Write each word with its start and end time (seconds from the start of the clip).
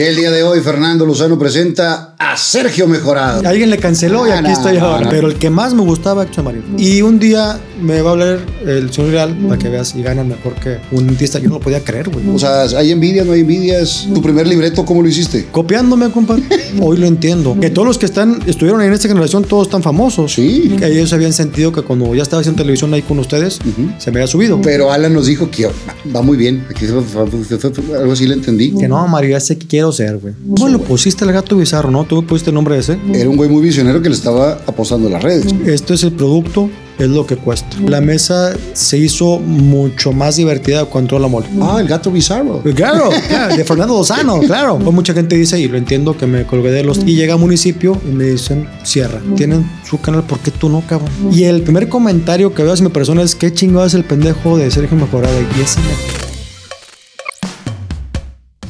Y 0.00 0.02
el 0.02 0.16
día 0.16 0.30
de 0.30 0.42
hoy 0.42 0.60
Fernando 0.60 1.04
Lozano 1.04 1.38
presenta 1.38 2.14
a 2.18 2.34
Sergio 2.34 2.86
Mejorado. 2.86 3.46
Alguien 3.46 3.68
le 3.68 3.76
canceló 3.76 4.26
y 4.26 4.30
Ah, 4.30 4.36
aquí 4.38 4.44
no, 4.44 4.52
estoy 4.54 4.78
no, 4.78 4.86
ahora. 4.86 5.04
no. 5.04 5.10
Pero 5.10 5.28
el 5.28 5.34
que 5.34 5.50
más 5.50 5.74
me 5.74 5.82
gustaba, 5.82 6.22
Héctor 6.22 6.42
Marín. 6.44 6.62
Y 6.78 7.02
un 7.02 7.18
día 7.18 7.60
me 7.82 8.00
va 8.00 8.08
a 8.08 8.12
hablar 8.14 8.38
el 8.66 8.90
señor 8.90 9.10
Real 9.10 9.36
para 9.46 9.58
que 9.58 9.68
veas 9.68 9.94
y 9.94 10.02
gana 10.02 10.24
mejor 10.24 10.54
que 10.54 10.78
un 10.90 11.06
dentista. 11.06 11.38
Yo 11.38 11.48
no 11.50 11.56
lo 11.56 11.60
podía 11.60 11.84
creer, 11.84 12.08
güey. 12.08 12.26
O 12.34 12.38
sea, 12.38 12.62
¿hay 12.78 12.92
envidia, 12.92 13.24
no 13.24 13.32
hay 13.32 13.40
envidias? 13.40 14.08
¿Tu 14.14 14.22
primer 14.22 14.46
libreto 14.46 14.86
cómo 14.86 15.02
lo 15.02 15.08
hiciste? 15.08 15.48
Copiándome, 15.52 16.10
compadre. 16.10 16.44
Hoy 16.80 16.96
lo 16.96 17.04
entiendo. 17.06 17.54
Que 17.60 17.68
todos 17.68 17.86
los 17.86 17.98
que 17.98 18.06
están, 18.06 18.40
estuvieron 18.46 18.80
ahí 18.80 18.86
en 18.86 18.94
esta 18.94 19.06
generación, 19.08 19.44
todos 19.44 19.66
están 19.66 19.82
famosos. 19.82 20.32
Sí. 20.32 20.76
Que 20.78 20.86
ellos 20.86 21.12
habían 21.12 21.34
sentido 21.34 21.72
que 21.72 21.82
cuando 21.82 22.14
ya 22.14 22.22
estaba 22.22 22.40
haciendo 22.40 22.62
televisión 22.62 22.94
ahí 22.94 23.02
con 23.02 23.18
ustedes, 23.18 23.58
se 23.98 24.10
me 24.10 24.20
había 24.20 24.28
subido. 24.28 24.62
Pero 24.62 24.90
Alan 24.90 25.12
nos 25.12 25.26
dijo 25.26 25.50
que 25.50 25.68
va 26.16 26.22
muy 26.22 26.38
bien. 26.38 26.64
Aquí 26.70 26.86
algo 26.86 28.12
así 28.14 28.26
le 28.26 28.32
entendí. 28.32 28.72
Que 28.74 28.88
no, 28.88 29.06
María, 29.06 29.36
ese 29.36 29.58
que 29.58 29.66
quiero 29.66 29.89
ser, 29.92 30.18
güey. 30.18 30.34
¿Cómo 30.56 30.68
lo 30.68 30.78
pusiste 30.80 31.24
el 31.24 31.32
gato 31.32 31.56
bizarro, 31.56 31.90
no? 31.90 32.04
¿Tú 32.04 32.24
pusiste 32.24 32.50
el 32.50 32.54
nombre 32.54 32.78
ese? 32.78 32.98
Era 33.12 33.28
un 33.28 33.36
güey 33.36 33.48
muy 33.48 33.62
visionario 33.62 34.02
que 34.02 34.08
le 34.08 34.14
estaba 34.14 34.58
apostando 34.66 35.08
a 35.08 35.12
las 35.12 35.22
redes. 35.22 35.54
Esto 35.66 35.94
es 35.94 36.02
el 36.02 36.12
producto, 36.12 36.70
es 36.98 37.08
lo 37.08 37.26
que 37.26 37.36
cuesta. 37.36 37.76
La 37.86 38.00
mesa 38.00 38.52
se 38.72 38.98
hizo 38.98 39.38
mucho 39.38 40.12
más 40.12 40.36
divertida 40.36 40.84
cuando 40.84 41.06
entró 41.06 41.18
la 41.18 41.28
mole. 41.28 41.46
Ah, 41.60 41.78
el 41.80 41.88
gato 41.88 42.10
bizarro. 42.10 42.62
Claro, 42.74 43.10
claro, 43.28 43.56
de 43.56 43.64
Fernando 43.64 43.94
Lozano, 43.94 44.38
claro. 44.40 44.78
Pues 44.78 44.94
mucha 44.94 45.14
gente 45.14 45.36
dice, 45.36 45.58
y 45.58 45.68
lo 45.68 45.76
entiendo, 45.76 46.16
que 46.16 46.26
me 46.26 46.44
colgué 46.46 46.70
de 46.70 46.84
los... 46.84 46.98
Y 46.98 47.14
llega 47.14 47.34
a 47.34 47.36
municipio 47.36 47.98
y 48.06 48.12
me 48.12 48.24
dicen, 48.24 48.68
cierra. 48.84 49.20
Tienen 49.36 49.68
su 49.88 50.00
canal, 50.00 50.24
¿por 50.24 50.38
qué 50.40 50.50
tú 50.50 50.68
no, 50.68 50.82
cabrón? 50.86 51.10
Y 51.32 51.44
el 51.44 51.62
primer 51.62 51.88
comentario 51.88 52.54
que 52.54 52.62
veo 52.62 52.72
hacia 52.72 52.84
mi 52.84 52.92
persona 52.92 53.22
es, 53.22 53.34
¿qué 53.34 53.52
chingado 53.52 53.86
es 53.86 53.94
el 53.94 54.04
pendejo 54.04 54.58
de 54.58 54.70
Sergio 54.70 54.96
Mejorada? 54.96 55.34
Y 55.56 55.60
ese 55.60 55.80
me... 55.80 56.29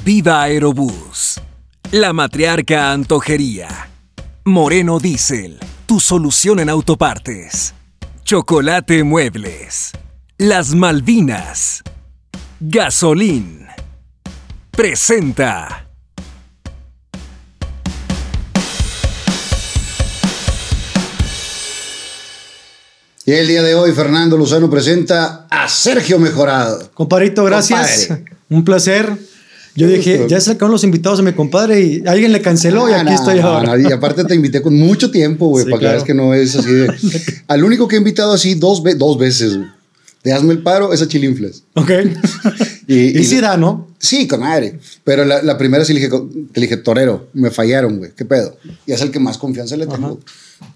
Viva 0.02 0.40
Aerobús. 0.40 1.38
La 1.92 2.14
matriarca 2.14 2.90
Antojería. 2.90 3.68
Moreno 4.46 4.98
Diesel. 4.98 5.58
Tu 5.84 6.00
solución 6.00 6.58
en 6.58 6.70
autopartes. 6.70 7.74
Chocolate 8.24 9.04
Muebles. 9.04 9.92
Las 10.38 10.74
Malvinas. 10.74 11.82
Gasolín. 12.60 13.66
Presenta. 14.70 15.86
Y 23.26 23.32
el 23.32 23.46
día 23.46 23.62
de 23.62 23.74
hoy 23.74 23.92
Fernando 23.92 24.38
Lozano 24.38 24.70
presenta 24.70 25.46
a 25.50 25.68
Sergio 25.68 26.18
Mejorado. 26.18 26.90
Compadrito, 26.94 27.44
gracias. 27.44 28.06
Compadre. 28.06 28.36
Un 28.48 28.64
placer. 28.64 29.29
Yo 29.76 29.86
dije, 29.88 30.26
ya 30.28 30.40
se 30.40 30.50
acabaron 30.52 30.72
los 30.72 30.84
invitados 30.84 31.20
a 31.20 31.22
mi 31.22 31.32
compadre 31.32 31.80
y 31.80 32.02
alguien 32.06 32.32
le 32.32 32.40
canceló 32.42 32.88
y 32.88 32.92
Ah, 32.92 33.02
aquí 33.02 33.14
estoy 33.14 33.40
no, 33.40 33.46
ahora. 33.48 33.80
y 33.80 33.92
aparte 33.92 34.24
te 34.24 34.34
invité 34.34 34.60
con 34.62 34.74
mucho 34.74 35.10
tiempo, 35.10 35.46
güey, 35.48 35.64
Sí, 35.64 35.70
para 35.70 35.80
que 35.80 35.86
veas 35.86 36.04
que 36.04 36.14
no 36.14 36.34
es 36.34 36.56
así 36.56 36.70
de... 36.72 36.92
Al 37.48 37.62
único 37.64 37.86
que 37.88 37.96
he 37.96 37.98
invitado 37.98 38.32
así 38.32 38.54
dos, 38.54 38.82
ve- 38.82 38.94
dos 38.96 39.16
veces, 39.18 39.56
güey. 39.56 39.68
Te 40.22 40.32
hazme 40.34 40.52
el 40.52 40.62
paro, 40.62 40.92
es 40.92 41.00
a 41.00 41.08
Chilinflas. 41.08 41.62
Ok. 41.74 41.90
Y, 42.88 42.94
Y, 42.94 43.18
y- 43.20 43.24
sí 43.24 43.40
da, 43.40 43.56
¿no? 43.56 43.88
Sí, 43.98 44.26
con 44.26 44.40
madre. 44.40 44.78
Pero 45.04 45.24
la, 45.24 45.42
la 45.42 45.56
primera 45.56 45.84
sí 45.84 45.94
le 45.94 46.00
dije, 46.00 46.12
te 46.52 46.60
dije, 46.60 46.76
torero, 46.76 47.28
me 47.32 47.50
fallaron, 47.50 47.98
güey, 47.98 48.10
¿qué 48.16 48.24
pedo? 48.24 48.56
Y 48.86 48.92
es 48.92 49.00
el 49.00 49.10
que 49.10 49.18
más 49.20 49.38
confianza 49.38 49.76
le 49.76 49.86
tengo. 49.86 50.18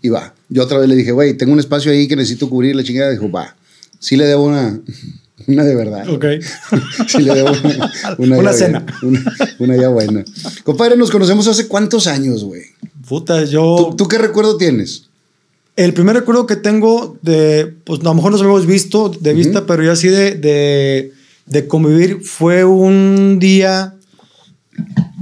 Y 0.01 0.09
va. 0.09 0.33
Yo 0.49 0.63
otra 0.63 0.79
vez 0.79 0.89
le 0.89 0.95
dije, 0.97 1.13
güey, 1.13 1.35
tengo 1.35 1.53
un 1.53 1.59
espacio 1.59 1.91
ahí 1.93 2.07
que 2.09 2.17
necesito 2.17 2.49
cubrir 2.49 2.75
la 2.77 2.85
chingada. 2.85 3.11
Dijo, 3.11 3.31
va. 3.31 3.55
Sí 3.99 4.17
le 4.17 4.25
debo 4.27 4.45
una, 4.45 4.79
una 5.47 5.65
de 5.65 5.75
verdad. 5.75 6.09
Ok. 6.09 6.25
Sí 7.09 7.19
le 7.23 7.35
debo 7.35 7.51
una, 8.19 8.39
Una 8.39 8.43
ya 8.43 8.53
cena. 8.53 8.81
bien, 8.81 8.97
Una, 9.03 9.35
una 9.59 9.77
ya 9.77 9.89
buena. 9.89 10.25
Compadre, 10.65 10.97
nos 10.97 11.11
conocemos 11.11 11.47
hace 11.49 11.69
cuántos 11.69 12.07
años, 12.07 12.45
güey. 12.45 12.63
Puta, 13.09 13.45
yo... 13.45 13.77
¿Tú, 13.91 13.97
tú 13.97 14.09
qué 14.09 14.19
recuerdo 14.19 14.57
tienes? 14.57 15.05
El 15.77 15.93
primer 15.93 16.15
recuerdo 16.15 16.47
que 16.47 16.57
tengo 16.57 17.17
de, 17.23 17.75
pues 17.85 18.01
a 18.01 18.05
lo 18.05 18.15
mejor 18.15 18.31
nos 18.33 18.41
habíamos 18.41 18.65
visto 18.67 19.09
de 19.09 19.35
vista, 19.35 19.67
pero 19.67 19.83
ya 19.83 19.93
así 19.93 20.07
de, 20.09 20.37
de, 20.37 21.13
de 21.47 21.67
convivir 21.67 22.21
fue 22.23 22.65
un 22.65 23.39
día, 23.41 23.95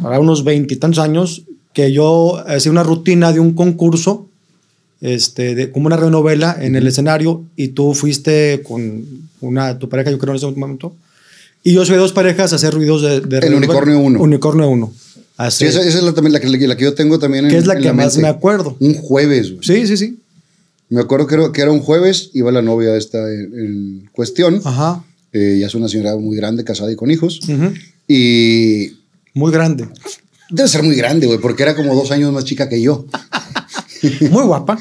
ahora 0.02 0.20
unos 0.20 0.44
veintitantos 0.44 0.98
años, 0.98 1.44
que 1.72 1.90
yo 1.92 2.36
hacía 2.46 2.70
una 2.70 2.82
rutina 2.82 3.32
de 3.32 3.40
un 3.40 3.54
concurso, 3.54 4.28
este, 5.02 5.54
de, 5.54 5.70
como 5.70 5.86
una 5.88 5.98
renovela 5.98 6.56
en 6.58 6.74
el 6.76 6.86
escenario, 6.86 7.44
y 7.56 7.68
tú 7.68 7.92
fuiste 7.92 8.62
con 8.62 9.04
una, 9.40 9.78
tu 9.78 9.88
pareja, 9.90 10.10
yo 10.10 10.18
creo 10.18 10.32
en 10.32 10.36
ese 10.38 10.46
momento, 10.46 10.94
y 11.62 11.74
yo 11.74 11.84
soy 11.84 11.96
dos 11.96 12.12
parejas 12.12 12.52
a 12.52 12.56
hacer 12.56 12.72
ruidos 12.72 13.02
de... 13.02 13.20
de 13.20 13.46
El. 13.46 13.54
Unicornio 13.54 13.98
uno. 13.98 14.20
Unicornio 14.20 14.68
1. 14.68 14.92
Sí, 15.50 15.64
esa, 15.64 15.80
esa 15.80 15.98
es 15.98 16.04
la, 16.04 16.12
también 16.12 16.32
la 16.32 16.40
que, 16.40 16.48
la 16.48 16.76
que 16.76 16.84
yo 16.84 16.94
tengo 16.94 17.18
también 17.18 17.44
en 17.46 17.50
que 17.50 17.56
es 17.58 17.66
la 17.66 17.74
en 17.74 17.82
que 17.82 17.92
más 17.92 18.14
mente. 18.16 18.22
me 18.22 18.28
acuerdo. 18.28 18.76
Un 18.78 18.94
jueves, 18.94 19.50
güey. 19.50 19.62
Sí, 19.64 19.86
sí, 19.86 19.96
sí. 19.96 20.18
Me 20.88 21.00
acuerdo 21.00 21.26
que 21.26 21.34
era, 21.34 21.50
que 21.52 21.60
era 21.62 21.70
un 21.72 21.80
jueves, 21.80 22.30
iba 22.34 22.52
la 22.52 22.62
novia 22.62 22.96
esta 22.96 23.18
en, 23.32 23.58
en 23.58 24.08
cuestión. 24.12 24.60
Ajá. 24.64 25.02
Eh, 25.32 25.56
ya 25.60 25.66
es 25.66 25.74
una 25.74 25.88
señora 25.88 26.16
muy 26.16 26.36
grande, 26.36 26.62
casada 26.64 26.92
y 26.92 26.96
con 26.96 27.10
hijos. 27.10 27.40
Ujú. 27.48 27.72
Y 28.06 28.92
Muy 29.34 29.50
grande. 29.50 29.88
debe 30.50 30.68
ser 30.68 30.82
muy 30.82 30.94
grande, 30.94 31.26
güey, 31.26 31.38
porque 31.38 31.62
era 31.62 31.74
como 31.74 31.94
dos 31.94 32.10
años 32.10 32.32
más 32.32 32.44
chica 32.44 32.68
que 32.68 32.80
yo. 32.82 33.06
Muy 34.30 34.44
guapa. 34.44 34.78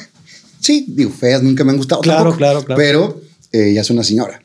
Sí, 0.59 0.85
digo, 0.89 1.11
feas 1.11 1.41
nunca 1.43 1.63
me 1.63 1.71
han 1.71 1.77
gustado. 1.77 2.01
Claro, 2.01 2.19
tampoco, 2.19 2.37
claro, 2.37 2.63
claro. 2.65 2.77
Pero 2.79 3.21
eh, 3.51 3.73
ya 3.73 3.81
es 3.81 3.89
una 3.89 4.03
señora. 4.03 4.41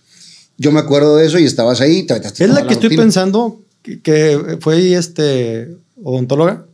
Yo 0.59 0.73
me 0.73 0.81
acuerdo 0.81 1.17
de 1.17 1.27
eso 1.27 1.39
y 1.39 1.45
estabas 1.45 1.81
ahí. 1.81 2.05
te 2.05 2.15
aventaste 2.15 2.45
Es 2.45 2.51
toda 2.51 2.63
la 2.63 2.67
que 2.67 2.75
estoy 2.75 2.97
pensando 2.97 3.61
que, 3.83 4.01
que 4.01 4.59
fue 4.61 4.95
este 4.95 5.77
odontóloga. 6.03 6.67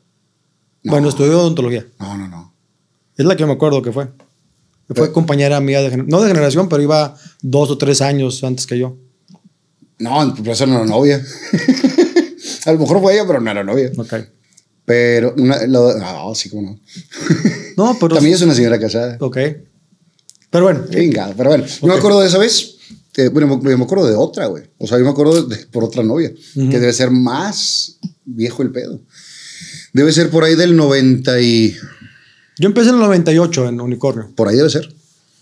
No. 0.84 0.92
Bueno, 0.92 1.08
estudió 1.08 1.40
odontología. 1.40 1.86
No, 1.98 2.16
no, 2.16 2.28
no. 2.28 2.54
Es 3.16 3.24
la 3.26 3.36
que 3.36 3.44
me 3.46 3.52
acuerdo 3.52 3.82
que 3.82 3.92
fue. 3.92 4.06
Fue 4.06 4.94
Pero- 4.94 5.12
compañera 5.12 5.60
mía, 5.60 5.80
de, 5.80 5.96
no 5.96 6.20
de 6.20 6.28
generación, 6.28 6.68
pero 6.68 6.82
iba 6.82 7.16
dos 7.40 7.70
o 7.70 7.78
tres 7.78 8.00
años 8.02 8.42
antes 8.44 8.66
que 8.66 8.78
yo. 8.78 8.96
No, 9.98 10.34
por 10.34 10.48
eso 10.48 10.66
no 10.66 10.76
era 10.76 10.84
novia. 10.84 11.24
A 12.66 12.72
lo 12.72 12.78
mejor 12.78 13.00
fue 13.00 13.14
ella, 13.14 13.24
pero 13.26 13.40
no 13.40 13.50
era 13.50 13.64
novia. 13.64 13.90
Ok. 13.96 14.14
Pero, 14.84 15.34
una, 15.36 15.64
la- 15.66 15.94
no, 15.98 16.34
sí, 16.34 16.48
como 16.50 16.62
no. 16.62 16.80
No, 17.76 17.96
pero. 18.00 18.14
También 18.14 18.34
es 18.34 18.42
una 18.42 18.54
señora 18.54 18.78
casada. 18.78 19.16
Ok. 19.20 19.36
Pero 20.50 20.64
bueno. 20.64 20.84
Chingada, 20.90 21.34
pero 21.36 21.50
bueno. 21.50 21.64
Yo 21.66 21.86
me 21.88 21.94
acuerdo 21.94 22.20
de 22.20 22.28
esa 22.28 22.38
vez. 22.38 22.76
eh, 23.16 23.28
bueno, 23.28 23.58
me, 23.58 23.76
me 23.76 23.84
acuerdo 23.84 24.06
de 24.06 24.14
otra, 24.14 24.46
güey. 24.46 24.64
O 24.78 24.86
sea, 24.86 24.98
yo 24.98 25.04
me 25.04 25.10
acuerdo 25.10 25.44
de, 25.44 25.56
por 25.70 25.84
otra 25.84 26.02
novia. 26.02 26.32
Que 26.54 26.78
debe 26.78 26.92
ser 26.92 27.10
más 27.10 27.98
viejo 28.24 28.62
el 28.62 28.70
pedo. 28.70 29.00
Debe 29.92 30.12
ser 30.12 30.30
por 30.30 30.44
ahí 30.44 30.54
del 30.54 30.74
90 30.76 31.40
y... 31.40 31.76
Yo 32.58 32.68
empecé 32.68 32.90
en 32.90 32.96
el 32.96 33.00
98 33.02 33.68
en 33.68 33.80
Unicornio. 33.80 34.30
Por 34.34 34.48
ahí 34.48 34.56
debe 34.56 34.70
ser. 34.70 34.88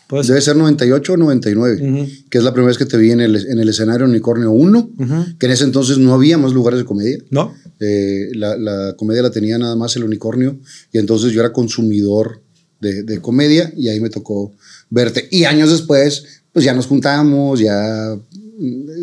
Pues, 0.09 0.27
Debe 0.27 0.41
ser 0.41 0.57
98 0.57 1.13
o 1.13 1.17
99. 1.17 1.89
Ujú. 1.89 2.09
Que 2.31 2.39
es 2.39 2.45
la 2.45 2.53
primera 2.53 2.67
vez 2.69 2.79
que 2.79 2.85
te 2.87 2.97
vi 2.97 3.13
en 3.13 3.21
el, 3.21 3.37
en 3.37 3.61
el 3.61 3.69
escenario 3.69 4.07
Unicornio 4.07 4.51
1. 4.51 4.91
Ujú. 4.99 5.39
Que 5.39 5.47
en 5.47 5.53
ese 5.53 5.65
entonces 5.65 5.99
no 5.99 6.15
había 6.15 6.37
más 6.39 6.53
lugares 6.53 6.81
de 6.81 6.85
comedia. 6.85 7.19
¿No? 7.31 7.55
Eh, 7.81 8.29
la, 8.35 8.57
la 8.59 8.95
comedia 8.97 9.23
la 9.23 9.31
tenía 9.31 9.57
nada 9.59 9.75
más 9.75 9.97
el 9.97 10.05
unicornio 10.05 10.59
y 10.93 10.99
entonces 10.99 11.33
yo 11.33 11.41
era 11.41 11.51
consumidor 11.53 12.43
de, 12.81 13.03
de 13.05 13.21
comedia 13.21 13.73
y 13.77 13.89
ahí 13.89 14.01
me 14.01 14.11
tocó 14.11 14.53
verte. 14.91 15.27
Y 15.31 15.45
años 15.45 15.71
después, 15.71 16.25
pues 16.53 16.65
ya 16.65 16.75
nos 16.75 16.87
juntamos, 16.87 17.59
ya 17.61 18.17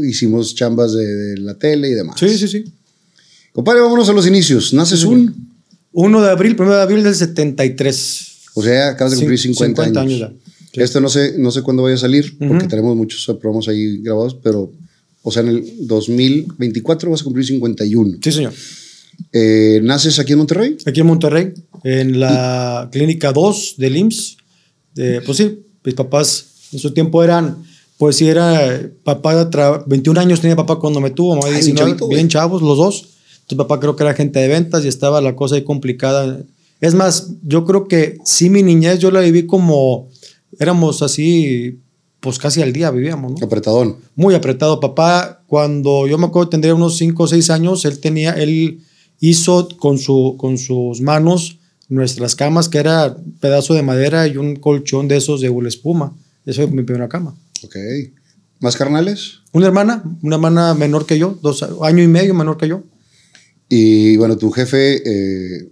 hicimos 0.04 0.54
chambas 0.56 0.94
de, 0.94 1.06
de 1.06 1.38
la 1.40 1.56
tele 1.58 1.90
y 1.90 1.94
demás. 1.94 2.20
Sí, 2.20 2.38
sí, 2.38 2.48
sí. 2.48 2.66
Compadre, 3.52 3.82
vámonos 3.82 4.08
a 4.10 4.14
los 4.14 4.28
inicios. 4.28 4.74
Naces 4.74 5.04
un, 5.04 5.50
1 5.92 6.22
de 6.22 6.30
abril, 6.30 6.56
1 6.60 6.76
de 6.76 6.82
abril 6.82 7.04
del 7.04 7.16
73. 7.16 8.28
o 8.54 8.62
sea, 8.62 8.90
acabas 8.90 9.14
de 9.14 9.18
cumplir 9.18 9.40
Cin- 9.40 9.54
50, 9.54 9.84
50 9.86 10.00
años. 10.02 10.22
años 10.22 10.32
ya. 10.32 10.52
Sí. 10.74 10.82
Esto 10.84 11.02
no 11.02 11.10
sé, 11.10 11.34
no 11.40 11.50
sé 11.50 11.64
cuándo 11.64 11.82
vaya 11.84 11.96
a 11.96 12.00
salir, 12.00 12.38
porque 12.38 12.68
tenemos 12.68 12.96
muchos 12.96 13.26
programas 13.40 13.68
ahí 13.68 13.98
grabados, 14.04 14.38
pero, 14.44 14.72
o 15.28 15.32
sea, 15.32 15.42
en 15.44 15.50
el 15.50 15.88
2024 15.88 17.12
vas 17.12 17.22
a 17.22 17.24
cumplir 17.26 17.46
51. 17.46 18.18
Sí, 18.24 18.32
señor. 18.32 18.54
Eh, 19.34 19.82
¿Naces 19.84 20.20
aquí 20.20 20.32
en 20.34 20.38
Monterrey? 20.38 20.78
Aquí 20.86 21.02
en 21.02 21.08
Monterrey, 21.08 21.54
en 21.84 22.20
la 22.20 22.88
clínica 22.92 23.32
2 23.34 23.76
del 23.78 23.98
IMSS. 23.98 24.38
Pues 25.26 25.38
sí, 25.38 25.60
mis 25.84 25.96
papás 25.96 26.46
en 26.72 26.80
su 26.80 26.92
tiempo 26.92 27.24
eran, 27.24 27.58
pues 27.98 28.16
sí, 28.16 28.28
era 28.28 28.82
papá, 29.04 29.50
tra- 29.52 29.84
21 29.86 30.20
años 30.20 30.40
tenía 30.42 30.56
papá 30.56 30.80
cuando 30.80 31.00
me 31.02 31.10
tuvo, 31.12 31.36
mamá 31.36 31.48
Ay, 31.48 31.54
19, 31.56 31.78
chavito, 31.80 32.06
güey. 32.06 32.16
bien 32.18 32.30
chavos 32.30 32.62
los 32.62 32.78
dos. 32.78 32.96
Entonces 33.42 33.58
papá 33.58 33.80
creo 33.80 33.96
que 33.96 34.04
era 34.04 34.14
gente 34.14 34.40
de 34.40 34.48
ventas 34.48 34.84
y 34.86 34.88
estaba 34.88 35.20
la 35.22 35.36
cosa 35.36 35.56
ahí 35.56 35.64
complicada. 35.64 36.42
Es 36.80 36.94
más, 36.94 37.32
yo 37.44 37.66
creo 37.66 37.88
que 37.88 38.18
sí 38.26 38.50
mi 38.50 38.64
niñez 38.64 39.00
yo 39.00 39.10
la 39.12 39.22
viví 39.22 39.46
como, 39.46 40.10
éramos 40.60 41.02
así, 41.02 41.80
pues 42.20 42.40
casi 42.40 42.62
al 42.62 42.74
día 42.74 42.90
vivíamos, 42.92 43.32
¿no? 43.40 43.46
Apretadón. 43.46 43.98
muy 44.16 44.34
apretado. 44.36 44.80
Papá, 44.80 45.44
cuando 45.48 46.08
yo 46.08 46.18
me 46.18 46.26
acuerdo 46.28 46.50
tendría 46.50 46.74
unos 46.76 46.98
5 46.98 47.24
o 47.24 47.28
6 47.28 47.50
años, 47.52 47.86
él 47.86 48.00
tenía, 48.00 48.32
él 48.34 48.82
hizo 49.20 49.68
con, 49.78 49.98
su, 50.00 50.36
con 50.38 50.58
sus 50.58 51.02
manos 51.02 51.60
nuestras 51.90 52.36
camas, 52.36 52.68
que 52.70 52.80
era 52.80 53.08
un 53.08 53.34
pedazo 53.40 53.74
de 53.74 53.82
madera 53.84 54.28
y 54.28 54.38
un 54.38 54.56
colchón 54.58 55.08
de 55.08 55.18
esos 55.18 55.42
de 55.42 55.50
hula 55.50 55.70
espuma. 55.70 56.16
Esa 56.46 56.64
fue 56.64 56.72
mi 56.72 56.84
primera 56.84 57.08
cama. 57.08 57.36
Ok. 57.64 57.76
¿Más 58.60 58.76
carnales? 58.76 59.40
Una 59.54 59.68
hermana, 59.68 60.04
una 60.22 60.36
hermana 60.36 60.74
menor 60.74 61.06
que 61.06 61.20
yo, 61.20 61.38
dos 61.42 61.64
año 61.84 62.04
y 62.04 62.08
medio 62.08 62.34
menor 62.34 62.58
que 62.58 62.68
yo. 62.68 62.84
Y 63.70 64.18
bueno, 64.18 64.38
tu 64.38 64.50
jefe, 64.52 65.02
eh, 65.06 65.70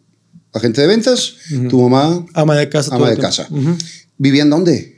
agente 0.54 0.82
de 0.82 0.88
ventas, 0.88 1.34
tu 1.70 1.82
mamá, 1.82 2.26
Ama 2.34 2.56
de 2.56 2.70
casa. 2.70 2.94
ama 2.96 3.10
de 3.10 3.16
tiempo. 3.16 3.28
casa. 3.28 3.48
¿Vivían 4.18 4.50
dónde? 4.50 4.95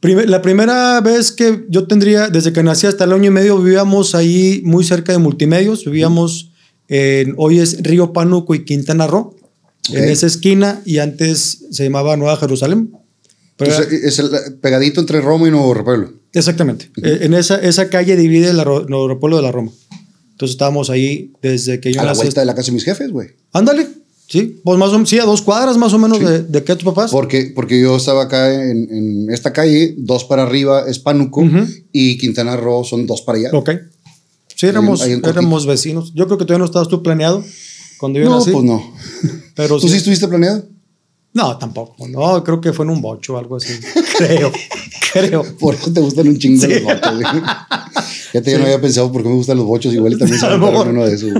La 0.00 0.42
primera 0.42 1.00
vez 1.00 1.32
que 1.32 1.64
yo 1.68 1.86
tendría, 1.88 2.28
desde 2.28 2.52
que 2.52 2.62
nací 2.62 2.86
hasta 2.86 3.04
el 3.04 3.12
año 3.12 3.26
y 3.26 3.30
medio, 3.30 3.58
vivíamos 3.60 4.14
ahí 4.14 4.62
muy 4.64 4.84
cerca 4.84 5.10
de 5.12 5.18
Multimedios. 5.18 5.84
Vivíamos 5.84 6.52
en, 6.86 7.34
hoy 7.36 7.58
es 7.58 7.82
Río 7.82 8.12
Pánuco 8.12 8.54
y 8.54 8.64
Quintana 8.64 9.08
Roo, 9.08 9.34
en 9.90 10.04
Ok. 10.04 10.10
esa 10.10 10.26
esquina, 10.28 10.80
y 10.84 10.98
antes 10.98 11.64
se 11.72 11.84
llamaba 11.84 12.16
Nueva 12.16 12.36
Jerusalén. 12.36 12.92
Pero 13.56 13.72
era- 13.72 13.82
Entonces, 13.82 14.04
es 14.04 14.18
el 14.20 14.30
pegadito 14.60 15.00
entre 15.00 15.20
Roma 15.20 15.48
y 15.48 15.50
Nuevo 15.50 15.74
Repueblo. 15.74 16.12
exactamente. 16.32 16.90
Eh, 17.02 17.18
En 17.22 17.34
esa, 17.34 17.56
esa 17.56 17.88
calle 17.90 18.14
divide 18.16 18.50
el 18.50 18.56
Nuevo 18.56 19.18
Pueblo 19.18 19.36
de 19.38 19.42
la 19.42 19.50
Roma. 19.50 19.72
Entonces 20.30 20.54
estábamos 20.54 20.90
ahí 20.90 21.32
desde 21.42 21.80
que 21.80 21.92
yo 21.92 22.00
A 22.00 22.04
la 22.04 22.10
nací. 22.12 22.20
vuelta 22.22 22.40
de 22.42 22.46
la 22.46 22.54
casa 22.54 22.66
de 22.66 22.72
mis 22.74 22.84
jefes, 22.84 23.10
güey. 23.10 23.30
Ándale, 23.52 23.88
sí, 24.28 24.60
pues 24.62 24.78
más 24.78 24.90
o 24.90 24.92
menos, 24.92 25.08
sí, 25.08 25.18
a 25.18 25.24
dos 25.24 25.42
cuadras 25.42 25.76
más 25.76 25.92
o 25.92 25.98
menos 25.98 26.20
de, 26.20 26.42
de 26.44 26.62
que 26.64 26.74
tus 26.76 26.84
papás. 26.84 27.10
Porque, 27.10 27.52
porque 27.54 27.80
yo 27.80 27.96
estaba 27.96 28.24
acá 28.24 28.52
en, 28.54 28.88
en 28.90 29.30
esta 29.30 29.52
calle, 29.52 29.94
dos 29.98 30.24
para 30.24 30.44
arriba 30.44 30.84
es 30.88 30.98
Pánuco 30.98 31.40
Ujú. 31.40 31.66
y 31.92 32.16
Quintana 32.18 32.56
Roo 32.56 32.84
son 32.84 33.06
dos 33.06 33.22
para 33.22 33.38
allá. 33.38 33.50
Ok. 33.52 33.70
Sí, 34.54 34.66
éramos, 34.66 35.00
ahí 35.02 35.12
en 35.12 35.20
cortito. 35.20 35.40
éramos 35.40 35.66
vecinos. 35.66 36.12
Yo 36.14 36.26
creo 36.26 36.36
que 36.38 36.44
todavía 36.44 36.58
no 36.60 36.64
estabas 36.64 36.88
tú 36.88 37.02
planeado 37.02 37.44
cuando 37.98 38.18
yo 38.18 38.24
No, 38.28 38.38
nací. 38.38 38.50
pues 38.50 38.64
no. 38.64 38.82
Pero 39.54 39.76
¿Tú 39.78 39.86
sí 39.86 39.92
sí. 39.92 39.96
estuviste 39.98 40.26
planeado? 40.28 40.64
No, 41.32 41.56
tampoco. 41.58 42.08
No, 42.08 42.42
creo 42.42 42.60
que 42.60 42.72
fue 42.72 42.84
en 42.84 42.90
un 42.90 43.00
bocho 43.00 43.34
o 43.34 43.38
algo 43.38 43.56
así. 43.56 43.72
creo, 44.18 44.50
creo. 45.12 45.44
Por 45.58 45.74
eso 45.74 45.92
te 45.92 46.00
gustan 46.00 46.26
un 46.28 46.38
chingo 46.38 46.60
Sí. 46.66 46.72
los 46.74 46.82
bochos, 46.82 47.14
güey. 47.14 47.26
Fíjate, 48.32 48.50
yo 48.52 48.58
no 48.58 48.64
había 48.64 48.80
pensado 48.80 49.10
por 49.12 49.22
qué 49.22 49.28
me 49.28 49.34
gustan 49.36 49.56
los 49.56 49.66
bochos, 49.66 49.94
igual 49.94 50.12
y 50.14 50.18
también 50.18 50.38
se 50.40 50.46
uno 50.46 51.06
de 51.06 51.14
esos. 51.14 51.30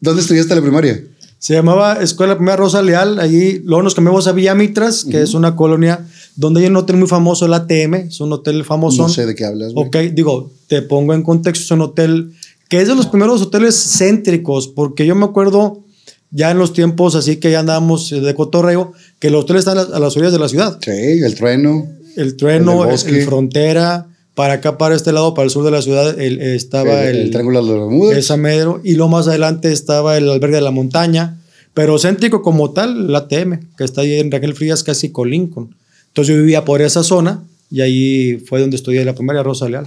¿Dónde 0.00 0.20
estudiaste 0.22 0.54
la 0.54 0.60
primaria? 0.60 1.02
Se 1.42 1.54
llamaba 1.54 1.94
Escuela 1.94 2.36
Primera 2.36 2.54
Rosa 2.54 2.82
Leal. 2.82 3.18
Allí 3.18 3.62
luego 3.64 3.82
nos 3.82 3.96
cambiamos 3.96 4.28
a 4.28 4.32
Villa 4.32 4.54
Mitras, 4.54 5.04
que 5.04 5.22
es 5.22 5.34
una 5.34 5.56
colonia 5.56 6.06
donde 6.36 6.60
hay 6.60 6.68
un 6.68 6.76
hotel 6.76 6.98
muy 6.98 7.08
famoso, 7.08 7.46
el 7.46 7.54
ATM. 7.54 7.94
Es 7.94 8.20
un 8.20 8.32
hotel 8.32 8.64
famoso. 8.64 9.02
No 9.02 9.08
sé 9.08 9.26
de 9.26 9.34
qué 9.34 9.44
hablas, 9.44 9.72
güey. 9.72 9.88
Ok, 9.88 9.96
digo, 10.14 10.52
te 10.68 10.82
pongo 10.82 11.14
en 11.14 11.24
contexto, 11.24 11.64
es 11.64 11.70
un 11.72 11.80
hotel 11.80 12.32
que 12.68 12.80
es 12.80 12.86
de 12.86 12.94
los 12.94 13.08
primeros 13.08 13.42
hoteles 13.42 13.74
céntricos, 13.74 14.68
porque 14.68 15.04
yo 15.04 15.16
me 15.16 15.24
acuerdo 15.24 15.82
ya 16.30 16.52
en 16.52 16.58
los 16.58 16.74
tiempos 16.74 17.16
así 17.16 17.38
que 17.38 17.50
ya 17.50 17.58
andábamos 17.58 18.10
de 18.10 18.34
cotorreo, 18.36 18.92
que 19.18 19.28
los 19.28 19.42
hoteles 19.42 19.66
están 19.66 19.78
a 19.78 19.98
las, 19.98 20.16
orillas 20.16 20.32
de 20.32 20.38
la 20.38 20.48
ciudad. 20.48 20.78
Sí, 20.80 20.92
el 20.92 21.34
trueno. 21.34 21.88
El 22.14 22.36
trueno, 22.36 22.88
El 22.88 23.24
frontera, 23.24 24.06
para 24.34 24.54
acá, 24.54 24.78
para 24.78 24.94
este 24.94 25.12
lado, 25.12 25.34
para 25.34 25.44
el 25.44 25.50
sur 25.50 25.64
de 25.64 25.70
la 25.70 25.82
ciudad, 25.82 26.18
el- 26.20 26.40
estaba 26.40 27.04
el, 27.04 27.16
el, 27.16 27.22
el 27.24 27.30
Triángulo 27.30 27.60
de 27.62 27.66
las 27.70 27.74
Bermudas. 27.80 28.16
esa 28.18 28.36
Medro, 28.36 28.80
y 28.82 28.94
luego 28.94 29.10
más 29.10 29.28
adelante 29.28 29.72
estaba 29.72 30.16
el 30.16 30.28
albergue 30.28 30.56
de 30.56 30.62
la 30.62 30.70
montaña, 30.70 31.40
pero 31.74 31.98
céntrico 31.98 32.42
como 32.42 32.72
tal, 32.72 33.08
el 33.08 33.14
ATM, 33.16 33.74
que 33.76 33.84
está 33.84 34.02
ahí 34.02 34.14
en 34.20 34.30
Raquel 34.30 34.54
Frías, 34.54 34.82
casi 34.82 35.10
con 35.10 35.30
Lincoln. 35.30 35.74
Entonces 36.08 36.34
yo 36.34 36.40
vivía 36.40 36.64
por 36.64 36.82
esa 36.82 37.02
zona 37.02 37.44
y 37.70 37.80
ahí 37.80 38.36
fue 38.46 38.60
donde 38.60 38.76
estudié 38.76 39.04
la 39.04 39.14
primaria 39.14 39.42
Rosa 39.42 39.68
Leal. 39.68 39.86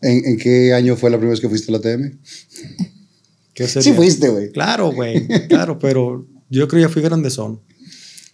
¿En, 0.00 0.24
en 0.24 0.36
qué 0.38 0.72
año 0.74 0.94
fue 0.96 1.10
la 1.10 1.16
primera 1.16 1.32
vez 1.32 1.40
que 1.40 1.48
fuiste 1.48 1.72
a 1.72 1.76
la 1.76 1.80
TM? 1.80 2.12
¿Qué 3.54 3.66
Sí 3.66 3.82
sería? 3.82 3.94
fuiste, 3.94 4.28
güey. 4.28 4.52
Claro, 4.52 4.92
güey, 4.92 5.26
claro, 5.48 5.78
pero 5.80 6.24
yo 6.48 6.68
creo 6.68 6.82
que 6.82 6.88
ya 6.88 6.92
fui 6.92 7.02
grandezón. 7.02 7.60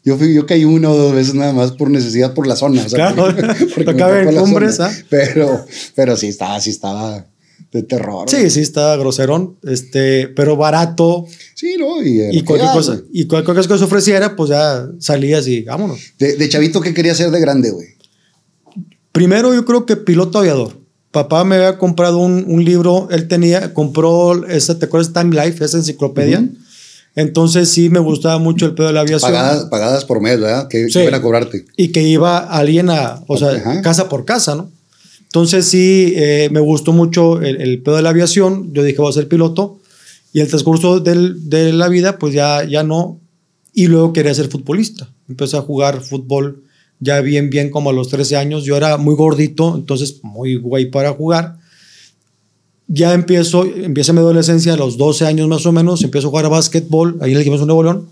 Yo, 0.05 0.19
fui, 0.19 0.35
yo 0.35 0.45
caí 0.47 0.65
una 0.65 0.91
o 0.91 0.97
dos 0.97 1.15
veces 1.15 1.35
nada 1.35 1.53
más 1.53 1.73
por 1.73 1.91
necesidad 1.91 2.35
por 2.35 2.47
la 2.47 2.57
zona. 2.57 2.83
o 2.85 2.89
sea, 2.89 3.13
Claro, 3.15 3.35
porque 3.35 3.85
tocaba 3.85 4.21
en 4.21 4.37
cumbres, 4.37 4.77
zona. 4.77 4.91
¿ah? 4.91 5.05
Pero, 5.09 5.65
pero 5.95 6.17
sí 6.17 6.29
estaba, 6.29 6.61
sí 6.61 6.71
estaba 6.71 7.27
de 7.73 7.83
terror. 7.83 8.29
Sí, 8.29 8.51
sí, 8.51 8.61
está 8.61 8.97
groserón, 8.97 9.57
este, 9.65 10.29
pero 10.29 10.57
barato 10.57 11.27
Sí, 11.55 11.75
¿no? 11.79 12.03
Y, 12.03 12.37
y 12.37 12.43
cualquier 12.43 12.71
cosa, 12.73 13.01
y 13.13 13.27
cualquier 13.27 13.57
cosa 13.57 13.69
que 13.69 13.79
se 13.79 13.85
ofreciera, 13.85 14.37
pues 14.37 14.51
ya 14.51 14.89
salías 14.99 15.47
y 15.49 15.63
vámonos. 15.63 15.99
De, 16.19 16.37
de 16.37 16.49
chavito, 16.49 16.81
¿qué 16.81 16.93
quería 16.95 17.15
ser 17.15 17.31
de 17.31 17.41
grande, 17.41 17.71
güey? 17.71 17.89
Primero 19.13 19.55
yo 19.55 19.65
creo 19.65 19.87
que 19.87 19.97
piloto 19.97 20.39
aviador. 20.39 20.79
Papá 21.11 21.45
me 21.45 21.55
había 21.55 21.79
comprado 21.79 22.19
un, 22.19 22.45
un 22.49 22.65
libro, 22.65 23.09
él 23.11 23.29
tenía, 23.29 23.73
compró, 23.73 24.47
esa, 24.47 24.79
¿te 24.79 24.87
acuerdas? 24.87 25.13
Time 25.13 25.35
Life, 25.35 25.65
esa 25.65 25.77
enciclopedia. 25.79 26.49
Entonces 27.17 27.69
sí 27.69 27.91
me 27.91 28.01
gustaba 28.01 28.39
mucho 28.39 28.67
el 28.67 28.75
pedo 28.75 28.89
de 28.89 28.93
la 28.93 29.01
aviación. 29.01 29.31
Pagadas, 29.33 29.65
pagadas 29.67 30.05
por 30.05 30.21
mes, 30.21 30.41
¿verdad? 30.41 30.67
Que, 30.69 30.87
que 30.87 30.91
Sí. 30.93 30.99
iban 31.01 31.15
a 31.15 31.23
cobrarte. 31.23 31.65
Y 31.77 31.89
que 31.89 32.03
iba 32.03 32.39
alguien 32.39 32.91
a, 32.91 33.23
o 33.29 33.37
sea, 33.37 33.51
Ajá. 33.51 33.83
casa 33.83 34.09
por 34.09 34.25
casa, 34.25 34.55
¿no? 34.57 34.71
Entonces 35.23 35.67
sí, 35.67 36.13
eh, 36.17 36.49
me 36.53 36.61
gustó 36.61 36.93
mucho 36.93 37.41
el, 37.41 37.61
el 37.61 37.83
pedo 37.83 37.97
de 37.97 38.03
la 38.03 38.11
aviación. 38.11 38.73
Yo 38.73 38.83
dije, 38.83 38.99
voy 38.99 39.11
a 39.11 39.13
ser 39.13 39.29
piloto. 39.29 39.79
Y 40.33 40.41
el 40.41 40.49
transcurso 40.49 40.99
del- 41.01 41.49
de 41.49 41.73
la 41.73 41.89
vida, 41.89 42.19
pues 42.19 42.35
ya, 42.35 42.65
ya 42.65 42.83
no. 42.83 43.21
Y 43.73 43.87
luego 43.87 44.13
quería 44.13 44.35
ser 44.35 44.49
futbolista. 44.49 45.09
Empecé 45.29 45.57
a 45.57 45.61
jugar 45.63 46.01
fútbol 46.01 46.63
ya 47.01 47.21
bien, 47.21 47.51
bien 47.51 47.71
como 47.71 47.91
a 47.91 47.93
los 47.93 48.09
13 48.09 48.37
años. 48.37 48.65
Yo 48.65 48.77
era 48.77 48.97
muy 48.97 49.15
gordito, 49.15 49.75
entonces 49.77 50.21
muy 50.23 50.57
güey 50.57 50.91
para 50.91 51.13
jugar. 51.13 51.57
Ya 52.87 53.15
empiezo, 53.15 53.65
empieza 53.65 54.13
mi 54.13 54.19
adolescencia 54.19 54.75
a 54.75 54.77
los 54.77 54.97
12 54.97 55.27
años 55.27 55.49
más 55.49 55.65
o 55.67 55.73
menos, 55.73 56.03
empiezo 56.03 56.29
a 56.29 56.31
jugar 56.31 56.45
a 56.47 56.49
básquetbol, 56.49 57.19
ahí 57.21 57.33
en 57.33 57.39
el 57.39 57.45
Gimnasio 57.45 57.67
Nuevo 57.67 57.83
León. 57.83 58.09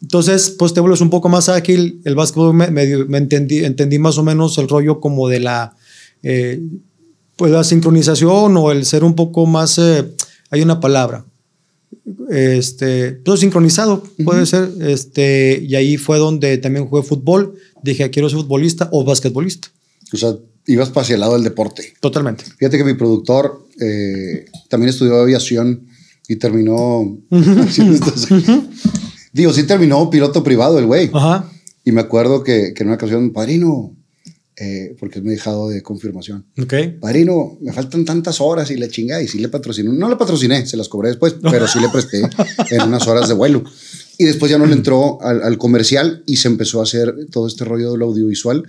Entonces, 0.00 0.50
pues 0.50 0.74
te 0.74 0.80
vuelves 0.80 1.00
un 1.00 1.10
poco 1.10 1.28
más 1.28 1.48
ágil. 1.48 2.00
El 2.04 2.14
básquetbol 2.14 2.54
me, 2.54 2.70
me 2.70 3.18
entendí, 3.18 3.64
entendí 3.64 3.98
más 3.98 4.18
o 4.18 4.22
menos 4.22 4.58
el 4.58 4.68
rollo 4.68 5.00
como 5.00 5.28
de 5.28 5.40
la, 5.40 5.76
eh, 6.22 6.60
pues 7.36 7.50
la 7.50 7.64
sincronización 7.64 8.56
o 8.56 8.70
el 8.70 8.84
ser 8.84 9.02
un 9.04 9.14
poco 9.14 9.46
más, 9.46 9.78
eh, 9.78 10.04
hay 10.50 10.62
una 10.62 10.80
palabra, 10.80 11.24
este, 12.30 13.12
todo 13.12 13.36
sincronizado 13.36 14.02
puede 14.24 14.46
ser, 14.46 14.70
este, 14.80 15.62
y 15.66 15.74
ahí 15.74 15.96
fue 15.96 16.18
donde 16.18 16.58
también 16.58 16.86
jugué 16.86 17.02
fútbol. 17.02 17.54
Dije, 17.82 18.10
quiero 18.10 18.28
ser 18.28 18.38
futbolista 18.38 18.88
o 18.92 19.04
basquetbolista. 19.04 19.68
O 20.12 20.16
sea, 20.16 20.36
ibas 20.66 20.90
para 20.90 21.02
hacia 21.02 21.14
el 21.14 21.20
lado 21.20 21.34
del 21.34 21.44
deporte. 21.44 21.94
Totalmente. 22.00 22.44
Fíjate 22.44 22.78
que 22.78 22.84
mi 22.84 22.94
productor 22.94 23.66
eh, 23.80 24.46
también 24.68 24.90
estudió 24.90 25.16
aviación 25.16 25.88
y 26.28 26.36
terminó 26.36 27.18
Digo, 29.32 29.52
sí 29.52 29.64
terminó 29.64 30.08
piloto 30.10 30.44
privado 30.44 30.78
el 30.78 30.86
güey. 30.86 31.10
Ajá. 31.12 31.50
Y 31.84 31.92
me 31.92 32.00
acuerdo 32.00 32.44
que, 32.44 32.72
que 32.72 32.82
en 32.82 32.88
una 32.88 32.96
ocasión, 32.96 33.32
padrino, 33.32 33.94
eh, 34.56 34.94
porque 35.00 35.18
es 35.18 35.24
mi 35.24 35.32
dejado 35.32 35.68
de 35.68 35.82
confirmación. 35.82 36.46
Ok. 36.62 36.74
Padrino, 37.00 37.58
me 37.60 37.72
faltan 37.72 38.04
tantas 38.04 38.40
horas 38.40 38.70
y 38.70 38.76
le 38.76 38.88
chinga 38.88 39.20
y 39.20 39.26
sí 39.26 39.40
le 39.40 39.48
patrociné. 39.48 39.92
No 39.92 40.08
le 40.08 40.14
patrociné, 40.14 40.64
se 40.64 40.76
las 40.76 40.88
cobré 40.88 41.08
después, 41.08 41.34
pero 41.42 41.66
sí 41.66 41.80
le 41.80 41.88
presté 41.88 42.22
en 42.70 42.82
unas 42.82 43.04
horas 43.08 43.26
de 43.26 43.34
vuelo. 43.34 43.64
Y 44.18 44.24
después 44.24 44.50
ya 44.50 44.58
no 44.58 44.66
le 44.66 44.74
entró 44.74 45.20
al, 45.22 45.42
al 45.42 45.58
comercial 45.58 46.22
y 46.26 46.36
se 46.36 46.48
empezó 46.48 46.80
a 46.80 46.84
hacer 46.84 47.14
todo 47.30 47.46
este 47.48 47.64
rollo 47.64 47.92
del 47.92 48.02
audiovisual. 48.02 48.62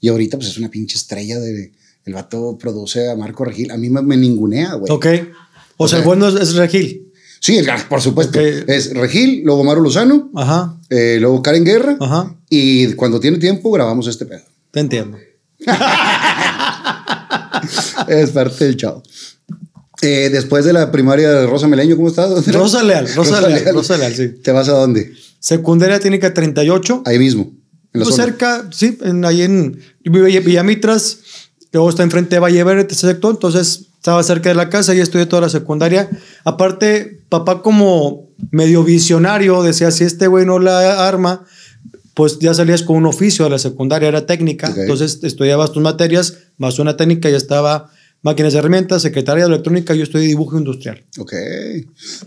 Y 0.00 0.08
ahorita 0.08 0.36
pues 0.38 0.48
es 0.50 0.58
una 0.58 0.70
pinche 0.70 0.96
estrella 0.96 1.38
de... 1.38 1.72
El 2.06 2.14
vato 2.14 2.56
produce 2.58 3.10
a 3.10 3.14
Marco 3.16 3.44
Regil. 3.44 3.70
A 3.70 3.76
mí 3.76 3.90
me, 3.90 4.00
me 4.02 4.16
ningunea, 4.16 4.74
güey. 4.74 4.90
Ok. 4.90 5.06
O 5.76 5.86
sea, 5.86 5.98
el 5.98 6.04
bueno 6.04 6.28
es, 6.28 6.34
es 6.34 6.54
Regil. 6.54 7.12
Sí, 7.40 7.58
el- 7.58 7.66
por 7.88 8.00
supuesto. 8.00 8.40
Es 8.40 8.92
Regil, 8.94 9.42
luego 9.44 9.64
Maru 9.64 9.82
Lozano, 9.82 10.30
Ajá. 10.34 10.78
eh, 10.88 11.18
luego 11.20 11.42
Karen 11.42 11.64
Guerra. 11.64 11.96
Ajá. 12.00 12.34
Y 12.48 12.92
cuando 12.94 13.20
tiene 13.20 13.38
tiempo 13.38 13.70
grabamos 13.70 14.06
este 14.06 14.24
pedo. 14.26 14.42
Te 14.70 14.80
entiendo. 14.80 15.18
es 18.08 18.30
parte 18.30 18.64
del 18.64 18.76
chavo. 18.76 19.02
Eh, 20.02 20.30
después 20.30 20.64
de 20.64 20.72
la 20.72 20.90
primaria 20.90 21.30
de 21.30 21.46
Rosa 21.46 21.68
Meleño, 21.68 21.96
¿cómo 21.96 22.08
estás? 22.08 22.46
Rosa 22.52 22.82
Leal, 22.82 23.08
Rosa 23.14 23.40
Leal, 23.46 23.74
Rosa 23.74 23.96
Leal, 23.98 24.14
sí. 24.14 24.28
¿Te 24.42 24.50
vas 24.52 24.68
a 24.68 24.72
dónde? 24.72 25.12
Secundaria 25.38 26.00
técnica 26.00 26.32
38. 26.32 27.02
Ahí 27.06 27.18
mismo. 27.18 27.52
En 27.92 28.00
la 28.00 28.04
Pues 28.04 28.14
zona. 28.16 28.24
cerca, 28.26 28.68
sí, 28.72 28.98
en, 29.02 29.24
ahí 29.24 29.42
en 29.42 29.78
Villamitras, 30.04 31.18
luego 31.72 31.90
está 31.90 32.02
enfrente 32.02 32.36
de 32.36 32.40
Valle 32.40 32.62
Verde, 32.64 32.86
ese 32.90 33.06
sector, 33.08 33.34
entonces 33.34 33.86
estaba 33.96 34.22
cerca 34.22 34.48
de 34.48 34.54
la 34.54 34.70
casa 34.70 34.94
y 34.94 35.00
estudié 35.00 35.26
toda 35.26 35.42
la 35.42 35.48
secundaria. 35.48 36.08
Aparte, 36.44 37.20
papá 37.28 37.62
como 37.62 38.28
medio 38.50 38.82
visionario 38.84 39.62
decía, 39.62 39.90
si 39.90 40.04
este 40.04 40.26
güey 40.28 40.46
no 40.46 40.58
la 40.58 41.06
arma, 41.06 41.44
pues 42.14 42.38
ya 42.38 42.54
salías 42.54 42.82
con 42.82 42.96
un 42.96 43.06
oficio 43.06 43.44
de 43.44 43.50
la 43.50 43.58
secundaria, 43.58 44.08
era 44.08 44.24
técnica, 44.26 44.72
entonces 44.76 45.20
estudiabas 45.22 45.72
tus 45.72 45.82
materias, 45.82 46.34
más 46.58 46.78
una 46.78 46.96
técnica, 46.96 47.28
ya 47.28 47.36
estaba 47.36 47.90
máquinas 48.22 48.54
y 48.54 48.56
herramientas, 48.58 49.02
secretaria 49.02 49.44
de 49.44 49.50
electrónica, 49.50 49.94
yo 49.94 50.02
estudié 50.04 50.26
dibujo 50.28 50.58
industrial. 50.58 51.02
Ok. 51.18 51.32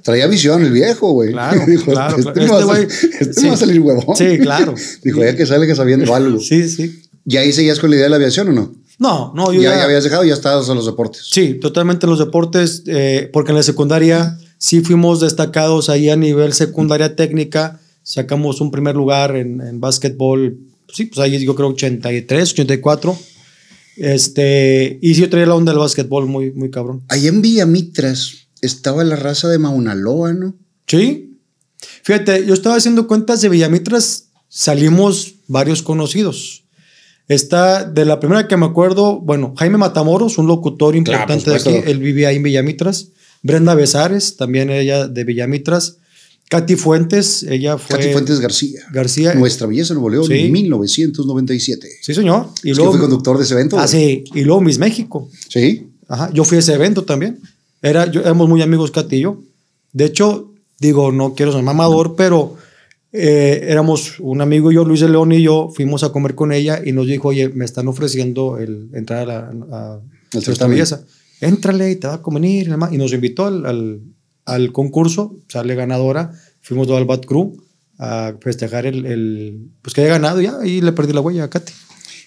Traía 0.01 0.27
visión 0.27 0.63
el 0.63 0.71
viejo, 0.71 1.11
güey. 1.11 1.31
Claro, 1.31 1.61
claro, 1.85 2.17
Este, 2.17 2.31
claro. 2.33 2.59
no 2.61 2.67
va 2.67 2.75
a 2.75 2.79
Este 2.79 3.07
este 3.19 3.33
sí. 3.33 3.41
no 3.43 3.47
va 3.49 3.53
a 3.53 3.57
salir 3.57 3.79
huevón. 3.79 4.15
Sí, 4.17 4.37
claro. 4.39 4.73
Dijo, 5.03 5.19
ya 5.23 5.35
que 5.35 5.45
sale 5.45 5.67
que 5.67 5.75
sabiendo 5.75 6.13
algo. 6.15 6.39
Sí, 6.43 6.67
sí. 6.69 6.99
¿Y 7.25 7.37
ahí 7.37 7.53
seguías 7.53 7.79
con 7.79 7.89
la 7.89 7.95
idea 7.95 8.05
de 8.05 8.09
la 8.09 8.15
aviación 8.17 8.49
o 8.49 8.51
no? 8.51 8.73
No, 8.99 9.33
no, 9.35 9.51
yo 9.53 9.61
Ya, 9.61 9.71
ya- 9.71 9.77
ya 9.77 9.83
habías 9.85 10.03
dejado, 10.03 10.23
ya 10.23 10.33
estabas 10.33 10.67
en 10.69 10.75
los 10.75 10.85
deportes. 10.85 11.23
Sí, 11.31 11.55
totalmente 11.55 12.05
en 12.05 12.09
los 12.11 12.19
deportes, 12.19 12.83
eh, 12.87 13.29
porque 13.31 13.51
en 13.51 13.57
la 13.57 13.63
secundaria 13.63 14.37
sí 14.57 14.81
fuimos 14.81 15.19
destacados 15.21 15.89
ahí 15.89 16.09
a 16.09 16.15
nivel 16.15 16.53
secundaria 16.53 17.15
técnica, 17.15 17.79
sacamos 18.03 18.61
un 18.61 18.71
primer 18.71 18.95
lugar 18.95 19.35
en, 19.35 19.61
en 19.61 19.79
básquetbol, 19.79 20.57
sí, 20.93 21.05
pues 21.05 21.19
ahí 21.19 21.43
yo 21.43 21.55
creo 21.55 21.69
83, 21.69 22.51
84, 22.51 23.17
este, 23.97 24.99
y 25.01 25.15
sí 25.15 25.21
yo 25.21 25.29
traía 25.29 25.47
la 25.47 25.55
onda 25.55 25.71
del 25.71 25.79
básquetbol 25.79 26.25
muy, 26.27 26.51
muy 26.51 26.69
cabrón. 26.69 27.03
Ahí 27.09 27.27
en 27.27 27.41
Villamitras, 27.41 28.47
estaba 28.61 29.03
la 29.03 29.15
raza 29.15 29.49
de 29.49 29.59
Maunaloa, 29.59 30.33
¿no? 30.33 30.55
Sí. 30.87 31.39
Fíjate, 32.03 32.45
yo 32.45 32.53
estaba 32.53 32.75
haciendo 32.75 33.07
cuentas 33.07 33.41
de 33.41 33.49
Villamitras, 33.49 34.29
salimos 34.47 35.35
varios 35.47 35.81
conocidos. 35.81 36.63
Está, 37.27 37.85
de 37.85 38.05
la 38.05 38.19
primera 38.19 38.47
que 38.47 38.57
me 38.57 38.65
acuerdo, 38.65 39.19
bueno, 39.19 39.53
Jaime 39.57 39.77
Matamoros, 39.77 40.37
un 40.37 40.47
locutor 40.47 40.95
importante 40.95 41.49
de 41.49 41.55
aquí, 41.55 41.69
él 41.85 41.99
vivía 41.99 42.29
ahí 42.29 42.37
en 42.37 42.43
Villamitras. 42.43 43.09
Brenda 43.41 43.75
Besares, 43.75 44.37
también 44.37 44.69
ella 44.69 45.07
de 45.07 45.23
Villamitras. 45.23 45.97
Katy 46.49 46.75
Fuentes, 46.75 47.43
ella 47.43 47.77
fue. 47.77 47.97
Katy 47.97 48.11
Fuentes 48.11 48.39
García. 48.39 48.81
García. 48.91 49.33
Nuestra 49.33 49.67
belleza 49.67 49.93
Nuevo 49.93 50.09
León, 50.09 50.31
en 50.31 50.51
1997. 50.51 51.87
Sí, 52.01 52.13
señor. 52.13 52.47
Y 52.63 52.73
luego, 52.73 52.91
que 52.91 52.97
fui 52.97 53.07
conductor 53.07 53.37
de 53.37 53.43
ese 53.43 53.53
evento. 53.55 53.79
Ah, 53.79 53.87
sí. 53.87 54.23
Y 54.33 54.43
luego 54.43 54.61
Miss 54.61 54.77
México. 54.77 55.29
Sí. 55.49 55.87
Ajá. 56.07 56.29
Yo 56.33 56.43
fui 56.43 56.57
a 56.57 56.59
ese 56.59 56.73
evento 56.73 57.03
también. 57.03 57.39
Era, 57.81 58.09
yo, 58.09 58.21
éramos 58.21 58.47
muy 58.47 58.61
amigos, 58.61 58.91
Katy 58.91 59.15
y 59.15 59.21
yo. 59.21 59.41
De 59.93 60.05
hecho, 60.05 60.53
digo, 60.79 61.11
no 61.11 61.33
quiero 61.33 61.51
ser 61.51 61.63
mamador, 61.63 62.15
pero 62.15 62.55
eh, 63.11 63.65
éramos 63.69 64.19
un 64.19 64.41
amigo 64.41 64.71
y 64.71 64.75
yo, 64.75 64.85
Luis 64.85 65.01
de 65.01 65.09
León 65.09 65.31
y 65.31 65.41
yo, 65.41 65.69
fuimos 65.73 66.03
a 66.03 66.11
comer 66.11 66.35
con 66.35 66.51
ella 66.51 66.81
y 66.83 66.91
nos 66.91 67.07
dijo, 67.07 67.29
oye, 67.29 67.49
me 67.49 67.65
están 67.65 67.87
ofreciendo 67.87 68.57
el 68.57 68.89
entrar 68.93 69.21
a, 69.21 69.25
la, 69.25 69.49
a 69.71 70.01
nuestra 70.33 70.67
belleza. 70.67 71.03
Éntrale 71.41 71.91
y 71.91 71.95
te 71.95 72.07
va 72.07 72.15
a 72.15 72.21
convenir. 72.21 72.73
Y 72.91 72.97
nos 72.97 73.11
invitó 73.11 73.45
al 73.45 73.65
al 73.65 74.01
concurso, 74.71 75.35
sale 75.47 75.75
ganadora, 75.75 76.31
fuimos 76.61 76.87
todo 76.87 76.97
al 76.97 77.05
Bat 77.05 77.25
Crew 77.25 77.57
a 77.99 78.33
festejar 78.41 78.85
el, 78.85 79.05
el, 79.05 79.69
pues 79.81 79.93
que 79.93 80.01
haya 80.01 80.11
ganado 80.11 80.41
ya, 80.41 80.57
y 80.65 80.81
le 80.81 80.91
perdí 80.91 81.13
la 81.13 81.21
huella 81.21 81.45
a 81.45 81.49
Katy. 81.49 81.73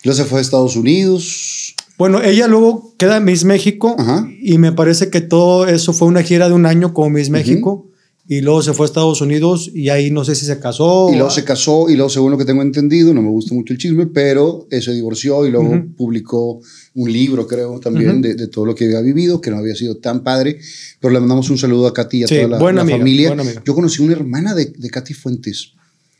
Luego 0.04 0.16
se 0.16 0.24
fue 0.24 0.38
a 0.38 0.42
Estados 0.42 0.76
Unidos. 0.76 1.74
Bueno, 1.98 2.22
ella 2.22 2.46
luego 2.46 2.94
queda 2.98 3.16
en 3.16 3.24
Miss 3.24 3.44
México 3.44 3.96
y 4.40 4.58
me 4.58 4.72
parece 4.72 5.10
que 5.10 5.20
todo 5.20 5.66
eso 5.66 5.92
fue 5.92 6.08
una 6.08 6.22
gira 6.22 6.48
de 6.48 6.54
un 6.54 6.66
año 6.66 6.92
como 6.92 7.10
Miss 7.10 7.30
México 7.30 7.86
y 8.28 8.40
luego 8.40 8.60
se 8.60 8.72
fue 8.72 8.86
a 8.86 8.88
Estados 8.88 9.20
Unidos 9.20 9.70
y 9.72 9.88
ahí 9.88 10.10
no 10.10 10.24
sé 10.24 10.34
si 10.34 10.46
se 10.46 10.58
casó. 10.58 11.08
Y 11.10 11.14
luego 11.14 11.30
se 11.30 11.44
casó 11.44 11.88
y 11.88 11.94
luego 11.94 12.10
según 12.10 12.32
lo 12.32 12.38
que 12.38 12.44
tengo 12.44 12.62
entendido, 12.62 13.14
no 13.14 13.22
me 13.22 13.28
gusta 13.28 13.54
mucho 13.54 13.72
el 13.72 13.78
chisme, 13.78 14.06
pero 14.06 14.66
se 14.70 14.92
divorció 14.92 15.46
y 15.46 15.50
luego 15.50 15.84
publicó 15.96 16.60
un 16.94 17.12
libro, 17.12 17.46
creo, 17.46 17.78
también 17.78 18.20
de, 18.22 18.34
de, 18.34 18.48
todo 18.48 18.66
lo 18.66 18.74
que 18.74 18.86
había 18.86 19.00
vivido, 19.00 19.40
que 19.40 19.50
no 19.50 19.58
había 19.58 19.76
sido 19.76 19.98
tan 19.98 20.24
padre. 20.24 20.58
Pero 21.00 21.12
le 21.12 21.20
mandamos 21.20 21.50
un 21.50 21.58
saludo 21.58 21.86
a 21.86 21.94
Katy 21.94 22.18
y 22.18 22.24
a 22.24 22.26
toda 22.26 22.48
la, 22.48 22.58
buena 22.58 22.84
familia. 22.84 23.36
Yo 23.64 23.74
conocí 23.74 24.02
una 24.02 24.14
hermana 24.14 24.54
de, 24.54 24.72
de 24.76 24.90
Katy 24.90 25.14
Fuentes. 25.14 25.72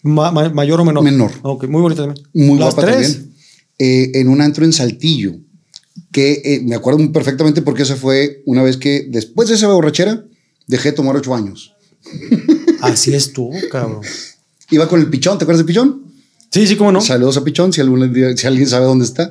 ¿Mayor 0.03 0.81
o 0.81 0.85
menor? 0.85 1.03
Menor. 1.03 1.33
Okay, 1.43 1.69
muy 1.69 1.83
bonita 1.83 2.05
también. 2.05 2.27
Muy 2.33 2.59
guapa 2.59 2.87
también. 2.87 3.33
Eh, 3.79 4.13
en 4.15 4.29
un 4.29 4.41
antro 4.41 4.65
en 4.65 4.73
Saltillo, 4.73 5.35
que 6.13 6.41
eh, 6.45 6.61
me 6.65 6.77
acuerdo 6.77 7.13
perfectamente 7.13 7.63
porque 7.63 7.83
esa 7.83 7.97
fue 7.97 8.43
una 8.47 8.63
vez 8.63 8.77
que, 8.77 9.07
después 9.11 9.49
de 9.49 9.57
esa 9.57 9.69
borrachera, 9.69 10.25
dejé 10.67 10.91
de 10.91 10.97
tomar 10.97 11.17
ocho 11.17 11.35
años. 11.35 11.76
Así 12.81 13.15
es 13.15 13.33
tú, 13.33 13.51
cabrón. 13.71 14.03
Iba 14.71 14.89
con 14.89 15.01
el 15.01 15.09
pichón, 15.09 15.39
¿te 15.39 15.45
acuerdas 15.45 15.65
de 15.65 15.69
pichón? 15.73 16.07
Sí, 16.51 16.67
sí, 16.67 16.77
cómo 16.77 16.93
no. 16.93 17.01
Saludos 17.01 17.37
a 17.37 17.45
Pichón, 17.45 17.73
si, 17.73 17.81
algún, 17.81 18.15
si 18.37 18.47
alguien 18.47 18.67
sabe 18.67 18.87
dónde 18.87 19.05
está. 19.05 19.31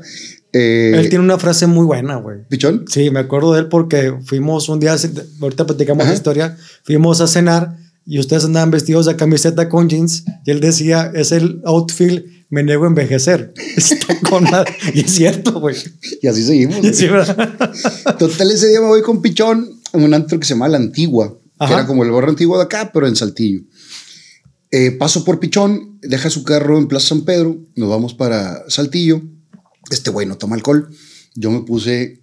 Eh, 0.54 0.94
él 0.96 1.10
tiene 1.10 1.24
una 1.24 1.40
frase 1.40 1.66
muy 1.66 1.86
buena, 1.86 2.18
güey. 2.18 2.48
¿Pichón? 2.48 2.86
Sí, 2.88 3.10
me 3.10 3.20
acuerdo 3.20 3.54
de 3.54 3.62
él 3.62 3.68
porque 3.68 4.14
fuimos 4.24 4.70
un 4.70 4.80
día, 4.80 4.96
ahorita 5.42 5.66
platicamos 5.66 6.06
la 6.06 6.14
historia, 6.14 6.58
fuimos 6.84 7.22
a 7.22 7.28
cenar 7.28 7.78
y 8.06 8.20
ustedes 8.20 8.46
andaban 8.46 8.72
vestidos 8.72 9.08
de 9.08 9.16
camiseta 9.16 9.70
con 9.70 9.90
jeans 9.90 10.24
y 10.46 10.52
él 10.52 10.60
decía, 10.60 11.12
es 11.16 11.32
el 11.32 11.62
outfit, 11.66 12.24
me 12.50 12.64
niego 12.64 12.84
a 12.84 12.88
envejecer. 12.88 13.54
Está 13.76 14.20
con 14.30 14.46
y 14.94 15.00
es 15.02 15.12
cierto, 15.12 15.60
güey. 15.60 15.76
Y 16.22 16.28
así 16.28 16.44
seguimos. 16.44 16.78
Total, 18.20 18.52
ese 18.52 18.68
día 18.68 18.82
me 18.82 18.88
voy 18.88 19.02
con 19.02 19.22
Pichón 19.22 19.82
en 19.94 20.04
un 20.04 20.14
antro 20.14 20.40
que 20.40 20.46
se 20.46 20.54
llama 20.54 20.68
La 20.68 20.78
Antigua, 20.78 21.36
que 21.60 21.74
era 21.74 21.86
como 21.86 22.04
el 22.04 22.12
barrio 22.12 22.32
antiguo 22.32 22.58
de 22.58 22.64
acá, 22.64 22.92
pero 22.94 23.08
en 23.08 23.16
Saltillo. 23.16 23.62
Eh, 24.72 24.92
paso 24.92 25.24
por 25.24 25.40
Pichón, 25.40 26.00
deja 26.02 26.30
su 26.30 26.44
carro 26.44 26.78
en 26.78 26.88
Plaza 26.88 27.10
San 27.10 27.22
Pedro, 27.22 27.58
nos 27.76 27.90
vamos 27.90 28.14
para 28.14 28.70
Saltillo 28.70 29.22
este 29.92 30.10
güey 30.12 30.28
no 30.28 30.38
toma 30.38 30.56
alcohol. 30.56 30.90
Yo 31.36 31.52
me 31.52 31.62
puse 31.62 32.22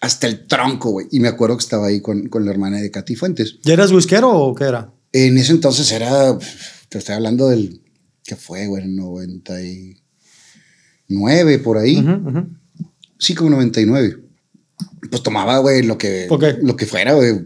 hasta 0.00 0.26
el 0.26 0.46
tronco, 0.46 0.90
güey. 0.90 1.06
Y 1.10 1.20
me 1.20 1.28
acuerdo 1.28 1.56
que 1.56 1.62
estaba 1.62 1.86
ahí 1.86 2.00
con, 2.00 2.28
con 2.28 2.44
la 2.44 2.50
hermana 2.50 2.80
de 2.80 2.90
Katy 2.90 3.14
Fuentes. 3.16 3.58
¿Ya 3.62 3.72
eras 3.74 3.92
whiskero 3.92 4.30
o 4.30 4.54
qué 4.54 4.64
era? 4.64 4.92
En 5.12 5.38
ese 5.38 5.52
entonces 5.52 5.92
era, 5.92 6.36
te 6.88 6.98
estoy 6.98 7.14
hablando 7.14 7.48
del, 7.48 7.80
¿qué 8.24 8.34
fue, 8.36 8.66
güey? 8.66 8.88
99, 8.88 11.58
por 11.60 11.78
ahí. 11.78 12.04
Sí, 13.18 13.34
como 13.34 13.50
99. 13.50 14.23
Pues 15.10 15.22
tomaba, 15.22 15.58
güey, 15.58 15.82
lo 15.82 15.98
que, 15.98 16.26
lo 16.62 16.76
que 16.76 16.86
fuera, 16.86 17.14
güey. 17.14 17.40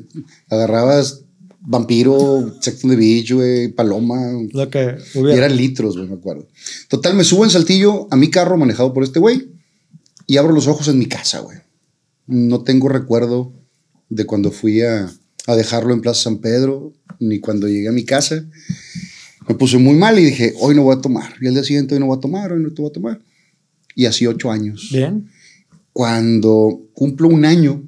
Agarrabas 0.49 1.23
Vampiro, 1.61 2.57
Sex 2.61 2.85
on 2.85 2.91
the 2.91 2.97
Beach, 2.97 3.33
güey, 3.33 3.69
Paloma. 3.69 4.33
Lo 4.53 4.71
que 4.71 4.97
Y 5.15 5.31
eran 5.31 5.57
litros, 5.57 5.97
güey, 5.97 6.09
me 6.09 6.15
acuerdo. 6.15 6.49
Total, 6.89 7.15
me 7.15 7.25
subo 7.25 7.45
en 7.45 7.51
Saltillo 7.51 8.09
a 8.11 8.17
mi 8.17 8.31
carro 8.31 8.57
manejado 8.57 8.95
por 8.95 9.05
este 9.05 9.19
güey 9.19 9.51
y 10.27 10.37
abro 10.37 10.53
los 10.53 10.67
ojos 10.67 10.89
en 10.89 10.99
mi 10.99 11.07
casa, 11.07 11.41
güey. 11.41 11.59
No 12.27 12.63
tengo 12.63 12.89
recuerdo 12.89 13.53
de 14.09 14.25
cuando 14.25 14.51
fui 14.51 14.83
a, 14.83 15.11
a 15.47 15.57
dejarlo 15.57 15.93
en 15.93 16.01
Plaza 16.01 16.25
San 16.25 16.39
Pedro, 16.39 16.93
ni 17.19 17.41
cuando 17.41 17.69
llegué 17.69 17.89
a 17.89 17.93
mi 17.93 18.05
casa. 18.05 18.45
Me 19.49 19.55
puse 19.55 19.79
muy 19.79 19.95
mal 19.95 20.19
y 20.19 20.25
dije, 20.25 20.55
hoy 20.61 20.75
no 20.75 20.83
voy 20.83 20.97
a 20.97 21.01
tomar. 21.01 21.35
Y 21.41 21.49
al 21.49 21.55
día 21.55 21.65
siguiente, 21.65 21.95
hoy 21.95 22.01
no 22.01 22.07
voy 22.07 22.19
a 22.19 22.21
tomar, 22.21 22.53
hoy 22.53 22.63
no 22.63 22.73
te 22.73 22.83
voy 22.83 22.91
a 22.91 22.93
tomar. 22.93 23.21
Y 23.95 24.07
así 24.07 24.27
ocho 24.27 24.51
años. 24.51 24.91
Bien. 24.93 25.29
Cuando 25.99 26.89
cumplo 26.95 27.27
un 27.27 27.45
año 27.45 27.83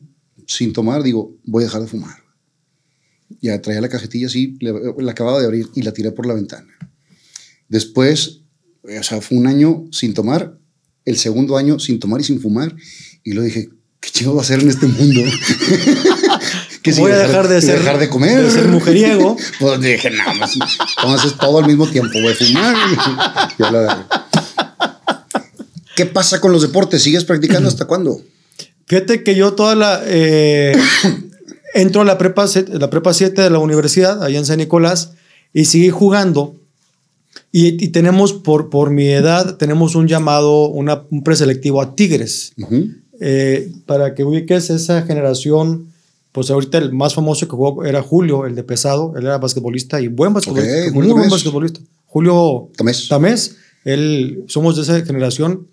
sin 0.45 0.73
tomar, 0.73 1.05
digo, 1.05 1.39
voy 1.45 1.63
a 1.63 1.67
dejar 1.67 1.83
de 1.83 1.87
fumar. 1.87 2.17
Ya 3.41 3.63
traía 3.63 3.81
la 3.81 3.89
cajetilla 3.89 4.27
así, 4.27 4.59
la 4.61 5.13
acababa 5.13 5.39
de 5.39 5.47
abrir 5.47 5.69
y 5.77 5.83
la 5.83 5.93
tiré 5.93 6.11
por 6.11 6.27
la 6.27 6.35
ventana. 6.35 6.67
Después, 7.69 8.41
o 8.83 9.03
sea, 9.05 9.21
fue 9.21 9.39
un 9.39 9.47
año 9.47 9.85
sin 9.93 10.13
tomar, 10.13 10.59
el 11.05 11.19
segundo 11.19 11.57
año 11.57 11.79
sin 11.79 12.01
tomar 12.01 12.21
y 12.21 12.25
sin 12.25 12.41
fumar. 12.41 12.75
Y 13.23 13.35
lo 13.35 13.43
dije, 13.43 13.69
¿qué 14.01 14.11
chingo 14.11 14.35
va 14.35 14.41
a 14.41 14.43
hacer 14.43 14.59
en 14.59 14.71
este 14.71 14.89
mundo? 14.89 15.21
que 16.83 16.93
voy 16.95 17.13
a 17.13 17.19
dejar, 17.19 17.47
de 17.47 17.61
ser 17.61 17.79
dejar 17.79 17.99
de 17.99 18.09
comer 18.09 18.43
de 18.43 18.51
ser 18.51 18.69
mujeriego 18.69 19.37
pues 19.61 19.81
dije 19.81 20.11
nada 20.11 20.33
más 20.35 20.57
entonces 20.57 21.37
todo 21.39 21.59
al 21.59 21.67
mismo 21.67 21.87
tiempo 21.87 22.19
voy 22.21 22.33
a 22.33 22.35
fumar 22.35 22.77
¿qué 25.97 26.07
pasa 26.07 26.41
con 26.41 26.53
los 26.53 26.63
deportes? 26.63 27.03
¿sigues 27.03 27.25
practicando 27.25 27.69
hasta 27.69 27.87
cuándo? 27.87 28.21
fíjate 28.87 29.23
que 29.23 29.37
yo 29.37 29.53
toda 29.53 29.77
la 29.77 30.03
eh, 30.05 30.77
entro 31.75 32.03
a 32.03 32.05
la 32.05 32.19
prepa, 32.19 32.47
la 32.73 32.91
prepa 32.91 33.15
7 33.15 33.41
de 33.41 33.51
la 33.51 33.61
universidad, 33.61 34.23
allá 34.23 34.39
en 34.39 34.47
San 34.47 34.59
Nicolás, 34.59 35.13
y 35.53 35.67
seguí 35.67 35.91
jugando. 35.91 36.57
Y, 37.53 37.89
tenemos, 37.89 38.33
por, 38.33 38.71
por 38.71 38.91
mi 38.91 39.09
edad, 39.09 39.57
tenemos 39.57 39.97
un 39.97 40.07
llamado, 40.07 40.69
una, 40.69 41.03
un 41.11 41.25
preselectivo 41.25 41.83
a 41.83 41.97
Tigres. 41.97 42.53
Eh, 43.21 43.73
para 43.87 44.15
que 44.15 44.23
ubiques 44.23 44.71
esa 44.71 45.03
generación, 45.03 45.89
pues 46.33 46.51
ahorita 46.51 46.79
el 46.79 46.93
más 46.93 47.15
famoso 47.15 47.47
que 47.47 47.51
jugó 47.51 47.85
era 47.85 48.03
Julio, 48.03 48.47
el 48.47 48.55
de 48.55 48.63
pesado. 48.63 49.15
Él 49.17 49.25
era 49.25 49.39
basquetbolista 49.39 50.01
y 50.01 50.07
buen 50.07 50.33
basquetbolista. 50.33 50.93
muy 50.93 51.09
buen 51.09 51.29
basquetbolista. 51.29 51.81
Julio 52.07 52.71
Tamés. 52.77 53.09
Tamés. 53.09 53.57
Él, 53.85 54.45
somos 54.47 54.77
de 54.77 54.83
esa 54.83 55.05
generación. 55.05 55.67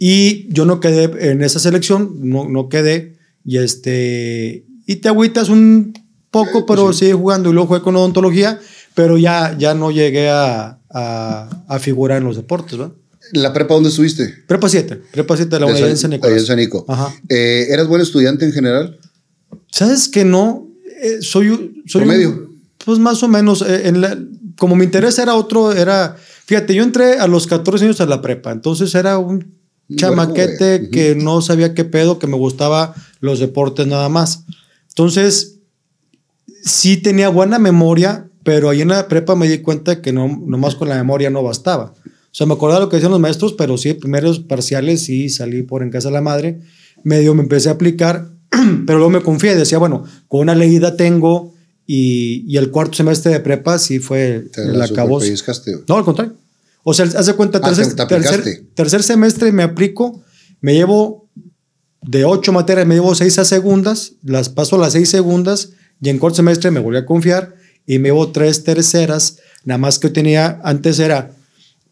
Y 0.00 0.52
yo 0.52 0.64
no 0.64 0.80
quedé 0.80 1.30
en 1.30 1.42
esa 1.42 1.60
selección, 1.60 2.16
no, 2.22 2.48
no 2.48 2.68
quedé. 2.68 3.18
Y 3.44 3.58
este 3.58 4.64
y 4.86 4.96
te 4.96 5.08
agüitas 5.08 5.48
un 5.48 5.92
poco, 6.32 6.66
pero 6.66 6.92
sigue 6.92 7.12
jugando 7.12 7.50
y 7.50 7.52
luego 7.52 7.68
jugué 7.68 7.82
con 7.82 7.94
odontología, 7.94 8.58
pero 8.94 9.18
ya, 9.18 9.56
ya 9.56 9.74
no 9.74 9.92
llegué 9.92 10.28
a, 10.30 10.78
a, 10.88 11.78
figurar 11.78 12.18
en 12.18 12.24
los 12.24 12.36
deportes, 12.36 12.76
¿verdad? 12.76 12.94
¿La 13.32 13.52
prepa 13.52 13.74
dónde 13.74 13.90
estuviste? 13.90 14.34
Prepa 14.48 14.68
7, 14.68 15.00
prepa 15.12 15.36
7 15.36 15.48
de 15.48 15.60
la 15.60 15.66
Universidad 15.66 15.90
de 15.90 15.96
San 15.96 16.10
Nicolás. 16.10 16.38
en 16.38 16.46
San 16.46 16.56
Nico. 16.56 16.84
Eh, 17.28 17.66
¿Eras 17.70 17.86
buen 17.86 18.02
estudiante 18.02 18.44
en 18.44 18.52
general? 18.52 18.98
¿Sabes 19.70 20.08
que 20.08 20.24
no? 20.24 20.66
Eh, 21.00 21.18
soy, 21.20 21.82
soy 21.86 22.04
medio 22.04 22.50
pues 22.84 22.98
más 22.98 23.22
o 23.22 23.28
menos, 23.28 23.62
eh, 23.62 23.88
en 23.88 24.00
la, 24.00 24.18
como 24.58 24.76
mi 24.76 24.84
interés 24.84 25.18
era 25.18 25.34
otro, 25.34 25.72
era, 25.72 26.16
fíjate, 26.46 26.74
yo 26.74 26.82
entré 26.82 27.18
a 27.18 27.26
los 27.26 27.46
14 27.46 27.84
años 27.84 28.00
a 28.00 28.06
la 28.06 28.22
prepa, 28.22 28.52
entonces 28.52 28.94
era 28.94 29.18
un 29.18 29.59
chamaquete 29.96 30.90
que 30.90 31.14
no 31.14 31.40
sabía 31.42 31.74
qué 31.74 31.84
pedo, 31.84 32.18
que 32.18 32.26
me 32.26 32.36
gustaba 32.36 32.94
los 33.20 33.38
deportes 33.38 33.86
nada 33.86 34.08
más. 34.08 34.44
Entonces, 34.88 35.58
sí 36.62 36.96
tenía 36.96 37.28
buena 37.28 37.58
memoria, 37.58 38.28
pero 38.42 38.68
ahí 38.68 38.82
en 38.82 38.88
la 38.88 39.08
prepa 39.08 39.34
me 39.34 39.48
di 39.48 39.58
cuenta 39.58 40.00
que 40.00 40.12
no 40.12 40.28
nomás 40.46 40.74
con 40.74 40.88
la 40.88 40.96
memoria 40.96 41.30
no 41.30 41.42
bastaba. 41.42 41.94
O 42.04 42.32
sea, 42.32 42.46
me 42.46 42.54
acordaba 42.54 42.80
lo 42.80 42.88
que 42.88 42.96
decían 42.96 43.12
los 43.12 43.20
maestros, 43.20 43.54
pero 43.54 43.76
sí, 43.76 43.94
primeros 43.94 44.38
parciales 44.38 45.02
sí 45.02 45.28
salí 45.28 45.62
por 45.62 45.82
en 45.82 45.90
casa 45.90 46.08
de 46.08 46.14
la 46.14 46.20
madre. 46.20 46.60
Medio 47.02 47.34
me 47.34 47.42
empecé 47.42 47.68
a 47.68 47.72
aplicar, 47.72 48.30
pero 48.86 48.98
luego 48.98 49.10
me 49.10 49.22
confié, 49.22 49.56
decía, 49.56 49.78
bueno, 49.78 50.04
con 50.28 50.40
una 50.40 50.54
leída 50.54 50.96
tengo 50.96 51.54
y, 51.86 52.44
y 52.46 52.56
el 52.56 52.70
cuarto 52.70 52.94
semestre 52.94 53.32
de 53.32 53.40
prepa 53.40 53.78
sí 53.78 53.98
fue 53.98 54.48
el 54.56 54.80
acabó. 54.80 55.20
No, 55.88 55.96
al 55.96 56.04
contrario. 56.04 56.34
O 56.82 56.94
sea, 56.94 57.04
hace 57.04 57.34
cuenta, 57.34 57.58
ah, 57.62 57.72
tercer, 57.72 57.94
tercer, 57.94 58.64
tercer 58.74 59.02
semestre 59.02 59.52
me 59.52 59.62
aplico, 59.62 60.22
me 60.60 60.74
llevo 60.74 61.28
de 62.02 62.24
ocho 62.24 62.52
materias 62.52 62.86
me 62.86 62.94
llevo 62.94 63.14
seis 63.14 63.38
a 63.38 63.44
segundas, 63.44 64.12
las 64.22 64.48
paso 64.48 64.76
a 64.76 64.78
las 64.78 64.94
seis 64.94 65.10
segundas 65.10 65.70
Y 66.00 66.08
en 66.08 66.18
cuarto 66.18 66.36
semestre 66.36 66.70
me 66.70 66.80
volví 66.80 66.96
a 66.96 67.04
confiar 67.04 67.54
y 67.86 67.98
me 67.98 68.08
llevo 68.08 68.30
tres 68.30 68.64
terceras. 68.64 69.38
Nada 69.64 69.78
más 69.78 69.98
que 69.98 70.08
tenía, 70.08 70.60
antes 70.64 70.98
era, 70.98 71.32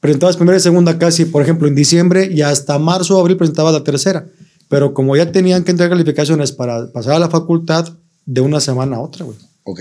presentabas 0.01 0.37
primera 0.37 0.57
y 0.57 0.61
segunda 0.61 0.99
casi, 0.99 1.27
por 1.27 1.43
ejemplo, 1.43 1.69
en 1.69 1.75
diciembre 1.75 2.31
y 2.33 2.41
hasta 2.41 2.79
marzo 2.79 3.19
o 3.19 3.21
abril 3.21 3.37
presentaba 3.37 3.73
la 3.73 3.85
tercera. 3.85 4.27
Pero 4.69 4.95
como 4.95 5.17
ya 5.17 5.31
tenían 5.31 5.65
que 5.65 5.73
entregar 5.73 5.91
calificaciones 5.91 6.53
para 6.53 6.91
pasar 6.93 7.15
a 7.15 7.19
la 7.19 7.29
facultad, 7.29 7.89
de 8.29 8.43
una 8.43 8.61
semana 8.61 8.97
a 8.97 9.01
otra, 9.01 9.25
güey. 9.25 9.39
Ok. 9.65 9.81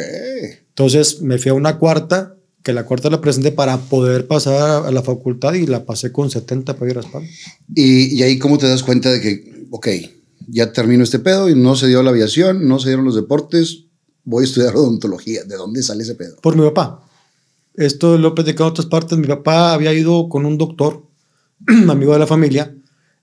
Entonces 0.69 1.21
me 1.21 1.37
fui 1.37 1.51
a 1.51 1.53
una 1.53 1.77
cuarta, 1.77 2.36
que 2.67 2.73
la 2.73 2.83
cuarta 2.83 3.09
la 3.09 3.21
presenté 3.21 3.53
para 3.53 3.77
poder 3.77 4.27
pasar 4.27 4.85
a 4.85 4.91
la 4.91 5.01
facultad 5.01 5.53
y 5.53 5.65
la 5.65 5.85
pasé 5.85 6.11
con 6.11 6.29
70 6.29 6.75
para 6.75 6.91
ir 6.91 6.97
a 6.97 6.99
España. 6.99 7.29
Y, 7.73 8.13
y 8.13 8.23
ahí, 8.23 8.37
¿cómo 8.37 8.57
te 8.57 8.67
das 8.67 8.83
cuenta 8.83 9.09
de 9.09 9.21
que, 9.21 9.67
ok, 9.71 9.87
ya 10.49 10.73
termino 10.73 11.01
este 11.01 11.19
pedo 11.19 11.47
y 11.47 11.55
no 11.55 11.77
se 11.77 11.87
dio 11.87 12.03
la 12.03 12.09
aviación, 12.09 12.67
no 12.67 12.77
se 12.77 12.89
dieron 12.89 13.05
los 13.05 13.15
deportes, 13.15 13.85
voy 14.25 14.43
a 14.43 14.47
estudiar 14.47 14.75
odontología? 14.75 15.45
¿De 15.45 15.55
dónde 15.55 15.81
sale 15.81 16.03
ese 16.03 16.15
pedo? 16.15 16.35
Por 16.41 16.57
mi 16.57 16.63
papá. 16.63 17.07
Esto 17.75 18.17
lo 18.17 18.27
he 18.27 18.31
platicado 18.31 18.65
en 18.65 18.71
otras 18.71 18.87
partes. 18.87 19.17
Mi 19.17 19.27
papá 19.27 19.71
había 19.71 19.93
ido 19.93 20.27
con 20.27 20.45
un 20.45 20.57
doctor, 20.57 21.03
amigo 21.87 22.11
de 22.11 22.19
la 22.19 22.27
familia, 22.27 22.75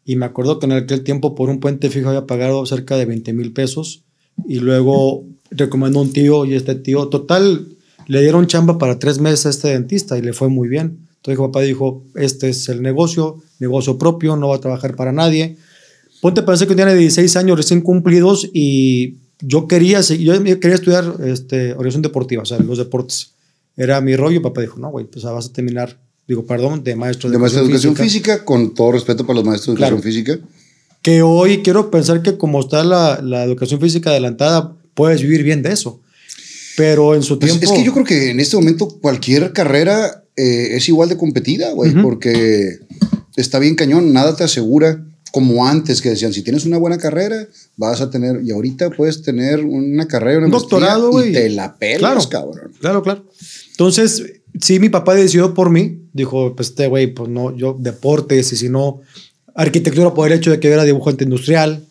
y 0.06 0.16
me 0.16 0.24
acuerdo 0.24 0.58
que 0.58 0.64
en 0.64 0.72
aquel 0.72 1.04
tiempo 1.04 1.34
por 1.34 1.50
un 1.50 1.60
puente 1.60 1.90
fijo 1.90 2.08
había 2.08 2.26
pagado 2.26 2.64
cerca 2.64 2.96
de 2.96 3.04
20 3.04 3.34
mil 3.34 3.52
pesos 3.52 4.04
y 4.48 4.60
luego 4.60 5.26
recomendó 5.50 6.00
un 6.00 6.14
tío 6.14 6.46
y 6.46 6.54
este 6.54 6.76
tío, 6.76 7.08
total, 7.08 7.73
le 8.06 8.20
dieron 8.20 8.46
chamba 8.46 8.78
para 8.78 8.98
tres 8.98 9.18
meses 9.18 9.46
a 9.46 9.50
este 9.50 9.68
dentista 9.68 10.18
y 10.18 10.22
le 10.22 10.32
fue 10.32 10.48
muy 10.48 10.68
bien. 10.68 10.98
Entonces 11.16 11.38
papá 11.38 11.62
dijo, 11.62 12.04
este 12.16 12.50
es 12.50 12.68
el 12.68 12.82
negocio, 12.82 13.42
negocio 13.58 13.96
propio, 13.96 14.36
no 14.36 14.48
va 14.48 14.56
a 14.56 14.60
trabajar 14.60 14.94
para 14.94 15.10
nadie. 15.10 15.56
Ponte 16.20 16.42
parece 16.42 16.66
que 16.66 16.74
tiene 16.74 16.94
16 16.94 17.36
años 17.36 17.56
recién 17.56 17.80
cumplidos 17.80 18.48
y 18.52 19.16
yo 19.40 19.66
quería, 19.68 20.00
yo 20.00 20.42
quería 20.42 20.74
estudiar 20.74 21.16
este, 21.24 21.74
deportiva, 21.98 22.42
o 22.42 22.46
sea, 22.46 22.58
los 22.58 22.78
deportes. 22.78 23.32
Era 23.76 24.00
mi 24.00 24.16
rollo. 24.16 24.40
Papá 24.40 24.60
dijo, 24.60 24.78
no, 24.78 24.90
güey, 24.90 25.06
pues 25.06 25.24
vas 25.24 25.46
a 25.46 25.52
terminar, 25.52 25.98
digo, 26.28 26.46
perdón, 26.46 26.84
de 26.84 26.94
maestro 26.94 27.28
de, 27.28 27.34
de 27.34 27.38
maestro 27.38 27.62
de 27.62 27.68
educación 27.68 27.96
física. 27.96 28.44
con 28.44 28.74
todo 28.74 28.92
respeto 28.92 29.26
para 29.26 29.36
los 29.38 29.44
maestros 29.44 29.76
de 29.76 29.82
educación 29.82 30.02
física. 30.02 30.38
Que 31.02 31.22
hoy 31.22 31.62
quiero 31.62 31.90
pensar 31.90 32.22
que 32.22 32.38
como 32.38 32.60
está 32.60 32.84
la, 32.84 33.20
la 33.22 33.44
educación 33.44 33.80
física 33.80 34.10
adelantada, 34.10 34.76
puedes 34.94 35.20
vivir 35.22 35.42
bien 35.42 35.62
de 35.62 35.72
eso. 35.72 36.00
Pero 36.76 37.14
en 37.14 37.22
su 37.22 37.38
pues 37.38 37.52
tiempo. 37.52 37.72
Es 37.72 37.78
que 37.78 37.84
yo 37.84 37.92
creo 37.92 38.04
que 38.04 38.30
en 38.30 38.40
este 38.40 38.56
momento 38.56 38.88
cualquier 39.00 39.52
carrera 39.52 40.24
eh, 40.36 40.76
es 40.76 40.88
igual 40.88 41.08
de 41.08 41.16
competida, 41.16 41.72
güey, 41.72 41.92
porque 42.02 42.80
está 43.36 43.58
bien 43.58 43.74
cañón, 43.74 44.12
nada 44.12 44.34
te 44.36 44.44
asegura 44.44 45.04
como 45.34 45.66
antes 45.66 46.00
que 46.00 46.10
decían, 46.10 46.32
si 46.32 46.42
tienes 46.42 46.64
una 46.64 46.78
buena 46.78 46.96
carrera, 46.96 47.48
vas 47.76 48.00
a 48.00 48.08
tener, 48.08 48.42
y 48.44 48.52
ahorita 48.52 48.90
puedes 48.90 49.22
tener 49.22 49.64
una 49.64 50.06
carrera, 50.06 50.38
una 50.38 50.46
un 50.46 50.52
doctorado, 50.52 51.10
güey. 51.10 51.30
Y 51.30 51.32
te 51.32 51.48
la 51.48 51.76
pelas, 51.76 52.28
cabrón. 52.28 52.70
Claro, 52.78 53.02
claro. 53.02 53.24
Entonces, 53.72 54.22
sí, 54.60 54.78
mi 54.78 54.90
papá 54.90 55.16
decidió 55.16 55.52
por 55.52 55.70
mí, 55.70 56.02
dijo, 56.12 56.54
pues 56.54 56.68
este 56.68 56.86
güey, 56.86 57.12
pues 57.12 57.28
no, 57.28 57.56
yo 57.56 57.76
deportes, 57.76 58.52
y 58.52 58.56
si 58.56 58.68
no, 58.68 59.00
arquitectura 59.56 60.14
por 60.14 60.30
el 60.30 60.38
hecho 60.38 60.52
de 60.52 60.60
que 60.60 60.68
yo 60.68 60.74
era 60.74 60.84
dibujante 60.84 61.24
industrial. 61.24 61.84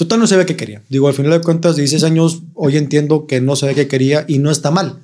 Total, 0.00 0.18
no 0.18 0.26
sabía 0.26 0.46
qué 0.46 0.56
quería. 0.56 0.82
Digo, 0.88 1.08
al 1.08 1.14
final 1.14 1.32
de 1.32 1.42
cuentas, 1.42 1.76
16 1.76 2.04
años, 2.04 2.40
hoy 2.54 2.78
entiendo 2.78 3.26
que 3.26 3.42
no 3.42 3.54
sabía 3.54 3.74
qué 3.74 3.86
quería 3.86 4.24
y 4.26 4.38
no 4.38 4.50
está 4.50 4.70
mal. 4.70 5.00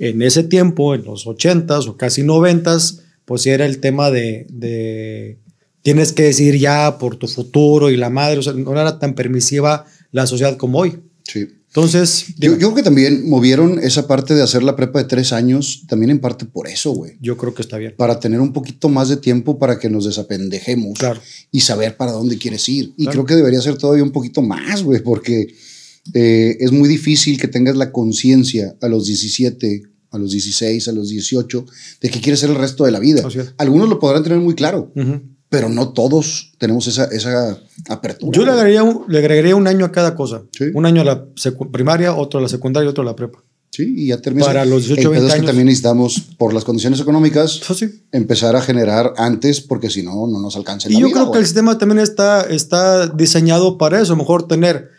En 0.00 0.20
ese 0.20 0.42
tiempo, 0.42 0.96
en 0.96 1.04
los 1.04 1.28
80s 1.28 1.86
o 1.86 1.96
casi 1.96 2.22
90s, 2.24 3.02
pues 3.24 3.46
era 3.46 3.64
el 3.64 3.78
tema 3.78 4.10
de 4.10 5.38
tienes 5.82 6.12
que 6.12 6.24
decir 6.24 6.58
ya 6.58 6.98
por 6.98 7.14
tu 7.14 7.28
futuro 7.28 7.88
y 7.88 7.96
la 7.96 8.10
madre, 8.10 8.38
o 8.38 8.42
sea, 8.42 8.54
no 8.54 8.72
era 8.72 8.98
tan 8.98 9.14
permisiva 9.14 9.86
la 10.10 10.26
sociedad 10.26 10.56
como 10.56 10.80
hoy. 10.80 10.98
Sí. 11.22 11.50
Entonces. 11.74 12.26
Yo, 12.38 12.52
yo, 12.52 12.58
creo 12.58 12.74
que 12.76 12.82
también 12.84 13.28
movieron 13.28 13.80
esa 13.80 14.06
parte 14.06 14.34
de 14.34 14.42
hacer 14.42 14.62
la 14.62 14.76
prepa 14.76 15.00
de 15.00 15.06
tres 15.06 15.32
años, 15.32 15.82
también 15.88 16.10
en 16.10 16.20
parte 16.20 16.44
por 16.44 16.68
eso, 16.68 16.92
güey. 16.92 17.16
Yo 17.20 17.36
creo 17.36 17.52
que 17.52 17.62
está 17.62 17.78
bien. 17.78 17.94
Para 17.96 18.20
tener 18.20 18.40
un 18.40 18.52
poquito 18.52 18.88
más 18.88 19.08
de 19.08 19.16
tiempo 19.16 19.58
para 19.58 19.80
que 19.80 19.90
nos 19.90 20.04
desapendejemos 20.04 20.96
claro. 21.00 21.20
y 21.50 21.62
saber 21.62 21.96
para 21.96 22.12
dónde 22.12 22.38
quieres 22.38 22.68
ir. 22.68 22.94
Y 22.96 23.06
creo 23.08 23.26
que 23.26 23.34
debería 23.34 23.60
ser 23.60 23.76
todavía 23.76 24.04
un 24.04 24.12
poquito 24.12 24.40
más, 24.40 24.84
güey, 24.84 25.02
porque 25.02 25.52
eh, 26.12 26.56
es 26.60 26.70
muy 26.70 26.88
difícil 26.88 27.40
que 27.40 27.48
tengas 27.48 27.74
la 27.74 27.90
conciencia 27.90 28.76
a 28.80 28.86
los 28.86 29.06
17 29.06 29.82
a 30.10 30.18
los 30.18 30.30
16, 30.30 30.86
a 30.86 30.92
los 30.92 31.08
18, 31.08 31.66
de 32.00 32.08
que 32.08 32.20
quieres 32.20 32.38
ser 32.38 32.50
el 32.50 32.54
resto 32.54 32.84
de 32.84 32.92
la 32.92 33.00
vida. 33.00 33.26
Algunos 33.58 33.88
lo 33.88 33.98
podrán 33.98 34.22
tener 34.22 34.38
muy 34.38 34.54
claro, 34.54 34.92
uh 34.94 35.00
-huh 35.00 35.33
pero 35.54 35.68
no 35.68 35.90
todos 35.90 36.52
tenemos 36.58 36.86
esa, 36.86 37.04
esa 37.04 37.58
apertura. 37.88 38.36
Yo 38.36 38.44
le 38.44 38.50
agregaría, 38.50 38.82
un, 38.82 39.04
le 39.08 39.18
agregaría 39.18 39.56
un 39.56 39.66
año 39.66 39.84
a 39.84 39.92
cada 39.92 40.14
cosa. 40.14 40.42
¿Sí? 40.50 40.64
Un 40.74 40.84
año 40.84 41.02
a 41.02 41.04
la 41.04 41.24
primaria, 41.70 42.14
otro 42.14 42.40
a 42.40 42.42
la 42.42 42.48
secundaria 42.48 42.86
y 42.86 42.90
otro 42.90 43.02
a 43.02 43.06
la 43.06 43.14
prepa. 43.14 43.38
Sí, 43.70 43.92
y 43.96 44.06
ya 44.08 44.18
termina. 44.20 44.46
Para 44.46 44.64
los 44.64 44.86
18, 44.86 45.10
20 45.10 45.26
años. 45.26 45.40
que 45.40 45.46
también 45.46 45.66
necesitamos, 45.66 46.22
por 46.38 46.52
las 46.52 46.64
condiciones 46.64 47.00
económicas, 47.00 47.60
sí. 47.76 48.02
empezar 48.12 48.54
a 48.56 48.60
generar 48.60 49.14
antes, 49.16 49.60
porque 49.60 49.90
si 49.90 50.02
no, 50.02 50.26
no 50.26 50.40
nos 50.40 50.56
alcanza 50.56 50.88
Y 50.88 50.94
la 50.94 51.00
yo 51.00 51.06
vida, 51.06 51.20
creo 51.20 51.32
que 51.32 51.38
el 51.38 51.44
sistema 51.44 51.78
también 51.78 52.00
está, 52.00 52.42
está 52.42 53.08
diseñado 53.08 53.78
para 53.78 54.00
eso. 54.00 54.16
Mejor 54.16 54.46
tener 54.48 54.90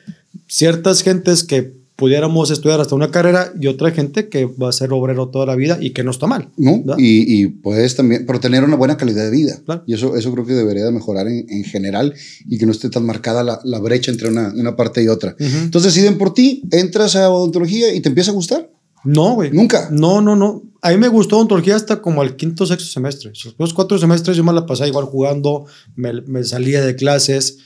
ciertas 0.48 1.04
gentes 1.04 1.44
que 1.44 1.85
pudiéramos 1.96 2.52
estudiar 2.52 2.82
hasta 2.82 2.96
una 2.96 3.10
carrera 3.10 3.54
y 3.60 3.68
otra 3.68 3.92
gente 3.92 4.28
que 4.28 4.46
va 4.46 4.70
a 4.70 4.74
ser 4.74 4.92
obrero 4.92 5.30
toda 5.30 5.46
la 5.46 5.56
vida 5.56 5.78
y 5.80 5.92
que 5.92 6.04
no 6.04 6.12
está 6.12 6.28
mal. 6.28 6.50
¿No? 6.58 6.84
Y, 6.98 7.42
y, 7.42 7.48
puedes 7.48 7.96
también, 7.96 8.26
pero 8.26 8.40
tener 8.40 8.64
una 8.64 8.76
buena 8.76 8.98
calidad 8.98 9.24
de 9.24 9.32
vida. 9.32 9.60
Claro. 9.66 9.84
Y 9.88 9.94
eso, 9.94 10.16
eso 10.16 10.32
creo 10.34 10.46
que 10.46 10.54
debería 10.54 10.86
de 10.86 10.92
mejorar 10.92 11.28
en, 11.28 11.46
en 11.50 11.64
general 11.64 12.14
y 12.48 12.58
que 12.58 12.66
no 12.66 12.72
esté 12.72 12.90
tan 12.90 13.06
marcada 13.06 13.44
la, 13.44 13.60
la 13.64 13.80
brecha 13.80 14.12
entre 14.12 14.30
una, 14.30 14.54
una, 14.56 14.76
parte 14.76 15.04
y 15.04 15.08
otra. 15.08 15.36
Uh 15.40 15.44
-huh. 15.44 15.64
Entonces 15.64 15.94
deciden 15.94 16.18
por 16.18 16.34
ti, 16.34 16.64
entras 16.72 17.16
a 17.16 17.30
odontología 17.30 17.94
y 17.94 18.02
te 18.02 18.10
empieza 18.10 18.32
a 18.32 18.34
gustar. 18.34 18.70
No, 19.06 19.36
güey. 19.36 19.52
Nunca. 19.52 19.88
No, 19.92 20.20
no, 20.22 20.36
no. 20.36 20.64
A 20.82 20.90
mí 20.90 20.98
me 20.98 21.08
gustó 21.08 21.38
odontología 21.38 21.76
hasta 21.76 22.02
como 22.02 22.22
al 22.22 22.36
quinto, 22.36 22.66
sexto 22.66 22.90
semestre. 22.90 23.32
Los 23.58 23.74
cuatro 23.74 23.98
semestres 23.98 24.36
yo 24.36 24.44
me 24.44 24.52
la 24.52 24.66
pasaba 24.66 24.88
igual 24.88 25.06
jugando, 25.06 25.66
me, 25.96 26.22
me 26.24 26.44
salía 26.44 26.84
de 26.84 26.96
clases. 26.96 27.60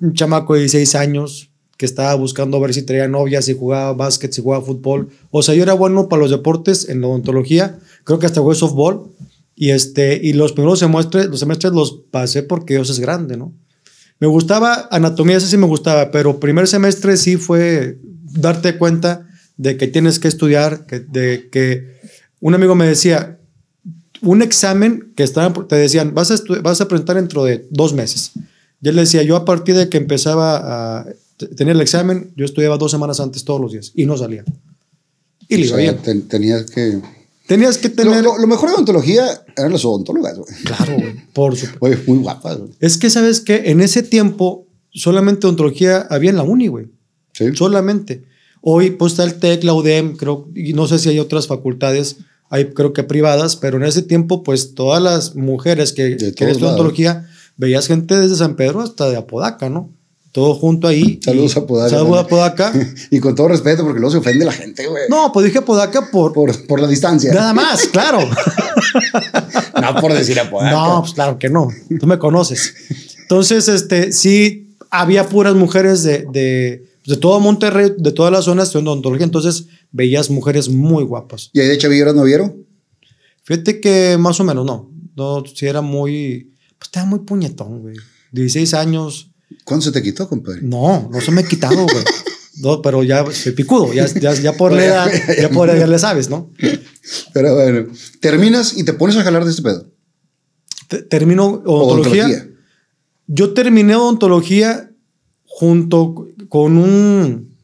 Un 0.00 0.14
chamaco 0.14 0.54
de 0.54 0.60
16 0.60 0.94
años, 0.94 1.47
que 1.78 1.86
estaba 1.86 2.12
buscando 2.16 2.60
ver 2.60 2.74
si 2.74 2.82
traía 2.82 3.06
novias, 3.06 3.44
si 3.44 3.56
jugaba 3.56 3.92
básquet, 3.94 4.32
si 4.32 4.42
jugaba 4.42 4.64
fútbol. 4.64 5.10
O 5.30 5.42
sea, 5.42 5.54
yo 5.54 5.62
era 5.62 5.74
bueno 5.74 6.08
para 6.08 6.20
los 6.20 6.30
deportes 6.30 6.88
en 6.88 7.02
odontología. 7.04 7.78
Creo 8.02 8.18
que 8.18 8.26
hasta 8.26 8.40
jugué 8.40 8.56
softball. 8.56 9.12
Y, 9.54 9.70
este, 9.70 10.20
y 10.22 10.32
los 10.32 10.52
primeros 10.52 10.80
semestres, 10.80 11.26
los 11.26 11.38
semestres 11.38 11.72
los 11.72 12.02
pasé 12.10 12.42
porque 12.42 12.74
Dios 12.74 12.90
es 12.90 12.98
grande, 12.98 13.36
¿no? 13.36 13.54
Me 14.18 14.26
gustaba 14.26 14.88
anatomía, 14.90 15.36
ese 15.36 15.46
sí 15.46 15.56
me 15.56 15.66
gustaba, 15.66 16.10
pero 16.10 16.40
primer 16.40 16.66
semestre 16.66 17.16
sí 17.16 17.36
fue 17.36 17.98
darte 18.22 18.76
cuenta 18.76 19.28
de 19.56 19.76
que 19.76 19.86
tienes 19.86 20.18
que 20.18 20.26
estudiar, 20.26 20.84
que, 20.86 20.98
de 20.98 21.48
que 21.50 22.00
un 22.40 22.54
amigo 22.54 22.74
me 22.74 22.86
decía, 22.86 23.38
un 24.20 24.42
examen 24.42 25.12
que 25.16 25.22
estaban, 25.22 25.68
te 25.68 25.76
decían, 25.76 26.12
vas 26.12 26.32
a, 26.32 26.36
vas 26.60 26.80
a 26.80 26.88
presentar 26.88 27.14
dentro 27.14 27.44
de 27.44 27.68
dos 27.70 27.94
meses. 27.94 28.32
Y 28.80 28.88
él 28.88 28.96
le 28.96 29.02
decía, 29.02 29.22
yo 29.22 29.36
a 29.36 29.44
partir 29.44 29.76
de 29.76 29.88
que 29.88 29.98
empezaba 29.98 30.56
a 31.00 31.06
tenía 31.46 31.72
el 31.72 31.80
examen, 31.80 32.32
yo 32.36 32.44
estudiaba 32.44 32.76
dos 32.78 32.90
semanas 32.90 33.20
antes 33.20 33.44
todos 33.44 33.60
los 33.60 33.72
días 33.72 33.92
y 33.94 34.06
no 34.06 34.16
salía. 34.16 34.44
Y 35.48 35.56
le 35.56 35.66
iba 35.66 35.76
o 35.76 35.78
sea, 35.78 35.90
bien. 35.90 36.02
Ten, 36.02 36.28
tenías 36.28 36.70
que. 36.70 37.00
Tenías 37.46 37.78
que 37.78 37.88
tener. 37.88 38.22
Lo, 38.22 38.34
lo, 38.34 38.38
lo, 38.38 38.46
mejor 38.46 38.68
de 38.68 38.74
odontología 38.74 39.24
eran 39.56 39.72
las 39.72 39.84
odontólogas, 39.84 40.38
güey. 40.38 40.54
Claro, 40.64 40.94
güey. 40.94 41.14
Por 41.32 41.56
supuesto. 41.56 41.78
Oye, 41.86 41.98
muy 42.06 42.18
guapas, 42.18 42.58
güey. 42.58 42.70
Es 42.80 42.98
que, 42.98 43.08
¿sabes 43.08 43.40
qué? 43.40 43.70
En 43.70 43.80
ese 43.80 44.02
tiempo, 44.02 44.66
solamente 44.90 45.46
odontología 45.46 46.06
había 46.10 46.30
en 46.30 46.36
la 46.36 46.42
uni, 46.42 46.68
güey. 46.68 46.86
Sí. 47.32 47.46
Solamente. 47.54 48.24
Hoy, 48.60 48.90
pues 48.90 49.12
está 49.12 49.24
el 49.24 49.38
TEC, 49.38 49.64
la 49.64 49.72
UDEM, 49.72 50.16
creo, 50.16 50.48
y 50.54 50.72
no 50.72 50.88
sé 50.88 50.98
si 50.98 51.08
hay 51.08 51.20
otras 51.20 51.46
facultades, 51.46 52.16
hay 52.50 52.70
creo 52.70 52.92
que 52.92 53.04
privadas, 53.04 53.56
pero 53.56 53.76
en 53.76 53.84
ese 53.84 54.02
tiempo, 54.02 54.42
pues 54.42 54.74
todas 54.74 55.02
las 55.02 55.36
mujeres 55.36 55.92
que 55.92 56.16
querían 56.34 56.62
odontología, 56.62 57.28
veías 57.56 57.86
gente 57.86 58.18
desde 58.18 58.36
San 58.36 58.56
Pedro 58.56 58.80
hasta 58.80 59.08
de 59.08 59.16
Apodaca, 59.16 59.70
¿no? 59.70 59.90
Todo 60.38 60.54
junto 60.54 60.86
ahí. 60.86 61.18
Saludos 61.20 61.56
a 61.56 61.66
Podaca. 61.66 61.90
Saludos 61.90 62.18
a 62.20 62.26
Podaca. 62.28 62.72
y 63.10 63.18
con 63.18 63.34
todo 63.34 63.48
respeto, 63.48 63.82
porque 63.82 63.98
luego 63.98 64.12
se 64.12 64.18
ofende 64.18 64.44
la 64.44 64.52
gente, 64.52 64.86
güey. 64.86 65.02
No, 65.08 65.32
pues 65.32 65.46
dije 65.46 65.62
Podaca 65.62 66.12
por... 66.12 66.32
por... 66.32 66.66
Por 66.66 66.80
la 66.80 66.86
distancia. 66.86 67.34
Nada 67.34 67.52
más, 67.52 67.86
claro. 67.92 68.20
no 69.82 70.00
por 70.00 70.12
decir 70.12 70.38
a 70.38 70.48
Podaca. 70.48 70.70
No, 70.70 71.00
pues 71.00 71.14
claro 71.14 71.40
que 71.40 71.48
no. 71.48 71.68
Tú 71.98 72.06
me 72.06 72.20
conoces. 72.20 72.72
Entonces, 73.22 73.66
este, 73.66 74.12
sí, 74.12 74.76
había 74.90 75.28
puras 75.28 75.56
mujeres 75.56 76.04
de, 76.04 76.24
de, 76.30 76.84
de 77.04 77.16
todo 77.16 77.40
Monterrey, 77.40 77.94
de 77.98 78.12
todas 78.12 78.30
las 78.30 78.44
zonas 78.44 78.72
de 78.72 78.78
odontología. 78.78 79.24
Entonces, 79.24 79.66
veías 79.90 80.30
mujeres 80.30 80.68
muy 80.68 81.02
guapas. 81.02 81.50
¿Y 81.52 81.58
ahí 81.58 81.66
de 81.66 81.78
Chavilleras 81.78 82.14
no 82.14 82.22
vieron? 82.22 82.64
Fíjate 83.42 83.80
que 83.80 84.16
más 84.20 84.38
o 84.38 84.44
menos 84.44 84.64
no. 84.64 84.88
No, 85.16 85.42
si 85.52 85.66
era 85.66 85.80
muy... 85.80 86.52
Pues 86.78 86.90
estaba 86.90 87.06
muy 87.06 87.18
puñetón, 87.20 87.80
güey. 87.80 87.96
16 88.30 88.74
años 88.74 89.32
¿Cuándo 89.64 89.84
se 89.84 89.92
te 89.92 90.02
quitó, 90.02 90.28
compadre? 90.28 90.60
No, 90.62 91.08
no 91.10 91.20
se 91.20 91.30
me 91.30 91.42
ha 91.42 91.46
quitado, 91.46 91.82
güey. 91.84 92.04
No, 92.56 92.82
pero 92.82 93.02
ya 93.04 93.24
soy 93.30 93.52
picudo, 93.52 93.92
ya, 93.92 94.06
ya, 94.06 94.34
ya 94.34 94.52
por 94.52 94.72
la 94.72 94.84
edad, 94.86 95.10
ya 95.40 95.48
por 95.50 95.68
ya 95.76 95.86
le 95.86 95.98
sabes, 95.98 96.28
¿no? 96.28 96.50
Pero 97.32 97.54
bueno, 97.54 97.92
terminas 98.20 98.76
y 98.76 98.84
te 98.84 98.92
pones 98.92 99.16
a 99.16 99.22
jalar 99.22 99.44
de 99.44 99.50
este 99.50 99.62
pedo. 99.62 99.86
Te, 100.88 101.02
termino 101.02 101.46
odontología. 101.64 102.24
odontología. 102.24 102.54
Yo 103.26 103.54
terminé 103.54 103.94
odontología 103.94 104.90
junto 105.44 106.28
con 106.48 106.78
un. 106.78 107.56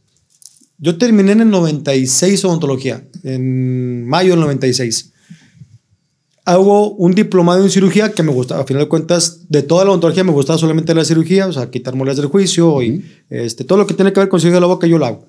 Yo 0.78 0.98
terminé 0.98 1.32
en 1.32 1.40
el 1.40 1.50
96 1.50 2.44
odontología, 2.44 3.08
en 3.22 4.06
mayo 4.06 4.32
del 4.32 4.40
96. 4.40 5.12
Hago 6.44 6.90
un 6.90 7.14
diplomado 7.14 7.62
en 7.62 7.70
cirugía 7.70 8.12
que 8.12 8.22
me 8.22 8.30
gustaba, 8.30 8.62
a 8.62 8.66
final 8.66 8.82
de 8.82 8.88
cuentas, 8.88 9.48
de 9.48 9.62
toda 9.62 9.84
la 9.84 9.90
odontología 9.90 10.24
me 10.24 10.32
gustaba 10.32 10.58
solamente 10.58 10.94
la 10.94 11.04
cirugía, 11.04 11.46
o 11.46 11.52
sea, 11.52 11.70
quitar 11.70 11.94
muelas 11.94 12.16
del 12.16 12.26
juicio 12.26 12.82
y 12.82 13.04
este, 13.30 13.64
todo 13.64 13.78
lo 13.78 13.86
que 13.86 13.94
tiene 13.94 14.12
que 14.12 14.20
ver 14.20 14.28
con 14.28 14.40
cirugía 14.40 14.56
de 14.56 14.60
la 14.60 14.66
boca 14.66 14.86
yo 14.86 14.98
lo 14.98 15.06
hago. 15.06 15.26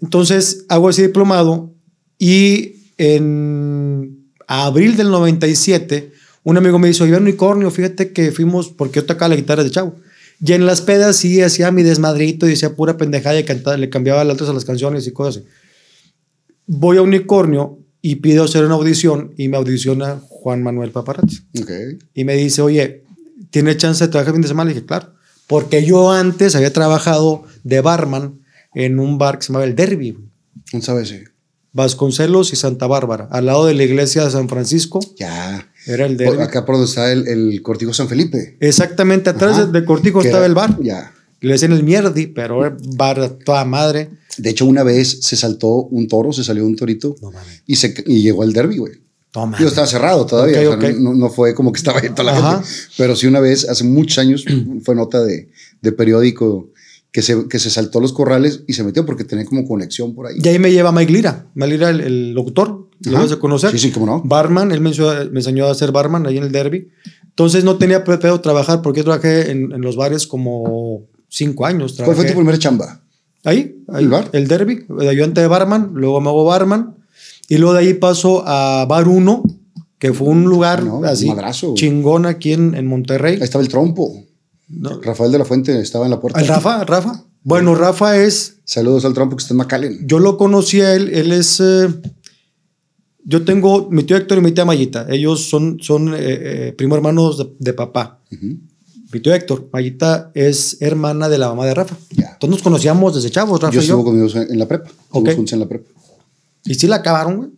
Entonces 0.00 0.64
hago 0.68 0.90
ese 0.90 1.02
diplomado 1.02 1.70
y 2.18 2.74
en 2.98 4.32
abril 4.48 4.96
del 4.96 5.10
97 5.10 6.12
un 6.44 6.56
amigo 6.56 6.78
me 6.78 6.88
dijo, 6.88 7.04
un 7.04 7.14
Unicornio, 7.14 7.70
fíjate 7.70 8.12
que 8.12 8.32
fuimos, 8.32 8.68
porque 8.68 8.96
yo 9.00 9.06
tocaba 9.06 9.30
la 9.30 9.36
guitarra 9.36 9.62
de 9.62 9.70
chavo. 9.70 9.94
Y 10.44 10.52
en 10.52 10.66
las 10.66 10.80
pedas 10.80 11.16
sí 11.16 11.40
hacía 11.40 11.70
mi 11.70 11.84
desmadrito 11.84 12.46
y 12.46 12.50
decía 12.50 12.74
pura 12.74 12.96
pendejada 12.96 13.38
y 13.38 13.44
cantaba, 13.44 13.76
le 13.76 13.88
cambiaba 13.90 14.24
letras 14.24 14.50
a 14.50 14.52
las 14.52 14.64
canciones 14.64 15.06
y 15.06 15.12
cosas 15.12 15.36
así. 15.36 15.46
Voy 16.66 16.96
a 16.96 17.02
Unicornio 17.02 17.78
y 18.00 18.16
pido 18.16 18.42
hacer 18.42 18.64
una 18.64 18.74
audición 18.74 19.34
y 19.36 19.46
me 19.46 19.56
audiciona 19.56 20.20
Juan 20.42 20.62
Manuel 20.62 20.90
Paparazzi. 20.90 21.38
Okay. 21.62 21.98
Y 22.14 22.24
me 22.24 22.34
dice, 22.34 22.62
oye, 22.62 23.04
¿tiene 23.50 23.76
chance 23.76 24.04
de 24.04 24.10
trabajar 24.10 24.34
fin 24.34 24.42
de 24.42 24.48
semana? 24.48 24.70
Y 24.70 24.74
dije, 24.74 24.84
claro. 24.86 25.14
Porque 25.46 25.84
yo 25.84 26.10
antes 26.10 26.56
había 26.56 26.72
trabajado 26.72 27.44
de 27.62 27.80
barman 27.80 28.40
en 28.74 28.98
un 28.98 29.18
bar 29.18 29.38
que 29.38 29.42
se 29.44 29.48
llamaba 29.48 29.64
El 29.66 29.76
Derby. 29.76 30.18
¿Un 30.72 30.82
sabe 30.82 31.06
si? 31.06 31.20
Vasconcelos 31.74 32.52
y 32.52 32.56
Santa 32.56 32.86
Bárbara, 32.86 33.28
al 33.30 33.46
lado 33.46 33.64
de 33.66 33.74
la 33.74 33.84
iglesia 33.84 34.24
de 34.24 34.30
San 34.30 34.48
Francisco. 34.48 35.00
Ya. 35.16 35.68
Era 35.86 36.06
el 36.06 36.16
Por- 36.16 36.26
Derby. 36.26 36.42
acá 36.42 36.64
por 36.66 36.74
donde 36.76 36.88
está 36.88 37.10
el, 37.12 37.26
el 37.28 37.62
Cortijo 37.62 37.94
San 37.94 38.08
Felipe. 38.08 38.56
Exactamente, 38.60 39.30
atrás 39.30 39.52
Ajá. 39.58 39.66
de, 39.66 39.80
de 39.80 39.86
Cortijo 39.86 40.20
estaba 40.20 40.38
era- 40.38 40.46
el 40.46 40.54
bar. 40.54 40.78
Ya. 40.82 41.12
Le 41.40 41.52
decían 41.52 41.72
el 41.72 41.82
Mierdi, 41.82 42.26
pero 42.28 42.64
era 42.66 42.76
bar 42.96 43.38
toda 43.44 43.64
madre. 43.64 44.10
De 44.38 44.50
hecho, 44.50 44.64
una 44.66 44.82
vez 44.82 45.18
se 45.22 45.36
saltó 45.36 45.68
un 45.84 46.08
toro, 46.08 46.32
se 46.32 46.44
salió 46.44 46.64
un 46.64 46.76
torito 46.76 47.16
No 47.20 47.30
mames. 47.32 47.62
y, 47.66 47.76
se, 47.76 47.94
y 48.06 48.22
llegó 48.22 48.42
al 48.42 48.52
derby, 48.52 48.78
güey. 48.78 48.92
Toma. 49.32 49.56
Digo, 49.58 49.68
estaba 49.68 49.86
cerrado 49.86 50.24
todavía. 50.26 50.60
Ok, 50.60 50.76
o 50.76 50.80
sea, 50.80 50.90
ok. 50.90 50.96
no, 50.98 51.14
no 51.14 51.30
fue 51.30 51.54
como 51.54 51.72
que 51.72 51.78
estaba 51.78 51.98
ahí 52.00 52.10
toda 52.10 52.24
la 52.24 52.38
Ajá. 52.38 52.52
gente. 52.62 52.68
Pero 52.98 53.16
sí, 53.16 53.26
una 53.26 53.40
vez, 53.40 53.68
hace 53.68 53.82
muchos 53.82 54.18
años, 54.18 54.44
fue 54.84 54.94
nota 54.94 55.22
de, 55.24 55.48
de 55.80 55.92
periódico 55.92 56.70
que 57.10 57.22
se, 57.22 57.48
que 57.48 57.58
se 57.58 57.70
saltó 57.70 58.00
los 58.00 58.12
corrales 58.12 58.62
y 58.66 58.74
se 58.74 58.84
metió 58.84 59.04
porque 59.04 59.24
tenía 59.24 59.44
como 59.44 59.66
conexión 59.66 60.14
por 60.14 60.26
ahí. 60.26 60.36
Y 60.42 60.48
ahí 60.48 60.58
me 60.58 60.70
lleva 60.70 60.92
Mike 60.92 61.12
Lira. 61.12 61.46
Mike 61.54 61.72
Lira, 61.72 61.90
el, 61.90 62.00
el 62.00 62.32
locutor, 62.32 62.88
lo 63.00 63.18
vas 63.18 63.32
a 63.32 63.38
conocer. 63.38 63.70
Sí, 63.72 63.78
sí, 63.78 63.90
cómo 63.90 64.06
no. 64.06 64.22
Barman, 64.24 64.70
él 64.70 64.80
me 64.80 64.90
enseñó, 64.90 65.10
me 65.30 65.40
enseñó 65.40 65.66
a 65.66 65.74
ser 65.74 65.92
barman 65.92 66.26
ahí 66.26 66.36
en 66.38 66.44
el 66.44 66.52
derby. 66.52 66.88
Entonces 67.24 67.64
no 67.64 67.76
tenía 67.78 68.04
pedo 68.04 68.40
trabajar 68.40 68.82
porque 68.82 69.00
yo 69.00 69.04
trabajé 69.04 69.50
en, 69.50 69.72
en 69.72 69.80
los 69.80 69.96
bares 69.96 70.26
como 70.26 71.06
cinco 71.28 71.64
años. 71.64 71.94
¿Cuál 71.94 72.04
fue 72.06 72.14
Trabajé 72.14 72.32
tu 72.32 72.36
primera 72.38 72.58
chamba? 72.58 73.02
Ahí, 73.44 73.82
ahí, 73.88 74.04
¿El 74.04 74.08
bar? 74.10 74.28
El 74.32 74.46
derby, 74.46 74.84
de 74.88 75.08
ayudante 75.08 75.40
de 75.40 75.46
barman, 75.48 75.92
luego 75.94 76.20
me 76.20 76.28
hago 76.28 76.44
barman. 76.44 76.96
Y 77.52 77.58
luego 77.58 77.74
de 77.74 77.80
ahí 77.80 77.94
paso 77.94 78.42
a 78.46 78.86
Bar 78.88 79.08
1, 79.08 79.42
que 79.98 80.12
fue 80.12 80.28
un 80.28 80.44
lugar 80.44 80.82
no, 80.84 81.04
así 81.04 81.26
madrazo, 81.28 81.68
güey. 81.68 81.76
chingón 81.76 82.24
aquí 82.26 82.52
en, 82.52 82.74
en 82.74 82.86
Monterrey. 82.86 83.34
Ahí 83.36 83.42
estaba 83.42 83.62
el 83.62 83.68
trompo. 83.68 84.24
No. 84.68 85.00
Rafael 85.02 85.30
de 85.32 85.38
la 85.38 85.44
Fuente 85.44 85.78
estaba 85.80 86.06
en 86.06 86.10
la 86.12 86.18
puerta. 86.20 86.40
¿Al 86.40 86.46
Rafa? 86.46 86.84
¿Rafa? 86.84 87.24
Bueno, 87.44 87.74
Rafa 87.74 88.16
es 88.16 88.58
Saludos 88.64 89.04
al 89.04 89.12
trompo 89.12 89.36
que 89.36 89.42
está 89.42 89.52
en 89.52 89.58
McAllen. 89.58 90.06
Yo 90.08 90.18
lo 90.18 90.38
conocí 90.38 90.80
a 90.80 90.94
él, 90.94 91.10
él 91.12 91.30
es... 91.32 91.60
eh, 91.60 91.88
yo 93.24 93.44
tengo 93.44 93.88
mi 93.90 94.02
tío 94.04 94.16
Héctor 94.16 94.38
y 94.38 94.40
mi 94.40 94.52
tía 94.52 94.64
Mayita. 94.64 95.06
Ellos 95.10 95.48
son, 95.48 95.78
son 95.80 96.14
eh, 96.14 96.18
eh, 96.18 96.74
primo 96.76 96.94
hermanos 96.96 97.38
de, 97.38 97.52
de 97.58 97.72
papá. 97.74 98.20
Ujú. 98.32 98.56
Mi 99.12 99.20
tío 99.20 99.34
Héctor, 99.34 99.68
Mayita 99.72 100.30
es 100.34 100.78
hermana 100.80 101.28
de 101.28 101.36
la 101.38 101.48
mamá 101.50 101.66
de 101.66 101.74
Rafa. 101.74 101.96
Ya. 102.16 102.30
Entonces 102.32 102.50
nos 102.50 102.62
conocíamos 102.62 103.14
desde 103.14 103.30
chavos, 103.30 103.60
Rafa 103.60 103.74
Yo 103.74 103.80
estuve 103.80 103.98
yo. 103.98 104.04
con 104.04 104.16
ellos 104.16 104.34
en 104.36 104.58
la 104.58 104.66
prepa. 104.66 104.86
Estuvimos 104.88 105.28
Ok. 105.30 105.36
juntos 105.36 105.52
en 105.52 105.58
la 105.60 105.68
prepa. 105.68 105.90
Y 106.64 106.74
sí 106.74 106.86
la 106.86 106.96
acabaron, 106.96 107.36
güey. 107.36 107.50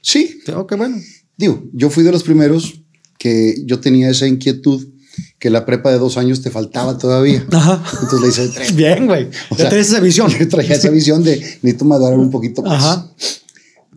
Sí, 0.00 0.40
Ok, 0.54 0.76
bueno. 0.76 0.96
Digo, 1.36 1.64
yo 1.72 1.90
fui 1.90 2.04
de 2.04 2.12
los 2.12 2.22
primeros 2.22 2.74
que 3.18 3.56
yo 3.64 3.80
tenía 3.80 4.10
esa 4.10 4.26
inquietud 4.26 4.86
que 5.38 5.48
la 5.50 5.64
prepa 5.64 5.90
de 5.90 5.98
dos 5.98 6.16
años 6.16 6.42
te 6.42 6.50
faltaba 6.50 6.98
todavía. 6.98 7.46
Ajá. 7.52 7.82
Entonces 8.02 8.20
le 8.20 8.28
hice 8.28 8.48
tres. 8.54 8.74
Bien, 8.76 9.06
güey. 9.06 9.28
O 9.50 9.56
Ya 9.56 9.70
sea, 9.70 9.78
esa 9.78 10.00
visión. 10.00 10.30
Yo 10.38 10.48
traía 10.48 10.74
esa 10.74 10.90
visión 10.90 11.22
de 11.24 11.36
necesito 11.62 11.84
madurar 11.84 12.18
un 12.18 12.30
poquito 12.30 12.62
más. 12.62 12.82
Ajá. 12.84 13.10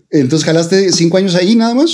Entonces 0.10 0.46
jalaste 0.46 0.92
cinco 0.94 1.18
años 1.18 1.36
ahí 1.36 1.56
nada 1.56 1.76
más. 1.76 1.92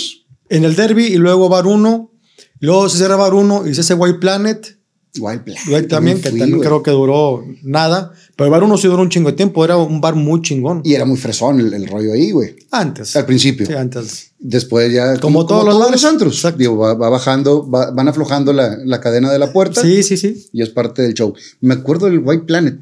En 0.49 0.63
el 0.65 0.75
derby 0.75 1.05
y 1.05 1.15
luego 1.15 1.49
Bar 1.49 1.65
1. 1.65 2.11
Luego 2.59 2.87
se 2.89 2.97
cierra 2.97 3.15
Bar 3.15 3.33
1 3.33 3.67
y 3.67 3.73
se 3.73 3.81
hace 3.81 3.93
White 3.95 4.19
Planet. 4.19 4.77
Wild 5.19 5.43
Planet. 5.43 5.63
Güey, 5.67 5.87
también, 5.87 6.17
que 6.21 6.29
fui, 6.31 6.39
también 6.39 6.57
güey. 6.57 6.67
creo 6.67 6.81
que 6.81 6.89
duró 6.91 7.45
nada. 7.61 8.11
Pero 8.35 8.45
el 8.47 8.51
Bar 8.51 8.63
1 8.63 8.77
sí 8.77 8.87
duró 8.87 9.03
un 9.03 9.09
chingo 9.09 9.29
de 9.29 9.37
tiempo. 9.37 9.63
Era 9.63 9.77
un 9.77 10.01
bar 10.01 10.15
muy 10.15 10.41
chingón. 10.41 10.81
Y 10.83 10.95
era 10.95 11.05
muy 11.05 11.17
fresón 11.17 11.59
el, 11.59 11.71
el 11.73 11.87
rollo 11.87 12.13
ahí, 12.13 12.31
güey. 12.31 12.55
Antes. 12.71 13.15
Al 13.15 13.25
principio. 13.27 13.67
Sí, 13.67 13.73
antes. 13.73 14.31
Después 14.39 14.91
ya. 14.91 15.17
Como 15.19 15.45
todos 15.45 15.65
los 15.65 15.77
bares. 15.79 16.03
antros. 16.03 16.33
Exacto. 16.35 16.57
Digo, 16.57 16.77
va, 16.77 16.95
va 16.95 17.09
bajando, 17.09 17.69
va- 17.69 17.91
van 17.91 18.07
aflojando 18.07 18.53
la, 18.53 18.75
la 18.83 18.99
cadena 18.99 19.31
de 19.31 19.37
la 19.37 19.53
puerta. 19.53 19.81
Sí, 19.81 20.01
sí, 20.01 20.17
sí. 20.17 20.47
y 20.51 20.63
es 20.63 20.69
parte 20.69 21.03
del 21.03 21.13
show. 21.13 21.33
Me 21.61 21.75
acuerdo 21.75 22.07
del 22.07 22.19
White 22.19 22.45
Planet 22.45 22.79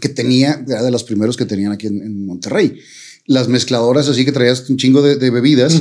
que 0.00 0.08
tenía, 0.08 0.64
era 0.66 0.82
de 0.82 0.90
los 0.90 1.04
primeros 1.04 1.36
que 1.36 1.44
tenían 1.44 1.70
aquí 1.72 1.86
en, 1.86 1.98
en 2.02 2.26
Monterrey. 2.26 2.78
Las 3.24 3.46
mezcladoras 3.48 4.08
así 4.08 4.24
que 4.24 4.32
traías 4.32 4.68
un 4.68 4.76
chingo 4.76 5.00
de, 5.00 5.16
de 5.16 5.30
bebidas, 5.30 5.80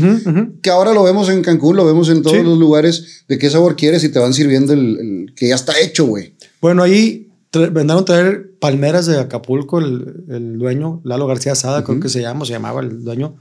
que 0.61 0.69
ahora 0.69 0.93
lo 0.93 1.03
vemos 1.03 1.27
en 1.29 1.41
Cancún, 1.41 1.75
lo 1.75 1.85
vemos 1.85 2.07
en 2.09 2.21
todos 2.21 2.37
Sí. 2.37 2.43
los 2.43 2.57
lugares, 2.59 3.23
de 3.27 3.37
qué 3.39 3.49
sabor 3.49 3.75
quieres 3.75 4.03
y 4.03 4.09
te 4.09 4.19
van 4.19 4.33
sirviendo 4.33 4.73
el, 4.73 4.97
el 4.99 5.33
que 5.35 5.47
ya 5.49 5.55
está 5.55 5.73
hecho, 5.79 6.05
güey. 6.05 6.35
Bueno, 6.61 6.83
ahí 6.83 7.29
mandaron 7.73 8.05
traer 8.05 8.51
palmeras 8.59 9.07
de 9.07 9.19
Acapulco, 9.19 9.79
el, 9.79 10.23
el 10.29 10.57
dueño, 10.59 11.01
Lalo 11.03 11.25
García 11.25 11.55
Sada, 11.55 11.83
creo 11.83 11.99
que 11.99 12.09
se 12.09 12.21
llama, 12.21 12.45
se 12.45 12.51
llamaba 12.53 12.81
el 12.81 13.03
dueño, 13.03 13.35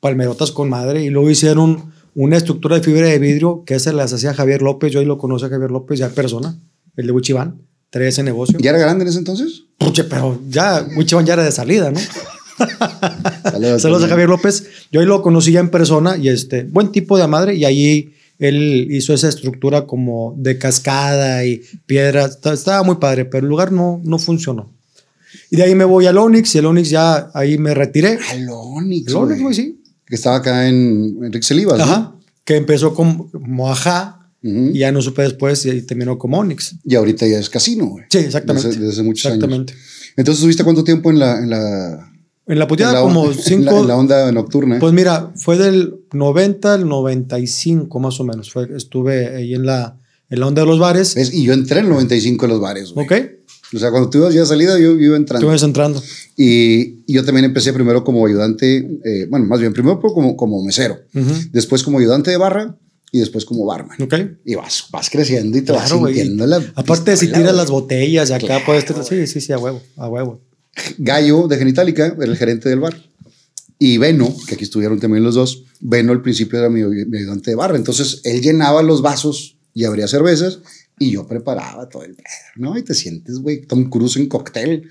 palmerotas 0.00 0.50
con 0.50 0.68
madre, 0.68 1.04
y 1.04 1.10
luego 1.10 1.30
hicieron 1.30 1.92
una 2.16 2.36
estructura 2.36 2.76
de 2.76 2.82
fibra 2.82 3.06
de 3.08 3.18
vidrio 3.20 3.62
que 3.64 3.78
se 3.78 3.92
las 3.92 4.12
hacía 4.12 4.34
Javier 4.34 4.62
López, 4.62 4.92
yo 4.92 4.98
ahí 4.98 5.06
lo 5.06 5.16
conocí 5.18 5.44
a 5.44 5.48
Javier 5.48 5.70
López, 5.70 5.98
ya 6.00 6.08
persona, 6.10 6.58
el 6.96 7.06
de 7.06 7.12
Wichiván, 7.12 7.62
traía 7.90 8.08
ese 8.08 8.24
negocio. 8.24 8.58
¿Ya 8.60 8.70
era 8.70 8.80
grande 8.80 9.04
en 9.04 9.08
ese 9.10 9.18
entonces? 9.18 9.62
Puche, 9.78 10.02
pero 10.04 10.40
ya, 10.48 10.84
Wichiván 10.96 11.24
ya 11.24 11.34
era 11.34 11.44
de 11.44 11.52
salida, 11.52 11.90
¿no? 11.92 12.00
Saludos, 13.50 13.82
Saludos 13.82 14.04
a 14.04 14.08
Javier 14.08 14.28
López. 14.28 14.64
Yo 14.92 15.00
ahí 15.00 15.06
lo 15.06 15.22
conocí 15.22 15.52
ya 15.52 15.60
en 15.60 15.70
persona 15.70 16.16
y 16.16 16.28
este, 16.28 16.64
buen 16.64 16.92
tipo 16.92 17.18
de 17.18 17.26
madre. 17.26 17.54
Y 17.54 17.64
ahí 17.64 18.14
él 18.38 18.88
hizo 18.90 19.14
esa 19.14 19.28
estructura 19.28 19.86
como 19.86 20.34
de 20.38 20.58
cascada 20.58 21.44
y 21.44 21.62
piedra. 21.86 22.26
Estaba 22.52 22.82
muy 22.82 22.96
padre, 22.96 23.24
pero 23.24 23.44
el 23.44 23.50
lugar 23.50 23.72
no, 23.72 24.00
no 24.04 24.18
funcionó. 24.18 24.72
Y 25.50 25.56
de 25.56 25.64
ahí 25.64 25.74
me 25.74 25.84
voy 25.84 26.06
al 26.06 26.18
Onyx 26.18 26.54
y 26.54 26.58
el 26.58 26.66
Onyx 26.66 26.90
ya 26.90 27.30
ahí 27.34 27.58
me 27.58 27.74
retiré. 27.74 28.18
Al 28.30 28.48
Onyx, 28.50 29.08
El 29.08 29.14
güey. 29.14 29.40
güey, 29.40 29.54
sí. 29.54 29.80
Que 30.06 30.16
estaba 30.16 30.36
acá 30.36 30.68
en 30.68 31.18
Enrique 31.22 31.46
Celivas, 31.46 31.78
¿no? 31.78 31.84
Ajá. 31.84 32.14
Que 32.44 32.56
empezó 32.56 32.94
como, 32.94 33.30
como 33.30 33.70
Ajá 33.70 34.20
Ujú. 34.42 34.70
y 34.74 34.80
ya 34.80 34.92
no 34.92 35.00
supe 35.00 35.22
después 35.22 35.64
y 35.64 35.82
terminó 35.82 36.18
como 36.18 36.38
Onyx. 36.38 36.76
Y 36.84 36.94
ahorita 36.94 37.26
ya 37.26 37.38
es 37.38 37.48
casino, 37.48 37.86
güey. 37.86 38.04
Sí, 38.10 38.18
exactamente. 38.18 38.68
Desde, 38.68 38.84
desde 38.84 39.02
muchos 39.02 39.24
Exactamente. 39.26 39.72
años. 39.72 39.84
Entonces, 40.16 40.42
¿tuviste 40.42 40.62
cuánto 40.64 40.84
tiempo 40.84 41.10
en 41.10 41.18
la, 41.18 41.38
en 41.38 41.50
la, 41.50 42.12
En 42.46 42.58
la 42.58 42.64
en 42.64 42.68
puteada 42.68 42.92
la- 42.94 43.00
como 43.00 43.24
en 43.30 43.36
la- 43.36 43.42
cinco... 43.42 43.78
en 43.80 43.88
la 43.88 43.96
onda 43.96 44.32
nocturna? 44.32 44.78
Pues 44.78 44.92
mira, 44.92 45.32
fue 45.36 45.56
del 45.56 45.94
90 46.12 46.74
al 46.74 46.88
95 46.88 47.98
más 48.00 48.20
o 48.20 48.24
menos. 48.24 48.50
Fue, 48.50 48.68
estuve 48.76 49.34
ahí 49.36 49.54
en 49.54 49.64
la, 49.66 49.98
en 50.30 50.40
la 50.40 50.46
onda 50.46 50.62
de 50.62 50.68
los 50.68 50.78
bares. 50.78 51.16
Y 51.32 51.44
yo 51.44 51.52
entré 51.52 51.78
en 51.80 51.86
el 51.86 51.90
95 51.92 52.44
en 52.46 52.50
los 52.50 52.60
bares, 52.60 52.92
güey. 52.92 53.06
¿Ok? 53.06 53.12
O 53.74 53.78
sea, 53.78 53.90
cuando 53.90 54.08
tú 54.10 54.18
ibas 54.18 54.34
ya 54.34 54.44
salida, 54.46 54.78
yo, 54.78 54.92
iba 54.92 55.16
entrando. 55.16 55.50
Estuve 55.52 55.66
entrando. 55.68 56.02
Y, 56.36 57.02
y 57.06 57.14
yo 57.14 57.24
también 57.24 57.44
empecé 57.44 57.72
primero 57.72 58.04
como 58.04 58.24
ayudante, 58.26 58.76
eh, 59.04 59.26
bueno, 59.28 59.46
más 59.46 59.58
bien 59.60 59.72
primero 59.72 60.00
como, 60.00 60.36
como 60.36 60.62
mesero, 60.62 60.98
Ujú. 61.14 61.32
después 61.50 61.82
como 61.82 61.98
ayudante 61.98 62.30
de 62.30 62.36
barra 62.36 62.76
y 63.10 63.18
después 63.20 63.44
como 63.44 63.64
barman. 63.64 64.00
¿Ok? 64.02 64.14
Y 64.44 64.54
vas, 64.54 64.84
vas 64.92 65.10
creciendo 65.10 65.56
y 65.58 65.62
te 65.62 65.72
vas 65.72 65.82
Claro, 65.86 65.98
güey. 66.00 66.14
sintiendo 66.14 66.46
la 66.46 66.62
Aparte 66.76 67.12
de 67.12 67.16
si 67.16 67.28
tiras 67.32 67.54
las 67.54 67.70
botellas 67.70 68.30
y 68.30 68.32
acá 68.32 68.46
Claro, 68.46 68.64
puedes... 68.66 68.84
Sí, 69.08 69.26
sí, 69.26 69.40
sí, 69.40 69.52
a 69.52 69.58
huevo, 69.58 69.80
a 69.96 70.08
huevo. 70.08 70.40
Gallo 70.98 71.48
de 71.48 71.56
Genitalica 71.58 72.06
era 72.06 72.24
el 72.24 72.36
gerente 72.36 72.68
del 72.68 72.80
bar. 72.80 72.96
Y 73.78 73.98
Beno, 73.98 74.34
que 74.46 74.54
aquí 74.54 74.64
estuvieron 74.64 75.00
también 75.00 75.24
los 75.24 75.34
dos, 75.34 75.64
Beno 75.80 76.12
al 76.12 76.22
principio 76.22 76.58
era 76.58 76.68
mi, 76.70 76.82
mi 76.82 77.18
ayudante 77.18 77.50
de 77.50 77.56
barra. 77.56 77.76
Entonces 77.76 78.20
él 78.24 78.40
llenaba 78.40 78.82
los 78.82 79.02
vasos 79.02 79.56
y 79.74 79.84
abría 79.84 80.06
cervezas 80.08 80.60
y 80.98 81.10
yo 81.10 81.26
preparaba 81.26 81.88
todo 81.88 82.04
el 82.04 82.14
pedo, 82.14 82.24
¿no? 82.56 82.78
Y 82.78 82.82
te 82.82 82.94
sientes, 82.94 83.38
güey, 83.40 83.62
Tom 83.66 83.90
Cruise 83.90 84.16
en 84.16 84.28
cóctel. 84.28 84.88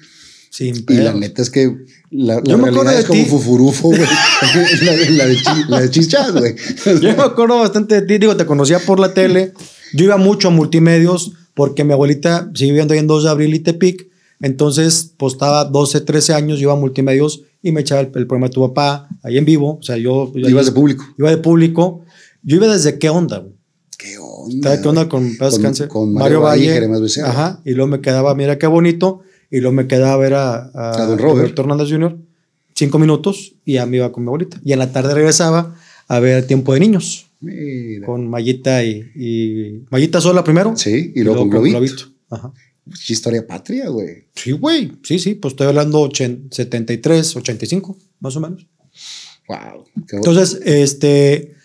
Sin 0.50 0.76
Y 0.88 0.94
la 0.98 1.14
neta 1.14 1.42
es 1.42 1.50
que 1.50 1.76
la, 2.12 2.36
la 2.46 2.58
realidad 2.58 3.00
es 3.00 3.06
como 3.06 3.24
ti. 3.24 3.30
fufurufo, 3.30 3.88
güey. 3.88 4.02
la, 4.84 4.96
la 5.12 5.26
de, 5.26 5.36
chi- 5.38 5.64
la 5.68 5.82
de 5.82 5.90
chichas, 5.90 6.32
güey. 6.34 6.56
Yo 7.02 7.16
me 7.18 7.24
acuerdo 7.24 7.58
bastante 7.58 8.02
de 8.02 8.02
ti. 8.04 8.18
Digo, 8.20 8.38
te 8.38 8.46
conocía 8.46 8.78
por 8.80 9.00
la 9.00 9.14
tele. 9.16 9.54
Yo 9.94 10.06
iba 10.06 10.18
mucho 10.18 10.50
a 10.50 10.52
multimedios 10.52 11.32
porque 11.56 11.84
mi 11.84 11.94
abuelita 11.94 12.52
sigue 12.54 12.72
viviendo 12.72 12.94
ahí 12.94 13.00
en 13.00 13.08
2 13.08 13.24
de 13.24 13.30
abril 13.32 13.54
y 13.56 13.60
Tepic. 13.62 14.08
Entonces, 14.44 15.16
estaba 15.26 15.64
12, 15.64 16.02
13 16.02 16.34
años, 16.34 16.60
yo 16.60 16.64
iba 16.64 16.74
a 16.74 16.76
multimedios 16.76 17.44
y 17.62 17.72
me 17.72 17.80
echaba 17.80 18.02
el, 18.02 18.08
el 18.08 18.28
programa 18.28 18.48
de 18.48 18.54
tu 18.54 18.68
papá 18.68 19.08
ahí 19.24 19.38
en 19.38 19.46
vivo. 19.46 19.78
O 19.80 19.84
sea, 19.84 19.96
yo... 19.96 20.34
yo 20.36 20.50
Ibas 20.50 20.66
de 20.66 20.74
público. 20.74 21.06
Iba 21.18 21.30
de 21.30 21.38
público. 21.38 22.02
Yo 22.42 22.58
iba 22.58 22.68
desde 22.68 23.00
qué 23.00 23.10
onda, 23.10 23.38
güey. 23.38 23.54
¿Qué 23.98 24.18
onda? 24.18 24.68
¿Sabes 24.68 24.82
qué 24.82 24.90
onda 24.90 25.88
con, 25.88 26.14
Mario 26.14 26.42
Valle 26.42 26.66
y 26.66 26.68
Jeremías 26.68 27.00
Becerra. 27.00 27.30
Ajá. 27.30 27.62
Y 27.64 27.72
luego 27.72 27.88
me 27.88 28.02
quedaba, 28.02 28.36
mira 28.36 28.60
qué 28.60 28.68
bonito. 28.68 29.22
y 29.50 29.62
luego 29.62 29.74
me 29.74 29.88
quedaba 29.88 30.12
a 30.12 30.18
ver 30.18 30.34
a, 30.34 30.72
A 30.74 31.06
don 31.06 31.18
Robert. 31.18 31.22
Roberto 31.22 31.62
Hernández 31.62 31.88
Jr. 31.90 32.18
cinco 32.76 33.00
minutos 33.00 33.56
y 33.64 33.76
ya 33.76 33.86
me 33.86 33.96
iba 33.96 34.12
con 34.12 34.24
mi 34.24 34.28
abuelita. 34.28 34.60
Y 34.66 34.74
en 34.74 34.80
la 34.80 34.92
tarde 34.92 35.14
regresaba 35.14 35.74
a 36.10 36.20
ver 36.20 36.46
Tiempo 36.48 36.74
de 36.74 36.82
Niños 36.82 37.28
Mira. 37.40 38.06
con 38.06 38.28
Mayita 38.28 38.84
y, 38.84 39.10
y 39.16 39.86
Mayita 39.90 40.20
sola 40.20 40.44
primero. 40.44 40.76
Sí, 40.76 41.14
y 41.16 41.24
luego 41.24 41.48
con 41.48 41.50
Globito. 41.50 42.08
Ajá. 42.30 42.52
Qué 42.86 43.14
historia 43.14 43.46
patria, 43.46 43.90
güey. 43.90 44.28
Sí, 44.36 44.52
güey. 44.52 44.92
Sí, 45.04 45.20
sí, 45.20 45.36
pues 45.36 45.54
estoy 45.54 45.68
hablando 45.68 46.02
80, 46.02 46.54
73, 46.56 47.36
85, 47.38 47.98
más 48.20 48.36
o 48.36 48.42
menos. 48.42 48.68
Wow. 49.48 49.86
Qué 50.08 50.18
Entonces, 50.18 50.60
este, 50.66 51.56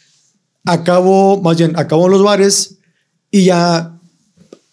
acabo, 0.65 1.41
más 1.41 1.59
bien, 1.59 1.77
acabo 1.77 2.07
en 2.07 2.13
los 2.13 2.23
bares 2.23 2.79
y 3.31 3.45
ya 3.45 3.99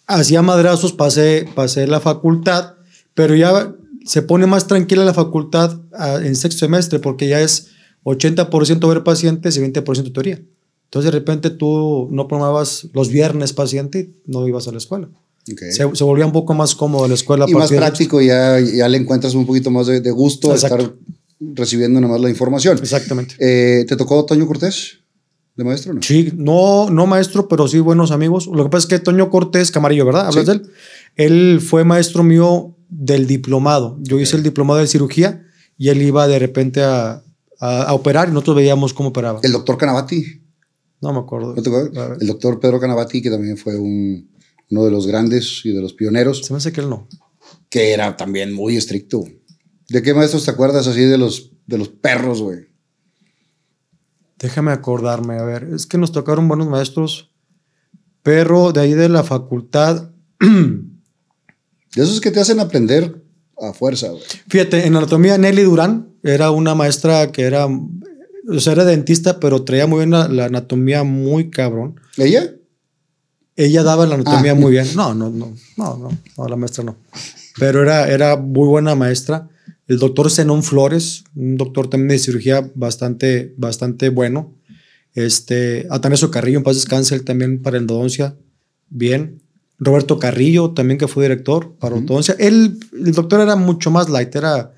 hacía 0.06 0.42
madrazos, 0.42 0.92
pasé, 0.92 1.48
pasé 1.54 1.86
la 1.86 2.00
facultad, 2.00 2.74
pero 3.14 3.34
ya 3.34 3.74
se 4.04 4.22
pone 4.22 4.46
más 4.46 4.68
tranquila 4.68 5.04
la 5.04 5.14
facultad 5.14 5.80
ah, 5.92 6.20
en 6.22 6.36
sexto 6.36 6.60
semestre 6.60 7.00
porque 7.00 7.28
ya 7.28 7.40
es 7.40 7.72
80% 8.04 8.88
ver 8.88 9.02
pacientes 9.02 9.56
y 9.56 9.60
20% 9.60 10.12
teoría. 10.12 10.40
Entonces, 10.84 11.12
de 11.12 11.18
repente 11.18 11.50
tú 11.50 12.08
no 12.12 12.28
programabas 12.28 12.86
los 12.92 13.08
viernes 13.08 13.52
paciente 13.52 14.12
y 14.24 14.30
no 14.30 14.46
ibas 14.46 14.68
a 14.68 14.72
la 14.72 14.78
escuela. 14.78 15.08
Se, 15.46 15.94
se 15.94 16.04
volvía 16.04 16.26
un 16.26 16.32
poco 16.32 16.54
más 16.54 16.74
cómodo 16.74 17.06
la 17.06 17.14
escuela. 17.14 17.46
y 17.48 17.52
más 17.52 17.60
partir 17.62 17.76
de- 17.76 17.86
práctico, 17.86 18.20
ya, 18.20 18.58
ya 18.60 18.88
le 18.88 18.98
encuentras 18.98 19.34
un 19.34 19.46
poquito 19.46 19.70
más 19.70 19.86
de, 19.86 20.00
de 20.00 20.10
gusto 20.10 20.50
Exacto. 20.52 20.76
estar 20.78 20.94
recibiendo 21.40 22.00
nada 22.00 22.12
más 22.14 22.20
la 22.20 22.30
información. 22.30 22.78
Exactamente. 22.78 23.34
Eh, 23.38 23.84
¿Te 23.86 23.96
tocó 23.96 24.24
Toño 24.24 24.46
Cortés 24.46 24.98
de 25.54 25.64
maestro 25.64 25.94
no? 25.94 26.02
Sí, 26.02 26.32
no, 26.36 26.90
no 26.90 27.06
maestro, 27.06 27.46
pero 27.48 27.68
sí 27.68 27.78
buenos 27.78 28.10
amigos. 28.10 28.46
Lo 28.48 28.64
que 28.64 28.70
pasa 28.70 28.84
es 28.84 28.88
que 28.88 28.98
Toño 28.98 29.30
Cortés 29.30 29.70
Camarillo, 29.70 30.04
¿verdad? 30.04 30.26
¿Hablas 30.26 30.44
Sí. 30.46 30.50
de 30.50 30.56
él? 30.56 30.70
Él 31.16 31.60
fue 31.60 31.84
maestro 31.84 32.22
mío 32.24 32.76
del 32.88 33.26
diplomado. 33.26 33.98
Yo 34.02 34.18
hice 34.18 34.36
el 34.36 34.42
diplomado 34.42 34.80
de 34.80 34.86
cirugía 34.86 35.42
y 35.78 35.88
él 35.90 36.02
iba 36.02 36.26
de 36.28 36.38
repente 36.38 36.82
a, 36.82 37.22
a- 37.60 37.82
a 37.84 37.94
operar 37.94 38.28
y 38.28 38.32
nosotros 38.32 38.56
veíamos 38.56 38.92
cómo 38.94 39.10
operaba. 39.10 39.40
El 39.42 39.52
doctor 39.52 39.78
Canavati. 39.78 40.42
no 41.02 41.12
me 41.12 41.18
acuerdo. 41.20 41.54
¿No 41.54 41.62
te 41.62 41.68
acuerdas? 41.68 42.18
El 42.20 42.26
doctor 42.26 42.58
Pedro 42.58 42.80
Canavati, 42.80 43.20
que 43.22 43.30
también 43.30 43.56
fue 43.56 43.76
un- 43.76 44.28
uno 44.70 44.84
de 44.84 44.90
los 44.90 45.06
grandes 45.06 45.60
y 45.64 45.72
de 45.72 45.80
los 45.80 45.92
pioneros, 45.94 46.44
Se 46.44 46.52
me 46.52 46.56
hace 46.58 46.72
que 46.72 46.80
él 46.80 46.90
no. 46.90 47.08
que 47.70 47.92
era 47.92 48.16
también 48.16 48.52
muy 48.52 48.76
estricto. 48.76 49.24
¿De 49.88 50.02
qué 50.02 50.12
maestros 50.14 50.44
te 50.44 50.50
acuerdas 50.50 50.86
así 50.86 51.00
de 51.02 51.18
los, 51.18 51.52
de 51.66 51.78
los 51.78 51.88
perros, 51.88 52.42
güey? 52.42 52.66
Déjame 54.38 54.72
acordarme, 54.72 55.38
a 55.38 55.44
ver, 55.44 55.68
es 55.74 55.86
que 55.86 55.96
nos 55.98 56.12
tocaron 56.12 56.46
buenos 56.48 56.68
maestros, 56.68 57.30
pero 58.22 58.72
de 58.72 58.80
ahí 58.80 58.92
de 58.94 59.08
la 59.08 59.22
facultad, 59.24 60.10
De 61.96 62.02
esos 62.02 62.20
que 62.20 62.30
te 62.30 62.40
hacen 62.40 62.60
aprender 62.60 63.24
a 63.58 63.72
fuerza, 63.72 64.08
güey. 64.10 64.22
fíjate, 64.48 64.86
en 64.86 64.96
anatomía 64.96 65.38
Nelly 65.38 65.62
Durán 65.62 66.10
era 66.22 66.50
una 66.50 66.74
maestra 66.74 67.32
que 67.32 67.42
era, 67.44 67.66
o 67.66 68.60
sea, 68.60 68.74
era 68.74 68.84
dentista, 68.84 69.40
pero 69.40 69.64
traía 69.64 69.86
muy 69.86 70.00
bien 70.00 70.10
la, 70.10 70.28
la 70.28 70.44
anatomía 70.44 71.04
muy 71.04 71.48
cabrón. 71.48 71.98
¿Ella? 72.18 72.52
Ella 73.56 73.82
daba 73.82 74.06
la 74.06 74.14
anatomía 74.16 74.52
Ah. 74.52 74.54
muy 74.54 74.72
bien. 74.72 74.86
No, 74.94 75.14
no, 75.14 75.30
no, 75.30 75.52
no, 75.76 75.96
no, 75.98 76.10
no, 76.36 76.48
la 76.48 76.56
maestra 76.56 76.84
no. 76.84 76.96
Pero 77.58 77.82
era, 77.82 78.08
era 78.08 78.36
muy 78.36 78.68
buena 78.68 78.94
maestra. 78.94 79.48
El 79.88 79.98
doctor 79.98 80.30
Zenón 80.30 80.62
Flores, 80.62 81.24
un 81.34 81.56
doctor 81.56 81.88
también 81.88 82.08
de 82.08 82.18
cirugía 82.18 82.70
bastante, 82.74 83.54
bastante 83.56 84.08
bueno. 84.10 84.52
Este, 85.14 85.86
Atanasio 85.90 86.30
Carrillo, 86.30 86.58
en 86.58 86.64
paz 86.64 86.76
descanse, 86.76 87.14
él 87.14 87.24
también 87.24 87.62
para 87.62 87.78
endodoncia, 87.78 88.36
bien. 88.90 89.40
Roberto 89.78 90.18
Carrillo, 90.18 90.70
también 90.72 90.98
que 90.98 91.08
fue 91.08 91.24
director 91.24 91.76
para 91.78 91.96
endodoncia. 91.96 92.34
Él, 92.38 92.78
el 92.92 93.12
doctor 93.12 93.40
era 93.40 93.56
mucho 93.56 93.90
más 93.90 94.08
light, 94.10 94.34
era, 94.34 94.72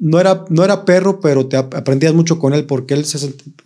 no, 0.00 0.20
era, 0.20 0.44
no 0.50 0.64
era 0.64 0.84
perro, 0.84 1.20
pero 1.20 1.46
te 1.46 1.56
ap- 1.56 1.74
aprendías 1.74 2.14
mucho 2.14 2.38
con 2.38 2.54
él 2.54 2.64
porque 2.64 2.94
él 2.94 3.04
se, 3.04 3.18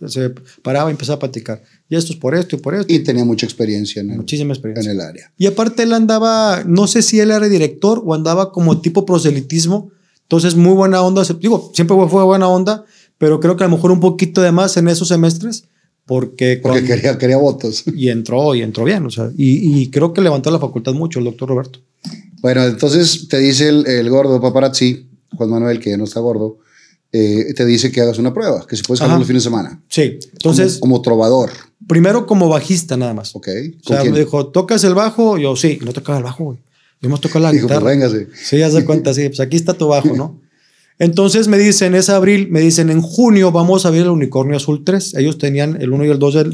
se 0.07 0.31
paraba 0.63 0.89
y 0.89 0.93
empezaba 0.93 1.17
a 1.17 1.19
platicar. 1.19 1.61
Y 1.87 1.95
esto 1.95 2.13
es 2.13 2.19
por 2.19 2.33
esto 2.35 2.55
y 2.55 2.59
por 2.59 2.73
esto. 2.73 2.91
Y 2.91 2.99
tenía 2.99 3.23
mucha 3.25 3.45
experiencia 3.45 4.01
en 4.01 4.09
el, 4.11 4.17
Muchísima 4.17 4.47
en 4.47 4.51
experiencia. 4.51 4.91
el 4.91 5.01
área. 5.01 5.31
Y 5.37 5.45
aparte 5.45 5.83
él 5.83 5.93
andaba, 5.93 6.63
no 6.65 6.87
sé 6.87 7.01
si 7.03 7.19
él 7.19 7.29
era 7.31 7.47
director 7.47 8.01
o 8.03 8.13
andaba 8.15 8.51
como 8.51 8.81
tipo 8.81 9.05
proselitismo. 9.05 9.91
Entonces, 10.23 10.55
muy 10.55 10.73
buena 10.73 11.01
onda. 11.03 11.23
Digo, 11.39 11.71
siempre 11.75 11.95
fue 12.09 12.23
buena 12.23 12.47
onda, 12.47 12.85
pero 13.19 13.39
creo 13.39 13.55
que 13.55 13.63
a 13.63 13.67
lo 13.67 13.75
mejor 13.75 13.91
un 13.91 13.99
poquito 13.99 14.41
de 14.41 14.51
más 14.51 14.75
en 14.77 14.87
esos 14.87 15.09
semestres, 15.09 15.65
porque... 16.07 16.59
Porque 16.61 16.79
cuando- 16.79 16.87
quería, 16.87 17.17
quería 17.19 17.37
votos. 17.37 17.83
Y 17.95 18.09
entró, 18.09 18.55
y 18.55 18.61
entró 18.63 18.83
bien. 18.83 19.05
O 19.05 19.11
sea, 19.11 19.29
y, 19.37 19.79
y 19.81 19.91
creo 19.91 20.11
que 20.13 20.21
levantó 20.21 20.49
la 20.49 20.57
facultad 20.59 20.93
mucho 20.93 21.19
el 21.19 21.25
doctor 21.25 21.49
Roberto. 21.49 21.79
Bueno, 22.41 22.63
entonces 22.65 23.27
te 23.27 23.37
dice 23.37 23.69
el, 23.69 23.85
el 23.87 24.09
gordo 24.09 24.41
paparazzi, 24.41 25.07
Juan 25.35 25.49
Manuel, 25.49 25.79
que 25.79 25.89
ya 25.91 25.97
no 25.97 26.03
está 26.05 26.19
gordo, 26.19 26.57
eh, 27.11 27.53
te 27.55 27.65
dice 27.65 27.91
que 27.91 28.01
hagas 28.01 28.17
una 28.19 28.33
prueba, 28.33 28.65
que 28.67 28.75
si 28.75 28.83
puedes 28.83 28.99
jalar 28.99 29.17
los 29.19 29.27
fines 29.27 29.43
de 29.43 29.49
semana. 29.49 29.81
Sí. 29.89 30.19
Entonces, 30.33 30.79
como, 30.79 30.95
como 30.95 31.01
trovador, 31.01 31.51
primero 31.87 32.25
como 32.25 32.49
bajista 32.49 32.97
nada 32.97 33.13
más. 33.13 33.35
¿ok? 33.35 33.47
O 33.47 33.71
¿Con 33.71 33.81
sea, 33.87 34.01
quién? 34.01 34.13
me 34.13 34.19
dijo, 34.19 34.47
¿tocas 34.47 34.83
el 34.83 34.95
bajo? 34.95 35.37
Yo, 35.37 35.55
sí. 35.55 35.79
No 35.85 35.93
tocaba 35.93 36.17
el 36.17 36.23
bajo, 36.25 36.43
güey. 36.45 36.59
Yo 37.01 37.09
me 37.09 37.17
tocó 37.19 37.39
la 37.39 37.51
Dijo, 37.51 37.67
pues 37.67 37.79
guitarra. 37.79 37.91
véngase. 37.91 38.27
Sí, 38.33 38.57
ya 38.57 38.69
se 38.71 38.83
cuenta, 38.83 39.13
sí, 39.13 39.27
pues 39.29 39.39
aquí 39.39 39.55
está 39.55 39.73
tu 39.73 39.87
bajo, 39.87 40.15
¿no? 40.15 40.41
Entonces 40.97 41.49
me 41.49 41.57
dicen, 41.57 41.93
es 41.93 42.09
abril, 42.09 42.47
me 42.49 42.61
dicen, 42.61 42.89
en 42.89 43.01
junio 43.01 43.51
vamos 43.51 43.85
a 43.85 43.89
ver 43.89 44.03
el 44.03 44.09
Unicornio 44.09 44.55
Azul 44.55 44.83
3. 44.85 45.15
Ellos 45.15 45.37
tenían 45.37 45.79
el 45.81 45.91
1 45.91 46.05
y 46.05 46.09
el 46.09 46.19
2 46.19 46.33
de, 46.33 46.43
de, 46.45 46.53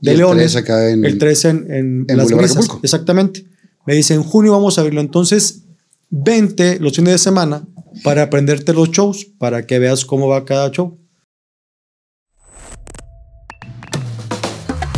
de 0.00 0.10
el 0.10 0.16
Leones. 0.18 0.52
3 0.52 0.56
acá 0.56 0.88
en- 0.90 1.04
el 1.04 1.18
3 1.18 1.44
en, 1.44 1.66
en, 1.70 2.04
en 2.08 2.16
Las 2.16 2.32
Brisas. 2.32 2.66
Exactamente. 2.82 3.44
Me 3.86 3.94
dicen, 3.94 4.16
en 4.16 4.22
junio 4.22 4.52
vamos 4.52 4.78
a 4.78 4.82
verlo. 4.82 5.02
Entonces, 5.02 5.64
vente 6.08 6.78
los 6.80 6.94
fines 6.96 7.12
de 7.12 7.18
semana 7.18 7.66
para 8.02 8.22
aprenderte 8.22 8.72
los 8.72 8.90
shows, 8.90 9.24
para 9.38 9.66
que 9.66 9.78
veas 9.78 10.04
cómo 10.04 10.28
va 10.28 10.44
cada 10.44 10.70
show. 10.70 10.98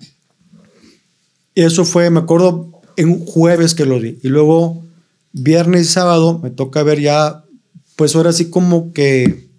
Eso 1.54 1.86
fue, 1.86 2.10
me 2.10 2.22
acuerdo, 2.22 2.82
en 2.98 3.10
un 3.10 3.26
jueves 3.28 3.76
que 3.76 3.86
lo 3.86 4.00
vi. 4.00 4.18
Y 4.24 4.30
luego, 4.30 4.84
viernes 5.34 5.82
y 5.82 5.86
sábado, 5.86 6.40
me 6.42 6.50
toca 6.50 6.82
ver 6.82 7.00
ya, 7.00 7.46
pues 7.96 8.16
ahora 8.16 8.34
sí 8.34 8.50
como 8.50 8.92
que 8.92 9.51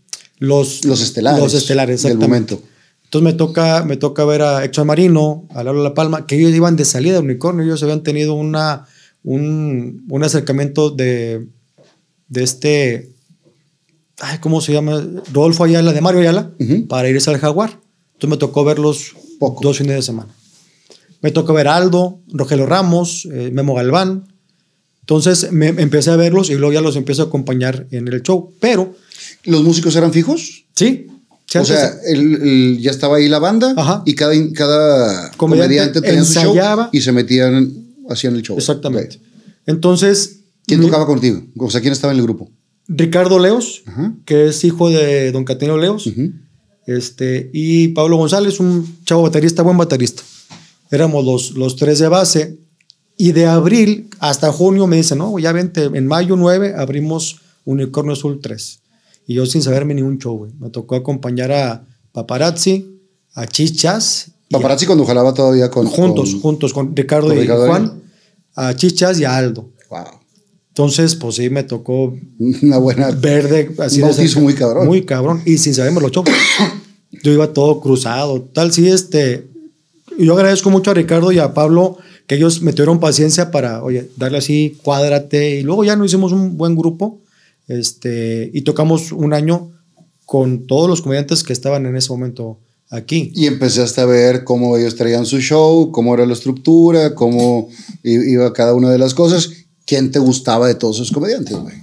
los. 0.43 0.85
Los 0.85 1.01
estelares 1.01 1.41
Los 1.41 1.55
estelares, 1.55 2.03
del 2.03 2.13
exactamente. 2.13 2.55
momento. 2.55 2.69
Entonces 3.05 3.25
me 3.25 3.33
toca, 3.35 3.85
me 3.85 3.97
toca 3.97 4.25
ver 4.25 4.43
a 4.43 4.65
Exxon 4.65 4.87
Marino, 4.87 5.47
a 5.51 5.63
Lalo 5.63 5.83
La 5.83 5.93
Palma, 5.95 6.27
que 6.27 6.37
ellos 6.39 6.53
iban 6.55 6.77
de 6.77 6.85
salida 6.85 7.15
de 7.15 7.19
Unicornio, 7.21 7.65
ellos 7.65 7.83
habían 7.83 8.03
tenido 8.03 8.33
una, 8.35 8.87
un, 9.23 10.05
un 10.09 10.25
acercamiento 10.25 10.89
de, 10.91 11.47
de 12.29 12.43
este, 12.43 13.11
ay, 14.21 14.39
¿cómo 14.39 14.61
se 14.63 14.73
llama? 14.73 15.05
Rodolfo 15.33 15.65
Ayala, 15.65 15.93
de 15.93 16.01
Mario 16.01 16.21
Ayala, 16.23 16.51
Ujú. 16.59 16.87
para 16.89 17.09
irse 17.11 17.29
al 17.31 17.39
Jaguar. 17.39 17.79
Entonces 18.15 18.31
me 18.31 18.37
tocó 18.39 18.65
verlos 18.65 19.13
Poco. 19.39 19.61
dos 19.63 19.77
fines 19.77 19.95
de 19.97 20.03
semana. 20.03 20.33
Me 21.21 21.31
tocó 21.31 21.53
ver 21.53 21.69
a 21.69 21.77
Aldo, 21.77 22.19
Rogelio 22.29 22.65
Ramos, 22.67 23.29
eh, 23.31 23.51
Memo 23.53 23.75
Galván. 23.75 24.32
Entonces 25.03 25.51
me, 25.53 25.69
empecé 25.69 26.11
a 26.11 26.17
verlos 26.17 26.49
y 26.51 26.55
luego 26.55 26.73
ya 26.73 26.81
los 26.81 26.97
empiezo 26.97 27.23
a 27.23 27.27
acompañar 27.27 27.87
en 27.91 28.09
el 28.09 28.23
show. 28.23 28.53
Pero. 28.61 28.95
¿Los 29.45 29.63
músicos 29.63 29.97
eran 29.97 30.13
fijos? 30.13 30.65
Sí. 30.75 31.07
o 31.55 31.65
sea, 31.65 31.93
el, 32.07 32.79
ya 32.81 32.93
estaba 32.93 33.17
ahí 33.17 33.29
la 33.29 33.41
banda 33.41 33.75
Ajá. 33.77 34.03
y 34.07 34.15
cada, 34.15 34.35
cada 34.53 35.31
comediante, 35.33 36.01
tenía 36.01 36.25
su 36.25 36.41
show 36.41 36.57
y 36.93 37.01
se 37.01 37.11
metían, 37.13 37.73
hacían 38.09 38.37
el 38.37 38.43
show. 38.43 38.57
Exactamente. 38.57 39.21
Entonces. 39.67 40.39
¿Quién 40.67 40.81
tocaba 40.81 41.07
contigo? 41.07 41.43
O 41.59 41.71
sea, 41.71 41.81
¿quién 41.81 41.93
estaba 41.93 42.13
en 42.13 42.21
el 42.21 42.25
grupo? 42.25 42.49
Ricardo 42.87 43.39
Leos, 43.39 43.83
que 44.25 44.47
es 44.47 44.65
hijo 44.65 44.91
de 44.91 45.33
don 45.33 45.45
Catenio 45.45 45.77
Leos. 45.77 46.09
este, 46.87 47.51
y 47.53 47.89
Pablo 47.89 48.17
González, 48.17 48.61
un 48.61 48.99
chavo 49.05 49.23
baterista, 49.23 49.63
buen 49.63 49.77
baterista. 49.77 50.23
Éramos 50.91 51.25
los, 51.25 51.51
los 51.53 51.75
tres 51.77 51.99
de 51.99 52.09
base. 52.09 52.59
Y 53.17 53.33
de 53.33 53.47
abril 53.47 54.09
hasta 54.19 54.53
junio 54.53 54.87
me 54.87 54.97
dicen, 54.97 55.19
no, 55.19 55.39
ya 55.39 55.53
vente, 55.53 55.85
en 55.85 56.07
mayo 56.07 56.37
9 56.37 56.75
abrimos 56.77 57.41
Unicornio 57.65 58.13
Azul 58.13 58.41
3. 58.41 58.81
Y 59.27 59.35
yo 59.35 59.47
sin 59.47 59.63
saberme 59.63 59.95
ni 59.95 60.03
un 60.03 60.19
show, 60.19 60.37
güey. 60.37 60.53
Me 60.59 60.71
tocó 60.71 60.97
acompañar 60.97 61.53
a 61.53 61.87
Paparazzi, 62.13 63.01
a 63.35 63.47
Chichas. 63.47 64.33
Paparazzi 64.51 64.87
cuando 64.87 65.05
jalaba 65.05 65.33
todavía 65.33 65.71
con... 65.71 65.87
Juntos, 65.87 66.37
juntos, 66.41 66.73
con 66.73 66.95
Ricardo 66.97 67.33
y 67.33 67.47
Juan. 67.47 68.03
A 68.55 68.75
Chichas 68.75 69.19
y 69.21 69.25
a 69.25 69.37
Aldo. 69.37 69.71
Wow. 69.89 70.21
Entonces, 70.69 71.15
pues 71.15 71.37
sí, 71.37 71.51
me 71.51 71.63
tocó... 71.63 72.17
Una 72.63 72.79
buena... 72.79 73.11
Verde, 73.11 73.75
así 73.79 74.03
un 74.03 74.15
de 74.15 74.41
muy 74.41 74.55
cabrón. 74.55 74.87
Muy 74.87 75.05
cabrón. 75.05 75.43
Y 75.45 75.59
sin 75.59 75.75
saberme 75.75 76.01
los 76.01 76.11
shows. 76.11 76.29
yo 77.23 77.33
iba 77.33 77.53
todo 77.53 77.81
cruzado. 77.81 78.43
Tal, 78.43 78.73
sí, 78.73 78.89
este... 78.89 79.49
Yo 80.19 80.35
agradezco 80.35 80.71
mucho 80.71 80.91
a 80.91 80.95
Ricardo 80.95 81.33
y 81.33 81.39
a 81.39 81.55
Pablo 81.55 81.99
que 82.33 82.37
ellos 82.37 82.63
me 82.63 82.73
tuvieron 82.73 82.99
paciencia 82.99 83.51
para, 83.51 83.83
oye, 83.83 84.09
darle 84.17 84.39
así, 84.39 84.79
cuádrate. 84.83 85.61
Y 85.61 85.63
luego 85.63 85.85
ya 85.85 85.97
nos 85.97 86.07
hicimos 86.07 86.33
un 86.33 86.57
buen 86.57 86.75
grupo 86.75 87.21
este, 87.69 88.51
y 88.55 88.63
tocamos 88.63 89.13
un 89.13 89.35
año 89.35 89.71
con 90.25 90.67
todos 90.67 90.89
los 90.89 91.03
comediantes 91.03 91.45
que 91.45 91.53
estaban 91.53 91.85
en 91.85 91.95
ese 91.95 92.09
momento 92.09 92.59
aquí. 92.89 93.33
Y 93.35 93.49
empezaste 93.49 94.01
a 94.01 94.07
ver 94.07 94.45
cómo 94.45 94.79
ellos 94.79 94.97
traían 94.97 95.27
su 95.27 95.41
show, 95.41 95.93
cómo 95.93 96.15
era 96.15 96.25
la 96.25 96.33
estructura, 96.33 97.15
cómo 97.15 97.69
iba 98.03 98.51
cada 98.55 98.73
una 98.73 98.91
de 98.91 98.97
las 98.97 99.13
cosas. 99.13 99.51
¿Quién 99.85 100.11
te 100.11 100.19
gustaba 100.19 100.69
de 100.69 100.75
todos 100.75 100.97
esos 100.97 101.13
comediantes, 101.13 101.55
güey? 101.55 101.75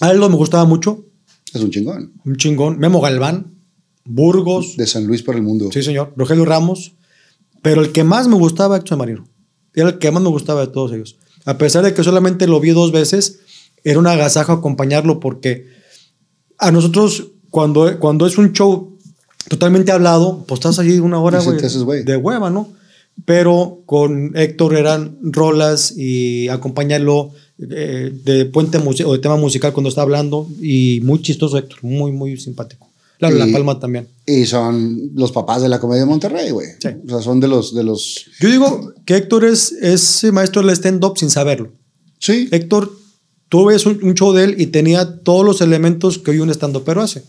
Aldo 0.00 0.28
me 0.28 0.36
gustaba 0.36 0.66
mucho. 0.66 1.06
Es 1.54 1.62
un 1.62 1.70
chingón. 1.70 2.12
Un 2.26 2.36
chingón. 2.36 2.78
Memo 2.78 3.00
Galván, 3.00 3.54
Burgos. 4.04 4.76
De 4.76 4.86
San 4.86 5.06
Luis 5.06 5.22
para 5.22 5.38
el 5.38 5.42
mundo. 5.42 5.70
Sí, 5.72 5.82
señor. 5.82 6.12
Rogelio 6.16 6.44
Ramos. 6.44 6.95
Pero 7.66 7.80
el 7.80 7.90
que 7.90 8.04
más 8.04 8.28
me 8.28 8.36
gustaba, 8.36 8.76
Héctor 8.76 8.96
Marino. 8.96 9.26
Era 9.74 9.88
el 9.88 9.98
que 9.98 10.12
más 10.12 10.22
me 10.22 10.28
gustaba 10.28 10.60
de 10.60 10.68
todos 10.68 10.92
ellos. 10.92 11.16
A 11.44 11.58
pesar 11.58 11.82
de 11.82 11.94
que 11.94 12.04
solamente 12.04 12.46
lo 12.46 12.60
vi 12.60 12.70
dos 12.70 12.92
veces, 12.92 13.40
era 13.82 13.98
un 13.98 14.06
agasajo 14.06 14.52
acompañarlo 14.52 15.18
porque 15.18 15.66
a 16.58 16.70
nosotros, 16.70 17.32
cuando, 17.50 17.98
cuando 17.98 18.24
es 18.24 18.38
un 18.38 18.52
show 18.52 18.96
totalmente 19.48 19.90
hablado, 19.90 20.44
pues 20.46 20.60
estás 20.60 20.78
allí 20.78 21.00
una 21.00 21.18
hora, 21.18 21.40
güey, 21.40 22.04
de 22.04 22.16
hueva, 22.16 22.50
¿no? 22.50 22.68
Pero 23.24 23.82
con 23.84 24.36
Héctor 24.36 24.76
eran 24.76 25.18
rolas 25.20 25.92
y 25.96 26.46
acompañarlo 26.46 27.32
eh, 27.58 28.12
de 28.22 28.44
puente 28.44 28.78
o 28.78 29.12
de 29.12 29.18
tema 29.18 29.38
musical 29.38 29.72
cuando 29.72 29.88
está 29.88 30.02
hablando 30.02 30.46
y 30.62 31.00
muy 31.02 31.20
chistoso 31.20 31.58
Héctor, 31.58 31.82
muy, 31.82 32.12
muy 32.12 32.36
simpático. 32.36 32.88
La, 33.18 33.30
la 33.30 33.46
Palma 33.46 33.80
también. 33.80 34.08
Y 34.26 34.44
son 34.44 35.12
los 35.14 35.32
papás 35.32 35.62
de 35.62 35.68
la 35.68 35.78
comedia 35.78 36.02
de 36.02 36.06
Monterrey, 36.06 36.50
güey. 36.50 36.68
Sí. 36.80 36.88
O 37.06 37.08
sea, 37.08 37.22
son 37.22 37.40
de 37.40 37.48
los, 37.48 37.74
de 37.74 37.82
los... 37.82 38.26
Yo 38.40 38.50
digo 38.50 38.92
que 39.06 39.16
Héctor 39.16 39.44
es, 39.44 39.72
es 39.72 40.24
maestro 40.32 40.62
del 40.62 40.70
stand-up 40.76 41.16
sin 41.16 41.30
saberlo. 41.30 41.72
Sí. 42.18 42.48
Héctor, 42.50 42.92
tú 43.48 43.66
ves 43.66 43.86
un, 43.86 44.14
show 44.14 44.32
de 44.32 44.44
él 44.44 44.54
y 44.58 44.66
tenía 44.66 45.20
todos 45.20 45.44
los 45.44 45.60
elementos 45.60 46.18
que 46.18 46.32
hoy 46.32 46.40
un 46.40 46.50
stand 46.50 46.78
pero 46.84 47.02
hace. 47.02 47.22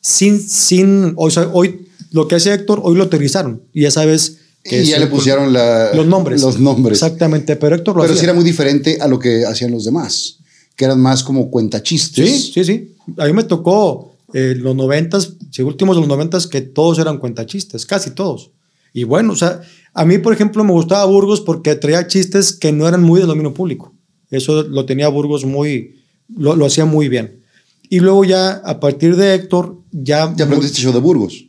Sin, 0.00 0.40
sin, 0.40 1.12
o 1.16 1.30
sea, 1.30 1.48
hoy 1.52 1.88
lo 2.10 2.28
que 2.28 2.36
hace 2.36 2.52
Héctor, 2.52 2.80
hoy 2.82 2.96
lo 2.96 3.04
utilizaron. 3.04 3.62
Y 3.72 3.82
ya 3.82 3.90
sabes 3.90 4.38
que... 4.62 4.82
Y 4.82 4.86
ya 4.86 4.98
le 4.98 5.08
pusieron 5.08 5.52
los 5.52 6.06
nombres. 6.06 6.40
Los 6.40 6.58
nombres. 6.58 6.98
Exactamente, 6.98 7.56
pero 7.56 7.76
Héctor 7.76 7.96
lo 7.96 8.02
Pero 8.02 8.14
sí 8.14 8.24
era 8.24 8.34
muy 8.34 8.44
diferente 8.44 8.98
a 9.00 9.08
lo 9.08 9.18
que 9.18 9.44
hacían 9.44 9.72
los 9.72 9.84
demás, 9.84 10.38
que 10.76 10.84
eran 10.84 11.00
más 11.00 11.22
como 11.22 11.50
cuentachistes. 11.50 12.44
Sí, 12.46 12.52
sí, 12.54 12.64
sí. 12.64 12.94
A 13.18 13.26
mí 13.26 13.32
me 13.32 13.44
tocó 13.44 14.13
eh, 14.34 14.56
los 14.58 14.74
noventas, 14.74 15.36
últimos 15.60 15.94
de 15.94 16.00
los 16.00 16.08
noventas, 16.08 16.48
que 16.48 16.60
todos 16.60 16.98
eran 16.98 17.18
cuentachistes, 17.18 17.86
casi 17.86 18.10
todos. 18.10 18.50
Y 18.92 19.04
bueno, 19.04 19.32
o 19.32 19.36
sea, 19.36 19.62
a 19.92 20.04
mí, 20.04 20.18
por 20.18 20.32
ejemplo, 20.32 20.64
me 20.64 20.72
gustaba 20.72 21.04
Burgos 21.04 21.40
porque 21.40 21.76
traía 21.76 22.08
chistes 22.08 22.52
que 22.52 22.72
no 22.72 22.88
eran 22.88 23.02
muy 23.02 23.20
de 23.20 23.26
dominio 23.26 23.54
público. 23.54 23.94
Eso 24.30 24.64
lo 24.64 24.84
tenía 24.86 25.06
Burgos 25.08 25.44
muy, 25.44 26.00
lo, 26.28 26.56
lo 26.56 26.66
hacía 26.66 26.84
muy 26.84 27.08
bien. 27.08 27.44
Y 27.88 28.00
luego 28.00 28.24
ya, 28.24 28.54
a 28.64 28.80
partir 28.80 29.14
de 29.14 29.34
Héctor, 29.34 29.80
ya... 29.92 30.34
¿Ya 30.36 30.46
aprendiste 30.46 30.80
show 30.80 30.92
de 30.92 30.98
Burgos? 30.98 31.46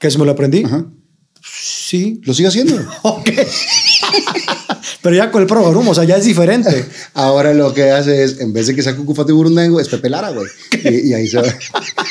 ¿Que 0.00 0.10
se 0.10 0.18
me 0.18 0.24
lo 0.24 0.32
aprendí? 0.32 0.64
Ajá. 0.64 0.90
Sí. 1.92 2.22
¿Lo 2.24 2.32
sigue 2.32 2.48
haciendo? 2.48 2.74
ok. 3.02 3.30
Pero 5.02 5.14
ya 5.14 5.30
con 5.30 5.42
el 5.42 5.46
programa, 5.46 5.90
o 5.90 5.94
sea, 5.94 6.04
ya 6.04 6.16
es 6.16 6.24
diferente. 6.24 6.86
Ahora 7.12 7.52
lo 7.52 7.74
que 7.74 7.90
hace 7.90 8.24
es, 8.24 8.40
en 8.40 8.54
vez 8.54 8.66
de 8.66 8.74
que 8.74 8.82
sea 8.82 8.96
Cucufate 8.96 9.30
Burundango, 9.30 9.78
es 9.78 9.88
Pepe 9.88 10.08
Lara, 10.08 10.30
güey. 10.30 10.46
Y, 11.04 11.12
ahí 11.12 11.28
se 11.28 11.36
va. 11.36 11.44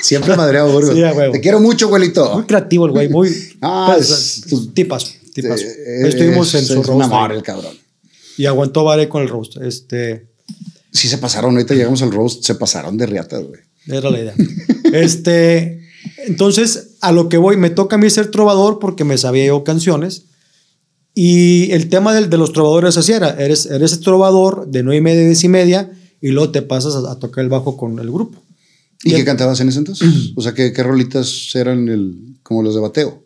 Siempre 0.03 0.35
madreado 0.35 0.71
Burgos. 0.71 0.93
Sí, 0.93 1.01
Te 1.31 1.41
quiero 1.41 1.59
mucho, 1.59 1.87
güelito. 1.87 2.31
Muy 2.35 2.43
creativo 2.43 2.85
el 2.85 2.91
güey, 2.91 3.09
muy. 3.09 3.35
Ah, 3.63 3.93
pues, 3.95 4.43
tipas, 4.75 5.15
tipas. 5.33 5.61
Estuvimos 5.61 6.53
en 6.53 6.63
su 6.63 6.83
roast. 6.83 7.05
Amor, 7.05 7.31
el 7.31 7.41
cabrón. 7.41 7.75
Y 8.37 8.45
aguantó 8.45 8.83
Vare 8.83 9.09
con 9.09 9.23
el 9.23 9.29
roast. 9.29 9.57
Este. 9.63 10.27
Sí, 10.91 11.07
se 11.07 11.17
pasaron. 11.17 11.55
Ahorita 11.55 11.73
llegamos 11.73 12.03
al 12.03 12.11
roast, 12.11 12.43
se 12.43 12.53
pasaron 12.53 12.99
de 12.99 13.07
riatas, 13.07 13.43
güey. 13.43 13.61
Era 13.87 14.11
la 14.11 14.19
idea. 14.19 14.35
este. 14.93 15.80
Entonces, 16.25 16.95
a 17.01 17.11
lo 17.11 17.29
que 17.29 17.37
voy, 17.37 17.57
me 17.57 17.69
toca 17.69 17.95
a 17.95 17.99
mí 17.99 18.09
ser 18.09 18.31
trovador 18.31 18.79
porque 18.79 19.03
me 19.03 19.17
sabía 19.17 19.45
yo 19.45 19.63
canciones 19.63 20.25
y 21.13 21.71
el 21.71 21.89
tema 21.89 22.13
de, 22.13 22.27
de 22.27 22.37
los 22.37 22.53
trovadores 22.53 22.97
así 22.97 23.11
era, 23.11 23.31
eres, 23.31 23.65
eres 23.65 23.99
trovador 23.99 24.67
de 24.67 24.83
nueve 24.83 24.97
y 24.97 25.01
media, 25.01 25.25
diez 25.25 25.43
y 25.43 25.49
media, 25.49 25.91
y 26.21 26.29
luego 26.29 26.51
te 26.51 26.61
pasas 26.61 26.95
a, 26.95 27.19
tocar 27.19 27.43
el 27.43 27.49
bajo 27.49 27.75
con 27.75 27.99
el 27.99 28.09
grupo. 28.09 28.41
¿Y, 29.03 29.11
qué 29.11 29.25
cantabas 29.25 29.59
en 29.59 29.69
ese 29.69 29.79
entonces? 29.79 30.07
o 30.35 30.41
sea, 30.41 30.53
¿qué, 30.53 30.71
¿qué, 30.71 30.83
rolitas 30.83 31.53
eran 31.55 31.89
el, 31.89 32.37
como 32.43 32.63
los 32.63 32.75
de 32.75 32.81
bateo? 32.81 33.25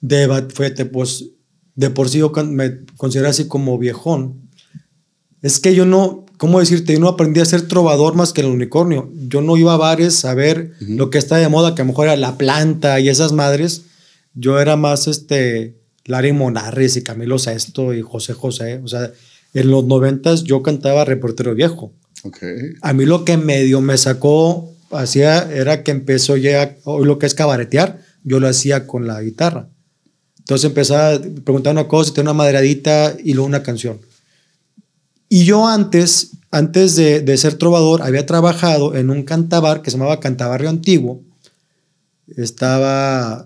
De, 0.00 0.46
fíjate, 0.54 0.86
pues, 0.86 1.26
de 1.74 1.90
por 1.90 2.08
sí 2.08 2.18
yo 2.18 2.32
me 2.46 2.84
considero 2.96 3.28
así 3.28 3.48
como 3.48 3.76
viejón. 3.78 4.48
Es 5.42 5.60
que 5.60 5.74
yo 5.74 5.84
no, 5.84 6.23
¿cómo 6.36 6.60
decirte? 6.60 6.92
Yo 6.92 7.00
no 7.00 7.08
aprendí 7.08 7.40
a 7.40 7.44
ser 7.44 7.68
trovador 7.68 8.14
más 8.14 8.32
que 8.32 8.40
el 8.40 8.48
unicornio. 8.48 9.10
Yo 9.28 9.40
no 9.40 9.56
iba 9.56 9.74
a 9.74 9.78
bares 9.78 10.24
a 10.24 10.34
ver 10.34 10.72
lo 10.80 11.10
que 11.10 11.18
está 11.18 11.36
de 11.36 11.48
moda, 11.48 11.74
que 11.74 11.82
a 11.82 11.84
lo 11.84 11.90
mejor 11.90 12.06
era 12.06 12.16
la 12.16 12.36
planta 12.36 13.00
y 13.00 13.08
esas 13.08 13.32
madres. 13.32 13.82
Yo 14.34 14.60
era 14.60 14.76
más, 14.76 15.06
este, 15.06 15.76
Larry 16.04 16.32
Monarres 16.32 16.96
y 16.96 17.02
Camilo 17.02 17.38
Sesto 17.38 17.94
y 17.94 18.02
José 18.02 18.32
José. 18.32 18.80
O 18.84 18.88
sea, 18.88 19.12
en 19.54 19.70
los 19.70 19.84
noventas 19.84 20.44
yo 20.44 20.62
cantaba 20.62 21.04
reportero 21.04 21.54
viejo. 21.54 21.92
Okay. 22.22 22.74
A 22.80 22.92
mí 22.92 23.04
lo 23.04 23.24
que 23.24 23.36
medio 23.36 23.80
me 23.80 23.98
sacó 23.98 24.74
hacía 24.90 25.50
era 25.52 25.82
que 25.82 25.90
empezó 25.90 26.36
ya, 26.36 26.76
hoy 26.84 27.06
lo 27.06 27.18
que 27.18 27.26
es 27.26 27.34
cabaretear, 27.34 28.00
yo 28.22 28.40
lo 28.40 28.48
hacía 28.48 28.86
con 28.86 29.06
la 29.06 29.20
guitarra. 29.20 29.68
Entonces 30.38 30.66
empezaba 30.66 31.14
a 31.14 31.20
preguntar 31.20 31.72
una 31.72 31.88
cosa, 31.88 32.12
tenía 32.12 32.30
una 32.30 32.38
madradita 32.38 33.16
y 33.22 33.32
luego 33.32 33.46
una 33.46 33.62
canción. 33.62 34.00
Y 35.34 35.44
yo 35.46 35.66
antes, 35.66 36.30
antes 36.52 36.94
de, 36.94 37.20
de 37.20 37.36
ser 37.36 37.54
trovador, 37.54 38.02
había 38.02 38.24
trabajado 38.24 38.94
en 38.94 39.10
un 39.10 39.24
cantabar 39.24 39.82
que 39.82 39.90
se 39.90 39.96
llamaba 39.96 40.20
Cantabarrio 40.20 40.68
Antiguo, 40.70 41.22
estaba 42.36 43.44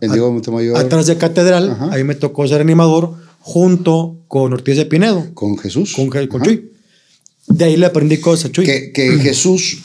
atrás 0.76 1.06
de 1.06 1.16
Catedral, 1.16 1.78
ahí 1.90 2.04
me 2.04 2.14
tocó 2.14 2.46
ser 2.46 2.60
animador 2.60 3.14
junto 3.40 4.18
con 4.28 4.52
Ortiz 4.52 4.76
de 4.76 4.84
Pinedo. 4.84 5.28
¿Con 5.32 5.56
Jesús? 5.56 5.94
Con, 5.94 6.10
Chuy. 6.10 6.72
De 7.46 7.64
ahí 7.64 7.78
le 7.78 7.86
aprendí 7.86 8.18
cosas 8.18 8.50
a 8.50 8.52
Chuy. 8.52 8.66
Que, 8.66 9.18
Jesús, 9.22 9.78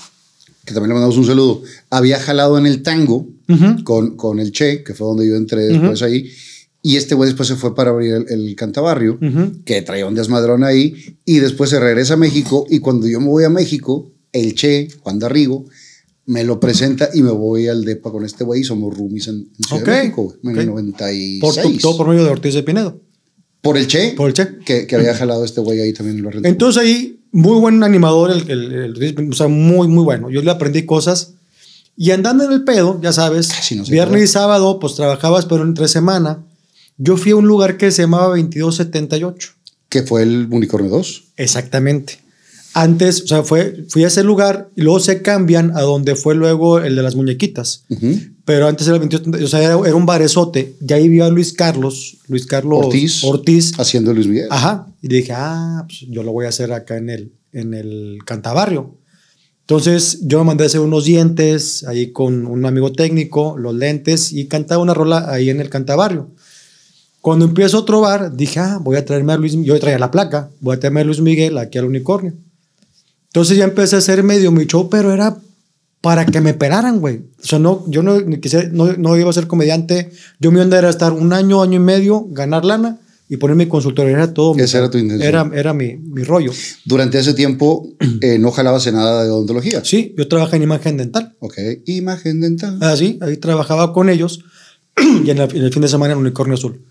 que 0.66 0.74
también 0.74 0.90
le 0.90 0.96
mandamos 0.96 1.16
un 1.16 1.26
saludo, 1.26 1.62
había 1.90 2.20
jalado 2.20 2.58
en 2.58 2.66
el 2.66 2.84
tango 2.84 3.30
con, 3.86 4.18
con 4.18 4.42
el 4.42 4.52
Che, 4.52 4.84
que 4.84 4.94
fue 4.94 5.08
donde 5.08 5.26
yo 5.26 5.38
entré 5.38 5.68
después 5.68 6.02
ahí. 6.02 6.30
Y 6.86 6.98
este 6.98 7.16
güey 7.16 7.30
después 7.30 7.48
se 7.48 7.56
fue 7.56 7.74
para 7.74 7.92
abrir 7.92 8.14
el, 8.14 8.26
el 8.30 8.56
Cantabarrio, 8.56 9.18
que 9.64 9.82
traía 9.82 10.06
un 10.06 10.16
desmadrón 10.16 10.66
ahí. 10.66 11.18
Y 11.26 11.40
después 11.40 11.70
se 11.70 11.80
regresa 11.80 12.16
a 12.16 12.18
México. 12.18 12.68
Y 12.70 12.80
cuando 12.80 13.08
yo 13.08 13.22
me 13.22 13.28
voy 13.28 13.46
a 13.46 13.50
México, 13.50 14.12
el 14.34 14.54
Che, 14.54 14.90
Juan 15.02 15.18
Darrigo, 15.18 15.66
me 16.26 16.44
lo 16.44 16.60
presenta 16.60 17.10
y 17.14 17.22
me 17.22 17.32
voy 17.32 17.68
al 17.68 17.84
DEPA 17.84 18.12
con 18.12 18.26
este 18.26 18.44
güey 18.44 18.64
somos 18.64 18.96
roomies 18.96 19.28
en, 19.28 19.50
Ciudad 19.66 19.84
de 19.84 19.92
México, 19.92 20.36
en 20.44 20.58
el 20.58 20.68
96. 20.68 21.42
Por, 21.42 21.56
todo 21.82 21.98
por 21.98 22.08
medio 22.10 22.24
de 22.24 22.30
Ortiz 22.30 22.54
de 22.54 22.64
Pinedo. 22.64 23.00
Por 23.62 23.78
el 23.78 23.88
Che. 23.88 24.14
Por 24.18 24.28
el 24.28 24.34
Che. 24.34 24.60
Que, 24.66 24.86
que 24.86 24.96
había 24.96 25.16
jalado 25.16 25.46
este 25.46 25.62
güey 25.62 25.80
ahí 25.80 25.94
también. 25.94 26.22
Lo 26.22 26.32
Entonces 26.44 26.84
ahí, 26.84 27.22
muy 27.32 27.60
buen 27.60 27.82
animador, 27.84 28.32
el, 28.32 28.50
el, 28.50 29.30
o 29.30 29.34
sea, 29.34 29.48
muy, 29.48 29.88
muy 29.88 30.04
bueno. 30.04 30.30
Yo 30.30 30.42
le 30.42 30.52
aprendí 30.52 30.86
cosas. 30.86 31.36
Y 31.96 32.12
andando 32.12 32.44
en 32.44 32.52
el 32.52 32.64
pedo, 32.64 33.00
ya 33.02 33.14
sabes, 33.14 33.52
viernes 33.90 34.24
y 34.24 34.28
sábado, 34.28 34.80
pues 34.80 34.96
trabajabas, 34.96 35.46
pero 35.46 35.64
entre 35.64 35.88
semana. 35.88 36.44
Yo 36.98 37.18
fui 37.18 37.32
a 37.32 37.36
un 37.36 37.48
lugar 37.48 37.78
que 37.78 37.92
se 37.92 38.04
llamaba 38.04 38.28
2278. 38.28 39.52
Que 39.90 40.04
fue 40.04 40.24
el 40.24 40.48
Unicornio 40.50 40.90
2. 40.90 41.24
Exactamente. 41.38 42.20
Antes, 42.76 43.22
o 43.22 43.28
sea, 43.28 43.44
fue, 43.44 43.86
fui 43.88 44.04
a 44.04 44.08
ese 44.08 44.24
lugar 44.24 44.72
y 44.76 44.82
luego 44.82 45.00
se 45.00 45.22
cambian 45.22 45.76
a 45.78 45.82
donde 45.82 46.16
fue 46.16 46.34
luego 46.34 46.80
el 46.80 46.96
de 46.96 47.04
las 47.04 47.16
muñequitas. 47.16 47.86
Pero 48.46 48.68
antes 48.68 48.88
era 48.88 48.96
el 48.96 49.08
22, 49.08 49.44
o 49.44 49.48
sea, 49.48 49.62
era, 49.62 49.78
era 49.86 49.96
un 49.96 50.08
barezote. 50.08 50.76
Ya 50.82 50.96
ahí 50.96 51.04
vivía 51.04 51.30
Luis 51.30 51.54
Carlos, 51.54 52.18
Luis 52.28 52.48
Carlos 52.48 52.88
Ortiz. 52.88 53.24
Ortiz. 53.24 53.74
Haciendo 53.78 54.14
Luis 54.14 54.28
Miguel. 54.28 54.48
Ajá. 54.50 54.88
Y 55.02 55.08
dije, 55.08 55.34
ah, 55.36 55.86
pues 55.88 56.06
yo 56.10 56.24
lo 56.24 56.32
voy 56.32 56.48
a 56.48 56.50
hacer 56.50 56.74
acá 56.74 56.98
en 56.98 57.12
el, 57.12 57.34
en 57.52 57.76
el 57.76 58.20
Cantabarrio. 58.26 58.98
Entonces 59.62 60.20
yo 60.24 60.40
me 60.40 60.46
mandé 60.46 60.66
a 60.66 60.68
hacer 60.68 60.82
unos 60.82 61.06
dientes 61.06 61.86
ahí 61.86 62.12
con 62.12 62.46
un 62.48 62.66
amigo 62.66 62.92
técnico, 62.92 63.56
los 63.58 63.74
lentes 63.74 64.34
y 64.34 64.48
cantaba 64.48 64.82
una 64.82 64.94
rola 64.94 65.32
ahí 65.32 65.50
en 65.50 65.62
el 65.62 65.70
Cantabarrio. 65.70 66.32
Cuando 67.24 67.46
empiezo 67.46 67.80
otro 67.80 68.02
bar, 68.02 68.36
dije, 68.36 68.60
ah, 68.60 68.80
voy 68.82 68.98
a 68.98 69.06
traerme 69.06 69.32
a 69.32 69.38
Luis, 69.38 69.54
yo 69.54 69.80
traía 69.80 69.98
la 69.98 70.12
placa, 70.12 70.50
voy 70.60 70.76
a 70.76 70.80
traerme 70.82 71.00
a 71.02 71.04
Luis 71.06 71.22
Miguel 71.22 71.58
aquí 71.58 71.78
al 71.78 71.86
unicornio. 71.86 72.34
Entonces 73.28 73.56
ya 73.58 73.64
empecé 73.64 73.96
a 73.96 74.00
hacer 74.00 74.24
medio 74.24 74.52
mi 74.52 74.66
show, 74.66 74.90
pero 74.90 75.14
era 75.14 75.38
para 76.02 76.26
que 76.26 76.42
me 76.42 76.54
pelaran, 76.54 77.00
güey. 77.00 77.22
O 77.42 77.46
sea, 77.46 77.60
no, 77.60 77.86
yo 77.88 78.04
no, 78.04 78.18
quise- 78.42 78.70
no, 78.74 78.92
no 78.98 79.18
iba 79.18 79.30
a 79.30 79.34
ser 79.34 79.48
comediante. 79.48 80.12
Yo 80.42 80.52
mi 80.52 80.60
onda 80.60 80.78
era 80.78 80.90
estar 80.90 81.14
un 81.14 81.32
año, 81.32 81.62
año 81.64 81.78
y 81.78 81.80
medio, 81.80 82.26
ganar 82.30 82.66
lana 82.66 83.00
y 83.30 83.38
poner 83.38 83.56
mi 83.56 83.68
consultoría. 83.68 84.12
Era 84.18 84.34
todo. 84.34 84.54
mi- 84.54 84.62
Esa 84.62 84.80
era 84.80 84.92
tu 84.92 84.98
intención. 84.98 85.26
Era, 85.28 85.50
era 85.56 85.74
mi, 85.74 85.96
mi 85.96 86.24
rollo. 86.24 86.52
Durante 86.84 87.20
ese 87.20 87.34
tiempo 87.34 87.88
eh, 88.20 88.38
no 88.38 88.52
jalabas 88.52 88.86
en 88.88 88.96
nada 88.96 89.24
de 89.24 89.30
odontología. 89.30 89.82
Sí, 89.86 90.14
yo 90.18 90.28
trabajé 90.28 90.58
en 90.58 90.64
imagen 90.64 90.98
dental. 90.98 91.34
Ok. 91.40 91.58
Imagen 91.86 92.42
dental. 92.42 92.78
Ah, 92.82 92.98
sí, 92.98 93.18
ahí 93.22 93.38
trabajaba 93.38 93.94
con 93.94 94.10
ellos 94.10 94.42
y 95.26 95.30
en, 95.30 95.38
el- 95.38 95.56
en 95.56 95.64
el 95.64 95.72
fin 95.72 95.82
de 95.84 95.88
semana 95.88 96.12
en 96.14 96.20
Unicornio 96.20 96.56
Azul. 96.56 96.82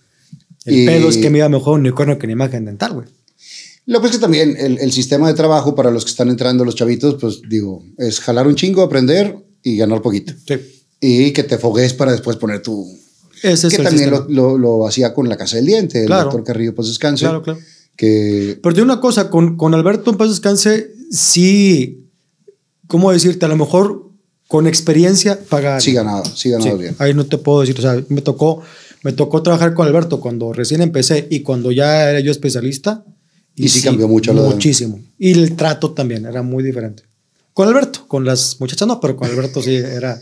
El 0.65 0.75
Y- 0.81 0.87
pedo 0.87 1.09
es 1.09 1.17
que 1.19 1.31
me 1.31 1.39
iba 1.39 1.49
mejor 1.49 1.79
unicornio 1.81 2.19
que 2.19 2.27
en 2.27 2.31
imagen 2.33 2.65
dental, 2.65 2.93
güey. 2.95 3.07
Lo 3.87 4.01
que 4.01 4.07
es 4.07 4.13
que 4.13 4.19
también 4.19 4.57
el, 4.59 4.79
el 4.79 4.93
sistema 4.93 5.27
de 5.27 5.35
trabajo 5.35 5.75
para 5.75 5.91
los 5.91 6.05
que 6.05 6.11
están 6.13 6.29
entrando 6.29 6.65
los 6.65 6.77
chavitos, 6.77 7.17
pues 7.21 7.41
digo, 7.49 7.85
es 7.99 8.21
jalar 8.21 8.47
un 8.47 8.55
chingo, 8.55 8.83
aprender 8.83 9.37
y 9.63 9.77
ganar 9.77 10.01
poquito. 10.03 10.33
Sí. 10.47 10.55
Y 11.01 11.33
que 11.33 11.43
te 11.43 11.59
fogues 11.59 11.93
para 11.95 12.13
después 12.13 12.37
poner 12.37 12.63
tu... 12.63 12.87
Ese 13.43 13.67
es 13.67 13.75
que 13.75 13.83
el 13.83 13.89
también 13.89 14.11
lo, 14.13 14.27
lo, 14.29 14.57
lo 14.57 14.87
hacía 14.87 15.13
con 15.13 15.29
la 15.29 15.37
Casa 15.37 15.57
del 15.57 15.67
Diente, 15.67 16.01
el 16.03 16.07
Claro. 16.07 16.25
doctor 16.27 16.45
Carrillo, 16.45 16.77
pues 16.77 16.87
descanse. 16.89 17.25
Claro, 17.25 17.43
claro. 17.43 17.59
Que 17.97 18.57
Pero 18.63 18.73
tiene 18.75 18.85
una 18.93 19.01
cosa, 19.01 19.29
con, 19.31 19.57
con 19.57 19.75
Alberto 19.75 20.13
en 20.13 20.17
paz 20.17 20.31
descanse, 20.31 20.93
sí, 21.11 22.07
¿cómo 22.87 23.11
decirte? 23.13 23.45
A 23.47 23.49
lo 23.49 23.57
mejor 23.57 24.11
con 24.47 24.67
experiencia 24.69 25.41
paga. 25.49 25.81
sí 25.81 25.93
ganaba, 25.93 26.25
sí 26.25 26.51
ganaba 26.51 26.71
Sí, 26.73 26.77
bien. 26.79 26.95
ahí 26.99 27.15
no 27.15 27.27
te 27.27 27.37
puedo 27.39 27.63
decir, 27.63 27.77
o 27.79 27.83
sea, 27.83 28.01
me 28.09 28.21
tocó, 28.23 28.63
me 29.03 29.13
tocó 29.13 29.43
trabajar 29.43 29.75
con 29.75 29.87
Alberto 29.87 30.21
cuando 30.21 30.53
recién 30.53 30.81
empecé 30.83 31.27
y 31.31 31.41
cuando 31.41 31.73
ya 31.73 32.11
era 32.11 32.21
yo 32.21 32.31
especialista. 32.31 33.05
Y 33.55 33.69
sí 33.69 33.83
cambió 33.83 34.09
mucho 34.09 34.33
Muchísimo. 34.33 35.01
Y 35.19 35.33
el 35.33 35.57
trato 35.57 35.93
también 35.93 36.25
era 36.25 36.43
muy 36.43 36.63
diferente. 36.65 37.03
Con 37.53 37.69
Alberto, 37.69 38.07
con 38.09 38.25
las 38.25 38.59
muchachas 38.61 38.89
no, 38.89 38.99
pero 39.01 39.15
con 39.17 39.29
Alberto 39.29 39.61
sí 39.61 39.75
era 39.77 40.19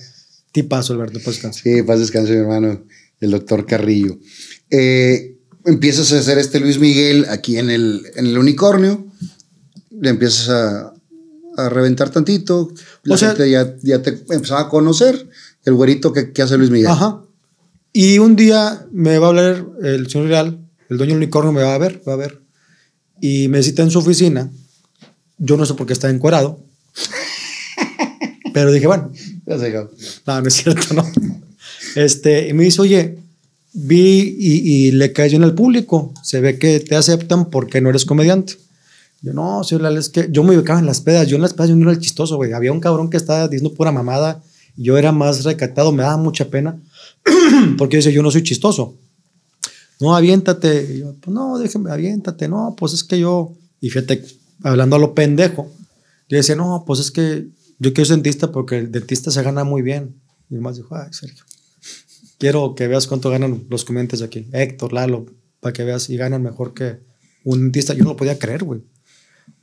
tipazo 0.52 0.94
Alberto, 0.94 1.20
descanse. 1.24 1.60
Sí, 1.62 1.82
paz 1.84 2.00
descanse, 2.00 2.32
mi 2.32 2.38
hermano, 2.38 2.82
el 3.20 3.30
doctor 3.30 3.64
Carrillo. 3.66 4.18
Eh, 4.68 5.36
empiezas 5.64 6.12
a 6.12 6.18
hacer 6.18 6.38
este 6.38 6.58
Luis 6.58 6.78
Miguel 6.80 7.26
aquí 7.28 7.56
en 7.58 7.70
el, 7.70 8.02
en 8.16 8.26
el 8.26 8.36
unicornio, 8.38 9.06
le 9.90 10.10
empiezas 10.10 10.48
a, 10.48 10.92
a 11.56 11.68
reventar 11.68 12.10
tantito, 12.10 12.72
la 13.04 13.14
O 13.14 13.18
sea- 13.18 13.28
gente 13.28 13.48
ya, 13.50 13.76
ya 13.82 14.02
te 14.02 14.10
empezaba 14.30 14.62
a 14.62 14.68
conocer, 14.68 15.28
el 15.64 15.74
güerito 15.74 16.12
que, 16.12 16.32
que 16.32 16.42
hace 16.42 16.56
Luis 16.58 16.70
Miguel. 16.70 16.88
Ajá. 16.90 17.22
Y 17.92 18.18
un 18.18 18.36
día 18.36 18.86
me 18.92 19.18
va 19.18 19.26
a 19.26 19.30
hablar 19.30 19.66
el 19.82 20.08
señor 20.08 20.28
Real, 20.28 20.58
el 20.88 20.96
dueño 20.96 21.14
del 21.14 21.22
unicornio 21.22 21.52
me 21.52 21.62
va 21.62 21.74
a 21.74 21.78
ver, 21.78 22.00
va 22.06 22.12
a 22.12 22.16
ver. 22.16 22.40
Y 23.20 23.48
me 23.48 23.62
cita 23.62 23.82
en 23.82 23.90
su 23.90 23.98
oficina. 23.98 24.50
Yo 25.38 25.56
no 25.56 25.66
sé 25.66 25.74
por 25.74 25.86
qué 25.86 25.92
está 25.92 26.08
encuerado. 26.08 26.60
Pero 28.52 28.72
dije, 28.72 28.86
bueno, 28.86 29.12
no, 30.26 30.40
no 30.40 30.48
es 30.48 30.54
cierto, 30.54 30.94
no. 30.94 31.04
Este, 31.96 32.48
y 32.48 32.52
me 32.52 32.64
dice, 32.64 32.80
oye, 32.80 33.18
vi 33.72 34.36
y, 34.38 34.86
y 34.86 34.90
le 34.92 35.12
caes 35.12 35.32
bien 35.32 35.44
al 35.44 35.54
público. 35.54 36.12
Se 36.22 36.40
ve 36.40 36.58
que 36.58 36.80
te 36.80 36.96
aceptan 36.96 37.50
porque 37.50 37.80
no 37.80 37.90
eres 37.90 38.04
comediante. 38.04 38.54
Yo, 39.22 39.32
no, 39.32 39.64
señor 39.64 39.82
Leal, 39.82 39.98
es 39.98 40.08
que 40.08 40.28
yo 40.30 40.42
me 40.44 40.56
ubicaba 40.56 40.78
en 40.78 40.86
las 40.86 41.00
pedas. 41.00 41.28
Yo 41.28 41.36
en 41.36 41.42
las 41.42 41.54
pedas 41.54 41.70
yo 41.70 41.76
no 41.76 41.82
era 41.82 41.92
el 41.92 41.98
chistoso, 41.98 42.36
güey. 42.36 42.52
Había 42.52 42.72
un 42.72 42.80
cabrón 42.80 43.10
que 43.10 43.16
estaba 43.16 43.48
diciendo 43.48 43.74
pura 43.74 43.92
mamada. 43.92 44.42
Yo 44.76 44.96
era 44.96 45.12
más 45.12 45.44
recatado, 45.44 45.92
me 45.92 46.02
daba 46.02 46.16
mucha 46.16 46.48
pena. 46.48 46.78
porque 47.78 47.98
decía, 47.98 48.12
yo 48.12 48.22
no 48.22 48.30
soy 48.30 48.42
chistoso. 48.42 48.96
No, 50.00 50.16
aviéntate. 50.16 50.98
Yo, 50.98 51.14
pues 51.20 51.34
no, 51.34 51.58
déjeme, 51.58 51.90
aviéntate. 51.90 52.48
No, 52.48 52.74
pues 52.76 52.94
es 52.94 53.04
que 53.04 53.18
yo. 53.18 53.52
Y 53.80 53.90
fíjate, 53.90 54.24
hablando 54.62 54.96
a 54.96 54.98
lo 54.98 55.14
pendejo, 55.14 55.70
yo 56.28 56.36
decía, 56.36 56.56
no, 56.56 56.84
pues 56.86 57.00
es 57.00 57.10
que 57.10 57.48
yo 57.78 57.92
quiero 57.92 58.06
ser 58.06 58.16
dentista 58.16 58.50
porque 58.50 58.78
el 58.78 58.92
dentista 58.92 59.30
se 59.30 59.42
gana 59.42 59.64
muy 59.64 59.82
bien. 59.82 60.16
Y 60.48 60.56
más 60.56 60.76
dijo, 60.76 60.96
ay, 60.96 61.12
Sergio, 61.12 61.44
quiero 62.38 62.74
que 62.74 62.88
veas 62.88 63.06
cuánto 63.06 63.30
ganan 63.30 63.64
los 63.68 63.84
comediantes 63.84 64.22
aquí. 64.22 64.48
Héctor, 64.52 64.92
Lalo, 64.92 65.26
para 65.60 65.72
que 65.72 65.84
veas 65.84 66.08
y 66.10 66.16
ganan 66.16 66.42
mejor 66.42 66.74
que 66.74 66.98
un 67.44 67.60
dentista. 67.60 67.94
Yo 67.94 68.04
no 68.04 68.10
lo 68.10 68.16
podía 68.16 68.38
creer, 68.38 68.64
güey. 68.64 68.80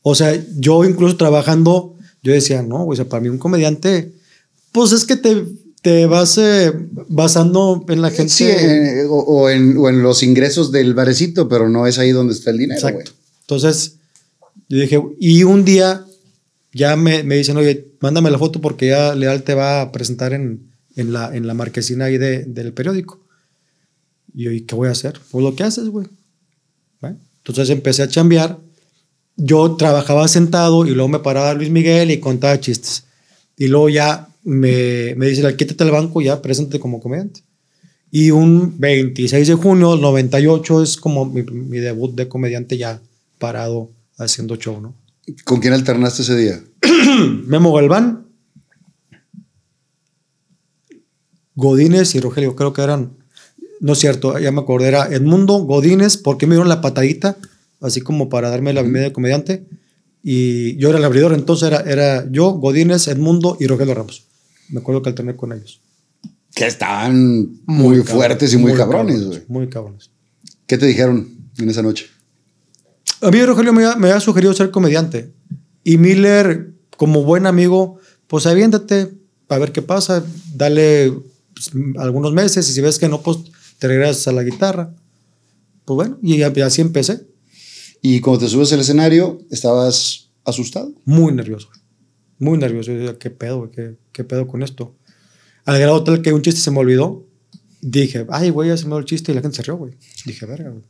O 0.01 0.16
sea, 0.16 0.39
yo 0.55 0.86
incluso 0.86 1.18
trabajando, 1.18 1.95
yo 2.24 2.32
decía, 2.32 2.62
no, 2.62 2.84
güey, 2.84 2.95
o 2.95 3.03
sea, 3.03 3.10
para 3.10 3.22
mí 3.22 3.30
un 3.30 3.38
comediante, 3.38 4.14
pues 4.72 4.91
es 4.91 5.05
que 5.05 5.18
te, 5.18 5.45
te 5.88 6.06
vas 6.06 6.38
eh, 6.38 6.74
basando 7.08 7.86
en 7.88 8.02
la 8.02 8.10
gente. 8.10 8.30
Sí, 8.34 8.44
eh, 8.46 9.06
o, 9.10 9.20
o 9.20 9.50
en, 9.50 9.78
o 9.78 9.88
en 9.88 10.04
los 10.04 10.22
ingresos 10.22 10.70
del 10.72 10.94
barecito, 10.94 11.48
pero 11.48 11.70
no 11.70 11.88
es 11.88 11.98
ahí 11.98 12.12
donde 12.12 12.34
está 12.34 12.50
el 12.52 12.58
dinero. 12.58 12.78
Exacto. 12.86 13.12
Entonces, 13.42 13.96
yo 14.68 14.80
dije, 14.80 15.02
y 15.18 15.44
un 15.44 15.64
día 15.64 16.06
ya 16.74 16.98
me, 16.98 17.24
me 17.24 17.36
dicen, 17.38 17.56
oye, 17.56 17.88
mándame 18.02 18.30
la 18.32 18.38
foto 18.38 18.60
porque 18.60 18.88
ya 18.88 19.16
Leal 19.16 19.44
te 19.44 19.54
va 19.56 19.80
a 19.82 19.92
presentar 19.94 20.34
en, 20.34 20.60
en, 20.98 21.14
la, 21.14 21.34
en 21.34 21.48
la 21.48 21.54
marquesina 21.54 22.06
ahí 22.06 22.18
de- 22.18 22.44
del 22.44 22.74
periódico. 22.74 23.22
Y 24.34 24.44
yo, 24.44 24.52
¿y 24.52 24.62
qué 24.62 24.76
voy 24.76 24.90
a 24.90 24.92
hacer? 24.92 25.20
Pues 25.32 25.42
lo 25.42 25.56
que 25.56 25.64
haces, 25.64 25.88
güey. 25.88 26.08
Bueno, 27.00 27.18
Entonces 27.38 27.70
empecé 27.70 28.04
a 28.04 28.10
chambear. 28.10 28.58
Yo 29.38 29.76
trabajaba 29.78 30.28
sentado 30.28 30.86
y 30.86 30.90
luego 30.92 31.08
me 31.08 31.20
paraba 31.20 31.54
Luis 31.54 31.70
Miguel 31.70 32.12
y 32.12 32.20
contaba 32.20 32.60
chistes. 32.60 33.04
Y 33.56 33.68
luego 33.68 33.88
ya 33.88 34.28
me, 34.48 35.14
me 35.16 35.26
dice, 35.26 35.56
quítate 35.58 35.84
el 35.84 35.91
banco, 35.91 36.22
ya 36.22 36.41
preséntate 36.41 36.80
como 36.80 37.02
comediante. 37.02 37.41
Y 38.10 38.32
un 38.32 38.80
26 38.80 39.45
de 39.45 39.54
junio 39.56 39.91
del 39.91 40.00
98 40.00 40.84
es 40.84 40.95
como 40.95 41.26
mi, 41.26 41.43
mi 41.43 41.80
debut 41.80 42.16
de 42.16 42.30
comediante 42.30 42.78
ya 42.78 43.02
parado 43.39 43.91
haciendo 44.18 44.56
show, 44.56 44.80
¿no? 44.80 44.95
¿Con 45.43 45.60
quién 45.60 45.74
alternaste 45.74 46.22
ese 46.22 46.38
día? 46.38 46.64
Memo 47.45 47.74
Galván, 47.74 48.26
Godínez 51.56 52.16
y 52.16 52.22
Rogelio, 52.22 52.56
creo 52.56 52.72
que 52.72 52.84
eran, 52.84 53.18
no 53.82 53.93
es 53.93 54.00
cierto, 54.00 54.39
ya 54.39 54.54
me 54.54 54.62
acordé, 54.62 54.88
era 54.88 55.08
Edmundo, 55.08 55.58
Godínez, 55.58 56.16
porque 56.16 56.48
me 56.48 56.56
dieron 56.56 56.70
la 56.70 56.80
patadita, 56.80 57.36
así 57.82 58.00
como 58.00 58.30
para 58.30 58.50
darme 58.50 58.72
la 58.72 58.82
bienvenida 58.82 59.10
de 59.10 59.14
comediante, 59.14 59.68
y 60.24 60.78
yo 60.78 60.88
era 60.88 61.00
el 61.00 61.04
abridor, 61.04 61.34
entonces 61.34 61.68
era, 61.68 61.82
era 61.82 62.26
yo, 62.32 62.52
Godínez, 62.52 63.10
Edmundo 63.10 63.58
y 63.60 63.68
Rogelio 63.68 63.93
Ramos. 63.93 64.27
Me 64.70 64.80
acuerdo 64.80 65.01
que 65.01 65.09
alterné 65.09 65.36
con 65.36 65.51
ellos. 65.53 65.82
Que 66.53 66.65
estaban 66.68 67.59
muy, 67.65 67.97
cabrón, 67.99 68.05
fuertes 68.18 68.53
y 68.53 68.57
muy, 68.57 68.74
cabrones, 68.74 69.24
güey. 69.26 69.43
Muy 69.47 69.70
cabrones. 69.70 70.09
¿Qué 70.65 70.78
te 70.78 70.86
dijeron 70.86 71.30
en 71.57 71.70
esa 71.70 71.82
noche? 71.82 72.07
A 73.22 73.32
mí 73.32 73.43
Rogelio 73.43 73.74
me, 73.74 73.86
había- 73.86 73.97
me 73.97 74.07
había 74.09 74.20
sugerido 74.20 74.53
ser 74.53 74.72
comediante. 74.72 75.32
Y 75.84 75.97
Miller, 75.97 76.74
como 76.97 77.24
buen 77.24 77.45
amigo, 77.45 77.99
pues 78.28 78.45
aviéntate 78.45 79.11
a 79.49 79.57
ver 79.57 79.72
qué 79.72 79.82
pasa, 79.82 80.24
dale 80.53 81.13
pues, 81.53 81.72
algunos 81.97 82.34
meses 82.34 82.70
y 82.70 82.74
si 82.74 82.82
ves 82.82 82.99
que 82.99 83.07
no, 83.07 83.22
pues 83.22 83.38
te 83.80 83.88
regresas 83.88 84.28
a 84.28 84.32
la 84.34 84.43
guitarra. 84.43 84.93
Pues 85.86 85.95
bueno, 85.95 86.18
y 86.22 86.41
así 86.41 86.82
empecé. 86.82 87.28
Y 88.01 88.20
cuando 88.20 88.45
te 88.45 88.51
subes 88.51 88.74
al 88.74 88.82
escenario, 88.82 89.39
¿estabas 89.49 90.30
asustado? 90.43 90.91
Muy 91.05 91.34
nervioso. 91.34 91.70
Muy 92.40 92.58
nervioso. 92.58 92.92
Yo 92.92 93.00
decía, 93.00 93.18
¿qué 93.20 93.30
pedo, 93.30 93.60
güey? 93.60 93.72
¿Qué, 93.72 93.96
qué 94.12 94.24
pedo 94.24 94.48
con 94.48 94.64
esto? 94.64 94.96
Al 95.66 95.80
grado 95.80 96.04
tal 96.04 96.22
que 96.22 96.34
un 96.34 96.42
chiste 96.42 96.62
se 96.62 96.72
me 96.72 96.80
olvidó. 96.80 97.26
Dije, 97.82 98.26
ay, 98.30 98.50
güey, 98.50 98.70
ya 98.70 98.78
se 98.78 98.84
me 98.86 98.90
olvidó 98.94 99.00
el 99.00 99.06
chiste 99.06 99.32
y 99.32 99.36
la 99.36 99.42
gente 99.42 99.58
se 99.58 99.64
rió, 99.64 99.78
güey. 99.78 99.94
Dije, 100.26 100.46
verga, 100.46 100.70
güey. 100.70 100.84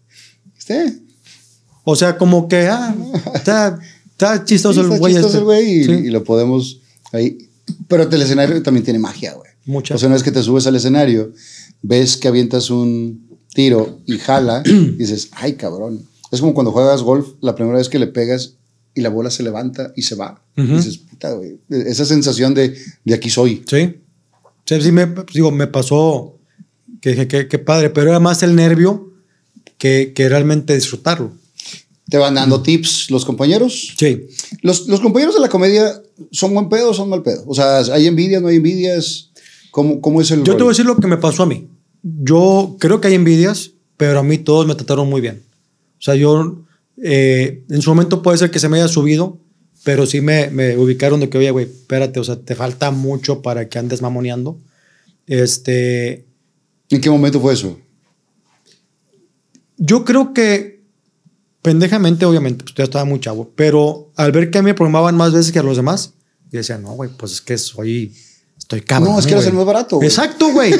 ¿Viste? 0.56 1.00
O 1.84 1.96
sea, 1.96 2.18
como 2.18 2.48
que, 2.48 2.68
ah, 2.68 2.96
está, 3.34 3.80
está 4.12 4.44
chistoso 4.46 4.82
Sí, 4.82 4.86
el 4.86 4.86
está 4.94 5.00
güey. 5.00 5.14
chistoso 5.14 5.28
este. 5.30 5.38
el 5.40 5.44
güey 5.46 5.72
y, 5.80 5.84
Sí. 5.84 5.92
y 5.92 6.10
lo 6.10 6.24
podemos 6.24 6.82
ahí. 7.14 7.38
Pero 7.88 8.04
el 8.04 8.22
escenario 8.22 8.62
también 8.64 8.84
tiene 8.84 9.00
magia, 9.00 9.34
güey. 9.34 9.50
Mucha. 9.66 9.96
O 9.96 9.98
sea, 9.98 10.08
una 10.08 10.16
vez 10.16 10.24
que 10.24 10.32
te 10.32 10.42
subes 10.44 10.66
al 10.68 10.76
escenario, 10.76 11.34
ves 11.82 12.16
que 12.18 12.28
avientas 12.28 12.70
un 12.70 13.28
tiro 13.54 14.00
y 14.06 14.18
jala, 14.18 14.64
y 14.66 14.92
dices, 14.92 15.30
ay, 15.34 15.54
cabrón. 15.54 16.06
Es 16.32 16.42
como 16.42 16.54
cuando 16.54 16.72
juegas 16.72 17.02
golf, 17.04 17.30
la 17.42 17.56
primera 17.56 17.78
vez 17.78 17.90
que 17.90 18.00
le 18.00 18.08
pegas 18.08 18.56
y 18.94 19.02
la 19.02 19.10
bola 19.10 19.30
se 19.30 19.44
levanta 19.44 19.92
y 19.96 20.02
se 20.04 20.16
va. 20.16 20.42
Ujú. 20.58 20.76
Dices, 20.76 21.02
puta, 21.18 21.34
güey. 21.34 21.60
Esa 21.70 22.06
sensación 22.06 22.54
de, 22.54 22.78
de 23.04 23.14
aquí 23.14 23.30
soy. 23.30 23.64
Sí. 23.68 23.96
Sí, 24.66 24.82
sí 24.82 24.92
me, 24.92 25.08
digo, 25.34 25.52
me 25.52 25.68
pasó 25.68 26.38
que 27.02 27.12
dije, 27.12 27.48
qué 27.48 27.60
padre, 27.60 27.90
pero 27.90 28.10
era 28.10 28.20
más 28.20 28.44
el 28.44 28.56
nervio 28.56 29.14
que, 29.78 30.14
que 30.16 30.30
realmente 30.30 30.76
disfrutarlo. 30.76 31.32
¿Te 32.10 32.18
van 32.18 32.36
dando 32.36 32.62
tips 32.62 33.12
los 33.12 33.26
compañeros? 33.26 33.96
Sí. 33.98 34.28
Los, 34.62 34.88
los 34.88 35.02
compañeros 35.02 35.36
de 35.36 35.42
la 35.42 35.50
comedia 35.50 36.02
son 36.32 36.54
buen 36.54 36.70
pedo 36.70 36.92
o 36.92 36.94
son 36.94 37.10
mal 37.10 37.22
pedo. 37.22 37.44
O 37.48 37.54
sea, 37.54 37.80
¿hay 37.80 38.08
envidias, 38.08 38.42
no 38.42 38.48
hay 38.48 38.58
envidias? 38.58 39.32
¿Cómo, 39.72 40.02
cómo 40.02 40.22
es 40.22 40.32
el 40.32 40.44
Yo 40.44 40.56
te 40.56 40.64
voy 40.64 40.70
a 40.70 40.74
decir 40.74 40.86
lo 40.86 40.98
que 40.98 41.08
me 41.08 41.18
pasó 41.18 41.44
a 41.44 41.48
mí. 41.48 41.68
Yo 42.04 42.78
creo 42.80 43.02
que 43.02 43.10
hay 43.10 43.16
envidias, 43.16 43.72
pero 43.98 44.20
a 44.20 44.24
mí 44.24 44.38
todos 44.38 44.66
me 44.66 44.76
trataron 44.76 45.10
muy 45.10 45.22
bien. 45.22 45.44
O 46.00 46.02
sea, 46.02 46.16
yo 46.16 46.64
eh, 47.04 47.64
en 47.70 47.82
su 47.82 47.90
momento 47.90 48.22
puede 48.22 48.38
ser 48.38 48.52
que 48.52 48.60
se 48.60 48.70
me 48.70 48.78
haya 48.78 48.88
subido, 48.88 49.40
pero 49.84 50.06
sí 50.06 50.22
me, 50.22 50.50
me 50.50 50.78
ubicaron 50.78 51.20
de 51.20 51.30
que, 51.30 51.38
oye, 51.38 51.52
güey, 51.52 51.66
espérate, 51.66 52.20
o 52.20 52.24
sea, 52.24 52.38
te 52.38 52.56
falta 52.56 52.92
mucho 52.92 53.42
para 53.42 53.70
que 53.70 53.80
andes 53.80 54.02
mamoneando. 54.02 54.60
Este, 55.26 56.26
¿En 56.90 57.02
qué 57.02 57.10
momento 57.10 57.40
fue 57.40 57.54
eso? 57.54 57.78
yo 59.78 60.04
creo 60.04 60.34
que 60.34 60.82
pendejamente, 61.62 62.26
obviamente, 62.26 62.64
pues 62.64 62.76
yo 62.76 62.84
estaba 62.84 63.06
muy 63.06 63.20
chavo, 63.20 63.52
pero 63.56 64.12
al 64.16 64.32
ver 64.32 64.50
que 64.50 64.58
a 64.58 64.62
mí 64.62 64.68
me 64.68 64.74
programaban 64.74 65.16
más 65.16 65.34
veces 65.34 65.52
que 65.52 65.60
a 65.60 65.64
los 65.64 65.78
demás, 65.78 66.14
yo 66.52 66.58
decía, 66.58 66.78
no, 66.78 66.92
güey, 66.92 67.10
pues 67.16 67.34
es 67.34 67.42
que 67.42 67.58
soy, 67.58 68.14
estoy 68.58 68.82
cabrón. 68.82 69.14
No, 69.14 69.20
es 69.20 69.26
que 69.26 69.36
güey". 69.36 69.48
el 69.48 69.54
más 69.54 69.66
barato, 69.66 69.98
güey. 69.98 70.08
Exacto, 70.08 70.52
güey. 70.52 70.74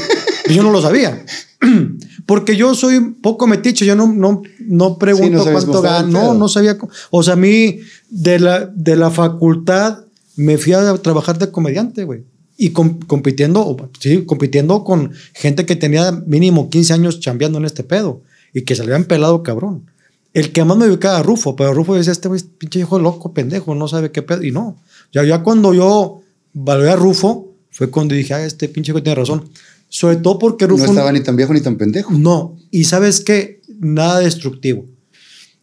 Yo 0.50 0.64
no 0.64 0.72
lo 0.72 0.82
sabía. 0.82 1.26
Porque 2.26 2.56
yo 2.56 2.76
soy 2.76 3.00
poco 3.22 3.48
metiche, 3.48 3.86
yo 3.86 3.96
no, 3.96 4.12
no, 4.12 4.42
no 4.60 4.98
pregunto 4.98 5.40
Sí, 5.40 5.46
no 5.46 5.52
cuánto 5.54 5.82
gano, 5.82 6.08
no, 6.08 6.34
no 6.34 6.48
sabía. 6.50 6.78
O 7.10 7.24
sea, 7.24 7.34
a 7.34 7.38
mí 7.38 7.80
de 8.10 8.40
la, 8.40 8.66
de 8.66 8.96
la 8.98 9.10
facultad 9.12 10.06
me 10.36 10.58
fui 10.58 10.74
a 10.74 10.94
trabajar 10.98 11.38
de 11.40 11.52
comediante, 11.52 12.04
güey. 12.04 12.26
Y 12.58 12.72
com- 12.72 13.00
compitiendo, 13.00 13.78
sí, 14.00 14.26
compitiendo 14.26 14.84
con 14.84 15.14
gente 15.34 15.66
que 15.66 15.76
tenía 15.76 16.12
mínimo 16.12 16.70
15 16.70 16.94
años 16.94 17.20
chambeando 17.20 17.60
en 17.60 17.66
este 17.66 17.84
pedo 17.84 18.24
y 18.54 18.64
que 18.64 18.76
se 18.76 18.84
le 18.84 18.94
habían 18.94 19.08
pelado 19.08 19.44
cabrón. 19.44 19.86
El 20.34 20.52
que 20.52 20.64
más 20.66 20.78
me 20.78 20.88
ubicaba 20.88 21.18
a 21.20 21.24
Rufo, 21.24 21.56
pero 21.56 21.74
Rufo 21.74 21.96
decía, 21.96 22.12
este 22.12 22.28
güey, 22.28 22.42
pinche 22.58 22.80
hijo 22.80 23.00
loco, 23.00 23.34
pendejo, 23.34 23.74
no 23.74 23.88
sabe 23.88 24.12
qué 24.12 24.22
pedo. 24.22 24.44
Y 24.44 24.52
no, 24.52 24.78
ya, 25.14 25.24
ya 25.24 25.44
cuando 25.44 25.74
yo 25.74 26.22
valoré 26.54 26.92
a 26.92 26.96
Rufo, 26.96 27.47
fue 27.78 27.92
cuando 27.92 28.16
dije, 28.16 28.34
ah, 28.34 28.44
este 28.44 28.68
pinche 28.70 28.92
hijo 28.92 29.04
tiene 29.04 29.14
razón. 29.14 29.48
Sobre 29.88 30.16
todo 30.16 30.40
porque 30.40 30.66
No 30.66 30.72
Rufo... 30.72 30.86
estaba 30.86 31.12
ni 31.12 31.20
tan 31.20 31.36
viejo 31.36 31.54
ni 31.54 31.62
tan 31.62 31.78
pendejo. 31.78 32.12
No, 32.12 32.58
y 32.72 32.86
sabes 32.86 33.22
qué, 33.22 33.62
nada 33.80 34.18
destructivo. 34.18 34.88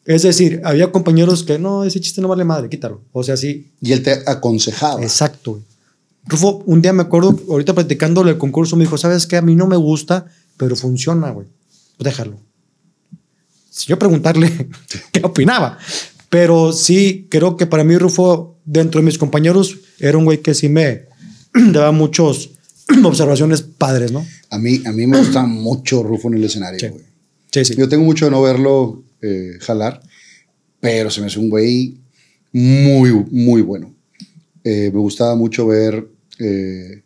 Es 0.05 0.23
decir, 0.23 0.61
había 0.62 0.93
compañeros 0.93 1.43
que 1.43 1.59
no, 1.59 1.83
ese 1.83 1.99
chiste 2.01 2.21
no 2.21 2.29
vale 2.29 2.45
madre, 2.45 2.69
quítalo. 2.69 3.03
O 3.11 3.25
sea, 3.25 3.37
sí, 3.37 3.73
Y 3.81 3.91
él 3.91 4.05
te 4.05 4.23
aconsejaba. 4.27 5.03
exacto. 5.03 5.61
Rufo, 6.27 6.62
un 6.67 6.81
día 6.81 6.93
me 6.93 7.03
acuerdo, 7.03 7.37
ahorita 7.49 7.75
platicándole 7.75 8.31
el 8.31 8.39
concurso, 8.39 8.77
me 8.77 8.85
dijo, 8.85 8.97
¿sabes 8.97 9.27
qué? 9.27 9.37
A 9.37 9.43
mí 9.43 9.57
no 9.57 9.67
me 9.67 9.77
gusta, 9.77 10.27
pero 10.57 10.77
funciona, 10.77 11.31
güey. 11.31 11.49
Déjalo. 11.99 12.37
Si 13.71 13.87
yo 13.87 13.99
preguntarle 13.99 14.69
qué 15.11 15.21
opinaba. 15.25 15.79
Pero 16.31 16.73
sí, 16.73 17.27
creo 17.29 17.57
que 17.57 17.67
para 17.67 17.83
mí 17.83 17.99
Rufo, 17.99 18.57
dentro 18.65 19.01
de 19.01 19.05
mis 19.05 19.19
compañeros, 19.19 19.79
era 19.99 20.17
un 20.17 20.27
güey 20.27 20.43
que 20.43 20.55
sí 20.55 20.69
me 20.69 21.12
daba 21.73 21.93
muchos 21.93 22.51
observaciones 23.05 23.63
padres, 23.63 24.13
¿no? 24.13 24.27
A 24.51 24.59
mí, 24.59 24.83
a 24.85 24.93
mí 24.93 25.07
me 25.07 25.19
gusta 25.19 25.45
mucho 25.47 26.03
Rufo 26.03 26.29
en 26.29 26.35
el 26.35 26.45
escenario, 26.45 26.79
Sí. 26.81 26.89
güey. 26.89 27.05
Sí, 27.53 27.65
sí. 27.65 27.75
Yo 27.77 27.89
tengo 27.89 28.05
mucho 28.05 28.25
de 28.25 28.31
no 28.33 28.43
verlo 28.43 29.05
eh, 29.23 29.59
jalar, 29.61 30.01
pero 30.81 31.11
se 31.11 31.21
me 31.21 31.29
hace 31.29 31.39
un 31.39 31.49
güey 31.49 31.97
muy, 32.53 33.11
muy 33.31 33.63
bueno. 33.63 33.95
Eh, 34.65 34.91
me 34.93 34.99
gustaba 35.01 35.35
mucho 35.37 35.67
ver 35.67 36.09
eh, 36.41 37.03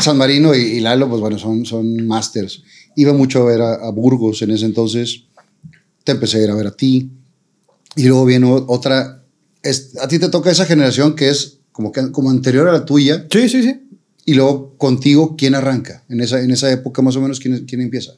San 0.00 0.16
Marino 0.16 0.54
y, 0.54 0.58
y 0.60 0.80
Lalo, 0.80 1.08
pues 1.08 1.20
bueno, 1.20 1.38
son, 1.38 1.64
son 1.64 2.06
masters. 2.06 2.62
Iba 2.94 3.12
mucho 3.12 3.42
a 3.42 3.46
ver 3.46 3.60
a, 3.62 3.74
a 3.74 3.90
Burgos 3.90 4.42
en 4.42 4.50
ese 4.52 4.64
entonces. 4.66 5.24
Te 6.04 6.12
empecé 6.12 6.38
a 6.38 6.44
ir 6.44 6.50
a 6.50 6.54
ver 6.54 6.68
a 6.68 6.76
ti. 6.76 7.10
Y 7.96 8.04
luego 8.04 8.24
viene 8.26 8.46
otra. 8.68 9.24
es- 9.62 9.96
a 10.00 10.06
ti 10.08 10.18
te 10.18 10.28
toca 10.28 10.50
esa 10.50 10.66
generación 10.66 11.16
que 11.16 11.30
es 11.30 11.55
como, 11.76 11.92
que, 11.92 12.10
como 12.10 12.30
anterior 12.30 12.66
a 12.68 12.72
la 12.72 12.84
tuya. 12.86 13.26
Sí, 13.30 13.50
sí, 13.50 13.62
sí. 13.62 13.82
Y 14.24 14.32
luego 14.34 14.74
contigo, 14.78 15.36
¿quién 15.36 15.54
arranca? 15.54 16.02
En 16.08 16.22
esa, 16.22 16.40
en 16.42 16.50
esa 16.50 16.72
época 16.72 17.02
más 17.02 17.14
o 17.16 17.20
menos, 17.20 17.38
¿quién, 17.38 17.66
quién 17.66 17.82
empieza? 17.82 18.12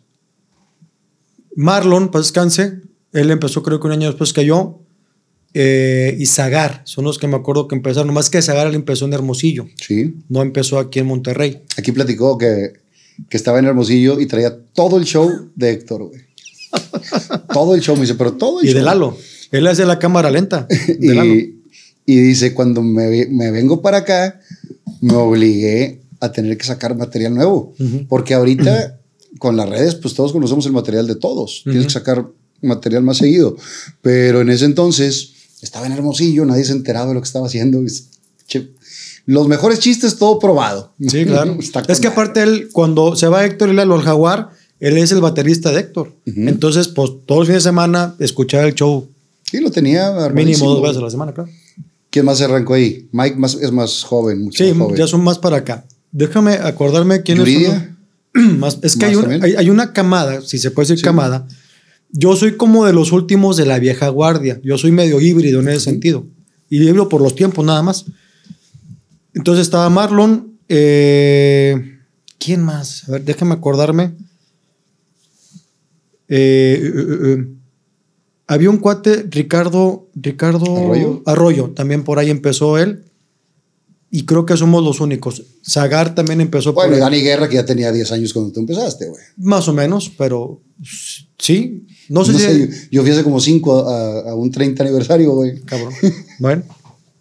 Marlon, 1.56 2.11
para 2.11 2.22
descanse, 2.22 2.80
él 3.12 3.30
empezó 3.30 3.62
creo 3.64 3.80
que 3.80 3.86
un 3.88 3.92
año 3.94 4.06
después 4.06 4.32
que 4.32 4.44
yo. 4.44 4.80
eh, 5.54 6.14
y 6.18 6.26
Zagar, 6.26 6.82
son 6.84 7.04
los 7.04 7.18
que 7.18 7.26
me 7.26 7.34
acuerdo 7.36 7.66
que 7.66 7.74
empezaron. 7.74 8.14
Más 8.14 8.30
que 8.30 8.40
Zagar, 8.42 8.68
él 8.68 8.74
empezó 8.74 9.06
en 9.06 9.12
Hermosillo, 9.12 9.66
Sí. 9.84 10.14
no 10.28 10.42
empezó 10.42 10.78
aquí 10.78 11.00
en 11.00 11.06
Monterrey. 11.06 11.62
Aquí 11.76 11.90
platicó 11.90 12.38
que, 12.38 12.74
que 13.28 13.36
estaba 13.36 13.59
en 13.59 13.64
Hermosillo 13.64 14.20
y 14.20 14.26
traía 14.26 14.56
todo 14.72 14.98
el 14.98 15.04
show 15.04 15.50
de 15.56 15.70
Héctor, 15.72 16.04
güey. 16.04 16.20
todo 17.52 17.74
el 17.74 17.80
show, 17.80 17.96
me 17.96 18.02
dice, 18.02 18.14
pero 18.14 18.34
todo 18.34 18.61
el 18.61 18.66
Y 18.66 18.70
show. 18.70 18.78
de 18.78 18.84
Lalo. 18.84 19.16
Él 19.50 19.64
de 19.64 19.86
la 19.86 19.98
cámara 19.98 20.30
lenta. 20.30 20.66
De 20.98 21.14
Lalo. 21.14 21.34
Y, 22.09 22.16
dice, 22.16 22.54
cuando 22.54 22.82
me, 22.82 23.26
me 23.26 23.50
vengo 23.50 23.82
para 23.82 23.98
acá, 23.98 24.40
me 25.00 25.14
obligué 25.14 26.00
a 26.20 26.32
tener 26.32 26.56
que 26.56 26.64
sacar 26.64 26.96
material 26.96 27.34
nuevo. 27.34 27.74
Porque 28.09 28.34
ahorita, 28.34 28.98
con 29.38 29.56
las 29.56 29.68
redes, 29.68 29.94
pues 29.94 30.14
todos 30.14 30.32
conocemos 30.32 30.66
el 30.66 30.72
material 30.72 31.06
de 31.06 31.16
todos. 31.16 31.62
Tienes 31.64 31.84
que 31.84 31.90
sacar 31.90 32.26
material 32.62 33.02
más 33.02 33.18
seguido. 33.18 33.56
Pero 34.02 34.40
en 34.40 34.50
ese 34.50 34.64
entonces, 34.64 35.32
estaba 35.62 35.86
en 35.86 35.92
Hermosillo, 35.92 36.44
nadie 36.44 36.64
se 36.64 36.72
enteraba 36.72 37.09
de 37.09 37.14
lo 37.14 37.20
que 37.20 37.26
estaba 37.26 37.46
haciendo. 37.46 37.84
los 39.26 39.48
mejores 39.48 39.78
chistes, 39.78 40.16
todo 40.16 40.38
probado. 40.38 40.94
Sí, 41.06 41.24
claro. 41.24 41.56
Está 41.61 41.82
es 41.88 42.00
que 42.00 42.09
aparte 42.09 42.42
él, 42.42 42.70
cuando 42.72 43.16
se 43.16 43.28
va 43.28 43.44
Héctor 43.44 43.68
y 43.68 43.74
Lalo 43.74 43.94
al 43.94 44.02
Jaguar, 44.02 44.50
él 44.80 44.96
es 44.96 45.12
el 45.12 45.20
baterista 45.20 45.72
de 45.72 45.80
Héctor. 45.80 46.14
Entonces, 46.24 46.88
pues 46.88 47.11
todos 47.26 47.40
los 47.40 47.48
fines 47.48 47.64
de 47.64 47.68
semana 47.68 48.16
escuchar 48.18 48.64
el 48.64 48.74
show 48.74 49.09
Sí, 49.50 49.61
lo 49.61 49.70
tenía 49.70 50.28
mínimo 50.34 50.68
dos 50.68 50.82
veces 50.82 50.98
a 50.98 51.00
la 51.00 51.11
semana, 51.11 51.32
claro. 51.32 51.50
¿Quién 52.11 52.24
más 52.24 52.38
se 52.38 52.44
arrancó 52.44 52.74
ahí? 52.74 53.09
Mike 53.12 53.36
más, 53.36 53.54
es 53.54 53.70
más 53.72 54.02
joven, 54.04 54.42
mucho 54.44 54.64
Sí, 54.64 54.70
más 54.72 54.78
joven. 54.86 54.96
ya 54.96 55.06
son 55.06 55.22
más 55.24 55.38
para 55.38 55.59
acá. 55.59 55.84
Déjame 56.11 56.54
acordarme 56.54 57.22
quiénes 57.22 57.44
Yuridia. 57.46 57.96
son. 58.34 58.59
Más, 58.61 58.78
es 58.82 58.94
que 58.94 59.06
¿Más 59.06 59.11
hay, 59.11 59.14
un- 59.16 59.20
también? 59.22 59.44
hay, 59.44 59.54
hay 59.56 59.70
una 59.70 59.92
camada, 59.92 60.40
si 60.42 60.59
se 60.59 60.70
puede 60.70 60.88
decir 60.88 61.04
camada. 61.04 61.46
Yo 62.11 62.36
soy 62.36 62.56
como 62.56 62.86
de 62.86 62.92
los 62.92 63.11
últimos 63.12 63.56
de 63.56 63.66
la 63.66 63.78
vieja 63.78 64.09
guardia. 64.09 64.61
Yo 64.62 64.78
soy 64.78 64.92
medio 64.92 65.20
híbrido 65.20 65.61
en 65.61 65.68
ese 65.68 65.80
sentido. 65.80 66.26
Y 66.70 66.76
híbrido 66.82 67.09
por 67.09 67.20
los 67.20 67.34
tiempos 67.34 67.64
nada 67.64 67.82
más. 67.82 68.04
Entonces 69.34 69.62
estaba 69.62 69.88
Marlon. 69.90 70.59
eh, 70.68 71.98
¿Quién 72.38 72.62
más? 72.62 73.09
A 73.09 73.12
ver, 73.12 73.24
déjame 73.24 73.54
acordarme. 73.54 74.14
Eh, 76.28 76.80
eh, 76.94 77.18
eh. 77.24 77.46
Había 78.49 78.70
un 78.70 78.78
cuate, 78.78 79.26
Ricardo, 79.30 80.09
Ricardo 80.14 80.76
¿Arroyo? 80.76 81.22
Arroyo, 81.26 81.70
también 81.76 82.03
por 82.03 82.18
ahí 82.18 82.30
empezó 82.30 82.78
él. 82.78 83.05
Y 84.11 84.24
creo 84.24 84.46
que 84.46 84.57
somos 84.57 84.82
los 84.82 85.01
únicos. 85.01 85.42
Zagar 85.62 86.14
también 86.14 86.40
empezó 86.40 86.72
Bueno, 86.72 86.88
por 86.88 86.94
ahí. 86.94 87.01
Dani 87.01 87.20
Guerra, 87.20 87.46
que 87.46 87.57
ya 87.57 87.66
tenía 87.66 87.92
10 87.92 88.11
años 88.12 88.32
cuando 88.32 88.53
tú 88.53 88.61
empezaste, 88.61 89.07
güey. 89.07 89.22
Más 89.36 89.68
o 89.68 89.74
menos, 89.74 90.11
pero 90.16 90.62
sí. 91.38 91.86
No 92.09 92.24
sé 92.24 92.32
No 92.32 92.38
si. 92.38 92.44
sé, 92.46 92.59
yo, 92.68 92.74
yo 92.90 93.03
fui 93.03 93.11
hace 93.11 93.22
como 93.22 93.38
5 93.38 93.86
a, 93.86 94.30
a 94.30 94.34
un 94.34 94.51
30 94.51 94.82
aniversario, 94.82 95.32
güey. 95.32 95.61
Cabrón. 95.61 95.92
Bueno, 96.38 96.62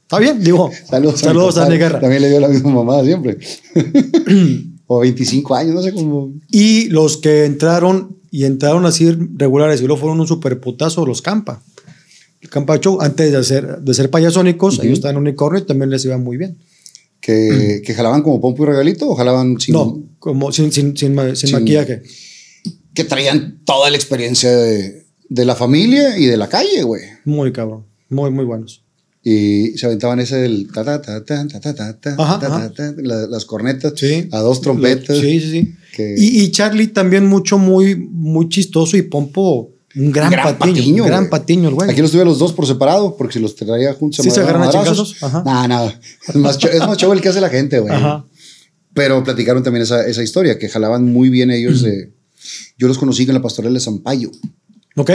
está 0.04 0.18
bien, 0.20 0.42
digo. 0.42 0.72
Saludos, 0.90 1.20
Saludos, 1.20 1.58
a, 1.58 1.64
Dani. 1.66 1.78
Guerra. 1.78 2.00
También 2.00 2.22
le 2.22 2.30
dio 2.30 2.40
la 2.40 2.48
misma 2.48 2.72
mamada 2.72 3.04
siempre. 3.04 3.38
o 4.88 5.00
25 5.00 5.56
años, 5.56 5.76
no 5.76 5.82
sé 5.82 5.92
cómo. 5.94 6.32
Y 6.50 6.88
los 6.88 7.18
que 7.18 7.44
entraron 7.44 8.17
y 8.32 8.46
entraron 8.46 8.86
así 8.86 9.10
regulares 9.36 9.80
y 9.82 9.86
luego 9.86 10.00
fueron 10.02 10.20
un 10.20 10.28
super 10.28 10.60
putazo, 10.60 11.06
los 11.06 11.22
Campa. 11.22 11.62
El 12.42 12.50
Campa 12.50 12.80
Show, 12.80 13.00
antes 13.02 13.32
de 13.32 13.44
ser, 13.44 13.80
de 13.80 13.94
ser 13.94 14.10
payasónicos, 14.10 14.80
ellos 14.80 14.94
estaban 15.00 15.16
en 15.16 15.22
unicornio 15.24 15.62
y 15.62 15.66
también 15.66 15.90
les 15.90 16.06
iba 16.06 16.18
muy 16.18 16.38
bien. 16.38 16.58
Que, 17.20 17.82
que 17.84 17.94
jalaban 17.96 18.22
como 18.22 18.40
pompo 18.40 18.64
y 18.64 18.68
regalito 18.68 19.10
o 19.10 19.16
jalaban 19.16 19.60
sin. 19.60 19.74
no, 19.74 20.04
como 20.20 20.52
sin, 20.52 20.72
sin, 20.72 20.96
sin 20.96 21.16
Sin- 21.36 21.52
maquillaje. 21.52 22.04
Que 22.94 23.04
traían 23.04 23.60
toda 23.66 23.90
la 23.90 23.98
experiencia 23.98 24.56
de, 24.56 25.06
de 25.28 25.46
la 25.46 25.56
familia 25.56 26.18
y 26.18 26.26
de 26.28 26.38
la 26.38 26.48
calle, 26.48 26.84
güey. 26.84 27.02
Muy 27.26 27.52
cabrón. 27.52 27.86
Muy, 28.10 28.30
muy 28.32 28.46
buenos 28.46 28.84
y 29.30 29.78
se 29.78 29.88
aventaban 29.88 30.22
ese 30.22 30.38
del 30.38 30.72
ta 30.72 30.86
ta 30.86 31.02
ta 31.02 31.22
ta 31.26 31.46
ta 31.46 31.60
ta 31.60 32.00
ta, 32.00 32.72
ta, 32.72 32.94
las 33.02 33.44
cornetas 33.44 33.92
sí, 33.98 34.30
a 34.32 34.40
dos 34.40 34.62
trompetas. 34.62 35.18
Sí, 35.18 35.42
sí, 35.42 35.52
sí. 35.52 35.76
Y, 36.18 36.44
y, 36.44 36.52
Charlie 36.52 36.88
también 36.88 37.26
mucho 37.26 37.58
muy 37.58 37.98
muy 37.98 38.48
chistoso 38.48 38.96
y 38.96 39.02
pompo 39.02 39.74
un 39.98 40.14
gran, 40.14 40.32
gran 40.32 40.58
patiño, 40.58 40.76
patiño, 40.76 41.04
un 41.04 41.10
gran 41.10 41.24
wey. 41.24 41.30
patiño 41.30 41.68
el 41.68 41.76
güey. 41.76 41.90
Aquí 41.90 42.02
los 42.02 42.12
tuve 42.12 42.24
los 42.24 42.40
dos 42.40 42.54
por 42.54 42.66
separado 42.68 43.18
porque 43.18 43.34
si 43.34 43.40
los 43.42 43.54
traía 43.54 43.94
juntos 43.96 44.24
sí, 44.24 44.32
se, 44.32 44.40
agarran 44.40 44.64
a 44.64 44.70
chingazos. 44.70 45.18
Nada, 45.22 45.68
nada. 45.68 46.00
Es 46.26 46.36
más, 46.36 46.58
es 46.64 47.04
el 47.04 47.22
que 47.22 47.28
hace 47.28 47.42
la 47.42 47.50
gente, 47.50 47.80
güey. 47.80 47.94
Pero 48.94 49.26
platicaron 49.26 49.62
también 49.62 49.84
esa, 49.84 50.08
esa, 50.08 50.24
historia 50.24 50.58
que 50.58 50.70
jalaban 50.70 51.04
muy 51.04 51.30
bien 51.30 51.52
ellos 51.52 51.84
yo 52.78 52.88
los 52.88 52.98
conocí 52.98 53.24
en 53.24 53.34
la 53.34 53.42
pastoral 53.42 53.74
de 53.74 53.82
Zampayo. 53.82 54.32
Ok 54.96 55.12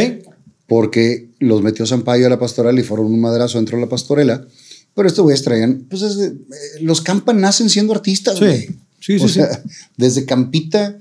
porque 0.72 1.28
los 1.38 1.60
metió 1.60 1.84
Zampayo 1.86 2.24
a 2.26 2.30
la 2.30 2.38
pastorela 2.38 2.80
y 2.80 2.82
fueron 2.82 3.04
un 3.04 3.20
madrazo 3.20 3.58
dentro 3.58 3.76
de 3.76 3.82
la 3.84 3.90
pastorela. 3.90 4.46
Pero 4.94 5.06
estos 5.06 5.22
güeyes 5.22 5.42
traían... 5.42 5.84
Pues 5.90 6.00
desde- 6.00 6.28
eh, 6.28 6.80
los 6.80 7.02
campan 7.02 7.42
nacen 7.42 7.68
siendo 7.68 7.92
artistas, 7.92 8.38
Sí. 8.38 8.44
güey. 8.46 8.60
Sí, 8.98 9.18
sí, 9.18 9.24
o 9.24 9.28
sí. 9.28 9.34
sea, 9.34 9.62
desde 9.98 10.24
Campita 10.24 10.96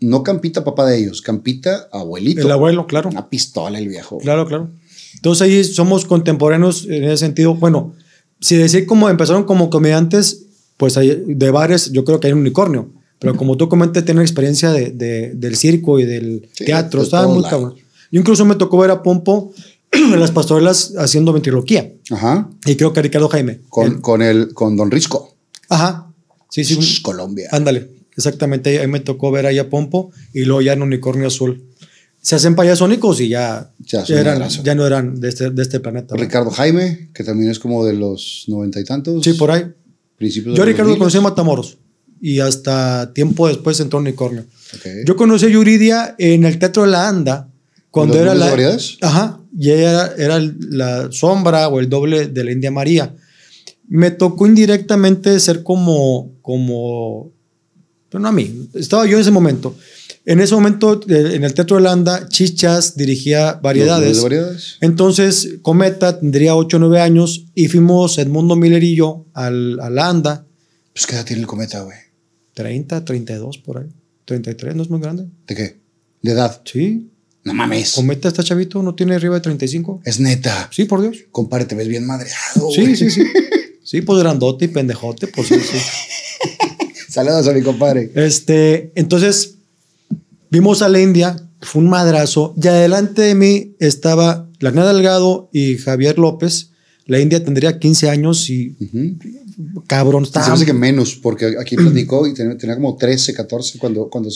no 0.00 0.24
Campita, 0.24 0.64
papá 0.64 0.86
de 0.86 0.98
ellos, 0.98 1.22
Campita, 1.22 1.88
abuelito. 1.92 2.40
El 2.40 2.50
abuelo, 2.50 2.88
claro. 2.88 3.10
Una 3.10 3.30
pistola, 3.30 3.78
el 3.78 3.86
viejo. 3.86 4.18
Claro, 4.18 4.44
claro. 4.48 4.70
Entonces 5.14 5.42
ahí 5.42 5.62
somos 5.62 6.04
contemporáneos 6.04 6.86
en 6.90 7.04
ese 7.04 7.18
sentido. 7.18 7.54
Bueno, 7.54 7.94
si 8.40 8.56
decir 8.56 8.86
como 8.86 9.08
empezaron 9.08 9.44
como 9.44 9.70
comediantes, 9.70 10.46
pues 10.78 10.96
hay, 10.96 11.22
de 11.28 11.50
bares, 11.52 11.92
yo 11.92 12.04
creo 12.04 12.18
que 12.18 12.26
hay 12.26 12.32
un 12.32 12.40
unicornio. 12.40 12.90
Pero 13.20 13.36
como 13.36 13.56
tú 13.56 13.68
comentas, 13.68 14.04
tienen 14.04 14.22
experiencia 14.22 14.72
de, 14.72 14.90
de- 14.90 15.32
del 15.36 15.54
circo 15.54 16.00
y 16.00 16.04
del 16.06 16.48
Sí, 16.54 16.64
teatro. 16.64 16.98
de 17.02 17.04
Estaba 17.04 17.28
muy 17.28 17.44
cabrón. 17.44 17.74
Yo 18.12 18.20
incluso 18.20 18.44
me 18.44 18.54
tocó 18.54 18.78
ver 18.78 18.90
a 18.92 19.02
Pompo 19.02 19.52
en 19.90 20.20
las 20.20 20.30
pastorelas 20.30 20.94
haciendo 20.96 21.32
ventriloquía. 21.32 21.92
Ajá. 22.10 22.48
Y 22.66 22.76
creo 22.76 22.92
que 22.92 23.00
a 23.00 23.02
Ricardo 23.02 23.28
Jaime. 23.28 23.60
Con, 23.68 23.86
En- 23.86 24.00
con, 24.00 24.22
el, 24.22 24.54
con 24.54 24.76
Don 24.76 24.90
Risco. 24.90 25.34
Ajá. 25.68 26.12
Sí, 26.50 26.62
sí. 26.64 26.76
Shh, 26.76 27.02
Colombia. 27.02 27.48
Ándale. 27.50 27.90
Exactamente. 28.16 28.78
Ahí 28.78 28.86
me 28.86 29.00
tocó 29.00 29.30
ver 29.30 29.46
ahí 29.46 29.58
a 29.58 29.68
Pompo 29.70 30.12
y 30.34 30.44
luego 30.44 30.60
ya 30.60 30.74
en 30.74 30.82
Unicornio 30.82 31.26
Azul. 31.26 31.64
Se 32.20 32.36
hacen 32.36 32.54
payasónicos 32.54 33.20
y 33.20 33.28
ya, 33.28 33.72
Ya, 33.80 34.04
eran, 34.08 34.48
ya 34.48 34.74
no 34.76 34.86
eran 34.86 35.18
de 35.18 35.28
este, 35.28 35.50
de 35.50 35.62
este 35.62 35.80
planeta. 35.80 36.14
Ricardo 36.14 36.50
Jaime, 36.50 37.08
que 37.14 37.24
también 37.24 37.50
es 37.50 37.58
como 37.58 37.84
de 37.84 37.94
los 37.94 38.44
noventa 38.46 38.78
y 38.78 38.84
tantos. 38.84 39.24
Sí, 39.24 39.32
por 39.32 39.50
ahí. 39.50 39.64
Principios 40.16 40.54
Yo 40.56 40.62
a 40.62 40.66
Ricardo 40.66 40.90
lo 40.90 40.96
2000s. 40.96 40.98
conocí 40.98 41.16
en 41.16 41.22
Matamoros 41.24 41.78
y 42.20 42.38
hasta 42.38 43.12
tiempo 43.12 43.48
después 43.48 43.80
entró 43.80 43.98
en 43.98 44.02
Unicornio. 44.06 44.44
Yo 45.04 45.16
conocí 45.16 45.46
a 45.46 45.48
Yuridia 45.48 46.14
en 46.18 46.44
el 46.44 46.58
Teatro 46.60 46.84
de 46.84 46.90
la 46.90 47.08
Anda 47.08 47.48
cuando 47.92 48.14
¿Los 48.14 48.22
era 48.24 48.34
la. 48.34 48.46
de 48.46 48.50
variedades? 48.50 48.96
Ajá. 49.00 49.38
Y 49.56 49.70
ella 49.70 50.12
era, 50.16 50.38
era 50.38 50.52
la 50.70 51.12
sombra 51.12 51.68
o 51.68 51.78
el 51.78 51.88
doble 51.88 52.26
de 52.26 52.42
la 52.42 52.50
India 52.50 52.72
María. 52.72 53.14
Me 53.86 54.10
tocó 54.10 54.46
indirectamente 54.46 55.38
ser 55.38 55.62
como. 55.62 56.32
como 56.42 57.30
pero 58.08 58.20
no 58.20 58.28
a 58.28 58.32
mí. 58.32 58.68
Estaba 58.74 59.06
yo 59.06 59.16
en 59.16 59.20
ese 59.20 59.30
momento. 59.30 59.76
En 60.24 60.40
ese 60.40 60.54
momento, 60.54 61.00
en 61.08 61.42
el 61.44 61.52
Teatro 61.54 61.76
de 61.76 61.82
la 61.82 61.92
Anda, 61.92 62.28
Chichas 62.28 62.96
dirigía 62.96 63.54
variedades. 63.54 64.16
de 64.18 64.22
variedades. 64.22 64.76
Entonces, 64.80 65.56
Cometa 65.62 66.18
tendría 66.20 66.54
8 66.54 66.76
o 66.76 66.80
9 66.80 67.00
años 67.00 67.46
y 67.54 67.68
fuimos 67.68 68.18
Edmundo 68.18 68.54
Miller 68.56 68.82
y 68.84 68.94
yo 68.96 69.26
al, 69.34 69.80
a 69.80 69.90
la 69.90 70.08
ANDA, 70.08 70.46
Pues 70.92 71.06
qué 71.06 71.14
edad 71.16 71.24
tiene 71.24 71.42
el 71.42 71.48
cometa, 71.48 71.82
güey. 71.82 71.96
30, 72.54 73.04
32 73.04 73.58
por 73.58 73.78
ahí. 73.78 73.88
33, 74.26 74.76
no 74.76 74.82
es 74.82 74.90
muy 74.90 75.00
grande. 75.00 75.26
¿De 75.46 75.54
qué? 75.54 75.80
De 76.22 76.32
edad. 76.32 76.60
Sí. 76.64 77.10
No 77.44 77.54
mames. 77.54 77.92
Cometa 77.92 78.28
está 78.28 78.42
chavito, 78.44 78.82
no 78.82 78.94
tiene 78.94 79.14
arriba 79.14 79.34
de 79.34 79.40
35. 79.40 80.02
Es 80.04 80.20
neta. 80.20 80.68
Sí, 80.72 80.84
por 80.84 81.02
Dios. 81.02 81.24
Compadre, 81.30 81.64
te 81.64 81.74
ves 81.74 81.88
bien 81.88 82.06
madreado. 82.06 82.70
Sí, 82.70 82.82
güey. 82.82 82.96
sí, 82.96 83.10
sí. 83.10 83.22
Sí, 83.82 84.00
pues 84.00 84.20
grandote 84.20 84.66
y 84.66 84.68
pendejote, 84.68 85.26
pues 85.26 85.48
sí, 85.48 85.56
sí. 85.60 85.78
Saludos 87.08 87.46
a 87.48 87.52
mi 87.52 87.62
compadre. 87.62 88.10
Este, 88.14 88.92
entonces, 88.94 89.56
vimos 90.50 90.82
a 90.82 90.88
la 90.88 91.00
India, 91.00 91.36
fue 91.60 91.82
un 91.82 91.90
madrazo, 91.90 92.54
y 92.62 92.68
adelante 92.68 93.22
de 93.22 93.34
mí 93.34 93.74
estaba 93.80 94.48
Lagna 94.60 94.86
Delgado 94.86 95.50
y 95.52 95.76
Javier 95.78 96.18
López. 96.18 96.70
La 97.06 97.18
India 97.18 97.44
tendría 97.44 97.78
15 97.80 98.08
años 98.08 98.48
y 98.48 98.76
Ujú. 98.80 99.16
Cabrón, 99.86 100.24
Se 100.24 100.28
estaba 100.28 100.48
me 100.48 100.52
hace 100.54 100.66
que 100.66 100.72
menos, 100.72 101.14
porque 101.16 101.54
aquí 101.60 101.76
platicó 101.76 102.26
y 102.26 102.34
tenía, 102.34 102.56
tenía 102.56 102.74
como 102.76 102.96
13, 102.96 103.34
14 103.34 103.78
cuando, 103.78 104.08
cuando, 104.08 104.30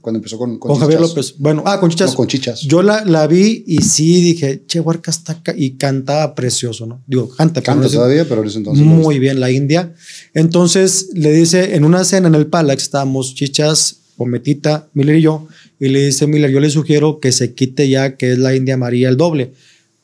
cuando 0.00 0.18
empezó 0.18 0.38
con, 0.38 0.58
Con 0.58 0.76
Javier 0.78 0.98
Chichas. 1.00 1.10
López. 1.16 1.34
Bueno, 1.38 1.62
ah, 1.66 1.78
con 1.80 1.90
Chichas. 1.90 2.10
No, 2.10 2.16
con 2.16 2.26
Chichas. 2.26 2.60
Yo 2.62 2.82
la, 2.82 3.04
la 3.04 3.26
vi 3.26 3.64
y 3.66 3.78
sí 3.82 4.20
dije, 4.22 4.64
che, 4.66 4.80
Huarca 4.80 5.10
está 5.10 5.32
acá", 5.32 5.54
y 5.56 5.72
cantaba 5.76 6.34
precioso, 6.34 6.86
¿no? 6.86 7.02
Digo, 7.06 7.28
canta, 7.28 7.60
pero 7.60 7.74
Canta 7.74 7.88
sé- 7.88 7.96
todavía, 7.96 8.24
pero 8.28 8.42
en 8.42 8.48
ese 8.48 8.58
entonces. 8.58 8.84
muy 8.84 9.18
bien 9.18 9.40
la 9.40 9.50
India. 9.50 9.94
Entonces 10.34 11.08
le 11.14 11.32
dice, 11.32 11.76
en 11.76 11.84
una 11.84 12.04
cena 12.04 12.28
en 12.28 12.34
el 12.34 12.46
Palax, 12.46 12.82
estábamos 12.84 13.34
Chichas, 13.34 13.98
Pometita, 14.16 14.88
Miller 14.94 15.16
y 15.16 15.22
yo, 15.22 15.46
y 15.80 15.88
le 15.88 16.06
dice 16.06 16.26
Miller, 16.26 16.50
yo 16.50 16.60
le 16.60 16.70
sugiero 16.70 17.18
que 17.20 17.32
se 17.32 17.54
quite 17.54 17.88
ya 17.88 18.16
que 18.16 18.32
es 18.32 18.38
la 18.38 18.54
India 18.54 18.76
María 18.76 19.08
el 19.08 19.16
doble, 19.16 19.52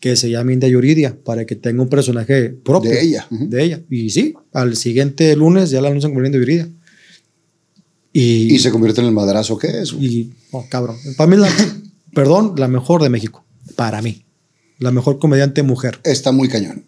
que 0.00 0.14
se 0.16 0.30
llame 0.30 0.52
India 0.52 0.68
Yuridia, 0.68 1.16
para 1.24 1.44
que 1.44 1.56
tenga 1.56 1.82
un 1.82 1.88
personaje 1.88 2.50
propio. 2.50 2.90
De 2.90 3.00
ella. 3.02 3.26
De 3.30 3.62
ella. 3.64 3.82
Y 3.90 4.10
sí, 4.10 4.34
al 4.52 4.76
siguiente 4.76 5.34
lunes 5.36 5.70
ya 5.70 5.80
la 5.80 5.88
anuncian 5.88 6.12
como 6.12 6.24
India 6.24 6.40
Yuridia. 6.40 6.68
Y, 8.12 8.54
Y 8.54 8.58
se 8.58 8.70
convierte 8.70 9.00
en 9.00 9.06
el 9.08 9.12
madrazo 9.12 9.58
que 9.58 9.82
es. 9.82 9.92
y, 9.92 10.32
oh, 10.50 10.64
cabrón. 10.68 10.96
Para 11.16 11.30
mí, 11.30 11.36
la, 11.36 11.48
perdón, 12.14 12.54
la 12.56 12.68
mejor 12.68 13.02
de 13.02 13.10
México. 13.10 13.44
Para 13.76 14.00
mí. 14.02 14.24
La 14.78 14.92
mejor 14.92 15.18
comediante 15.18 15.62
mujer. 15.62 15.98
Está 16.04 16.30
muy 16.32 16.48
cañón. 16.48 16.84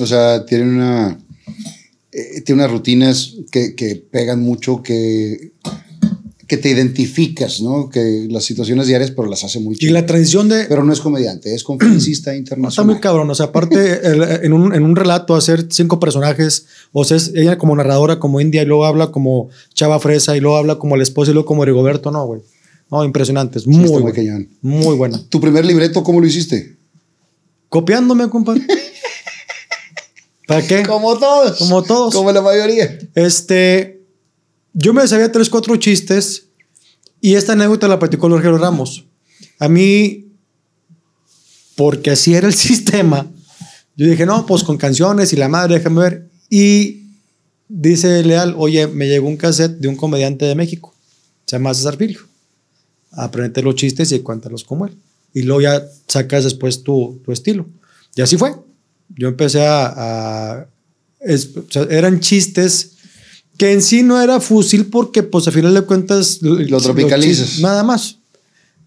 O 0.00 0.06
sea, 0.06 0.46
tiene 0.46 0.64
una. 0.64 1.18
eh, 2.12 2.40
tiene 2.44 2.62
unas 2.62 2.72
rutinas 2.72 3.34
que, 3.50 3.74
que 3.74 3.96
pegan 3.96 4.40
mucho, 4.40 4.82
que, 4.82 5.52
que 6.56 6.62
te 6.62 6.70
identificas, 6.70 7.60
¿no? 7.60 7.88
Que 7.90 8.26
las 8.30 8.44
situaciones 8.44 8.86
diarias, 8.86 9.10
pero 9.10 9.28
las 9.28 9.42
hace 9.44 9.60
muy 9.60 9.74
Y 9.74 9.78
chido. 9.78 9.92
la 9.94 10.06
transición 10.06 10.48
de. 10.48 10.64
Pero 10.64 10.84
no 10.84 10.92
es 10.92 11.00
comediante, 11.00 11.54
es 11.54 11.64
conferencista 11.64 12.30
Está 12.30 12.36
internacional. 12.36 12.92
muy 12.92 13.00
cabrón. 13.00 13.30
O 13.30 13.34
sea, 13.34 13.46
aparte, 13.46 14.00
el- 14.06 14.22
en, 14.44 14.52
un, 14.52 14.74
en 14.74 14.82
un 14.84 14.94
relato, 14.96 15.34
hacer 15.34 15.66
cinco 15.70 15.98
personajes. 16.00 16.66
O 16.92 17.04
sea, 17.04 17.16
es 17.16 17.32
ella 17.34 17.58
como 17.58 17.74
narradora, 17.76 18.18
como 18.18 18.40
India, 18.40 18.62
y 18.62 18.66
luego 18.66 18.84
habla 18.84 19.10
como 19.10 19.48
Chava 19.74 19.98
Fresa, 20.00 20.36
y 20.36 20.40
luego 20.40 20.56
habla 20.56 20.76
como 20.78 20.94
el 20.94 21.02
esposo, 21.02 21.30
y 21.30 21.34
luego 21.34 21.46
como 21.46 21.64
Rigoberto. 21.64 22.10
No, 22.10 22.26
güey. 22.26 22.42
No, 22.90 23.04
impresionante. 23.04 23.58
Es 23.58 23.66
muy, 23.66 23.84
está 23.86 23.98
muy 23.98 24.12
buena. 24.12 24.46
Muy 24.62 24.96
buena. 24.96 25.20
¿Tu 25.28 25.40
primer 25.40 25.64
libreto 25.64 26.04
cómo 26.04 26.20
lo 26.20 26.26
hiciste? 26.26 26.76
Copiándome, 27.68 28.28
compadre. 28.28 28.62
¿Para 30.46 30.62
qué? 30.66 30.82
Como 30.86 31.18
todos. 31.18 31.58
Como 31.58 31.82
todos. 31.82 32.14
Como 32.14 32.30
la 32.30 32.42
mayoría. 32.42 32.98
Este, 33.14 34.02
yo 34.74 34.92
me 34.92 35.06
sabía 35.08 35.32
tres, 35.32 35.48
cuatro 35.48 35.74
chistes 35.76 36.43
y 37.24 37.36
esta 37.36 37.54
anécdota 37.54 37.88
la 37.88 37.98
platicó 37.98 38.28
Rogelio 38.28 38.58
Ramos. 38.58 39.06
A 39.58 39.66
mí, 39.66 40.26
porque 41.74 42.10
así 42.10 42.34
era 42.34 42.46
el 42.46 42.52
sistema, 42.68 43.32
yo 43.96 44.06
dije, 44.10 44.26
no, 44.26 44.44
pues 44.44 44.62
con 44.62 44.76
canciones 44.76 45.32
y 45.32 45.36
la 45.36 45.48
madre, 45.48 45.76
déjame 45.76 46.02
ver. 46.02 46.28
Y 46.50 47.06
dice 47.66 48.22
Leal, 48.22 48.54
oye, 48.58 48.88
me 48.88 49.08
llegó 49.08 49.26
un 49.26 49.38
cassette 49.38 49.78
de 49.78 49.88
un 49.88 49.96
comediante 49.96 50.44
de 50.44 50.54
México, 50.54 50.94
se 51.46 51.56
llama 51.56 51.72
César 51.72 51.96
Filio. 51.96 52.20
Aprende 53.12 53.62
los 53.62 53.76
chistes 53.76 54.12
y 54.12 54.20
cuéntalos 54.20 54.62
como 54.62 54.84
él. 54.84 54.94
Y 55.32 55.44
luego 55.44 55.62
ya 55.62 55.82
sacas 56.06 56.44
después 56.44 56.82
tu, 56.82 57.22
tu 57.24 57.32
estilo. 57.32 57.66
Y 58.14 58.20
así 58.20 58.36
fue. 58.36 58.54
Yo 59.16 59.28
empecé 59.28 59.64
a... 59.66 60.68
eran 61.88 62.20
chistes 62.20 62.93
que 63.58 63.72
en 63.72 63.82
sí 63.82 64.02
no 64.02 64.20
era 64.20 64.40
fusil 64.40 64.86
porque 64.86 65.22
pues 65.22 65.46
a 65.48 65.52
final 65.52 65.74
de 65.74 65.82
cuentas... 65.82 66.38
Lo 66.42 66.80
tropicalizas. 66.80 67.46
chistes- 67.48 67.62
Nada 67.62 67.82
más. 67.82 68.18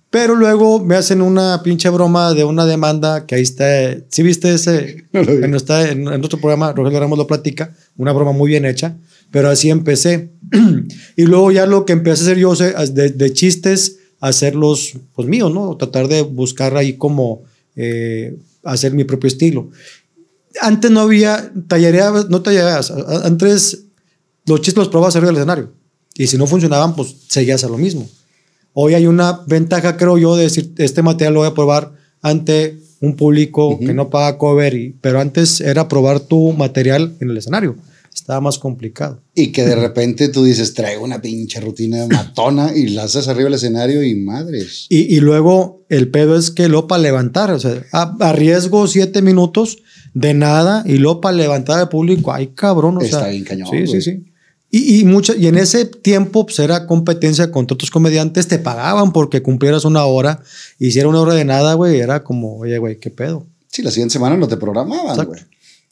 Pero 0.10 0.36
luego 0.36 0.80
me 0.84 0.96
hacen 0.96 1.22
una 1.22 1.62
pinche 1.64 1.90
broma 1.90 2.34
de 2.34 2.44
una 2.46 2.66
demanda 2.66 3.26
que 3.26 3.36
ahí 3.36 3.42
está. 3.42 3.66
¿Sí 4.10 4.24
viste 4.24 4.54
ese? 4.54 5.04
No 5.14 5.22
lo 5.24 5.32
vi. 5.34 5.40
Bueno, 5.40 5.58
está 5.58 5.90
en, 5.92 6.08
en 6.08 6.24
otro 6.24 6.40
programa, 6.40 6.72
Rogelio 6.74 7.00
Ramos 7.00 7.18
lo 7.18 7.28
platica. 7.28 7.74
Una 7.98 8.14
broma 8.14 8.32
muy 8.32 8.50
bien 8.50 8.66
hecha. 8.66 8.96
Pero 9.32 9.50
así 9.50 9.70
empecé. 9.70 10.30
y 11.18 11.24
luego 11.24 11.52
ya 11.52 11.66
lo 11.66 11.86
que 11.86 11.94
empecé 11.94 12.22
a 12.22 12.24
hacer 12.26 12.38
yo 12.38 12.56
de, 12.56 13.10
de 13.10 13.34
chistes, 13.34 13.98
hacerlos 14.22 14.94
pues 15.14 15.28
míos, 15.28 15.54
¿no? 15.54 15.76
Tratar 15.76 16.08
de 16.08 16.22
buscar 16.22 16.78
ahí 16.78 16.94
como 16.94 17.44
eh, 17.76 18.38
hacer 18.64 18.94
mi 18.94 19.04
propio 19.04 19.28
estilo. 19.28 19.70
Antes 20.62 20.90
no 20.90 21.02
había 21.02 21.52
tallereabas, 21.68 22.30
no 22.30 22.42
tallereabas. 22.42 22.92
Antes 22.92 23.84
los 24.48 24.62
chistes 24.62 24.78
los 24.80 24.88
probabas 24.90 25.16
arriba 25.16 25.28
del 25.32 25.38
escenario. 25.38 25.74
Y 26.16 26.28
si 26.28 26.38
no 26.38 26.48
funcionaban, 26.48 26.96
pues 26.96 27.16
seguías 27.28 27.64
a 27.64 27.70
lo 27.70 27.78
mismo. 27.78 28.08
Hoy 28.74 28.94
hay 28.94 29.08
una 29.08 29.42
ventaja, 29.48 29.98
creo 29.98 30.18
yo, 30.18 30.36
de 30.36 30.44
decir, 30.44 30.74
este 30.78 31.02
material 31.04 31.34
lo 31.34 31.40
voy 31.42 31.50
a 31.50 31.54
probar 31.54 31.94
ante 32.22 32.80
un 33.02 33.16
público 33.16 33.78
que 33.80 33.94
no 33.94 34.10
paga 34.10 34.38
cover, 34.40 34.74
y, 34.74 34.96
pero 35.02 35.20
antes 35.20 35.62
era 35.62 35.88
probar 35.88 36.20
tu 36.20 36.54
material 36.54 37.16
en 37.20 37.30
el 37.30 37.38
escenario. 37.38 37.76
Estaba 38.14 38.42
más 38.42 38.58
complicado. 38.58 39.22
Y 39.36 39.52
que 39.52 39.64
de 39.64 39.76
repente 39.76 40.30
tú 40.30 40.44
dices, 40.44 40.74
traigo 40.74 41.04
una 41.04 41.22
pinche 41.22 41.60
rutina 41.60 42.08
matona 42.08 42.76
y 42.76 42.88
la 42.90 43.04
haces 43.04 43.28
arriba 43.28 43.46
del 43.46 43.54
escenario 43.54 44.04
y 44.04 44.16
madres. 44.16 44.88
Y, 44.90 45.16
y 45.16 45.20
luego 45.20 45.86
el 45.90 46.10
pedo 46.10 46.36
es 46.36 46.50
que 46.50 46.68
luego 46.68 46.88
para 46.88 47.04
levantar, 47.04 47.52
o 47.52 47.60
sea, 47.60 47.84
a, 47.92 48.16
arriesgo 48.22 48.88
siete 48.88 49.22
minutos 49.22 49.78
de 50.16 50.34
nada 50.34 50.84
y 50.88 50.98
luego 50.98 51.22
para 51.22 51.38
levantar 51.38 51.80
al 51.80 51.90
público, 51.90 52.34
ay 52.34 52.48
cabrón, 52.56 52.98
o 52.98 53.02
Está 53.02 53.20
sea. 53.20 53.28
bien 53.30 53.44
cañón, 53.44 53.70
Sí, 53.70 53.86
sí, 53.86 54.02
sí. 54.02 54.24
Y, 54.70 55.00
y, 55.00 55.06
mucha- 55.06 55.36
y 55.36 55.48
en 55.48 55.58
ese 55.58 55.86
tiempo 55.86 56.46
pues, 56.46 56.60
era 56.60 56.88
competencia 56.88 57.52
contra 57.52 57.76
otros 57.76 57.90
comediantes, 57.90 58.48
te 58.48 58.60
pagaban 58.60 59.14
porque 59.14 59.42
cumplieras 59.42 59.86
una 59.86 60.04
hora, 60.06 60.42
y 60.78 60.92
si 60.92 61.00
era 61.00 61.08
una 61.08 61.22
hora 61.22 61.34
de 61.36 61.46
nada, 61.46 61.74
güey, 61.76 62.00
era 62.00 62.24
como, 62.24 62.58
oye, 62.58 62.78
güey, 62.78 63.00
qué 63.00 63.10
pedo. 63.10 63.46
Sí, 63.70 63.82
la 63.82 63.92
siguiente 63.92 64.14
semana 64.14 64.36
no 64.36 64.48
te 64.48 64.58
programaban, 64.58 65.26
güey. 65.26 65.42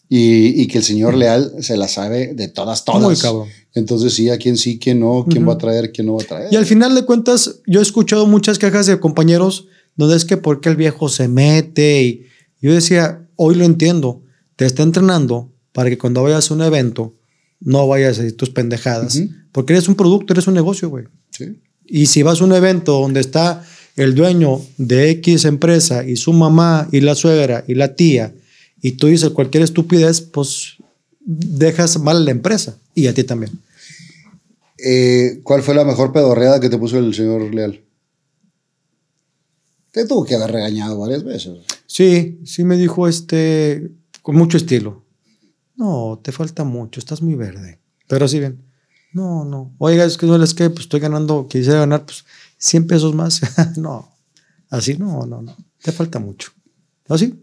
Y, 0.08 0.62
y 0.62 0.68
que 0.68 0.80
el 0.80 0.84
señor 0.84 1.16
Leal 1.16 1.54
se 1.62 1.78
la 1.78 1.88
sabe 1.88 2.34
de 2.36 2.48
todas, 2.48 2.86
todas. 2.86 3.02
Muy 3.02 3.16
cabrón. 3.16 3.48
Entonces 3.74 4.14
sí, 4.14 4.30
a 4.30 4.38
quién 4.38 4.56
sí, 4.56 4.78
quién 4.78 5.00
no, 5.00 5.26
quién 5.28 5.48
va 5.48 5.54
a 5.54 5.58
traer, 5.58 5.92
quién 5.92 6.08
no 6.08 6.16
va 6.16 6.22
a 6.24 6.26
traer. 6.28 6.54
Y 6.54 6.56
al 6.58 6.66
final 6.68 6.94
de 6.94 7.06
cuentas, 7.06 7.62
yo 7.66 7.80
he 7.80 7.84
escuchado 7.84 8.28
muchas 8.28 8.60
quejas 8.60 8.86
de 8.86 9.00
compañeros 9.00 9.68
donde 9.96 10.16
es 10.16 10.24
que 10.26 10.38
por 10.38 10.62
qué 10.62 10.70
el 10.70 10.76
viejo 10.76 11.10
se 11.10 11.28
mete 11.28 12.04
y 12.04 12.26
yo 12.62 12.72
decía, 12.74 13.26
hoy 13.36 13.56
lo 13.56 13.66
entiendo, 13.66 14.22
te 14.56 14.66
está 14.66 14.84
entrenando 14.84 15.50
para 15.72 15.90
que 15.90 15.98
cuando 15.98 16.22
vayas 16.22 16.52
a 16.52 16.54
un 16.54 16.62
evento 16.62 17.14
no 17.60 17.88
vayas 17.88 18.20
a 18.20 18.24
decir 18.24 18.38
tus 18.38 18.50
pendejadas, 18.50 19.22
porque 19.52 19.74
eres 19.74 19.88
un 19.88 19.96
producto, 19.96 20.34
eres 20.34 20.48
un 20.48 20.54
negocio, 20.54 20.90
güey. 20.90 21.06
Sí. 21.32 21.60
Y 21.86 22.08
si 22.08 22.24
vas 22.24 22.42
a 22.42 22.44
un 22.44 22.54
evento 22.54 23.00
donde 23.00 23.20
está 23.20 23.64
el 23.96 24.16
dueño 24.16 24.62
de 24.78 25.10
X 25.12 25.46
empresa 25.46 26.04
y 26.04 26.18
su 26.18 26.34
mamá 26.34 26.88
y 26.92 27.02
la 27.02 27.16
suegra 27.16 27.64
y 27.68 27.76
la 27.76 27.96
tía 27.96 28.34
y 28.82 28.94
tú 28.94 29.08
dices 29.08 29.30
cualquier 29.30 29.64
estupidez, 29.64 30.22
pues 30.22 30.78
dejas 31.20 32.00
mal 32.00 32.18
a 32.18 32.20
la 32.20 32.32
empresa 32.32 32.78
y 32.94 33.08
a 33.08 33.14
ti 33.14 33.24
también. 33.24 33.52
Eh, 34.78 35.40
¿Cuál 35.44 35.64
fue 35.64 35.74
la 35.74 35.86
mejor 35.86 36.12
pedorreada 36.12 36.60
que 36.60 36.70
te 36.70 36.78
puso 36.78 37.00
el 37.00 37.14
señor 37.14 37.54
Leal? 37.54 37.82
Te 39.92 40.06
tuvo 40.06 40.26
que 40.26 40.36
haber 40.36 40.52
regañado 40.52 41.00
varias 41.00 41.24
veces. 41.24 41.54
Sí, 41.88 42.40
sí 42.44 42.66
me 42.66 42.76
dijo 42.76 43.08
este, 43.08 43.92
con 44.22 44.36
mucho 44.36 44.58
estilo. 44.58 45.05
No, 45.78 46.20
te 46.24 46.32
falta 46.32 46.64
mucho, 46.64 47.00
estás 47.00 47.22
muy 47.22 47.36
verde. 47.36 47.80
Pero 48.08 48.26
así 48.26 48.40
bien. 48.40 48.64
No, 49.14 49.46
no. 49.46 49.74
Oiga, 49.78 50.06
es 50.06 50.18
que 50.18 50.26
no 50.26 50.42
es 50.44 50.54
que 50.54 50.70
pues, 50.70 50.82
estoy 50.82 51.00
ganando, 51.00 51.48
quisiera 51.48 51.80
ganar 51.80 52.06
pues 52.06 52.26
100 52.58 52.88
pesos 52.88 53.16
más. 53.16 53.42
no, 53.78 54.14
así 54.70 54.98
no, 54.98 55.26
no, 55.26 55.42
no. 55.42 55.56
Te 55.82 55.92
falta 55.92 56.20
mucho. 56.20 56.52
Así. 57.08 57.42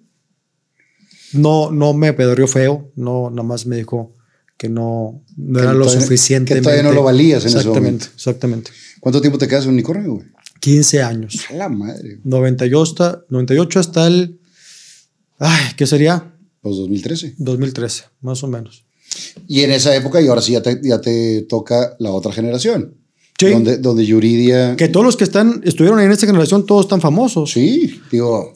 No, 1.32 1.70
no 1.70 1.94
me 1.94 2.12
pedorrió 2.12 2.46
feo, 2.46 2.92
no, 2.94 3.30
nada 3.30 3.42
más 3.42 3.64
me 3.66 3.76
dijo 3.76 4.16
que 4.58 4.68
no, 4.68 5.24
no 5.36 5.58
Que 5.58 5.64
era 5.64 5.72
lo 5.72 5.88
suficiente. 5.88 6.54
que 6.54 6.60
todavía 6.60 6.82
no 6.82 6.92
lo 6.92 7.02
valías 7.02 7.42
en 7.42 7.48
ese 7.48 7.58
Exactamente, 7.58 7.80
momento. 7.80 8.06
exactamente. 8.14 8.70
¿Cuánto 9.00 9.20
tiempo 9.20 9.38
te 9.38 9.48
quedas 9.48 9.64
en 9.64 9.70
unicornio, 9.70 10.14
güey? 10.14 10.26
15 10.60 11.02
años. 11.02 11.46
A 11.50 11.54
la 11.54 11.68
madre. 11.68 12.20
98 12.22 12.82
hasta, 12.82 13.24
98 13.30 13.80
hasta 13.80 14.06
el. 14.06 14.38
Ay, 15.38 15.72
¿qué 15.76 15.86
sería? 15.86 16.31
Pues 16.62 16.76
2013. 16.76 17.34
2013, 17.38 18.04
más 18.22 18.42
o 18.44 18.48
menos. 18.48 18.84
Y 19.46 19.60
en 19.60 19.72
esa 19.72 19.94
época, 19.94 20.22
y 20.22 20.28
ahora 20.28 20.40
sí 20.40 20.52
ya 20.52 20.62
te, 20.62 20.80
ya 20.82 21.00
te 21.00 21.42
toca 21.42 21.96
la 21.98 22.10
otra 22.12 22.32
generación. 22.32 22.94
Sí. 23.38 23.50
Donde, 23.50 23.76
donde 23.78 24.06
Yuridia. 24.06 24.76
Que 24.76 24.88
todos 24.88 25.04
los 25.04 25.16
que 25.16 25.24
están, 25.24 25.60
estuvieron 25.64 25.98
en 26.00 26.10
esta 26.12 26.26
generación, 26.26 26.64
todos 26.64 26.86
están 26.86 27.00
famosos. 27.00 27.50
Sí, 27.50 28.00
digo, 28.10 28.54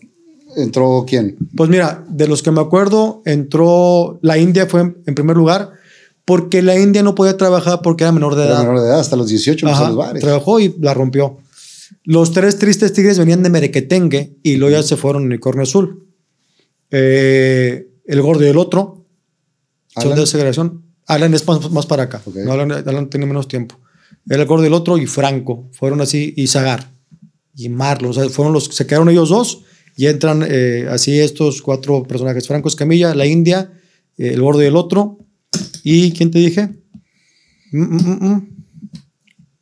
entró 0.57 1.05
quién? 1.07 1.37
Pues 1.57 1.69
mira, 1.69 2.05
de 2.09 2.29
los 2.29 2.43
que 2.43 2.53
me 2.53 2.61
acuerdo, 2.61 3.21
entró 3.27 4.19
la 4.23 4.39
India, 4.39 4.67
fue 4.67 4.83
en, 4.83 4.97
en 5.07 5.15
primer 5.17 5.37
lugar, 5.37 5.73
porque 6.25 6.63
la 6.63 6.79
India 6.79 7.03
no 7.03 7.15
podía 7.17 7.37
trabajar 7.37 7.81
porque 7.83 8.05
era 8.05 8.13
menor 8.13 8.37
de 8.37 8.45
Era 8.45 8.53
edad. 8.55 8.61
menor 8.63 8.81
de 8.81 8.87
edad, 8.87 9.01
hasta 9.01 9.17
los 9.17 9.29
18 9.29 9.67
empezó 9.67 9.83
Ajá, 9.83 9.89
los 9.89 9.99
bares. 9.99 10.23
trabajó 10.23 10.61
y 10.61 10.75
la 10.81 10.95
rompió. 10.95 11.39
Los 12.05 12.33
tres 12.33 12.57
tristes 12.59 12.93
tigres 12.93 13.19
venían 13.19 13.43
de 13.43 13.51
Merequetengue 13.51 14.37
y 14.45 14.57
luego 14.57 14.77
ya 14.77 14.83
se 14.85 14.97
fueron 14.97 15.23
a 15.25 15.27
Unicornio 15.27 15.65
Azul. 15.65 16.07
Eh, 16.93 17.89
el 18.07 18.23
gordo 18.23 18.45
y 18.45 18.49
el 18.49 18.57
otro 18.59 19.05
son 19.89 20.15
de 20.15 20.23
esa 20.23 20.33
generación. 20.39 20.83
Alan 21.07 21.35
es 21.35 21.47
más, 21.47 21.71
más 21.71 21.87
para 21.87 22.05
acá. 22.05 22.23
No, 22.45 22.53
Alan, 22.53 22.71
Alan 22.73 23.09
tiene 23.11 23.27
menos 23.27 23.49
tiempo. 23.49 23.79
Era 24.29 24.43
el 24.43 24.49
gordo 24.49 24.65
y 24.65 24.67
el 24.69 24.73
otro 24.75 24.99
y 24.99 25.07
Franco. 25.07 25.69
Fueron 25.73 26.01
así, 26.01 26.35
y 26.37 26.47
Zagar 26.49 26.91
y 27.55 27.69
Marlo. 27.69 28.11
O 28.11 28.13
sea, 28.13 28.29
fueron 28.29 28.53
los 28.53 28.65
se 28.65 28.87
quedaron 28.87 29.09
ellos 29.09 29.29
dos 29.29 29.63
y 29.97 30.07
entran 30.07 30.45
eh, 30.49 30.87
así 30.91 31.19
estos 31.21 31.63
cuatro 31.63 32.03
personajes: 32.03 32.47
Franco 32.49 32.69
Escamilla, 32.69 33.15
la 33.15 33.27
India, 33.27 33.73
eh, 34.19 34.31
el 34.35 34.41
gordo 34.43 34.63
y 34.63 34.67
el 34.67 34.77
otro. 34.77 35.19
¿Y 35.85 36.11
quién 36.13 36.31
te 36.31 36.41
dije? 36.41 36.69
Mm, 37.73 37.83
mm, 37.83 38.27
mm. 38.35 38.49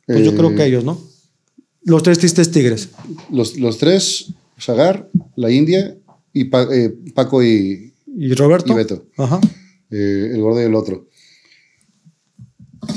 Pues 0.07 0.23
yo 0.25 0.31
Eh, 0.31 0.35
creo 0.35 0.55
que 0.55 0.65
ellos, 0.65 0.83
¿no? 0.83 0.99
Los 1.83 2.01
tres 2.03 2.17
tristes 2.19 2.49
tigres. 2.51 2.89
Los, 3.31 3.57
los 3.57 3.77
tres, 3.77 4.33
Sagar, 4.57 5.09
la 5.35 5.51
India 5.51 5.95
y 6.33 6.45
Pa- 6.45 6.67
eh, 6.71 6.93
Paco 7.13 7.43
y 7.43 7.93
¿Y 8.17 8.33
Roberto? 8.33 8.73
Y 8.73 8.75
Beto. 8.75 9.05
Ajá. 9.17 9.39
eh, 9.91 10.31
el 10.33 10.41
gordo 10.41 10.61
y 10.61 10.65
el 10.65 10.75
otro. 10.75 11.07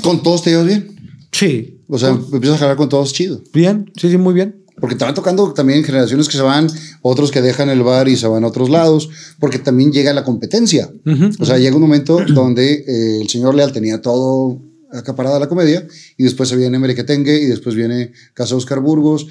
¿Con 0.01 0.21
todos 0.23 0.43
te 0.43 0.51
llevas 0.51 0.67
bien? 0.67 0.87
Sí. 1.31 1.81
O 1.87 1.97
sea, 1.97 2.09
empiezas 2.09 2.57
a 2.57 2.59
jalar 2.59 2.77
con 2.77 2.89
todos 2.89 3.13
chido. 3.13 3.41
Bien, 3.53 3.91
sí, 3.99 4.09
sí, 4.09 4.17
muy 4.17 4.33
bien. 4.33 4.63
Porque 4.79 4.95
te 4.95 5.03
van 5.03 5.13
tocando 5.15 5.51
también 5.53 5.83
generaciones 5.83 6.27
que 6.29 6.37
se 6.37 6.43
van, 6.43 6.67
otros 7.01 7.31
que 7.31 7.41
dejan 7.41 7.69
el 7.69 7.81
bar 7.83 8.07
y 8.07 8.15
se 8.15 8.27
van 8.27 8.43
a 8.43 8.47
otros 8.47 8.69
lados, 8.69 9.09
porque 9.39 9.59
también 9.59 9.91
llega 9.91 10.13
la 10.13 10.23
competencia. 10.23 10.89
Ujú. 11.05 11.31
O 11.39 11.45
sea, 11.45 11.57
llega 11.57 11.75
un 11.75 11.81
momento 11.81 12.19
donde 12.33 12.73
eh, 12.87 13.21
el 13.21 13.27
señor 13.29 13.55
Leal 13.55 13.73
tenía 13.73 14.01
todo 14.01 14.61
acaparada 14.91 15.39
la 15.39 15.49
comedia 15.49 15.85
y 16.17 16.23
después 16.23 16.49
se 16.49 16.55
viene 16.55 16.79
Merequetengue 16.79 17.41
y 17.41 17.45
después 17.47 17.75
viene 17.75 18.11
Casa 18.33 18.55
Oscar 18.55 18.79
Burgos. 18.79 19.27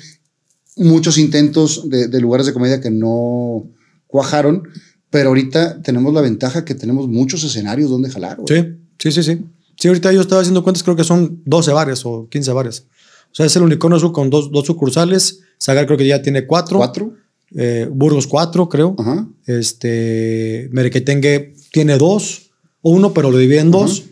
Muchos 0.76 1.16
intentos 1.18 1.88
de, 1.88 2.08
de 2.08 2.20
lugares 2.20 2.46
de 2.46 2.52
comedia 2.52 2.80
que 2.80 2.90
no 2.90 3.64
cuajaron, 4.06 4.64
pero 5.10 5.28
ahorita 5.28 5.82
tenemos 5.82 6.12
la 6.12 6.20
ventaja 6.20 6.64
que 6.64 6.74
tenemos 6.74 7.08
muchos 7.08 7.44
escenarios 7.44 7.90
donde 7.90 8.10
jalar. 8.10 8.38
güey. 8.38 8.46
Sí, 8.48 8.68
sí, 8.98 9.12
sí, 9.12 9.22
sí. 9.22 9.44
Sí, 9.76 9.88
ahorita 9.88 10.12
yo 10.12 10.20
estaba 10.20 10.40
haciendo 10.40 10.62
cuentas, 10.62 10.82
creo 10.82 10.96
que 10.96 11.04
son 11.04 11.40
12 11.44 11.72
bares 11.72 12.04
o 12.04 12.28
15 12.28 12.52
bares. 12.52 12.84
O 13.30 13.34
sea, 13.34 13.46
es 13.46 13.54
el 13.56 13.62
unicornio 13.62 13.96
azul 13.96 14.12
con 14.12 14.30
dos, 14.30 14.50
dos 14.50 14.66
sucursales. 14.66 15.40
Sagar 15.58 15.86
creo 15.86 15.98
que 15.98 16.06
ya 16.06 16.22
tiene 16.22 16.46
cuatro. 16.46 16.78
¿Cuatro? 16.78 17.14
Eh, 17.54 17.88
Burgos 17.90 18.26
cuatro, 18.26 18.68
creo. 18.68 18.96
Ajá. 18.98 19.28
Este, 19.46 20.68
Merequetengue 20.72 21.54
tiene 21.72 21.96
dos, 21.98 22.50
o 22.82 22.90
uno, 22.90 23.14
pero 23.14 23.30
lo 23.30 23.38
divide 23.38 23.60
en 23.60 23.70
dos. 23.70 24.04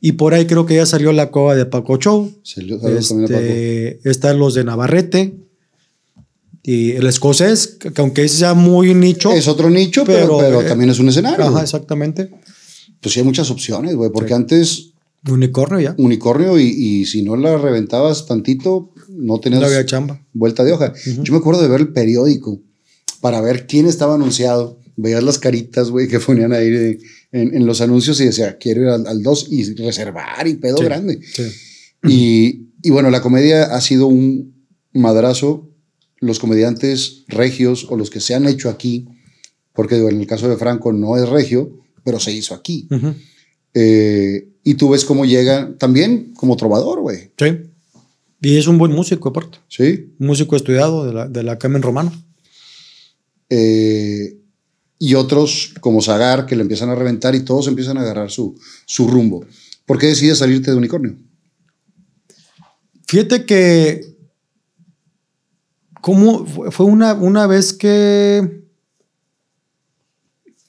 Y 0.00 0.12
por 0.12 0.34
ahí 0.34 0.46
creo 0.46 0.66
que 0.66 0.76
ya 0.76 0.86
salió 0.86 1.12
la 1.12 1.30
cova 1.30 1.54
de 1.54 1.66
Paco 1.66 1.96
Show. 1.96 2.32
Saludos 2.42 3.08
también 3.08 3.32
a 3.32 3.34
Paco. 3.34 3.44
Este, 3.44 4.10
están 4.10 4.38
los 4.38 4.54
de 4.54 4.64
Navarrete. 4.64 5.34
Y 6.68 6.90
el 6.92 7.06
escocés, 7.06 7.68
que 7.78 7.92
que 7.92 8.00
aunque 8.00 8.24
es 8.24 8.38
ya 8.40 8.52
muy 8.54 8.92
nicho. 8.92 9.30
Es 9.32 9.46
otro 9.46 9.70
nicho, 9.70 10.04
pero, 10.04 10.36
Pero, 10.36 10.38
pero 10.38 10.60
eh, 10.62 10.64
también 10.64 10.90
es 10.90 10.98
un 10.98 11.08
escenario. 11.08 11.44
Ajá, 11.46 11.62
exactamente. 11.62 12.28
Pues 13.00 13.12
sí 13.14 13.20
hay 13.20 13.24
muchas 13.26 13.50
opciones, 13.52 13.94
güey, 13.94 14.10
porque 14.10 14.30
Sí. 14.30 14.34
antes 14.34 14.90
Unicornio 15.28 15.78
ya. 15.80 15.94
unicornio 15.98 16.58
y, 16.58 16.64
y 16.66 17.06
si 17.06 17.22
no 17.22 17.36
la 17.36 17.56
reventabas 17.56 18.26
tantito, 18.26 18.90
no 19.08 19.38
tenías 19.38 19.60
No 19.60 19.66
había 19.68 19.86
chamba. 19.86 20.20
vuelta 20.32 20.64
de 20.64 20.72
hoja. 20.72 20.92
Yo 21.22 21.32
me 21.32 21.38
acuerdo 21.38 21.62
de 21.62 21.68
ver 21.68 21.80
el 21.82 21.88
periódico 21.92 22.60
para 23.20 23.40
ver 23.40 23.66
quién 23.68 23.86
estaba 23.86 24.14
anunciado. 24.16 24.78
Veías 24.96 25.22
las 25.22 25.38
caritas, 25.38 25.90
güey, 25.90 26.08
que 26.08 26.18
ponían 26.20 26.52
ahí 26.52 26.70
de- 26.70 26.98
en, 27.32 27.54
en 27.54 27.66
los 27.66 27.80
anuncios 27.80 28.20
y 28.20 28.24
decía, 28.24 28.56
quiero 28.58 28.82
ir 28.82 28.88
al, 28.88 29.06
al 29.06 29.22
2 29.22 29.48
y 29.50 29.74
reservar 29.74 30.46
y 30.48 30.54
pedo 30.54 30.78
Sí, 30.78 30.84
grande. 30.84 31.20
sí. 31.32 31.42
Y, 32.08 32.68
y 32.82 32.90
bueno, 32.90 33.10
la 33.10 33.20
comedia 33.20 33.64
ha 33.64 33.80
sido 33.80 34.06
un 34.06 34.54
madrazo. 34.92 35.68
Los 36.18 36.38
comediantes 36.38 37.24
regios 37.28 37.86
o 37.88 37.96
los 37.96 38.10
que 38.10 38.20
se 38.20 38.34
han 38.34 38.46
hecho 38.46 38.70
aquí, 38.70 39.06
porque 39.72 39.96
en 39.96 40.20
el 40.20 40.26
caso 40.26 40.48
de 40.48 40.56
Franco 40.56 40.92
no 40.92 41.16
es 41.16 41.28
regio, 41.28 41.78
pero 42.04 42.18
se 42.20 42.32
hizo 42.32 42.54
aquí. 42.54 42.88
Eh, 43.74 44.48
y 44.64 44.74
tú 44.74 44.90
ves 44.90 45.04
cómo 45.04 45.24
llega 45.24 45.76
también 45.78 46.32
como 46.34 46.56
trovador, 46.56 47.00
güey. 47.00 47.30
Sí. 47.38 47.46
Y 48.40 48.56
es 48.56 48.66
un 48.66 48.78
buen 48.78 48.92
músico, 48.92 49.28
aparte. 49.28 49.58
Sí. 49.68 50.12
Un 50.18 50.26
músico 50.28 50.56
estudiado 50.56 51.04
de 51.04 51.12
la, 51.12 51.28
de 51.28 51.42
la 51.42 51.58
Carmen 51.58 51.82
Romano. 51.82 52.12
Eh, 53.50 54.38
y 54.98 55.14
otros 55.14 55.74
como 55.80 56.00
Zagar 56.00 56.46
que 56.46 56.56
le 56.56 56.62
empiezan 56.62 56.90
a 56.90 56.94
reventar 56.94 57.34
y 57.34 57.40
todos 57.40 57.68
empiezan 57.68 57.98
a 57.98 58.02
agarrar 58.02 58.30
su, 58.30 58.58
su 58.86 59.08
rumbo. 59.08 59.44
¿Por 59.84 59.98
qué 59.98 60.06
decides 60.06 60.38
salirte 60.38 60.70
de 60.70 60.76
Unicornio? 60.76 61.16
Fíjate 63.06 63.44
que. 63.44 64.15
¿Cómo? 66.06 66.46
Fue- 66.46 66.86
una, 66.86 67.14
una 67.14 67.48
vez 67.48 67.72
que. 67.72 68.62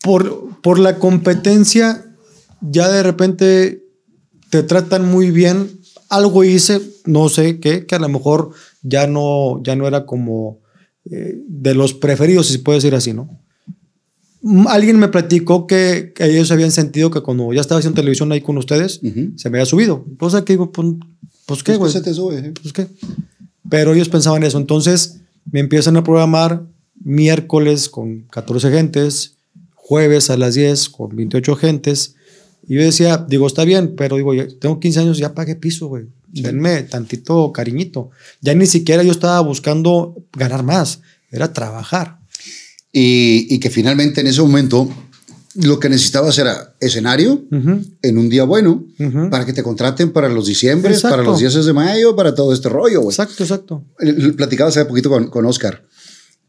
Por, 0.01 0.59
por 0.61 0.79
la 0.79 0.97
competencia, 0.97 2.03
ya 2.61 2.89
de 2.89 3.03
repente 3.03 3.83
te 4.49 4.63
tratan 4.63 5.05
muy 5.05 5.29
bien. 5.29 5.79
Algo 6.09 6.43
hice, 6.43 6.81
no 7.05 7.29
sé 7.29 7.59
qué, 7.59 7.85
que 7.85 7.93
a 7.93 7.99
lo 7.99 8.09
mejor 8.09 8.49
ya 8.81 9.05
no, 9.05 9.61
ya 9.63 9.75
no 9.75 9.87
era 9.87 10.07
como 10.07 10.57
eh, 11.05 11.35
de 11.47 11.75
los 11.75 11.93
preferidos, 11.93 12.47
si 12.47 12.53
se 12.53 12.59
puede 12.59 12.77
decir 12.79 12.95
así, 12.95 13.13
¿no? 13.13 13.29
Alguien 14.69 14.97
me 14.97 15.09
platicó 15.09 15.67
que, 15.67 16.13
que 16.15 16.25
ellos 16.25 16.49
habían 16.49 16.71
sentido 16.71 17.11
que 17.11 17.21
cuando 17.21 17.53
ya 17.53 17.61
estaba 17.61 17.77
haciendo 17.77 17.99
televisión 18.01 18.31
ahí 18.31 18.41
con 18.41 18.57
ustedes, 18.57 19.01
Ujú. 19.03 19.33
se 19.35 19.51
me 19.51 19.57
había 19.59 19.65
subido. 19.67 20.03
Entonces, 20.07 20.41
¿qué 20.41 20.53
digo? 20.53 20.71
Pues, 20.71 20.87
pues 21.45 21.61
qué, 21.63 21.73
Pues, 21.73 21.79
güey. 21.79 21.91
se 21.91 22.01
te 22.01 22.13
sube, 22.15 22.39
eh? 22.39 22.53
Pues 22.59 22.73
qué. 22.73 22.87
Pero 23.69 23.93
ellos 23.93 24.09
pensaban 24.09 24.41
eso. 24.43 24.57
Entonces 24.57 25.17
me 25.51 25.59
empiezan 25.59 25.97
a 25.97 26.03
programar 26.03 26.63
miércoles 27.03 27.89
con 27.89 28.21
14 28.31 28.71
gentes, 28.71 29.37
jueves 29.75 30.29
a 30.29 30.37
las 30.37 30.55
10 30.55 30.89
con 30.89 31.15
28 31.15 31.55
gentes. 31.55 32.15
Y 32.67 32.75
yo 32.75 32.81
decía, 32.81 33.25
digo, 33.27 33.47
está 33.47 33.63
bien, 33.63 33.95
pero 33.95 34.17
digo, 34.17 34.33
tengo 34.59 34.79
15 34.79 34.99
años, 34.99 35.17
ya 35.17 35.33
pagué 35.33 35.55
piso, 35.55 35.87
güey. 35.87 36.05
Denme 36.27 36.83
tantito 36.83 37.51
cariñito. 37.53 38.09
Ya 38.41 38.53
ni 38.53 38.65
siquiera 38.65 39.03
yo 39.03 39.11
estaba 39.11 39.39
buscando 39.39 40.15
ganar 40.33 40.63
más, 40.63 41.01
era 41.31 41.53
trabajar. 41.53 42.19
Y, 42.91 43.47
y 43.53 43.59
que 43.59 43.69
finalmente 43.69 44.21
en 44.21 44.27
ese 44.27 44.41
momento 44.41 44.89
lo 45.57 45.79
que 45.79 45.89
necesitabas 45.89 46.37
era 46.37 46.75
escenario 46.79 47.43
en 48.01 48.17
un 48.17 48.29
día 48.29 48.43
bueno 48.43 48.85
para 49.31 49.45
que 49.45 49.53
te 49.53 49.63
contraten 49.63 50.11
para 50.11 50.29
los 50.29 50.45
diciembre, 50.45 50.93
Exacto. 50.93 51.17
para 51.17 51.23
los 51.23 51.39
10 51.39 51.65
de 51.65 51.73
mayo, 51.73 52.15
para 52.15 52.35
todo 52.35 52.53
este 52.53 52.69
rollo. 52.69 53.03
Exacto, 53.03 53.43
exacto. 53.43 53.83
Eh, 53.99 54.33
Platicaba 54.35 54.69
hace 54.69 54.85
poquito 54.85 55.09
con, 55.09 55.29
con 55.29 55.45
Oscar. 55.45 55.83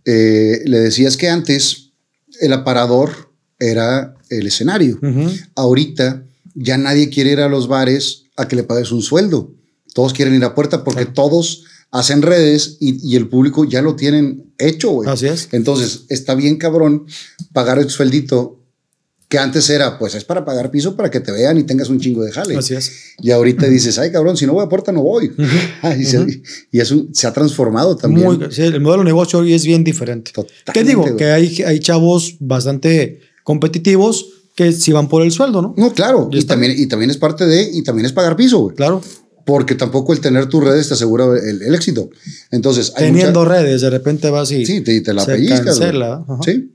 Eh, 0.04 0.62
le 0.66 0.78
decías 0.80 1.16
que 1.16 1.28
antes 1.28 1.92
el 2.40 2.52
aparador 2.52 3.32
era 3.58 4.14
el 4.30 4.46
escenario. 4.46 4.98
Ujú. 5.02 5.30
Ahorita 5.54 6.24
ya 6.54 6.76
nadie 6.76 7.08
quiere 7.08 7.32
ir 7.32 7.40
a 7.40 7.48
los 7.48 7.66
bares 7.68 8.24
a 8.36 8.46
que 8.46 8.56
le 8.56 8.62
pagues 8.62 8.92
un 8.92 9.02
sueldo. 9.02 9.54
Todos 9.94 10.12
quieren 10.12 10.34
ir 10.34 10.44
a 10.44 10.54
puerta 10.54 10.84
porque 10.84 11.06
todos 11.06 11.64
hacen 11.90 12.20
redes 12.22 12.76
y, 12.80 13.10
y 13.10 13.16
el 13.16 13.28
público 13.28 13.64
ya 13.64 13.80
lo 13.80 13.96
tienen 13.96 14.52
hecho, 14.58 14.90
güey. 14.90 15.08
Así 15.08 15.26
es. 15.26 15.48
Entonces, 15.52 16.02
está 16.10 16.34
bien 16.34 16.56
cabrón 16.56 17.06
pagar 17.52 17.78
el 17.78 17.88
sueldito 17.88 18.57
que 19.28 19.38
antes 19.38 19.68
era, 19.68 19.98
pues 19.98 20.14
es 20.14 20.24
para 20.24 20.44
pagar 20.44 20.70
piso 20.70 20.96
para 20.96 21.10
que 21.10 21.20
te 21.20 21.30
vean 21.32 21.58
y 21.58 21.64
tengas 21.64 21.90
un 21.90 22.00
chingo 22.00 22.22
de 22.24 22.32
jale. 22.32 22.56
Así 22.56 22.74
es. 22.74 22.90
Y 23.20 23.30
ahorita 23.30 23.66
dices, 23.66 23.98
ay 23.98 24.10
cabrón, 24.10 24.36
si 24.38 24.46
no 24.46 24.54
voy 24.54 24.64
a 24.64 24.68
puerta 24.70 24.90
no 24.90 25.02
voy. 25.02 25.30
y, 25.98 26.04
se, 26.04 26.24
y 26.72 26.80
es 26.80 26.90
un- 26.90 27.14
se 27.14 27.26
ha 27.26 27.32
transformado 27.32 27.94
también. 27.96 28.26
Muy, 28.26 28.38
el 28.56 28.80
modelo 28.80 29.02
de 29.02 29.08
negocio 29.10 29.40
hoy 29.40 29.52
es 29.52 29.64
bien 29.66 29.84
diferente. 29.84 30.32
Totalmente, 30.32 30.72
¿Qué 30.72 30.82
digo? 30.84 31.02
güey. 31.02 31.16
Que 31.16 31.26
hay, 31.26 31.62
hay 31.66 31.78
chavos 31.80 32.36
bastante 32.40 33.20
competitivos 33.44 34.26
que 34.54 34.72
si 34.72 34.92
van 34.92 35.08
por 35.08 35.22
el 35.22 35.30
sueldo, 35.30 35.60
¿no? 35.62 35.74
No, 35.76 35.92
claro. 35.92 36.30
Y 36.32 36.38
está. 36.38 36.54
también, 36.54 36.72
y 36.76 36.86
también 36.86 37.10
es 37.10 37.16
parte 37.18 37.46
de, 37.46 37.62
y 37.72 37.82
también 37.82 38.06
es 38.06 38.12
pagar 38.12 38.34
piso, 38.34 38.58
güey. 38.60 38.76
Claro. 38.76 39.02
Porque 39.44 39.74
tampoco 39.74 40.12
el 40.12 40.20
tener 40.20 40.46
tus 40.46 40.64
redes 40.64 40.88
te 40.88 40.94
asegura 40.94 41.26
el, 41.38 41.62
el 41.62 41.74
éxito. 41.74 42.10
Entonces, 42.50 42.92
hay 42.96 43.06
Teniendo 43.06 43.40
mucha- 43.44 43.52
redes, 43.52 43.80
de 43.82 43.90
repente 43.90 44.30
vas 44.30 44.50
y 44.52 44.64
Sí, 44.66 44.80
te, 44.80 45.00
te 45.00 45.12
la 45.14 45.24
se 45.24 45.32
pellizcas. 45.32 45.78
Sí. 46.44 46.72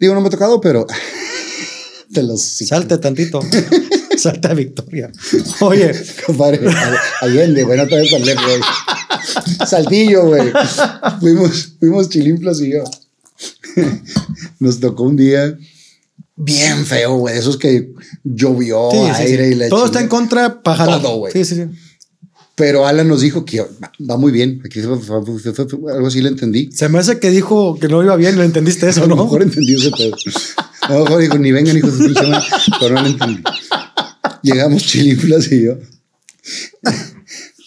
Digo, 0.00 0.14
no 0.14 0.20
me 0.20 0.28
ha 0.28 0.30
tocado, 0.30 0.60
pero 0.60 0.86
te 2.16 2.22
los. 2.22 2.40
Salte 2.40 2.98
tantito. 2.98 3.40
Salte 4.16 4.48
a 4.48 4.54
Victoria. 4.54 5.12
Oye, 5.60 5.92
Compadre, 6.26 6.60
Allende, 7.20 7.64
güey, 7.64 7.78
no 7.78 7.86
te 7.86 8.08
tan 8.08 8.24
lejos, 8.24 8.44
güey. 8.44 8.60
Saltillo, 9.66 10.26
güey. 10.28 10.50
Fuimos, 11.20 11.74
fuimos 11.78 12.08
y 12.16 12.72
yo. 12.72 12.84
Nos 14.58 14.80
tocó 14.80 15.02
un 15.02 15.16
día 15.16 15.58
bien 16.36 16.86
feo, 16.86 17.18
güey. 17.18 17.36
Esos 17.36 17.58
que 17.58 17.92
llovió, 18.24 18.88
sí, 18.90 18.98
sí, 18.98 19.12
sí. 19.16 19.22
aire 19.22 19.48
y 19.50 19.54
la 19.54 19.68
todo 19.68 19.84
está 19.84 20.00
en 20.00 20.08
contra 20.08 20.60
jalar. 20.64 21.02
Todo, 21.02 21.18
güey. 21.18 21.32
Sí, 21.34 21.44
sí, 21.44 21.54
sí. 21.56 21.64
Pero 22.54 22.86
Alan 22.86 23.06
nos 23.06 23.20
dijo 23.20 23.44
que 23.44 23.60
va, 23.60 24.16
muy 24.16 24.32
bien. 24.32 24.62
Aquí 24.64 24.80
algo 24.80 26.06
así 26.06 26.22
le 26.22 26.30
entendí. 26.30 26.70
Se 26.72 26.88
me 26.88 26.98
hace 26.98 27.18
que 27.20 27.28
dijo 27.28 27.78
que 27.78 27.86
no 27.86 28.02
iba 28.02 28.16
bien, 28.16 28.36
¿lo 28.36 28.42
entendiste 28.44 28.88
eso, 28.88 29.04
A 29.04 29.06
lo 29.06 29.14
no? 29.14 29.24
mejor 29.24 29.42
entendí 29.42 29.74
ese 29.74 29.90
pedo. 29.90 30.16
A 30.88 30.94
lo 30.94 31.04
mejor 31.04 31.20
dijo, 31.20 31.38
ni 31.38 31.52
vengan 31.52 31.76
hijos 31.76 31.98
de 31.98 32.04
pinche 32.06 32.26
madre", 32.26 32.46
pero 32.80 32.94
no 32.94 33.02
lo 33.02 33.08
entendí. 33.08 33.42
Llegamos 34.42 34.84
Chilinflas 34.84 35.50
y 35.52 35.64
yo. 35.64 35.78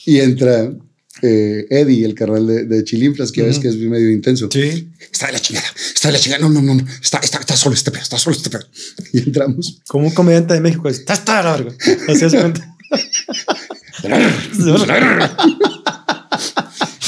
Y 0.06 0.20
entra 0.20 0.72
eh, 1.22 1.66
Eddie, 1.70 2.06
el 2.06 2.16
carnal 2.16 2.48
de, 2.48 2.66
de 2.66 2.84
Chilinflas, 2.84 3.32
que 3.32 3.42
ya 3.42 3.48
ves 3.48 3.60
que 3.60 3.68
es 3.68 3.76
medio 3.76 4.10
intenso. 4.10 4.50
Sí. 4.52 4.90
Está 5.12 5.28
de 5.28 5.34
la 5.34 5.40
chingada, 5.40 5.68
está 5.94 6.08
de 6.08 6.12
la 6.14 6.20
chingada. 6.20 6.42
No, 6.42 6.50
no, 6.50 6.62
no, 6.62 6.76
no. 6.76 6.86
Está, 7.02 7.20
está, 7.20 7.40
está 7.40 7.58
solo 7.58 7.76
este 7.76 7.92
pedo, 7.92 8.04
está 8.04 8.18
solo 8.18 8.36
este 8.36 8.50
pedo. 8.50 8.66
Y 9.14 9.20
entramos. 9.20 9.82
Como 9.88 10.08
un 10.08 10.14
comediante 10.14 10.54
de 10.54 10.62
México. 10.62 10.88
Está 10.88 11.14
hasta 11.14 11.44
la 11.44 11.52
verga. 11.58 11.74
Así 12.08 12.26
es 12.26 12.34
cuenta. 12.34 12.76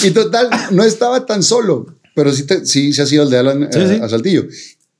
Y 0.03 0.11
total, 0.11 0.49
no 0.71 0.83
estaba 0.83 1.25
tan 1.25 1.43
solo, 1.43 1.95
pero 2.15 2.33
sí, 2.33 2.43
te, 2.43 2.65
sí 2.65 2.91
se 2.91 3.01
ha 3.03 3.05
sido 3.05 3.23
el 3.23 3.29
de 3.29 3.37
Alan 3.37 3.69
Sí, 3.71 3.79
eh, 3.79 3.95
sí. 3.95 4.03
a 4.03 4.09
Saltillo, 4.09 4.45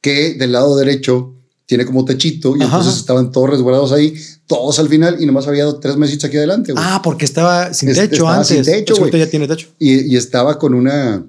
que 0.02 0.34
del 0.34 0.52
lado 0.52 0.76
derecho 0.78 1.36
tiene 1.66 1.86
como 1.86 2.04
techito 2.04 2.58
y 2.58 2.62
Ajá. 2.64 2.78
entonces 2.78 3.00
estaban 3.00 3.32
todos 3.32 3.50
resguardados 3.50 3.92
ahí, 3.94 4.14
todos 4.46 4.78
al 4.80 4.90
final 4.90 5.18
y 5.22 5.26
nomás 5.26 5.48
había 5.48 5.72
tres 5.80 5.96
mesitas 5.96 6.26
aquí 6.26 6.38
adelante. 6.38 6.74
Ah, 6.76 7.00
porque 7.04 7.24
estaba 7.24 7.74
sin 7.74 7.90
Es- 7.90 7.96
techo 7.98 8.14
estaba 8.14 8.36
antes. 8.38 8.48
sin 8.48 8.64
techo, 8.66 8.96
güey. 8.98 9.12
ya 9.18 9.30
tiene 9.30 9.48
techo. 9.48 9.68
Y, 9.80 10.14
y 10.14 10.18
estaba 10.18 10.58
con 10.60 10.74
una, 10.74 11.26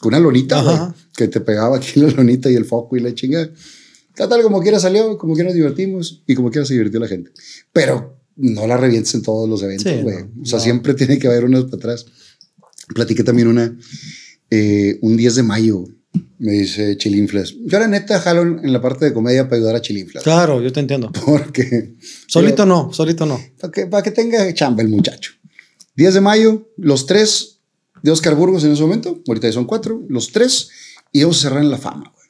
con 0.00 0.08
una 0.08 0.18
lonita, 0.18 0.62
güey, 0.62 0.76
que 1.16 1.28
te 1.28 1.40
pegaba 1.40 1.76
aquí 1.76 2.00
la 2.00 2.08
lonita 2.08 2.50
y 2.50 2.54
el 2.56 2.64
foco 2.64 2.96
y 2.96 3.00
la 3.00 3.14
chingada. 3.14 3.50
Total, 4.16 4.42
como 4.42 4.60
quiera 4.62 4.78
salió, 4.80 5.16
como 5.18 5.34
quiera 5.34 5.48
nos 5.50 5.54
divertimos 5.56 6.22
y 6.26 6.34
como 6.34 6.50
quiera 6.50 6.64
se 6.66 6.74
divirtió 6.74 6.98
la 7.00 7.08
gente. 7.08 7.30
Pero 7.72 8.16
no 8.36 8.66
la 8.66 8.76
revientes 8.76 9.14
en 9.14 9.22
todos 9.22 9.48
los 9.48 9.62
eventos, 9.62 9.92
Sí, 9.92 10.00
güey. 10.02 10.24
no, 10.34 10.42
o 10.42 10.46
sea, 10.46 10.58
no. 10.58 10.64
siempre 10.64 10.94
tiene 10.94 11.18
que 11.20 11.26
haber 11.28 11.44
unas 11.44 11.64
para 11.64 11.76
atrás. 11.76 12.06
Platiqué 12.94 13.22
también 13.22 13.48
una, 13.48 13.76
eh, 14.50 14.98
un 15.02 15.16
10 15.16 15.36
de 15.36 15.42
mayo, 15.42 15.84
me 16.38 16.52
dice 16.52 16.96
Chilinflas. 16.96 17.54
Yo 17.64 17.78
la 17.78 17.88
neta 17.88 18.20
jalo 18.20 18.42
en 18.42 18.72
la 18.72 18.80
parte 18.80 19.06
de 19.06 19.12
comedia 19.12 19.44
para 19.44 19.56
ayudar 19.56 19.76
a 19.76 19.80
Chilinflas. 19.80 20.24
Claro, 20.24 20.60
yo 20.60 20.72
te 20.72 20.80
entiendo. 20.80 21.10
Porque... 21.24 21.94
Solito 22.26 22.66
no, 22.66 22.92
solito 22.92 23.24
no. 23.26 23.40
Para 23.60 23.72
que, 23.72 23.86
para 23.86 24.02
que 24.02 24.10
tenga 24.10 24.52
chamba 24.52 24.82
el 24.82 24.88
muchacho. 24.88 25.32
10 25.96 26.14
de 26.14 26.20
mayo, 26.20 26.68
los 26.76 27.06
tres 27.06 27.60
de 28.02 28.10
Oscar 28.10 28.34
Burgos 28.34 28.64
en 28.64 28.72
ese 28.72 28.82
momento, 28.82 29.22
ahorita 29.26 29.48
ya 29.48 29.52
son 29.52 29.64
cuatro, 29.64 30.02
los 30.08 30.32
tres, 30.32 30.68
y 31.12 31.22
vamos 31.22 31.38
a 31.38 31.42
cerrar 31.48 31.62
en 31.62 31.70
la 31.70 31.78
fama, 31.78 32.12
güey. 32.14 32.28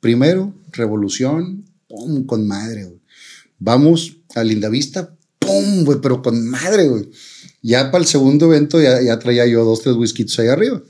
Primero, 0.00 0.54
Revolución, 0.72 1.64
pum, 1.86 2.24
con 2.26 2.46
madre, 2.46 2.84
güey. 2.84 3.00
Vamos 3.58 4.16
a 4.34 4.42
Lindavista, 4.42 5.14
pum, 5.38 5.84
güey, 5.84 5.98
pero 6.00 6.22
con 6.22 6.48
madre, 6.48 6.88
güey. 6.88 7.10
Ya 7.62 7.90
para 7.90 8.02
el 8.02 8.08
segundo 8.08 8.46
evento 8.46 8.80
ya, 8.80 9.00
ya 9.02 9.18
traía 9.18 9.46
yo 9.46 9.64
dos, 9.64 9.82
tres 9.82 9.96
whiskitos 9.96 10.38
ahí 10.38 10.48
arriba. 10.48 10.82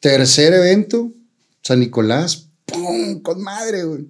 Tercer 0.00 0.52
evento, 0.54 1.12
San 1.62 1.80
Nicolás, 1.80 2.48
pum, 2.66 3.20
con 3.20 3.42
madre, 3.42 3.84
güey. 3.84 4.06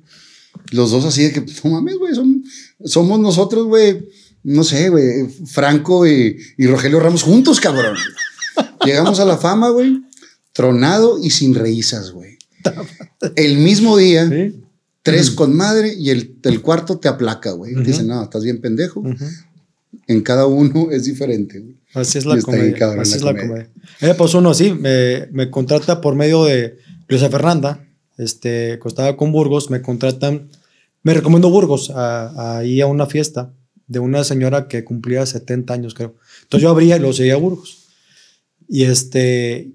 Los 0.73 0.91
dos 0.91 1.05
así 1.05 1.23
de 1.25 1.33
que, 1.33 1.41
no 1.65 1.71
mames, 1.71 1.97
güey, 1.97 2.13
somos 2.85 3.21
nosotros, 3.21 3.67
güey, 3.67 4.09
no 4.43 4.63
sé, 4.65 4.89
güey, 4.89 5.27
Franco 5.47 6.07
y, 6.07 6.37
y 6.59 6.67
Rogelio 6.67 7.01
Ramos 7.01 7.23
juntos, 7.23 7.61
cabrón. 7.61 7.97
Llegamos 8.85 9.21
a 9.21 9.25
la 9.25 9.37
fama, 9.39 9.71
güey, 9.71 10.03
tronado 10.53 11.19
y 11.23 11.31
sin 11.31 11.55
reízas, 11.55 12.11
güey. 12.13 12.39
El 13.37 13.57
mismo 13.59 13.97
día, 13.97 14.29
Sí. 14.29 14.61
tres 15.03 15.31
con 15.31 15.57
madre 15.57 15.95
y 15.97 16.11
el, 16.11 16.37
el 16.43 16.61
cuarto 16.61 16.99
te 16.99 17.09
aplaca, 17.09 17.53
güey. 17.53 17.75
Dicen, 17.83 18.07
no, 18.09 18.23
estás 18.23 18.45
bien 18.45 18.61
pendejo. 18.61 19.03
En 20.07 20.21
cada 20.23 20.47
uno 20.47 20.89
es 20.91 21.05
diferente, 21.05 21.59
güey. 21.61 21.77
Así 21.95 22.19
es 22.19 22.25
la 22.27 22.41
comedia. 22.41 22.75
cabrón 22.77 23.01
Así 23.01 23.13
la 23.13 23.17
es 23.17 23.23
la 23.23 23.31
comedia. 23.33 23.49
comedia. 23.49 23.71
Eh, 24.13 24.15
pues 24.17 24.35
uno 24.35 24.51
así, 24.51 24.73
me, 24.73 25.27
me 25.33 25.51
contrata 25.51 26.01
por 26.01 26.15
medio 26.15 26.45
de 26.45 26.77
Luisa 27.11 27.29
Fernanda, 27.29 27.85
este, 28.19 28.79
costaba 28.79 29.17
con 29.17 29.33
Burgos, 29.33 29.69
me 29.69 29.83
contratan, 29.83 30.49
me 31.03 31.13
recomiendo 31.13 31.51
Burgos 31.51 31.91
a, 31.91 32.61
a 32.61 32.87
una 32.87 33.07
fiesta 33.07 33.53
de 33.89 33.99
una 33.99 34.23
señora 34.23 34.69
que 34.69 34.85
cumplía 34.85 35.27
70 35.27 35.75
años, 35.75 35.95
creo. 35.95 36.15
Entonces 36.43 36.63
yo 36.63 36.71
abría 36.71 36.97
y 36.97 37.01
lo 37.01 37.13
seguía 37.13 37.35
a 37.35 37.39
Burgos. 37.39 37.89
Y 38.69 38.85
este, 38.85 39.73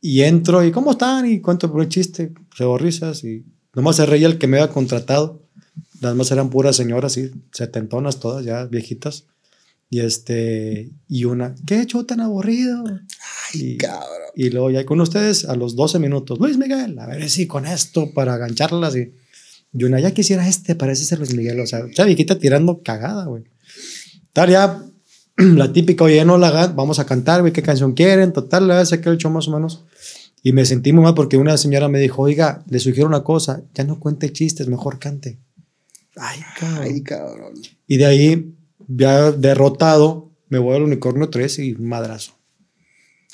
y 0.00 0.22
entro 0.22 0.64
y 0.64 0.70
¿cómo 0.70 0.92
están? 0.92 1.28
Y 1.28 1.40
cuento 1.40 1.72
por 1.72 1.80
un 1.80 1.88
chiste, 1.88 2.32
se 2.56 2.78
risas 2.78 3.24
y 3.24 3.44
nomás 3.74 3.96
se 3.96 4.06
reía 4.06 4.28
el 4.28 4.38
que 4.38 4.46
me 4.46 4.58
había 4.60 4.72
contratado. 4.72 5.42
Las 6.00 6.12
demás 6.12 6.30
eran 6.30 6.50
puras 6.50 6.76
señoras, 6.76 7.14
sí, 7.14 7.32
setentonas 7.50 8.20
todas, 8.20 8.44
ya 8.44 8.66
viejitas. 8.66 9.24
Y 9.88 10.00
este, 10.00 10.90
y 11.08 11.24
una, 11.24 11.54
¿qué 11.66 11.86
show 11.86 12.04
tan 12.04 12.20
aburrido? 12.20 12.84
y, 13.54 13.76
Cabrón. 13.76 14.30
y 14.34 14.50
luego 14.50 14.70
ya 14.70 14.84
con 14.84 15.00
ustedes 15.00 15.44
a 15.44 15.54
los 15.54 15.76
12 15.76 15.98
minutos, 16.00 16.38
Luis 16.40 16.58
Miguel, 16.58 16.98
a 16.98 17.06
ver 17.06 17.30
si 17.30 17.46
con 17.46 17.66
esto 17.66 18.12
para 18.12 18.34
agancharlas 18.34 18.96
y, 18.96 19.12
y 19.72 19.84
una, 19.84 20.00
ya 20.00 20.12
quisiera 20.12 20.46
este, 20.48 20.74
parece 20.74 21.04
ser 21.04 21.18
Luis 21.18 21.34
Miguel, 21.34 21.60
o 21.60 21.66
sea, 21.66 21.80
esa 21.90 22.04
viejita 22.04 22.38
tirando 22.38 22.82
cagada, 22.82 23.26
güey. 23.26 23.44
Tal, 24.32 24.50
ya 24.50 24.82
la 25.36 25.72
típica, 25.72 26.04
oye, 26.04 26.24
no 26.24 26.36
la 26.36 26.68
vamos 26.68 26.98
a 26.98 27.06
cantar, 27.06 27.42
güey, 27.42 27.52
qué 27.52 27.62
canción 27.62 27.92
quieren, 27.92 28.32
total, 28.32 28.66
la 28.66 28.84
saqué 28.84 29.08
el 29.08 29.18
show 29.18 29.30
más 29.30 29.46
o 29.48 29.52
menos. 29.52 29.84
Y 30.42 30.52
me 30.52 30.64
sentí 30.64 30.92
muy 30.92 31.02
mal 31.02 31.14
porque 31.14 31.36
una 31.36 31.56
señora 31.56 31.88
me 31.88 31.98
dijo, 31.98 32.22
oiga, 32.22 32.64
le 32.68 32.78
sugiero 32.78 33.08
una 33.08 33.24
cosa, 33.24 33.62
ya 33.74 33.84
no 33.84 33.98
cuente 33.98 34.32
chistes, 34.32 34.68
mejor 34.68 34.98
cante. 34.98 35.38
Ay, 36.16 36.40
cabrón. 36.58 36.82
Ay, 36.82 37.02
cabrón. 37.02 37.52
Y 37.86 37.96
de 37.96 38.06
ahí, 38.06 38.55
ya 38.88 39.32
derrotado, 39.32 40.30
me 40.48 40.58
voy 40.58 40.76
al 40.76 40.82
unicornio 40.82 41.28
3 41.28 41.58
y 41.60 41.74
madrazo. 41.74 42.32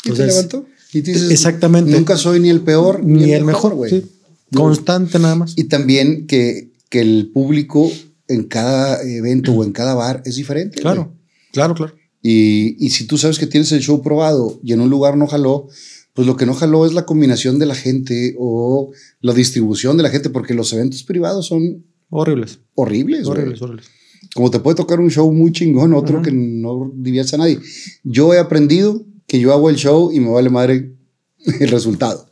¿Y 0.04 0.08
te 0.08 0.08
Entonces, 0.10 0.34
levantó? 0.34 0.66
Y 0.92 1.02
te 1.02 1.12
dices, 1.12 1.30
exactamente. 1.30 1.90
Nunca 1.92 2.16
soy 2.16 2.40
ni 2.40 2.50
el 2.50 2.60
peor 2.62 3.02
Ni, 3.04 3.32
el 3.32 3.44
mejor, 3.44 3.74
güey. 3.74 3.90
sí. 3.90 4.06
Constante 4.54 5.18
nada 5.18 5.34
más. 5.34 5.54
Y 5.56 5.64
también 5.64 6.26
que, 6.26 6.72
que 6.90 7.00
el 7.00 7.30
público 7.32 7.90
en 8.28 8.44
cada 8.44 9.02
evento 9.02 9.52
o 9.52 9.64
en 9.64 9.72
cada 9.72 9.94
bar 9.94 10.22
es 10.26 10.36
diferente. 10.36 10.80
Claro, 10.82 11.14
claro, 11.52 11.74
claro. 11.74 11.94
Y, 12.22 12.76
y 12.84 12.90
si 12.90 13.06
tú 13.06 13.16
sabes 13.16 13.38
que 13.38 13.46
tienes 13.46 13.72
el 13.72 13.80
show 13.80 14.02
probado 14.02 14.60
y 14.62 14.74
en 14.74 14.80
un 14.82 14.90
lugar 14.90 15.16
no 15.16 15.26
jaló, 15.26 15.68
pues 16.12 16.26
lo 16.26 16.36
que 16.36 16.44
no 16.44 16.52
jaló 16.52 16.84
es 16.84 16.92
la 16.92 17.06
combinación 17.06 17.58
de 17.58 17.64
la 17.66 17.74
gente 17.74 18.34
o 18.38 18.92
la 19.22 19.32
distribución 19.32 19.96
de 19.96 20.02
la 20.02 20.10
gente, 20.10 20.28
porque 20.28 20.52
los 20.54 20.70
eventos 20.74 21.02
privados 21.02 21.46
son 21.46 21.84
Horribles, 22.10 22.58
horribles. 22.74 23.26
horribles, 23.26 23.62
horribles. 23.62 23.86
Como 24.34 24.50
te 24.50 24.60
puede 24.60 24.76
tocar 24.76 24.98
un 25.00 25.10
show 25.10 25.30
muy 25.32 25.52
chingón, 25.52 25.92
otro 25.94 26.22
que 26.22 26.32
no 26.32 26.90
divierta 26.94 27.36
a 27.36 27.40
nadie. 27.40 27.58
Yo 28.02 28.32
he 28.32 28.38
aprendido 28.38 29.02
que 29.26 29.38
yo 29.40 29.52
hago 29.52 29.68
el 29.70 29.76
show 29.76 30.10
y 30.12 30.20
me 30.20 30.30
vale 30.30 30.48
madre 30.50 30.92
el 31.60 31.68
resultado, 31.68 32.28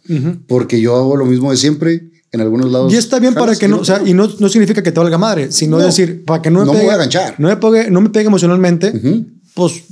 porque 0.46 0.80
yo 0.80 0.96
hago 0.96 1.16
lo 1.16 1.26
mismo 1.26 1.50
de 1.50 1.56
siempre 1.56 2.10
en 2.32 2.40
algunos 2.40 2.70
lados. 2.70 2.92
Y 2.92 2.96
está 2.96 3.18
bien 3.18 3.34
para 3.34 3.56
que 3.56 3.66
no, 3.68 3.78
o 3.80 3.84
sea, 3.84 4.00
y 4.06 4.14
no, 4.14 4.28
no 4.38 4.48
significa 4.48 4.82
que 4.82 4.92
te 4.92 5.00
valga 5.00 5.18
madre, 5.18 5.50
sino 5.52 5.78
No. 5.78 5.84
decir, 5.84 6.24
para 6.24 6.40
que 6.40 6.50
no 6.50 6.60
me 6.60 6.66
No 6.66 6.72
me 6.72 6.78
pegue, 6.80 6.90
voy 6.96 7.04
a. 7.16 7.34
No 7.38 7.48
me 7.48 7.56
pegue, 7.56 7.90
no 7.90 8.00
me 8.00 8.10
pegue 8.10 8.26
emocionalmente, 8.28 8.92
Ujú. 8.96 9.26
pues 9.54 9.82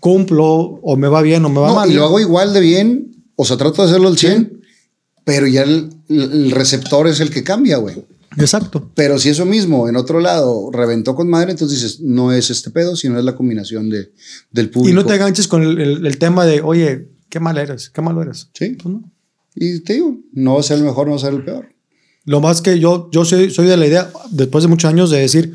cumplo 0.00 0.46
o 0.46 0.96
me 0.96 1.08
va 1.08 1.22
bien 1.22 1.44
o 1.44 1.48
me 1.48 1.60
va 1.60 1.74
mal. 1.74 1.90
y 1.90 1.94
lo 1.94 2.04
hago 2.04 2.18
igual 2.20 2.52
de 2.52 2.60
bien, 2.60 3.24
o 3.36 3.44
sea, 3.44 3.56
trato 3.56 3.82
de 3.82 3.88
hacerlo 3.88 4.08
al 4.08 4.16
100, 4.18 4.60
pero 5.24 5.46
ya 5.46 5.62
el, 5.62 5.90
el 6.08 6.50
receptor 6.50 7.06
es 7.08 7.20
el 7.20 7.30
que 7.30 7.42
cambia, 7.44 7.76
güey. 7.78 7.96
Exacto. 8.38 8.90
Pero 8.94 9.18
si 9.18 9.28
eso 9.28 9.44
mismo 9.44 9.88
en 9.88 9.96
otro 9.96 10.20
lado 10.20 10.70
reventó 10.72 11.14
con 11.14 11.28
madre, 11.28 11.50
entonces 11.52 11.80
dices, 11.82 12.00
no 12.00 12.32
es 12.32 12.50
este 12.50 12.70
pedo, 12.70 12.96
sino 12.96 13.18
es 13.18 13.24
la 13.24 13.34
combinación 13.34 13.90
de, 13.90 14.12
del 14.50 14.70
público. 14.70 14.90
Y 14.90 14.94
no 14.94 15.04
te 15.06 15.14
enganches 15.14 15.46
con 15.48 15.62
el, 15.62 15.80
el- 15.80 16.06
el 16.06 16.18
tema 16.18 16.46
de, 16.46 16.60
oye, 16.62 17.08
qué 17.28 17.40
mal 17.40 17.58
eres, 17.58 17.90
qué 17.90 18.00
malo 18.02 18.22
eres. 18.22 18.48
Sí. 18.54 18.76
Pues 18.82 18.94
no. 18.94 19.02
Y 19.54 19.80
te 19.80 19.94
digo, 19.94 20.18
no 20.32 20.54
va 20.54 20.60
a 20.60 20.62
ser 20.62 20.78
el 20.78 20.84
mejor, 20.84 21.06
no 21.06 21.12
va 21.12 21.16
a 21.18 21.20
ser 21.20 21.34
el 21.34 21.44
peor. 21.44 21.68
Lo 22.24 22.40
más 22.40 22.62
que 22.62 22.78
yo, 22.78 23.10
yo 23.12 23.24
soy, 23.24 23.50
soy 23.50 23.66
de 23.66 23.76
la 23.76 23.86
idea, 23.86 24.10
después 24.30 24.62
de 24.64 24.68
muchos 24.68 24.88
años, 24.90 25.10
de 25.10 25.18
decir, 25.18 25.54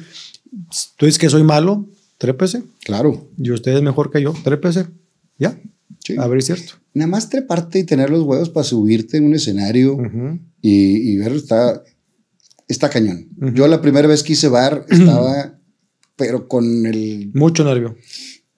tú 0.98 1.06
dices 1.06 1.18
que 1.20 1.30
soy 1.30 1.44
malo, 1.44 1.88
trépese. 2.18 2.62
Claro. 2.84 3.28
Y 3.38 3.52
usted 3.52 3.74
es 3.76 3.82
mejor 3.82 4.12
que 4.12 4.22
yo, 4.22 4.34
trépese. 4.44 4.86
Ya. 5.40 5.58
Sí. 6.04 6.16
A 6.18 6.28
ver, 6.28 6.40
es 6.40 6.46
cierto. 6.46 6.74
Nada 6.94 7.08
más 7.10 7.30
treparte 7.30 7.80
y 7.80 7.84
tener 7.84 8.10
los 8.10 8.24
huevos 8.24 8.50
para 8.50 8.64
subirte 8.64 9.18
en 9.18 9.26
un 9.26 9.34
escenario 9.36 9.98
y, 10.62 11.12
y 11.14 11.18
ver, 11.18 11.32
está, 11.34 11.84
está 12.68 12.90
cañón. 12.90 13.28
Yo 13.54 13.68
la 13.68 13.82
primera 13.82 14.08
vez 14.08 14.24
que 14.24 14.34
hice 14.34 14.48
bar 14.50 14.86
estaba, 14.90 15.58
pero 16.16 16.48
con 16.48 16.86
el... 16.86 17.32
Mucho 17.34 17.64
nervio. 17.64 17.96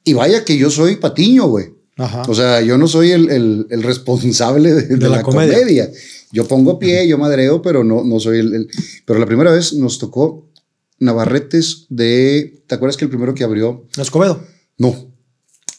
Y 0.04 0.14
vaya 0.14 0.44
que 0.46 0.58
yo 0.58 0.70
soy 0.70 0.96
patiño, 0.96 1.48
güey. 1.48 1.68
Ajá. 1.98 2.24
O 2.28 2.34
sea, 2.34 2.62
yo 2.62 2.78
no 2.78 2.88
soy 2.88 3.12
el, 3.12 3.30
el- 3.30 3.68
el 3.70 3.84
responsable 3.84 4.74
de, 4.74 4.82
de 4.98 5.10
la 5.10 5.18
la, 5.18 5.22
comedia. 5.24 5.60
comedia. 5.60 5.92
Yo 6.32 6.48
pongo 6.48 6.80
pie, 6.80 7.08
yo 7.08 7.18
madreo, 7.18 7.62
pero 7.62 7.84
no, 7.84 8.04
no 8.04 8.20
soy 8.20 8.40
el, 8.40 8.54
el- 8.54 8.68
Pero 9.06 9.20
la 9.20 9.26
primera 9.26 9.52
vez 9.52 9.74
nos 9.74 10.00
tocó 10.00 10.48
Navarretes 11.00 11.86
de... 11.90 12.64
¿Te 12.68 12.76
acuerdas 12.76 12.98
que 12.98 13.06
el 13.06 13.10
primero 13.10 13.34
que 13.34 13.44
abrió? 13.44 13.86
Escobedo. 13.98 14.42
No, 14.78 15.12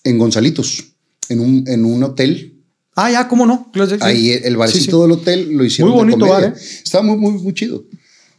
en 0.05 0.18
Gonzalitos, 0.18 0.93
en 1.28 1.41
un, 1.41 1.64
en 1.66 1.85
un 1.85 2.03
hotel. 2.03 2.59
Ah, 2.97 3.11
ya, 3.11 3.28
¿cómo 3.28 3.47
no? 3.47 3.70
Ahí 4.01 4.31
el 4.31 4.57
barcito 4.57 4.85
Sí, 4.85 4.91
sí. 4.91 5.01
del 5.01 5.12
hotel 5.12 5.53
lo 5.53 5.64
hicieron 5.64 5.93
Muy 5.95 5.99
de 6.01 6.05
bonito 6.12 6.26
comedia. 6.26 6.49
bar, 6.51 6.59
¿eh? 6.59 6.62
Estaba 6.85 7.05
muy, 7.05 7.16
muy, 7.16 7.43
muy 7.43 7.55
chido. 7.55 7.85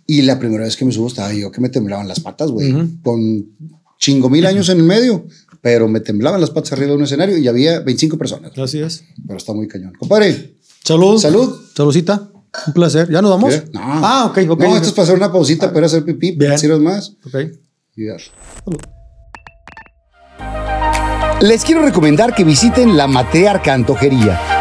Y 0.07 0.23
la 0.23 0.39
primera 0.39 0.63
vez 0.63 0.75
que 0.75 0.85
me 0.85 0.91
subo 0.91 1.07
estaba 1.07 1.33
yo 1.33 1.51
que 1.51 1.61
me 1.61 1.69
temblaban 1.69 2.07
las 2.07 2.19
patas, 2.19 2.51
güey. 2.51 2.73
Con 3.03 3.45
chingo 3.97 4.29
mil 4.29 4.45
años 4.45 4.67
en 4.69 4.77
el 4.79 4.83
medio, 4.83 5.25
pero 5.61 5.87
me 5.87 5.99
temblaban 5.99 6.41
las 6.41 6.49
patas 6.49 6.73
arriba 6.73 6.89
de 6.89 6.97
un 6.97 7.03
escenario 7.03 7.37
y 7.37 7.47
había 7.47 7.79
25 7.81 8.17
personas. 8.17 8.57
Así 8.57 8.79
es. 8.79 9.03
Pero 9.25 9.37
está 9.37 9.53
muy 9.53 9.67
cañón. 9.67 9.93
Compadre, 9.97 10.55
Salud. 10.83 11.19
Salud. 11.19 11.55
Saludcita. 11.75 12.31
Un 12.67 12.73
placer. 12.73 13.09
¿Ya 13.09 13.21
nos 13.21 13.31
vamos? 13.31 13.53
¿qué? 13.53 13.69
No. 13.71 13.79
Ah, 13.83 14.25
ok, 14.25 14.39
ok. 14.49 14.59
No, 14.59 14.75
esto 14.75 14.87
es 14.89 14.93
para 14.93 15.03
hacer 15.03 15.15
una 15.15 15.31
pausita 15.31 15.71
para 15.71 15.85
hacer 15.85 16.03
pipí, 16.03 16.31
Bien. 16.31 16.55
para 16.59 16.77
más. 16.77 17.15
Ok. 17.25 17.35
Y 17.95 18.07
ya. 18.07 18.17
Les 21.41 21.63
quiero 21.63 21.81
recomendar 21.81 22.35
que 22.35 22.43
visiten 22.43 22.97
la 22.97 23.07
Matriarca 23.07 23.73
Antojería. 23.73 24.60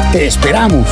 ¡Te 0.11 0.27
esperamos! 0.27 0.87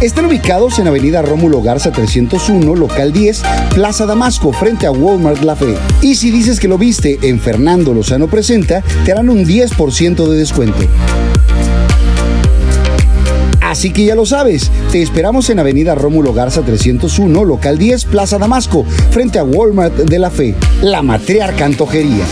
Están 0.00 0.26
ubicados 0.26 0.78
en 0.78 0.86
Avenida 0.88 1.22
Rómulo 1.22 1.60
Garza 1.60 1.90
301, 1.90 2.74
local 2.76 3.12
10, 3.12 3.42
Plaza 3.74 4.06
Damasco, 4.06 4.52
frente 4.52 4.86
a 4.86 4.92
Walmart 4.92 5.42
La 5.42 5.56
Fe. 5.56 5.76
Y 6.02 6.14
si 6.14 6.30
dices 6.30 6.60
que 6.60 6.68
lo 6.68 6.78
viste 6.78 7.18
en 7.22 7.40
Fernando 7.40 7.92
Lozano 7.94 8.28
Presenta, 8.28 8.82
te 9.04 9.12
harán 9.12 9.28
un 9.28 9.44
10% 9.44 10.26
de 10.28 10.36
descuento. 10.36 10.78
Así 13.60 13.92
que 13.92 14.04
ya 14.04 14.14
lo 14.14 14.24
sabes, 14.24 14.70
te 14.90 15.02
esperamos 15.02 15.50
en 15.50 15.58
Avenida 15.58 15.94
Rómulo 15.94 16.32
Garza 16.32 16.62
301, 16.62 17.44
local 17.44 17.76
10, 17.76 18.04
Plaza 18.06 18.38
Damasco, 18.38 18.84
frente 19.10 19.38
a 19.38 19.44
Walmart 19.44 19.94
de 19.94 20.18
La 20.18 20.30
Fe, 20.30 20.54
la 20.80 21.02
matriarca 21.02 21.64
antojería. 21.64 22.24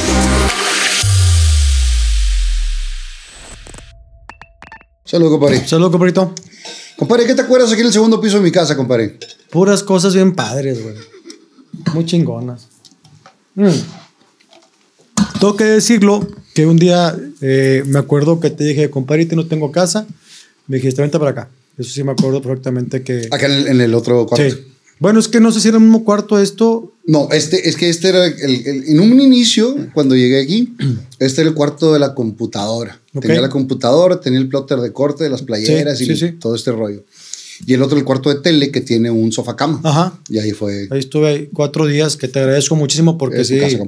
Salud, 5.17 5.31
compadre. 5.31 5.67
Salud, 5.67 5.91
compadrito. 5.91 6.35
Compadre, 6.99 7.25
¿qué 7.25 7.35
te 7.35 7.41
acuerdas 7.41 7.73
aquí 7.73 7.81
en 7.81 7.87
el 7.87 7.93
segundo 7.95 8.21
piso 8.21 8.37
de 8.37 8.43
mi 8.43 8.53
casa, 8.53 8.77
compadre? 8.77 9.19
Puras 9.51 9.83
cosas 9.83 10.13
bien 10.15 10.35
padres, 10.35 10.83
güey. 10.83 10.95
Muy 11.95 12.05
chingonas. 12.05 12.69
Mm. 13.55 13.71
Tengo 15.41 15.57
que 15.57 15.65
decirlo 15.65 16.29
que 16.55 16.67
un 16.67 16.77
día 16.77 17.17
eh, 17.41 17.83
me 17.87 17.99
acuerdo 17.99 18.41
que 18.41 18.51
te 18.51 18.65
dije, 18.65 18.91
compadrito, 18.91 19.37
no 19.37 19.47
tengo 19.47 19.73
casa. 19.73 20.07
Me 20.67 20.77
dijiste, 20.77 21.01
vente 21.01 21.19
para 21.19 21.31
acá. 21.31 21.49
Eso 21.79 21.91
sí 21.91 22.05
me 22.05 22.13
acuerdo 22.13 22.43
perfectamente 22.43 23.03
que... 23.03 23.29
Acá 23.31 23.47
en 23.47 23.53
el, 23.53 23.69
en 23.69 23.81
el 23.81 23.95
otro 23.95 24.27
cuarto. 24.27 24.51
Sí. 24.51 24.67
Bueno, 24.99 25.21
es 25.21 25.29
que 25.29 25.41
no 25.41 25.53
sé 25.53 25.61
si 25.61 25.69
era 25.69 25.77
el 25.77 25.83
mismo 25.83 26.05
cuarto 26.05 26.39
esto. 26.39 26.93
No, 27.07 27.29
este, 27.31 27.69
es 27.69 27.77
que 27.77 27.89
este 27.91 28.09
era 28.09 28.25
el, 28.27 28.67
el- 28.67 28.85
en 28.89 29.01
un 29.01 29.21
inicio, 29.21 29.77
cuando 29.93 30.15
llegué 30.17 30.41
aquí, 30.41 30.75
este 31.19 31.43
era 31.43 31.51
el 31.51 31.55
cuarto 31.57 31.93
de 31.93 31.99
la 31.99 32.15
computadora. 32.15 33.01
Ok. 33.15 33.23
Tenía 33.23 33.41
la 33.41 33.51
computadora, 33.51 34.21
tenía 34.21 34.39
el 34.39 34.49
plotter 34.49 34.79
de 34.81 34.93
corte 34.93 35.25
de 35.25 35.31
las 35.31 35.43
playeras 35.43 35.99
Sí, 35.99 36.05
y 36.05 36.07
sí, 36.09 36.17
sí. 36.17 36.33
todo 36.33 36.55
este 36.55 36.73
rollo. 36.73 37.05
Y 37.67 37.73
el 37.75 37.83
otro, 37.83 37.97
el 37.99 38.05
cuarto 38.05 38.29
de 38.29 38.41
tele, 38.41 38.71
que 38.71 38.81
tiene 38.83 39.11
un 39.11 39.33
sofá 39.33 39.55
cama. 39.57 39.81
Ajá. 39.85 40.19
Y 40.29 40.39
ahí 40.39 40.53
fue 40.53 40.89
Ahí 40.91 40.99
estuve 40.99 41.49
cuatro 41.53 41.87
días, 41.87 42.17
que 42.17 42.29
te 42.29 42.39
agradezco 42.39 42.77
muchísimo 42.77 43.17
porque 43.17 43.45
sí, 43.45 43.59
casa, 43.59 43.79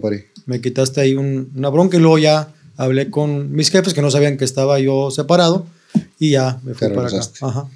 me 0.46 0.60
quitaste 0.60 1.00
ahí 1.02 1.14
un- 1.14 1.50
una 1.54 1.68
bronca 1.68 1.96
y 1.96 2.00
luego 2.00 2.18
ya 2.18 2.54
hablé 2.76 3.10
con 3.10 3.52
mis 3.52 3.70
jefes 3.70 3.92
que 3.94 4.00
no 4.02 4.10
sabían 4.10 4.36
que 4.38 4.44
estaba 4.46 4.78
yo 4.78 5.10
separado 5.10 5.66
y 6.18 6.30
ya 6.30 6.60
me 6.64 6.74
fui 6.74 6.88
para 6.88 7.08
acá. 7.08 7.20
Ajá. 7.42 7.68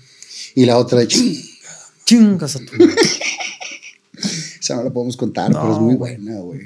Y 0.55 0.65
la 0.67 0.79
otra 0.79 0.99
de 1.01 1.09
ching, 1.09 1.37
Chingas 2.05 2.57
a 2.57 2.59
tu. 2.61 2.73
esa 4.73 4.77
no 4.81 4.85
la 4.85 4.91
podemos 4.93 5.17
contar, 5.17 5.53
pero 5.53 5.73
es 5.73 5.79
muy 5.79 5.95
buena, 5.97 6.39
güey. 6.41 6.61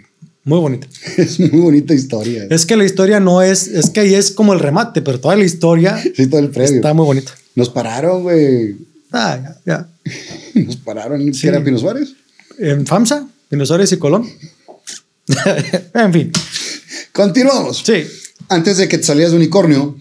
Muy 0.44 0.60
bonita. 0.60 0.86
Es 1.16 1.40
muy 1.40 1.60
bonita 1.60 1.92
historia. 1.92 2.46
Es 2.50 2.66
que 2.66 2.76
la 2.76 2.84
historia 2.84 3.18
no 3.18 3.42
es, 3.42 3.66
es 3.66 3.90
que 3.90 4.00
ahí 4.00 4.14
es 4.14 4.30
como 4.30 4.52
el 4.52 4.60
remate, 4.60 5.02
pero 5.02 5.18
toda 5.18 5.34
la 5.34 5.44
historia 5.44 6.00
Sí, 6.16 6.26
todo 6.28 6.40
el 6.40 6.50
previo. 6.50 6.76
está 6.76 6.94
muy 6.94 7.04
bonita. 7.04 7.32
Nos 7.56 7.68
pararon, 7.68 8.22
güey. 8.22 8.76
Ah, 9.10 9.38
ya, 9.42 9.56
ya. 9.66 9.88
Nos 10.66 10.76
pararon. 10.76 11.34
Sí. 11.34 11.40
¿Qué 11.42 11.48
era 11.48 11.64
Pino 11.64 11.78
Suárez? 11.78 12.14
En 12.58 12.86
FAMSA, 12.86 13.26
Dinosaurios 13.50 13.90
y 13.92 13.96
Colón. 13.96 14.26
en 15.94 16.12
fin, 16.12 16.32
Continuamos. 17.12 17.82
sí, 17.84 18.04
Antes 18.48 18.76
de 18.76 18.86
que 18.88 18.98
te 18.98 19.04
salías 19.04 19.30
de 19.32 19.36
unicornio, 19.36 19.96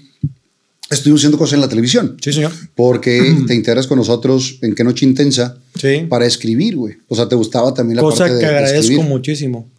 estuvimos 0.89 1.21
haciendo 1.21 1.38
cosas 1.38 1.53
en 1.53 1.61
la 1.61 1.69
televisión. 1.69 2.17
sí, 2.21 2.33
señor. 2.33 2.51
Porque 2.75 3.36
te 3.47 3.55
integras 3.55 3.88
con 3.88 3.97
nosotros 3.97 4.59
en 4.61 4.75
Qué 4.75 4.83
Noche 4.83 5.05
Intensa 5.05 5.57
Sí. 5.75 6.05
para 6.09 6.25
escribir, 6.25 6.75
güey. 6.75 6.95
O 7.07 7.15
sea, 7.15 7.27
te 7.27 7.36
gustaba 7.36 7.73
también 7.73 7.97
la 7.97 8.01
Cosa 8.03 8.19
parte 8.25 8.33
de, 8.36 8.39
que 8.39 8.45
de 8.45 8.51
agradezco 8.51 8.79
escribir. 8.81 9.05
muchísimo. 9.05 9.69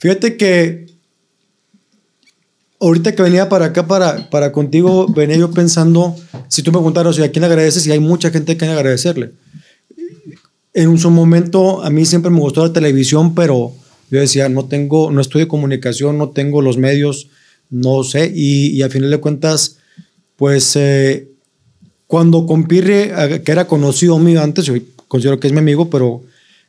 Fíjate 0.00 0.36
que 0.36 0.86
ahorita 2.80 3.14
que 3.14 3.22
venía 3.22 3.48
para 3.48 3.66
acá, 3.66 3.86
para, 3.86 4.30
para 4.30 4.52
contigo, 4.52 5.06
venía 5.08 5.36
yo 5.36 5.50
pensando, 5.50 6.16
si 6.48 6.62
tú 6.62 6.70
me 6.72 6.78
preguntaras, 6.78 7.18
¿a 7.18 7.28
quién 7.28 7.44
agradeces? 7.44 7.86
Y 7.86 7.92
hay 7.92 8.00
mucha 8.00 8.30
gente 8.30 8.52
a 8.52 8.56
quien 8.58 8.70
agradecerle. 8.70 9.32
En 10.72 10.96
su 10.98 11.10
momento, 11.10 11.82
a 11.82 11.90
mí 11.90 12.06
siempre 12.06 12.30
me 12.30 12.40
gustó 12.40 12.64
la 12.66 12.72
televisión, 12.72 13.34
pero 13.34 13.72
yo 14.10 14.20
decía, 14.20 14.48
no 14.48 14.64
tengo, 14.66 15.10
no 15.10 15.20
estudio 15.20 15.48
comunicación, 15.48 16.16
no 16.16 16.30
tengo 16.30 16.62
los 16.62 16.78
medios, 16.78 17.28
no 17.68 18.02
sé. 18.04 18.32
Y, 18.34 18.68
y 18.68 18.82
al 18.82 18.90
final 18.90 19.10
de 19.10 19.18
cuentas, 19.18 19.76
pues 20.40 20.74
eh, 20.76 21.28
cuando 22.06 22.46
Compirre, 22.46 23.12
eh, 23.14 23.42
que 23.42 23.52
era 23.52 23.66
conocido 23.66 24.18
mío 24.18 24.40
antes, 24.42 24.64
yo 24.64 24.72
considero 25.06 25.38
que 25.38 25.48
es 25.48 25.52
mi 25.52 25.58
amigo, 25.58 25.90
pero 25.90 26.22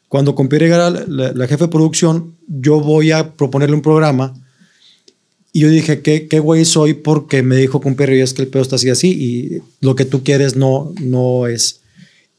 cuando 0.10 0.36
Compirre 0.36 0.66
era 0.66 0.90
la, 0.90 1.32
la- 1.32 1.48
jefe 1.48 1.64
de 1.64 1.70
producción, 1.70 2.36
yo 2.50 2.82
voy 2.82 3.12
a 3.12 3.32
proponerle 3.32 3.74
un 3.78 3.82
programa. 3.82 4.34
Y 5.54 5.62
yo 5.62 5.70
dije, 5.70 6.02
¿qué, 6.02 6.28
qué 6.28 6.40
güey 6.42 6.66
soy? 6.66 6.96
Porque 6.96 7.44
me 7.44 7.56
dijo 7.56 7.80
Compirre, 7.80 8.22
es 8.22 8.34
que 8.34 8.42
el 8.42 8.50
pedo 8.50 8.62
está 8.64 8.76
así, 8.76 8.90
así, 8.90 9.08
y 9.10 9.62
lo 9.80 9.96
que 9.96 10.04
tú 10.04 10.22
quieres 10.22 10.58
no, 10.58 10.94
no 11.02 11.48
es. 11.48 11.80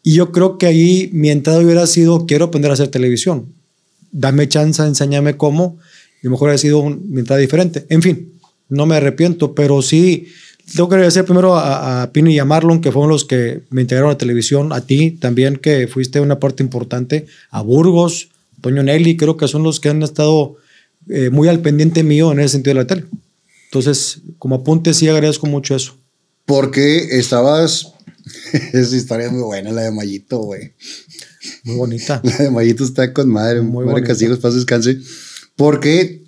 Y 0.02 0.12
yo 0.12 0.32
creo 0.32 0.58
que 0.58 0.66
ahí 0.66 1.08
mi 1.14 1.30
entrada 1.30 1.60
hubiera 1.60 1.86
sido, 1.86 2.26
quiero 2.26 2.44
aprender 2.46 2.70
a 2.70 2.74
hacer 2.74 2.88
televisión. 2.88 3.46
Dame 4.10 4.48
chance, 4.48 4.82
enséñame 4.82 5.38
cómo. 5.38 5.78
Y 6.22 6.26
a 6.26 6.28
lo 6.28 6.32
mejor 6.32 6.48
hubiera 6.48 6.58
sido 6.58 6.80
un- 6.80 7.10
mi 7.10 7.20
entrada 7.20 7.40
diferente. 7.40 7.86
En 7.88 8.02
fin, 8.02 8.32
no 8.68 8.84
me 8.84 8.96
arrepiento, 8.96 9.54
pero 9.54 9.80
sí, 9.80 10.26
tengo 10.74 10.88
que 10.88 10.94
agradecer 10.96 11.24
primero 11.24 11.56
a, 11.56 12.02
a 12.02 12.12
Pino 12.12 12.30
y 12.30 12.38
a 12.38 12.44
Marlon, 12.44 12.80
que 12.80 12.92
fueron 12.92 13.10
los 13.10 13.24
que 13.24 13.62
me 13.70 13.82
integraron 13.82 14.10
a 14.10 14.14
la 14.14 14.18
televisión, 14.18 14.72
a 14.72 14.80
ti 14.80 15.12
también, 15.12 15.56
que 15.56 15.86
fuiste 15.88 16.20
una 16.20 16.38
parte 16.38 16.62
importante, 16.62 17.26
a 17.50 17.62
Burgos, 17.62 18.28
Toño 18.60 18.82
Nelly, 18.82 19.16
creo 19.16 19.36
que 19.36 19.48
son 19.48 19.62
los 19.62 19.80
que 19.80 19.88
han 19.88 20.02
estado 20.02 20.56
eh, 21.08 21.30
muy 21.30 21.48
al 21.48 21.60
pendiente 21.60 22.02
mío 22.02 22.32
en 22.32 22.40
ese 22.40 22.50
sentido 22.50 22.74
de 22.74 22.80
la 22.80 22.86
tele. 22.86 23.04
Entonces, 23.66 24.20
como 24.38 24.56
apunte, 24.56 24.94
sí 24.94 25.08
agradezco 25.08 25.46
mucho 25.46 25.74
eso. 25.74 25.96
Porque 26.44 27.18
estabas 27.18 27.92
Esa 28.72 28.96
historia 28.96 29.26
es 29.26 29.32
muy 29.32 29.42
buena, 29.42 29.70
la 29.72 29.82
de 29.82 29.90
Mayito, 29.90 30.38
güey. 30.38 30.72
Muy 31.64 31.76
bonita. 31.76 32.20
La 32.24 32.36
de 32.36 32.50
Mayito 32.50 32.84
está 32.84 33.12
con 33.12 33.28
madre. 33.28 33.62
Muy 33.62 33.84
bonita. 33.84 34.08
Castigos, 34.08 34.38
paz 34.38 34.54
descanse. 34.54 34.98
Porque 35.56 36.21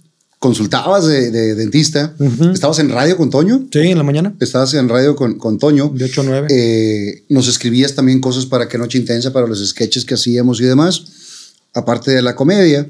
consultabas 0.45 1.07
de, 1.07 1.31
de 1.31 1.55
dentista. 1.55 2.15
Estabas 2.53 2.79
en 2.79 2.91
radio 2.91 3.17
con 3.17 3.31
Toño. 3.31 3.67
Sí, 3.73 3.79
en 3.79 3.97
la 3.97 4.05
mañana. 4.05 4.35
Estabas 4.41 4.75
en 4.75 4.91
radio 4.91 5.17
con, 5.17 5.39
con 5.39 5.59
Toño. 5.59 5.89
De 5.95 6.05
8 6.05 6.21
a 6.21 6.25
9. 6.25 6.49
Eh, 6.51 7.25
nos 7.31 7.49
escribías 7.49 7.95
también 7.95 8.21
cosas 8.21 8.45
para 8.45 8.69
que 8.69 8.77
Noche 8.77 8.99
Intensa, 8.99 9.33
para 9.33 9.47
los 9.47 9.67
sketches 9.67 10.05
que 10.05 10.13
hacíamos 10.13 10.61
y 10.61 10.65
demás, 10.65 11.03
aparte 11.73 12.11
de 12.11 12.21
la 12.21 12.37
comedia. 12.37 12.87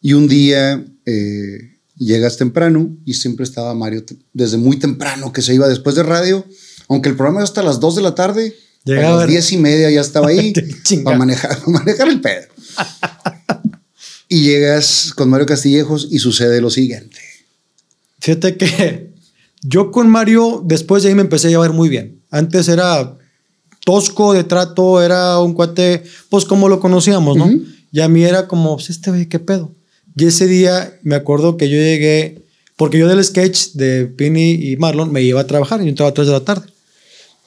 Y 0.00 0.12
un 0.12 0.28
día 0.28 0.84
eh, 1.04 1.72
llegas 1.98 2.36
temprano 2.36 2.96
y 3.04 3.14
siempre 3.14 3.42
estaba 3.42 3.74
Mario 3.74 4.04
desde 4.32 4.56
muy 4.56 4.78
temprano 4.78 5.32
que 5.32 5.42
se 5.42 5.54
iba 5.54 5.66
después 5.66 5.96
de 5.96 6.04
radio, 6.04 6.46
aunque 6.86 7.08
el 7.08 7.16
programa 7.16 7.40
era 7.40 7.44
hasta 7.44 7.64
las 7.64 7.80
2 7.80 7.96
de 7.96 8.02
la 8.02 8.14
tarde, 8.14 8.54
Llegaba 8.84 9.14
a 9.14 9.18
las 9.18 9.28
10 9.28 9.52
y 9.52 9.56
media 9.58 9.90
ya 9.90 10.00
estaba 10.00 10.28
ahí 10.30 10.52
para 11.02 11.18
manejar, 11.18 11.58
para 11.64 11.78
manejar 11.78 12.08
el 12.08 12.20
pedo. 12.20 12.46
Y 14.32 14.44
llegas 14.44 15.12
con 15.14 15.28
Mario 15.28 15.44
Castillejos 15.46 16.08
y 16.10 16.18
sucede 16.18 16.62
lo 16.62 16.70
siguiente. 16.70 17.18
Fíjate 18.18 18.56
que 18.56 19.10
yo 19.60 19.90
con 19.90 20.08
Mario, 20.08 20.62
después 20.64 21.02
de 21.02 21.10
ahí 21.10 21.14
me 21.14 21.20
empecé 21.20 21.48
a 21.48 21.50
llevar 21.50 21.74
muy 21.74 21.90
bien. 21.90 22.22
Antes 22.30 22.66
era 22.68 23.18
tosco 23.84 24.32
de 24.32 24.44
trato, 24.44 25.02
era 25.02 25.38
un 25.38 25.52
cuate, 25.52 26.02
pues 26.30 26.46
como 26.46 26.70
lo 26.70 26.80
conocíamos, 26.80 27.36
¿no? 27.36 27.44
Ujú. 27.44 27.62
Y 27.92 28.00
a 28.00 28.08
mí 28.08 28.24
era 28.24 28.48
como, 28.48 28.76
pues 28.76 28.88
este 28.88 29.10
güey, 29.10 29.26
¿qué 29.26 29.38
pedo? 29.38 29.74
Y 30.16 30.24
ese 30.24 30.46
día 30.46 30.98
me 31.02 31.14
acuerdo 31.14 31.58
que 31.58 31.68
yo 31.68 31.76
llegué, 31.76 32.42
porque 32.76 32.96
yo 32.96 33.08
del 33.08 33.22
sketch 33.22 33.72
de 33.74 34.06
Pini 34.06 34.52
y 34.52 34.78
Marlon 34.78 35.12
me 35.12 35.20
iba 35.22 35.42
a 35.42 35.46
trabajar, 35.46 35.82
y 35.82 35.84
yo 35.84 35.90
entraba 35.90 36.08
a 36.08 36.14
3 36.14 36.26
de 36.26 36.32
la 36.32 36.40
tarde. 36.40 36.66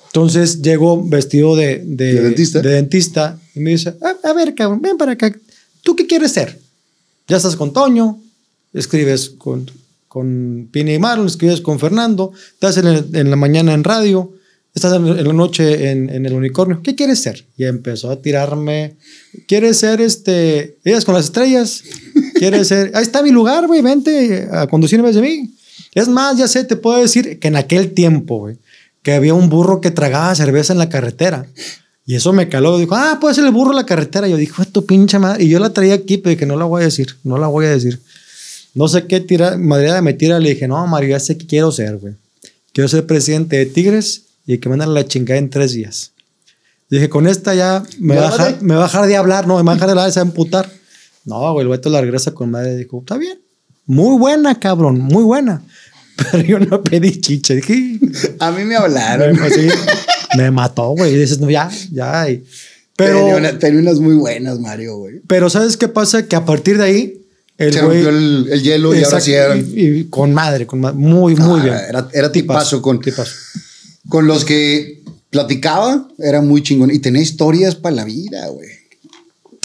Entonces 0.05 0.61
llego 0.61 1.03
vestido 1.03 1.55
de, 1.55 1.81
de, 1.83 2.13
¿De 2.13 2.21
dentista? 2.21 2.61
de 2.61 2.69
dentista 2.69 3.39
y 3.55 3.59
me 3.59 3.71
dice, 3.71 3.95
a, 4.03 4.29
a 4.29 4.33
ver, 4.33 4.53
cabrón, 4.53 4.83
ven 4.83 4.97
para 4.97 5.13
acá. 5.13 5.35
¿Tú 5.81 5.95
qué 5.95 6.05
quieres 6.05 6.31
ser? 6.31 6.63
Ya 7.27 7.37
estás 7.37 7.55
con 7.55 7.73
Toño, 7.73 8.19
escribes 8.73 9.31
con, 9.31 9.69
con 10.07 10.69
Pini 10.71 10.93
y 10.93 10.99
Marlon, 10.99 11.25
escribes 11.25 11.61
con 11.61 11.79
Fernando, 11.79 12.31
estás 12.53 12.77
en, 12.77 13.29
la 13.29 13.35
mañana 13.35 13.73
en 13.73 13.83
radio, 13.83 14.31
estás 14.75 14.93
en, 14.93 15.07
en 15.07 15.27
la 15.27 15.33
noche 15.33 15.89
en, 15.89 16.09
en 16.11 16.25
el 16.27 16.33
unicornio. 16.33 16.81
¿Qué 16.83 16.93
quieres 16.93 17.19
ser? 17.19 17.45
Y 17.57 17.63
empezó 17.63 18.11
a 18.11 18.21
tirarme. 18.21 18.97
¿Quieres 19.47 19.77
ser 19.77 20.01
este? 20.01 20.77
¿Ellas 20.83 21.03
con 21.03 21.15
las 21.15 21.25
estrellas? 21.25 21.83
¿Quieres 22.35 22.67
ser? 22.67 22.91
Ahí 22.93 23.03
está 23.03 23.23
mi 23.23 23.31
lugar, 23.31 23.65
güey, 23.65 23.81
vente 23.81 24.47
a 24.51 24.67
conducir 24.67 24.99
en 24.99 25.05
vez 25.05 25.15
de 25.15 25.21
mí. 25.21 25.55
Es 25.95 26.07
más, 26.07 26.37
ya 26.37 26.47
sé, 26.47 26.63
te 26.63 26.75
puedo 26.75 26.99
decir 26.99 27.39
que 27.39 27.47
en 27.47 27.55
aquel 27.55 27.93
tiempo, 27.93 28.37
güey, 28.37 28.57
que 29.01 29.13
había 29.13 29.33
un 29.33 29.49
burro 29.49 29.81
que 29.81 29.91
tragaba 29.91 30.35
cerveza 30.35 30.73
en 30.73 30.79
la 30.79 30.89
carretera. 30.89 31.47
Y 32.05 32.15
eso 32.15 32.33
me 32.33 32.47
caló. 32.49 32.77
Dijo, 32.77 32.95
ah, 32.95 33.17
puede 33.19 33.33
ser 33.35 33.45
el 33.45 33.51
burro 33.51 33.73
la 33.73 33.85
carretera. 33.85 34.27
Yo 34.27 34.37
dije, 34.37 34.51
"Hijo 34.51 34.63
de 34.63 34.71
tu 34.71 34.85
pinche 34.85 35.17
madre. 35.17 35.43
Y 35.43 35.49
yo 35.49 35.59
la 35.59 35.71
traía 35.71 35.95
aquí, 35.95 36.17
pero 36.17 36.37
que 36.37 36.45
no 36.45 36.55
la 36.55 36.65
voy 36.65 36.81
a 36.81 36.85
decir. 36.85 37.15
No 37.23 37.37
la 37.37 37.47
voy 37.47 37.65
a 37.65 37.69
decir. 37.69 37.99
No 38.75 38.87
sé 38.87 39.05
qué 39.07 39.21
tira, 39.21 39.57
madre 39.57 40.01
me 40.01 40.13
tira. 40.13 40.39
Le 40.39 40.49
dije, 40.49 40.67
no, 40.67 40.85
Mario, 40.85 41.09
ya 41.11 41.19
sé 41.19 41.37
qué 41.37 41.47
quiero 41.47 41.71
ser, 41.71 41.97
güey. 41.97 42.13
Quiero 42.73 42.87
ser 42.89 43.07
presidente 43.07 43.55
de 43.55 43.65
Tigres 43.65 44.23
y 44.45 44.57
que 44.57 44.69
me 44.69 44.75
mandan 44.75 44.93
la 44.93 45.05
chingada 45.07 45.39
en 45.39 45.49
tres 45.49 45.71
días. 45.71 46.11
Dije, 46.89 47.09
con 47.09 47.25
esta 47.25 47.55
ya 47.55 47.83
me 47.99 48.15
va, 48.15 48.27
a 48.27 48.31
dejar, 48.31 48.61
me 48.61 48.75
va 48.75 48.81
a 48.83 48.87
dejar 48.87 49.07
de 49.07 49.15
hablar, 49.15 49.47
no, 49.47 49.57
me 49.57 49.63
va 49.63 49.71
a 49.71 49.75
dejar 49.75 49.87
de 49.87 49.91
hablar, 49.93 50.11
se 50.11 50.19
va 50.19 50.25
a 50.25 50.27
emputar. 50.29 50.69
No, 51.23 51.53
güey, 51.53 51.63
el 51.63 51.69
vato 51.69 51.89
la 51.89 52.01
regresa 52.01 52.31
con 52.31 52.51
madre. 52.51 52.75
Dijo, 52.75 52.99
está 52.99 53.17
bien. 53.17 53.39
Muy 53.87 54.17
buena, 54.19 54.59
cabrón, 54.59 54.99
muy 54.99 55.23
buena. 55.23 55.63
Pero 56.31 56.43
yo 56.43 56.59
no 56.59 56.83
pedí 56.83 57.19
chiche. 57.19 57.55
Dije, 57.55 57.99
A 58.39 58.51
mí 58.51 58.63
me 58.65 58.75
hablaron. 58.75 59.39
así, 59.39 59.67
me 60.37 60.51
mató, 60.51 60.89
güey. 60.89 61.13
Y 61.13 61.17
dices, 61.17 61.39
no, 61.39 61.49
ya, 61.49 61.69
ya. 61.91 62.29
y- 62.29 62.43
Pero, 62.95 63.19
tenía, 63.19 63.35
una- 63.37 63.59
tenía 63.59 63.81
unas 63.81 63.99
muy 63.99 64.15
buenas, 64.15 64.59
Mario, 64.59 64.97
güey. 64.97 65.15
pero 65.27 65.49
¿sabes 65.49 65.75
qué 65.77 65.87
pasa? 65.87 66.27
Que 66.27 66.35
a 66.35 66.45
partir 66.45 66.77
de 66.77 66.83
ahí, 66.83 67.21
el 67.57 67.73
Se 67.73 67.81
güey. 67.81 68.03
rompió 68.03 68.17
el, 68.17 68.47
el 68.51 68.63
hielo 68.63 68.95
y 68.95 69.03
ahora 69.03 69.19
sí 69.21 69.33
y- 69.75 69.81
y 69.99 70.03
con 70.05 70.33
madre, 70.33 70.65
con 70.65 70.79
madre. 70.81 70.97
Muy, 70.97 71.35
muy 71.35 71.59
Ah, 71.61 71.63
bien. 71.63 71.75
Era, 71.89 72.07
era 72.13 72.31
tipazo 72.31 72.81
con, 72.81 72.99
tipazo. 73.01 73.31
con 74.09 74.27
los 74.27 74.43
que 74.45 75.01
platicaba, 75.29 76.07
era 76.19 76.41
muy 76.41 76.63
chingón. 76.63 76.91
Y 76.91 76.99
tenía 76.99 77.21
historias 77.21 77.75
para 77.75 77.95
la 77.95 78.05
vida, 78.05 78.47
güey. 78.47 78.69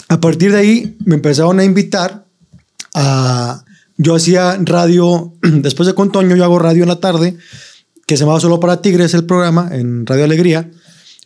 A 0.09 0.19
partir 0.19 0.51
de 0.51 0.57
ahí 0.57 0.97
me 1.05 1.15
empezaron 1.15 1.59
a 1.59 1.63
invitar 1.63 2.25
a... 2.93 3.63
Yo 3.97 4.15
hacía 4.15 4.57
radio, 4.63 5.33
después 5.41 5.85
de 5.87 5.93
con 5.93 6.11
Toño, 6.11 6.35
yo 6.35 6.43
hago 6.43 6.59
radio 6.59 6.83
en 6.83 6.89
la 6.89 6.99
tarde, 6.99 7.37
que 8.11 8.17
se 8.17 8.23
llamaba 8.23 8.41
Solo 8.41 8.59
para 8.59 8.81
Tigres 8.81 9.13
el 9.13 9.23
programa, 9.23 9.69
en 9.71 10.05
Radio 10.05 10.25
Alegría. 10.25 10.69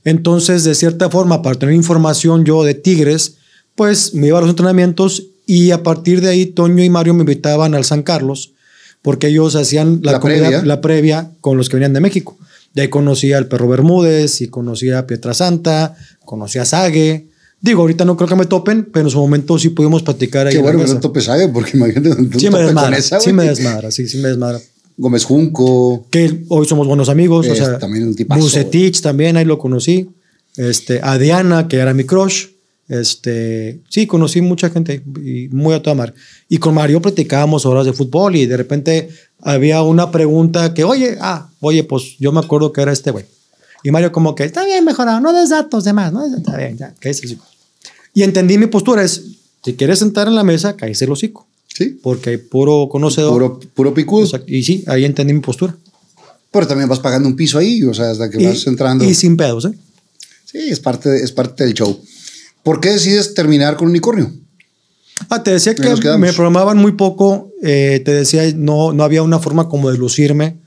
Entonces, 0.03 0.63
de 0.65 0.75
cierta 0.75 1.09
forma, 1.09 1.41
para 1.41 1.57
tener 1.57 1.73
información 1.73 2.45
yo 2.45 2.63
de 2.63 2.75
Tigres, 2.75 3.37
pues 3.73 4.13
me 4.13 4.27
iba 4.27 4.37
a 4.37 4.41
los 4.41 4.51
entrenamientos 4.51 5.23
y 5.47 5.71
a 5.71 5.81
partir 5.81 6.21
de 6.21 6.29
ahí 6.29 6.45
Toño 6.45 6.83
y 6.83 6.89
Mario 6.91 7.15
me 7.15 7.21
invitaban 7.21 7.73
al 7.73 7.85
San 7.85 8.03
Carlos, 8.03 8.53
porque 9.01 9.29
ellos 9.29 9.55
hacían 9.55 10.01
la, 10.03 10.11
La 10.11 10.19
comida- 10.19 10.41
previa. 10.41 10.63
la 10.63 10.79
previa 10.81 11.31
con 11.41 11.57
los 11.57 11.69
que 11.69 11.77
venían 11.77 11.93
de 11.93 12.01
México. 12.01 12.37
De 12.75 12.83
ahí 12.83 12.89
conocía 12.89 13.39
al 13.39 13.47
Perro 13.47 13.67
Bermúdez 13.67 14.41
y 14.41 14.47
conocía 14.49 14.99
a 14.99 15.07
Pietra 15.07 15.33
Santa, 15.33 15.95
conocía 16.23 16.61
a 16.61 16.65
Sague. 16.65 17.29
Digo, 17.61 17.81
ahorita 17.81 18.05
no 18.05 18.15
creo 18.15 18.29
que 18.29 18.35
me 18.35 18.45
topen, 18.45 18.89
pero 18.93 19.07
en 19.07 19.09
su 19.11 19.17
momento 19.17 19.57
sí 19.57 19.69
pudimos 19.69 20.03
platicar 20.03 20.45
ahí. 20.45 20.53
Qué 20.53 20.61
bueno 20.61 20.85
que 20.85 20.93
no 20.93 20.99
tope 20.99 21.21
sabe, 21.21 21.47
porque 21.47 21.77
imagínate 21.77 22.37
Sí 22.37 22.51
me 22.51 22.59
desmadra, 22.59 22.89
con 22.89 22.93
esa, 22.93 23.19
sí 23.19 23.33
me 23.33 23.45
desmadra, 23.45 23.89
sí, 23.89 24.07
sí 24.07 24.19
me 24.19 24.27
desmadra. 24.27 24.59
Gómez 24.97 25.25
Junco. 25.25 26.05
Que 26.09 26.43
hoy 26.49 26.65
somos 26.65 26.87
buenos 26.87 27.09
amigos, 27.09 27.47
o 27.47 27.51
Es 27.51 27.57
sea, 27.57 27.77
también 27.77 28.07
un 28.07 28.15
tipazo, 28.15 28.41
Bucetich 28.41 29.01
también, 29.01 29.37
ahí 29.37 29.45
lo 29.45 29.57
conocí. 29.57 30.09
Este, 30.57 30.99
a 31.03 31.17
Diana, 31.17 31.67
que 31.67 31.77
era 31.77 31.93
mi 31.93 32.03
crush. 32.03 32.47
Este, 32.87 33.81
sí, 33.89 34.05
conocí 34.05 34.41
mucha 34.41 34.69
gente 34.69 35.01
y 35.23 35.47
muy 35.49 35.73
a 35.73 35.81
toda 35.81 35.95
mar. 35.95 36.13
Y 36.47 36.57
con 36.59 36.75
Mario 36.75 37.01
platicábamos 37.01 37.65
horas 37.65 37.85
de 37.85 37.93
fútbol 37.93 38.35
y 38.35 38.45
de 38.45 38.57
repente 38.57 39.09
había 39.41 39.81
una 39.81 40.11
pregunta 40.11 40.73
que, 40.73 40.83
oye, 40.83 41.17
ah, 41.19 41.49
oye, 41.61 41.83
pues 41.83 42.17
yo 42.19 42.31
me 42.31 42.39
acuerdo 42.39 42.71
que 42.71 42.81
era 42.81 42.91
este 42.91 43.11
güey. 43.11 43.25
Y 43.83 43.91
Mario 43.91 44.11
como 44.11 44.35
que, 44.35 44.43
está 44.43 44.65
bien 44.65 44.85
mejorado, 44.85 45.19
no 45.19 45.33
des 45.33 45.49
datos 45.49 45.83
de 45.83 45.93
más, 45.93 46.13
no 46.13 46.25
está 46.25 46.57
bien, 46.57 46.77
ya, 46.77 46.93
cállese 46.99 47.21
el 47.21 47.33
hocico. 47.33 47.45
Y 48.13 48.23
entendí 48.23 48.57
mi 48.57 48.67
postura 48.67 49.03
es, 49.03 49.23
si 49.63 49.73
quieres 49.75 49.99
sentar 49.99 50.27
en 50.27 50.35
la 50.35 50.43
mesa, 50.43 50.75
cállese 50.75 51.05
el 51.05 51.11
hocico, 51.11 51.47
Sí. 51.77 51.99
porque 52.01 52.29
hay 52.29 52.37
puro 52.37 52.87
conocedor. 52.89 53.33
Puro, 53.33 53.59
puro 53.73 53.93
picudo. 53.93 54.27
Y 54.47 54.63
sí, 54.63 54.83
ahí 54.87 55.03
entendí 55.03 55.33
mi 55.33 55.41
postura. 55.41 55.75
Pero 56.51 56.67
también 56.67 56.87
vas 56.87 56.99
pagando 56.99 57.27
un 57.27 57.35
piso 57.35 57.57
ahí, 57.57 57.83
o 57.83 57.93
sea, 57.93 58.11
hasta 58.11 58.29
que 58.29 58.45
vas 58.45 58.65
entrando. 58.65 59.03
y 59.03 59.13
sin 59.13 59.35
pedos, 59.35 59.65
¿eh? 59.65 59.71
Sí, 60.45 60.59
es 60.69 60.79
parte, 60.79 61.21
es 61.21 61.33
parte 61.33 61.65
del 61.65 61.73
show. 61.73 61.99
¿Por 62.63 62.79
qué 62.79 62.91
decides 62.91 63.33
terminar 63.33 63.75
con 63.75 63.89
Unicornio? 63.89 64.31
Ah, 65.29 65.43
te 65.43 65.51
decía 65.51 65.75
que 65.75 65.83
me 66.17 66.31
programaban 66.33 66.77
muy 66.77 66.93
poco. 66.93 67.51
eh, 67.61 68.01
te 68.05 68.11
decía, 68.11 68.43
no, 68.55 68.93
no 68.93 69.03
había 69.03 69.21
una 69.21 69.39
forma 69.39 69.67
como 69.67 69.91
de 69.91 69.97
lucirme. 69.97 70.57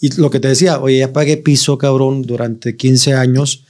Y 0.00 0.14
lo 0.20 0.30
que 0.30 0.38
te 0.38 0.48
decía, 0.48 0.80
oye, 0.80 0.98
ya 0.98 1.12
pagué 1.12 1.38
piso, 1.38 1.78
cabrón, 1.78 2.22
durante 2.22 2.76
15 2.76 3.14
años. 3.14 3.64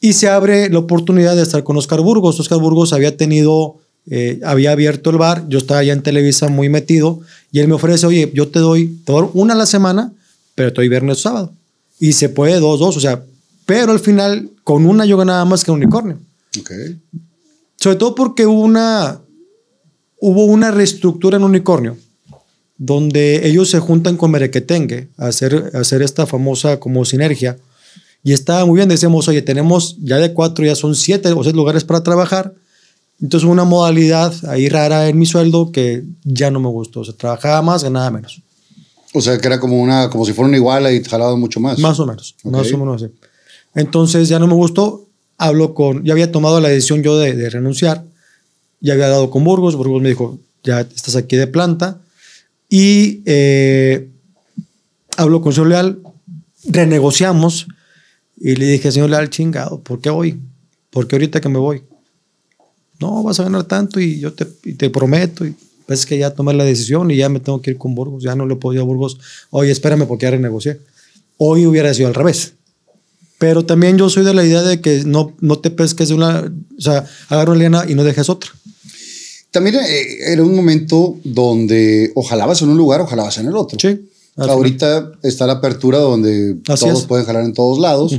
Y 0.00 0.14
se 0.14 0.28
abre 0.28 0.70
la 0.70 0.78
oportunidad 0.78 1.36
de 1.36 1.42
estar 1.42 1.62
con 1.64 1.76
Oscar 1.76 2.00
Burgos. 2.00 2.40
Oscar 2.40 2.58
Burgos 2.58 2.92
había 2.94 3.16
tenido, 3.16 3.79
eh, 4.08 4.40
había 4.44 4.72
abierto 4.72 5.10
el 5.10 5.18
bar. 5.18 5.46
Yo 5.48 5.58
estaba 5.58 5.82
ya 5.82 5.92
en 5.92 6.02
Televisa 6.02 6.48
muy 6.48 6.68
metido. 6.68 7.20
Y 7.52 7.58
él 7.58 7.68
me 7.68 7.74
ofrece, 7.74 8.06
oye, 8.06 8.30
yo 8.34 8.48
te 8.48 8.58
doy, 8.58 8.98
te 9.04 9.12
doy 9.12 9.28
una 9.34 9.54
a 9.54 9.56
la 9.56 9.66
semana, 9.66 10.12
pero 10.54 10.72
te 10.72 10.76
doy 10.76 10.88
viernes 10.88 11.18
o 11.18 11.20
sábado. 11.20 11.52
Y 11.98 12.12
se 12.12 12.28
puede 12.28 12.60
dos, 12.60 12.78
dos. 12.78 12.96
O 12.96 13.00
sea, 13.00 13.24
pero 13.66 13.92
al 13.92 14.00
final, 14.00 14.50
con 14.64 14.86
una 14.86 15.04
yo 15.04 15.16
ganaba 15.16 15.44
más 15.44 15.64
que 15.64 15.70
un 15.70 15.78
unicornio. 15.78 16.18
Ok. 16.58 16.70
Sobre 17.76 17.96
todo 17.96 18.14
porque 18.14 18.46
hubo 18.46 18.60
una, 18.62 19.20
hubo 20.20 20.44
una 20.44 20.70
reestructura 20.70 21.36
en 21.36 21.44
Unicornio, 21.44 21.96
donde 22.76 23.46
ellos 23.48 23.70
se 23.70 23.78
juntan 23.78 24.16
con 24.16 24.30
Merequetengue 24.30 25.08
a 25.16 25.28
hacer, 25.28 25.70
a 25.74 25.78
hacer 25.78 26.02
esta 26.02 26.26
famosa 26.26 26.78
como 26.78 27.04
sinergia. 27.04 27.58
Y 28.22 28.32
estaba 28.32 28.66
muy 28.66 28.76
bien, 28.76 28.88
decíamos, 28.88 29.28
oye, 29.28 29.40
tenemos 29.40 29.96
ya 30.00 30.18
de 30.18 30.34
cuatro, 30.34 30.64
ya 30.64 30.74
son 30.74 30.94
siete 30.94 31.32
o 31.32 31.42
seis 31.42 31.54
lugares 31.54 31.84
para 31.84 32.02
trabajar. 32.02 32.52
Entonces 33.22 33.48
una 33.48 33.64
modalidad 33.64 34.32
ahí 34.48 34.68
rara 34.68 35.08
en 35.08 35.18
mi 35.18 35.26
sueldo 35.26 35.72
que 35.72 36.04
ya 36.24 36.50
no 36.50 36.58
me 36.60 36.68
gustó. 36.68 37.00
O 37.00 37.04
sea, 37.04 37.14
trabajaba 37.14 37.60
más, 37.62 37.84
ganaba 37.84 38.10
menos. 38.10 38.40
O 39.12 39.20
sea, 39.20 39.36
que 39.38 39.46
era 39.46 39.58
como 39.60 39.80
una, 39.80 40.08
como 40.08 40.24
si 40.24 40.32
fuera 40.32 40.48
una 40.48 40.56
iguala 40.56 40.92
y 40.92 41.02
jalaba 41.04 41.36
mucho 41.36 41.60
más. 41.60 41.78
Más 41.78 41.98
o 42.00 42.06
menos, 42.06 42.34
Ok. 42.44 42.52
más 42.52 42.72
o 42.72 42.78
menos 42.78 43.02
así. 43.02 43.12
Entonces 43.74 44.28
ya 44.28 44.38
no 44.38 44.46
me 44.46 44.54
gustó. 44.54 45.06
Hablo 45.36 45.74
con, 45.74 46.04
ya 46.04 46.12
había 46.12 46.30
tomado 46.32 46.60
la 46.60 46.68
decisión 46.68 47.02
yo 47.02 47.18
de, 47.18 47.34
de 47.34 47.50
renunciar. 47.50 48.04
Ya 48.80 48.94
había 48.94 49.08
dado 49.08 49.30
con 49.30 49.44
Burgos. 49.44 49.74
Burgos 49.76 50.00
me 50.00 50.08
dijo, 50.10 50.38
ya 50.64 50.80
estás 50.80 51.16
aquí 51.16 51.36
de 51.36 51.46
planta. 51.46 52.00
Y 52.68 53.22
eh, 53.26 54.08
hablo 55.16 55.42
con 55.42 55.52
señor 55.52 55.68
Leal, 55.68 55.98
renegociamos. 56.68 57.66
Y 58.38 58.54
le 58.56 58.66
dije, 58.66 58.90
señor 58.92 59.10
Leal, 59.10 59.28
chingado, 59.28 59.80
¿por 59.80 60.00
qué 60.00 60.08
hoy? 60.10 60.40
¿Por 60.90 61.06
qué 61.06 61.16
ahorita 61.16 61.40
que 61.40 61.48
me 61.48 61.58
voy? 61.58 61.82
No, 63.00 63.22
vas 63.22 63.40
a 63.40 63.44
ganar 63.44 63.64
tanto 63.64 64.00
y 64.00 64.20
yo 64.20 64.32
te, 64.32 64.46
y 64.64 64.74
te 64.74 64.90
prometo. 64.90 65.46
Y 65.46 65.54
es 65.88 66.06
que 66.06 66.18
ya 66.18 66.30
tomé 66.30 66.52
la 66.54 66.64
decisión 66.64 67.10
y 67.10 67.16
ya 67.16 67.28
me 67.28 67.40
tengo 67.40 67.60
que 67.60 67.72
ir 67.72 67.78
con 67.78 67.94
Burgos. 67.94 68.22
Ya 68.22 68.34
no 68.34 68.46
le 68.46 68.56
puedo 68.56 68.74
ir 68.74 68.80
a 68.80 68.84
Burgos. 68.84 69.18
Oye, 69.50 69.70
espérame 69.70 70.06
porque 70.06 70.24
ya 70.24 70.32
renegocié. 70.32 70.80
Hoy 71.36 71.66
hubiera 71.66 71.92
sido 71.94 72.08
al 72.08 72.14
revés. 72.14 72.54
Pero 73.38 73.64
también 73.64 73.96
yo 73.96 74.10
soy 74.10 74.24
de 74.24 74.34
la 74.34 74.44
idea 74.44 74.62
de 74.62 74.82
que 74.82 75.04
no, 75.06 75.34
no 75.40 75.58
te 75.58 75.70
pesques 75.70 76.08
de 76.08 76.14
una, 76.14 76.52
o 76.76 76.80
sea, 76.80 77.06
agarra 77.30 77.52
una 77.52 77.60
liana 77.60 77.84
y 77.88 77.94
no 77.94 78.04
dejes 78.04 78.28
otra. 78.28 78.50
También 79.50 79.76
eh, 79.76 80.32
era 80.32 80.44
un 80.44 80.54
momento 80.54 81.16
donde 81.24 82.12
o 82.14 82.22
jalabas 82.22 82.60
en 82.62 82.68
un 82.68 82.76
lugar 82.76 83.00
o 83.00 83.06
jalabas 83.06 83.38
en 83.38 83.46
el 83.46 83.56
otro. 83.56 83.78
Sí. 83.80 84.10
Ahorita 84.36 85.12
está 85.22 85.46
la 85.46 85.54
apertura 85.54 85.98
donde 85.98 86.56
Así 86.68 86.84
todos 86.84 87.00
es. 87.00 87.06
pueden 87.06 87.26
jalar 87.26 87.44
en 87.44 87.52
todos 87.52 87.78
lados, 87.78 88.18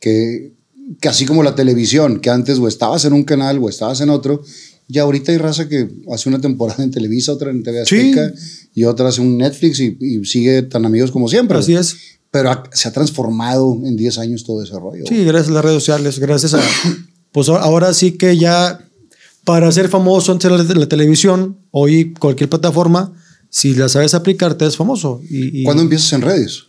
que, 0.00 0.52
que 1.00 1.08
así 1.08 1.24
como 1.26 1.42
la 1.42 1.54
televisión, 1.54 2.20
que 2.20 2.30
antes 2.30 2.58
o 2.58 2.68
estabas 2.68 3.04
en 3.04 3.12
un 3.12 3.24
canal 3.24 3.58
o 3.62 3.68
estabas 3.68 4.00
en 4.00 4.10
otro, 4.10 4.42
ya 4.88 5.02
ahorita 5.02 5.32
hay 5.32 5.38
raza 5.38 5.68
que 5.68 5.88
hace 6.12 6.28
una 6.28 6.40
temporada 6.40 6.82
en 6.84 6.90
Televisa, 6.90 7.32
otra 7.32 7.50
en 7.50 7.62
TV 7.62 7.84
Sí. 7.86 7.96
Azteca 7.96 8.32
y 8.74 8.84
otra 8.84 9.08
hace 9.08 9.20
un 9.20 9.38
Netflix 9.38 9.80
y, 9.80 9.96
y 10.00 10.24
sigue 10.24 10.62
tan 10.62 10.84
amigos 10.84 11.10
como 11.10 11.28
siempre. 11.28 11.56
Así 11.58 11.74
es. 11.74 11.96
Pero 12.30 12.50
ha- 12.50 12.64
se 12.72 12.88
ha 12.88 12.92
transformado 12.92 13.78
en 13.84 13.96
10 13.96 14.18
años 14.18 14.44
todo 14.44 14.62
ese 14.62 14.72
rollo. 14.78 15.04
Sí, 15.08 15.24
gracias 15.24 15.48
a 15.50 15.52
las 15.54 15.64
redes 15.64 15.76
sociales, 15.82 16.18
gracias 16.18 16.54
a... 16.54 16.60
Pues 17.30 17.48
ahora 17.48 17.94
sí 17.94 18.12
que 18.12 18.36
ya 18.36 18.86
para 19.44 19.70
ser 19.72 19.88
famoso 19.88 20.32
en 20.32 20.38
la, 20.56 20.62
la 20.62 20.86
televisión, 20.88 21.56
hoy 21.70 22.12
cualquier 22.14 22.48
plataforma, 22.50 23.12
si 23.50 23.74
la 23.74 23.88
sabes 23.88 24.14
aplicar, 24.14 24.54
te 24.54 24.66
es 24.66 24.76
famoso. 24.76 25.20
Y, 25.30 25.60
y 25.60 25.64
¿Cuándo 25.64 25.82
empiezas 25.82 26.12
en 26.12 26.20
redes? 26.22 26.64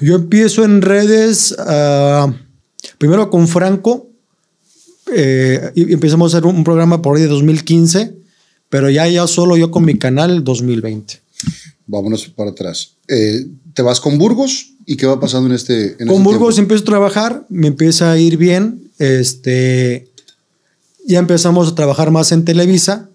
Yo 0.00 0.14
empiezo 0.14 0.64
en 0.64 0.82
redes, 0.82 1.54
ah, 1.58 2.32
primero 2.98 3.30
con 3.30 3.48
Franco, 3.48 4.08
eh, 5.14 5.72
y 5.74 5.92
empezamos 5.92 6.34
a 6.34 6.38
hacer 6.38 6.46
un, 6.46 6.64
programa 6.64 7.00
por 7.02 7.16
ahí 7.16 7.22
de 7.22 7.28
2015, 7.28 8.14
pero 8.68 8.90
ya, 8.90 9.08
ya 9.08 9.26
solo 9.26 9.56
yo 9.56 9.70
con 9.70 9.84
mi 9.84 9.96
canal 9.96 10.44
2020. 10.44 11.20
Vámonos 11.86 12.28
para 12.28 12.50
atrás. 12.50 12.94
Eh, 13.08 13.46
¿Te 13.72 13.82
vas 13.82 14.00
con 14.00 14.18
Burgos? 14.18 14.74
¿Y 14.84 14.96
qué 14.96 15.06
va 15.06 15.20
pasando 15.20 15.48
en 15.48 15.54
este 15.54 15.92
en 15.92 16.08
Con 16.08 16.16
este 16.16 16.22
Burgos 16.22 16.54
tiempo? 16.54 16.74
empiezo 16.74 16.82
a 16.82 16.86
trabajar, 16.86 17.46
me 17.48 17.68
empieza 17.68 18.12
a 18.12 18.18
ir 18.18 18.36
bien. 18.36 18.90
Este, 18.98 20.08
ya 21.06 21.18
empezamos 21.18 21.68
a 21.68 21.74
trabajar 21.74 22.10
más 22.10 22.32
en 22.32 22.44
Televisa 22.44 23.08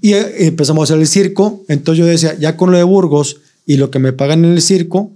y 0.00 0.14
eh, 0.14 0.46
empezamos 0.46 0.82
a 0.82 0.84
hacer 0.94 1.00
el 1.00 1.08
circo. 1.08 1.62
Entonces 1.68 1.98
yo 1.98 2.06
decía, 2.06 2.38
ya 2.38 2.56
con 2.56 2.70
lo 2.70 2.78
de 2.78 2.84
Burgos 2.84 3.40
y 3.66 3.76
lo 3.76 3.90
que 3.90 3.98
me 3.98 4.12
pagan 4.12 4.44
en 4.44 4.52
el 4.52 4.62
circo, 4.62 5.10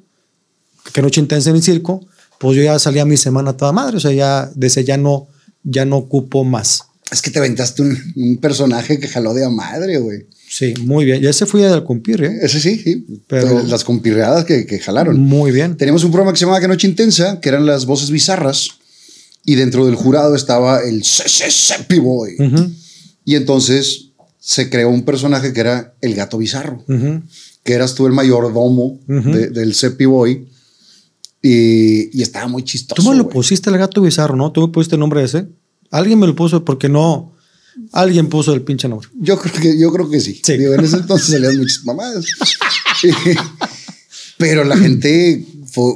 que 0.93 1.01
noche 1.01 1.21
intensa 1.21 1.51
en 1.51 1.57
el 1.57 1.63
circo, 1.63 2.07
pues 2.45 2.59
yo 2.59 2.63
ya 2.63 2.79
salía 2.79 3.07
mi 3.07 3.17
semana 3.17 3.57
toda 3.57 3.73
madre. 3.73 3.97
O 3.97 4.01
sea, 4.01 4.13
ya 4.13 4.51
desde 4.55 4.85
ya 4.85 4.97
no, 4.99 5.29
ya 5.63 5.87
no 5.87 5.97
ocupo 5.97 6.45
más. 6.45 6.83
Es 7.11 7.23
que 7.23 7.31
te 7.31 7.39
aventaste 7.39 7.81
un, 7.83 7.97
un 8.17 8.37
personaje 8.37 8.99
que 9.01 9.09
jaló 9.09 9.33
de 9.33 9.45
a 9.45 9.49
madre, 9.49 9.97
güey. 9.99 10.27
Sí, 10.49 10.75
muy 10.83 11.05
bien. 11.07 11.23
Ya 11.23 11.33
se 11.33 11.47
fui 11.47 11.63
al 11.65 11.83
cumplir, 11.85 12.23
¿eh? 12.23 12.39
Ese 12.43 12.61
sí, 12.61 12.79
sí. 12.79 13.07
Pero- 13.29 13.63
Las 13.65 13.83
compirreadas 13.83 14.45
que, 14.45 14.67
que 14.67 14.79
jalaron. 14.79 15.19
Muy 15.21 15.53
bien. 15.53 15.77
Teníamos 15.79 16.05
un 16.05 16.11
programa 16.13 16.33
que 16.33 16.39
se 16.39 16.45
llamaba 16.45 16.61
Que 16.61 16.69
Noche 16.69 16.87
Intensa, 16.87 17.41
que 17.41 17.49
eran 17.49 17.65
las 17.67 17.87
voces 17.87 18.11
bizarras. 18.11 18.69
Y 19.47 19.55
dentro 19.55 19.87
del 19.87 19.95
jurado 19.95 20.35
estaba 20.37 20.81
el 20.81 21.03
Sepi 21.05 21.99
Boy. 21.99 22.35
Ujú, 22.39 22.71
Y 23.25 23.35
entonces 23.37 24.11
se 24.39 24.69
creó 24.69 24.91
un 24.91 25.05
personaje 25.05 25.53
que 25.55 25.61
era 25.61 25.95
el 26.03 26.15
gato 26.15 26.37
bizarro. 26.39 26.85
Que 27.65 27.73
eras 27.73 27.95
tú 27.95 28.07
el 28.07 28.13
mayordomo 28.13 29.01
Ujú. 29.09 29.31
de- 29.33 29.49
del 29.49 29.75
Sepi 29.75 30.05
Boy. 30.05 30.49
Y, 31.47 32.17
y 32.19 32.23
estaba 32.23 32.49
muy 32.49 32.63
chistoso. 32.65 33.03
Tú 33.03 33.11
me 33.11 33.15
lo 33.15 33.25
güey. 33.25 33.35
pusiste 33.35 33.69
el 33.69 33.77
gato 33.77 34.01
bizarro, 34.01 34.35
¿no? 34.35 34.51
Tú 34.51 34.63
me 34.63 34.69
pusiste 34.69 34.95
el 34.97 35.01
nombre 35.01 35.23
ese. 35.23 35.47
Alguien 35.91 36.19
me 36.19 36.27
lo 36.27 36.35
puso 36.35 36.65
porque 36.65 36.89
no. 36.89 37.35
Alguien 37.93 38.29
puso 38.29 38.55
el 38.55 38.63
pinche 38.63 38.89
nombre. 38.89 39.09
Yo 39.21 39.39
creo 39.39 39.53
que, 39.61 39.79
yo 39.79 39.93
creo 39.93 40.09
que 40.09 40.21
sí. 40.21 40.41
Sí. 40.43 40.57
Digo, 40.57 40.73
en 40.75 40.81
ese 40.85 40.97
entonces 40.97 41.29
salían 41.29 41.59
muchas 41.59 41.85
mamadas. 41.85 42.25
Pero 44.39 44.65
la 44.65 44.77
gente 44.77 45.45
fue- 45.67 45.95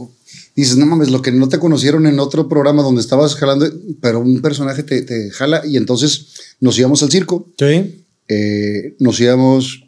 dices, 0.54 0.76
no 0.76 0.86
mames, 0.86 1.10
lo 1.10 1.22
que 1.22 1.32
no 1.32 1.48
te 1.48 1.58
conocieron 1.58 2.06
en 2.06 2.18
otro 2.18 2.48
programa 2.48 2.82
donde 2.82 3.00
estabas 3.00 3.34
jalando, 3.36 3.66
pero 4.00 4.20
un 4.20 4.40
personaje 4.40 4.82
te, 4.82 5.02
te 5.02 5.30
jala 5.30 5.62
y 5.66 5.76
entonces 5.76 6.26
nos 6.60 6.76
íbamos 6.78 7.02
al 7.02 7.10
circo, 7.12 7.46
Sí. 7.58 8.04
eh, 8.28 8.96
nos 8.98 9.20
íbamos, 9.20 9.84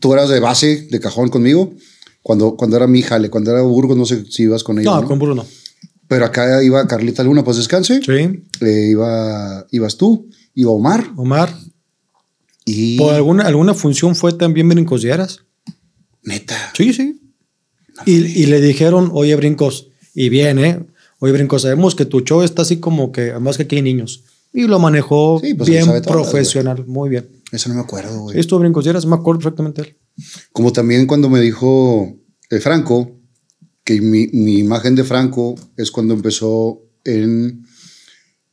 tú 0.00 0.12
eras 0.14 0.28
de 0.30 0.40
base, 0.40 0.88
de 0.90 1.00
cajón 1.00 1.28
conmigo, 1.28 1.74
cuando, 2.28 2.56
cuando 2.56 2.76
era 2.76 2.86
mi 2.86 3.00
jale, 3.00 3.30
cuando 3.30 3.50
era 3.52 3.62
Burgos, 3.62 3.96
no 3.96 4.04
sé 4.04 4.26
si 4.30 4.42
ibas 4.42 4.62
con 4.62 4.78
ellos, 4.78 4.92
No, 4.94 5.00
¿no? 5.00 5.08
con 5.08 5.18
Bruno. 5.18 5.46
pero 6.06 6.26
acá 6.26 6.62
iba 6.62 6.86
Carlita 6.86 7.24
Luna, 7.24 7.42
pues 7.42 7.56
descanse, 7.56 8.02
Sí. 8.04 8.44
eh, 8.60 8.88
iba, 8.90 9.66
ibas 9.70 9.96
tú, 9.96 10.28
iba 10.54 10.70
Omar 10.70 11.10
Omar. 11.16 11.48
y... 12.66 12.98
Por 12.98 13.14
alguna, 13.14 13.44
alguna 13.46 13.72
función 13.72 14.14
fue 14.14 14.34
también 14.34 14.68
Brincos 14.68 15.02
y 15.04 15.08
Eras. 15.08 15.40
Neta. 16.22 16.54
Sí, 16.76 16.92
sí. 16.92 17.18
Y, 18.04 18.12
y 18.42 18.44
le 18.46 18.60
dijeron, 18.60 19.08
oye, 19.14 19.34
Brincos, 19.36 19.88
y 20.14 20.28
bien, 20.28 20.58
¿eh? 20.58 20.84
Oye, 21.20 21.32
Brincos, 21.32 21.62
sabemos 21.62 21.94
que 21.94 22.04
tu 22.04 22.20
show 22.20 22.42
está 22.42 22.60
así 22.60 22.76
como 22.76 23.10
que, 23.10 23.30
además 23.30 23.56
que 23.56 23.62
aquí 23.62 23.76
hay 23.76 23.82
niños. 23.82 24.24
Y 24.52 24.66
lo 24.66 24.78
manejó 24.78 25.40
Sí, 25.42 25.54
pues, 25.54 25.70
bien 25.70 25.86
todas, 25.86 26.02
profesional, 26.06 26.84
muy 26.86 27.08
bien. 27.08 27.26
Eso 27.52 27.70
no 27.70 27.76
me 27.76 27.80
acuerdo, 27.80 28.20
güey. 28.20 28.38
Esto 28.38 28.58
Brincos 28.58 28.84
y 28.84 28.90
Eras, 28.90 29.06
me 29.06 29.14
acuerdo 29.16 29.40
perfectamente 29.40 29.80
de 29.80 29.88
él. 29.88 29.96
Como 30.52 30.72
también 30.74 31.06
cuando 31.06 31.30
me 31.30 31.40
dijo 31.40 32.17
eh, 32.50 32.60
Franco, 32.60 33.18
que 33.84 34.00
mi, 34.00 34.28
mi 34.28 34.58
imagen 34.58 34.94
de 34.94 35.04
Franco 35.04 35.54
es 35.76 35.90
cuando 35.90 36.14
empezó 36.14 36.82
en 37.04 37.64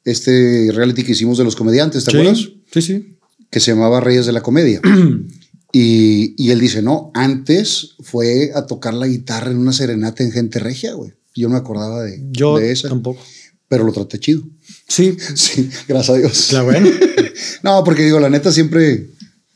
este 0.03 0.69
reality 0.73 1.03
que 1.03 1.11
hicimos 1.13 1.38
de 1.38 1.43
los 1.43 1.55
comediantes, 1.55 2.05
¿te 2.05 2.11
acuerdas? 2.11 2.49
Sí, 2.72 2.81
sí. 2.81 3.17
Que 3.49 3.59
se 3.59 3.72
llamaba 3.72 3.99
Reyes 3.99 4.26
de 4.26 4.31
la 4.31 4.41
Comedia. 4.41 4.81
y, 5.73 6.35
y 6.38 6.51
él 6.51 6.59
dice, 6.59 6.81
no, 6.81 7.11
antes 7.13 7.95
fue 8.01 8.51
a 8.53 8.65
tocar 8.65 8.93
la 8.93 9.07
guitarra 9.07 9.51
en 9.51 9.57
una 9.57 9.73
serenata 9.73 10.23
en 10.23 10.31
Gente 10.31 10.59
Regia, 10.59 10.93
güey. 10.93 11.13
Yo 11.34 11.47
no 11.49 11.55
me 11.55 11.59
acordaba 11.59 12.03
de, 12.03 12.22
Yo 12.31 12.57
de 12.57 12.72
esa, 12.72 12.88
tampoco. 12.88 13.22
pero 13.67 13.84
lo 13.84 13.91
traté 13.91 14.19
chido. 14.19 14.43
Sí, 14.88 15.17
Sí, 15.35 15.69
gracias 15.88 16.15
a 16.15 16.19
Dios. 16.19 16.53
la 16.53 16.61
bueno. 16.63 16.89
No, 17.63 17.84
porque 17.84 18.03
digo, 18.03 18.19
la 18.19 18.30
neta 18.30 18.51
siempre. 18.51 19.09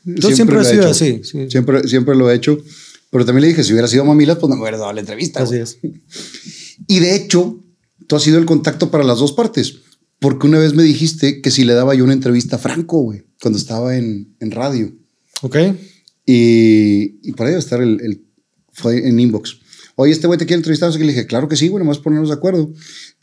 Yo 0.04 0.30
siempre 0.32 0.56
lo 0.56 0.62
he 0.62 0.64
sido 0.64 0.90
así, 0.90 1.20
sí. 1.22 1.48
Siempre, 1.48 1.86
siempre 1.88 2.14
lo 2.16 2.30
he 2.30 2.34
hecho. 2.34 2.58
Pero 3.10 3.24
también 3.24 3.42
le 3.42 3.48
dije, 3.48 3.64
si 3.64 3.72
hubiera 3.72 3.88
sido 3.88 4.04
Mamilas, 4.04 4.38
pues 4.38 4.48
no 4.50 4.56
me 4.56 4.62
hubiera 4.62 4.78
dado 4.78 4.92
la 4.92 5.00
entrevista. 5.00 5.42
Así 5.42 5.56
es. 5.56 5.78
Y 6.86 7.00
de 7.00 7.14
hecho, 7.16 7.62
tú 8.06 8.16
has 8.16 8.22
sido 8.22 8.38
el 8.38 8.46
contacto 8.46 8.90
para 8.90 9.04
las 9.04 9.18
dos 9.18 9.32
partes. 9.32 9.78
Porque 10.20 10.46
una 10.46 10.58
vez 10.58 10.74
me 10.74 10.82
dijiste 10.82 11.40
que 11.40 11.50
si 11.50 11.64
le 11.64 11.72
daba 11.72 11.94
yo 11.94 12.04
una 12.04 12.12
entrevista 12.12 12.56
a 12.56 12.58
Franco, 12.58 13.00
güey, 13.00 13.22
cuando 13.40 13.58
estaba 13.58 13.96
en, 13.96 14.36
en 14.38 14.50
radio. 14.50 14.92
Ok. 15.42 15.56
Y, 16.26 17.18
y 17.28 17.32
por 17.32 17.46
ahí 17.46 17.52
debe 17.52 17.60
estar 17.60 17.80
el, 17.82 18.00
el- 18.02 18.24
Fue 18.72 19.08
en 19.08 19.18
inbox. 19.18 19.58
Oye, 19.96 20.12
este 20.12 20.26
güey 20.26 20.38
te 20.38 20.46
quiere 20.46 20.58
entrevistar. 20.58 20.88
Así 20.90 20.98
que 20.98 21.04
le 21.04 21.12
dije, 21.12 21.26
claro 21.26 21.48
que 21.48 21.56
sí, 21.56 21.68
güey, 21.68 21.82
nomás 21.84 21.98
ponernos 21.98 22.28
de 22.28 22.34
acuerdo. 22.34 22.72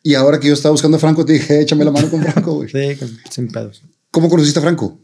Y 0.03 0.15
ahora 0.15 0.39
que 0.39 0.47
yo 0.47 0.53
estaba 0.53 0.71
buscando 0.73 0.97
a 0.97 0.99
Franco, 0.99 1.23
te 1.25 1.33
dije, 1.33 1.61
échame 1.61 1.85
la 1.85 1.91
mano 1.91 2.09
con 2.09 2.21
Franco, 2.21 2.55
güey. 2.55 2.69
Sí, 2.71 2.95
con- 2.99 3.17
sin 3.29 3.47
pedos. 3.47 3.83
¿Cómo 4.11 4.29
conociste 4.29 4.59
a 4.59 4.61
Franco? 4.63 4.99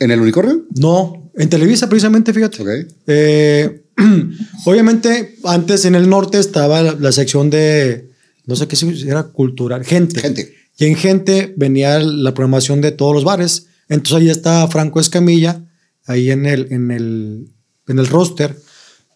¿En 0.00 0.10
el 0.10 0.20
unicornio? 0.20 0.64
No, 0.76 1.30
en 1.34 1.48
Televisa 1.48 1.88
precisamente, 1.88 2.32
fíjate. 2.32 2.86
Eh, 3.06 3.82
obviamente, 4.64 5.36
antes 5.44 5.84
en 5.84 5.94
el 5.94 6.08
norte 6.08 6.38
estaba 6.38 6.82
la, 6.82 6.94
la 6.94 7.12
sección 7.12 7.50
de, 7.50 8.10
no 8.46 8.56
sé 8.56 8.66
qué 8.66 8.76
era 9.06 9.24
cultural, 9.24 9.84
gente. 9.84 10.20
Gente. 10.20 10.54
Y 10.78 10.86
en 10.86 10.94
gente 10.94 11.52
venía 11.56 11.98
la 11.98 12.32
programación 12.34 12.80
de 12.80 12.92
todos 12.92 13.12
los 13.12 13.24
bares. 13.24 13.66
Entonces 13.88 14.16
ahí 14.16 14.30
estaba 14.30 14.68
Franco 14.68 15.00
Escamilla, 15.00 15.64
ahí 16.06 16.30
en 16.30 16.46
el, 16.46 16.68
en 16.70 16.90
el, 16.90 17.48
en 17.88 17.98
el 17.98 18.06
roster 18.06 18.56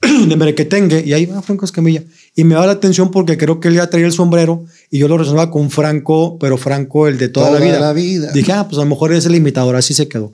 de 0.29 0.37
Merequetengue, 0.37 1.05
y 1.07 1.13
ahí 1.13 1.27
va 1.27 1.41
Franco 1.41 1.65
Escamilla. 1.65 2.03
Y 2.35 2.45
me 2.45 2.55
daba 2.55 2.67
la 2.67 2.73
atención 2.73 3.11
porque 3.11 3.39
creo 3.39 3.61
que 3.61 3.69
él 3.69 3.75
ya 3.75 3.89
traía 3.89 4.07
el 4.07 4.13
sombrero 4.13 4.65
y 4.91 4.99
yo 4.99 5.09
lo 5.09 5.17
relacionaba 5.17 5.51
con 5.51 5.71
Franco, 5.71 6.39
pero 6.39 6.59
Franco 6.59 7.07
el 7.07 7.17
de 7.19 7.29
toda, 7.29 7.49
Toda 7.49 7.61
la 7.61 7.65
vida. 7.65 7.81
la 7.81 7.93
vida. 7.93 8.33
Dije, 8.33 8.53
ah, 8.53 8.67
pues 8.69 8.79
a 8.79 8.85
lo 8.85 8.91
mejor 8.91 9.13
es 9.13 9.25
el 9.27 9.35
imitador, 9.35 9.77
así 9.77 9.95
se 9.95 10.09
quedó. 10.09 10.33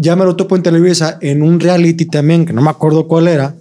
Ya 0.00 0.16
me 0.16 0.24
lo 0.24 0.36
topo 0.36 0.56
en 0.56 0.62
Televisa 0.62 1.18
en 1.20 1.42
un 1.42 1.60
reality 1.60 2.06
también, 2.06 2.46
que 2.46 2.52
no 2.52 2.62
me 2.62 2.70
acuerdo 2.70 3.06
cuál 3.06 3.28
era, 3.28 3.54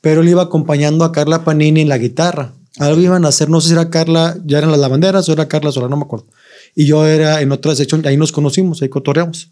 pero 0.00 0.20
él 0.20 0.28
iba 0.28 0.42
acompañando 0.42 1.04
a 1.04 1.12
Carla 1.12 1.44
Panini 1.44 1.80
en 1.80 1.88
la 1.88 1.98
guitarra. 1.98 2.52
Algo 2.78 3.00
iban 3.00 3.24
a 3.24 3.28
hacer, 3.28 3.48
no 3.48 3.60
sé 3.60 3.68
si 3.68 3.74
era 3.74 3.90
Carla, 3.90 4.36
ya 4.44 4.58
eran 4.58 4.70
las 4.70 4.80
lavanderas 4.80 5.28
o 5.28 5.32
era 5.32 5.48
Carla 5.48 5.72
Sola, 5.72 5.88
no 5.88 5.96
me 5.96 6.04
acuerdo. 6.04 6.26
Y 6.74 6.84
yo 6.84 7.06
era 7.06 7.40
en 7.40 7.50
otra 7.52 7.74
sección, 7.74 8.06
ahí 8.06 8.16
nos 8.16 8.32
conocimos, 8.32 8.82
ahí 8.82 8.88
cotorreamos. 8.88 9.50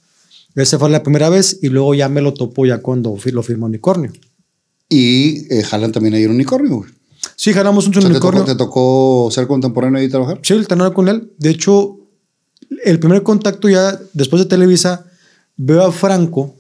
Esa 0.54 0.78
fue 0.78 0.88
la 0.90 1.02
primera 1.02 1.28
vez 1.28 1.58
y 1.62 1.68
luego 1.68 1.94
ya 1.94 2.08
me 2.08 2.20
lo 2.20 2.32
topo 2.32 2.64
ya 2.64 2.78
cuando 2.78 3.16
lo 3.24 3.42
firmó 3.42 3.66
Unicornio. 3.66 4.12
Y 4.88 5.52
eh, 5.52 5.62
jalan 5.62 5.92
también 5.92 6.14
ahí 6.14 6.24
un 6.24 6.32
unicornio, 6.32 6.76
güey. 6.76 6.90
Sí, 7.34 7.52
jalamos 7.52 7.86
un 7.86 7.90
O 7.90 7.94
sea, 7.94 8.02
¿te, 8.02 8.06
unicornio. 8.08 8.42
tocó, 8.42 8.52
te 8.52 8.58
tocó 8.58 9.28
ser 9.32 9.46
contemporáneo 9.46 10.02
y 10.02 10.08
trabajar? 10.08 10.38
Sí, 10.42 10.54
el 10.54 10.68
tener 10.68 10.92
con 10.92 11.08
él. 11.08 11.32
De 11.38 11.50
hecho, 11.50 11.98
el 12.84 12.98
primer 12.98 13.22
contacto 13.22 13.68
ya 13.68 13.98
después 14.12 14.42
de 14.42 14.48
Televisa, 14.48 15.06
veo 15.56 15.84
a 15.84 15.92
Franco 15.92 16.54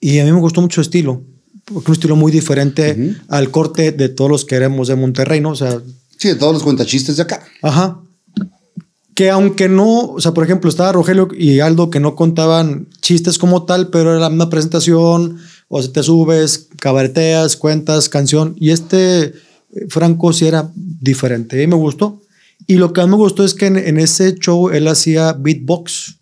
y 0.00 0.18
a 0.18 0.24
mí 0.24 0.32
me 0.32 0.40
gustó 0.40 0.60
mucho 0.60 0.76
su 0.76 0.80
estilo. 0.82 1.22
Porque 1.64 1.90
un 1.90 1.94
estilo 1.94 2.16
muy 2.16 2.32
diferente 2.32 3.14
al 3.28 3.50
corte 3.50 3.92
de 3.92 4.08
todos 4.08 4.30
los 4.30 4.44
que 4.46 4.54
éramos 4.54 4.88
de 4.88 4.96
Monterrey, 4.96 5.40
¿no? 5.40 5.50
O 5.50 5.56
sea, 5.56 5.80
Sí, 6.16 6.28
de 6.28 6.34
todos 6.34 6.52
los 6.54 6.62
cuentachistes 6.62 7.16
de 7.16 7.22
acá. 7.22 7.44
ajá. 7.62 8.00
Que 9.14 9.30
aunque 9.30 9.68
no, 9.68 10.12
o 10.12 10.20
sea, 10.20 10.32
por 10.32 10.44
ejemplo, 10.44 10.70
estaba 10.70 10.92
Rogelio 10.92 11.28
y 11.36 11.58
Aldo 11.60 11.90
que 11.90 11.98
no 12.00 12.14
contaban 12.14 12.86
chistes 13.00 13.36
como 13.36 13.64
tal, 13.64 13.88
pero 13.88 14.10
era 14.12 14.20
la 14.20 14.28
misma 14.30 14.48
presentación, 14.48 15.38
o 15.66 15.82
sea, 15.82 15.92
te 15.92 16.02
subes, 16.04 16.68
cabareteas, 16.80 17.56
cuentas, 17.56 18.08
canción. 18.08 18.54
Y 18.58 18.70
este 18.70 19.22
eh, 19.24 19.32
Franco 19.88 20.32
sí 20.32 20.46
era 20.46 20.70
diferente. 20.74 21.60
Y 21.62 21.66
me 21.66 21.74
gustó. 21.74 22.22
Y 22.66 22.76
lo 22.76 22.92
que 22.92 23.00
más 23.00 23.10
me 23.10 23.16
gustó 23.16 23.44
es 23.44 23.54
que 23.54 23.66
en, 23.66 23.76
en 23.76 23.98
ese 23.98 24.34
show 24.36 24.70
él 24.70 24.86
hacía 24.88 25.32
beatbox 25.32 26.16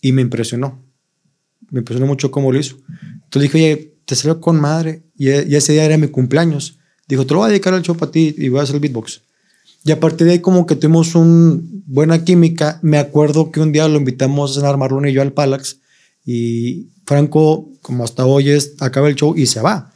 y 0.00 0.12
me 0.12 0.22
impresionó. 0.22 0.82
Me 1.74 1.80
impresionó 1.80 2.06
mucho 2.06 2.30
cómo 2.30 2.52
lo 2.52 2.60
hizo. 2.60 2.76
Entonces 3.24 3.42
dije, 3.42 3.56
oye, 3.58 3.94
te 4.04 4.14
salió 4.14 4.40
con 4.40 4.60
madre. 4.60 5.02
Y, 5.18 5.28
y 5.28 5.56
ese 5.56 5.72
día 5.72 5.84
era 5.84 5.98
mi 5.98 6.06
cumpleaños. 6.06 6.78
Dijo, 7.08 7.26
te 7.26 7.34
lo 7.34 7.40
voy 7.40 7.48
a 7.48 7.50
dedicar 7.50 7.74
al 7.74 7.82
show 7.82 7.96
para 7.96 8.12
ti 8.12 8.32
y 8.38 8.48
voy 8.48 8.60
a 8.60 8.62
hacer 8.62 8.76
el 8.76 8.80
beatbox. 8.80 9.22
Y 9.84 9.90
a 9.90 9.98
partir 9.98 10.28
de 10.28 10.34
ahí 10.34 10.38
como 10.38 10.66
que 10.66 10.76
tuvimos 10.76 11.16
una 11.16 11.60
buena 11.86 12.22
química. 12.22 12.78
Me 12.82 12.98
acuerdo 12.98 13.50
que 13.50 13.58
un 13.58 13.72
día 13.72 13.88
lo 13.88 13.98
invitamos 13.98 14.52
a 14.52 14.60
cenar 14.60 14.76
Marlon 14.76 15.08
y 15.08 15.12
yo 15.12 15.20
al 15.20 15.32
Palax 15.32 15.80
y 16.24 16.90
Franco, 17.04 17.68
como 17.82 18.04
hasta 18.04 18.24
hoy 18.24 18.50
es, 18.50 18.76
acaba 18.78 19.08
el 19.08 19.16
show 19.16 19.34
y 19.36 19.46
se 19.46 19.60
va. 19.60 19.92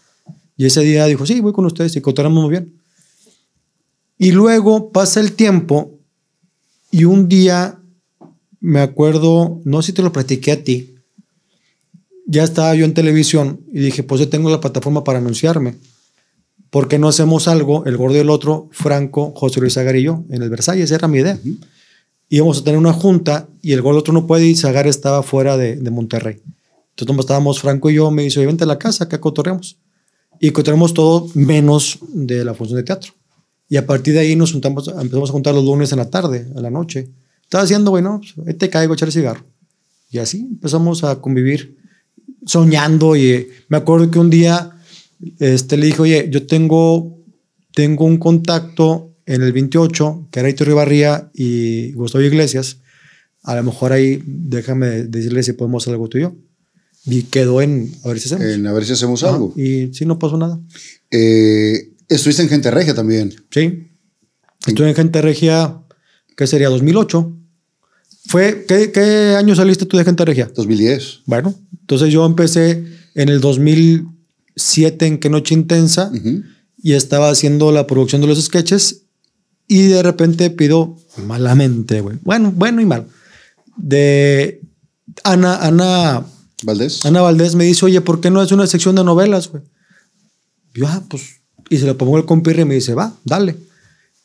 Y 0.57 0.67
ese 0.67 0.81
día 0.81 1.07
dijo, 1.07 1.25
sí, 1.27 1.39
voy 1.39 1.53
con 1.53 1.65
ustedes 1.65 1.95
y 1.95 2.01
cotoramos 2.01 2.43
muy 2.43 2.51
bien. 2.51 2.75
Y 4.19 4.33
luego 4.33 4.91
pasa 4.91 5.21
el 5.21 5.33
tiempo 5.33 6.01
y 6.91 7.05
un 7.05 7.29
día 7.29 7.79
me 8.61 8.81
acuerdo, 8.81 9.61
no 9.65 9.81
sé 9.81 9.87
si 9.87 9.93
te 9.93 10.03
lo 10.03 10.13
platiqué 10.13 10.53
a 10.53 10.65
ti, 10.65 10.97
ya 12.31 12.45
estaba 12.45 12.75
yo 12.75 12.85
en 12.85 12.93
televisión 12.93 13.61
y 13.73 13.81
dije, 13.81 14.03
pues 14.03 14.21
yo 14.21 14.29
tengo 14.29 14.51
la 14.51 14.61
plataforma 14.61 15.03
para 15.03 15.19
anunciarme. 15.19 15.77
¿Por 16.69 16.87
qué 16.87 16.99
no 16.99 17.09
hacemos 17.09 17.49
algo, 17.49 17.87
el 17.87 17.97
gordo 17.97 18.17
y 18.17 18.21
el 18.21 18.29
otro, 18.29 18.69
Franco, 18.71 19.33
José 19.35 19.61
Luis 19.61 19.79
Agar 19.79 19.97
y 19.97 20.03
yo, 20.03 20.25
en 20.29 20.43
el 20.43 20.51
Versalles? 20.51 20.85
Esa 20.85 20.97
era 20.97 21.09
mi 21.09 21.21
idea. 21.21 21.39
Íbamos 22.29 22.59
a 22.59 22.65
tener 22.65 22.79
una 22.79 22.93
junta 22.93 23.49
y 23.63 23.73
el 23.73 23.81
gordo 23.81 23.97
y 23.97 23.97
el 23.97 24.01
otro 24.01 24.13
no 24.13 24.27
puede 24.27 24.45
ir, 24.45 24.59
Zagar 24.59 24.87
estaba 24.87 25.23
fuera 25.23 25.57
de, 25.57 25.77
de 25.77 25.91
Monterrey. 25.91 26.43
Entonces 26.91 27.07
como 27.07 27.21
estábamos 27.21 27.61
Franco 27.61 27.89
y 27.89 27.95
yo, 27.95 28.11
me 28.11 28.25
dice, 28.25 28.45
vente 28.45 28.65
a 28.65 28.67
la 28.67 28.79
casa, 28.79 29.05
acá 29.05 29.19
cotorreamos. 29.19 29.79
Y 30.39 30.51
cotorreamos 30.51 30.93
todo 30.93 31.29
menos 31.33 31.99
de 32.13 32.45
la 32.45 32.53
función 32.53 32.77
de 32.77 32.83
teatro. 32.83 33.13
Y 33.71 33.79
a 33.79 33.87
partir 33.87 34.13
de 34.13 34.21
ahí 34.21 34.37
nos 34.37 34.53
juntamos, 34.53 34.89
empezamos 34.89 35.31
a 35.31 35.33
juntar 35.33 35.55
los 35.55 35.65
lunes 35.65 35.93
en 35.93 35.99
la 35.99 36.11
tarde, 36.11 36.47
a 36.55 36.61
la 36.61 36.71
noche. 36.71 37.09
Estaba 37.43 37.65
haciendo, 37.65 37.91
bueno, 37.91 38.21
pues, 38.37 38.59
te 38.59 38.69
caigo 38.69 38.93
a 38.93 38.97
echar 38.97 39.09
el 39.09 39.15
cigarro. 39.15 39.45
Y 40.11 40.19
así 40.19 40.41
empezamos 40.51 41.05
a 41.05 41.21
convivir, 41.21 41.78
soñando. 42.47 43.17
Y 43.17 43.49
me 43.69 43.77
acuerdo 43.77 44.11
que 44.11 44.19
un 44.19 44.31
día 44.31 44.79
este, 45.39 45.77
le 45.77 45.87
dije, 45.87 46.03
oye, 46.03 46.29
yo 46.31 46.47
tengo, 46.47 47.19
tengo 47.75 48.05
un 48.05 48.19
contacto 48.19 49.17
en 49.27 49.43
el 49.43 49.53
28, 49.53 50.29
que 50.31 50.41
era 50.41 50.49
Ito 50.49 50.65
Ribarría 50.65 51.31
y 51.35 51.93
Gustavo 51.93 52.25
Iglesias. 52.25 52.79
A 53.43 53.55
lo 53.55 53.63
mejor 53.63 53.93
ahí 53.93 54.23
déjame 54.27 55.05
decirle 55.05 55.43
si 55.43 55.53
podemos 55.53 55.83
hacer 55.83 55.95
algo 55.95 56.09
tú 56.09 56.19
y 56.19 56.23
yo. 56.23 56.37
Y 57.05 57.23
quedó 57.25 57.63
en 57.63 57.93
a 58.05 58.09
ver 58.09 58.21
si 58.21 58.27
hacemos. 58.27 58.47
En 58.47 58.67
a 58.67 58.73
ver 58.73 58.85
si 58.85 58.93
hacemos 58.93 59.23
Ajá, 59.23 59.35
algo. 59.35 59.55
Y 59.57 59.93
sí, 59.95 60.05
no 60.05 60.19
pasó 60.19 60.37
nada. 60.37 60.61
Eh, 61.11 61.93
estuviste 62.09 62.43
en 62.43 62.49
Gente 62.49 62.71
Regia 62.71 62.95
también. 62.95 63.35
Sí. 63.51 63.89
Estuve 64.67 64.89
en 64.89 64.95
Gente 64.95 65.23
Regia, 65.23 65.83
¿qué 66.37 66.47
sería? 66.47 66.69
2008. 66.69 67.35
Fue, 68.29 68.67
¿qué, 68.69 68.93
¿Qué 68.93 69.35
año 69.39 69.55
saliste 69.57 69.87
tú 69.87 69.97
de 69.97 70.05
Gente 70.05 70.23
Regia? 70.25 70.51
2010. 70.55 71.21
Bueno, 71.25 71.55
entonces 71.81 72.13
yo 72.13 72.27
empecé 72.27 72.85
en 73.15 73.31
el 73.31 73.41
2007 73.41 75.07
en 75.07 75.19
Que 75.19 75.31
Noche 75.31 75.55
Intensa 75.55 76.11
Ujú. 76.15 76.43
y 76.83 76.93
estaba 76.93 77.31
haciendo 77.31 77.73
la 77.73 77.87
producción 77.87 78.21
de 78.21 78.27
los 78.27 78.43
sketches 78.45 79.05
y 79.67 79.85
de 79.87 80.03
repente 80.03 80.51
pido 80.51 80.99
malamente, 81.27 82.03
güey. 82.03 82.19
Bueno, 82.23 82.53
bueno 82.55 82.83
y 82.83 82.87
mal. 82.87 83.07
De 83.79 84.61
Ana, 85.25 85.57
Ana, 85.57 86.27
¿Valdés? 86.65 87.07
Ana 87.07 87.23
Valdés 87.23 87.55
me 87.55 87.65
dice, 87.65 87.87
oye, 87.87 88.03
¿por 88.03 88.21
qué 88.21 88.31
no 88.31 88.43
es 88.43 88.53
una 88.53 88.67
sección 88.67 88.95
de 88.95 89.05
novelas, 89.05 89.49
güey? 89.49 89.63
Yo, 90.75 90.87
ah, 90.87 91.03
pues, 91.09 91.41
y 91.71 91.79
se 91.79 91.87
lo 91.87 91.97
pongo 91.97 92.19
el 92.19 92.27
compirre 92.27 92.63
y 92.63 92.67
me 92.67 92.75
dice, 92.75 92.93
va, 92.95 93.15
dale. 93.25 93.57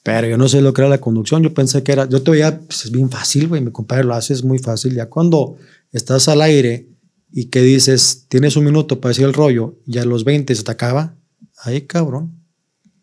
Pero 0.03 0.27
yo 0.27 0.37
no 0.37 0.49
sé 0.49 0.61
lo 0.61 0.73
que 0.73 0.81
era 0.81 0.89
la 0.89 0.99
conducción. 0.99 1.41
Yo 1.43 1.53
pensé 1.53 1.81
que 1.81 1.93
era, 1.93 2.07
yo 2.07 2.21
te 2.21 2.31
veía, 2.31 2.59
pues 2.59 2.85
es 2.85 2.91
bien 2.91 3.09
fácil, 3.09 3.47
güey. 3.47 3.61
Mi 3.61 3.71
compadre 3.71 4.03
lo 4.03 4.13
hace, 4.13 4.33
es 4.33 4.43
muy 4.43 4.59
fácil. 4.59 4.93
Ya 4.93 5.07
cuando 5.07 5.57
estás 5.93 6.27
al 6.27 6.41
aire 6.41 6.89
y 7.31 7.45
que 7.45 7.61
dices, 7.61 8.25
tienes 8.27 8.57
un 8.57 8.65
minuto 8.65 8.99
para 8.99 9.11
decir 9.11 9.25
el 9.25 9.33
rollo 9.33 9.79
y 9.87 9.97
a 9.97 10.05
los 10.05 10.25
20 10.25 10.53
se 10.53 10.63
te 10.63 10.71
acaba, 10.71 11.15
ahí 11.63 11.81
cabrón. 11.81 12.43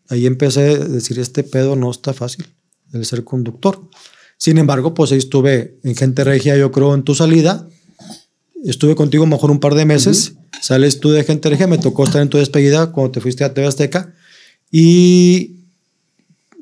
Ahí 0.09 0.25
empecé 0.25 0.61
a 0.61 0.77
decir, 0.77 1.17
este 1.19 1.43
pedo 1.43 1.75
no 1.75 1.89
está 1.89 2.13
fácil, 2.13 2.45
el 2.93 3.05
ser 3.05 3.23
conductor. 3.23 3.81
Sin 4.37 4.57
embargo, 4.57 4.93
pues 4.93 5.11
ahí 5.11 5.17
estuve 5.17 5.79
en 5.83 5.95
Gente 5.95 6.23
Regia, 6.23 6.57
yo 6.57 6.71
creo, 6.71 6.93
en 6.93 7.03
tu 7.03 7.15
salida. 7.15 7.67
Estuve 8.63 8.95
contigo 8.95 9.25
mejor 9.25 9.51
un 9.51 9.59
par 9.59 9.73
de 9.73 9.85
meses. 9.85 10.33
Sales 10.61 10.99
tú 10.99 11.11
de 11.11 11.23
Gente 11.23 11.49
Regia, 11.49 11.67
me 11.67 11.77
tocó 11.77 12.03
estar 12.03 12.21
en 12.21 12.29
tu 12.29 12.37
despedida 12.37 12.91
cuando 12.91 13.11
te 13.11 13.21
fuiste 13.21 13.43
a 13.43 13.53
TV 13.53 13.67
Azteca. 13.67 14.13
Y 14.71 15.60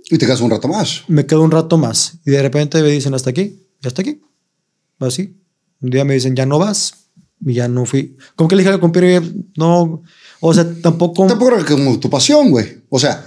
Y 0.10 0.18
te 0.18 0.26
quedas 0.26 0.42
un 0.42 0.50
rato 0.50 0.68
más. 0.68 1.04
me 1.08 1.26
quedo 1.26 1.44
un 1.44 1.52
rato 1.52 1.78
más. 1.78 2.20
Y 2.26 2.32
de 2.32 2.42
repente 2.42 2.82
me 2.82 2.90
dicen, 2.90 3.14
hasta 3.14 3.30
aquí, 3.30 3.62
ya 3.82 3.90
hasta 3.90 4.02
aquí. 4.02 4.22
Así. 5.00 5.38
Un 5.82 5.92
día 5.92 6.04
me 6.04 6.16
dicen, 6.16 6.36
ya 6.36 6.46
no 6.46 6.60
vas. 6.60 6.94
Y 7.46 7.54
ya 7.54 7.68
no 7.68 7.86
fui. 7.86 8.18
Como 8.36 8.48
que 8.50 8.56
le 8.56 8.64
dije 8.64 8.74
al 8.74 8.80
compadre, 8.82 9.22
no, 9.56 10.04
o 10.42 10.54
sea, 10.54 10.70
tampoco. 10.82 11.26
Tampoco 11.26 11.56
era 11.56 11.66
como 11.66 11.98
tu 12.00 12.10
pasión, 12.10 12.52
güey. 12.52 12.84
O 12.90 13.00
sea, 13.00 13.24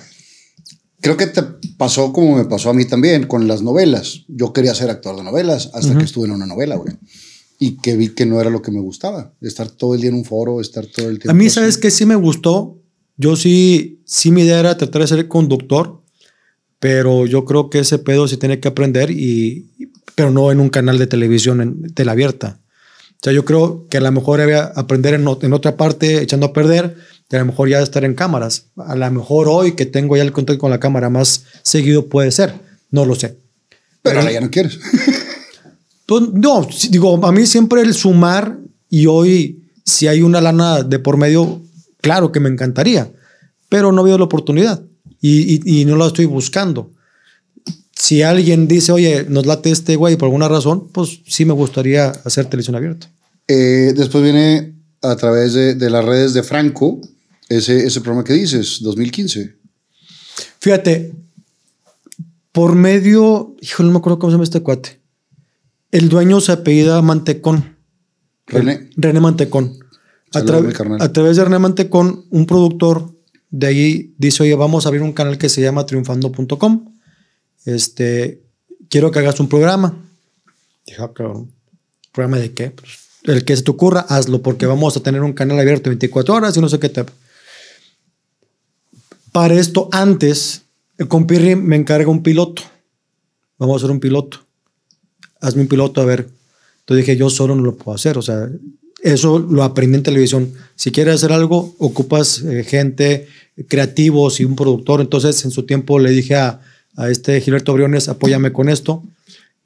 creo 1.00 1.16
que 1.16 1.26
te 1.26 1.42
pasó 1.78 2.12
como 2.12 2.36
me 2.36 2.44
pasó 2.44 2.70
a 2.70 2.74
mí 2.74 2.84
también 2.84 3.26
con 3.26 3.48
las 3.48 3.62
novelas. 3.62 4.24
Yo 4.28 4.52
quería 4.52 4.74
ser 4.74 4.90
actor 4.90 5.16
de 5.16 5.22
novelas 5.22 5.70
hasta 5.72 5.96
que 5.96 6.04
estuve 6.04 6.26
en 6.26 6.32
una 6.32 6.46
novela, 6.46 6.76
güey. 6.76 6.94
Y 7.58 7.76
que 7.76 7.96
vi 7.96 8.10
que 8.10 8.26
no 8.26 8.40
era 8.40 8.50
lo 8.50 8.60
que 8.60 8.70
me 8.70 8.80
gustaba. 8.80 9.32
Estar 9.40 9.70
todo 9.70 9.94
el 9.94 10.00
día 10.00 10.10
en 10.10 10.16
un 10.16 10.24
foro, 10.24 10.60
estar 10.60 10.84
todo 10.84 11.08
el 11.08 11.18
tiempo. 11.18 11.30
A 11.30 11.34
mí, 11.34 11.46
así. 11.46 11.54
¿sabes 11.54 11.78
que 11.78 11.90
Sí 11.90 12.04
me 12.04 12.16
gustó. 12.16 12.78
Yo 13.16 13.36
sí, 13.36 14.02
sí 14.04 14.30
mi 14.30 14.42
idea 14.42 14.60
era 14.60 14.76
tratar 14.76 15.02
de 15.02 15.08
ser 15.08 15.28
conductor, 15.28 16.01
pero 16.82 17.26
yo 17.26 17.44
creo 17.44 17.70
que 17.70 17.78
ese 17.78 18.00
pedo 18.00 18.26
se 18.26 18.38
tiene 18.38 18.58
que 18.58 18.66
aprender 18.66 19.12
y, 19.12 19.68
pero 20.16 20.32
no 20.32 20.50
en 20.50 20.58
un 20.58 20.68
canal 20.68 20.98
de 20.98 21.06
televisión 21.06 21.60
en 21.60 21.94
tela 21.94 22.10
abierta. 22.10 22.58
O 23.12 23.18
sea, 23.22 23.32
yo 23.32 23.44
creo 23.44 23.86
que 23.88 23.98
a 23.98 24.00
lo 24.00 24.10
mejor 24.10 24.40
había 24.40 24.64
aprender 24.64 25.14
en, 25.14 25.24
en 25.42 25.52
otra 25.52 25.76
parte, 25.76 26.20
echando 26.20 26.46
a 26.46 26.52
perder, 26.52 26.96
y 27.30 27.36
a 27.36 27.38
lo 27.38 27.44
mejor 27.44 27.68
ya 27.68 27.80
estar 27.80 28.04
en 28.04 28.14
cámaras. 28.16 28.64
A 28.76 28.96
lo 28.96 29.08
mejor 29.12 29.46
hoy 29.48 29.76
que 29.76 29.86
tengo 29.86 30.16
ya 30.16 30.24
el 30.24 30.32
contacto 30.32 30.58
con 30.58 30.72
la 30.72 30.80
cámara 30.80 31.08
más 31.08 31.44
seguido 31.62 32.08
puede 32.08 32.32
ser. 32.32 32.52
No 32.90 33.04
lo 33.04 33.14
sé. 33.14 33.36
Pero 34.02 34.18
ahora 34.18 34.32
ya 34.32 34.40
no 34.40 34.50
quieres. 34.50 34.80
Pues, 36.04 36.24
no, 36.32 36.68
digo, 36.90 37.24
a 37.24 37.32
mí 37.32 37.46
siempre 37.46 37.80
el 37.80 37.94
sumar 37.94 38.58
y 38.90 39.06
hoy, 39.06 39.62
si 39.84 40.08
hay 40.08 40.20
una 40.20 40.40
lana 40.40 40.82
de 40.82 40.98
por 40.98 41.16
medio, 41.16 41.62
claro 42.02 42.32
que 42.32 42.40
me 42.40 42.50
encantaría, 42.50 43.10
pero 43.70 43.92
no 43.92 44.02
habido 44.02 44.18
la 44.18 44.24
oportunidad 44.24 44.82
y, 45.22 45.54
y- 45.64 45.80
y 45.80 45.84
no 45.86 45.96
la 45.96 46.06
estoy 46.08 46.26
buscando. 46.26 46.90
Si 47.94 48.20
alguien 48.22 48.68
dice, 48.68 48.92
oye, 48.92 49.24
nos 49.28 49.46
late 49.46 49.70
este 49.70 49.96
güey 49.96 50.16
por 50.16 50.26
alguna 50.26 50.48
razón, 50.48 50.88
pues 50.92 51.20
sí 51.26 51.44
me 51.46 51.52
gustaría 51.54 52.08
hacer 52.10 52.44
televisión 52.46 52.76
abierta. 52.76 53.08
Eh, 53.48 53.94
después 53.96 54.22
viene 54.24 54.74
a 55.02 55.16
través 55.16 55.54
de, 55.54 55.74
de 55.76 55.88
las 55.90 56.04
redes 56.04 56.34
de 56.34 56.42
Franco 56.42 57.00
ese, 57.48 57.86
ese 57.86 58.00
programa 58.00 58.24
que 58.24 58.32
dices, 58.34 58.78
2015. 58.82 59.56
Fíjate, 60.60 61.14
por 62.52 62.74
medio, 62.74 63.54
híjole, 63.60 63.86
no 63.88 63.92
me 63.94 63.98
acuerdo 63.98 64.18
cómo 64.18 64.30
se 64.30 64.34
llama 64.34 64.44
este 64.44 64.60
cuate. 64.60 65.00
El 65.90 66.08
dueño 66.08 66.40
se 66.40 66.52
apellida 66.52 67.00
Mantecón. 67.02 67.76
René. 68.46 68.90
René 68.96 69.20
Mantecón. 69.20 69.78
A, 70.34 70.40
tra- 70.42 70.96
a 71.00 71.12
través 71.12 71.36
de 71.36 71.44
René 71.44 71.58
Mantecón, 71.58 72.24
un 72.30 72.46
productor 72.46 73.11
de 73.52 73.66
ahí 73.66 74.14
dice, 74.16 74.42
oye, 74.42 74.54
vamos 74.54 74.84
a 74.84 74.88
abrir 74.88 75.02
un 75.02 75.12
canal 75.12 75.36
que 75.36 75.50
se 75.50 75.60
llama 75.60 75.84
triunfando.com. 75.84 76.98
Este, 77.66 78.42
quiero 78.88 79.10
que 79.10 79.18
hagas 79.18 79.38
un 79.40 79.48
programa. 79.48 79.94
Dije, 80.86 81.02
"Ah, 81.02 81.12
¿programa 82.12 82.38
de 82.38 82.52
qué? 82.52 82.70
Pues, 82.70 82.92
el 83.24 83.44
que 83.44 83.54
se 83.54 83.62
te 83.62 83.70
ocurra, 83.70 84.00
hazlo, 84.08 84.42
porque 84.42 84.64
vamos 84.64 84.96
a 84.96 85.00
tener 85.00 85.22
un 85.22 85.34
canal 85.34 85.60
abierto 85.60 85.90
24 85.90 86.34
horas 86.34 86.56
y 86.56 86.60
no 86.60 86.68
sé 86.68 86.80
qué 86.80 86.88
te... 86.88 87.04
Para 89.32 89.54
esto, 89.54 89.88
antes, 89.92 90.62
el 90.96 91.08
compirri 91.08 91.54
me 91.54 91.76
encarga 91.76 92.10
un 92.10 92.22
piloto. 92.22 92.62
Vamos 93.58 93.74
a 93.74 93.84
hacer 93.84 93.90
un 93.90 94.00
piloto. 94.00 94.40
Hazme 95.40 95.62
un 95.62 95.68
piloto, 95.68 96.00
a 96.00 96.04
ver. 96.06 96.28
Entonces 96.80 97.06
dije, 97.06 97.18
yo 97.18 97.28
solo 97.28 97.54
no 97.54 97.62
lo 97.62 97.76
puedo 97.76 97.94
hacer. 97.94 98.16
O 98.18 98.22
sea, 98.22 98.48
eso 99.02 99.38
lo 99.38 99.64
aprendí 99.64 99.96
en 99.96 100.02
televisión. 100.02 100.52
Si 100.76 100.90
quieres 100.92 101.16
hacer 101.16 101.32
algo, 101.32 101.74
ocupas 101.78 102.42
eh, 102.42 102.64
gente, 102.64 103.26
creativos 103.68 104.40
y 104.40 104.44
un 104.44 104.56
productor. 104.56 105.00
Entonces, 105.00 105.44
en 105.44 105.50
su 105.50 105.64
tiempo 105.64 105.98
le 105.98 106.10
dije 106.10 106.36
a, 106.36 106.60
a 106.96 107.10
este 107.10 107.40
Gilberto 107.40 107.74
Briones, 107.74 108.08
apóyame 108.08 108.52
con 108.52 108.68
esto. 108.68 109.02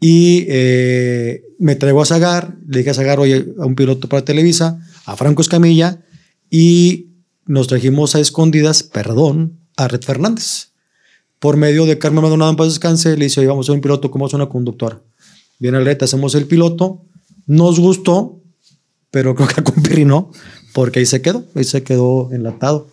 Y 0.01 0.45
eh, 0.49 1.45
me 1.59 1.77
traigo 1.77 2.03
a 2.03 2.07
Zagar, 2.07 2.57
le 2.67 2.79
dije 2.79 2.91
a 2.91 2.95
Zagar, 2.95 3.19
oye, 3.19 3.47
a 3.59 3.67
un 3.67 3.75
piloto 3.75 4.09
para 4.09 4.25
Televisa, 4.25 4.79
a 5.05 5.17
Franco 5.17 5.43
Escamilla, 5.43 6.03
y 6.51 7.09
nos 7.47 7.67
trajimos 7.67 8.15
a 8.15 8.21
escondidas, 8.21 8.83
perdón, 8.83 9.59
a 9.77 9.89
Red 9.89 10.03
Fernández. 10.03 10.73
Por 11.39 11.57
medio 11.57 11.87
de 11.87 11.99
Carmen 11.99 12.23
Maldonado 12.23 12.51
en 12.51 12.57
paz 12.57 12.69
descanse, 12.69 13.17
le 13.17 13.25
dice, 13.27 13.41
oye, 13.41 13.49
vamos 13.49 13.65
a 13.65 13.67
hacer 13.67 13.77
un 13.77 13.83
piloto, 13.83 14.11
como 14.11 14.27
es 14.27 14.35
una 14.35 14.49
conductora. 14.49 15.01
Viene 15.59 15.81
Red, 15.81 16.03
hacemos 16.03 16.35
el 16.35 16.47
piloto, 16.47 17.03
nos 17.47 17.81
gustó, 17.81 18.41
pero 19.17 19.35
creo 19.35 19.49
que 19.49 19.61
a 19.63 19.65
Compiri 19.65 20.05
no, 20.05 20.31
porque 20.75 20.99
ahí 20.99 21.07
se 21.07 21.23
quedó, 21.23 21.43
ahí 21.55 21.65
se 21.65 21.83
quedó 21.83 22.29
enlatado. 22.33 22.87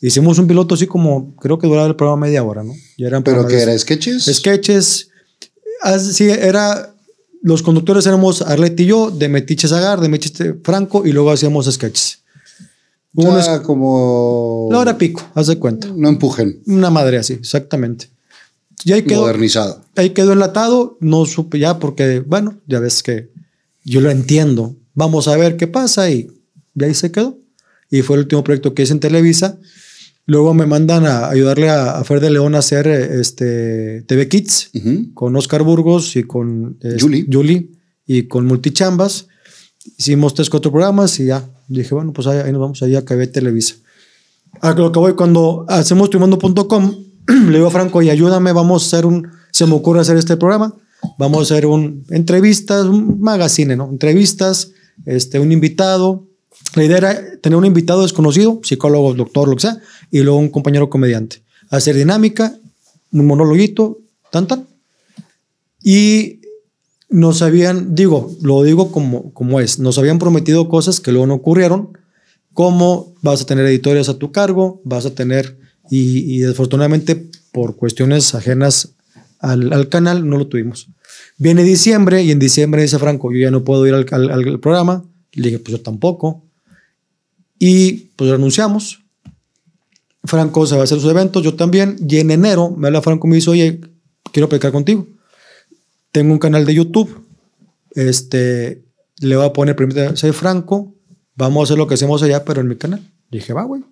Hicimos 0.00 0.38
un 0.38 0.46
piloto 0.46 0.76
así 0.76 0.86
como, 0.86 1.34
creo 1.34 1.58
que 1.58 1.66
duraba 1.66 1.88
el 1.88 1.96
programa 1.96 2.26
media 2.26 2.44
hora, 2.44 2.62
¿no? 2.62 2.72
Ya 2.96 3.08
eran 3.08 3.24
¿Pero 3.24 3.38
que 3.44 3.54
programas- 3.56 3.62
era 3.70 3.76
sketches? 3.78 4.24
Sketches. 4.32 5.08
Así 5.82 6.30
era. 6.30 6.94
Los 7.42 7.64
conductores 7.64 8.06
éramos 8.06 8.40
Arlette 8.40 8.78
y 8.82 8.86
yo, 8.86 9.10
de 9.10 9.28
Metiche 9.28 9.66
Zagar, 9.66 10.00
de 10.00 10.08
Metiche 10.08 10.54
Franco, 10.62 11.04
y 11.04 11.10
luego 11.10 11.32
hacíamos 11.32 11.66
sketches. 11.66 12.20
Unos- 13.14 13.48
Ah, 13.48 13.60
como... 13.60 14.68
la 14.70 14.78
hora 14.78 14.96
pico, 14.96 15.22
haz 15.34 15.48
de 15.48 15.58
cuenta. 15.58 15.88
No 15.96 16.08
empujen. 16.08 16.62
Una 16.66 16.88
madre 16.90 17.18
así, 17.18 17.32
exactamente. 17.32 18.10
Y 18.84 18.92
ahí 18.92 19.02
quedó, 19.02 19.22
Modernizado. 19.22 19.82
ahí 19.96 20.10
quedó 20.10 20.32
enlatado, 20.34 20.98
no 21.00 21.26
supe 21.26 21.58
ya 21.58 21.80
porque, 21.80 22.20
bueno, 22.20 22.58
ya 22.68 22.78
ves 22.78 23.02
que 23.02 23.30
yo 23.84 24.00
lo 24.00 24.10
entiendo. 24.12 24.76
Vamos 24.94 25.28
a 25.28 25.36
ver 25.36 25.56
qué 25.56 25.66
pasa 25.66 26.10
y, 26.10 26.28
y 26.74 26.84
ahí 26.84 26.94
se 26.94 27.12
quedó. 27.12 27.38
Y 27.90 28.02
fue 28.02 28.16
el 28.16 28.22
último 28.22 28.42
proyecto 28.42 28.74
que 28.74 28.82
hice 28.82 28.92
en 28.92 29.00
Televisa. 29.00 29.58
Luego 30.26 30.54
me 30.54 30.66
mandan 30.66 31.06
a 31.06 31.28
ayudarle 31.28 31.68
a, 31.68 31.98
a 31.98 32.04
Fer 32.04 32.20
de 32.20 32.30
León 32.30 32.54
a 32.54 32.58
hacer 32.58 32.86
este, 32.88 34.02
TV 34.02 34.28
Kids 34.28 34.70
con 35.12 35.36
Oscar 35.36 35.62
Burgos 35.62 36.16
y 36.16 36.22
con 36.22 36.78
eh, 36.80 36.96
Julie. 36.98 37.26
Julie 37.30 37.68
y 38.06 38.22
con 38.22 38.46
Multichambas. 38.46 39.28
Hicimos 39.98 40.32
tres, 40.32 40.48
cuatro 40.48 40.70
programas 40.70 41.20
y 41.20 41.26
ya. 41.26 41.46
Dije, 41.68 41.94
bueno, 41.94 42.12
pues 42.12 42.26
ahí, 42.26 42.38
ahí 42.38 42.52
nos 42.52 42.60
vamos, 42.60 42.82
ahí 42.82 42.96
acabé 42.96 43.26
Televisa. 43.26 43.76
A 44.60 44.72
lo 44.72 44.92
que 44.92 44.98
voy, 44.98 45.14
cuando 45.14 45.66
hacemos 45.68 46.08
trimundo.com, 46.08 46.94
le 47.26 47.52
digo 47.52 47.66
a 47.66 47.70
Franco, 47.70 48.00
y 48.02 48.08
ayúdame, 48.08 48.52
vamos 48.52 48.82
a 48.82 48.86
hacer 48.86 49.06
un, 49.06 49.28
se 49.50 49.66
me 49.66 49.74
ocurre 49.74 50.00
hacer 50.00 50.16
este 50.16 50.36
programa, 50.36 50.74
vamos 51.18 51.38
a 51.38 51.54
hacer 51.54 51.66
un, 51.66 52.04
entrevistas, 52.10 52.86
un 52.86 53.20
magazine, 53.20 53.76
¿no? 53.76 53.88
Entrevistas, 53.90 54.70
este, 55.06 55.38
un 55.38 55.52
invitado. 55.52 56.26
La 56.74 56.84
idea 56.84 56.98
era 56.98 57.40
tener 57.40 57.56
un 57.56 57.66
invitado 57.66 58.02
desconocido, 58.02 58.60
psicólogo, 58.62 59.14
doctor, 59.14 59.48
lo 59.48 59.56
que 59.56 59.62
sea, 59.62 59.80
y 60.10 60.20
luego 60.20 60.38
un 60.38 60.48
compañero 60.48 60.90
comediante. 60.90 61.42
Hacer 61.70 61.96
dinámica, 61.96 62.56
un 63.12 63.26
monologuito, 63.26 64.00
tan. 64.30 64.66
Y 65.82 66.40
nos 67.08 67.42
habían, 67.42 67.94
digo, 67.94 68.34
lo 68.42 68.62
digo 68.62 68.90
como, 68.90 69.32
como 69.32 69.60
es, 69.60 69.78
nos 69.78 69.98
habían 69.98 70.18
prometido 70.18 70.68
cosas 70.68 71.00
que 71.00 71.12
luego 71.12 71.26
no 71.26 71.34
ocurrieron, 71.34 71.96
como 72.52 73.14
vas 73.22 73.42
a 73.42 73.46
tener 73.46 73.66
editores 73.66 74.08
a 74.08 74.18
tu 74.18 74.32
cargo, 74.32 74.80
vas 74.84 75.06
a 75.06 75.14
tener, 75.14 75.58
y, 75.90 76.34
y 76.34 76.38
desafortunadamente 76.38 77.30
por 77.52 77.76
cuestiones 77.76 78.34
ajenas 78.34 78.94
al, 79.38 79.72
al 79.72 79.88
canal 79.88 80.28
no 80.28 80.38
lo 80.38 80.46
tuvimos. 80.46 80.88
Viene 81.36 81.62
diciembre 81.64 82.22
y 82.22 82.30
en 82.30 82.38
diciembre 82.38 82.82
dice 82.82 82.98
Franco, 82.98 83.32
yo 83.32 83.38
ya 83.38 83.50
no 83.50 83.64
puedo 83.64 83.86
ir 83.86 83.94
al, 83.94 84.06
al- 84.12 84.30
al 84.30 84.60
programa. 84.60 85.04
Le 85.32 85.48
dije, 85.48 85.58
pues 85.58 85.76
yo 85.76 85.82
tampoco. 85.82 86.44
Y 87.58 88.10
pues 88.16 88.30
renunciamos. 88.30 89.00
Franco 90.24 90.66
se 90.66 90.74
va 90.74 90.82
a 90.82 90.84
hacer 90.84 91.00
sus 91.00 91.10
eventos, 91.10 91.42
yo 91.42 91.54
también. 91.54 91.96
Y 92.08 92.18
en 92.18 92.30
enero 92.30 92.70
me 92.70 92.86
habla 92.88 93.02
Franco 93.02 93.26
y 93.26 93.30
me 93.30 93.36
dice, 93.36 93.50
oye, 93.50 93.80
quiero 94.32 94.48
platicar 94.48 94.72
contigo. 94.72 95.06
Tengo 96.12 96.32
un 96.32 96.38
canal 96.38 96.64
de 96.64 96.74
YouTube. 96.74 97.26
Este, 97.94 98.84
le 99.20 99.36
voy 99.36 99.44
a 99.46 99.52
poner, 99.52 99.76
primero, 99.76 100.16
soy 100.16 100.32
Franco, 100.32 100.94
vamos 101.36 101.60
a 101.60 101.64
hacer 101.64 101.78
lo 101.78 101.86
que 101.86 101.94
hacemos 101.94 102.22
allá, 102.22 102.44
pero 102.44 102.60
en 102.60 102.68
mi 102.68 102.76
canal. 102.76 103.00
Dije, 103.30 103.52
va, 103.52 103.64
güey. 103.64 103.82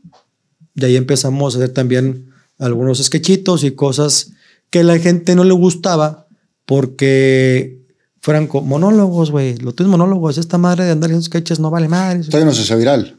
Y 0.75 0.85
ahí 0.85 0.97
empezamos 0.97 1.55
a 1.55 1.59
hacer 1.59 1.71
también 1.71 2.31
algunos 2.59 2.99
sketchitos 3.03 3.65
y 3.65 3.73
cosas 3.73 4.33
que 4.71 4.81
a 4.81 4.85
la 4.85 4.99
gente 4.99 5.35
no 5.35 5.45
le 5.45 5.53
gustaba 5.53 6.22
porque, 6.67 7.81
Franco, 8.21 8.63
monólogos, 8.63 9.31
güey, 9.31 9.57
lo 9.59 9.73
tuyos 9.75 9.91
monólogos, 9.91 10.39
esta 10.39 10.59
madre 10.59 10.85
de 10.85 10.91
andar 10.93 11.09
haciendo 11.11 11.25
sketches 11.27 11.61
no 11.61 11.71
vale 11.71 11.89
madre. 11.89 12.21
Todavía 12.25 12.47
no 12.47 12.55
se 12.55 12.63
hace 12.63 12.77
viral. 12.77 13.19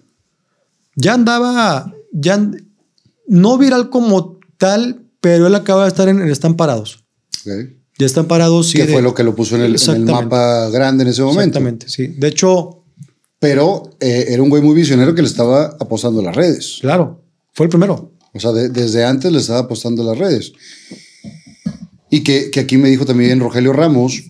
Ya 0.96 1.14
andaba, 1.16 1.94
ya 2.12 2.50
no 3.28 3.58
viral 3.58 3.90
como 3.90 4.40
tal, 4.58 5.04
pero 5.22 5.48
él 5.48 5.56
acaba 5.56 5.84
de 5.84 5.88
estar 5.90 6.08
en, 6.10 6.22
en 6.22 6.30
Están 6.30 6.56
Parados. 6.56 7.04
Ya 8.00 8.06
están 8.06 8.26
parados, 8.28 8.70
sí. 8.70 8.78
que 8.78 8.88
fue 8.88 9.02
lo 9.02 9.14
que 9.14 9.24
lo 9.24 9.36
puso 9.36 9.56
en 9.56 9.62
el, 9.62 9.66
en 9.66 9.72
el 9.72 9.76
Exactamente. 9.76 10.12
mapa 10.14 10.70
grande 10.70 11.04
en 11.04 11.10
ese 11.10 11.22
momento. 11.22 11.42
Exactamente, 11.60 11.90
sí. 11.90 12.08
De 12.08 12.28
hecho, 12.30 12.84
Pero 13.40 13.92
eh, 14.00 14.26
era 14.30 14.42
un 14.42 14.50
güey 14.50 14.62
muy 14.64 14.74
visionario 14.74 15.14
que 15.14 15.22
le 15.22 15.28
estaba 15.28 15.76
apostando 15.80 16.22
a 16.22 16.24
las 16.24 16.36
redes. 16.36 16.78
claro, 16.82 17.22
fue 17.54 17.66
el 17.66 17.70
primero. 17.70 18.12
O 18.34 18.40
sea, 18.40 18.52
de- 18.52 18.70
desde 18.70 19.04
antes 19.06 19.32
le 19.32 19.38
estaba 19.40 19.60
apostando 19.60 20.02
a 20.02 20.06
las 20.06 20.18
redes. 20.18 20.54
Y 22.14 22.22
que, 22.22 22.52
que 22.52 22.60
aquí 22.60 22.78
me 22.78 22.92
dijo 22.92 23.08
también 23.08 23.40
Rogelio 23.40 23.74
Ramos 23.74 24.22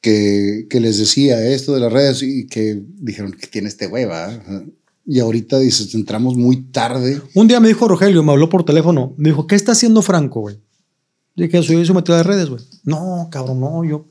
que, 0.00 0.66
que 0.68 0.80
les 0.80 0.98
decía 0.98 1.46
esto 1.46 1.72
de 1.72 1.78
las 1.78 1.92
redes 1.92 2.24
y 2.24 2.48
que 2.48 2.82
dijeron 2.96 3.30
que 3.30 3.46
tiene 3.46 3.68
este 3.68 3.86
güey, 3.86 4.04
¿va? 4.04 4.42
Y 5.06 5.20
ahorita 5.20 5.60
dices, 5.60 5.94
entramos 5.94 6.34
muy 6.34 6.56
tarde. 6.72 7.22
Un 7.36 7.46
día 7.46 7.60
me 7.60 7.68
dijo 7.68 7.86
Rogelio, 7.86 8.24
me 8.24 8.32
habló 8.32 8.48
por 8.48 8.64
teléfono, 8.64 9.14
me 9.16 9.28
dijo, 9.28 9.46
¿qué 9.46 9.54
está 9.54 9.70
haciendo 9.70 10.02
Franco, 10.02 10.40
güey? 10.40 10.58
Dije, 11.36 11.62
soy 11.62 11.86
su 11.86 11.94
metido 11.94 12.16
de 12.16 12.24
redes, 12.24 12.48
güey. 12.48 12.64
No, 12.82 13.28
cabrón, 13.30 13.60
no, 13.60 13.84
yo, 13.84 14.08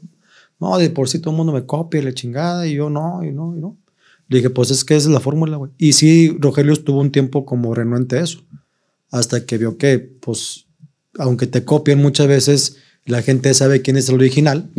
no, 0.58 0.78
de 0.78 0.90
por 0.90 1.10
sí 1.10 1.20
todo 1.20 1.32
el 1.32 1.38
mundo 1.40 1.52
me 1.52 1.66
copia 1.66 2.00
y 2.00 2.06
la 2.06 2.14
chingada, 2.14 2.68
y 2.68 2.76
yo 2.76 2.90
no, 2.90 3.22
y 3.26 3.34
no, 3.34 3.54
y 3.54 3.60
no. 3.60 3.78
Dije, 4.30 4.50
pues 4.50 4.72
es 4.72 4.86
que 4.86 4.96
esa 4.96 5.10
es 5.10 5.14
la 5.14 5.20
fórmula, 5.20 5.58
güey. 5.58 5.72
Y 5.78 5.92
sí, 5.92 6.38
Rogelio 6.40 6.72
estuvo 6.72 7.02
un 7.02 7.12
tiempo 7.12 7.46
como 7.46 7.76
renuente 7.76 8.18
a 8.18 8.24
eso, 8.24 8.46
hasta 9.12 9.46
que 9.46 9.58
vio 9.58 9.78
que, 9.78 10.00
pues, 10.00 10.68
aunque 11.18 11.48
te 11.48 11.66
copian 11.66 12.02
muchas 12.02 12.30
veces, 12.30 12.78
la 13.10 13.22
gente 13.22 13.54
sabe 13.54 13.82
quién 13.82 13.98
es 13.98 14.08
el 14.10 14.16
original. 14.16 14.70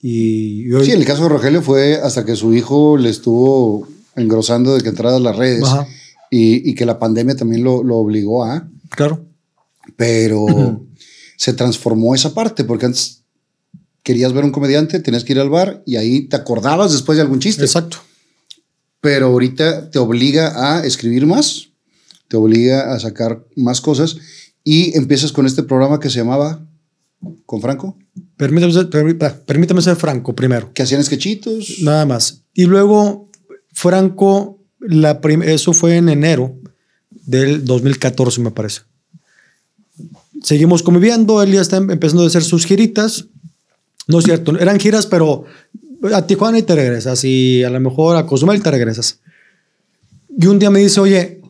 Y, 0.00 0.62
y 0.68 0.72
hoy- 0.72 0.84
Sí, 0.84 0.92
en 0.92 1.00
el 1.00 1.06
caso 1.06 1.24
de 1.24 1.28
Rogelio 1.30 1.62
fue 1.62 1.94
hasta 1.96 2.24
que 2.24 2.36
su 2.36 2.54
hijo 2.54 2.96
le 2.96 3.10
estuvo 3.10 3.88
engrosando 4.16 4.74
de 4.74 4.80
que 4.82 4.88
entrara 4.88 5.16
a 5.16 5.20
las 5.20 5.36
redes 5.36 5.64
y, 6.30 6.68
y 6.70 6.74
que 6.74 6.84
la 6.86 6.98
pandemia 6.98 7.36
también 7.36 7.62
lo, 7.64 7.82
lo 7.82 7.96
obligó 7.96 8.44
a, 8.44 8.68
claro, 8.90 9.24
pero 9.96 10.84
se 11.36 11.52
transformó 11.52 12.14
esa 12.14 12.34
parte 12.34 12.64
porque 12.64 12.86
antes 12.86 13.22
querías 14.02 14.32
ver 14.32 14.44
un 14.44 14.50
comediante, 14.50 15.00
tenías 15.00 15.24
que 15.24 15.32
ir 15.34 15.40
al 15.40 15.50
bar 15.50 15.82
y 15.86 15.96
ahí 15.96 16.22
te 16.22 16.36
acordabas 16.36 16.92
después 16.92 17.16
de 17.16 17.22
algún 17.22 17.38
chiste. 17.40 17.62
exacto. 17.62 17.98
pero 19.00 19.26
ahorita 19.26 19.90
te 19.90 19.98
obliga 19.98 20.76
a 20.78 20.84
escribir 20.84 21.26
más, 21.26 21.68
te 22.28 22.36
obliga 22.36 22.92
a 22.92 22.98
sacar 23.00 23.44
más 23.56 23.80
cosas 23.80 24.16
y 24.64 24.96
empiezas 24.96 25.32
con 25.32 25.46
este 25.46 25.62
programa 25.62 26.00
que 26.00 26.10
se 26.10 26.18
llamaba 26.18 26.64
con 27.46 27.60
Franco, 27.60 27.96
Permítame 28.36 28.72
permítame 29.46 29.82
ser 29.82 29.96
franco 29.96 30.34
primero. 30.34 30.72
que 30.72 30.82
hacían 30.82 31.02
sketchitos. 31.02 31.80
Nada 31.80 32.06
más. 32.06 32.42
Y 32.54 32.64
luego, 32.66 33.28
Franco, 33.72 34.58
la 34.80 35.20
eso 35.44 35.72
fue 35.72 35.96
en 35.96 36.08
enero 36.08 36.56
del 37.10 37.64
2014, 37.64 38.40
me 38.40 38.50
parece. 38.52 38.82
Seguimos 40.42 40.82
conviviendo, 40.82 41.42
él 41.42 41.52
ya 41.52 41.60
está 41.60 41.78
em- 41.78 41.90
empezando 41.90 42.22
a 42.22 42.26
hacer 42.28 42.44
sus 42.44 42.64
giritas. 42.64 43.26
No 44.06 44.20
es 44.20 44.24
cierto, 44.24 44.56
eran 44.58 44.78
giras, 44.78 45.06
pero 45.06 45.44
a 46.14 46.26
Tijuana 46.26 46.58
y 46.58 46.62
te 46.62 46.74
regresas, 46.76 47.24
y 47.24 47.64
a 47.64 47.70
lo 47.70 47.80
mejor 47.80 48.16
a 48.16 48.24
Cozumel 48.26 48.62
te 48.62 48.70
regresas. 48.70 49.18
Y 50.38 50.46
un 50.46 50.58
día 50.60 50.70
me 50.70 50.78
dice, 50.78 51.00
oye, 51.00 51.42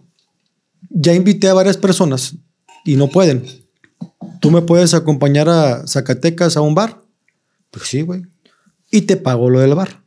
ya 0.89 1.13
invité 1.15 1.49
a 1.49 1.55
varias 1.55 1.77
personas 1.77 2.35
y 2.85 2.97
no 2.97 3.09
pueden. 3.09 3.45
¿Tú 4.41 4.51
me 4.51 4.63
puedes 4.63 4.95
acompañar 4.95 5.49
a 5.49 5.87
Zacatecas 5.87 6.57
a 6.57 6.61
un 6.61 6.75
bar? 6.75 7.03
Pues 7.71 7.89
sí, 7.89 8.03
güey. 8.03 8.23
Y 8.91 9.03
te 9.03 9.17
pagó 9.17 9.51
lo 9.51 9.61
del 9.61 9.75
bar. 9.75 10.03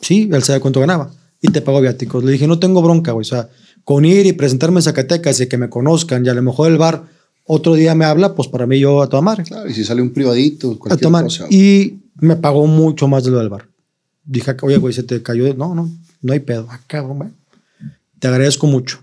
Sí, 0.00 0.28
él 0.32 0.42
sabe 0.42 0.60
cuánto 0.60 0.80
ganaba. 0.80 1.10
Y 1.40 1.48
te 1.48 1.60
pagó 1.60 1.80
viáticos. 1.80 2.24
Le 2.24 2.32
dije, 2.32 2.46
no 2.46 2.58
tengo 2.58 2.82
bronca, 2.82 3.12
güey. 3.12 3.22
O 3.22 3.28
sea, 3.28 3.48
con 3.84 4.04
ir 4.04 4.26
y 4.26 4.32
presentarme 4.32 4.78
en 4.78 4.82
Zacatecas 4.82 5.40
y 5.40 5.46
que 5.46 5.58
me 5.58 5.68
conozcan 5.68 6.24
y 6.24 6.28
a 6.28 6.34
lo 6.34 6.42
mejor 6.42 6.70
el 6.70 6.78
bar 6.78 7.04
otro 7.46 7.74
día 7.74 7.94
me 7.94 8.06
habla, 8.06 8.34
pues 8.34 8.48
para 8.48 8.66
mí 8.66 8.78
yo 8.80 9.02
a 9.02 9.08
toda 9.08 9.20
madre. 9.22 9.44
Claro, 9.44 9.68
y 9.68 9.74
si 9.74 9.84
sale 9.84 10.00
un 10.00 10.10
privadito, 10.10 10.72
A 10.72 10.78
cualquier 10.78 11.00
tomar. 11.00 11.24
cosa. 11.24 11.46
Y 11.50 11.98
me 12.16 12.36
pagó 12.36 12.66
mucho 12.66 13.06
más 13.06 13.24
de 13.24 13.30
lo 13.30 13.38
del 13.38 13.50
bar. 13.50 13.68
Dije, 14.24 14.56
oye, 14.62 14.78
güey, 14.78 14.94
se 14.94 15.02
te 15.02 15.22
cayó. 15.22 15.52
No, 15.54 15.74
no, 15.74 15.90
no 16.22 16.32
hay 16.32 16.40
pedo. 16.40 16.66
Ah, 16.70 16.80
cabrón, 16.86 17.18
güey. 17.18 17.30
Te 18.18 18.28
agradezco 18.28 18.66
mucho. 18.66 19.00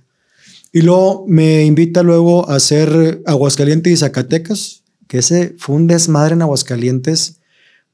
Y 0.71 0.81
luego 0.81 1.25
me 1.27 1.65
invita 1.65 2.01
luego 2.03 2.49
a 2.49 2.55
hacer 2.55 3.21
Aguascalientes 3.25 3.91
y 3.91 3.97
Zacatecas, 3.97 4.83
que 5.07 5.17
ese 5.19 5.55
fue 5.57 5.75
un 5.75 5.87
desmadre 5.87 6.33
en 6.33 6.41
Aguascalientes, 6.41 7.39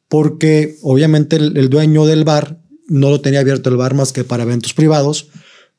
porque 0.07 0.77
obviamente 0.83 1.35
el, 1.37 1.69
dueño 1.69 2.05
del 2.05 2.23
bar 2.23 2.59
no 2.87 3.09
lo 3.09 3.19
tenía 3.21 3.39
abierto 3.39 3.69
el 3.69 3.77
bar 3.77 3.93
más 3.95 4.13
que 4.13 4.23
para 4.23 4.43
eventos 4.43 4.73
privados. 4.73 5.29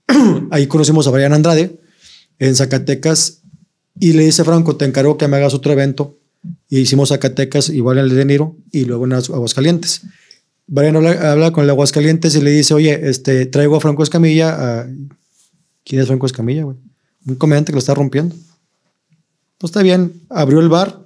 Ahí 0.50 0.66
conocimos 0.66 1.06
a 1.06 1.10
Brian 1.10 1.32
Andrade 1.32 1.78
en 2.38 2.54
Zacatecas 2.56 3.42
y 4.00 4.12
le 4.12 4.24
dice 4.24 4.44
Franco, 4.44 4.76
te 4.76 4.84
encargo 4.84 5.16
que 5.16 5.28
me 5.28 5.36
hagas 5.36 5.54
otro 5.54 5.72
evento. 5.72 6.18
Y 6.68 6.80
hicimos 6.80 7.08
Zacatecas, 7.08 7.68
igual 7.70 7.98
en 7.98 8.04
el 8.04 8.14
de 8.16 8.24
Niro, 8.24 8.56
y 8.70 8.84
luego 8.84 9.06
en 9.06 9.12
Agu- 9.12 9.34
Aguascalientes. 9.34 10.02
Brian 10.66 10.96
habla, 10.96 11.32
habla 11.32 11.52
con 11.52 11.64
el 11.64 11.70
Aguascalientes 11.70 12.34
y 12.36 12.40
le 12.42 12.50
dice, 12.50 12.74
oye, 12.74 13.08
este, 13.08 13.46
traigo 13.46 13.76
a 13.76 13.80
Franco 13.80 14.02
Escamilla. 14.02 14.80
a- 14.80 14.86
¿Quién 15.84 16.02
es 16.02 16.06
Franco 16.08 16.26
Escamilla, 16.26 16.64
güey? 16.64 16.76
Un 17.28 17.34
comediante 17.36 17.70
que 17.72 17.74
lo 17.76 17.80
está 17.80 17.94
rompiendo. 17.94 18.34
Pues 19.58 19.70
está 19.70 19.82
bien, 19.82 20.22
abrió 20.30 20.60
el 20.60 20.68
bar, 20.68 21.00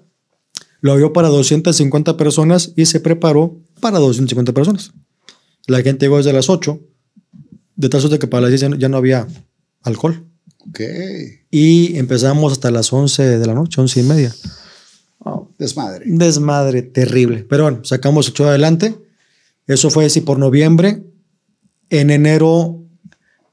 lo 0.81 0.93
abrió 0.93 1.13
para 1.13 1.29
250 1.29 2.17
personas 2.17 2.73
y 2.77 2.87
se 2.87 3.01
preparó 3.01 3.59
para 3.81 3.99
250 3.99 4.53
personas. 4.53 4.93
La 5.67 5.83
gente 5.83 6.07
llegó 6.07 6.19
desde 6.19 6.33
las 6.33 6.49
8, 6.51 6.79
de 7.77 7.89
tal 7.89 8.01
suerte 8.01 8.19
que 8.19 8.27
para 8.27 8.43
las 8.43 8.51
10 8.51 8.61
ya 8.61 8.69
no- 8.69 8.77
ya 8.77 8.89
no 8.89 8.97
había 8.99 9.27
alcohol. 9.83 10.25
Ok. 10.69 10.81
Y 11.51 11.97
empezamos 11.99 12.53
hasta 12.53 12.71
las 12.71 12.93
11 12.93 13.23
de 13.39 13.47
la 13.47 13.55
noche, 13.55 13.81
11 13.81 14.01
y 14.01 14.03
media. 14.05 14.35
Desmadre. 15.59 16.11
Un 16.11 16.19
desmadre 16.19 16.83
terrible. 16.83 17.45
Pero 17.49 17.65
bueno, 17.65 17.85
sacamos 17.85 18.27
el 18.27 18.35
show 18.35 18.47
adelante. 18.49 18.97
Eso 19.69 19.91
fue 19.91 20.07
así 20.07 20.21
por 20.21 20.39
noviembre. 20.39 21.05
En 21.89 22.11
enero 22.11 22.82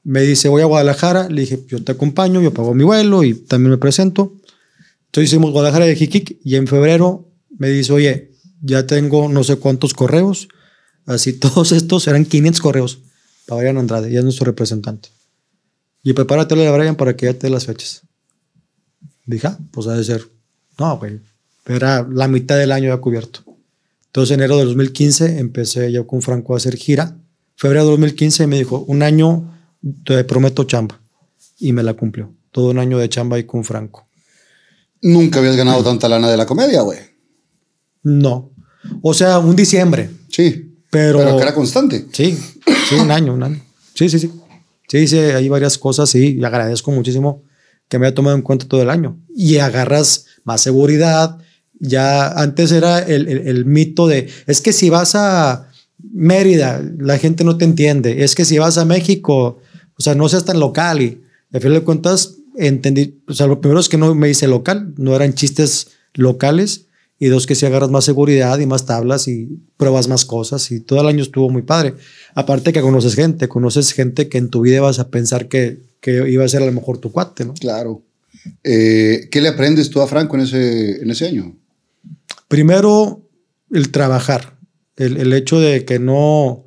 me 0.02 0.22
dice, 0.22 0.48
voy 0.48 0.62
a 0.62 0.66
Guadalajara. 0.66 1.28
Le 1.28 1.42
dije, 1.42 1.60
yo 1.68 1.82
te 1.82 1.92
acompaño, 1.92 2.40
yo 2.40 2.52
pago 2.52 2.74
mi 2.74 2.84
vuelo 2.84 3.22
y 3.24 3.34
también 3.34 3.70
me 3.70 3.78
presento. 3.78 4.34
Entonces 5.06 5.30
hicimos 5.30 5.52
Guadalajara 5.52 5.86
de 5.86 5.96
Jiquic 5.96 6.38
y 6.44 6.56
en 6.56 6.66
febrero 6.66 7.28
me 7.58 7.68
dice, 7.68 7.92
oye, 7.92 8.30
ya 8.62 8.86
tengo 8.86 9.28
no 9.28 9.44
sé 9.44 9.56
cuántos 9.56 9.94
correos. 9.94 10.48
Así 11.06 11.32
todos 11.38 11.72
estos 11.72 12.06
eran 12.08 12.24
500 12.24 12.60
correos 12.60 12.98
para 13.46 13.60
Brian 13.62 13.78
Andrade, 13.78 14.10
ya 14.10 14.18
es 14.18 14.24
nuestro 14.24 14.46
representante. 14.46 15.08
Y 16.02 16.12
prepárate 16.12 16.66
a 16.66 16.72
Brian 16.72 16.96
para 16.96 17.14
que 17.16 17.26
ya 17.26 17.34
te 17.34 17.46
dé 17.46 17.50
las 17.50 17.66
fechas. 17.66 18.02
Dije, 19.26 19.48
ah, 19.48 19.58
pues 19.70 19.86
ha 19.86 19.96
de 19.96 20.04
ser. 20.04 20.26
No, 20.78 20.96
güey. 20.98 21.20
Era 21.66 22.06
la 22.10 22.26
mitad 22.26 22.56
del 22.56 22.72
año 22.72 22.88
ya 22.88 22.96
cubierto. 22.96 23.44
Entonces, 24.06 24.34
enero 24.34 24.56
de 24.56 24.64
2015 24.64 25.38
empecé 25.38 25.92
yo 25.92 26.06
con 26.06 26.22
Franco 26.22 26.54
a 26.54 26.56
hacer 26.56 26.76
gira. 26.76 27.16
Febrero 27.54 27.84
de 27.84 27.90
2015 27.90 28.46
me 28.46 28.56
dijo, 28.56 28.84
un 28.88 29.02
año 29.02 29.59
te 30.04 30.24
prometo 30.24 30.64
chamba. 30.64 31.00
Y 31.58 31.72
me 31.72 31.82
la 31.82 31.94
cumplió. 31.94 32.32
Todo 32.50 32.70
un 32.70 32.78
año 32.78 32.98
de 32.98 33.08
chamba 33.08 33.36
ahí 33.36 33.44
con 33.44 33.64
Franco. 33.64 34.06
Nunca 35.02 35.38
habías 35.38 35.56
ganado 35.56 35.82
tanta 35.82 36.08
lana 36.08 36.30
de 36.30 36.36
la 36.36 36.46
comedia, 36.46 36.82
güey. 36.82 36.98
No. 38.02 38.50
O 39.02 39.14
sea, 39.14 39.38
un 39.38 39.56
diciembre. 39.56 40.10
Sí. 40.28 40.74
Pero, 40.90 41.18
Pero 41.18 41.36
que 41.36 41.42
era 41.42 41.54
constante. 41.54 42.06
Sí, 42.12 42.36
sí, 42.88 42.96
un 42.96 43.10
año, 43.10 43.34
un 43.34 43.42
año. 43.42 43.60
Sí, 43.94 44.08
sí, 44.08 44.18
sí. 44.18 44.30
Sí, 44.88 45.06
sí, 45.06 45.18
hay 45.18 45.48
varias 45.48 45.78
cosas, 45.78 46.10
sí, 46.10 46.36
y 46.36 46.44
agradezco 46.44 46.90
muchísimo 46.90 47.44
que 47.88 47.98
me 47.98 48.06
haya 48.06 48.14
tomado 48.14 48.34
en 48.36 48.42
cuenta 48.42 48.66
todo 48.66 48.82
el 48.82 48.90
año. 48.90 49.16
Y 49.34 49.58
agarras 49.58 50.26
más 50.42 50.60
seguridad. 50.60 51.38
Ya 51.78 52.28
antes 52.28 52.72
era 52.72 52.98
el, 52.98 53.28
el, 53.28 53.46
el 53.46 53.64
mito 53.66 54.08
de, 54.08 54.28
es 54.46 54.60
que 54.60 54.72
si 54.72 54.90
vas 54.90 55.14
a 55.14 55.68
Mérida, 56.12 56.82
la 56.98 57.18
gente 57.18 57.44
no 57.44 57.56
te 57.56 57.64
entiende. 57.64 58.24
Es 58.24 58.34
que 58.34 58.44
si 58.44 58.58
vas 58.58 58.78
a 58.78 58.84
México, 58.84 59.58
o 60.00 60.02
sea, 60.02 60.14
no 60.14 60.30
seas 60.30 60.46
tan 60.46 60.58
local. 60.58 61.02
Y 61.02 61.20
al 61.52 61.60
final 61.60 61.74
de 61.74 61.84
cuentas, 61.84 62.36
entendí, 62.56 63.20
o 63.28 63.34
sea, 63.34 63.46
lo 63.46 63.60
primero 63.60 63.80
es 63.80 63.90
que 63.90 63.98
no 63.98 64.14
me 64.14 64.30
hice 64.30 64.48
local, 64.48 64.94
no 64.96 65.14
eran 65.14 65.34
chistes 65.34 65.88
locales. 66.14 66.86
Y 67.18 67.26
dos, 67.26 67.46
que 67.46 67.54
si 67.54 67.66
agarras 67.66 67.90
más 67.90 68.06
seguridad 68.06 68.58
y 68.60 68.64
más 68.64 68.86
tablas 68.86 69.28
y 69.28 69.60
pruebas 69.76 70.08
más 70.08 70.24
cosas. 70.24 70.70
Y 70.70 70.80
todo 70.80 71.02
el 71.02 71.06
año 71.06 71.22
estuvo 71.22 71.50
muy 71.50 71.60
padre. 71.60 71.96
Aparte 72.34 72.72
que 72.72 72.80
conoces 72.80 73.14
gente, 73.14 73.46
conoces 73.46 73.92
gente 73.92 74.30
que 74.30 74.38
en 74.38 74.48
tu 74.48 74.62
vida 74.62 74.80
vas 74.80 75.00
a 75.00 75.10
pensar 75.10 75.48
que, 75.48 75.82
que 76.00 76.30
iba 76.30 76.46
a 76.46 76.48
ser 76.48 76.62
a 76.62 76.66
lo 76.66 76.72
mejor 76.72 76.96
tu 76.96 77.12
cuate, 77.12 77.44
¿no? 77.44 77.52
Claro. 77.52 78.02
Eh, 78.64 79.28
¿Qué 79.30 79.42
le 79.42 79.48
aprendes 79.48 79.90
tú 79.90 80.00
a 80.00 80.06
Franco 80.06 80.34
en 80.36 80.44
ese, 80.44 81.02
en 81.02 81.10
ese 81.10 81.26
año? 81.28 81.54
Primero, 82.48 83.20
el 83.70 83.90
trabajar. 83.90 84.56
El, 84.96 85.18
el 85.18 85.34
hecho 85.34 85.60
de 85.60 85.84
que 85.84 85.98
no. 85.98 86.64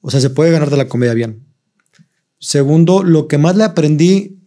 O 0.00 0.10
sea, 0.10 0.20
se 0.20 0.30
puede 0.30 0.50
ganar 0.50 0.70
de 0.70 0.78
la 0.78 0.88
comedia 0.88 1.14
bien. 1.14 1.45
Segundo, 2.46 3.02
lo 3.02 3.26
que 3.26 3.38
más 3.38 3.56
le 3.56 3.64
aprendí 3.64 4.38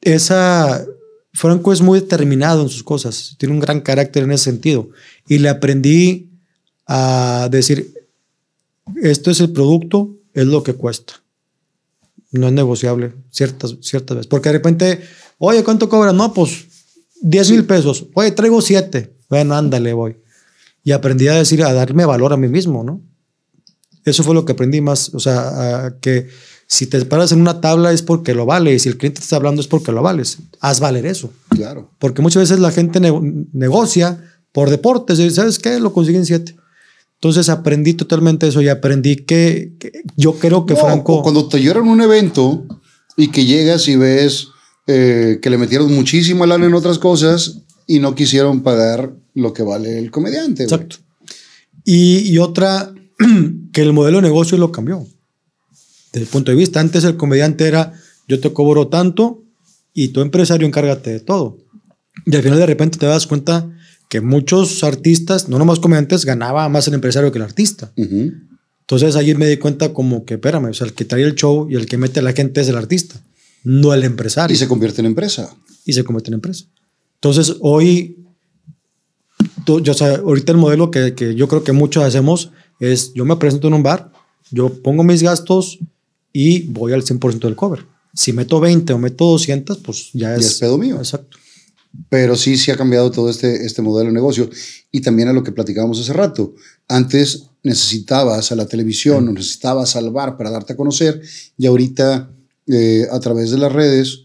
es 0.00 0.30
a. 0.30 0.86
Franco 1.32 1.72
es 1.72 1.82
muy 1.82 1.98
determinado 1.98 2.62
en 2.62 2.68
sus 2.68 2.84
cosas, 2.84 3.34
tiene 3.40 3.54
un 3.54 3.60
gran 3.60 3.80
carácter 3.80 4.22
en 4.22 4.30
ese 4.30 4.44
sentido. 4.44 4.90
Y 5.26 5.38
le 5.38 5.48
aprendí 5.48 6.30
a 6.86 7.48
decir, 7.50 7.92
esto 9.02 9.32
es 9.32 9.40
el 9.40 9.50
producto, 9.50 10.14
es 10.32 10.46
lo 10.46 10.62
que 10.62 10.74
cuesta. 10.74 11.14
No 12.30 12.46
es 12.46 12.52
negociable 12.52 13.14
ciertas, 13.32 13.74
ciertas 13.80 14.18
veces. 14.18 14.28
Porque 14.28 14.50
de 14.50 14.52
repente, 14.52 15.00
oye, 15.38 15.64
¿cuánto 15.64 15.88
cobra? 15.88 16.12
No, 16.12 16.32
pues 16.32 16.66
10 17.20 17.50
mil 17.50 17.64
pesos. 17.64 18.06
Oye, 18.14 18.30
traigo 18.30 18.62
7. 18.62 19.12
Bueno, 19.28 19.56
ándale, 19.56 19.92
voy. 19.92 20.18
Y 20.84 20.92
aprendí 20.92 21.26
a 21.26 21.34
decir, 21.34 21.64
a 21.64 21.72
darme 21.72 22.04
valor 22.04 22.32
a 22.32 22.36
mí 22.36 22.46
mismo, 22.46 22.84
¿no? 22.84 23.00
Eso 24.04 24.22
fue 24.22 24.36
lo 24.36 24.44
que 24.44 24.52
aprendí 24.52 24.80
más. 24.80 25.12
O 25.14 25.18
sea, 25.18 25.96
que 26.00 26.28
si 26.66 26.86
te 26.86 27.04
paras 27.04 27.32
en 27.32 27.40
una 27.40 27.60
tabla 27.60 27.92
es 27.92 28.02
porque 28.02 28.34
lo 28.34 28.46
vale. 28.46 28.74
Y 28.74 28.78
si 28.78 28.88
el 28.88 28.96
cliente 28.96 29.20
te 29.20 29.24
está 29.24 29.36
hablando 29.36 29.60
es 29.60 29.68
porque 29.68 29.92
lo 29.92 30.02
vales. 30.02 30.38
Haz 30.60 30.80
valer 30.80 31.06
eso. 31.06 31.30
Claro. 31.48 31.90
Porque 31.98 32.22
muchas 32.22 32.42
veces 32.42 32.58
la 32.58 32.72
gente 32.72 33.00
ne 33.00 33.12
negocia 33.52 34.20
por 34.52 34.70
deportes. 34.70 35.18
Y 35.18 35.30
¿Sabes 35.30 35.58
qué? 35.58 35.78
Lo 35.78 35.92
consiguen 35.92 36.26
7. 36.26 36.56
Entonces 37.14 37.48
aprendí 37.48 37.94
totalmente 37.94 38.48
eso 38.48 38.60
y 38.60 38.68
aprendí 38.68 39.16
que, 39.16 39.74
que 39.78 40.02
yo 40.16 40.34
creo 40.34 40.66
que 40.66 40.74
No, 40.74 40.80
Franco. 40.80 41.22
Cuando 41.22 41.48
te 41.48 41.62
lloran 41.62 41.88
un 41.88 42.00
evento 42.00 42.66
y 43.16 43.28
que 43.28 43.46
llegas 43.46 43.88
y 43.88 43.96
ves 43.96 44.48
eh, 44.86 45.38
que 45.40 45.50
le 45.50 45.58
metieron 45.58 45.92
muchísima 45.94 46.46
lana 46.46 46.66
en 46.66 46.74
otras 46.74 46.98
cosas 46.98 47.62
y 47.86 48.00
no 48.00 48.14
quisieron 48.14 48.62
pagar 48.62 49.14
lo 49.34 49.52
que 49.52 49.62
vale 49.62 49.98
el 49.98 50.10
comediante. 50.10 50.64
Exacto. 50.64 50.96
Y, 51.84 52.18
y 52.28 52.38
otra, 52.38 52.92
que 53.72 53.82
el 53.82 53.92
modelo 53.92 54.18
de 54.18 54.22
negocio 54.22 54.58
lo 54.58 54.72
cambió. 54.72 55.06
Desde 56.16 56.24
el 56.28 56.30
punto 56.32 56.50
de 56.50 56.56
vista, 56.56 56.80
antes 56.80 57.04
el 57.04 57.18
comediante 57.18 57.68
era, 57.68 57.92
yo 58.26 58.40
te 58.40 58.50
cobro 58.50 58.88
tanto 58.88 59.42
y 59.92 60.08
tu 60.08 60.22
empresario 60.22 60.66
encárgate 60.66 61.10
de 61.10 61.20
todo. 61.20 61.58
Y 62.24 62.34
al 62.34 62.42
final 62.42 62.58
de 62.58 62.64
repente 62.64 62.96
te 62.96 63.04
das 63.04 63.26
cuenta 63.26 63.70
que 64.08 64.22
muchos 64.22 64.82
artistas, 64.82 65.50
no 65.50 65.58
nomás 65.58 65.78
comediantes, 65.78 66.24
ganaba 66.24 66.66
más 66.70 66.88
el 66.88 66.94
empresario 66.94 67.30
que 67.30 67.36
el 67.36 67.44
artista. 67.44 67.92
Ujú. 67.98 68.32
Entonces 68.80 69.14
ahí 69.14 69.34
me 69.34 69.46
di 69.46 69.58
cuenta 69.58 69.92
como 69.92 70.24
que, 70.24 70.34
espérame, 70.34 70.70
o 70.70 70.72
sea, 70.72 70.86
el 70.86 70.94
que 70.94 71.04
trae 71.04 71.22
el 71.22 71.34
show 71.34 71.68
y 71.70 71.74
el 71.74 71.84
que 71.84 71.98
mete 71.98 72.20
a 72.20 72.22
la 72.22 72.32
gente 72.32 72.62
es 72.62 72.68
el 72.68 72.76
artista, 72.78 73.20
no 73.62 73.92
el 73.92 74.02
empresario. 74.02 74.54
Y 74.54 74.58
se 74.58 74.68
convierte 74.68 75.02
en 75.02 75.06
empresa. 75.08 75.54
y 75.84 75.92
se 75.92 76.02
convierte 76.02 76.30
en 76.30 76.34
empresa. 76.36 76.64
Entonces, 77.16 77.56
hoy, 77.60 78.24
tú- 79.66 79.80
yo, 79.82 79.92
o 79.92 79.94
sea, 79.94 80.14
ahorita 80.16 80.52
el 80.52 80.58
modelo 80.58 80.90
que, 80.90 81.14
que 81.14 81.34
yo 81.34 81.46
creo 81.46 81.62
que 81.62 81.72
muchos 81.72 82.02
hacemos 82.04 82.52
es, 82.80 83.12
yo 83.12 83.26
me 83.26 83.36
presento 83.36 83.68
en 83.68 83.74
un 83.74 83.82
bar, 83.82 84.12
yo 84.50 84.82
pongo 84.82 85.02
mis 85.04 85.22
gastos 85.22 85.78
y 86.38 86.66
voy 86.66 86.92
al 86.92 87.02
100% 87.02 87.38
del 87.38 87.56
cover. 87.56 87.86
Si 88.12 88.34
meto 88.34 88.60
20 88.60 88.92
o 88.92 88.98
meto 88.98 89.24
200, 89.24 89.78
pues 89.78 90.10
ya 90.12 90.34
es... 90.34 90.44
es 90.44 90.54
pedo 90.56 90.76
mío. 90.76 90.96
Exacto. 90.96 91.38
Pero 92.10 92.36
sí, 92.36 92.58
sí 92.58 92.70
ha 92.70 92.76
cambiado 92.76 93.10
todo 93.10 93.30
este, 93.30 93.64
este 93.64 93.80
modelo 93.80 94.10
de 94.10 94.14
negocio. 94.16 94.50
Y 94.92 95.00
también 95.00 95.28
a 95.28 95.32
lo 95.32 95.42
que 95.42 95.52
platicábamos 95.52 95.98
hace 95.98 96.12
rato. 96.12 96.54
Antes 96.88 97.44
necesitabas 97.62 98.52
a 98.52 98.54
la 98.54 98.66
televisión 98.66 99.26
o 99.26 99.32
necesitabas 99.32 99.96
al 99.96 100.10
bar 100.10 100.36
para 100.36 100.50
darte 100.50 100.74
a 100.74 100.76
conocer. 100.76 101.22
Y 101.56 101.64
ahorita, 101.64 102.30
eh, 102.66 103.06
a 103.10 103.18
través 103.18 103.50
de 103.50 103.56
las 103.56 103.72
redes, 103.72 104.24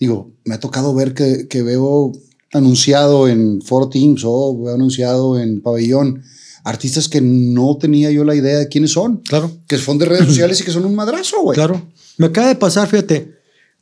digo, 0.00 0.32
me 0.44 0.56
ha 0.56 0.60
tocado 0.60 0.92
ver 0.96 1.14
que, 1.14 1.46
que 1.46 1.62
veo 1.62 2.10
anunciado 2.52 3.28
en 3.28 3.62
Foro 3.62 3.88
Teams 3.88 4.22
o 4.24 4.60
veo 4.60 4.74
anunciado 4.74 5.38
en 5.38 5.60
Pabellón 5.60 6.24
artistas 6.64 7.08
que 7.08 7.20
no 7.20 7.76
tenía 7.78 8.10
yo 8.10 8.24
la 8.24 8.34
idea 8.34 8.58
de 8.58 8.68
quiénes 8.68 8.92
son. 8.92 9.18
Claro. 9.18 9.50
Que 9.66 9.78
son 9.78 9.98
de 9.98 10.04
redes 10.06 10.26
sociales 10.28 10.60
y 10.60 10.64
que 10.64 10.70
son 10.70 10.84
un 10.84 10.94
madrazo, 10.94 11.40
güey. 11.42 11.54
Claro. 11.56 11.90
Me 12.18 12.26
acaba 12.26 12.48
de 12.48 12.54
pasar, 12.56 12.88
fíjate, 12.88 13.32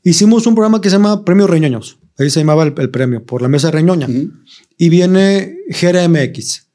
hicimos 0.02 0.46
un 0.46 0.54
programa 0.54 0.80
que 0.80 0.88
se 0.90 0.96
llama 0.96 1.24
Premio 1.24 1.46
Reñoños. 1.46 1.98
Ahí 2.18 2.28
se 2.30 2.40
llamaba 2.40 2.64
el, 2.64 2.74
el 2.78 2.90
premio, 2.90 3.24
por 3.24 3.40
la 3.42 3.48
mesa 3.48 3.70
Reñoña. 3.70 4.06
Ujú. 4.06 4.30
Y 4.76 4.88
viene 4.90 5.56
GRMX. 5.80 6.66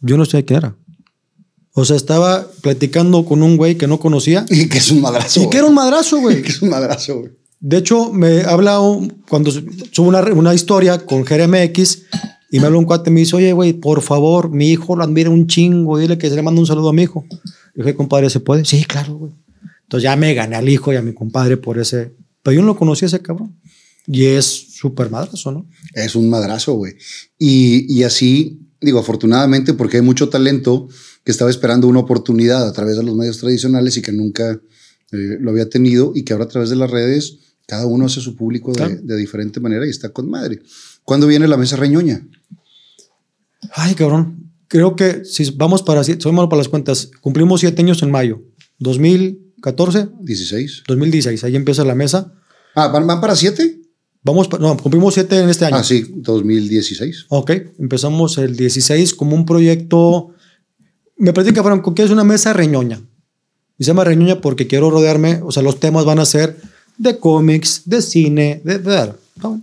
Yo 0.00 0.16
no 0.16 0.24
sé 0.24 0.44
quién 0.44 0.58
era. 0.58 0.76
O 1.72 1.84
sea, 1.84 1.96
estaba 1.96 2.46
platicando 2.62 3.24
con 3.24 3.42
un 3.42 3.56
güey 3.56 3.76
que 3.76 3.86
no 3.86 3.98
conocía 4.00 4.44
Y 4.50 4.68
que 4.68 4.78
es 4.78 4.90
un 4.90 5.00
madrazo. 5.00 5.42
y 5.42 5.50
que 5.50 5.58
era 5.58 5.66
un 5.66 5.74
madrazo, 5.74 6.18
güey. 6.20 6.42
Que 6.42 6.48
es 6.48 6.62
un 6.62 6.70
madrazo, 6.70 7.20
güey. 7.20 7.32
De 7.60 7.76
hecho, 7.76 8.10
me 8.12 8.40
habla 8.42 8.80
un- 8.80 9.22
cuando 9.28 9.50
subo 9.50 10.08
una, 10.08 10.22
una 10.32 10.54
historia 10.54 11.04
con 11.04 11.22
GRMX 11.24 12.02
y 12.50 12.58
me 12.58 12.66
habla 12.66 12.78
un 12.78 12.84
cuate 12.84 13.10
y 13.10 13.12
me 13.12 13.20
dice, 13.20 13.36
oye, 13.36 13.52
güey, 13.52 13.74
por 13.74 14.02
favor, 14.02 14.50
mi 14.50 14.70
hijo 14.70 14.96
lo 14.96 15.04
admira 15.04 15.30
un 15.30 15.46
chingo, 15.46 15.98
dile 15.98 16.18
que 16.18 16.28
se 16.28 16.34
le 16.34 16.42
manda 16.42 16.60
un 16.60 16.66
saludo 16.66 16.88
a 16.88 16.92
mi 16.92 17.02
hijo. 17.02 17.24
Le 17.74 17.84
dije, 17.84 17.94
compadre, 17.94 18.28
¿se 18.28 18.40
puede? 18.40 18.64
Sí, 18.64 18.84
claro, 18.84 19.14
güey. 19.14 19.32
Entonces 19.82 20.04
ya 20.04 20.16
me 20.16 20.34
gané 20.34 20.56
al 20.56 20.68
hijo 20.68 20.92
y 20.92 20.96
a 20.96 21.02
mi 21.02 21.14
compadre 21.14 21.56
por 21.56 21.78
ese... 21.78 22.12
Pero 22.42 22.54
yo 22.54 22.60
no 22.60 22.68
lo 22.68 22.76
conocía 22.76 23.06
ese 23.06 23.20
cabrón. 23.20 23.56
Y 24.06 24.24
es 24.24 24.44
súper 24.46 25.10
madrazo, 25.10 25.52
¿no? 25.52 25.68
Es 25.94 26.16
un 26.16 26.28
madrazo, 26.28 26.74
güey. 26.74 26.94
Y, 27.38 27.92
y 27.92 28.02
así, 28.02 28.60
digo, 28.80 28.98
afortunadamente, 28.98 29.74
porque 29.74 29.98
hay 29.98 30.02
mucho 30.02 30.28
talento 30.28 30.88
que 31.22 31.30
estaba 31.30 31.50
esperando 31.50 31.86
una 31.86 32.00
oportunidad 32.00 32.66
a 32.66 32.72
través 32.72 32.96
de 32.96 33.04
los 33.04 33.14
medios 33.14 33.38
tradicionales 33.38 33.96
y 33.96 34.02
que 34.02 34.12
nunca 34.12 34.52
eh, 34.52 35.36
lo 35.38 35.50
había 35.50 35.68
tenido 35.68 36.12
y 36.14 36.22
que 36.24 36.32
ahora 36.32 36.46
a 36.46 36.48
través 36.48 36.70
de 36.70 36.76
las 36.76 36.90
redes 36.90 37.38
cada 37.66 37.86
uno 37.86 38.06
hace 38.06 38.20
su 38.20 38.34
público 38.34 38.72
de, 38.72 38.96
de 38.96 39.16
diferente 39.16 39.60
manera 39.60 39.86
y 39.86 39.90
está 39.90 40.08
con 40.08 40.28
madre. 40.28 40.60
¿Cuándo 41.04 41.26
viene 41.26 41.46
la 41.46 41.56
mesa 41.56 41.76
reñoña? 41.76 42.26
Ay, 43.72 43.94
cabrón. 43.94 44.50
Creo 44.68 44.94
que 44.96 45.24
si 45.24 45.50
vamos 45.52 45.82
para... 45.82 46.02
Soy 46.04 46.16
malo 46.32 46.48
para 46.48 46.58
las 46.58 46.68
cuentas. 46.68 47.10
Cumplimos 47.20 47.60
siete 47.60 47.82
años 47.82 48.02
en 48.02 48.10
mayo. 48.10 48.40
2014, 48.78 50.08
16. 50.20 50.84
2016. 50.86 51.44
Ahí 51.44 51.56
empieza 51.56 51.84
la 51.84 51.94
mesa. 51.94 52.32
Ah, 52.74 52.88
¿van, 52.88 53.06
van 53.06 53.20
para 53.20 53.34
siete? 53.36 53.80
Vamos, 54.22 54.48
pa- 54.48 54.58
no, 54.58 54.76
cumplimos 54.76 55.14
siete 55.14 55.38
en 55.38 55.48
este 55.48 55.64
año. 55.64 55.76
Ah, 55.76 55.84
sí, 55.84 56.04
2016. 56.14 57.26
Ok, 57.30 57.50
empezamos 57.78 58.36
el 58.38 58.54
16 58.56 59.14
como 59.14 59.34
un 59.34 59.46
proyecto. 59.46 60.34
Me 61.16 61.32
platica 61.32 61.62
Franco 61.62 61.94
que 61.94 62.02
es 62.02 62.10
una 62.10 62.24
mesa 62.24 62.52
reñoña. 62.52 63.00
Y 63.78 63.84
se 63.84 63.88
llama 63.88 64.04
reñoña 64.04 64.40
porque 64.40 64.66
quiero 64.66 64.90
rodearme, 64.90 65.40
o 65.42 65.50
sea, 65.52 65.62
los 65.62 65.80
temas 65.80 66.04
van 66.04 66.18
a 66.18 66.26
ser 66.26 66.60
de 66.98 67.18
cómics, 67.18 67.82
de 67.86 68.02
cine, 68.02 68.60
de... 68.64 68.78
de- 68.78 69.12
¿no? 69.42 69.62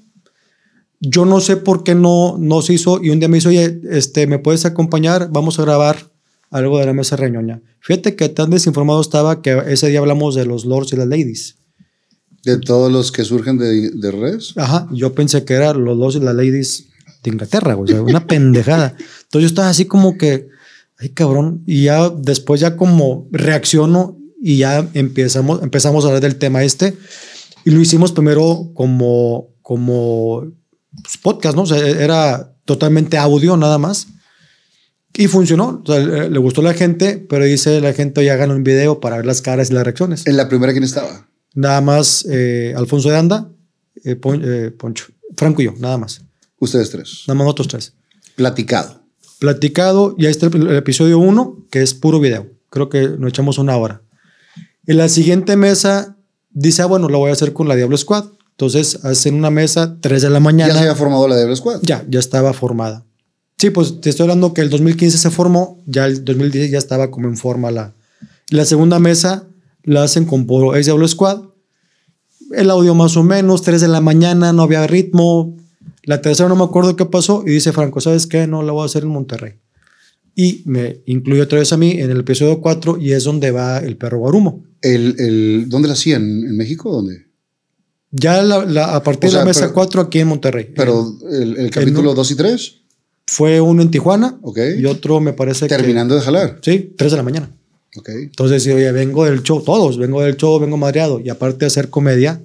Yo 1.00 1.26
no 1.26 1.40
sé 1.42 1.58
por 1.58 1.84
qué 1.84 1.96
no, 1.96 2.38
no 2.40 2.62
se 2.62 2.74
hizo 2.74 3.04
y 3.04 3.12
un 3.12 3.20
día 3.20 3.28
me 3.28 3.38
dice, 3.38 3.50
oye, 3.50 3.82
este, 3.92 4.26
¿me 4.28 4.40
puedes 4.40 4.66
acompañar? 4.66 5.30
Vamos 5.32 5.60
a 5.60 5.64
grabar 5.64 6.12
algo 6.50 6.80
de 6.80 6.86
la 6.86 6.94
mesa 6.94 7.16
reñoña. 7.16 7.62
Fíjate 7.82 8.16
que 8.16 8.30
tan 8.30 8.50
desinformado 8.50 9.02
estaba 9.02 9.42
que 9.42 9.62
ese 9.68 9.90
día 9.90 10.00
hablamos 10.00 10.36
de 10.36 10.46
los 10.46 10.66
lords 10.66 10.94
y 10.94 10.96
las 10.96 11.08
ladies. 11.08 11.58
De 12.44 12.58
todos 12.60 12.92
los 12.92 13.12
que 13.12 13.24
surgen 13.24 13.58
de, 13.58 13.92
de 13.92 14.12
redes. 14.12 14.54
Ajá, 14.56 14.88
yo 14.92 15.14
pensé 15.14 15.44
que 15.44 15.54
eran 15.54 15.84
los 15.84 15.98
lords 15.98 16.16
y 16.16 16.20
las 16.20 16.36
ladies 16.36 16.88
de 17.24 17.32
Inglaterra, 17.32 17.74
güey, 17.74 17.92
o 17.92 17.96
sea, 17.96 18.02
una 18.02 18.26
pendejada. 18.28 18.96
Entonces 18.98 19.42
yo 19.42 19.48
estaba 19.48 19.70
así 19.70 19.86
como 19.86 20.18
que, 20.18 20.48
ay 20.98 21.10
cabrón, 21.10 21.64
y 21.66 21.84
ya 21.84 22.10
después 22.10 22.62
ya 22.62 22.76
como 22.76 23.28
reacciono 23.32 24.18
y 24.42 24.58
ya 24.58 24.88
empezamos, 24.94 25.62
empezamos 25.64 26.04
a 26.04 26.08
hablar 26.08 26.22
del 26.22 26.38
tema 26.38 26.64
este 26.64 26.96
y 27.66 27.72
lo 27.72 27.82
hicimos 27.82 28.12
primero 28.12 28.72
como, 28.74 29.50
como 29.62 30.48
pues, 31.02 31.18
podcast, 31.18 31.56
¿no? 31.56 31.64
O 31.64 31.66
sea, 31.66 31.78
era 31.86 32.54
totalmente 32.66 33.18
audio 33.18 33.56
nada 33.58 33.78
más. 33.78 34.08
Y 35.14 35.28
funcionó, 35.28 35.82
o 35.84 35.92
sea, 35.92 36.00
le 36.30 36.38
gustó 36.40 36.62
a 36.62 36.66
la 36.66 36.74
gente, 36.76 37.18
pero 37.18 37.44
dice 37.46 37.82
la 37.82 37.94
gente, 37.94 38.20
oye, 38.22 38.30
hagan 38.30 38.52
un 38.52 38.64
video 38.64 39.00
para 39.00 39.16
ver 39.18 39.26
las 39.26 39.42
caras 39.42 39.72
y 39.72 39.74
las 39.74 39.84
reacciones. 39.84 40.28
En 40.28 40.38
la 40.38 40.48
primera, 40.48 40.72
¿quién 40.74 40.84
estaba? 40.84 41.28
Nada 41.56 41.82
más 41.82 42.24
eh, 42.30 42.76
Alfonso 42.78 43.10
de 43.10 43.18
Anda, 43.18 43.50
eh, 44.04 44.16
Pon- 44.16 44.42
eh, 44.46 44.70
Poncho, 44.70 45.06
Franco 45.36 45.64
y 45.64 45.66
yo, 45.66 45.74
nada 45.80 45.98
más. 45.98 46.22
Ustedes 46.60 46.92
tres. 46.92 47.24
Nada 47.28 47.36
más 47.36 47.46
nosotros 47.46 47.68
tres. 47.68 47.94
Platicado. 48.36 49.02
Platicado, 49.40 50.16
ya 50.20 50.30
está 50.30 50.48
el, 50.48 50.68
el 50.68 50.76
episodio 50.78 51.18
1, 51.18 51.66
que 51.72 51.82
es 51.82 51.96
puro 51.96 52.20
video. 52.20 52.52
Creo 52.70 52.90
que 52.90 53.10
nos 53.18 53.30
echamos 53.30 53.58
una 53.58 53.76
hora. 53.78 54.04
En 54.86 54.98
la 54.98 55.10
siguiente 55.10 55.56
mesa 55.56 56.16
dice, 56.52 56.84
ah, 56.84 56.86
bueno, 56.86 57.10
lo 57.10 57.18
voy 57.18 57.32
a 57.32 57.34
hacer 57.34 57.54
con 57.54 57.68
la 57.68 57.76
Diablo 57.76 57.98
Squad. 57.98 58.26
Entonces 58.58 59.06
hacen 59.06 59.36
una 59.36 59.52
mesa, 59.52 59.98
3 60.02 60.20
de 60.20 60.30
la 60.32 60.40
mañana. 60.40 60.74
Ya 60.74 60.80
se 60.80 60.80
había 60.80 60.96
formado 60.96 61.28
la 61.28 61.36
Devil 61.36 61.56
Squad. 61.56 61.82
Ya, 61.84 62.04
ya 62.10 62.20
estaba 62.20 62.54
formada. 62.54 63.06
Sí, 63.60 63.70
pues 63.70 64.02
te 64.02 64.10
estoy 64.10 64.24
hablando 64.24 64.56
que 64.56 64.62
el 64.62 64.72
2015 64.72 65.16
se 65.16 65.30
formó, 65.30 65.80
ya 65.86 66.08
el 66.08 66.26
2010 66.26 66.72
ya 66.72 66.80
estaba 66.80 67.12
como 67.12 67.28
en 67.28 67.38
forma 67.38 67.70
la. 67.70 67.94
La 68.50 68.66
segunda 68.66 68.98
mesa 68.98 69.48
la 69.84 70.02
hacen 70.02 70.26
con 70.26 70.48
puro 70.48 70.76
ex 70.76 70.88
Diablo 70.88 71.08
Squad. 71.08 71.42
El 72.52 72.72
audio 72.72 72.96
más 72.96 73.16
o 73.16 73.22
menos, 73.22 73.62
3 73.62 73.80
de 73.80 73.90
la 73.90 74.02
mañana, 74.02 74.52
no 74.54 74.64
había 74.64 74.88
ritmo. 74.88 75.56
La 76.02 76.24
tercera 76.24 76.50
no 76.50 76.56
me 76.56 76.64
acuerdo 76.64 76.96
qué 76.96 77.06
pasó 77.06 77.44
y 77.46 77.52
dice 77.52 77.74
Franco, 77.74 78.02
¿sabes 78.02 78.26
qué? 78.26 78.48
No 78.48 78.64
la 78.64 78.72
voy 78.72 78.82
a 78.82 78.86
hacer 78.86 79.04
en 79.04 79.10
Monterrey. 79.10 79.54
Y 80.34 80.64
me 80.66 81.02
incluye 81.06 81.44
otra 81.44 81.60
vez 81.60 81.72
a 81.74 81.78
mí 81.78 81.92
en 81.92 82.10
el 82.10 82.22
episodio 82.22 82.60
4 82.60 82.98
y 83.00 83.12
es 83.12 83.24
donde 83.24 83.52
va 83.52 83.78
el 83.78 83.98
perro 83.98 84.18
Guarumo. 84.18 84.64
El, 84.82 85.16
el, 85.20 85.66
¿Dónde 85.70 85.90
la 85.90 85.94
hacían? 85.94 86.24
¿En 86.24 86.58
México 86.58 86.92
dónde? 86.92 87.27
Ya 88.12 88.42
la- 88.42 88.66
la- 88.66 88.96
a 88.96 89.04
partir 89.04 89.28
O 89.28 89.32
sea, 89.32 89.40
de 89.40 89.46
la 89.46 89.50
mesa 89.50 89.62
pero- 89.62 89.74
4 89.74 90.02
aquí 90.02 90.20
en 90.20 90.28
Monterrey. 90.28 90.72
Pero 90.76 91.18
el, 91.32 91.58
el 91.58 91.70
capítulo 91.72 92.14
2 92.14 92.32
y 92.32 92.36
3, 92.36 92.76
Fue 93.30 93.60
uno 93.60 93.82
en 93.82 93.92
Tijuana 93.92 94.40
Ok. 94.42 94.60
y 94.80 94.86
otro 94.86 95.20
me 95.20 95.34
parece 95.34 95.68
que... 95.68 95.76
terminando 95.76 96.16
de 96.16 96.22
jalar. 96.22 96.60
Sí, 96.62 96.94
3 96.98 97.12
de 97.12 97.18
la 97.18 97.24
mañana. 97.24 97.50
Ok. 97.98 98.10
Entonces, 98.10 98.64
sí, 98.64 98.72
oye, 98.72 98.90
vengo 98.94 99.26
del 99.26 99.44
show, 99.44 99.62
todos, 99.62 99.98
vengo 99.98 100.22
del 100.22 100.38
show, 100.38 100.58
vengo 100.60 100.78
madreado. 100.78 101.20
Y 101.20 101.28
aparte 101.30 101.60
de 101.60 101.66
hacer 101.66 101.90
comedia, 101.90 102.42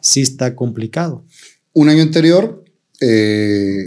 sí 0.00 0.20
está 0.20 0.54
complicado. 0.54 1.24
Un 1.72 1.88
año 1.88 2.02
anterior, 2.02 2.62
eh, 3.00 3.84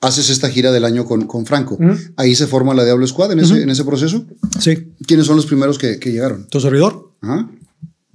haces 0.00 0.30
esta 0.30 0.48
gira 0.48 0.72
del 0.72 0.84
año 0.84 1.04
con, 1.04 1.26
con 1.28 1.46
Franco. 1.46 1.74
Ujú. 1.76 1.96
Ahí 2.16 2.34
se 2.34 2.48
forma 2.48 2.74
la 2.74 2.84
Diablo 2.84 3.06
Squad 3.06 3.30
en 3.32 3.38
ese, 3.40 3.62
en 3.62 3.70
ese 3.70 3.84
proceso. 3.84 4.24
Sí. 4.58 4.88
¿Quiénes 5.06 5.26
son 5.26 5.36
los 5.36 5.46
primeros 5.46 5.78
que, 5.78 5.98
que 6.00 6.10
llegaron? 6.10 6.48
Tu 6.48 6.60
servidor. 6.60 7.12
Ajá. 7.20 7.48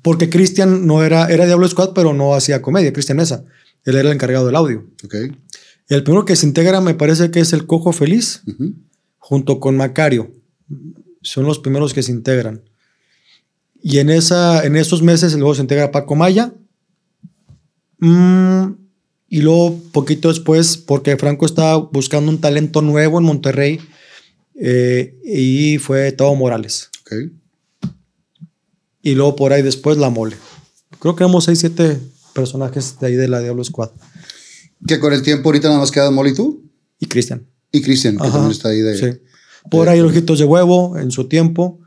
Porque 0.07 0.29
Cristian 0.29 0.87
no 0.87 1.03
era, 1.03 1.27
era 1.27 1.45
Diablo 1.45 1.67
Squad, 1.67 1.91
pero 1.91 2.13
no 2.13 2.33
hacía 2.33 2.61
comedia, 2.61 2.93
Cristian 2.93 3.17
Mesa. 3.17 3.43
Él 3.83 3.95
era 3.97 4.07
el 4.07 4.15
encargado 4.15 4.45
del 4.45 4.55
audio. 4.55 4.87
Ok. 5.03 5.15
El 5.89 6.03
primero 6.03 6.23
que 6.23 6.37
se 6.37 6.45
integra 6.45 6.79
me 6.79 6.93
parece 6.93 7.29
que 7.29 7.41
es 7.41 7.51
el 7.51 7.67
Cojo 7.67 7.91
Feliz, 7.91 8.41
junto 9.17 9.59
con 9.59 9.75
Macario. 9.75 10.31
Son 11.21 11.43
los 11.43 11.59
primeros 11.59 11.93
que 11.93 12.03
se 12.03 12.13
integran. 12.13 12.61
Y 13.83 13.97
en, 13.97 14.09
esa, 14.09 14.65
en 14.65 14.77
esos 14.77 15.01
meses 15.01 15.33
luego 15.33 15.55
se 15.55 15.61
integra 15.63 15.91
Paco 15.91 16.15
Maya. 16.15 16.53
Mm, 17.99 18.67
y 19.27 19.41
luego, 19.41 19.77
poquito 19.91 20.29
después, 20.29 20.77
porque 20.77 21.17
Franco 21.17 21.45
estaba 21.45 21.75
buscando 21.75 22.31
un 22.31 22.39
talento 22.39 22.81
nuevo 22.81 23.19
en 23.19 23.25
Monterrey, 23.25 23.81
eh, 24.55 25.19
y 25.25 25.79
fue 25.79 26.13
Tavo 26.13 26.33
Morales. 26.37 26.91
Y 29.01 29.15
luego 29.15 29.35
por 29.35 29.53
ahí 29.53 29.61
después 29.61 29.97
La 29.97 30.09
Mole. 30.09 30.35
Creo 30.99 31.15
que 31.15 31.23
éramos 31.23 31.45
6, 31.45 31.59
7 31.59 31.99
personajes 32.33 32.99
de 32.99 33.07
ahí 33.07 33.15
de 33.15 33.27
la 33.27 33.39
Diablo 33.39 33.63
Squad. 33.63 33.89
Que 34.85 34.99
con 34.99 35.13
el 35.13 35.21
tiempo 35.21 35.49
ahorita 35.49 35.67
nada 35.69 35.79
más 35.79 35.91
quedan 35.91 36.13
Molly 36.13 36.31
y 36.31 36.35
tú 36.35 36.63
Y 36.99 37.07
Cristian. 37.07 37.45
y 37.71 37.81
Cristian, 37.81 38.17
que 38.17 38.29
también 38.29 38.51
está 38.51 38.69
ahí 38.69 38.79
de... 38.81 38.97
sí. 38.97 39.19
Por 39.69 39.89
ahí 39.89 39.99
ojitos 39.99 40.39
de 40.39 40.45
huevo 40.45 40.97
en 40.97 41.11
su 41.11 41.27
tiempo, 41.27 41.79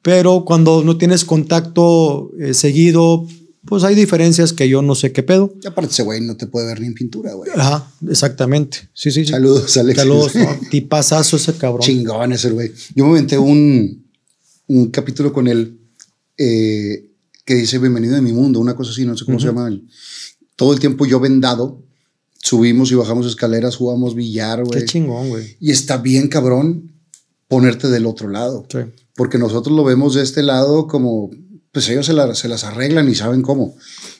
pero 0.00 0.44
cuando 0.46 0.82
no 0.82 0.96
tienes 0.96 1.26
contacto 1.26 2.30
eh, 2.40 2.54
seguido, 2.54 3.26
pues 3.66 3.84
hay 3.84 3.94
diferencias 3.94 4.54
que 4.54 4.66
yo 4.66 4.80
no 4.80 4.94
sé 4.94 5.12
qué 5.12 5.22
pedo. 5.22 5.52
Y 5.62 5.66
aparte 5.66 5.92
ese 5.92 6.04
güey 6.04 6.22
no 6.22 6.36
te 6.38 6.46
puede 6.46 6.66
ver 6.66 6.80
ni 6.80 6.86
en 6.86 6.94
pintura, 6.94 7.34
güey. 7.34 7.50
Ajá, 7.54 7.92
exactamente. 8.08 8.88
Sí, 8.94 9.10
sí, 9.10 9.26
sí. 9.26 9.32
Saludos, 9.32 9.76
Alexis. 9.76 10.02
Saludos. 10.04 10.34
no, 10.36 10.56
tipazazo 10.70 11.36
ese 11.36 11.52
cabrón. 11.54 11.82
Chingón 11.82 12.32
ese 12.32 12.48
güey. 12.50 12.72
Yo 12.94 13.04
me 13.04 13.10
inventé 13.10 13.36
un, 13.36 14.06
un 14.68 14.86
capítulo 14.90 15.30
con 15.32 15.48
él 15.48 15.77
eh, 16.38 17.10
que 17.44 17.54
dice 17.54 17.78
Bienvenido 17.78 18.16
a 18.16 18.20
mi 18.22 18.32
mundo, 18.32 18.60
una 18.60 18.74
cosa 18.76 18.90
así, 18.92 19.04
no 19.04 19.16
sé 19.16 19.24
cómo 19.24 19.38
se 19.40 19.46
llama. 19.46 19.70
Todo 20.56 20.72
el 20.72 20.80
tiempo 20.80 21.04
yo 21.06 21.20
vendado, 21.20 21.82
subimos 22.42 22.90
y 22.90 22.94
bajamos 22.94 23.26
escaleras, 23.26 23.76
jugamos 23.76 24.14
billar, 24.14 24.64
güey. 24.64 24.80
Qué 24.80 24.86
chingón, 24.86 25.28
güey. 25.28 25.56
Y 25.60 25.70
está 25.70 25.96
bien 25.98 26.28
cabrón 26.28 26.92
ponerte 27.48 27.88
del 27.88 28.06
otro 28.06 28.28
lado. 28.28 28.66
Sí. 28.70 28.78
Porque 29.14 29.38
nosotros 29.38 29.74
lo 29.76 29.84
vemos 29.84 30.14
de 30.14 30.22
este 30.22 30.42
lado 30.42 30.86
como, 30.86 31.30
pues 31.72 31.88
ellos 31.88 32.06
se, 32.06 32.12
la- 32.12 32.34
se 32.34 32.48
las 32.48 32.64
arreglan 32.64 33.08
y 33.08 33.14
saben 33.14 33.42
cómo. 33.42 33.74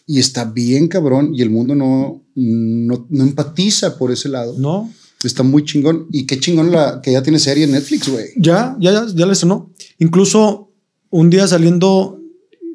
Y 0.06 0.18
está 0.18 0.44
bien 0.44 0.88
cabrón 0.88 1.34
y 1.34 1.42
el 1.42 1.50
mundo 1.50 1.74
no, 1.74 2.22
no, 2.34 3.06
no 3.10 3.22
empatiza 3.24 3.98
por 3.98 4.10
ese 4.10 4.28
lado. 4.28 4.54
¿No? 4.58 4.92
Está 5.22 5.42
muy 5.42 5.64
chingón. 5.64 6.06
Y 6.12 6.24
qué 6.26 6.38
chingón 6.40 6.70
la, 6.70 7.00
que 7.02 7.12
ya 7.12 7.22
tiene 7.22 7.38
serie 7.38 7.64
en 7.64 7.72
Netflix, 7.72 8.08
güey. 8.08 8.26
Ya, 8.36 8.76
ya, 8.80 8.92
ya, 8.92 9.06
ya 9.14 9.26
le 9.26 9.34
sonó. 9.34 9.70
Incluso 9.98 10.67
un 11.10 11.30
día 11.30 11.46
saliendo, 11.48 12.20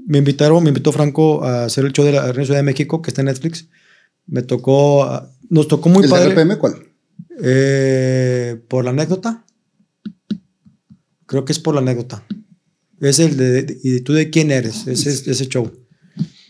me 0.06 0.18
invitaron, 0.20 0.64
me 0.64 0.70
invitó 0.70 0.92
Franco 0.92 1.44
a 1.44 1.66
hacer 1.66 1.86
el 1.86 1.94
show 1.94 2.06
de 2.06 2.14
la 2.14 2.24
Arena 2.24 2.46
Ciudad 2.46 2.60
de 2.60 2.64
México, 2.64 3.02
que 3.02 3.10
está 3.10 3.22
en 3.22 3.26
Netflix. 3.28 3.68
Me 4.26 4.42
tocó, 4.42 5.10
nos 5.50 5.68
tocó 5.68 5.90
muy 5.90 6.04
¿El 6.04 6.10
padre. 6.10 6.34
RPM 6.34 6.58
cuál? 6.58 6.76
Eh, 7.42 8.60
por 8.68 8.84
la 8.86 8.92
anécdota. 8.92 9.46
Creo 11.26 11.46
que 11.46 11.52
es 11.54 11.60
por 11.60 11.74
la 11.76 11.82
anécdota. 11.82 12.26
Es 13.00 13.20
el 13.20 13.38
de, 13.38 13.78
¿y 13.84 14.02
tú 14.02 14.14
de 14.14 14.30
quién 14.30 14.52
eres? 14.52 14.88
Ese, 14.88 15.10
es- 15.10 15.28
ese 15.28 15.48
show. 15.48 15.72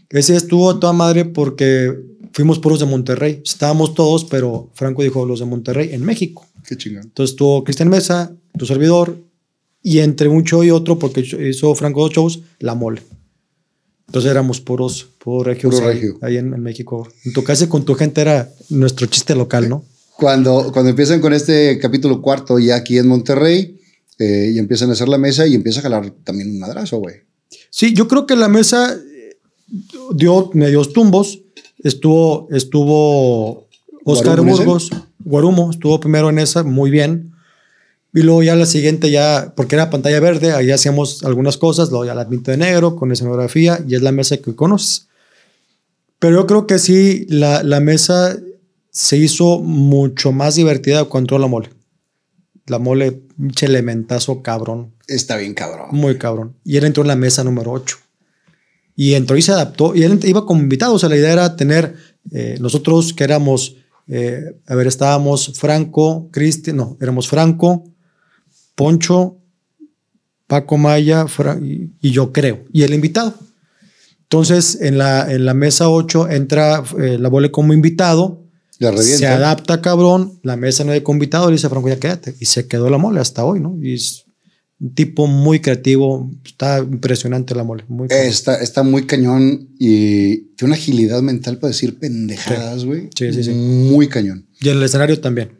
Ese 0.10 0.36
estuvo 0.36 0.70
a 0.70 0.80
toda 0.80 0.94
madre 0.94 1.26
porque 1.26 2.00
fuimos 2.34 2.60
puros 2.60 2.80
de 2.80 2.86
Monterrey. 2.86 3.42
Estábamos 3.44 3.94
todos, 3.96 4.26
pero 4.26 4.70
Franco 4.74 5.02
dijo 5.04 5.26
los 5.26 5.40
de 5.40 5.46
Monterrey 5.46 5.90
en 5.94 6.04
México. 6.06 6.46
Qué 6.68 6.78
chingón. 6.78 7.04
Entonces 7.06 7.32
estuvo 7.34 7.64
Cristian 7.64 7.90
Mesa, 7.90 8.36
tu 8.58 8.66
servidor, 8.66 9.18
y 9.84 10.00
entre 10.00 10.30
un 10.30 10.44
show 10.44 10.64
y 10.64 10.72
otro, 10.72 10.98
porque 10.98 11.22
hizo 11.22 11.76
Franco 11.76 12.02
dos 12.02 12.12
shows, 12.12 12.40
La 12.60 12.74
Mole. 12.74 13.04
Entonces 14.08 14.32
éramos 14.32 14.62
puros, 14.62 15.08
puros 15.18 15.46
regios 15.46 15.76
Puro 15.76 15.88
ahí, 15.88 15.96
regio. 15.96 16.18
ahí 16.22 16.38
en, 16.38 16.54
en 16.54 16.62
México. 16.62 17.08
En 17.26 17.34
tu 17.34 17.44
casa 17.44 17.68
con 17.68 17.84
tu 17.84 17.94
gente 17.96 18.22
era 18.22 18.50
nuestro 18.70 19.08
chiste 19.08 19.36
local, 19.36 19.68
¿no? 19.70 19.84
Cuando, 20.16 20.72
cuando 20.72 20.92
empiezan 20.92 21.20
con 21.20 21.34
este 21.34 21.80
capítulo 21.80 22.22
cuarto 22.22 22.60
ya 22.60 22.76
aquí 22.76 22.98
en 22.98 23.08
Monterrey 23.08 23.80
eh, 24.20 24.52
y 24.54 24.60
empiezan 24.60 24.90
a 24.90 24.94
hacer 24.94 25.10
la 25.10 25.18
mesa 25.18 25.48
y 25.48 25.56
empieza 25.56 25.80
a 25.80 25.84
jalar 25.84 26.12
también 26.24 26.50
un 26.52 26.60
madrazo, 26.60 27.00
güey. 27.00 27.16
Sí, 27.70 27.94
yo 27.94 28.08
creo 28.08 28.26
que 28.26 28.36
la 28.36 28.48
mesa 28.48 28.94
eh, 28.94 29.38
dio 30.16 30.52
medios 30.54 30.94
tumbos. 30.94 31.42
Estuvo, 31.80 32.48
estuvo 32.52 33.68
Oscar. 34.06 34.40
Burgos, 34.42 34.92
Guarumo, 35.20 35.72
estuvo 35.72 36.00
primero 36.00 36.30
en 36.30 36.40
esa, 36.40 36.64
muy 36.64 36.92
bien. 36.92 37.33
Y 38.14 38.22
luego 38.22 38.44
ya 38.44 38.56
la 38.56 38.68
siguiente 38.68 39.10
ya, 39.10 39.54
porque 39.56 39.76
era 39.76 39.90
pantalla 39.90 40.20
verde, 40.20 40.54
ahí 40.54 40.70
hacíamos 40.70 41.24
algunas 41.24 41.58
cosas, 41.58 41.90
luego 41.90 42.06
ya 42.06 42.14
la 42.14 42.30
pinta 42.30 42.52
de 42.52 42.58
negro 42.58 42.96
con 42.96 43.12
escenografía 43.12 43.84
y 43.88 43.96
es 43.96 44.04
la 44.04 44.12
mesa 44.12 44.38
que 44.38 44.56
conoces. 44.56 45.08
Pero 46.20 46.42
yo 46.42 46.48
creo 46.48 46.68
que 46.68 46.78
sí, 46.78 47.26
la, 47.28 47.64
la 47.64 47.80
mesa 47.80 48.38
se 48.92 49.18
hizo 49.18 49.60
mucho 49.60 50.32
más 50.32 50.56
divertida 50.56 51.06
cuando 51.06 51.26
entró 51.26 51.40
la 51.40 51.48
mole. 51.48 51.70
La 52.68 52.80
mole, 52.80 53.12
pinche 53.12 53.66
elementazo 53.66 54.44
cabrón. 54.44 54.94
Está 55.08 55.36
bien 55.36 55.56
cabrón. 55.56 55.88
Muy 55.92 56.18
cabrón. 56.18 56.56
Y 56.64 56.78
él 56.78 56.86
entró 56.86 57.02
en 57.02 57.08
la 57.08 57.16
mesa 57.16 57.44
número 57.44 57.72
8. 57.72 57.98
Y 58.96 59.16
entró 59.16 59.36
y 59.36 59.42
se 59.42 59.52
adaptó. 59.52 59.96
Y 59.96 60.04
él 60.04 60.20
iba 60.24 60.46
como 60.46 60.62
invitado. 60.62 60.94
O 60.94 61.00
sea, 61.00 61.10
la 61.10 61.18
idea 61.18 61.34
era 61.34 61.56
tener 61.56 61.96
eh, 62.32 62.58
nosotros 62.62 63.14
que 63.14 63.24
éramos, 63.24 63.76
eh, 64.08 64.56
a 64.68 64.76
ver, 64.76 64.88
estábamos 64.88 65.54
Franco, 65.56 66.30
Cristian, 66.32 66.78
no, 66.78 66.98
éramos 67.02 67.28
Franco, 67.28 67.84
Poncho, 68.76 69.38
Paco 70.48 70.78
Maya 70.78 71.28
Fra- 71.28 71.60
y, 71.62 71.92
yo 72.02 72.32
creo. 72.32 72.66
Y 72.72 72.84
el 72.84 72.94
invitado. 72.94 73.34
Entonces, 74.24 74.80
en 74.82 74.98
la, 74.98 75.32
en 75.32 75.46
la 75.46 75.54
mesa 75.54 75.90
8 75.90 76.30
entra 76.30 76.84
eh, 77.00 77.18
la 77.20 77.30
mole 77.30 77.52
como 77.52 77.74
invitado. 77.74 78.44
Se 78.80 79.28
adapta, 79.28 79.82
cabrón. 79.82 80.40
La 80.44 80.58
mesa 80.58 80.84
no 80.84 80.92
hay 80.92 81.04
invitado. 81.08 81.48
Le 81.48 81.54
dice 81.54 81.70
Franco, 81.70 81.88
ya 81.88 82.00
quédate. 82.00 82.36
Y 82.40 82.46
se 82.46 82.68
quedó 82.68 82.90
la 82.90 82.98
mole 82.98 83.20
hasta 83.20 83.46
hoy, 83.46 83.60
¿no? 83.60 83.78
Y 83.82 83.94
es 83.94 84.26
un 84.80 84.94
tipo 84.94 85.28
muy 85.28 85.60
creativo. 85.60 86.30
Está 86.44 86.80
impresionante 86.80 87.56
la 87.56 87.64
mole. 87.64 87.86
Muy. 87.88 88.08
Está, 88.10 88.56
está 88.62 88.84
muy 88.84 89.06
cañón 89.06 89.70
y 89.80 90.38
tiene 90.56 90.74
una 90.74 90.76
agilidad 90.76 91.22
mental 91.22 91.60
para 91.60 91.70
decir 91.70 91.98
pendejadas, 91.98 92.84
güey. 92.86 93.10
Sí, 93.16 93.32
sí, 93.32 93.44
sí. 93.44 93.52
Muy 93.52 94.08
cañón. 94.08 94.48
Y 94.60 94.70
en 94.70 94.78
el 94.78 94.84
escenario 94.84 95.20
también. 95.22 95.52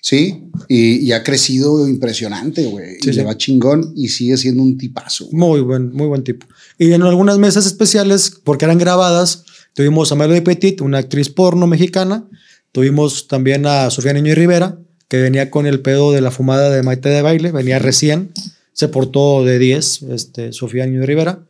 Sí, 0.00 0.44
y, 0.68 0.98
y 0.98 1.12
ha 1.12 1.22
crecido 1.22 1.88
impresionante, 1.88 2.64
güey. 2.66 2.94
Sí, 3.00 3.10
y 3.10 3.12
sí. 3.12 3.18
le 3.18 3.24
va 3.24 3.36
chingón 3.36 3.92
y 3.96 4.08
sigue 4.08 4.36
siendo 4.36 4.62
un 4.62 4.78
tipazo. 4.78 5.28
Muy 5.32 5.60
buen, 5.60 5.92
muy 5.92 6.06
buen 6.06 6.22
tipo. 6.24 6.46
Y 6.78 6.92
en 6.92 7.02
algunas 7.02 7.38
mesas 7.38 7.66
especiales, 7.66 8.32
porque 8.44 8.64
eran 8.64 8.78
grabadas, 8.78 9.44
tuvimos 9.74 10.10
a 10.12 10.14
Melody 10.14 10.40
Petit, 10.42 10.80
una 10.80 10.98
actriz 10.98 11.28
porno 11.28 11.66
mexicana. 11.66 12.24
Tuvimos 12.72 13.28
también 13.28 13.66
a 13.66 13.90
Sofía 13.90 14.12
Niño 14.12 14.32
y 14.32 14.34
Rivera, 14.34 14.78
que 15.08 15.16
venía 15.20 15.50
con 15.50 15.66
el 15.66 15.80
pedo 15.80 16.12
de 16.12 16.20
la 16.20 16.30
fumada 16.30 16.70
de 16.70 16.82
Maite 16.82 17.08
de 17.08 17.22
baile, 17.22 17.50
venía 17.50 17.78
recién, 17.78 18.30
se 18.74 18.88
portó 18.88 19.42
de 19.44 19.58
10, 19.58 20.02
este, 20.10 20.52
Sofía 20.52 20.86
Niño 20.86 21.02
y 21.02 21.06
Rivera, 21.06 21.44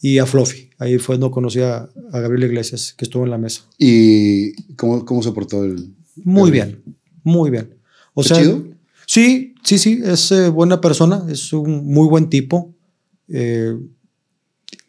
y 0.00 0.18
a 0.18 0.26
Fluffy. 0.26 0.70
Ahí 0.78 0.98
fue 0.98 1.16
donde 1.16 1.32
conocí 1.32 1.60
a, 1.60 1.88
a 2.12 2.20
Gabriel 2.20 2.50
Iglesias, 2.50 2.94
que 2.98 3.04
estuvo 3.04 3.24
en 3.24 3.30
la 3.30 3.38
mesa. 3.38 3.62
¿Y 3.78 4.52
cómo, 4.74 5.04
cómo 5.04 5.22
se 5.22 5.32
portó 5.32 5.64
el...? 5.64 5.94
Muy 6.24 6.48
el- 6.48 6.52
bien, 6.52 6.82
muy 7.22 7.50
bien. 7.50 7.70
O 8.16 8.22
¿Está 8.22 8.36
sea, 8.36 8.44
chido? 8.44 8.64
sí, 9.06 9.54
sí, 9.62 9.78
sí, 9.78 10.00
es 10.02 10.32
eh, 10.32 10.48
buena 10.48 10.80
persona, 10.80 11.22
es 11.28 11.52
un 11.52 11.86
muy 11.86 12.08
buen 12.08 12.30
tipo. 12.30 12.74
Eh, 13.28 13.74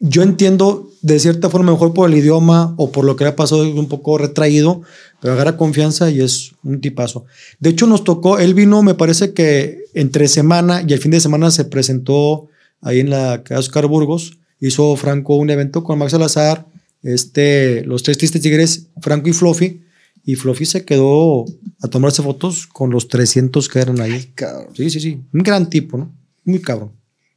yo 0.00 0.22
entiendo 0.22 0.90
de 1.02 1.18
cierta 1.20 1.50
forma, 1.50 1.72
mejor 1.72 1.92
por 1.92 2.08
el 2.08 2.16
idioma 2.16 2.74
o 2.76 2.90
por 2.90 3.04
lo 3.04 3.16
que 3.16 3.24
le 3.24 3.30
ha 3.30 3.36
pasado, 3.36 3.64
es 3.64 3.74
un 3.74 3.88
poco 3.88 4.16
retraído, 4.18 4.82
pero 5.20 5.34
agarra 5.34 5.56
confianza 5.56 6.10
y 6.10 6.20
es 6.20 6.52
un 6.64 6.80
tipazo. 6.80 7.24
De 7.60 7.70
hecho, 7.70 7.86
nos 7.86 8.04
tocó, 8.04 8.38
él 8.38 8.54
vino, 8.54 8.82
me 8.82 8.94
parece 8.94 9.32
que 9.32 9.84
entre 9.94 10.28
semana 10.28 10.82
y 10.86 10.92
el 10.92 10.98
fin 11.00 11.10
de 11.10 11.20
semana 11.20 11.50
se 11.50 11.64
presentó 11.64 12.48
ahí 12.80 13.00
en 13.00 13.10
la 13.10 13.42
Casa 13.44 13.60
Oscar 13.60 13.86
Burgos. 13.86 14.38
Hizo 14.60 14.96
Franco 14.96 15.36
un 15.36 15.50
evento 15.50 15.84
con 15.84 15.98
Max 15.98 16.12
Salazar, 16.12 16.66
este, 17.02 17.84
los 17.84 18.02
tres 18.02 18.18
tristes 18.18 18.40
tigres, 18.42 18.86
Franco 19.00 19.28
y 19.28 19.32
Fluffy. 19.32 19.82
Y 20.28 20.34
Fluffy 20.34 20.66
se 20.66 20.84
quedó 20.84 21.46
a 21.80 21.88
tomarse 21.88 22.22
fotos 22.22 22.66
con 22.66 22.90
los 22.90 23.08
300 23.08 23.66
que 23.66 23.78
eran 23.78 23.98
ahí. 23.98 24.30
Cabrón. 24.34 24.74
Sí, 24.76 24.90
sí, 24.90 25.00
sí. 25.00 25.20
Un 25.32 25.40
gran 25.42 25.70
tipo, 25.70 25.96
¿no? 25.96 26.12
Muy 26.44 26.60
cabrón. 26.60 26.90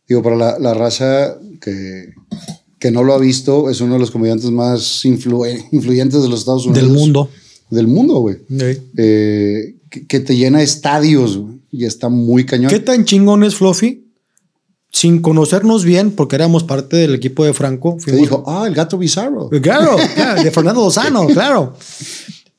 Digo, 0.09 0.22
para 0.22 0.35
la, 0.35 0.59
la 0.59 0.73
raza 0.73 1.38
que, 1.61 2.09
que 2.80 2.91
no 2.91 3.03
lo 3.05 3.13
ha 3.13 3.18
visto, 3.18 3.69
es 3.69 3.80
uno 3.80 3.93
de 3.93 3.99
los 4.01 4.11
comediantes 4.11 4.51
más 4.51 5.05
influ- 5.05 5.68
influyentes 5.72 6.22
de 6.22 6.27
los 6.27 6.39
Estados 6.41 6.65
Unidos. 6.65 6.84
Del 6.84 6.91
mundo. 6.91 7.30
Del 7.69 7.88
mundo, 7.88 8.15
güey. 8.19 8.39
Sí. 8.49 8.77
Eh, 8.97 9.76
que, 9.89 10.05
que 10.05 10.19
te 10.19 10.35
llena 10.35 10.61
estadios, 10.61 11.38
güey. 11.38 11.61
Y 11.72 11.85
está 11.85 12.09
muy 12.09 12.45
cañón. 12.45 12.69
¿Qué 12.69 12.80
tan 12.81 13.05
chingón 13.05 13.45
es 13.45 13.55
Fluffy? 13.55 14.05
Sin 14.91 15.22
conocernos 15.22 15.85
bien, 15.85 16.11
porque 16.11 16.35
éramos 16.35 16.65
parte 16.65 16.97
del 16.97 17.15
equipo 17.15 17.45
de 17.45 17.53
Franco. 17.53 17.95
Te 18.03 18.11
dijo, 18.18 18.43
ah, 18.45 18.65
el 18.68 18.73
gato 18.76 18.97
bizarro. 18.97 19.49
Claro, 19.61 19.95
claro, 20.13 20.43
de 20.43 20.51
Fernando 20.51 20.81
Lozano, 20.81 21.26
claro. 21.34 21.73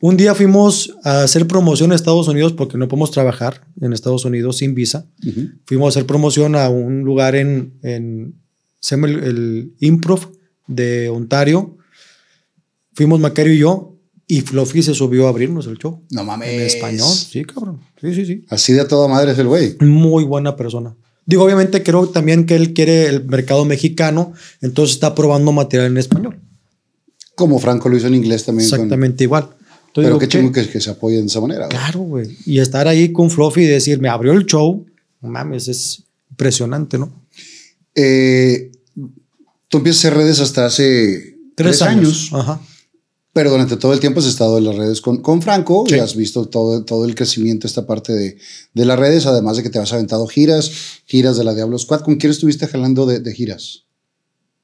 Un 0.04 0.16
día 0.16 0.34
fuimos 0.34 0.92
a 1.04 1.22
hacer 1.22 1.46
promoción 1.46 1.92
a 1.92 1.94
Estados 1.94 2.26
Unidos 2.26 2.52
porque 2.54 2.76
no 2.76 2.88
podemos 2.88 3.12
trabajar 3.12 3.64
en 3.80 3.92
Estados 3.92 4.24
Unidos 4.24 4.56
sin 4.56 4.74
visa. 4.74 5.06
Fuimos 5.64 5.86
a 5.86 5.88
hacer 5.90 6.06
promoción 6.06 6.56
a 6.56 6.68
un 6.68 7.02
lugar 7.02 7.36
en, 7.36 7.74
en 7.82 8.34
se 8.80 8.96
llama 8.96 9.06
el, 9.06 9.22
el 9.22 9.72
Improv 9.78 10.32
de 10.66 11.08
Ontario. 11.08 11.76
Fuimos 12.94 13.20
Macario 13.20 13.52
y 13.54 13.58
yo 13.58 13.96
y 14.26 14.40
Fluffy 14.40 14.82
se 14.82 14.92
subió 14.92 15.26
a 15.26 15.28
abrirnos 15.28 15.68
el 15.68 15.78
show. 15.78 16.02
No 16.10 16.24
mames. 16.24 16.48
En 16.48 16.60
español. 16.62 17.08
Sí, 17.08 17.44
cabrón. 17.44 17.78
Sí, 18.00 18.12
sí, 18.12 18.26
sí. 18.26 18.44
Así 18.48 18.72
de 18.72 18.80
a 18.80 18.88
toda 18.88 19.06
madre 19.06 19.30
es 19.30 19.38
el 19.38 19.46
güey. 19.46 19.76
Muy 19.78 20.24
buena 20.24 20.56
persona. 20.56 20.96
Digo, 21.26 21.44
obviamente 21.44 21.84
creo 21.84 22.08
también 22.08 22.44
que 22.46 22.56
él 22.56 22.74
quiere 22.74 23.06
el 23.06 23.24
mercado 23.26 23.64
mexicano, 23.64 24.32
entonces 24.62 24.96
está 24.96 25.14
probando 25.14 25.52
material 25.52 25.92
en 25.92 25.98
español. 25.98 26.40
Como 27.36 27.60
Franco 27.60 27.88
lo 27.88 27.96
hizo 27.96 28.08
en 28.08 28.16
inglés 28.16 28.44
también. 28.44 28.68
con- 28.68 28.76
Exactamente 28.80 29.22
igual. 29.22 29.50
Entonces 29.92 30.08
pero 30.08 30.18
digo, 30.18 30.18
qué 30.20 30.28
chingo 30.28 30.52
que, 30.52 30.66
que 30.70 30.80
se 30.80 30.88
apoyen 30.88 31.20
de 31.20 31.26
esa 31.26 31.40
manera. 31.42 31.68
Claro, 31.68 32.00
güey. 32.00 32.34
Y 32.46 32.60
estar 32.60 32.88
ahí 32.88 33.12
con 33.12 33.30
Fluffy 33.30 33.62
y 33.62 33.66
decir, 33.66 34.00
me 34.00 34.08
abrió 34.08 34.32
el 34.32 34.46
show, 34.46 34.86
no 35.20 35.28
mames, 35.28 35.68
es 35.68 36.04
impresionante, 36.30 36.96
¿no? 36.98 37.12
Eh, 37.94 38.72
tú 39.68 39.78
empiezas 39.78 40.04
a 40.04 40.08
hacer 40.08 40.18
redes 40.18 40.40
hasta 40.40 40.64
hace 40.64 41.36
tres, 41.54 41.82
años. 41.82 42.30
Ajá. 42.32 42.58
Pero 43.34 43.50
durante 43.50 43.76
todo 43.76 43.92
el 43.92 44.00
tiempo 44.00 44.20
has 44.20 44.26
estado 44.26 44.56
en 44.58 44.64
las 44.64 44.76
redes 44.76 45.00
con, 45.02 45.18
con 45.22 45.42
Franco 45.42 45.84
Sí. 45.86 45.96
y 45.96 45.98
has 45.98 46.16
visto 46.16 46.46
todo, 46.46 46.84
todo 46.84 47.04
el 47.04 47.14
crecimiento, 47.14 47.66
esta 47.66 47.86
parte 47.86 48.12
de, 48.14 48.38
de 48.72 48.84
las 48.86 48.98
redes, 48.98 49.26
además 49.26 49.58
de 49.58 49.62
que 49.62 49.70
te 49.70 49.78
has 49.78 49.92
aventado 49.92 50.26
giras, 50.26 50.70
giras 51.06 51.36
de 51.36 51.44
la 51.44 51.54
Diablo 51.54 51.78
Squad. 51.78 52.00
¿Con 52.00 52.16
quién 52.16 52.30
estuviste 52.30 52.66
jalando 52.66 53.04
de, 53.06 53.20
de 53.20 53.34
giras? 53.34 53.84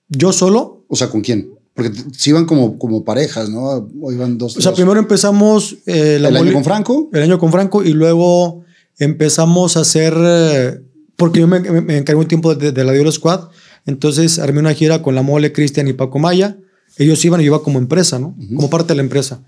Yo 0.09 0.33
solo, 0.33 0.85
O 0.89 0.97
sea, 0.97 1.09
¿con 1.11 1.21
quién? 1.21 1.51
Porque 1.79 1.93
sí 2.17 2.31
iban 2.31 2.45
como, 2.45 2.79
como 2.79 3.05
parejas, 3.05 3.49
¿no? 3.51 3.89
O 4.03 4.13
iban 4.13 4.37
dos, 4.37 4.57
o 4.57 4.61
sea, 4.61 4.73
tres. 4.73 4.81
primero 4.83 4.99
empezamos 5.01 5.77
eh, 5.87 6.19
la 6.21 6.29
el 6.29 6.37
año 6.37 6.45
mole- 6.47 6.53
con 6.55 6.65
Franco. 6.65 7.09
el 7.13 7.23
año 7.23 7.39
con 7.39 7.53
Franco 7.53 7.85
y 7.85 7.93
luego 7.93 8.65
empezamos 8.99 9.77
a 9.77 9.81
hacer, 9.81 10.15
eh, 10.19 10.81
porque 11.17 11.39
yo 11.41 11.47
me, 11.47 11.61
me- 11.61 11.81
me 11.81 11.97
encargué 11.99 12.21
un 12.21 12.27
tiempo 12.29 12.55
de, 12.55 12.73
de 12.73 12.85
la 12.85 12.93
Diablo 12.93 13.13
Squad, 13.13 13.49
entonces 13.87 14.39
armé 14.39 14.59
una 14.61 14.75
gira 14.75 15.03
con 15.03 15.15
la 15.15 15.23
Mole, 15.23 15.53
Cristian 15.53 15.87
y 15.89 15.93
Paco 15.93 16.19
Maya. 16.19 16.59
Ellos 16.97 17.25
iban 17.25 17.41
y 17.41 17.45
yo 17.45 17.53
iba 17.55 17.63
como 17.63 17.79
empresa, 17.79 18.19
¿no? 18.19 18.37
Como 18.57 18.69
parte 18.69 18.89
de 18.89 18.97
la 18.97 19.03
empresa. 19.03 19.41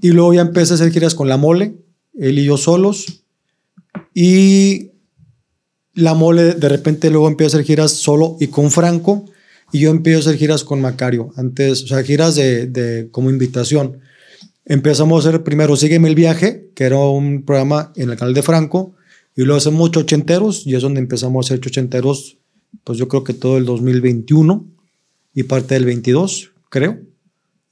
Y 0.00 0.10
luego 0.10 0.34
ya 0.34 0.40
empecé 0.40 0.72
a 0.72 0.74
hacer 0.74 0.90
giras 0.90 1.14
con 1.14 1.28
la 1.28 1.36
Mole, 1.36 1.76
él 2.18 2.38
y 2.40 2.44
yo 2.44 2.56
solos. 2.56 3.22
Y 4.14 4.90
la 5.94 6.14
Mole 6.14 6.54
de 6.54 6.68
repente 6.68 7.08
luego 7.10 7.28
empieza 7.28 7.56
a 7.56 7.60
hacer 7.60 7.66
giras 7.66 7.92
solo 7.92 8.36
y 8.40 8.48
con 8.48 8.70
Franco. 8.70 9.26
Y 9.72 9.80
yo 9.80 9.90
empiezo 9.90 10.18
a 10.18 10.20
hacer 10.20 10.36
giras 10.38 10.64
con 10.64 10.80
Macario. 10.80 11.32
Antes, 11.36 11.82
o 11.84 11.86
sea, 11.86 12.02
giras 12.02 12.34
de, 12.34 12.66
de 12.66 13.08
como 13.10 13.30
invitación. 13.30 13.98
Empezamos 14.64 15.24
a 15.24 15.28
hacer 15.28 15.42
primero 15.42 15.76
Sígueme 15.76 16.08
el 16.08 16.14
viaje, 16.14 16.70
que 16.74 16.84
era 16.84 16.98
un 16.98 17.44
programa 17.44 17.92
en 17.96 18.10
el 18.10 18.16
canal 18.16 18.34
de 18.34 18.42
Franco, 18.42 18.94
y 19.34 19.42
luego 19.42 19.56
hacemos 19.58 19.90
Chochenteros, 19.90 20.66
y 20.66 20.74
es 20.76 20.82
donde 20.82 21.00
empezamos 21.00 21.44
a 21.44 21.48
hacer 21.48 21.60
Chochenteros, 21.60 22.38
pues 22.84 22.98
yo 22.98 23.08
creo 23.08 23.24
que 23.24 23.34
todo 23.34 23.56
el 23.56 23.64
2021 23.64 24.66
y 25.34 25.42
parte 25.44 25.74
del 25.74 25.84
22, 25.86 26.52
creo. 26.68 27.00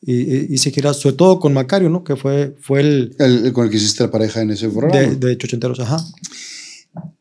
Y, 0.03 0.15
y 0.15 0.47
hice 0.55 0.71
giras, 0.71 0.97
sobre 0.97 1.17
todo 1.17 1.39
con 1.39 1.53
Macario, 1.53 1.91
¿no? 1.91 2.03
Que 2.03 2.17
fue, 2.17 2.57
fue 2.61 2.81
el 2.81 3.15
El, 3.19 3.47
el 3.47 3.53
con 3.53 3.67
el 3.67 3.71
que 3.71 3.77
hiciste 3.77 4.03
la 4.03 4.11
pareja 4.11 4.41
en 4.41 4.51
ese 4.51 4.69
programa. 4.71 4.99
de, 4.99 5.17
de 5.17 5.37
Chochenteros, 5.37 5.79
ajá. 5.81 6.03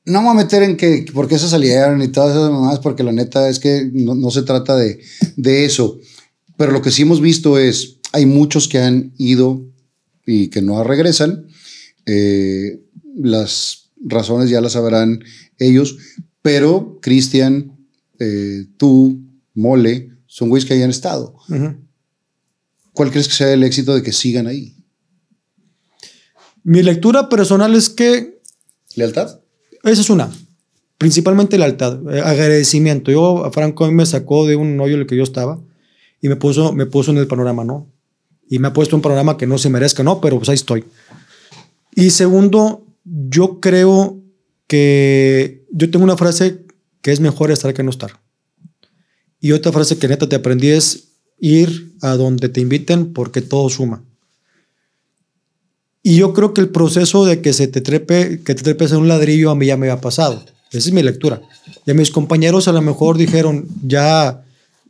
No 0.05 0.21
me 0.21 0.27
voy 0.29 0.37
a 0.37 0.43
meter 0.43 0.63
en 0.63 0.77
que 0.77 1.05
por 1.13 1.27
qué 1.27 1.37
se 1.37 1.49
salieron 1.49 2.01
y 2.01 2.07
todas 2.07 2.35
esas 2.35 2.49
mamás, 2.49 2.79
porque 2.79 3.03
la 3.03 3.11
neta 3.11 3.47
es 3.49 3.59
que 3.59 3.89
no, 3.93 4.15
no 4.15 4.31
se 4.31 4.41
trata 4.41 4.75
de, 4.75 4.99
de 5.35 5.65
eso. 5.65 5.99
Pero 6.57 6.71
lo 6.71 6.81
que 6.81 6.91
sí 6.91 7.03
hemos 7.03 7.21
visto 7.21 7.57
es, 7.57 7.97
hay 8.11 8.25
muchos 8.25 8.67
que 8.67 8.79
han 8.79 9.13
ido 9.17 9.65
y 10.25 10.47
que 10.47 10.61
no 10.61 10.83
regresan. 10.83 11.47
Eh, 12.05 12.81
las 13.15 13.91
razones 14.03 14.49
ya 14.49 14.61
las 14.61 14.73
sabrán 14.73 15.23
ellos, 15.59 15.97
pero 16.41 16.99
Cristian, 17.01 17.77
eh, 18.19 18.65
tú, 18.77 19.21
Mole, 19.53 20.11
son 20.25 20.49
güeyes 20.49 20.67
que 20.67 20.73
hayan 20.73 20.89
estado. 20.89 21.35
¿Cuál 22.93 23.11
crees 23.11 23.27
que 23.27 23.35
sea 23.35 23.53
el 23.53 23.63
éxito 23.63 23.93
de 23.93 24.01
que 24.01 24.11
sigan 24.11 24.47
ahí? 24.47 24.75
Mi 26.63 26.81
lectura 26.81 27.29
personal 27.29 27.75
es 27.75 27.89
que 27.89 28.39
¿Lealtad? 28.95 29.39
Esa 29.83 30.01
es 30.01 30.09
una. 30.09 30.29
Principalmente 30.97 31.57
lealtad, 31.57 31.99
eh, 32.13 32.21
agradecimiento. 32.21 33.11
Yo, 33.11 33.49
Franco 33.53 33.85
a 33.85 33.87
mí 33.87 33.93
me 33.93 34.05
sacó 34.05 34.45
de 34.45 34.55
un 34.55 34.79
hoyo 34.79 34.95
en 34.95 35.01
el 35.01 35.07
que 35.07 35.15
yo 35.15 35.23
estaba 35.23 35.59
y 36.21 36.27
me 36.27 36.35
puso, 36.35 36.73
me 36.73 36.85
puso 36.85 37.11
en 37.11 37.17
el 37.17 37.27
panorama, 37.27 37.63
¿no? 37.63 37.87
Y 38.49 38.59
me 38.59 38.67
ha 38.67 38.73
puesto 38.73 38.95
un 38.95 39.01
panorama 39.01 39.37
que 39.37 39.47
no 39.47 39.57
se 39.57 39.69
merezca, 39.69 40.03
¿no? 40.03 40.19
Pero 40.19 40.37
pues 40.37 40.49
ahí 40.49 40.55
estoy. 40.55 40.83
Y 41.95 42.09
segundo, 42.09 42.85
yo 43.05 43.59
creo 43.59 44.21
que 44.67 45.65
yo 45.71 45.89
tengo 45.89 46.03
una 46.03 46.17
frase 46.17 46.65
que 47.01 47.11
es 47.11 47.19
mejor 47.19 47.51
estar 47.51 47.73
que 47.73 47.83
no 47.83 47.91
estar. 47.91 48.19
Y 49.39 49.53
otra 49.53 49.71
frase 49.71 49.97
que 49.97 50.07
neta 50.07 50.27
te 50.27 50.35
aprendí 50.35 50.69
es 50.69 51.13
ir 51.39 51.95
a 52.01 52.15
donde 52.15 52.49
te 52.49 52.61
inviten 52.61 53.13
porque 53.13 53.41
todo 53.41 53.69
suma. 53.69 54.03
Y 56.09 56.15
yo 56.15 56.33
creo 56.33 56.55
que 56.55 56.61
el 56.61 56.69
proceso 56.69 57.23
de 57.23 57.39
que 57.39 57.53
se 57.53 57.67
te 57.67 57.81
trepe, 57.81 58.41
que 58.41 58.55
te 58.55 58.63
trepes 58.63 58.93
en 58.93 58.97
un 58.97 59.07
ladrillo 59.07 59.51
a 59.51 59.55
mí 59.55 59.67
ya 59.67 59.77
me 59.77 59.91
había 59.91 60.01
pasado. 60.01 60.43
Esa 60.71 60.89
es 60.89 60.91
mi 60.91 61.03
lectura. 61.03 61.39
Y 61.85 61.91
a 61.91 61.93
mis 61.93 62.09
compañeros 62.09 62.67
a 62.67 62.71
lo 62.71 62.81
mejor 62.81 63.15
dijeron, 63.15 63.67
ya, 63.85 64.43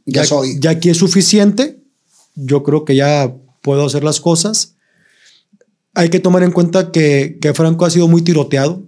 Ya 0.06 0.24
soy. 0.24 0.62
ya 0.62 0.70
aquí 0.70 0.90
es 0.90 0.96
suficiente. 0.96 1.78
Yo 2.36 2.64
creo 2.64 2.86
que 2.86 2.96
ya 2.96 3.36
puedo 3.62 3.86
hacer 3.86 4.02
las 4.06 4.22
cosas. 4.22 4.76
Hay 5.94 6.08
que 6.08 6.22
tomar 6.22 6.42
en 6.44 6.52
cuenta 6.54 6.94
que, 6.94 7.38
que 7.42 7.54
Franco 7.54 7.84
ha 7.86 7.90
sido 7.90 8.08
muy 8.08 8.22
tiroteado, 8.22 8.82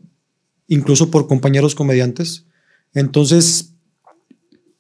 incluso 0.70 1.12
por 1.12 1.28
compañeros 1.28 1.76
comediantes. 1.76 2.46
Entonces, 2.94 3.74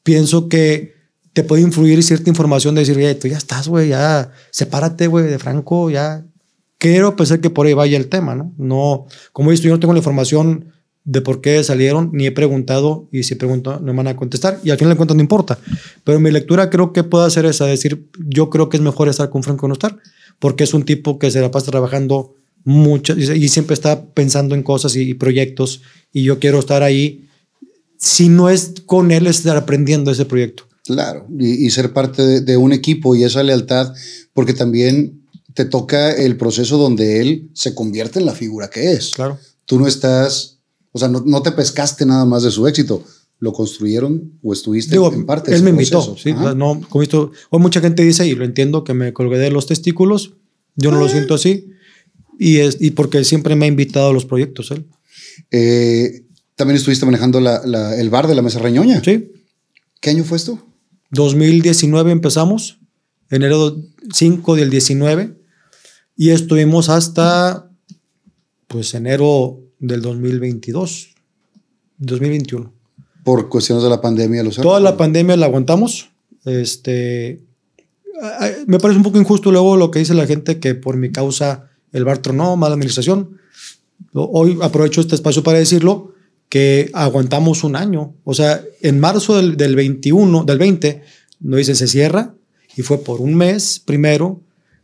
pienso 0.03 0.47
que 0.47 0.93
te 1.33 1.43
puede 1.43 1.63
influir 1.63 2.01
cierta 2.01 2.29
información 2.29 2.75
de 2.75 2.81
decir, 2.83 2.95
oye, 2.95 3.13
tú 3.15 3.27
ya 3.27 3.37
estás, 3.37 3.67
güey, 3.67 3.89
ya 3.89 4.31
sepárate, 4.51 5.07
güey, 5.07 5.25
de 5.25 5.37
Franco, 5.37 5.89
ya. 5.89 6.25
Quiero 6.81 7.15
pensar 7.15 7.41
que 7.41 7.51
por 7.51 7.67
ahí 7.67 7.75
vaya 7.75 7.95
el 7.95 8.07
tema, 8.07 8.33
¿no? 8.33 8.55
No, 8.57 9.05
como 9.33 9.51
he 9.51 9.53
visto, 9.53 9.67
yo 9.67 9.73
no 9.75 9.79
tengo 9.79 9.93
la 9.93 9.99
información 9.99 10.73
de 11.03 11.21
por 11.21 11.39
qué 11.39 11.63
salieron, 11.63 12.09
ni 12.11 12.25
he 12.25 12.31
preguntado, 12.31 13.07
y 13.11 13.21
si 13.21 13.35
pregunto, 13.35 13.79
no 13.79 13.93
me 13.93 13.97
van 13.97 14.07
a 14.07 14.15
contestar, 14.15 14.59
y 14.63 14.71
al 14.71 14.79
final 14.79 14.93
de 14.93 14.97
cuentas 14.97 15.15
no 15.15 15.21
importa. 15.21 15.59
Pero 16.03 16.19
mi 16.19 16.31
lectura 16.31 16.71
creo 16.71 16.91
que 16.91 17.03
puedo 17.03 17.23
hacer 17.23 17.45
esa, 17.45 17.67
decir, 17.67 18.09
yo 18.17 18.49
creo 18.49 18.67
que 18.67 18.77
es 18.77 18.81
mejor 18.81 19.09
estar 19.09 19.29
con 19.29 19.43
Franco 19.43 19.67
no 19.67 19.73
estar, 19.73 19.95
porque 20.39 20.63
es 20.63 20.73
un 20.73 20.81
tipo 20.81 21.19
que 21.19 21.29
se 21.29 21.39
la 21.39 21.51
pasa 21.51 21.69
trabajando 21.69 22.33
mucho 22.63 23.13
y 23.15 23.47
siempre 23.49 23.75
está 23.75 24.03
pensando 24.15 24.55
en 24.55 24.63
cosas 24.63 24.95
y, 24.95 25.03
y 25.03 25.13
proyectos, 25.13 25.83
y 26.11 26.23
yo 26.23 26.39
quiero 26.39 26.57
estar 26.57 26.81
ahí. 26.81 27.27
Si 27.99 28.27
no 28.27 28.49
es 28.49 28.73
con 28.87 29.11
él, 29.11 29.27
estar 29.27 29.55
aprendiendo 29.55 30.09
ese 30.09 30.25
proyecto. 30.25 30.63
Claro, 30.83 31.27
y, 31.37 31.63
y 31.63 31.69
ser 31.69 31.93
parte 31.93 32.23
de, 32.23 32.41
de, 32.41 32.57
un 32.57 32.73
equipo 32.73 33.15
y 33.15 33.23
esa 33.23 33.43
lealtad, 33.43 33.93
porque 34.33 34.55
también 34.55 35.20
te 35.53 35.65
toca 35.65 36.11
el 36.11 36.37
proceso 36.37 36.77
donde 36.77 37.21
él 37.21 37.49
se 37.53 37.73
convierte 37.75 38.19
en 38.19 38.25
la 38.25 38.33
figura 38.33 38.69
que 38.69 38.91
es. 38.93 39.11
Claro. 39.15 39.37
Tú 39.65 39.79
no 39.79 39.87
estás, 39.87 40.59
o 40.91 40.99
sea, 40.99 41.07
no, 41.07 41.21
no 41.25 41.41
te 41.41 41.51
pescaste 41.51 42.05
nada 42.05 42.25
más 42.25 42.43
de 42.43 42.51
su 42.51 42.67
éxito, 42.67 43.03
lo 43.39 43.53
construyeron 43.53 44.33
o 44.43 44.53
estuviste 44.53 44.91
Digo, 44.91 45.11
en 45.11 45.25
parte. 45.25 45.51
Él 45.51 45.55
ese 45.55 45.63
me 45.63 45.69
invitó, 45.71 46.03
proceso. 46.05 46.17
sí. 46.17 46.29
Ajá. 46.31 46.53
No, 46.55 46.79
como 46.89 47.01
esto, 47.03 47.31
hoy 47.49 47.59
mucha 47.59 47.81
gente 47.81 48.03
dice, 48.03 48.27
y 48.27 48.35
lo 48.35 48.45
entiendo, 48.45 48.83
que 48.83 48.93
me 48.93 49.13
colgué 49.13 49.37
de 49.39 49.49
los 49.51 49.65
testículos. 49.65 50.33
Yo 50.75 50.91
no 50.91 50.99
lo 50.99 51.05
Ah. 51.07 51.09
siento 51.09 51.33
así. 51.33 51.67
Y, 52.39 52.57
es, 52.57 52.77
y 52.79 52.91
porque 52.91 53.23
siempre 53.23 53.55
me 53.55 53.65
ha 53.65 53.67
invitado 53.67 54.09
a 54.09 54.13
los 54.13 54.25
proyectos 54.25 54.71
él. 54.71 54.85
Eh, 55.51 56.23
también 56.55 56.77
estuviste 56.77 57.05
manejando 57.05 57.39
la- 57.39 57.61
la- 57.65 57.99
el 57.99 58.09
bar 58.09 58.27
de 58.27 58.35
la 58.35 58.41
Mesa 58.41 58.59
Reñoña. 58.59 59.01
Sí. 59.03 59.31
¿Qué 59.99 60.09
año 60.11 60.23
fue 60.23 60.37
esto? 60.37 60.59
2019 61.11 62.11
empezamos, 62.11 62.79
enero 63.29 63.75
5 64.13 64.55
del 64.55 64.69
19, 64.69 65.35
y 66.21 66.29
estuvimos 66.29 66.87
hasta, 66.89 67.67
pues, 68.67 68.93
enero 68.93 69.59
del 69.79 70.03
2022, 70.03 71.15
2021. 71.97 72.71
Por 73.23 73.49
cuestiones 73.49 73.83
de 73.83 73.89
la 73.89 74.01
pandemia. 74.01 74.43
Los 74.43 74.57
Toda 74.57 74.79
la 74.79 74.97
pandemia 74.97 75.35
la 75.35 75.47
aguantamos. 75.47 76.11
Este, 76.45 77.41
me 78.67 78.77
parece 78.77 78.99
un 78.99 79.03
poco 79.03 79.17
injusto 79.17 79.51
luego 79.51 79.77
lo 79.77 79.89
que 79.89 79.97
dice 79.97 80.13
la 80.13 80.27
gente 80.27 80.59
que 80.59 80.75
por 80.75 80.95
mi 80.95 81.11
causa 81.11 81.71
el 81.91 82.05
bar 82.05 82.19
tronó, 82.19 82.55
mala 82.55 82.75
administración. 82.75 83.39
Hoy 84.13 84.59
aprovecho 84.61 85.01
este 85.01 85.15
espacio 85.15 85.41
para 85.41 85.57
decirlo 85.57 86.13
que 86.49 86.91
aguantamos 86.93 87.63
un 87.63 87.75
año. 87.75 88.13
O 88.25 88.35
sea, 88.35 88.63
en 88.81 88.99
marzo 88.99 89.37
del, 89.37 89.57
del 89.57 89.75
21, 89.75 90.43
del 90.43 90.59
20, 90.59 91.01
nos 91.39 91.57
dicen 91.57 91.75
se 91.75 91.87
cierra 91.87 92.35
y 92.77 92.83
fue 92.83 92.99
por 92.99 93.21
un 93.21 93.33
mes 93.33 93.81
primero. 93.83 94.39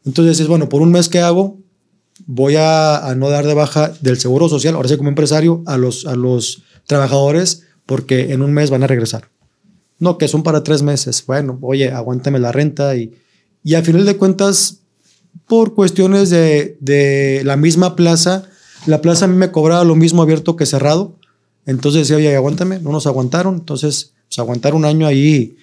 Entonces 0.08 0.40
es 0.40 0.48
bueno, 0.48 0.70
por 0.70 0.82
un 0.82 0.92
mes 0.92 1.10
que 1.10 1.20
hago, 1.20 1.58
voy 2.26 2.56
a, 2.56 3.06
a 3.08 3.14
no 3.14 3.30
dar 3.30 3.46
de 3.46 3.54
baja 3.54 3.94
del 4.02 4.18
seguro 4.20 4.50
social, 4.50 4.74
ahora 4.74 4.90
sí 4.90 4.98
como 4.98 5.10
empresario, 5.10 5.62
a 5.68 5.78
los, 5.78 6.06
a 6.08 6.16
los 6.16 6.64
trabajadores 6.88 7.64
porque 7.86 8.34
en 8.34 8.42
un 8.42 8.54
mes 8.54 8.70
van 8.70 8.84
a 8.84 8.88
regresar. 8.88 9.30
No, 10.00 10.18
que 10.18 10.28
son 10.28 10.44
para 10.44 10.64
tres 10.64 10.82
meses. 10.82 11.24
Bueno, 11.26 11.58
oye, 11.62 11.92
aguántame 11.92 12.40
la 12.40 12.52
renta 12.52 12.96
y, 12.96 13.14
y 13.64 13.76
al 13.76 13.84
final 13.84 14.06
de 14.06 14.18
cuentas, 14.18 14.80
por 15.48 15.74
cuestiones 15.76 16.30
de, 16.30 16.78
de 16.80 17.42
la 17.46 17.58
misma 17.58 17.96
plaza, 17.96 18.44
la 18.86 19.02
plaza 19.02 19.26
a 19.26 19.28
mí 19.28 19.36
me 19.36 19.52
cobraba 19.52 19.84
lo 19.84 19.96
mismo 19.96 20.22
abierto 20.22 20.56
que 20.56 20.66
cerrado. 20.66 21.16
Entonces 21.66 22.02
decía, 22.08 22.18
oye, 22.18 22.36
aguántame, 22.36 22.80
no 22.80 22.92
nos 22.92 23.08
aguantaron. 23.08 23.56
Entonces, 23.56 24.14
pues 24.28 24.40
aguantar 24.40 24.74
un 24.76 24.86
año 24.86 25.08
ahí 25.08 25.58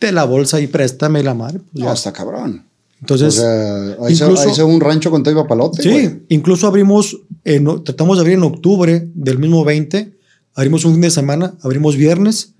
de 0.00 0.12
la 0.12 0.24
bolsa 0.24 0.60
y 0.60 0.66
préstame 0.66 1.22
la 1.22 1.34
madre. 1.34 1.60
pues, 1.60 1.74
No, 1.74 1.86
ya. 1.86 1.92
está 1.92 2.12
cabrón. 2.12 2.64
Entonces, 3.00 3.38
o 3.38 3.40
sea, 3.40 3.76
ahí, 4.06 4.14
incluso- 4.14 4.36
se, 4.42 4.48
ahí 4.48 4.54
se 4.54 4.62
un 4.62 4.80
rancho 4.80 5.10
con 5.10 5.22
todo 5.22 5.32
y 5.32 5.36
papalote. 5.36 5.82
Sí, 5.82 5.90
güey. 5.90 6.22
incluso 6.28 6.66
abrimos, 6.66 7.18
tratamos 7.84 8.16
de 8.16 8.20
abrir 8.22 8.34
en 8.38 8.42
octubre 8.44 9.08
del 9.14 9.38
mismo 9.38 9.64
20, 9.64 10.16
abrimos 10.54 10.84
un 10.84 10.92
fin 10.92 11.02
de 11.02 11.10
semana, 11.10 11.54
abrimos 11.62 11.96
viernes, 11.96 12.54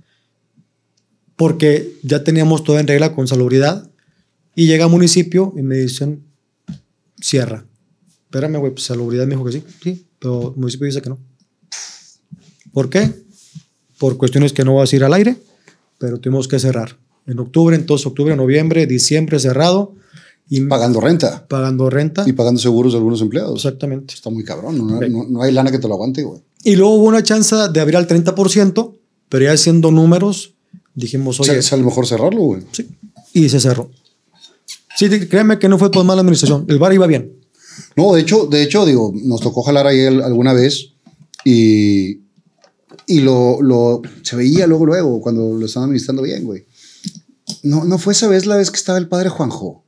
porque 1.36 1.92
ya 2.02 2.24
teníamos 2.24 2.64
todo 2.64 2.78
en 2.78 2.86
regla 2.86 3.14
con 3.14 3.26
salubridad, 3.28 3.90
y 4.54 4.66
llega 4.66 4.86
a 4.86 4.88
municipio 4.88 5.52
y 5.56 5.62
me 5.62 5.76
dicen, 5.76 6.22
cierra. 7.20 7.64
Espérame, 8.24 8.56
güey, 8.58 8.72
pues 8.72 8.84
salubridad 8.86 9.24
me 9.26 9.32
dijo 9.34 9.44
que 9.44 9.52
sí, 9.52 9.62
sí, 9.82 10.06
pero 10.18 10.52
el 10.54 10.60
municipio 10.60 10.86
dice 10.86 11.02
que 11.02 11.10
no. 11.10 11.18
¿Por 12.72 12.88
qué? 12.90 13.10
Por 13.98 14.16
cuestiones 14.16 14.52
que 14.52 14.64
no 14.64 14.72
voy 14.72 14.80
a 14.80 14.82
decir 14.84 15.04
al 15.04 15.12
aire, 15.14 15.36
pero 15.98 16.18
tuvimos 16.18 16.48
que 16.48 16.58
cerrar. 16.58 16.96
En 17.26 17.38
octubre, 17.38 17.76
entonces 17.76 18.06
octubre, 18.06 18.34
noviembre, 18.36 18.86
diciembre 18.86 19.38
cerrado 19.38 19.94
y 20.48 20.60
Pagando 20.62 21.00
renta 21.00 21.46
pagando 21.48 21.90
renta. 21.90 22.24
y 22.26 22.32
pagando 22.32 22.60
seguros 22.60 22.92
de 22.92 22.98
algunos 22.98 23.20
empleados. 23.20 23.56
Exactamente. 23.64 24.14
Está 24.14 24.30
muy 24.30 24.44
cabrón. 24.44 24.78
No, 24.78 25.00
no, 25.00 25.24
no 25.28 25.42
hay 25.42 25.52
lana 25.52 25.70
que 25.72 25.78
te 25.78 25.88
lo 25.88 25.94
aguante, 25.94 26.22
güey. 26.22 26.40
Y 26.62 26.76
luego 26.76 26.94
hubo 26.94 27.04
una 27.06 27.22
chance 27.22 27.54
de 27.72 27.80
abrir 27.80 27.96
al 27.96 28.06
30%, 28.06 28.92
pero 29.28 29.44
ya 29.44 29.52
haciendo 29.52 29.90
números, 29.90 30.54
dijimos, 30.94 31.40
O 31.40 31.44
sea, 31.44 31.52
oye, 31.52 31.60
es 31.60 31.72
a 31.72 31.76
lo 31.76 31.84
mejor 31.84 32.06
cerrarlo, 32.06 32.40
güey. 32.42 32.62
sí, 32.72 32.86
y 33.32 33.48
se 33.48 33.60
cerró. 33.60 33.90
Sí, 34.96 35.08
créeme 35.28 35.58
que 35.58 35.68
no 35.68 35.78
fue 35.78 35.90
por 35.90 36.04
mala 36.04 36.20
administración. 36.22 36.64
El 36.68 36.78
bar 36.78 36.92
iba 36.92 37.06
bien. 37.06 37.32
No, 37.96 38.14
de 38.14 38.20
hecho, 38.22 38.46
de 38.46 38.62
hecho, 38.62 38.86
digo, 38.86 39.12
nos 39.14 39.40
tocó 39.40 39.62
jalar 39.62 39.86
ahí 39.86 40.06
alguna 40.06 40.52
vez 40.54 40.92
y, 41.44 42.20
y 43.06 43.20
lo, 43.20 43.60
lo 43.60 44.00
se 44.22 44.36
veía 44.36 44.66
luego, 44.66 44.86
luego, 44.86 45.20
cuando 45.20 45.52
lo 45.54 45.66
estaban 45.66 45.88
administrando 45.88 46.22
bien, 46.22 46.44
güey. 46.44 46.64
No, 47.62 47.84
no 47.84 47.98
fue 47.98 48.12
esa 48.14 48.28
vez 48.28 48.46
la 48.46 48.56
vez 48.56 48.70
que 48.70 48.76
estaba 48.78 48.98
el 48.98 49.08
padre 49.08 49.28
Juanjo. 49.28 49.84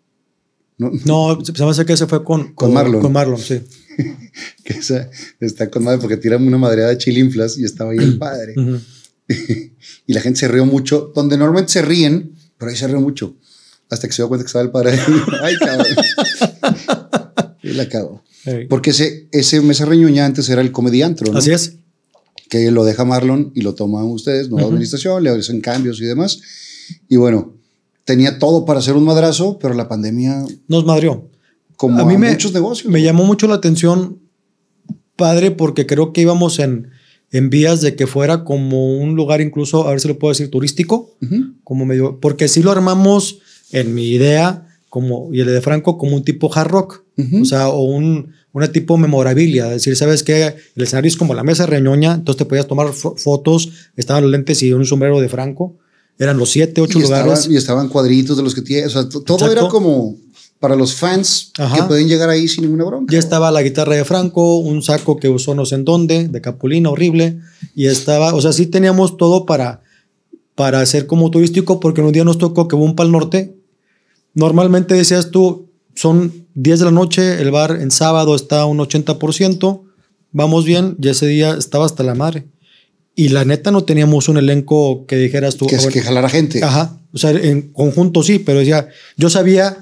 No, 0.78 0.92
No, 1.05 1.44
se 1.44 1.52
me 1.52 1.70
hace 1.70 1.84
que 1.84 1.96
se 1.96 2.06
fue 2.06 2.24
con, 2.24 2.55
Con 2.55 2.72
Marlon. 2.72 3.00
Con 3.00 3.12
Marlon, 3.12 3.38
sí. 3.38 3.60
que 4.64 4.74
esa 4.74 5.10
está 5.40 5.68
con 5.68 5.82
madre 5.82 5.98
porque 5.98 6.16
tiran 6.16 6.46
una 6.46 6.56
madreada 6.56 6.90
de 6.90 6.98
chilinflas 6.98 7.59
y 7.59 7.64
estaba 7.64 7.90
ahí 7.90 7.98
el 7.98 8.18
padre. 8.18 8.55
Y 10.06 10.14
la 10.14 10.22
gente 10.22 10.40
se 10.40 10.48
rió 10.48 10.64
mucho, 10.64 11.12
donde 11.14 11.36
normalmente 11.36 11.70
se 11.70 11.82
ríen, 11.82 12.32
pero 12.56 12.70
ahí 12.70 12.76
se 12.78 12.88
rió 12.88 12.98
mucho. 12.98 13.36
Hasta 13.90 14.09
que 14.09 14.14
se 14.14 14.22
dio 14.22 14.28
cuenta 14.28 14.44
que 14.44 14.46
estaba 14.46 14.64
el 14.64 14.70
padre. 14.70 14.98
Ay, 15.42 15.55
cabrón. 15.59 15.86
y 17.62 17.72
la 17.74 17.86
cagó. 17.90 18.24
Ey. 18.46 18.66
Porque 18.68 18.90
ese, 18.90 19.28
ese 19.32 19.60
Mesa 19.60 19.84
Reñoña 19.84 20.24
antes 20.24 20.48
era 20.48 20.62
el 20.62 20.72
comediantro, 20.72 21.30
¿no? 21.30 21.38
Así 21.38 21.50
es. 21.50 21.74
Que 22.48 22.70
lo 22.70 22.86
deja 22.86 23.05
Marlon 23.05 23.52
y 23.55 23.60
lo 23.60 23.74
toman 23.74 24.05
ustedes, 24.05 24.48
nueva 24.48 24.68
administración, 24.68 25.22
le 25.22 25.28
hacen 25.28 25.60
cambios 25.60 26.00
y 26.00 26.05
demás. 26.05 26.40
Y 27.06 27.16
bueno, 27.16 27.57
tenía 28.09 28.39
todo 28.39 28.64
para 28.64 28.78
hacer 28.80 28.94
un 28.97 29.05
madrazo, 29.05 29.59
pero 29.60 29.74
la 29.74 29.86
pandemia, 29.86 30.43
Nos 30.66 30.86
madrió. 30.86 31.28
como 31.76 32.01
a, 32.01 32.05
muchos 32.32 32.55
negocios. 32.55 32.90
me 32.90 33.02
llamó 33.02 33.24
mucho 33.24 33.47
la 33.47 33.55
atención, 33.56 34.18
padre, 35.14 35.51
porque 35.51 35.85
creo 35.86 36.12
que 36.14 36.22
íbamos 36.22 36.59
en, 36.59 36.89
en 37.32 37.51
vías 37.51 37.80
de 37.82 37.97
que 37.97 38.06
fuera 38.06 38.44
como 38.44 38.97
un 38.98 39.14
lugar 39.14 39.40
incluso, 39.43 39.86
a 39.86 39.90
ver 39.90 40.01
si 40.01 40.09
lo 40.09 40.18
puedo 40.18 40.30
decir, 40.32 40.51
turístico. 40.51 41.10
Como 41.64 41.85
medio, 41.85 42.18
porque 42.18 42.48
sí 42.48 42.62
lo 42.62 42.70
armamos 42.72 43.40
en 43.72 43.94
mi 43.94 44.09
idea, 44.09 44.66
como, 44.89 45.28
y 45.35 45.40
el 45.40 45.47
de 45.48 45.60
Franco, 45.60 45.98
como 45.98 46.16
un 46.16 46.24
tipo 46.24 46.51
hard 46.52 46.68
rock, 46.70 47.02
o 47.43 47.44
sea, 47.44 47.68
o 47.68 47.82
un, 47.82 48.32
una 48.52 48.72
tipo 48.72 48.97
memorabilia, 48.97 49.66
es 49.66 49.72
decir, 49.85 49.97
¿sabes 49.97 50.22
qué? 50.22 50.55
El 50.76 50.82
escenario 50.82 51.09
es 51.09 51.16
como 51.18 51.35
la 51.35 51.43
mesa 51.44 51.66
reñoña, 51.66 52.14
entonces 52.14 52.39
te 52.39 52.44
podías 52.47 52.66
tomar 52.66 52.86
fo- 52.89 53.18
fotos, 53.18 53.70
estaban 53.97 54.22
los 54.22 54.30
lentes 54.32 54.62
y 54.62 54.72
un 54.72 54.86
sombrero 54.86 55.20
de 55.20 55.28
Franco, 55.28 55.76
eran 56.19 56.36
los 56.36 56.51
siete, 56.51 56.81
ocho 56.81 56.99
y, 56.99 57.03
lugares. 57.03 57.32
estaban, 57.32 57.53
y 57.53 57.57
estaban 57.57 57.89
cuadritos 57.89 58.36
de 58.36 58.43
los 58.43 58.55
que 58.55 58.62
tiene, 58.62 58.86
o 58.86 58.90
sea, 58.90 59.09
to- 59.09 59.20
todo 59.23 59.36
Exacto. 59.39 59.61
era 59.61 59.69
como 59.69 60.16
para 60.59 60.74
los 60.74 60.95
fans 60.97 61.53
Ajá. 61.59 61.77
que 61.77 61.82
pueden 61.85 62.09
llegar 62.09 62.28
ahí 62.31 62.49
sin 62.49 62.65
ninguna 62.65 62.85
bronca. 62.85 63.12
Ya 63.12 63.19
estaba 63.20 63.51
la 63.53 63.62
guitarra 63.62 63.95
de 63.95 64.05
Franco, 64.05 64.57
un 64.59 64.82
saco 64.82 65.16
que 65.16 65.28
usó 65.28 65.55
no 65.55 65.65
sé 65.65 65.77
en 65.77 65.85
dónde, 65.85 66.27
de 66.27 66.40
Capulina, 66.40 66.90
horrible. 66.90 67.39
Y 67.77 67.86
estaba, 67.86 68.35
o 68.35 68.40
sea, 68.40 68.53
sí 68.53 68.66
teníamos 68.66 69.16
todo 69.16 69.47
para, 69.47 69.82
para 70.57 70.81
hacer 70.81 71.07
como 71.07 71.31
turístico, 71.31 71.78
porque 71.78 72.01
un 72.01 72.11
día 72.11 72.24
nos 72.24 72.39
tocó 72.39 72.66
que 72.66 72.74
hubo 72.74 72.85
un 72.85 72.97
pal 72.97 73.12
norte. 73.12 73.55
Normalmente 74.35 74.95
decías 74.95 75.31
tú, 75.31 75.69
son 75.95 76.47
10 76.55 76.81
de 76.81 76.85
la 76.86 76.90
noche, 76.90 77.40
el 77.40 77.51
bar 77.53 77.78
en 77.81 77.90
sábado 77.93 78.35
está 78.35 78.65
un 78.66 78.78
80%, 78.78 79.82
vamos 80.32 80.65
bien, 80.65 80.97
y 81.01 81.09
ese 81.09 81.27
día 81.27 81.55
estaba 81.57 81.86
hasta 81.86 82.03
la 82.03 82.15
madre. 82.16 82.47
Y 83.19 83.31
la 83.31 83.45
neta 83.45 83.73
no 83.73 83.82
teníamos 83.82 84.28
un 84.28 84.36
elenco 84.39 85.05
que 85.07 85.16
dijeras 85.16 85.57
tú. 85.57 85.66
que 85.66 85.74
"Ah, 85.74 85.78
es 85.81 85.86
que 85.89 86.01
jalar 86.01 86.24
a 86.24 86.28
gente. 86.28 86.62
Ajá. 86.62 87.01
O 87.12 87.19
sea, 87.19 87.31
en 87.32 87.73
conjunto 87.73 88.23
sí, 88.23 88.39
pero 88.39 88.61
decía, 88.61 88.90
yo 89.16 89.28
sabía 89.28 89.77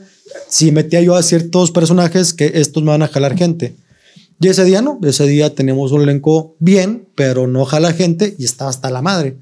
si 0.48 0.72
metía 0.72 1.02
yo 1.02 1.14
a 1.16 1.22
ciertos 1.22 1.70
personajes 1.70 2.32
que 2.32 2.52
estos 2.54 2.82
me 2.82 2.90
van 2.92 3.02
a 3.02 3.08
jalar 3.08 3.36
gente. 3.36 3.76
Y 4.40 4.48
ese 4.48 4.64
día 4.64 4.80
no, 4.80 4.98
ese 5.02 5.26
día 5.26 5.54
teníamos 5.54 5.92
un 5.92 6.00
elenco 6.00 6.56
bien, 6.60 7.08
pero 7.14 7.46
no 7.46 7.66
jala 7.66 7.92
gente 7.92 8.34
y 8.38 8.44
estaba 8.46 8.70
hasta 8.70 8.90
la 8.90 9.02
madre. 9.02 9.36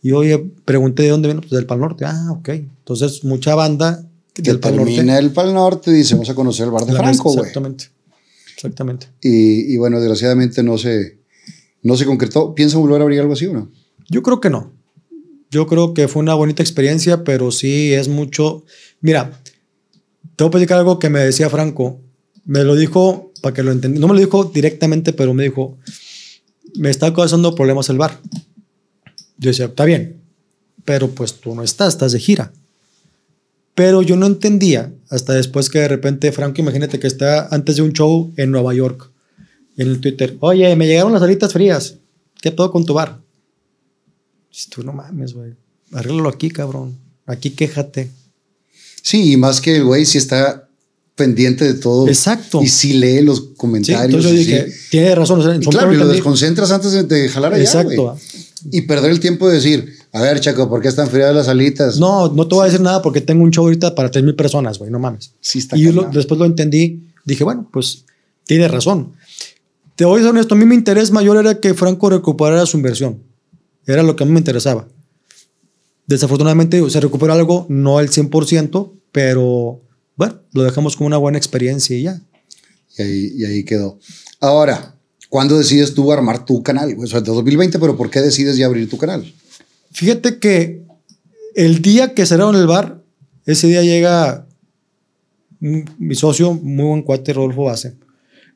Y 0.00 0.12
oye, 0.12 0.38
pregunté 0.64 1.02
de 1.02 1.08
dónde 1.08 1.26
viene, 1.26 1.40
pues 1.40 1.50
del 1.50 1.66
Pal 1.66 1.80
Norte. 1.80 2.04
Ah, 2.04 2.28
ok. 2.30 2.48
Entonces, 2.50 3.24
mucha 3.24 3.56
banda 3.56 4.04
que 4.32 4.42
del 4.42 4.60
Pal 4.60 4.76
Norte. 4.76 4.92
termina 4.94 5.18
el 5.18 5.30
Pal 5.30 5.52
Norte 5.52 5.90
y 5.90 5.94
dice, 5.94 6.14
vamos 6.14 6.30
a 6.30 6.34
conocer 6.36 6.66
el 6.66 6.70
bar 6.70 6.86
de 6.86 6.92
La 6.92 7.00
Franco, 7.00 7.30
güey. 7.30 7.40
Exactamente. 7.40 7.86
Exactamente. 8.54 9.06
Y, 9.22 9.74
y 9.74 9.76
bueno, 9.76 9.98
desgraciadamente 9.98 10.62
no 10.62 10.78
se, 10.78 11.19
no 11.82 11.96
se 11.96 12.06
concretó. 12.06 12.54
¿Piensa 12.54 12.78
volver 12.78 13.00
a 13.00 13.04
abrir 13.04 13.20
algo 13.20 13.32
así 13.32 13.46
o 13.46 13.52
no? 13.52 13.70
Yo 14.08 14.22
creo 14.22 14.40
que 14.40 14.50
no. 14.50 14.72
Yo 15.50 15.66
creo 15.66 15.94
que 15.94 16.08
fue 16.08 16.22
una 16.22 16.34
bonita 16.34 16.62
experiencia, 16.62 17.24
pero 17.24 17.50
sí 17.50 17.92
es 17.92 18.08
mucho. 18.08 18.64
Mira, 19.00 19.40
te 20.36 20.44
voy 20.44 20.66
a 20.68 20.76
algo 20.76 20.98
que 20.98 21.10
me 21.10 21.20
decía 21.20 21.50
Franco. 21.50 22.00
Me 22.44 22.64
lo 22.64 22.76
dijo 22.76 23.32
para 23.42 23.54
que 23.54 23.62
lo 23.62 23.72
entendí. 23.72 23.98
No 23.98 24.08
me 24.08 24.14
lo 24.14 24.20
dijo 24.20 24.44
directamente, 24.44 25.12
pero 25.12 25.34
me 25.34 25.44
dijo: 25.44 25.78
Me 26.76 26.90
está 26.90 27.12
causando 27.12 27.54
problemas 27.54 27.88
el 27.88 27.98
bar. 27.98 28.20
Yo 29.38 29.50
decía: 29.50 29.66
Está 29.66 29.84
bien, 29.84 30.22
pero 30.84 31.10
pues 31.10 31.34
tú 31.34 31.54
no 31.54 31.62
estás, 31.62 31.94
estás 31.94 32.12
de 32.12 32.20
gira. 32.20 32.52
Pero 33.74 34.02
yo 34.02 34.16
no 34.16 34.26
entendía 34.26 34.92
hasta 35.08 35.32
después 35.32 35.70
que 35.70 35.80
de 35.80 35.88
repente 35.88 36.32
Franco, 36.32 36.60
imagínate 36.60 36.98
que 36.98 37.06
está 37.06 37.48
antes 37.48 37.76
de 37.76 37.82
un 37.82 37.92
show 37.92 38.32
en 38.36 38.50
Nueva 38.50 38.74
York, 38.74 39.09
en 39.82 39.88
el 39.88 40.00
Twitter, 40.00 40.36
oye, 40.40 40.74
me 40.76 40.86
llegaron 40.86 41.12
las 41.12 41.22
alitas 41.22 41.52
frías, 41.52 41.94
¿qué 42.40 42.50
todo 42.50 42.70
con 42.70 42.84
tu 42.84 42.94
bar? 42.94 43.20
Dices, 44.50 44.68
tú 44.68 44.82
no 44.82 44.92
mames, 44.92 45.32
güey, 45.34 45.52
arréglalo 45.92 46.28
aquí, 46.28 46.50
cabrón, 46.50 46.96
aquí 47.26 47.50
quéjate. 47.50 48.10
Sí, 49.02 49.32
y 49.32 49.36
más 49.36 49.60
que 49.60 49.76
el 49.76 49.84
güey 49.84 50.04
sí 50.04 50.18
está 50.18 50.68
pendiente 51.14 51.64
de 51.64 51.74
todo. 51.74 52.08
Exacto. 52.08 52.62
Y 52.62 52.68
sí 52.68 52.94
lee 52.94 53.22
los 53.22 53.38
Sí, 53.38 53.44
comentarios. 53.56 54.04
entonces 54.04 54.30
yo 54.32 54.36
dije, 54.38 54.70
sí. 54.70 54.78
tiene 54.90 55.14
razón. 55.14 55.40
o 55.40 55.42
sea, 55.42 55.54
Y 55.54 55.60
claro, 55.60 55.92
y 55.92 55.96
lo 55.96 56.08
desconcentras 56.08 56.70
antes 56.70 56.92
de, 56.92 57.02
de 57.04 57.28
jalar 57.28 57.52
allá, 57.54 57.62
Exacto. 57.62 58.16
Y 58.70 58.82
perder 58.82 59.10
el 59.10 59.20
tiempo 59.20 59.48
de 59.48 59.54
decir, 59.54 59.94
a 60.12 60.20
ver, 60.22 60.40
Chaco, 60.40 60.68
¿por 60.68 60.82
qué 60.82 60.88
están 60.88 61.08
frías 61.08 61.34
las 61.34 61.48
alitas? 61.48 61.98
No, 61.98 62.28
no 62.32 62.46
te 62.46 62.54
voy 62.54 62.62
a 62.62 62.66
decir 62.66 62.80
nada 62.80 63.00
porque 63.00 63.20
tengo 63.22 63.42
un 63.44 63.50
show 63.50 63.64
ahorita 63.64 63.94
para 63.94 64.10
3.000 64.10 64.34
personas, 64.36 64.78
güey, 64.78 64.90
no 64.90 64.98
mames. 64.98 65.32
Sí 65.40 65.58
está 65.60 65.76
y 65.78 65.82
yo 65.82 65.92
lo- 65.92 66.02
cabrón. 66.02 66.16
después 66.16 66.38
lo 66.38 66.44
entendí, 66.46 67.02
dije, 67.24 67.44
bueno, 67.44 67.68
pues 67.72 68.04
tiene 68.46 68.68
razón. 68.68 69.12
Te 70.00 70.06
voy 70.06 70.20
a 70.20 70.22
ser 70.22 70.30
honesto, 70.30 70.54
a 70.54 70.56
mí 70.56 70.64
mi 70.64 70.76
interés 70.76 71.10
mayor 71.10 71.36
era 71.36 71.60
que 71.60 71.74
Franco 71.74 72.08
recuperara 72.08 72.64
su 72.64 72.78
inversión. 72.78 73.22
Era 73.86 74.02
lo 74.02 74.16
que 74.16 74.22
a 74.22 74.26
mí 74.26 74.32
me 74.32 74.38
interesaba. 74.38 74.88
Desafortunadamente 76.06 76.88
se 76.88 77.00
recuperó 77.00 77.34
algo, 77.34 77.66
no 77.68 77.98
al 77.98 78.08
100%, 78.08 78.94
pero 79.12 79.82
bueno, 80.16 80.40
lo 80.54 80.62
dejamos 80.62 80.96
como 80.96 81.06
una 81.08 81.18
buena 81.18 81.36
experiencia 81.36 81.98
y 81.98 82.04
ya. 82.04 82.22
Y 82.96 83.02
ahí, 83.02 83.32
y 83.36 83.44
ahí 83.44 83.62
quedó. 83.62 83.98
Ahora, 84.40 84.96
¿cuándo 85.28 85.58
decides 85.58 85.92
tú 85.92 86.10
armar 86.10 86.46
tu 86.46 86.62
canal? 86.62 86.96
O 86.98 87.06
sea, 87.06 87.20
de 87.20 87.30
2020, 87.30 87.78
pero 87.78 87.94
¿por 87.98 88.08
qué 88.08 88.22
decides 88.22 88.56
ya 88.56 88.64
abrir 88.64 88.88
tu 88.88 88.96
canal? 88.96 89.30
Fíjate 89.92 90.38
que 90.38 90.82
el 91.54 91.82
día 91.82 92.14
que 92.14 92.24
cerraron 92.24 92.56
el 92.56 92.66
bar, 92.66 93.04
ese 93.44 93.66
día 93.66 93.82
llega 93.82 94.46
mi 95.58 96.14
socio, 96.14 96.54
muy 96.54 96.86
buen 96.86 97.02
cuate, 97.02 97.34
Rodolfo 97.34 97.64
Base. 97.64 97.99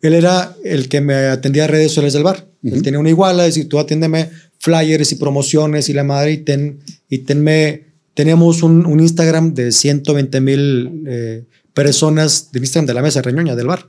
Él 0.04 0.12
era 0.12 0.54
el 0.62 0.90
que 0.90 1.00
me 1.00 1.14
atendía 1.14 1.64
a 1.64 1.66
redes 1.66 1.88
sociales 1.88 2.12
del 2.12 2.24
bar. 2.24 2.46
Él 2.62 2.82
tenía 2.82 3.00
una 3.00 3.08
iguala, 3.08 3.44
decir, 3.44 3.70
tú 3.70 3.78
atiéndeme 3.78 4.28
flyers 4.58 5.12
y 5.12 5.14
promociones 5.14 5.88
y 5.88 5.94
la 5.94 6.04
madre, 6.04 6.32
y, 6.32 6.38
ten, 6.38 6.80
y 7.08 7.18
tenme. 7.20 7.86
Teníamos 8.12 8.62
un, 8.62 8.84
un 8.84 9.00
Instagram 9.00 9.54
de 9.54 9.72
120 9.72 10.40
mil 10.42 11.04
eh, 11.06 11.44
personas 11.72 12.52
de 12.52 12.58
Instagram 12.58 12.86
de 12.86 12.92
la 12.92 13.00
mesa 13.00 13.22
reñoña 13.22 13.56
del 13.56 13.66
bar. 13.66 13.88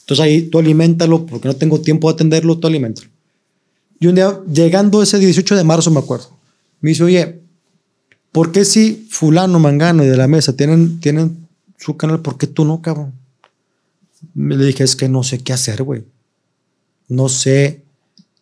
Entonces 0.00 0.22
ahí 0.22 0.42
tú 0.42 0.58
aliméntalo, 0.58 1.24
porque 1.24 1.48
no 1.48 1.56
tengo 1.56 1.80
tiempo 1.80 2.08
de 2.08 2.14
atenderlo, 2.14 2.58
tú 2.58 2.66
aliméntalo. 2.66 3.08
Y 3.98 4.06
un 4.06 4.16
día, 4.16 4.38
llegando 4.52 5.02
ese 5.02 5.18
18 5.18 5.56
de 5.56 5.64
marzo, 5.64 5.90
me 5.90 6.00
acuerdo, 6.00 6.28
me 6.82 6.90
dice, 6.90 7.04
oye, 7.04 7.40
¿por 8.32 8.52
qué 8.52 8.66
si 8.66 9.06
fulano, 9.08 9.58
mangano 9.58 10.04
y 10.04 10.08
de 10.08 10.16
la 10.18 10.28
mesa 10.28 10.54
tienen, 10.54 11.00
tienen 11.00 11.48
su 11.78 11.96
canal, 11.96 12.20
por 12.20 12.36
qué 12.36 12.46
tú 12.46 12.66
no, 12.66 12.82
cabrón? 12.82 13.23
Me 14.34 14.56
le 14.56 14.66
dije, 14.66 14.84
es 14.84 14.96
que 14.96 15.08
no 15.08 15.22
sé 15.22 15.38
qué 15.38 15.52
hacer, 15.52 15.82
güey. 15.82 16.04
No 17.08 17.28
sé, 17.28 17.82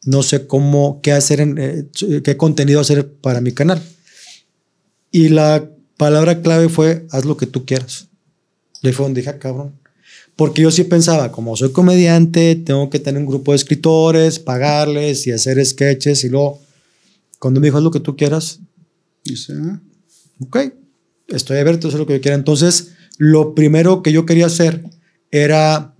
no 0.04 0.22
sé 0.22 0.46
cómo, 0.46 1.00
qué 1.02 1.12
hacer, 1.12 1.40
en, 1.40 1.58
eh, 1.58 1.86
qué 2.24 2.36
contenido 2.36 2.80
hacer 2.80 3.08
para 3.12 3.40
mi 3.40 3.52
canal. 3.52 3.82
Y 5.10 5.28
la 5.28 5.68
palabra 5.96 6.40
clave 6.42 6.68
fue, 6.68 7.06
haz 7.10 7.24
lo 7.24 7.36
que 7.36 7.46
tú 7.46 7.66
quieras. 7.66 8.08
Y 8.82 8.88
ahí 8.88 8.92
fue 8.92 9.04
donde 9.04 9.20
dije, 9.20 9.30
"Ah, 9.30 9.38
cabrón. 9.38 9.74
Porque 10.34 10.62
yo 10.62 10.70
sí 10.70 10.84
pensaba, 10.84 11.30
como 11.30 11.56
soy 11.56 11.72
comediante, 11.72 12.56
tengo 12.56 12.88
que 12.88 12.98
tener 12.98 13.20
un 13.20 13.28
grupo 13.28 13.52
de 13.52 13.56
escritores, 13.56 14.38
pagarles 14.38 15.26
y 15.26 15.32
hacer 15.32 15.64
sketches. 15.64 16.24
Y 16.24 16.30
luego, 16.30 16.58
cuando 17.38 17.60
me 17.60 17.66
dijo, 17.66 17.76
haz 17.76 17.84
lo 17.84 17.90
que 17.90 18.00
tú 18.00 18.16
quieras, 18.16 18.58
Dice, 19.24 19.52
ah, 19.56 19.80
ok, 20.40 20.58
estoy 21.28 21.58
abierto 21.58 21.86
a 21.86 21.88
hacer 21.88 22.00
lo 22.00 22.06
que 22.06 22.14
yo 22.14 22.20
quiera. 22.20 22.36
Entonces, 22.36 22.88
lo 23.18 23.54
primero 23.54 24.02
que 24.02 24.10
yo 24.12 24.26
quería 24.26 24.46
hacer 24.46 24.82
era 25.32 25.94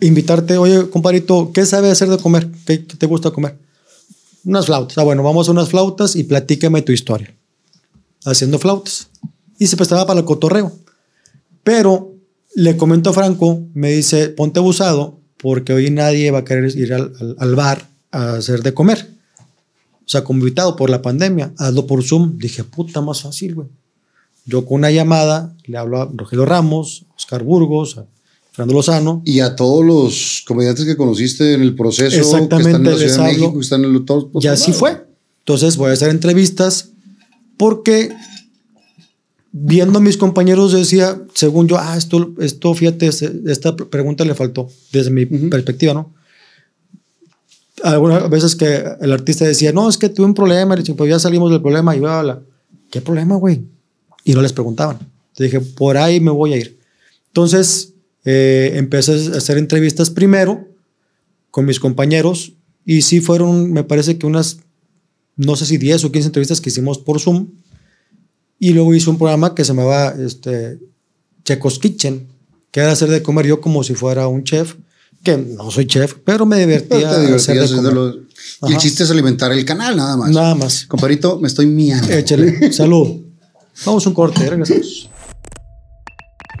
invitarte, 0.00 0.56
oye, 0.56 0.88
compadrito, 0.88 1.50
¿qué 1.52 1.66
sabes 1.66 1.92
hacer 1.92 2.08
de 2.08 2.18
comer? 2.18 2.48
¿Qué, 2.64 2.78
te 2.78 3.06
gusta 3.06 3.32
comer? 3.32 3.58
Unas 4.44 4.66
flautas. 4.66 4.96
Ah, 4.96 5.02
bueno, 5.02 5.22
vamos 5.22 5.48
a 5.48 5.50
unas 5.50 5.68
flautas 5.68 6.14
y 6.16 6.24
platícame 6.24 6.82
tu 6.82 6.92
historia. 6.92 7.34
Haciendo 8.24 8.58
flautas. 8.58 9.08
Y 9.58 9.66
se 9.66 9.76
prestaba 9.76 10.06
para 10.06 10.20
el 10.20 10.26
cotorreo. 10.26 10.72
Pero 11.62 12.14
le 12.54 12.76
comento 12.76 13.10
a 13.10 13.12
Franco, 13.12 13.60
me 13.74 13.90
dice, 13.90 14.28
ponte 14.28 14.60
abusado 14.60 15.18
porque 15.38 15.72
hoy 15.72 15.90
nadie 15.90 16.30
va 16.30 16.38
a 16.38 16.44
querer 16.44 16.74
ir 16.76 16.92
al, 16.94 17.54
bar 17.56 17.88
a 18.12 18.34
hacer 18.34 18.62
de 18.62 18.72
comer. 18.72 19.10
O 20.06 20.08
sea, 20.08 20.22
como 20.22 20.44
por 20.76 20.90
la 20.90 21.02
pandemia, 21.02 21.52
hazlo 21.58 21.86
por 21.86 22.04
Zoom. 22.04 22.38
Dije, 22.38 22.62
puta, 22.62 23.00
más 23.00 23.22
fácil, 23.22 23.54
güey. 23.54 23.68
Yo 24.44 24.64
con 24.66 24.78
una 24.78 24.90
llamada 24.90 25.54
le 25.64 25.78
hablo 25.78 26.00
a 26.00 26.10
Rogelio 26.12 26.44
Ramos, 26.44 27.06
Oscar 27.16 27.42
Burgos, 27.42 27.98
a 27.98 28.06
Fernando 28.52 28.74
Lozano. 28.74 29.22
Y 29.24 29.40
a 29.40 29.56
todos 29.56 29.84
los 29.84 30.44
comediantes 30.46 30.84
que 30.84 30.96
conociste 30.96 31.54
en 31.54 31.62
el 31.62 31.74
proceso, 31.74 32.10
que 32.10 32.20
están 32.20 32.38
en 32.38 32.44
Exactamente, 32.44 32.90
la 32.90 32.96
les 32.96 33.18
hablo. 33.18 33.26
México, 33.26 33.52
que 33.54 33.60
están 33.60 33.84
en 33.84 33.94
el 33.94 34.04
todo, 34.04 34.30
Y 34.40 34.46
así 34.46 34.72
fue. 34.72 35.04
Entonces 35.40 35.76
voy 35.76 35.90
a 35.90 35.92
hacer 35.94 36.10
entrevistas 36.10 36.90
porque 37.56 38.14
viendo 39.52 39.98
a 39.98 40.02
mis 40.02 40.16
compañeros 40.16 40.72
decía, 40.72 41.20
según 41.34 41.68
yo, 41.68 41.78
ah, 41.78 41.96
esto, 41.96 42.34
esto 42.40 42.74
fíjate, 42.74 43.08
esta 43.46 43.76
pregunta 43.76 44.24
le 44.24 44.34
faltó 44.34 44.68
desde 44.92 45.10
mi 45.10 45.26
perspectiva, 45.26 45.94
¿no? 45.94 46.12
Algunas 47.82 48.28
veces 48.30 48.56
que 48.56 48.84
el 49.00 49.12
artista 49.12 49.44
decía, 49.44 49.72
no, 49.72 49.88
es 49.88 49.98
que 49.98 50.08
tuve 50.08 50.26
un 50.26 50.34
problema, 50.34 50.74
le 50.74 50.82
dije, 50.82 50.94
pues 50.94 51.10
ya 51.10 51.18
salimos 51.18 51.50
del 51.50 51.60
problema 51.60 51.94
y 51.94 52.00
bla, 52.00 52.22
bla. 52.22 52.42
¿Qué 52.90 53.00
problema, 53.00 53.36
güey? 53.36 53.64
Y 54.24 54.32
no 54.34 54.42
les 54.42 54.52
preguntaban. 54.52 54.98
Entonces 55.32 55.52
dije, 55.52 55.60
por 55.60 55.96
ahí 55.96 56.20
me 56.20 56.30
voy 56.30 56.52
a 56.54 56.56
ir. 56.56 56.78
Entonces 57.28 57.92
eh, 58.24 58.72
empecé 58.76 59.12
a 59.34 59.36
hacer 59.38 59.58
entrevistas 59.58 60.10
primero 60.10 60.66
con 61.50 61.66
mis 61.66 61.78
compañeros 61.80 62.52
y 62.86 63.02
sí 63.02 63.20
fueron, 63.20 63.72
me 63.72 63.84
parece 63.84 64.18
que 64.18 64.26
unas, 64.26 64.58
no 65.36 65.56
sé 65.56 65.66
si 65.66 65.78
10 65.78 66.04
o 66.04 66.12
15 66.12 66.26
entrevistas 66.28 66.60
que 66.60 66.70
hicimos 66.70 66.98
por 66.98 67.20
Zoom. 67.20 67.48
Y 68.58 68.72
luego 68.72 68.94
hice 68.94 69.10
un 69.10 69.18
programa 69.18 69.54
que 69.54 69.64
se 69.64 69.68
llamaba 69.74 70.14
este, 70.18 70.78
Checos 71.44 71.78
Kitchen, 71.78 72.28
que 72.70 72.80
era 72.80 72.92
hacer 72.92 73.10
de 73.10 73.22
comer 73.22 73.46
yo 73.46 73.60
como 73.60 73.82
si 73.84 73.94
fuera 73.94 74.26
un 74.28 74.44
chef, 74.44 74.76
que 75.22 75.36
no 75.36 75.70
soy 75.70 75.86
chef, 75.86 76.14
pero 76.24 76.46
me 76.46 76.56
Pero 76.56 76.68
divertía 76.68 77.18
divertías 77.18 77.42
hacer 77.48 77.60
de 77.70 77.76
comer. 77.76 77.92
los- 77.92 78.16
Y 78.68 78.72
el 78.72 78.78
chiste 78.78 79.02
es 79.04 79.10
alimentar 79.10 79.52
el 79.52 79.64
canal, 79.64 79.96
nada 79.96 80.16
más. 80.16 80.30
Nada 80.30 80.54
más. 80.54 80.86
Comparito, 80.86 81.38
me 81.40 81.48
estoy 81.48 81.66
miando. 81.66 82.10
Échale. 82.12 82.72
Salud. 82.72 83.22
Vamos 83.84 84.06
a 84.06 84.08
un 84.08 84.14
corte, 84.14 84.48
regresamos. 84.48 85.10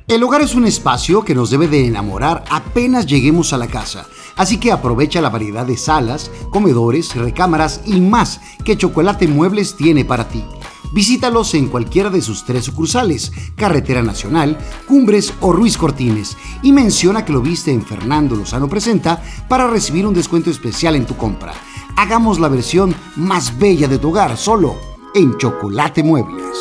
El 0.06 0.22
hogar 0.22 0.42
es 0.42 0.54
un 0.54 0.66
espacio 0.66 1.24
que 1.24 1.34
nos 1.34 1.50
debe 1.50 1.66
de 1.66 1.86
enamorar 1.86 2.44
apenas 2.50 3.06
lleguemos 3.06 3.54
a 3.54 3.56
la 3.56 3.68
casa, 3.68 4.06
así 4.36 4.58
que 4.58 4.70
aprovecha 4.70 5.22
la 5.22 5.30
variedad 5.30 5.64
de 5.64 5.78
salas, 5.78 6.30
comedores, 6.50 7.14
recámaras 7.14 7.80
y 7.86 8.00
más 8.02 8.40
que 8.64 8.76
Chocolate 8.76 9.26
Muebles 9.28 9.76
tiene 9.76 10.04
para 10.04 10.28
ti. 10.28 10.44
Visítalos 10.92 11.54
en 11.54 11.68
cualquiera 11.68 12.10
de 12.10 12.20
sus 12.20 12.44
tres 12.44 12.66
sucursales, 12.66 13.32
Carretera 13.56 14.02
Nacional, 14.02 14.58
Cumbres 14.86 15.32
o 15.40 15.52
Ruiz 15.52 15.78
Cortines, 15.78 16.36
y 16.62 16.70
menciona 16.70 17.24
que 17.24 17.32
lo 17.32 17.40
viste 17.40 17.72
en 17.72 17.82
Fernando 17.82 18.36
Lozano 18.36 18.68
Presenta 18.68 19.22
para 19.48 19.66
recibir 19.66 20.06
un 20.06 20.14
descuento 20.14 20.50
especial 20.50 20.96
en 20.96 21.06
tu 21.06 21.16
compra. 21.16 21.54
Hagamos 21.96 22.38
la 22.38 22.48
versión 22.48 22.94
más 23.16 23.58
bella 23.58 23.88
de 23.88 23.98
tu 23.98 24.10
hogar 24.10 24.36
solo 24.36 24.76
en 25.14 25.36
Chocolate 25.38 26.02
Muebles. 26.02 26.58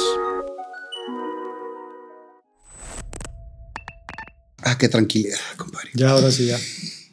Ah, 4.73 4.77
qué 4.77 4.89
tranquilidad, 4.89 5.37
compadre. 5.57 5.89
Ya, 5.93 6.09
ahora 6.11 6.31
sí, 6.31 6.47
ya. 6.47 6.59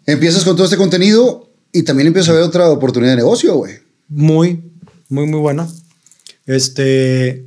Empiezas 0.06 0.44
con 0.44 0.56
todo 0.56 0.64
este 0.64 0.76
contenido 0.76 1.50
y 1.72 1.82
también 1.82 2.06
empiezas 2.08 2.30
a 2.30 2.32
ver 2.34 2.42
otra 2.42 2.70
oportunidad 2.70 3.12
de 3.12 3.16
negocio, 3.16 3.54
güey. 3.54 3.74
Muy, 4.08 4.60
muy, 5.08 5.26
muy 5.26 5.40
buena. 5.40 5.68
Este. 6.46 7.44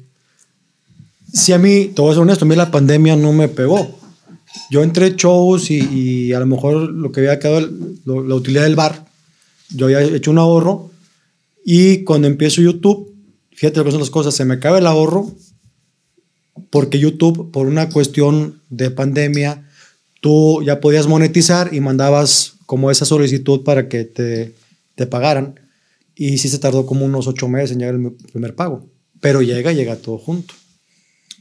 Si 1.34 1.52
a 1.52 1.58
mí, 1.58 1.92
a 1.98 2.14
ser 2.14 2.20
honesto, 2.20 2.46
a 2.46 2.48
mí 2.48 2.56
la 2.56 2.70
pandemia 2.70 3.16
no 3.16 3.34
me 3.34 3.48
pegó. 3.48 4.00
Yo 4.70 4.84
entré 4.84 5.16
shows 5.16 5.72
y, 5.72 5.80
y 5.80 6.34
a 6.34 6.40
lo 6.40 6.46
mejor 6.46 6.76
lo 6.92 7.12
que 7.12 7.22
había 7.22 7.40
quedado, 7.40 7.68
lo- 8.06 8.24
la 8.24 8.36
utilidad 8.36 8.64
del 8.64 8.76
bar, 8.76 9.06
yo 9.72 9.86
había 9.88 10.02
hecho 10.02 10.30
un 10.30 10.38
ahorro 10.38 10.92
y 11.66 12.04
cuando 12.04 12.28
empiezo 12.28 12.62
YouTube, 12.62 13.12
fíjate 13.52 13.80
lo 13.80 13.86
que 13.86 13.92
son 13.92 14.00
las 14.02 14.12
cosas, 14.12 14.36
se 14.36 14.46
me 14.46 14.54
acaba 14.54 14.78
el 14.78 14.86
ahorro 14.86 15.32
porque 16.70 17.00
YouTube, 17.00 17.50
por 17.52 17.66
una 17.66 17.90
cuestión 17.90 18.62
de 18.70 18.92
pandemia, 18.92 19.68
tú 20.24 20.64
ya 20.64 20.80
podías 20.80 21.06
monetizar 21.06 21.74
y 21.74 21.82
mandabas 21.82 22.54
como 22.66 22.90
esa 22.90 23.04
solicitud 23.04 23.64
para 23.64 23.90
que 23.90 24.06
te, 24.06 24.56
te 24.96 25.06
pagaran. 25.06 25.60
Y 26.16 26.38
sí 26.38 26.48
se 26.48 26.60
tardó 26.60 26.86
como 26.86 27.04
unos 27.06 27.28
ocho 27.28 27.50
meses 27.50 27.72
en 27.72 27.80
llegar 27.80 27.96
el 27.96 28.14
primer 28.32 28.56
pago. 28.56 28.88
Pero 29.20 29.42
llega, 29.42 29.74
llega 29.74 29.98
todo 29.98 30.18
junto. 30.18 30.54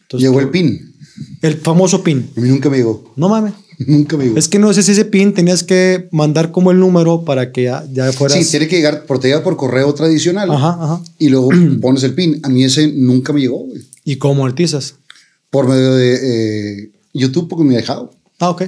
Entonces, 0.02 0.28
Llegó 0.28 0.40
el 0.40 0.50
PIN. 0.50 0.94
El 1.42 1.58
famoso 1.58 2.02
PIN. 2.02 2.28
A 2.36 2.40
mí 2.40 2.48
nunca 2.48 2.68
me 2.68 2.78
llegó. 2.78 3.12
No 3.14 3.28
mames. 3.28 3.54
Nunca 3.78 4.16
me 4.16 4.24
llegó. 4.24 4.36
Es 4.36 4.48
que 4.48 4.58
no 4.58 4.72
sé 4.72 4.82
si 4.82 4.92
ese 4.92 5.04
PIN 5.04 5.32
tenías 5.32 5.62
que 5.62 6.08
mandar 6.10 6.50
como 6.50 6.72
el 6.72 6.80
número 6.80 7.24
para 7.24 7.52
que 7.52 7.64
ya, 7.64 7.86
ya 7.92 8.12
fueras. 8.12 8.36
Sí, 8.36 8.50
tiene 8.50 8.66
que 8.66 8.76
llegar, 8.76 9.06
por 9.06 9.20
te 9.20 9.28
llega 9.28 9.44
por 9.44 9.56
correo 9.56 9.94
tradicional. 9.94 10.50
Ajá, 10.50 10.76
ajá. 10.80 11.02
Y 11.20 11.28
luego 11.28 11.50
pones 11.80 12.02
el 12.02 12.14
PIN. 12.14 12.40
A 12.42 12.48
mí 12.48 12.64
ese 12.64 12.88
nunca 12.88 13.32
me 13.32 13.40
llegó, 13.40 13.58
güey. 13.58 13.80
¿Y 14.04 14.16
cómo 14.16 14.44
artizas? 14.44 14.96
Por 15.50 15.68
medio 15.68 15.94
de 15.94 16.14
eh, 16.14 16.90
YouTube, 17.14 17.46
porque 17.48 17.64
me 17.64 17.74
he 17.74 17.76
dejado. 17.76 18.10
Ah, 18.42 18.50
ok. 18.50 18.62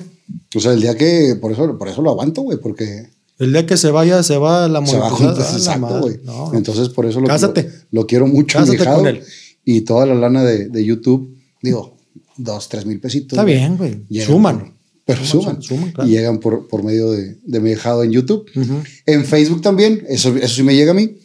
O 0.55 0.61
sea, 0.61 0.73
el 0.73 0.81
día 0.81 0.97
que. 0.97 1.37
Por 1.41 1.53
eso, 1.53 1.77
por 1.77 1.89
eso 1.89 2.01
lo 2.01 2.11
aguanto, 2.11 2.43
güey, 2.43 2.59
porque. 2.59 3.09
El 3.39 3.53
día 3.53 3.67
que 3.67 3.77
se 3.77 3.91
vaya, 3.91 4.23
se 4.23 4.37
va 4.39 4.69
la 4.69 4.85
Se 4.87 4.97
va 4.97 5.11
monetización. 5.11 5.35
juntas, 5.35 5.51
Ah, 5.53 5.57
exacto, 5.59 6.01
güey. 6.01 6.21
No. 6.25 6.55
Entonces, 6.55 6.89
por 6.91 7.07
eso 7.07 7.21
lo, 7.21 7.27
Cásate. 7.27 7.65
lo, 7.91 8.03
lo 8.03 8.07
quiero 8.07 8.27
mucho. 8.29 8.59
Cásate 8.61 8.79
mi 8.79 8.85
con 8.85 9.07
él. 9.09 9.23
Y 9.65 9.81
toda 9.81 10.07
la 10.07 10.15
lana 10.15 10.45
de, 10.45 10.69
de 10.69 10.85
YouTube, 10.85 11.37
digo, 11.61 11.97
dos, 12.37 12.69
tres 12.69 12.87
mil 12.87 13.01
pesitos. 13.01 13.33
Está 13.37 13.45
bien, 13.45 13.77
güey. 13.77 14.03
Suman. 14.25 14.61
por- 14.61 14.75
pero 15.07 15.25
Suman, 15.25 15.61
suman. 15.61 15.63
suman, 15.63 15.93
claro. 15.93 16.09
Y 16.09 16.13
llegan 16.13 16.39
por, 16.39 16.67
por 16.69 16.83
medio 16.83 17.11
de, 17.11 17.37
de 17.45 17.61
mi 17.61 17.71
dejado 17.71 18.05
en 18.05 18.13
YouTube. 18.13 18.47
En 19.05 19.25
Facebook 19.27 19.61
también, 19.61 20.03
eso, 20.09 20.35
eso 20.37 20.55
sí 20.55 20.63
me 20.63 20.75
llega 20.75 20.93
a 20.93 20.95
mí, 20.95 21.19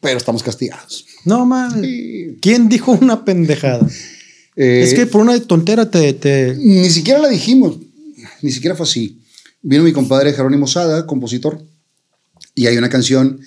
pero 0.00 0.16
estamos 0.16 0.42
castigados. 0.42 1.04
No. 1.24 1.46
Sí. 1.82 2.38
¿Quién 2.40 2.68
dijo 2.70 2.92
una 2.92 3.24
pendejada? 3.26 3.86
Eh, 4.56 4.80
es 4.82 4.94
que 4.94 5.06
por 5.06 5.20
una 5.20 5.38
tontera 5.40 5.90
te. 5.90 6.12
te... 6.14 6.54
Ni 6.56 6.88
siquiera 6.88 7.18
la 7.20 7.28
dijimos, 7.28 7.76
ni 8.42 8.50
siquiera 8.50 8.76
fue 8.76 8.84
así. 8.84 9.20
Vino 9.62 9.82
mi 9.82 9.92
compadre 9.92 10.32
Jerónimo 10.32 10.66
Sada, 10.66 11.06
compositor, 11.06 11.62
y 12.54 12.66
hay 12.66 12.76
una 12.76 12.88
canción 12.88 13.40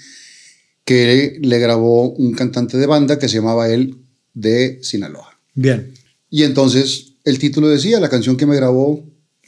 que 0.86 1.38
le 1.42 1.60
grabó 1.60 2.10
un 2.12 2.34
cantante 2.34 2.78
de 2.78 2.86
banda 2.86 3.20
que 3.20 3.30
se 3.30 3.36
llamaba 3.36 3.70
él 3.70 3.98
de 4.34 4.80
Sinaloa. 4.82 5.40
Bien. 5.54 5.94
Y 6.30 6.44
entonces 6.44 7.14
el 7.24 7.40
título 7.40 7.68
decía, 7.68 8.00
la 8.00 8.10
canción 8.10 8.38
que 8.38 8.46
me 8.46 8.56
grabó, 8.56 9.04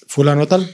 Fulano 0.08 0.48
tal. 0.48 0.70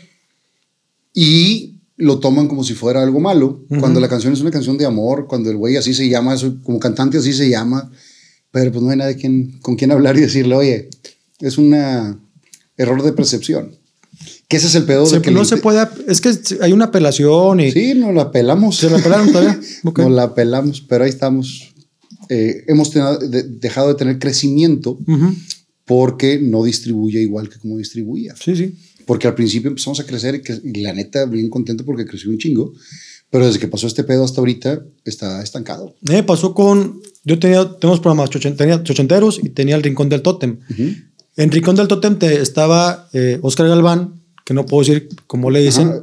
y 1.13 1.75
lo 1.95 2.19
toman 2.19 2.47
como 2.47 2.63
si 2.63 2.73
fuera 2.73 3.03
algo 3.03 3.19
malo, 3.19 3.65
cuando 3.79 3.99
la 3.99 4.07
canción 4.07 4.31
es 4.31 4.39
una 4.39 4.51
canción 4.51 4.77
de 4.77 4.85
amor, 4.85 5.27
cuando 5.27 5.49
el 5.49 5.57
güey 5.57 5.75
así 5.75 5.93
se 5.93 6.07
llama, 6.07 6.35
como 6.63 6.79
cantante 6.79 7.17
así 7.17 7.33
se 7.33 7.49
llama, 7.49 7.91
pero 8.51 8.71
pues 8.71 8.81
no 8.81 8.89
hay 8.89 8.97
nadie 8.97 9.17
quien, 9.17 9.59
con 9.59 9.75
quien 9.75 9.91
hablar 9.91 10.17
y 10.17 10.21
decirle, 10.21 10.55
oye, 10.55 10.89
es 11.39 11.57
un 11.57 11.73
error 12.77 13.03
de 13.03 13.11
percepción. 13.11 13.78
Que 14.49 14.57
ese 14.57 14.67
es 14.67 14.75
el 14.75 14.83
pedo 14.83 15.05
Se- 15.05 15.17
de 15.17 15.21
que 15.21 15.31
no 15.31 15.45
se 15.45 15.57
puede. 15.57 15.87
Es 16.07 16.19
que 16.19 16.31
hay 16.61 16.73
una 16.73 16.85
apelación 16.85 17.59
y. 17.61 17.71
Sí, 17.71 17.93
nos 17.93 18.13
la 18.13 18.31
pelamos. 18.31 18.75
¿Se 18.77 18.89
la 18.89 18.97
pelaron 18.97 19.31
todavía? 19.31 19.57
Nos 19.83 20.11
la 20.11 20.33
pelamos, 20.35 20.81
pero 20.81 21.03
ahí 21.05 21.09
estamos. 21.11 21.71
Eh, 22.29 22.63
hemos 22.67 22.91
de- 22.91 23.43
dejado 23.43 23.87
de 23.89 23.95
tener 23.95 24.19
crecimiento 24.19 24.97
porque 25.85 26.39
no 26.41 26.63
distribuye 26.63 27.21
igual 27.21 27.49
que 27.49 27.57
como 27.59 27.77
distribuía. 27.77 28.33
Sí, 28.39 28.55
sí. 28.55 28.75
Porque 29.05 29.27
al 29.27 29.35
principio 29.35 29.69
empezamos 29.69 29.99
a 29.99 30.05
crecer 30.05 30.35
y, 30.35 30.41
que- 30.41 30.59
y 30.63 30.81
la 30.81 30.93
neta, 30.93 31.25
bien 31.25 31.49
contento 31.49 31.83
porque 31.85 32.05
creció 32.05 32.29
un 32.29 32.37
chingo. 32.37 32.73
Pero 33.31 33.45
desde 33.45 33.59
que 33.59 33.67
pasó 33.67 33.85
este 33.85 34.03
pedo 34.03 34.23
hasta 34.23 34.41
ahorita, 34.41 34.83
está 35.05 35.43
estancado. 35.43 35.95
Me 36.01 36.23
pasó 36.23 36.55
con. 36.55 36.99
Yo 37.23 37.37
tenía. 37.37 37.69
Tenemos 37.79 37.99
programas. 37.99 38.31
tenía 38.31 38.81
Chochenteros 38.83 39.39
y 39.43 39.49
tenía 39.49 39.75
el 39.75 39.83
Rincón 39.83 40.09
del 40.09 40.23
Tótem. 40.23 40.57
En 41.37 41.51
Rincón 41.51 41.75
del 41.75 41.87
Tótem 41.87 42.17
te, 42.17 42.41
estaba 42.41 43.07
eh, 43.13 43.37
Oscar 43.43 43.67
Galván, 43.67 44.18
que 44.49 44.55
no 44.55 44.65
puedo 44.65 44.81
decir 44.81 45.07
cómo 45.27 45.51
le 45.51 45.61
dicen. 45.61 45.89
Ajá. 45.89 46.01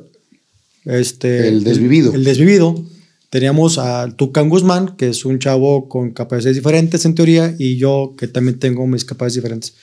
Este, 0.85 1.48
El 1.48 1.64
desvivido. 1.64 2.14
El, 2.14 2.23
desvivido. 2.23 2.81
Teníamos 3.28 3.77
a 3.77 4.09
Tucán 4.14 4.48
Guzmán, 4.48 4.94
que 4.97 5.09
es 5.09 5.24
un 5.24 5.40
chavo 5.40 5.89
con 5.89 6.12
capacidades 6.12 6.55
diferentes 6.55 7.05
en 7.05 7.16
teoría, 7.16 7.56
y 7.59 7.77
yo 7.77 8.14
que 8.16 8.28
también 8.28 8.60
tengo 8.60 8.86
mis 8.86 9.05
capacidades 9.05 9.35
diferentes. 9.35 9.74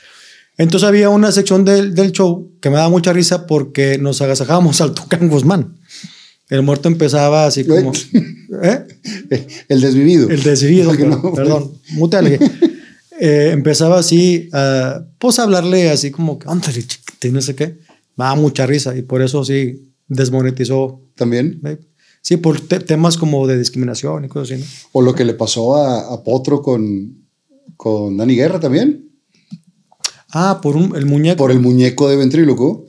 Entonces 0.58 0.88
había 0.88 1.10
una 1.10 1.34
sección 1.34 1.66
del, 1.66 1.94
del 1.94 2.14
show 2.14 2.54
que 2.62 2.70
me 2.70 2.78
daba 2.78 2.88
mucha 2.88 3.12
risa 3.12 3.48
porque 3.48 3.98
nos 3.98 4.22
agasajábamos 4.22 4.80
al 4.82 4.94
Tucán 4.94 5.28
Guzmán. 5.28 5.76
El 6.50 6.62
muerto 6.62 6.88
empezaba 6.88 7.46
así 7.46 7.66
como... 7.66 7.92
¿Eh? 8.64 8.86
El 9.68 9.82
desvivido. 9.82 10.30
El 10.30 10.42
desvivido, 10.42 10.92
perdón, 10.92 11.20
no- 11.22 11.34
perdón. 11.34 11.72
Eh, 13.20 13.52
empezaba 13.54 14.00
así, 14.00 14.50
a, 14.54 15.06
pues 15.20 15.38
a 15.38 15.44
hablarle 15.44 15.90
así 15.92 16.12
como 16.12 16.40
que, 16.40 16.50
ándale, 16.50 16.82
chiquito", 16.86 17.28
y 17.28 17.32
no 17.32 17.42
sé 17.42 17.56
qué. 17.56 17.78
Me 18.16 18.26
daba 18.26 18.36
mucha 18.36 18.66
risa 18.66 18.96
y 18.98 19.02
por 19.02 19.22
eso 19.22 19.44
sí 19.44 19.90
desmonetizó. 20.08 21.02
También. 21.16 21.62
Sí, 22.22 22.38
por 22.38 22.60
te- 22.62 22.80
temas 22.80 23.18
como 23.18 23.46
de 23.48 23.58
discriminación 23.58 24.26
y 24.26 24.28
cosas 24.28 24.52
así, 24.52 24.62
¿no? 24.62 24.68
O 24.94 25.02
lo 25.02 25.14
que 25.14 25.26
le 25.26 25.34
pasó 25.34 25.76
a, 25.76 26.14
a 26.14 26.24
Potro 26.24 26.62
con, 26.62 27.18
con 27.78 28.18
Dani 28.18 28.36
Guerra 28.36 28.60
también. 28.60 29.10
Ah, 30.32 30.60
por 30.62 30.76
un, 30.76 30.96
el 30.96 31.06
muñeco. 31.06 31.38
por 31.38 31.52
el 31.52 31.60
muñeco 31.60 32.10
de 32.10 32.16
ventríloco 32.16 32.86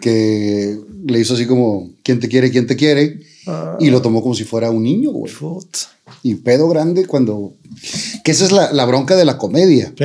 que 0.00 0.78
le 1.06 1.20
hizo 1.20 1.34
así 1.34 1.46
como 1.46 1.90
¿quién 2.02 2.18
te 2.20 2.28
quiere? 2.28 2.50
¿quién 2.50 2.66
te 2.66 2.76
quiere? 2.76 3.20
y 3.80 3.88
lo 3.90 4.02
tomó 4.02 4.20
como 4.20 4.34
si 4.34 4.44
fuera 4.44 4.70
un 4.70 4.82
niño, 4.82 5.10
güey. 5.10 5.32
Y 6.22 6.34
pedo 6.34 6.68
grande 6.68 7.06
cuando... 7.06 7.54
Que 8.22 8.32
esa 8.32 8.44
es 8.44 8.52
la, 8.52 8.72
la 8.74 8.84
bronca 8.84 9.16
de 9.16 9.24
la 9.24 9.38
comedia. 9.38 9.94
Sí. 9.96 10.04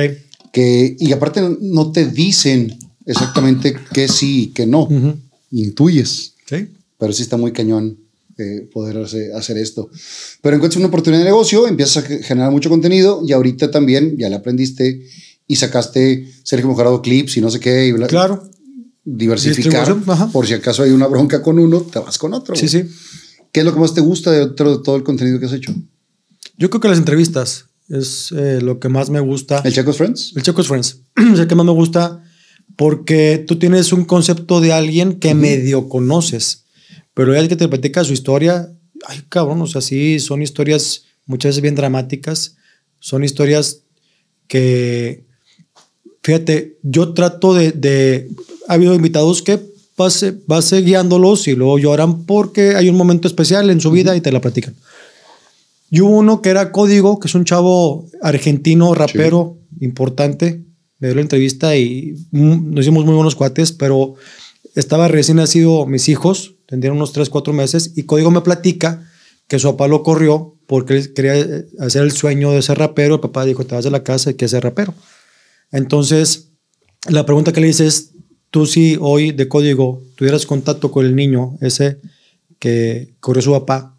Que, 0.50 0.96
y 0.98 1.12
aparte 1.12 1.42
no 1.60 1.92
te 1.92 2.06
dicen 2.06 2.78
exactamente 3.06 3.76
que 3.92 4.08
sí 4.08 4.42
y 4.42 4.46
que 4.48 4.66
no. 4.66 4.82
Ujú. 4.82 5.16
Intuyes. 5.50 6.34
Sí. 6.46 6.68
Pero 6.98 7.12
sí 7.12 7.22
está 7.22 7.36
muy 7.36 7.52
cañón 7.52 7.98
eh, 8.38 8.68
poder 8.72 8.98
hacer, 8.98 9.32
hacer 9.34 9.56
esto. 9.58 9.88
Pero 10.42 10.56
encuentras 10.56 10.78
una 10.78 10.88
oportunidad 10.88 11.20
de 11.20 11.26
negocio, 11.26 11.66
empiezas 11.68 11.98
a 11.98 12.06
ge- 12.06 12.22
generar 12.22 12.50
mucho 12.50 12.68
contenido 12.68 13.22
y 13.26 13.32
ahorita 13.32 13.70
también 13.70 14.16
ya 14.18 14.28
le 14.28 14.36
aprendiste 14.36 15.06
y 15.46 15.56
sacaste 15.56 16.28
Sergio 16.42 16.68
Mojorado 16.68 17.02
clips 17.02 17.36
y 17.36 17.40
no 17.40 17.50
sé 17.50 17.60
qué. 17.60 17.86
Y 17.86 17.92
bla- 17.92 18.06
Claro. 18.08 18.48
diversificar. 19.04 19.94
Por 20.32 20.46
si 20.46 20.54
acaso 20.54 20.82
hay 20.82 20.90
una 20.90 21.06
bronca 21.06 21.42
con 21.42 21.58
uno, 21.58 21.82
te 21.82 21.98
vas 21.98 22.18
con 22.18 22.32
otro. 22.34 22.56
Sí, 22.56 22.66
güey. 22.66 22.84
sí. 22.88 22.94
¿Qué 23.52 23.60
es 23.60 23.66
lo 23.66 23.72
que 23.74 23.80
más 23.80 23.94
te 23.94 24.00
gusta 24.00 24.32
de, 24.32 24.40
otro- 24.40 24.78
de 24.78 24.82
todo 24.82 24.96
el 24.96 25.04
contenido 25.04 25.38
que 25.38 25.46
has 25.46 25.52
hecho? 25.52 25.72
Yo 26.58 26.70
creo 26.70 26.80
que 26.80 26.88
las 26.88 26.98
entrevistas 26.98 27.66
es 27.88 28.32
eh, 28.36 28.60
lo 28.62 28.80
que 28.80 28.88
más 28.88 29.10
me 29.10 29.20
gusta. 29.20 29.60
¿El 29.64 29.72
Chacos 29.72 29.96
Friends? 29.98 30.32
El 30.34 30.42
Checos 30.42 30.66
Friends. 30.66 31.00
es 31.16 31.38
el 31.38 31.46
que 31.46 31.54
más 31.54 31.66
me 31.66 31.72
gusta 31.72 32.23
porque 32.76 33.44
tú 33.46 33.56
tienes 33.56 33.92
un 33.92 34.04
concepto 34.04 34.60
de 34.60 34.72
alguien 34.72 35.18
que 35.18 35.34
medio 35.34 35.88
conoces, 35.88 36.64
pero 37.14 37.34
ya 37.34 37.46
que 37.46 37.56
te 37.56 37.68
platica 37.68 38.04
su 38.04 38.12
historia, 38.12 38.70
ay 39.06 39.22
cabrón, 39.28 39.62
o 39.62 39.66
sea, 39.66 39.80
sí, 39.80 40.18
son 40.18 40.42
historias 40.42 41.04
muchas 41.26 41.50
veces 41.50 41.62
bien 41.62 41.74
dramáticas, 41.74 42.56
son 42.98 43.22
historias 43.24 43.80
que, 44.48 45.24
fíjate, 46.22 46.76
yo 46.82 47.14
trato 47.14 47.54
de, 47.54 47.72
de 47.72 48.28
ha 48.68 48.74
habido 48.74 48.94
invitados 48.94 49.42
que 49.42 49.60
vas, 49.96 50.24
vas 50.46 50.72
guiándolos 50.72 51.48
y 51.48 51.54
luego 51.54 51.78
lloran 51.78 52.24
porque 52.24 52.74
hay 52.76 52.88
un 52.88 52.96
momento 52.96 53.28
especial 53.28 53.70
en 53.70 53.80
su 53.80 53.90
vida 53.90 54.16
y 54.16 54.20
te 54.20 54.32
la 54.32 54.40
platican. 54.40 54.74
Y 55.90 56.00
hubo 56.00 56.16
uno 56.18 56.42
que 56.42 56.48
era 56.48 56.72
Código, 56.72 57.20
que 57.20 57.28
es 57.28 57.34
un 57.34 57.44
chavo 57.44 58.06
argentino, 58.20 58.94
rapero, 58.94 59.58
importante. 59.80 60.62
Me 60.98 61.08
dio 61.08 61.14
la 61.16 61.22
entrevista 61.22 61.76
y 61.76 62.14
nos 62.30 62.84
hicimos 62.84 63.04
muy 63.04 63.14
buenos 63.14 63.34
cuates, 63.34 63.72
pero 63.72 64.14
estaba 64.74 65.08
recién 65.08 65.36
nacido 65.36 65.86
mis 65.86 66.08
hijos, 66.08 66.56
tendrían 66.66 66.96
unos 66.96 67.12
3, 67.12 67.28
4 67.30 67.52
meses, 67.52 67.92
y 67.96 68.04
Código 68.04 68.30
me 68.30 68.40
platica 68.40 69.08
que 69.48 69.58
su 69.58 69.70
papá 69.70 69.88
lo 69.88 70.02
corrió 70.02 70.56
porque 70.66 70.94
él 70.94 71.12
quería 71.12 71.38
eh, 71.38 71.66
hacer 71.78 72.02
el 72.02 72.12
sueño 72.12 72.52
de 72.52 72.62
ser 72.62 72.78
rapero. 72.78 73.16
El 73.16 73.20
papá 73.20 73.44
dijo, 73.44 73.66
te 73.66 73.74
vas 73.74 73.84
de 73.84 73.90
la 73.90 74.02
casa 74.02 74.30
y 74.30 74.34
quieres 74.34 74.52
ser 74.52 74.64
rapero. 74.64 74.94
Entonces, 75.70 76.50
la 77.08 77.26
pregunta 77.26 77.52
que 77.52 77.60
le 77.60 77.68
hice 77.68 77.86
es, 77.86 78.12
tú 78.50 78.66
si 78.66 78.96
hoy 79.00 79.32
de 79.32 79.48
Código 79.48 80.02
tuvieras 80.16 80.46
contacto 80.46 80.90
con 80.90 81.04
el 81.04 81.14
niño 81.14 81.58
ese 81.60 81.98
que 82.58 83.14
corrió 83.20 83.42
su 83.42 83.50
papá, 83.52 83.96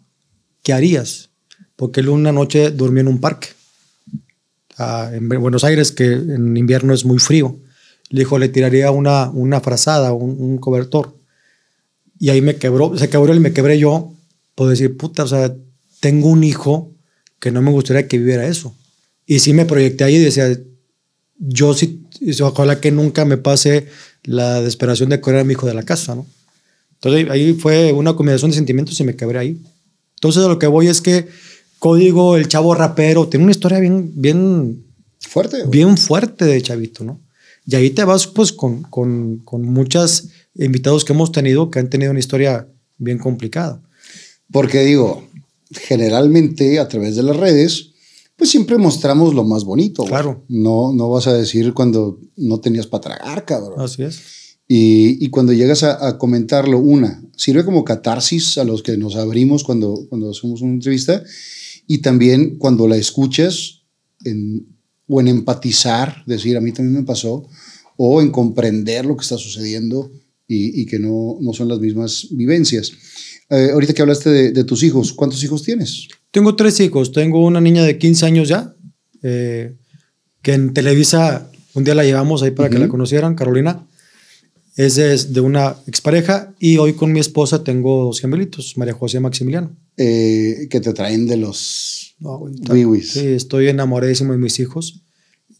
¿qué 0.62 0.72
harías? 0.72 1.30
Porque 1.76 2.00
él 2.00 2.08
una 2.08 2.32
noche 2.32 2.70
durmió 2.70 3.02
en 3.02 3.08
un 3.08 3.20
parque 3.20 3.48
ah, 4.78 5.10
en 5.12 5.28
Buenos 5.28 5.64
Aires, 5.64 5.92
que 5.92 6.12
en 6.12 6.56
invierno 6.56 6.94
es 6.94 7.04
muy 7.04 7.18
frío. 7.18 7.56
Le 8.10 8.20
dijo, 8.20 8.38
le 8.38 8.48
tiraría 8.48 8.90
una, 8.90 9.30
una 9.30 9.60
frazada, 9.60 10.12
un, 10.12 10.58
cobertor. 10.58 11.16
Y 12.18 12.30
ahí 12.30 12.40
me 12.40 12.56
quebró, 12.56 12.96
se 12.96 13.08
quebró 13.08 13.34
y 13.34 13.40
me 13.40 13.52
quebré 13.52 13.78
yo 13.78 14.12
por 14.54 14.70
decir, 14.70 14.96
puta, 14.96 15.24
o 15.24 15.28
sea, 15.28 15.54
tengo 16.00 16.28
un 16.28 16.42
hijo 16.42 16.92
que 17.38 17.50
no 17.50 17.62
me 17.62 17.70
gustaría 17.70 18.08
que 18.08 18.18
viviera 18.18 18.46
eso. 18.46 18.74
Y 19.26 19.40
sí 19.40 19.52
me 19.52 19.66
proyecté 19.66 20.04
ahí 20.04 20.16
y 20.16 20.24
decía, 20.24 20.58
yo 21.38 21.74
sí, 21.74 22.06
ojalá 22.40 22.80
que 22.80 22.90
nunca 22.90 23.24
me 23.24 23.36
pase 23.36 23.86
la 24.24 24.60
desesperación 24.60 25.10
de 25.10 25.20
correr 25.20 25.40
a 25.40 25.44
mi 25.44 25.52
hijo 25.52 25.66
de 25.66 25.74
la 25.74 25.82
casa, 25.82 26.14
¿no? 26.14 26.26
Entonces 26.94 27.30
ahí 27.30 27.52
fue 27.52 27.92
una 27.92 28.14
combinación 28.14 28.50
de 28.50 28.56
sentimientos 28.56 28.98
y 28.98 29.04
me 29.04 29.14
quebré 29.14 29.38
ahí. 29.38 29.62
Entonces 30.14 30.42
a 30.42 30.48
lo 30.48 30.58
que 30.58 30.66
voy 30.66 30.88
es 30.88 31.02
que 31.02 31.28
Código, 31.78 32.36
el 32.36 32.48
chavo 32.48 32.74
rapero, 32.74 33.28
tiene 33.28 33.44
una 33.44 33.52
historia 33.52 33.78
bien, 33.80 34.12
bien, 34.14 34.84
Fuerte. 35.20 35.58
güey. 35.58 35.70
bien 35.70 35.96
fuerte 35.96 36.44
de 36.44 36.62
chavito, 36.62 37.04
¿no? 37.04 37.20
Y 37.66 37.74
ahí 37.76 37.90
te 37.90 38.04
vas 38.04 38.26
pues 38.26 38.52
con, 38.52 38.82
con, 38.82 39.38
con 39.44 39.62
muchos 39.62 40.28
invitados 40.54 41.04
que 41.04 41.12
hemos 41.12 41.32
tenido 41.32 41.70
que 41.70 41.80
han 41.80 41.90
tenido 41.90 42.10
una 42.12 42.20
historia 42.20 42.68
bien 42.96 43.18
complicada. 43.18 43.82
Porque 44.52 44.84
digo, 44.84 45.26
generalmente 45.70 46.78
a 46.78 46.88
través 46.88 47.16
de 47.16 47.22
las 47.24 47.36
redes, 47.36 47.90
pues 48.36 48.50
siempre 48.50 48.78
mostramos 48.78 49.34
lo 49.34 49.44
más 49.44 49.64
bonito. 49.64 50.02
güey. 50.02 50.12
Claro. 50.12 50.44
No, 50.48 50.92
no 50.92 51.10
vas 51.10 51.26
a 51.26 51.32
decir 51.34 51.74
cuando 51.74 52.20
no 52.36 52.60
tenías 52.60 52.86
para 52.86 53.00
tragar, 53.02 53.44
cabrón. 53.44 53.80
Así 53.80 54.02
es. 54.02 54.20
Y, 54.68 55.24
y 55.24 55.28
cuando 55.30 55.52
llegas 55.52 55.82
a, 55.82 56.06
a 56.08 56.18
comentarlo, 56.18 56.78
una, 56.78 57.22
sirve 57.36 57.64
como 57.64 57.84
catarsis 57.84 58.58
a 58.58 58.64
los 58.64 58.82
que 58.82 58.96
nos 58.96 59.14
abrimos 59.16 59.62
cuando, 59.64 60.06
cuando 60.08 60.30
hacemos 60.30 60.60
una 60.60 60.72
entrevista 60.74 61.22
y 61.86 61.98
también 61.98 62.56
cuando 62.58 62.88
la 62.88 62.96
escuchas 62.96 63.82
en, 64.24 64.66
o 65.06 65.20
en 65.20 65.28
empatizar, 65.28 66.24
decir, 66.26 66.56
a 66.56 66.60
mí 66.60 66.72
también 66.72 66.94
me 67.00 67.06
pasó, 67.06 67.48
o 67.96 68.20
en 68.20 68.30
comprender 68.30 69.06
lo 69.06 69.16
que 69.16 69.22
está 69.22 69.38
sucediendo 69.38 70.10
y, 70.46 70.80
y 70.82 70.86
que 70.86 70.98
no, 70.98 71.38
no 71.40 71.52
son 71.52 71.68
las 71.68 71.80
mismas 71.80 72.28
vivencias. 72.30 72.92
Eh, 73.50 73.70
ahorita 73.72 73.94
que 73.94 74.02
hablaste 74.02 74.30
de, 74.30 74.52
de 74.52 74.64
tus 74.64 74.82
hijos, 74.82 75.12
¿cuántos 75.12 75.42
hijos 75.44 75.62
tienes? 75.62 76.08
Tengo 76.30 76.56
tres 76.56 76.78
hijos. 76.80 77.12
Tengo 77.12 77.44
una 77.44 77.60
niña 77.60 77.84
de 77.84 77.96
15 77.98 78.26
años 78.26 78.48
ya, 78.48 78.74
eh, 79.22 79.74
que 80.42 80.52
en 80.52 80.74
Televisa 80.74 81.50
un 81.74 81.84
día 81.84 81.94
la 81.94 82.04
llevamos 82.04 82.42
ahí 82.42 82.50
para 82.50 82.68
que 82.68 82.76
Ujú. 82.76 82.84
la 82.84 82.88
conocieran, 82.90 83.34
Carolina. 83.34 83.86
Es 84.76 84.94
de, 84.96 85.16
de 85.16 85.40
una 85.40 85.74
expareja 85.86 86.54
y 86.58 86.76
hoy 86.76 86.92
con 86.92 87.10
mi 87.12 87.18
esposa 87.20 87.64
tengo 87.64 88.04
dos 88.04 88.20
gemelitos, 88.20 88.76
María 88.76 88.92
José 88.92 89.16
y 89.16 89.20
Maximiliano. 89.20 89.74
Eh, 89.96 90.68
que 90.70 90.80
te 90.80 90.92
traen 90.92 91.26
de 91.26 91.38
los 91.38 92.14
No, 92.20 92.38
wiwis. 92.70 93.12
Sí, 93.12 93.26
estoy 93.26 93.68
enamoradísimo 93.68 94.32
de 94.32 94.38
mis 94.38 94.58
hijos. 94.60 95.02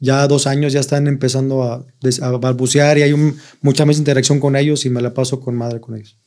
Ya 0.00 0.26
dos 0.28 0.46
años 0.46 0.74
ya 0.74 0.80
están 0.80 1.06
empezando 1.06 1.62
a, 1.62 1.86
a 2.20 2.30
balbucear 2.32 2.98
y 2.98 3.02
hay 3.02 3.12
un- 3.14 3.36
mucha 3.62 3.86
más 3.86 3.96
interacción 3.96 4.38
con 4.38 4.54
ellos 4.54 4.84
y 4.84 4.90
me 4.90 5.00
la 5.00 5.14
paso 5.14 5.40
con 5.40 5.54
madre 5.54 5.80
con 5.80 5.96
ellos. 5.96 6.18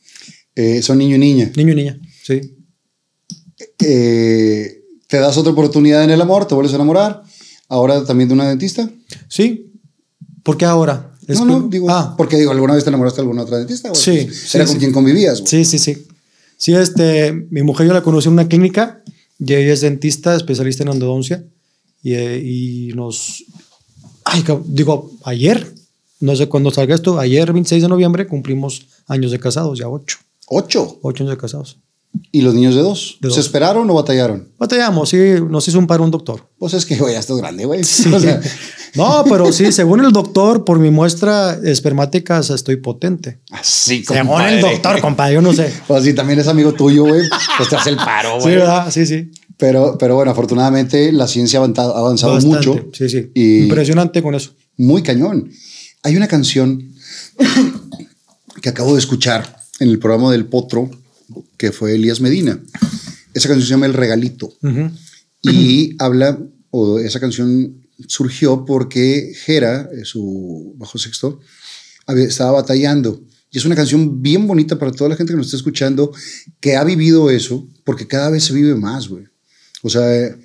Eh, 0.56 0.82
son 0.82 0.98
niño 0.98 1.14
y 1.14 1.18
niña. 1.20 1.52
Niño 1.54 1.72
y 1.72 1.76
niña, 1.76 2.00
sí. 2.24 2.40
Eh, 3.78 4.82
te 5.06 5.18
das 5.18 5.36
otra 5.36 5.52
oportunidad 5.52 6.02
en 6.02 6.10
el 6.10 6.20
amor, 6.20 6.46
te 6.48 6.54
vuelves 6.56 6.72
a 6.72 6.76
enamorar. 6.76 7.22
Ahora 7.68 8.04
también 8.04 8.28
de 8.28 8.34
una 8.34 8.48
dentista. 8.48 8.90
Sí. 9.28 9.72
¿Por 10.42 10.56
qué 10.56 10.64
ahora? 10.64 11.09
Es 11.30 11.38
no, 11.40 11.46
no, 11.46 11.68
digo, 11.68 11.86
Ah, 11.90 12.14
porque 12.16 12.36
digo, 12.36 12.50
¿alguna 12.52 12.74
vez 12.74 12.84
te 12.84 12.90
enamoraste 12.90 13.18
de 13.18 13.22
alguna 13.22 13.42
otra 13.42 13.58
dentista? 13.58 13.88
güey? 13.90 14.00
Sí, 14.00 14.24
Pues, 14.26 14.38
sí, 14.38 14.56
Era 14.58 14.66
sí. 14.66 14.72
con 14.72 14.78
quien 14.80 14.92
convivías, 14.92 15.40
güey. 15.40 15.48
Sí, 15.50 15.64
sí, 15.64 15.78
sí. 15.78 16.06
Sí, 16.56 16.74
este, 16.74 17.32
mi 17.50 17.62
mujer 17.62 17.86
yo 17.86 17.92
la 17.94 18.02
conocí 18.02 18.28
en 18.28 18.34
una 18.34 18.46
clínica 18.48 19.02
y 19.38 19.54
ella 19.54 19.72
es 19.72 19.80
dentista, 19.80 20.36
especialista 20.36 20.82
en 20.82 20.90
endodoncia 20.90 21.42
y, 22.02 22.14
eh, 22.14 22.38
y 22.44 22.92
nos, 22.94 23.44
ay, 24.24 24.44
digo, 24.66 25.10
ayer, 25.24 25.72
no 26.20 26.36
sé 26.36 26.48
cuándo 26.48 26.70
salga 26.70 26.94
esto, 26.94 27.18
ayer 27.18 27.50
26 27.52 27.82
de 27.82 27.88
noviembre 27.88 28.26
cumplimos 28.26 28.86
años 29.06 29.30
de 29.30 29.38
casados, 29.38 29.78
ya 29.78 29.88
ocho, 29.88 30.18
Ocho. 30.48 30.98
ocho 31.02 31.22
años 31.24 31.34
de 31.36 31.40
casados. 31.40 31.78
¿Y 32.32 32.40
los 32.42 32.54
niños 32.54 32.74
de 32.74 32.82
dos? 32.82 33.18
De 33.20 33.30
¿Se 33.30 33.40
esperaron 33.40 33.88
o 33.88 33.94
batallaron? 33.94 34.48
Batallamos, 34.58 35.08
sí, 35.10 35.16
nos 35.48 35.66
hizo 35.68 35.78
un 35.78 35.86
paro 35.86 36.02
un 36.04 36.10
doctor. 36.10 36.48
Pues 36.58 36.74
es 36.74 36.84
que, 36.84 36.96
güey, 36.96 37.14
ya 37.14 37.20
estás 37.20 37.36
grande, 37.38 37.64
güey. 37.64 37.84
Sí. 37.84 38.08
O 38.14 38.20
sea, 38.20 38.40
No, 38.94 39.22
pero 39.28 39.52
sí, 39.52 39.70
según 39.70 40.04
el 40.04 40.10
doctor, 40.10 40.64
por 40.64 40.80
mi 40.80 40.90
muestra 40.90 41.56
espermática 41.64 42.40
estoy 42.40 42.76
potente. 42.76 43.38
así, 43.52 44.04
Según 44.04 44.26
compadre. 44.28 44.56
el 44.56 44.60
doctor, 44.62 45.00
compadre, 45.00 45.34
yo 45.34 45.42
no 45.42 45.52
sé. 45.52 45.72
Pues 45.86 46.02
si 46.04 46.12
también 46.12 46.40
es 46.40 46.48
amigo 46.48 46.72
tuyo, 46.72 47.04
güey, 47.04 47.22
pues 47.56 47.68
te 47.68 47.76
hace 47.76 47.90
el 47.90 47.96
paro, 47.96 48.38
Sí, 48.38 48.42
güey. 48.42 48.56
¿verdad? 48.56 48.90
Sí, 48.90 49.06
sí. 49.06 49.30
pero, 49.56 49.96
pero 49.96 50.16
bueno, 50.16 50.32
afortunadamente 50.32 51.12
la 51.12 51.28
ciencia 51.28 51.60
ha 51.60 51.62
avanzado, 51.62 52.40
mucho. 52.40 52.74
Sí, 52.92 53.08
sí. 53.08 53.30
Y 53.34 53.58
Impresionante 53.64 54.20
con 54.22 54.34
eso. 54.34 54.50
muy 54.76 55.02
cañón. 55.04 55.48
Hay 56.02 56.16
una 56.16 56.26
canción 56.26 56.92
que 58.60 58.68
acabo 58.68 58.94
de 58.94 58.98
escuchar 58.98 59.56
en 59.78 59.88
el 59.88 59.98
programa 60.00 60.32
del 60.32 60.46
Potro, 60.46 60.90
que 61.56 61.72
fue 61.72 61.94
Elías 61.94 62.20
Medina. 62.20 62.60
Esa 63.34 63.48
canción 63.48 63.66
se 63.66 63.70
llama 63.70 63.86
El 63.86 63.94
Regalito. 63.94 64.52
Y 65.42 65.94
habla, 65.98 66.38
o 66.70 66.98
esa 66.98 67.20
canción 67.20 67.80
surgió 68.06 68.64
porque 68.64 69.32
Jera, 69.44 69.88
eh, 69.92 70.04
su 70.04 70.74
bajo 70.76 70.98
sexto, 70.98 71.40
estaba 72.08 72.52
batallando. 72.52 73.22
Y 73.52 73.58
es 73.58 73.64
una 73.64 73.74
canción 73.74 74.22
bien 74.22 74.46
bonita 74.46 74.78
para 74.78 74.92
toda 74.92 75.10
la 75.10 75.16
gente 75.16 75.32
que 75.32 75.36
nos 75.36 75.46
está 75.46 75.56
escuchando, 75.56 76.12
que 76.60 76.76
ha 76.76 76.84
vivido 76.84 77.30
eso, 77.30 77.66
porque 77.84 78.06
cada 78.06 78.30
vez 78.30 78.44
se 78.44 78.54
vive 78.54 78.74
más, 78.74 79.08
güey. 79.08 79.24
O 79.82 79.90
sea, 79.90 80.36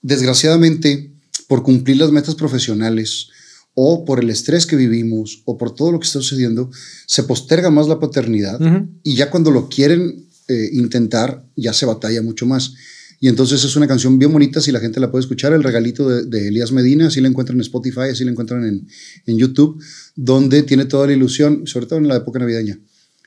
desgraciadamente, 0.00 1.12
por 1.48 1.62
cumplir 1.62 1.98
las 1.98 2.10
metas 2.10 2.34
profesionales, 2.34 3.28
o 3.74 4.04
por 4.04 4.22
el 4.22 4.30
estrés 4.30 4.66
que 4.66 4.76
vivimos, 4.76 5.42
o 5.44 5.56
por 5.56 5.74
todo 5.74 5.92
lo 5.92 6.00
que 6.00 6.06
está 6.06 6.20
sucediendo, 6.20 6.70
se 7.06 7.22
posterga 7.22 7.70
más 7.70 7.88
la 7.88 8.00
paternidad 8.00 8.60
y 9.02 9.14
ya 9.14 9.30
cuando 9.30 9.50
lo 9.50 9.68
quieren 9.68 10.28
eh, 10.48 10.70
intentar, 10.72 11.46
ya 11.56 11.72
se 11.72 11.86
batalla 11.86 12.22
mucho 12.22 12.46
más. 12.46 12.74
Y 13.22 13.28
entonces 13.28 13.62
es 13.64 13.76
una 13.76 13.86
canción 13.86 14.18
bien 14.18 14.32
bonita, 14.32 14.60
si 14.60 14.72
la 14.72 14.80
gente 14.80 14.98
la 14.98 15.10
puede 15.10 15.20
escuchar, 15.20 15.52
El 15.52 15.62
Regalito 15.62 16.08
de, 16.08 16.24
de 16.24 16.48
Elías 16.48 16.72
Medina, 16.72 17.08
así 17.08 17.20
la 17.20 17.28
encuentran 17.28 17.58
en 17.58 17.62
Spotify, 17.62 18.08
así 18.12 18.24
la 18.24 18.30
encuentran 18.30 18.64
en, 18.64 18.88
en 19.26 19.38
YouTube, 19.38 19.80
donde 20.16 20.62
tiene 20.62 20.86
toda 20.86 21.06
la 21.06 21.12
ilusión, 21.12 21.66
sobre 21.66 21.86
todo 21.86 21.98
en 21.98 22.08
la 22.08 22.16
época 22.16 22.38
navideña, 22.38 22.80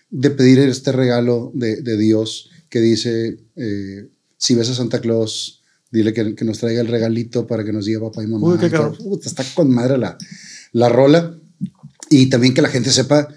de 0.09 0.29
pedir 0.31 0.59
este 0.59 0.91
regalo 0.91 1.51
de, 1.53 1.81
de 1.81 1.97
Dios 1.97 2.49
que 2.69 2.81
dice, 2.81 3.37
eh, 3.55 4.09
si 4.35 4.55
ves 4.55 4.69
a 4.69 4.73
Santa 4.73 4.99
Claus, 4.99 5.62
dile 5.93 6.11
que, 6.11 6.35
que 6.35 6.43
nos 6.43 6.57
traiga 6.57 6.81
el 6.81 6.87
regalito 6.87 7.45
para 7.45 7.63
que 7.63 7.71
nos 7.71 7.85
diga 7.85 8.01
papá 8.01 8.23
y 8.23 8.27
mamá. 8.27 8.47
Uy, 8.47 8.57
qué 8.57 8.69
cabrón. 8.69 8.97
Puta, 8.97 9.29
está 9.29 9.43
con 9.53 9.69
madre 9.71 9.97
la, 9.97 10.17
la 10.71 10.89
rola. 10.89 11.37
Y 12.09 12.27
también 12.29 12.53
que 12.53 12.61
la 12.63 12.69
gente 12.69 12.91
sepa 12.91 13.27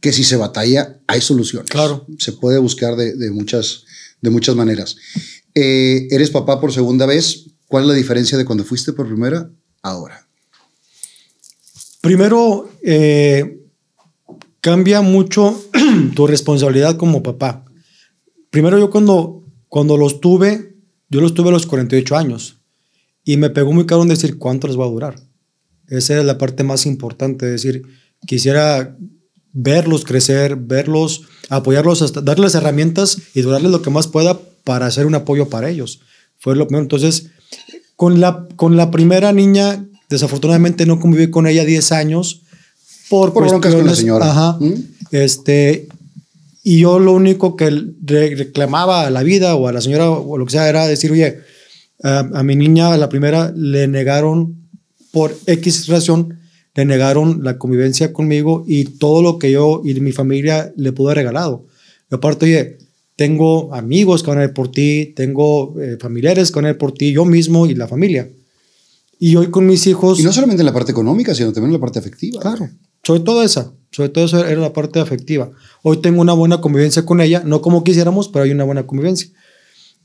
que 0.00 0.12
si 0.12 0.24
se 0.24 0.36
batalla, 0.36 1.00
hay 1.06 1.20
soluciones. 1.20 1.70
Claro. 1.70 2.06
Se 2.18 2.32
puede 2.32 2.58
buscar 2.58 2.96
de, 2.96 3.14
de 3.14 3.30
muchas, 3.30 3.84
de 4.22 4.30
muchas 4.30 4.56
maneras. 4.56 4.96
Eh, 5.54 6.08
eres 6.10 6.30
papá 6.30 6.60
por 6.60 6.72
segunda 6.72 7.04
vez. 7.06 7.50
¿Cuál 7.68 7.84
es 7.84 7.88
la 7.88 7.94
diferencia 7.94 8.36
de 8.38 8.44
cuando 8.44 8.64
fuiste 8.64 8.92
por 8.92 9.06
primera 9.06 9.50
ahora? 9.82 10.26
Primero, 12.00 12.70
eh, 12.82 13.60
cambia 14.60 15.02
mucho 15.02 15.62
tu 16.16 16.26
responsabilidad 16.26 16.96
como 16.96 17.22
papá. 17.22 17.64
Primero 18.50 18.78
yo 18.78 18.90
cuando, 18.90 19.44
cuando 19.68 19.96
los 19.96 20.20
tuve, 20.20 20.71
yo 21.12 21.20
los 21.20 21.34
tuve 21.34 21.50
a 21.50 21.52
los 21.52 21.66
48 21.66 22.16
años 22.16 22.56
y 23.22 23.36
me 23.36 23.50
pegó 23.50 23.72
muy 23.72 23.84
caro 23.84 24.02
en 24.02 24.08
decir 24.08 24.38
cuánto 24.38 24.66
les 24.66 24.78
va 24.78 24.86
a 24.86 24.88
durar. 24.88 25.16
Esa 25.88 26.18
es 26.18 26.24
la 26.24 26.38
parte 26.38 26.64
más 26.64 26.86
importante, 26.86 27.44
es 27.46 27.62
decir, 27.62 27.82
quisiera 28.26 28.96
verlos 29.52 30.06
crecer, 30.06 30.56
verlos, 30.56 31.24
apoyarlos, 31.50 32.00
hasta 32.00 32.22
darles 32.22 32.54
herramientas 32.54 33.18
y 33.34 33.42
darles 33.42 33.70
lo 33.70 33.82
que 33.82 33.90
más 33.90 34.06
pueda 34.06 34.40
para 34.64 34.86
hacer 34.86 35.04
un 35.04 35.14
apoyo 35.14 35.50
para 35.50 35.68
ellos. 35.68 36.00
Fue 36.38 36.56
lo 36.56 36.66
primero. 36.66 36.84
Entonces, 36.84 37.26
con 37.94 38.20
la, 38.20 38.48
con 38.56 38.78
la 38.78 38.90
primera 38.90 39.32
niña, 39.32 39.84
desafortunadamente 40.08 40.86
no 40.86 40.98
conviví 40.98 41.30
con 41.30 41.46
ella 41.46 41.66
10 41.66 41.92
años 41.92 42.42
por, 43.10 43.34
Por 43.34 43.46
broncas 43.46 43.74
con 43.74 43.84
la 43.84 43.94
señora. 43.94 44.30
Ajá. 44.30 44.56
¿Mm? 44.58 44.72
Este, 45.10 45.88
y 46.62 46.78
yo 46.80 46.98
lo 46.98 47.12
único 47.12 47.56
que 47.56 47.70
re- 47.70 48.34
reclamaba 48.34 49.06
a 49.06 49.10
la 49.10 49.22
vida 49.22 49.54
o 49.56 49.68
a 49.68 49.72
la 49.72 49.80
señora 49.80 50.10
o 50.10 50.38
lo 50.38 50.44
que 50.46 50.52
sea 50.52 50.68
era 50.68 50.86
decir, 50.86 51.10
oye, 51.10 51.40
a, 52.02 52.18
a 52.20 52.42
mi 52.42 52.56
niña, 52.56 52.92
a 52.92 52.98
la 52.98 53.08
primera, 53.08 53.52
le 53.56 53.88
negaron 53.88 54.68
por 55.10 55.36
X 55.46 55.88
razón, 55.88 56.38
le 56.74 56.84
negaron 56.84 57.42
la 57.42 57.58
convivencia 57.58 58.12
conmigo 58.12 58.64
y 58.66 58.84
todo 58.84 59.22
lo 59.22 59.38
que 59.38 59.50
yo 59.50 59.82
y 59.84 59.94
mi 60.00 60.12
familia 60.12 60.72
le 60.76 60.92
pude 60.92 61.08
haber 61.08 61.18
regalado. 61.18 61.66
Y 62.10 62.14
aparte, 62.14 62.46
oye, 62.46 62.78
tengo 63.16 63.74
amigos 63.74 64.22
que 64.22 64.30
van 64.30 64.38
a 64.38 64.44
ir 64.44 64.52
por 64.54 64.70
ti, 64.70 65.12
tengo 65.14 65.78
eh, 65.80 65.98
familiares 66.00 66.50
que 66.50 66.56
van 66.56 66.66
a 66.66 66.70
ir 66.70 66.78
por 66.78 66.92
ti, 66.92 67.12
yo 67.12 67.24
mismo 67.24 67.66
y 67.66 67.74
la 67.74 67.86
familia. 67.88 68.28
Y 69.18 69.36
hoy 69.36 69.48
con 69.48 69.66
mis 69.66 69.86
hijos... 69.86 70.18
Y 70.18 70.22
no 70.22 70.32
solamente 70.32 70.62
en 70.62 70.66
la 70.66 70.72
parte 70.72 70.92
económica, 70.92 71.34
sino 71.34 71.52
también 71.52 71.68
en 71.70 71.74
la 71.74 71.80
parte 71.80 71.98
afectiva. 71.98 72.40
Claro, 72.40 72.68
sobre 73.04 73.20
todo 73.20 73.42
esa, 73.42 73.72
sobre 73.92 74.08
todo 74.08 74.24
eso 74.24 74.44
era 74.44 74.60
la 74.60 74.72
parte 74.72 74.98
afectiva. 74.98 75.50
Hoy 75.82 75.98
tengo 75.98 76.20
una 76.20 76.32
buena 76.32 76.60
convivencia 76.60 77.04
con 77.04 77.20
ella, 77.20 77.42
no 77.44 77.60
como 77.60 77.84
quisiéramos, 77.84 78.28
pero 78.28 78.44
hay 78.44 78.50
una 78.50 78.64
buena 78.64 78.86
convivencia. 78.86 79.28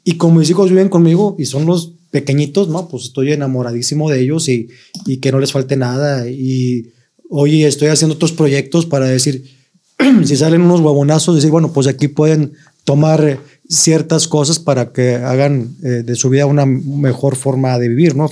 Y 0.03 0.17
como 0.17 0.39
mis 0.39 0.49
hijos 0.49 0.69
viven 0.69 0.89
conmigo 0.89 1.35
y 1.39 1.45
son 1.45 1.65
los 1.65 1.93
pequeñitos, 2.11 2.67
¿no? 2.67 2.87
Pues 2.89 3.03
estoy 3.03 3.31
enamoradísimo 3.31 4.09
de 4.09 4.21
ellos 4.21 4.49
y, 4.49 4.67
y 5.05 5.17
que 5.17 5.31
no 5.31 5.39
les 5.39 5.53
falte 5.53 5.77
nada. 5.77 6.29
Y 6.29 6.91
hoy 7.29 7.63
estoy 7.63 7.87
haciendo 7.87 8.15
otros 8.15 8.33
proyectos 8.33 8.85
para 8.85 9.05
decir, 9.05 9.49
si 10.25 10.35
salen 10.35 10.61
unos 10.61 10.81
huevonazos, 10.81 11.35
decir, 11.35 11.51
bueno, 11.51 11.71
pues 11.71 11.87
aquí 11.87 12.09
pueden 12.09 12.53
tomar 12.83 13.39
ciertas 13.69 14.27
cosas 14.27 14.59
para 14.59 14.91
que 14.91 15.15
hagan 15.15 15.75
eh, 15.83 16.03
de 16.05 16.15
su 16.15 16.29
vida 16.29 16.45
una 16.45 16.65
mejor 16.65 17.35
forma 17.35 17.77
de 17.79 17.89
vivir, 17.89 18.15
¿no? 18.15 18.29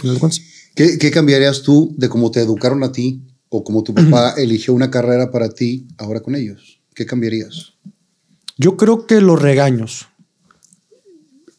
¿Qué, 0.76 0.98
qué 0.98 1.12
cambiarías 1.12 1.62
tú 1.62 1.94
de 1.98 2.10
cómo 2.10 2.32
te 2.32 2.42
educaron 2.42 2.84
a 2.84 2.92
ti 2.92 3.22
o 3.58 3.64
cómo 3.64 3.84
tu 3.84 3.94
papá 3.94 4.34
eligió 4.38 4.74
una 4.74 4.90
carrera 4.92 5.32
para 5.32 5.50
ti 5.50 5.88
ahora 5.98 6.22
con 6.22 6.36
ellos? 6.36 6.82
¿Qué 6.94 7.06
cambiarías? 7.06 7.74
Yo 8.58 8.78
creo 8.78 9.06
que 9.06 9.20
los 9.22 9.42
regaños. 9.42 10.08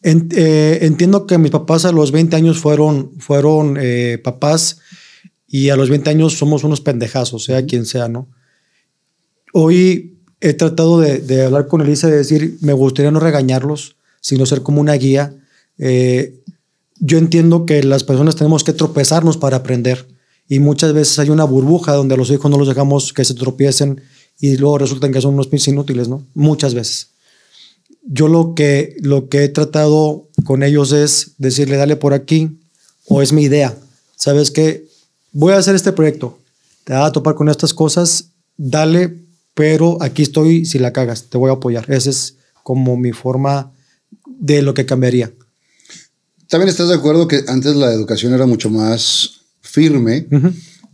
En- 0.03 0.29
eh, 0.35 0.79
entiendo 0.81 1.25
que 1.27 1.37
mis 1.37 1.51
papás 1.51 1.85
a 1.85 1.91
los 1.91 2.11
20 2.11 2.35
años 2.35 2.59
fueron, 2.59 3.11
fueron 3.19 3.77
eh, 3.79 4.19
papás 4.23 4.79
y 5.47 5.69
a 5.69 5.75
los 5.75 5.89
20 5.89 6.09
años 6.09 6.37
somos 6.37 6.63
unos 6.63 6.81
pendejazos, 6.81 7.43
sea 7.45 7.65
quien 7.65 7.85
sea, 7.85 8.07
¿no? 8.07 8.27
Hoy 9.53 10.17
he 10.41 10.53
tratado 10.53 10.99
de, 10.99 11.19
de 11.19 11.45
hablar 11.45 11.67
con 11.67 11.81
Elisa 11.81 12.07
y 12.07 12.11
de 12.11 12.17
decir, 12.17 12.57
me 12.61 12.73
gustaría 12.73 13.11
no 13.11 13.19
regañarlos, 13.19 13.95
sino 14.21 14.45
ser 14.45 14.61
como 14.61 14.81
una 14.81 14.93
guía 14.93 15.33
Eh, 15.79 16.33
yo 16.99 17.19
entiendo 17.19 17.67
que 17.67 17.83
las 17.83 18.03
personas 18.03 18.35
tenemos 18.35 18.63
que 18.63 18.73
tropezarnos 18.73 19.37
para 19.37 19.57
aprender 19.57 20.07
y 20.49 20.59
muchas 20.59 20.93
veces 20.93 21.19
hay 21.19 21.29
una 21.29 21.43
burbuja 21.43 21.93
donde 21.93 22.15
a 22.15 22.17
los 22.17 22.31
hijos 22.31 22.49
no 22.49 22.57
los 22.57 22.67
dejamos 22.67 23.13
que 23.13 23.25
se 23.25 23.33
tropiecen 23.33 24.01
y 24.39 24.57
luego 24.57 24.77
resultan 24.77 25.11
que 25.11 25.21
son 25.21 25.33
unos 25.33 25.47
pinches 25.47 25.69
inútiles, 25.69 26.07
¿no? 26.07 26.25
Muchas 26.33 26.73
veces. 26.73 27.09
Yo 28.03 28.27
lo 28.27 28.55
que, 28.55 28.95
lo 29.01 29.27
que 29.27 29.43
he 29.43 29.49
tratado 29.49 30.27
con 30.45 30.63
ellos 30.63 30.91
es 30.91 31.31
decirle, 31.37 31.75
dale 31.75 31.97
por 31.97 32.13
aquí, 32.13 32.59
o 33.07 33.21
es 33.21 33.33
mi 33.33 33.43
idea. 33.43 33.77
¿Sabes 34.15 34.51
qué? 34.51 34.87
Voy 35.33 35.53
a 35.53 35.57
hacer 35.57 35.75
este 35.75 35.91
proyecto, 35.91 36.37
te 36.83 36.93
vas 36.93 37.09
a 37.09 37.11
topar 37.11 37.35
con 37.35 37.49
estas 37.49 37.73
cosas, 37.73 38.29
dale, 38.55 39.17
pero 39.53 39.97
aquí 40.01 40.21
estoy 40.23 40.65
si 40.65 40.79
la 40.79 40.93
cagas, 40.93 41.25
te 41.25 41.37
voy 41.37 41.49
a 41.49 41.53
apoyar. 41.53 41.89
Esa 41.91 42.09
es 42.09 42.35
como 42.63 42.95
mi 42.95 43.11
forma 43.11 43.73
de 44.25 44.61
lo 44.61 44.73
que 44.73 44.85
cambiaría. 44.85 45.31
También 46.47 46.69
estás 46.69 46.87
de 46.87 46.95
acuerdo 46.95 47.27
que 47.27 47.43
antes 47.47 47.75
la 47.75 47.91
educación 47.91 48.33
era 48.33 48.45
mucho 48.45 48.69
más 48.69 49.36
firme, 49.77 50.25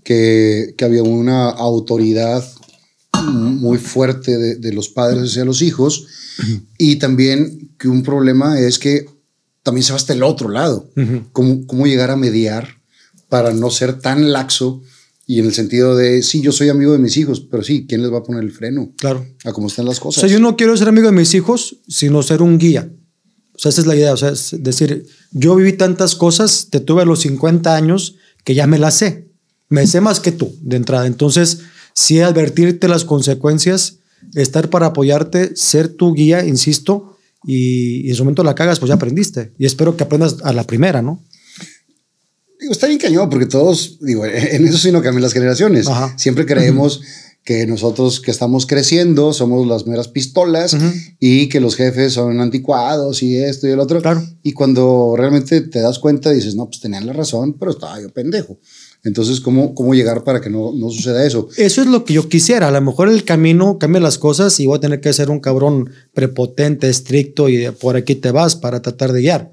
que, 0.04 0.74
que, 0.78 0.84
había 0.84 1.04
una 1.04 1.50
autoridad 1.52 2.44
muy 3.32 3.78
fuerte 3.78 4.38
de, 4.38 4.56
de, 4.56 4.74
los 4.74 4.90
padres 4.90 5.32
hacia 5.32 5.46
los 5.46 5.62
hijos 5.62 6.06
y 6.78 6.98
también 6.98 7.72
que 7.80 7.88
un 7.88 8.04
problema 8.04 8.60
es 8.60 8.80
que 8.80 9.06
también 9.64 9.86
se 9.86 9.94
va 9.94 9.96
hasta 9.96 10.12
el 10.12 10.22
otro 10.22 10.50
lado. 10.50 10.90
¿Cómo, 11.32 11.66
¿Cómo 11.66 11.88
llegar 11.88 12.12
a 12.12 12.18
mediar 12.18 12.68
para 13.30 13.54
no 13.54 13.70
ser 13.70 14.00
tan 14.00 14.34
laxo 14.34 14.82
y 15.26 15.40
en 15.40 15.46
el 15.46 15.54
sentido 15.54 15.96
de, 15.96 16.22
sí, 16.24 16.42
yo 16.42 16.52
soy 16.52 16.68
amigo 16.68 16.92
de 16.92 17.00
mis 17.00 17.16
hijos, 17.16 17.40
pero 17.40 17.64
sí, 17.64 17.86
¿quién 17.88 18.02
les 18.02 18.12
va 18.12 18.18
a 18.18 18.24
poner 18.24 18.44
el 18.44 18.52
freno? 18.52 18.92
Claro. 18.98 19.26
A 19.46 19.54
cómo 19.54 19.68
están 19.68 19.86
las 19.86 20.02
cosas. 20.02 20.22
O 20.22 20.28
sea, 20.28 20.36
yo 20.36 20.42
no 20.42 20.58
quiero 20.58 20.76
ser 20.76 20.90
amigo 20.90 21.08
de 21.08 21.14
mis 21.14 21.34
hijos, 21.34 21.78
sino 21.88 22.22
ser 22.22 22.42
un 22.42 22.58
guía. 22.58 22.92
O 23.56 23.60
sea, 23.60 23.70
esa 23.70 23.80
es 23.80 23.88
la 23.88 23.96
idea. 23.96 24.12
O 24.12 24.18
sea, 24.18 24.32
es 24.32 24.54
decir, 24.60 25.06
yo 25.32 25.56
viví 25.56 25.72
tantas 25.72 26.16
cosas, 26.16 26.68
te 26.70 26.82
tuve 26.82 27.04
a 27.04 27.06
los 27.06 27.22
50 27.22 27.74
años 27.74 28.18
que 28.44 28.56
ya 28.56 28.68
me 28.68 28.80
las 28.80 28.96
sé. 28.96 29.28
Me 29.70 29.88
sé 29.88 30.02
más 30.02 30.20
que 30.20 30.32
tú 30.32 30.56
de 30.62 30.78
entrada. 30.78 31.08
Entonces, 31.08 31.60
sí 31.94 32.20
advertirte 32.20 32.88
las 32.88 33.06
consecuencias, 33.06 34.00
estar 34.36 34.70
para 34.70 34.88
apoyarte, 34.88 35.56
ser 35.56 35.88
tu 35.88 36.14
guía, 36.14 36.46
insisto, 36.46 37.18
y, 37.46 38.08
y 38.08 38.10
en 38.10 38.16
su 38.16 38.24
momento 38.24 38.44
la 38.44 38.56
cagas, 38.56 38.80
pues 38.80 38.90
ya 38.90 38.96
aprendiste. 38.96 39.52
Y 39.58 39.66
espero 39.66 39.98
que 39.98 40.04
aprendas 40.04 40.38
a 40.44 40.54
la 40.54 40.64
primera, 40.64 41.02
¿no? 41.02 41.22
Digo, 42.60 42.72
está 42.72 42.88
bien 42.88 43.00
cañón, 43.00 43.30
porque 43.30 43.46
todos, 43.46 43.98
digo, 44.00 44.26
en 44.26 44.66
eso 44.66 44.78
sí 44.78 44.92
no 44.92 45.02
cambian 45.02 45.24
las 45.24 45.34
generaciones. 45.34 45.88
Ajá. 45.88 46.18
Siempre 46.18 46.46
creemos 46.46 47.02
que 47.44 47.68
nosotros 47.68 48.22
que 48.22 48.32
estamos 48.32 48.66
creciendo 48.66 49.34
somos 49.34 49.68
las 49.68 49.86
meras 49.86 50.08
pistolas 50.08 50.74
uh 50.74 50.78
-huh. 50.78 51.16
y 51.20 51.50
que 51.50 51.60
los 51.60 51.76
jefes 51.76 52.14
son 52.14 52.40
anticuados 52.40 53.22
y 53.22 53.36
esto 53.36 53.68
y 53.68 53.72
el 53.72 53.80
otro. 53.80 54.02
Claro. 54.02 54.24
Y 54.44 54.54
cuando 54.54 55.16
realmente 55.18 55.62
te 55.62 55.80
das 55.82 56.00
cuenta, 56.00 56.32
dices, 56.32 56.56
no, 56.56 56.68
pues 56.68 56.80
tenían 56.80 57.06
la 57.06 57.14
razón, 57.14 57.58
pero 57.60 57.72
estaba 57.72 58.02
yo 58.02 58.10
pendejo. 58.10 58.60
Entonces, 59.04 59.42
¿cómo, 59.42 59.76
cómo 59.76 59.94
llegar 59.94 60.24
para 60.24 60.40
que 60.40 60.50
no, 60.50 60.72
no 60.74 60.90
suceda 60.90 61.26
eso? 61.26 61.50
Eso 61.58 61.82
es 61.82 61.88
lo 61.88 62.06
que 62.06 62.14
yo 62.14 62.30
quisiera. 62.30 62.70
A 62.70 62.72
lo 62.72 62.80
mejor 62.82 63.10
el 63.10 63.26
camino 63.26 63.78
cambia 63.78 64.00
las 64.00 64.18
cosas 64.18 64.58
y 64.62 64.66
voy 64.66 64.78
a 64.78 64.82
tener 64.82 65.02
que 65.02 65.12
ser 65.12 65.30
un 65.30 65.42
cabrón 65.42 65.90
prepotente, 66.14 66.88
estricto 66.88 67.50
y 67.50 67.70
por 67.72 67.98
aquí 67.98 68.16
te 68.16 68.32
vas 68.32 68.56
para 68.56 68.82
tratar 68.82 69.12
de 69.12 69.22
guiar. 69.22 69.52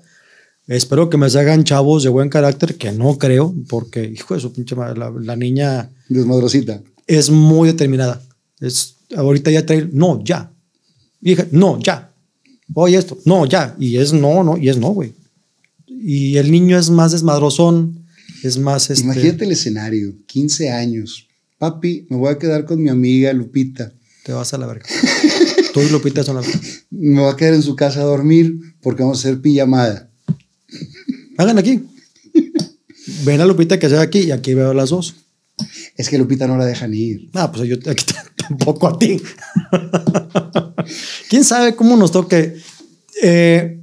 Espero 0.69 1.11
que 1.11 1.17
me 1.17 1.29
salgan 1.29 1.65
chavos 1.65 2.05
de 2.05 2.11
buen 2.11 2.29
carácter, 2.29 2.77
que 2.77 2.93
no 2.93 3.19
creo, 3.19 3.53
porque, 3.69 4.05
hijo 4.05 4.35
de 4.35 4.41
su 4.41 4.53
pinche 4.53 4.77
madre, 4.77 4.97
la, 5.01 5.11
la 5.11 5.35
niña. 5.35 5.91
Desmadrosita. 6.09 6.81
Es 7.11 7.29
muy 7.29 7.67
determinada. 7.67 8.23
Es, 8.61 8.95
ahorita 9.17 9.51
ya 9.51 9.67
trae, 9.67 9.89
no, 9.93 10.23
ya. 10.23 10.53
Hija, 11.21 11.45
no, 11.51 11.81
ya. 11.81 12.13
Oye, 12.73 12.97
esto, 12.97 13.19
no, 13.25 13.47
ya. 13.47 13.75
Y 13.81 13.97
es 13.97 14.13
no, 14.13 14.45
no, 14.45 14.57
y 14.57 14.69
es 14.69 14.79
no, 14.79 14.91
güey. 14.91 15.13
Y 15.89 16.37
el 16.37 16.53
niño 16.53 16.79
es 16.79 16.89
más 16.89 17.11
desmadrosón, 17.11 18.07
es 18.45 18.59
más. 18.59 18.91
Este... 18.91 19.03
Imagínate 19.03 19.45
el 19.45 19.51
escenario: 19.51 20.15
15 20.27 20.71
años. 20.71 21.27
Papi, 21.59 22.07
me 22.11 22.17
voy 22.17 22.31
a 22.31 22.39
quedar 22.39 22.65
con 22.65 22.81
mi 22.81 22.91
amiga 22.91 23.33
Lupita. 23.33 23.93
Te 24.23 24.31
vas 24.33 24.55
a 24.55 24.59
la 24.59 24.67
verga. 24.67 24.87
Tú 25.75 25.81
y 25.81 25.89
Lupita 25.89 26.23
son 26.23 26.37
la 26.37 26.43
verga. 26.43 26.61
Me 26.91 27.21
voy 27.21 27.33
a 27.33 27.37
quedar 27.37 27.55
en 27.55 27.63
su 27.63 27.75
casa 27.75 28.03
a 28.03 28.05
dormir 28.05 28.55
porque 28.81 29.03
vamos 29.03 29.19
a 29.19 29.29
hacer 29.29 29.41
pijamada. 29.41 30.09
Hagan 31.39 31.59
aquí. 31.59 31.83
Ven 33.25 33.41
a 33.41 33.47
Lupita 33.47 33.81
que 33.81 33.89
sea 33.89 34.01
aquí 34.01 34.21
y 34.21 34.31
aquí 34.31 34.55
veo 34.55 34.73
las 34.75 34.91
dos. 34.91 35.17
Es 35.97 36.09
que 36.09 36.19
Lupita 36.19 36.47
no 36.47 36.57
la 36.57 36.65
dejan 36.65 36.95
ir. 36.95 37.29
Ah, 37.35 37.51
pues 37.53 37.69
yo 37.69 37.77
aquí 37.91 38.05
tampoco 38.37 38.89
a 38.89 38.99
ti. 38.99 39.21
¿Quién 41.29 41.45
sabe 41.45 41.75
cómo 41.75 41.97
nos 41.97 42.13
toque? 42.13 42.57
Eh, 43.23 43.81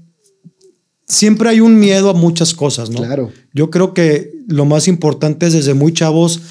siempre 1.08 1.50
hay 1.50 1.60
un 1.62 1.80
miedo 1.80 2.10
a 2.10 2.14
muchas 2.14 2.54
cosas, 2.54 2.90
¿no? 2.90 3.00
Claro. 3.00 3.32
Yo 3.54 3.70
creo 3.70 3.94
que 3.94 4.34
lo 4.48 4.66
más 4.66 4.88
importante 4.88 5.48
es 5.48 5.54
desde 5.54 5.74
muy 5.74 5.94
chavos 5.94 6.42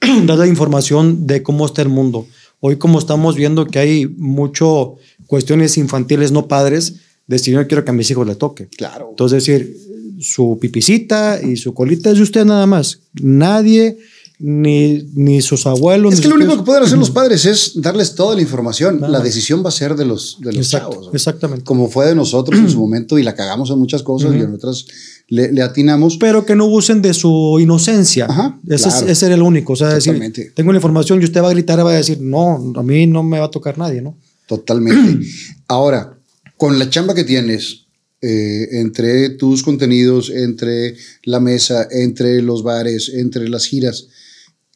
dar 0.26 0.38
la 0.38 0.46
información 0.46 1.26
de 1.26 1.42
cómo 1.42 1.66
está 1.66 1.82
el 1.82 1.88
mundo. 1.88 2.26
Hoy 2.60 2.76
como 2.76 2.98
estamos 2.98 3.36
viendo 3.36 3.66
que 3.66 3.78
hay 3.78 4.06
mucho 4.06 4.96
cuestiones 5.26 5.78
infantiles 5.78 6.30
no 6.30 6.46
padres, 6.46 6.96
decir, 7.26 7.54
yo 7.54 7.66
quiero 7.66 7.84
que 7.84 7.90
a 7.90 7.94
mis 7.94 8.10
hijos 8.10 8.26
le 8.26 8.34
toque. 8.34 8.68
Claro. 8.68 9.08
Entonces, 9.10 9.44
decir, 9.44 9.76
su 10.20 10.58
pipicita 10.60 11.40
y 11.42 11.56
su 11.56 11.74
colita 11.74 12.10
es 12.10 12.16
de 12.16 12.22
usted 12.22 12.44
nada 12.44 12.66
más. 12.66 13.00
Nadie, 13.20 13.98
ni, 14.44 15.08
ni 15.14 15.40
sus 15.40 15.66
abuelos. 15.66 16.14
Es 16.14 16.20
que 16.20 16.26
lo 16.26 16.34
único 16.34 16.56
que 16.56 16.64
pueden 16.64 16.82
hacer 16.82 16.98
los 16.98 17.12
padres 17.12 17.46
es 17.46 17.74
darles 17.76 18.16
toda 18.16 18.34
la 18.34 18.42
información. 18.42 18.98
Nada. 18.98 19.12
La 19.12 19.20
decisión 19.20 19.64
va 19.64 19.68
a 19.68 19.72
ser 19.72 19.94
de 19.94 20.04
los, 20.04 20.36
de 20.40 20.52
los 20.52 20.66
Exacto, 20.66 20.90
chavos. 20.90 21.06
¿no? 21.06 21.12
Exactamente. 21.12 21.64
Como 21.64 21.88
fue 21.88 22.06
de 22.06 22.16
nosotros 22.16 22.58
en 22.58 22.68
su 22.68 22.78
momento 22.80 23.18
y 23.18 23.22
la 23.22 23.36
cagamos 23.36 23.70
en 23.70 23.78
muchas 23.78 24.02
cosas 24.02 24.32
uh 24.32 24.34
-huh. 24.34 24.40
y 24.40 24.42
en 24.42 24.54
otras 24.54 24.84
le, 25.28 25.52
le, 25.52 25.62
atinamos. 25.62 26.16
Pero 26.16 26.44
que 26.44 26.56
no 26.56 26.66
usen 26.66 27.02
de 27.02 27.14
su 27.14 27.58
inocencia. 27.60 28.26
Ajá, 28.28 28.58
ese, 28.68 28.88
claro. 28.88 29.06
es, 29.06 29.12
ese 29.12 29.26
era 29.26 29.36
el 29.36 29.42
único. 29.42 29.74
O 29.74 29.76
sea, 29.76 29.94
decir, 29.94 30.52
tengo 30.56 30.72
la 30.72 30.78
información 30.78 31.22
y 31.22 31.24
usted 31.24 31.40
va 31.40 31.48
a 31.48 31.52
gritar 31.52 31.78
y 31.78 31.82
va 31.82 31.92
a 31.92 31.94
decir, 31.94 32.20
no, 32.20 32.72
a 32.74 32.82
mí 32.82 33.06
no 33.06 33.22
me 33.22 33.38
va 33.38 33.46
a 33.46 33.50
tocar 33.50 33.78
nadie, 33.78 34.02
¿no? 34.02 34.16
Totalmente. 34.48 35.24
Ahora, 35.68 36.18
con 36.56 36.80
la 36.80 36.90
chamba 36.90 37.14
que 37.14 37.22
tienes, 37.22 37.86
eh, 38.20 38.80
entre 38.80 39.30
tus 39.30 39.62
contenidos, 39.62 40.30
entre 40.30 40.96
la 41.22 41.38
mesa, 41.38 41.86
entre 41.92 42.42
los 42.42 42.64
bares, 42.64 43.08
entre 43.08 43.48
las 43.48 43.66
giras, 43.66 44.08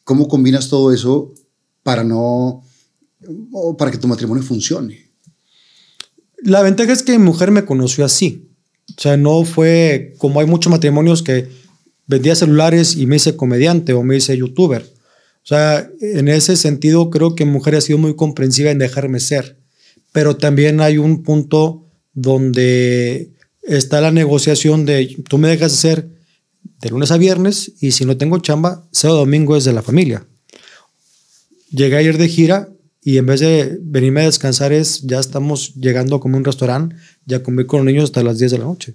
¿cómo 0.07 0.29
combinas 0.29 0.69
todo 0.69 0.93
eso 0.93 1.33
para 1.83 2.01
no, 2.05 2.63
para 3.77 3.91
que 3.91 3.97
tu 3.97 4.07
matrimonio 4.07 4.41
funcione? 4.41 5.11
La 6.37 6.61
ventaja 6.61 6.93
es 6.93 7.03
que 7.03 7.11
mi 7.19 7.25
mujer 7.25 7.51
me 7.51 7.65
conoció 7.65 8.05
así. 8.05 8.47
O 8.97 9.01
sea, 9.01 9.17
no 9.17 9.43
fue 9.43 10.13
como 10.17 10.39
hay 10.39 10.45
muchos 10.45 10.71
matrimonios 10.71 11.23
que 11.23 11.49
vendía 12.05 12.35
celulares 12.35 12.95
y 12.95 13.05
me 13.05 13.17
hice 13.17 13.35
comediante 13.35 13.91
o 13.91 14.01
me 14.01 14.15
hice 14.15 14.37
youtuber. 14.37 14.83
O 15.43 15.47
sea, 15.47 15.89
en 15.99 16.29
ese 16.29 16.55
sentido 16.55 17.09
creo 17.09 17.35
que 17.35 17.43
mi 17.43 17.51
mujer 17.51 17.75
ha 17.75 17.81
sido 17.81 17.99
muy 17.99 18.15
comprensiva 18.15 18.71
en 18.71 18.79
dejarme 18.79 19.19
ser. 19.19 19.57
Pero 20.13 20.37
también 20.37 20.79
hay 20.79 20.97
un 20.97 21.21
punto 21.21 21.85
donde 22.13 23.33
está 23.61 23.99
la 23.99 24.11
negociación 24.11 24.85
de 24.85 25.17
tú 25.27 25.37
me 25.37 25.49
dejas 25.49 25.73
hacer 25.73 26.16
de 26.81 26.89
lunes 26.89 27.11
a 27.11 27.17
viernes 27.17 27.73
y 27.79 27.91
si 27.91 28.05
no 28.05 28.17
tengo 28.17 28.39
chamba, 28.39 28.87
sábado 28.91 29.19
domingo 29.19 29.55
es 29.55 29.63
de 29.63 29.73
la 29.73 29.81
familia. 29.81 30.25
Llegué 31.69 31.97
ayer 31.97 32.17
de 32.17 32.27
gira 32.29 32.69
y 33.03 33.17
en 33.17 33.25
vez 33.25 33.39
de 33.39 33.77
venirme 33.81 34.21
a 34.21 34.25
descansar 34.25 34.73
es 34.73 35.01
ya 35.03 35.19
estamos 35.19 35.73
llegando 35.75 36.19
como 36.19 36.37
un 36.37 36.45
restaurante, 36.45 36.95
ya 37.25 37.43
comí 37.43 37.65
con 37.65 37.79
los 37.79 37.85
niños 37.85 38.05
hasta 38.05 38.23
las 38.23 38.39
10 38.39 38.51
de 38.51 38.57
la 38.57 38.65
noche. 38.65 38.93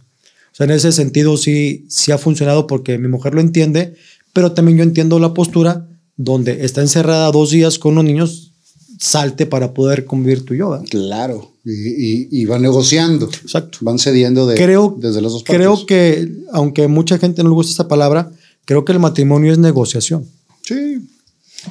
O 0.52 0.54
sea, 0.54 0.64
en 0.64 0.72
ese 0.72 0.92
sentido 0.92 1.36
sí, 1.36 1.86
sí 1.88 2.12
ha 2.12 2.18
funcionado 2.18 2.66
porque 2.66 2.98
mi 2.98 3.08
mujer 3.08 3.34
lo 3.34 3.40
entiende, 3.40 3.94
pero 4.32 4.52
también 4.52 4.78
yo 4.78 4.84
entiendo 4.84 5.18
la 5.18 5.32
postura 5.32 5.88
donde 6.16 6.64
está 6.64 6.82
encerrada 6.82 7.30
dos 7.30 7.50
días 7.50 7.78
con 7.78 7.94
los 7.94 8.04
niños, 8.04 8.52
salte 8.98 9.46
para 9.46 9.72
poder 9.72 10.04
convivir 10.04 10.44
tú 10.44 10.54
y 10.54 10.58
yo. 10.58 10.82
Claro, 10.90 11.51
y, 11.64 11.70
y, 11.72 12.28
y, 12.30 12.44
van 12.46 12.62
negociando. 12.62 13.26
Exacto. 13.26 13.78
Van 13.82 13.98
cediendo 13.98 14.46
de, 14.46 14.56
creo, 14.56 14.96
desde 14.98 15.20
las 15.20 15.32
dos 15.32 15.42
partes. 15.42 15.56
Creo 15.56 15.86
que, 15.86 16.32
aunque 16.52 16.88
mucha 16.88 17.18
gente 17.18 17.42
no 17.42 17.50
le 17.50 17.54
gusta 17.54 17.70
esta 17.70 17.88
palabra, 17.88 18.32
creo 18.64 18.84
que 18.84 18.92
el 18.92 18.98
matrimonio 18.98 19.52
es 19.52 19.58
negociación. 19.58 20.26
Sí. 20.62 21.08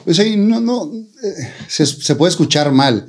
Pues 0.06 0.20
ahí 0.20 0.38
no, 0.38 0.62
no, 0.62 0.90
eh, 1.24 1.50
se, 1.68 1.86
se, 1.86 2.16
puede 2.16 2.30
escuchar 2.30 2.72
mal, 2.72 3.06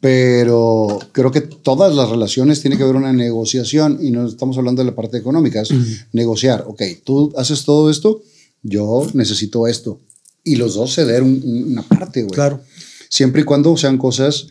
pero 0.00 1.00
creo 1.10 1.32
que 1.32 1.40
todas 1.40 1.92
las 1.94 2.08
relaciones 2.08 2.60
tiene 2.60 2.76
que 2.76 2.84
haber 2.84 2.94
una 2.94 3.12
negociación 3.12 3.98
y 4.00 4.12
no 4.12 4.28
estamos 4.28 4.56
hablando 4.58 4.82
de 4.82 4.90
la 4.90 4.94
parte 4.94 5.18
económica, 5.18 5.60
es 5.60 5.72
uh 5.72 5.74
-huh. 5.74 6.06
negociar. 6.12 6.64
Ok, 6.68 6.82
tú 7.02 7.32
haces 7.36 7.64
todo 7.64 7.90
esto, 7.90 8.22
yo 8.62 9.08
necesito 9.14 9.66
esto. 9.66 9.98
Y 10.44 10.54
los 10.54 10.74
dos 10.74 10.94
ceder 10.94 11.24
un, 11.24 11.66
una 11.72 11.82
parte, 11.82 12.22
güey. 12.22 12.34
Claro. 12.34 12.60
Siempre 13.08 13.42
y 13.42 13.44
cuando 13.44 13.76
sean 13.76 13.98
cosas 13.98 14.46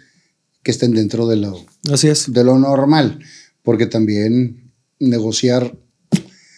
que 0.67 0.71
estén 0.71 0.91
dentro 0.91 1.27
de 1.27 1.37
lo, 1.37 1.65
Así 1.89 2.09
es. 2.09 2.29
de 2.33 2.43
lo 2.43 2.59
normal, 2.59 3.19
porque 3.63 3.85
también 3.85 4.73
negociar, 4.99 5.77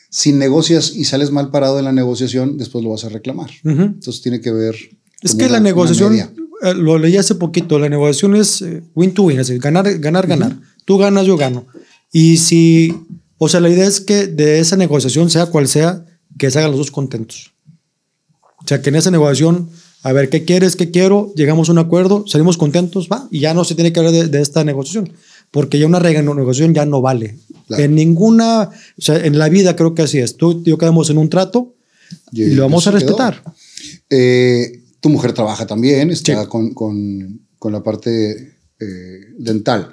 si 0.10 0.34
negocias 0.34 0.96
y 0.96 1.06
sales 1.06 1.30
mal 1.30 1.52
parado 1.52 1.78
en 1.78 1.86
la 1.86 1.92
negociación, 1.92 2.58
después 2.58 2.84
lo 2.84 2.90
vas 2.90 3.04
a 3.04 3.10
reclamar. 3.10 3.52
Uh 3.64 3.70
-huh. 3.70 3.86
Entonces 3.86 4.24
tiene 4.24 4.42
que 4.42 4.52
ver. 4.52 4.76
Es 5.22 5.36
que 5.36 5.46
una, 5.46 5.54
la 5.54 5.60
negociación, 5.60 6.16
eh, 6.16 6.74
lo 6.74 6.98
leí 6.98 7.18
hace 7.18 7.36
poquito, 7.36 7.78
la 7.78 7.88
negociación 7.88 8.36
es 8.36 8.64
eh, 8.64 8.82
win 8.96 9.14
to 9.14 9.22
win, 9.22 9.40
es 9.40 9.46
decir, 9.48 9.62
ganar, 9.62 9.86
ganar, 10.00 10.26
ganar. 10.26 10.54
Uh 10.54 10.56
-huh. 10.56 10.84
Tú 10.86 10.98
ganas, 10.98 11.28
yo 11.28 11.38
gano. 11.38 11.68
Y 12.12 12.38
si 12.38 12.96
O 13.38 13.48
sea, 13.48 13.60
la 13.60 13.70
idea 13.70 13.86
es 13.86 14.02
que 14.02 14.26
de 14.26 14.60
esa 14.60 14.76
negociación, 14.76 15.30
sea 15.30 15.46
cual 15.46 15.68
sea, 15.68 16.04
que 16.40 16.50
se 16.50 16.58
hagan 16.58 16.72
los 16.72 16.80
dos 16.80 16.92
contentos. 16.92 17.54
O 18.58 18.68
sea, 18.68 18.82
que 18.82 18.90
en 18.90 18.96
esa 18.96 19.12
negociación, 19.12 19.70
a 20.04 20.14
ver, 20.14 20.30
¿qué 20.30 20.46
quieres? 20.46 20.76
¿Qué 20.76 20.92
quiero? 20.92 21.34
Llegamos 21.36 21.70
a 21.70 21.74
un 21.74 21.78
acuerdo, 21.80 22.24
salimos 22.28 22.58
contentos, 22.58 23.10
va, 23.12 23.28
y 23.32 23.40
ya 23.42 23.54
no 23.54 23.64
se 23.64 23.76
tiene 23.76 23.92
que 23.92 24.00
hablar 24.00 24.14
de, 24.14 24.28
de 24.28 24.42
esta 24.42 24.64
negociación, 24.64 25.12
porque 25.52 25.78
ya 25.80 25.88
una 25.88 26.00
negociación 26.00 26.74
ya 26.74 26.86
no 26.86 27.02
vale. 27.02 27.38
Claro. 27.68 27.84
En 27.84 27.96
ninguna, 27.96 28.70
o 28.98 29.02
sea, 29.02 29.18
en 29.26 29.38
la 29.38 29.50
vida 29.50 29.76
creo 29.76 29.94
que 29.94 30.04
así 30.04 30.18
es. 30.20 30.38
Tú 30.38 30.62
y 30.66 30.70
yo 30.70 30.78
quedamos 30.78 31.10
en 31.10 31.18
un 31.18 31.30
trato 31.30 31.76
y, 32.32 32.44
Y 32.44 32.52
lo 32.52 32.64
vamos 32.64 32.88
a 32.88 32.92
respetar. 32.92 33.44
Eh, 34.10 34.82
tu 35.00 35.10
mujer 35.10 35.34
trabaja 35.34 35.68
también, 35.68 36.10
está 36.12 36.44
Sí. 36.44 36.50
con, 36.50 36.74
con, 36.74 37.42
con 37.60 37.72
la 37.72 37.84
parte 37.84 38.56
eh, 38.80 39.20
dental. 39.38 39.92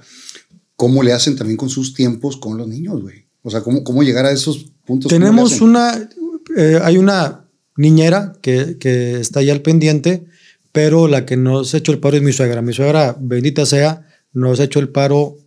¿Cómo 0.77 1.03
le 1.03 1.13
hacen 1.13 1.37
también 1.37 1.57
con 1.57 1.69
sus 1.69 1.95
tiempos 1.95 2.37
con 2.37 2.57
los 2.57 2.69
niños, 2.69 3.03
güey? 3.03 3.27
O 3.43 3.51
sea, 3.51 3.61
¿cómo, 3.63 3.83
cómo 3.85 4.03
llegar 4.03 4.27
a 4.27 4.31
esos 4.31 4.67
puntos? 4.85 5.11
¿Cómo 5.11 5.19
le 5.21 5.27
Tenemos 5.31 5.61
una, 5.61 6.09
eh, 6.57 6.79
hay 6.83 6.97
una 6.99 7.46
niñera 7.77 8.35
que, 8.43 8.79
que 8.79 9.21
está 9.21 9.43
ya 9.43 9.53
al 9.53 9.63
pendiente, 9.63 10.25
pero 10.73 11.09
la 11.09 11.25
que 11.25 11.37
nos 11.37 11.75
ha 11.75 11.79
hecho 11.79 11.93
el 11.93 11.99
paro 11.99 12.17
es 12.17 12.23
mi 12.23 12.33
suegra. 12.33 12.63
Mi 12.63 12.73
suegra, 12.73 13.17
bendita 13.19 13.65
sea, 13.65 14.07
nos 14.33 14.61
ha 14.61 14.65
hecho 14.65 14.79
el 14.79 14.91
paro 14.91 15.39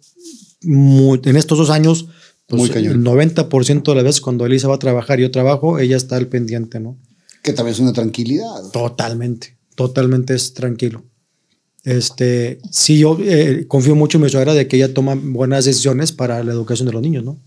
en 0.63 1.35
estos 1.35 1.57
dos 1.57 1.69
años. 1.69 2.07
Pues, 2.47 2.61
Muy 2.61 2.69
cañón. 2.69 2.93
El 2.93 3.03
90% 3.03 3.83
de 3.83 3.95
las 3.95 4.03
veces 4.03 4.21
cuando 4.21 4.45
Elisa 4.45 4.67
va 4.67 4.75
a 4.75 4.79
trabajar 4.79 5.19
y 5.19 5.23
yo 5.23 5.31
trabajo, 5.31 5.77
ella 5.77 5.97
está 5.97 6.15
al 6.15 6.27
pendiente, 6.27 6.79
¿no? 6.79 6.97
Que 7.43 7.53
también 7.53 7.73
es 7.73 7.79
una 7.79 7.93
tranquilidad. 7.93 8.71
Totalmente, 8.73 9.55
totalmente 9.75 10.33
es 10.33 10.53
tranquilo. 10.53 11.03
Este, 11.83 12.59
sí, 12.71 12.97
yo 12.97 13.17
eh, 13.21 13.65
confío 13.67 13.95
mucho 13.95 14.17
en 14.17 14.23
mi 14.23 14.29
suegra 14.29 14.53
de 14.53 14.67
que 14.67 14.77
ella 14.77 14.93
toma 14.93 15.15
buenas 15.15 15.65
decisiones 15.65 16.11
para 16.11 16.43
la 16.43 16.51
educación 16.51 16.87
de 16.87 16.93
los 16.93 17.01
niños, 17.01 17.23
¿no? 17.23 17.39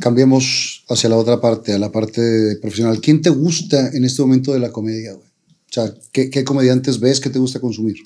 Cambiemos 0.00 0.84
hacia 0.88 1.08
la 1.08 1.16
otra 1.16 1.40
parte, 1.40 1.72
a 1.72 1.78
la 1.78 1.90
parte 1.90 2.56
profesional. 2.60 3.00
¿Quién 3.00 3.20
te 3.20 3.30
gusta 3.30 3.90
en 3.92 4.04
este 4.04 4.22
momento 4.22 4.52
de 4.52 4.60
la 4.60 4.70
comedia, 4.70 5.12
güey? 5.12 5.26
O 5.26 5.72
sea, 5.72 5.92
¿qué, 6.12 6.30
qué 6.30 6.44
comediantes 6.44 6.98
ves 6.98 7.20
que 7.20 7.30
te 7.30 7.38
gusta 7.38 7.60
consumir? 7.60 7.96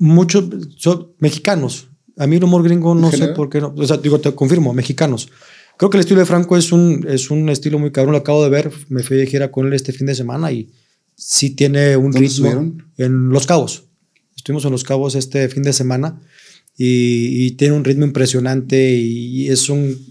muchos 0.00 0.44
son 0.78 1.12
mexicanos. 1.18 1.88
A 2.16 2.26
mí 2.26 2.36
el 2.36 2.44
humor 2.44 2.64
gringo 2.64 2.94
no 2.94 3.12
sé 3.12 3.28
por 3.28 3.48
qué 3.48 3.60
no. 3.60 3.72
O 3.76 3.86
sea, 3.86 3.98
digo, 3.98 4.18
te 4.18 4.34
confirmo, 4.34 4.74
mexicanos. 4.74 5.28
Creo 5.76 5.88
que 5.88 5.98
el 5.98 6.00
estilo 6.00 6.20
de 6.20 6.26
Franco 6.26 6.56
es 6.56 6.72
un, 6.72 7.06
es 7.08 7.30
un 7.30 7.48
estilo 7.48 7.78
muy 7.78 7.92
cabrón. 7.92 8.12
Lo 8.12 8.18
acabo 8.18 8.42
de 8.42 8.50
ver. 8.50 8.70
Me 8.88 9.02
fui 9.02 9.16
de 9.16 9.26
gira 9.26 9.50
con 9.50 9.66
él 9.66 9.72
este 9.72 9.92
fin 9.92 10.06
de 10.06 10.14
semana 10.14 10.50
y 10.50 10.70
sí 11.14 11.50
tiene 11.50 11.96
un 11.96 12.10
¿Dónde 12.10 12.18
ritmo. 12.18 12.32
estuvieron? 12.32 12.92
En 12.98 13.28
Los 13.28 13.46
Cabos. 13.46 13.84
Estuvimos 14.36 14.64
en 14.64 14.72
Los 14.72 14.84
Cabos 14.84 15.14
este 15.14 15.48
fin 15.48 15.62
de 15.62 15.72
semana 15.72 16.20
y, 16.76 17.46
y 17.46 17.50
tiene 17.52 17.74
un 17.74 17.84
ritmo 17.84 18.04
impresionante 18.04 18.92
y, 18.92 19.48
es 19.48 19.68
un. 19.68 20.09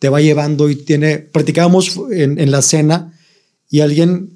Te 0.00 0.08
va 0.08 0.20
llevando 0.20 0.68
y 0.68 0.74
tiene. 0.74 1.18
Practicábamos 1.18 1.96
en, 2.10 2.40
en 2.40 2.50
la 2.50 2.62
cena 2.62 3.16
y 3.70 3.80
alguien, 3.80 4.30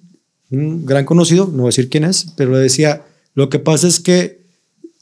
un 0.51 0.86
gran 0.86 1.05
conocido, 1.05 1.47
no 1.47 1.62
voy 1.62 1.66
a 1.66 1.74
decir 1.74 1.91
quién 1.91 2.05
es, 2.05 2.27
pero 2.36 2.53
le 2.53 2.59
decía: 2.59 3.03
Lo 3.35 3.49
que 3.49 3.59
pasa 3.59 3.89
es 3.89 3.99
que 3.99 4.45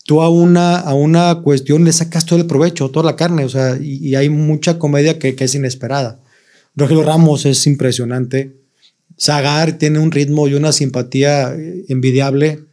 tú 0.07 0.23
a 0.23 0.31
una, 0.31 0.79
a 0.79 0.95
una 0.95 1.43
cuestión 1.43 1.85
le 1.85 1.93
sacas 1.93 2.25
todo 2.25 2.39
el 2.39 2.47
provecho, 2.47 2.91
toda 2.91 3.05
la 3.05 3.17
carne, 3.17 3.45
o 3.45 3.51
sea, 3.51 3.77
y, 3.79 4.09
y 4.09 4.15
hay 4.15 4.31
mucha 4.31 4.79
comedia 4.79 5.19
que, 5.19 5.35
que 5.35 5.45
es 5.45 5.55
inesperada. 5.55 6.21
Rogelio 6.75 7.03
Ramos 7.03 7.45
es 7.45 7.67
impresionante. 7.67 8.57
Zagar 9.21 9.79
tiene 9.79 9.99
un 9.99 10.11
ritmo 10.11 10.49
y 10.49 10.55
una 10.55 10.73
simpatía 10.73 11.55
eh, 11.55 11.85
envidiable. 11.89 12.65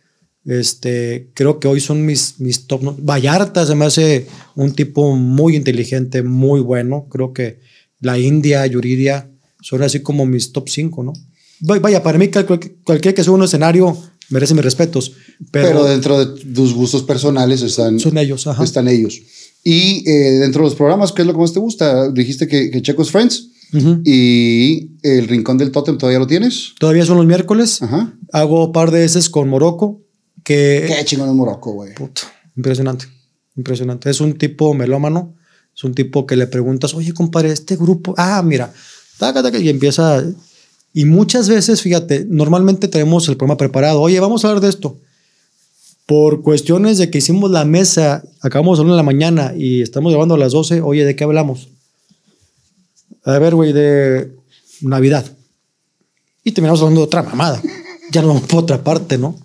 Este, 0.45 1.29
creo 1.33 1.59
que 1.59 1.67
hoy 1.67 1.79
son 1.79 2.05
mis, 2.05 2.39
mis 2.39 2.65
top. 2.65 2.95
Vallarta 3.01 3.65
se 3.65 3.75
me 3.75 3.85
hace 3.85 4.27
un 4.55 4.73
tipo 4.73 5.15
muy 5.15 5.55
inteligente, 5.55 6.23
muy 6.23 6.61
bueno. 6.61 7.07
Creo 7.09 7.33
que 7.33 7.59
la 8.01 8.17
India, 8.19 8.65
Yuridia, 8.67 9.29
son 9.61 9.83
así 9.83 9.99
como 10.01 10.25
mis 10.25 10.51
top 10.51 10.69
5, 10.69 11.03
¿no? 11.03 11.13
Va- 11.69 11.79
Vaya, 11.79 12.01
para 12.03 12.17
mí, 12.17 12.29
cual- 12.29 12.45
cual- 12.45 12.59
cualquier 12.85 13.13
que 13.13 13.23
suba 13.23 13.35
a 13.35 13.39
un 13.39 13.43
escenario 13.45 13.97
merece 14.29 14.53
mis 14.53 14.63
respetos. 14.63 15.11
Pero, 15.51 15.67
Pero, 15.67 15.83
dentro 15.85 16.23
de 16.25 16.41
tus 16.53 16.73
gustos 16.73 17.03
personales 17.03 17.61
están, 17.61 17.99
son 17.99 18.17
ellos, 18.17 18.45
ajá. 18.47 18.63
están 18.63 18.87
ellos. 18.87 19.19
Y 19.63 20.07
eh, 20.09 20.39
dentro 20.39 20.61
de 20.63 20.69
los 20.69 20.75
programas, 20.75 21.11
¿qué 21.11 21.21
es 21.23 21.27
lo 21.27 21.33
que 21.33 21.39
más 21.39 21.51
te 21.53 21.59
gusta? 21.59 22.09
Dijiste 22.11 22.47
que, 22.47 22.71
que 22.71 22.81
Checo's 22.81 23.11
Friends 23.11 23.49
Ujú. 23.73 24.01
y 24.05 24.91
El 25.03 25.27
Rincón 25.27 25.57
del 25.57 25.71
Tótem, 25.71 25.97
¿todavía 25.97 26.19
lo 26.19 26.27
tienes? 26.27 26.73
Todavía 26.79 27.05
son 27.05 27.17
los 27.17 27.25
miércoles. 27.25 27.81
Ajá. 27.81 28.13
Hago 28.31 28.67
un 28.67 28.71
par 28.71 28.91
de 28.91 28.99
veces 28.99 29.29
con 29.29 29.49
Morocco, 29.49 30.01
que 30.45 30.85
Qué 30.87 31.03
chingón 31.05 31.27
es 31.29 31.35
Morocco, 31.35 31.73
güey. 31.73 31.91
Impresionante, 32.55 33.05
impresionante. 33.57 34.09
Es 34.09 34.21
un 34.21 34.33
tipo 34.37 34.73
melómano, 34.73 35.35
es 35.79 35.83
un 35.85 35.93
tipo 35.93 36.27
que 36.27 36.35
le 36.35 36.45
preguntas, 36.45 36.93
oye, 36.93 37.13
compadre, 37.13 37.53
este 37.53 37.77
grupo, 37.77 38.13
ah, 38.17 38.41
mira, 38.43 38.73
taca, 39.17 39.41
taca, 39.41 39.59
y 39.59 39.69
empieza. 39.69 40.21
Y 40.93 41.05
muchas 41.05 41.47
veces, 41.47 41.81
fíjate, 41.81 42.25
normalmente 42.27 42.89
tenemos 42.89 43.29
el 43.29 43.37
programa 43.37 43.55
preparado, 43.55 44.01
oye, 44.01 44.19
vamos 44.19 44.43
a 44.43 44.49
hablar 44.49 44.61
de 44.61 44.67
esto. 44.67 44.97
Por 46.05 46.41
cuestiones 46.41 46.97
de 46.97 47.09
que 47.09 47.19
hicimos 47.19 47.49
la 47.49 47.63
mesa, 47.63 48.25
acabamos 48.41 48.77
de 48.77 48.81
hablar 48.81 48.95
en 48.95 48.97
la 48.97 49.03
mañana 49.03 49.53
y 49.55 49.81
estamos 49.81 50.11
grabando 50.11 50.35
a 50.35 50.37
las 50.37 50.51
12, 50.51 50.81
oye, 50.81 51.05
¿de 51.05 51.15
qué 51.15 51.23
hablamos? 51.23 51.69
A 53.23 53.39
ver, 53.39 53.55
güey, 53.55 53.71
de 53.71 54.35
Navidad. 54.81 55.31
Y 56.43 56.51
terminamos 56.51 56.81
hablando 56.81 56.99
de 56.99 57.05
otra 57.05 57.23
mamada. 57.23 57.61
Ya 58.11 58.21
nos 58.21 58.33
vamos 58.33 58.49
por 58.49 58.63
otra 58.63 58.83
parte, 58.83 59.17
¿no? 59.17 59.39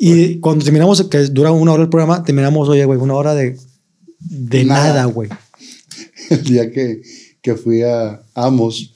Y 0.00 0.38
cuando 0.38 0.64
terminamos, 0.64 1.02
que 1.02 1.18
dura 1.26 1.52
una 1.52 1.72
hora 1.72 1.82
el 1.82 1.90
programa, 1.90 2.22
terminamos, 2.24 2.66
oye, 2.70 2.86
güey, 2.86 2.98
una 2.98 3.14
hora 3.14 3.34
de, 3.34 3.58
de 4.20 4.64
Nada. 4.64 5.04
güey. 5.06 5.28
El 6.30 6.42
día 6.44 6.70
que, 6.70 7.02
que 7.42 7.54
fui 7.54 7.82
a 7.82 8.22
Amos, 8.34 8.94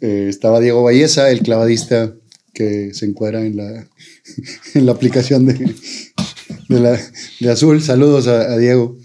eh, 0.00 0.26
estaba 0.28 0.60
Diego 0.60 0.82
Valleza, 0.82 1.30
el 1.30 1.40
clavadista 1.40 2.14
que 2.54 2.92
se 2.94 3.06
encuadra 3.06 3.44
en 3.44 3.56
la, 3.56 3.88
en 4.74 4.86
la 4.86 4.92
aplicación 4.92 5.46
de, 5.46 5.74
de, 6.68 6.80
la, 6.80 6.98
de 7.40 7.50
Azul. 7.50 7.82
Saludos 7.82 8.26
a, 8.26 8.52
a 8.52 8.58
Diego. 8.58 8.98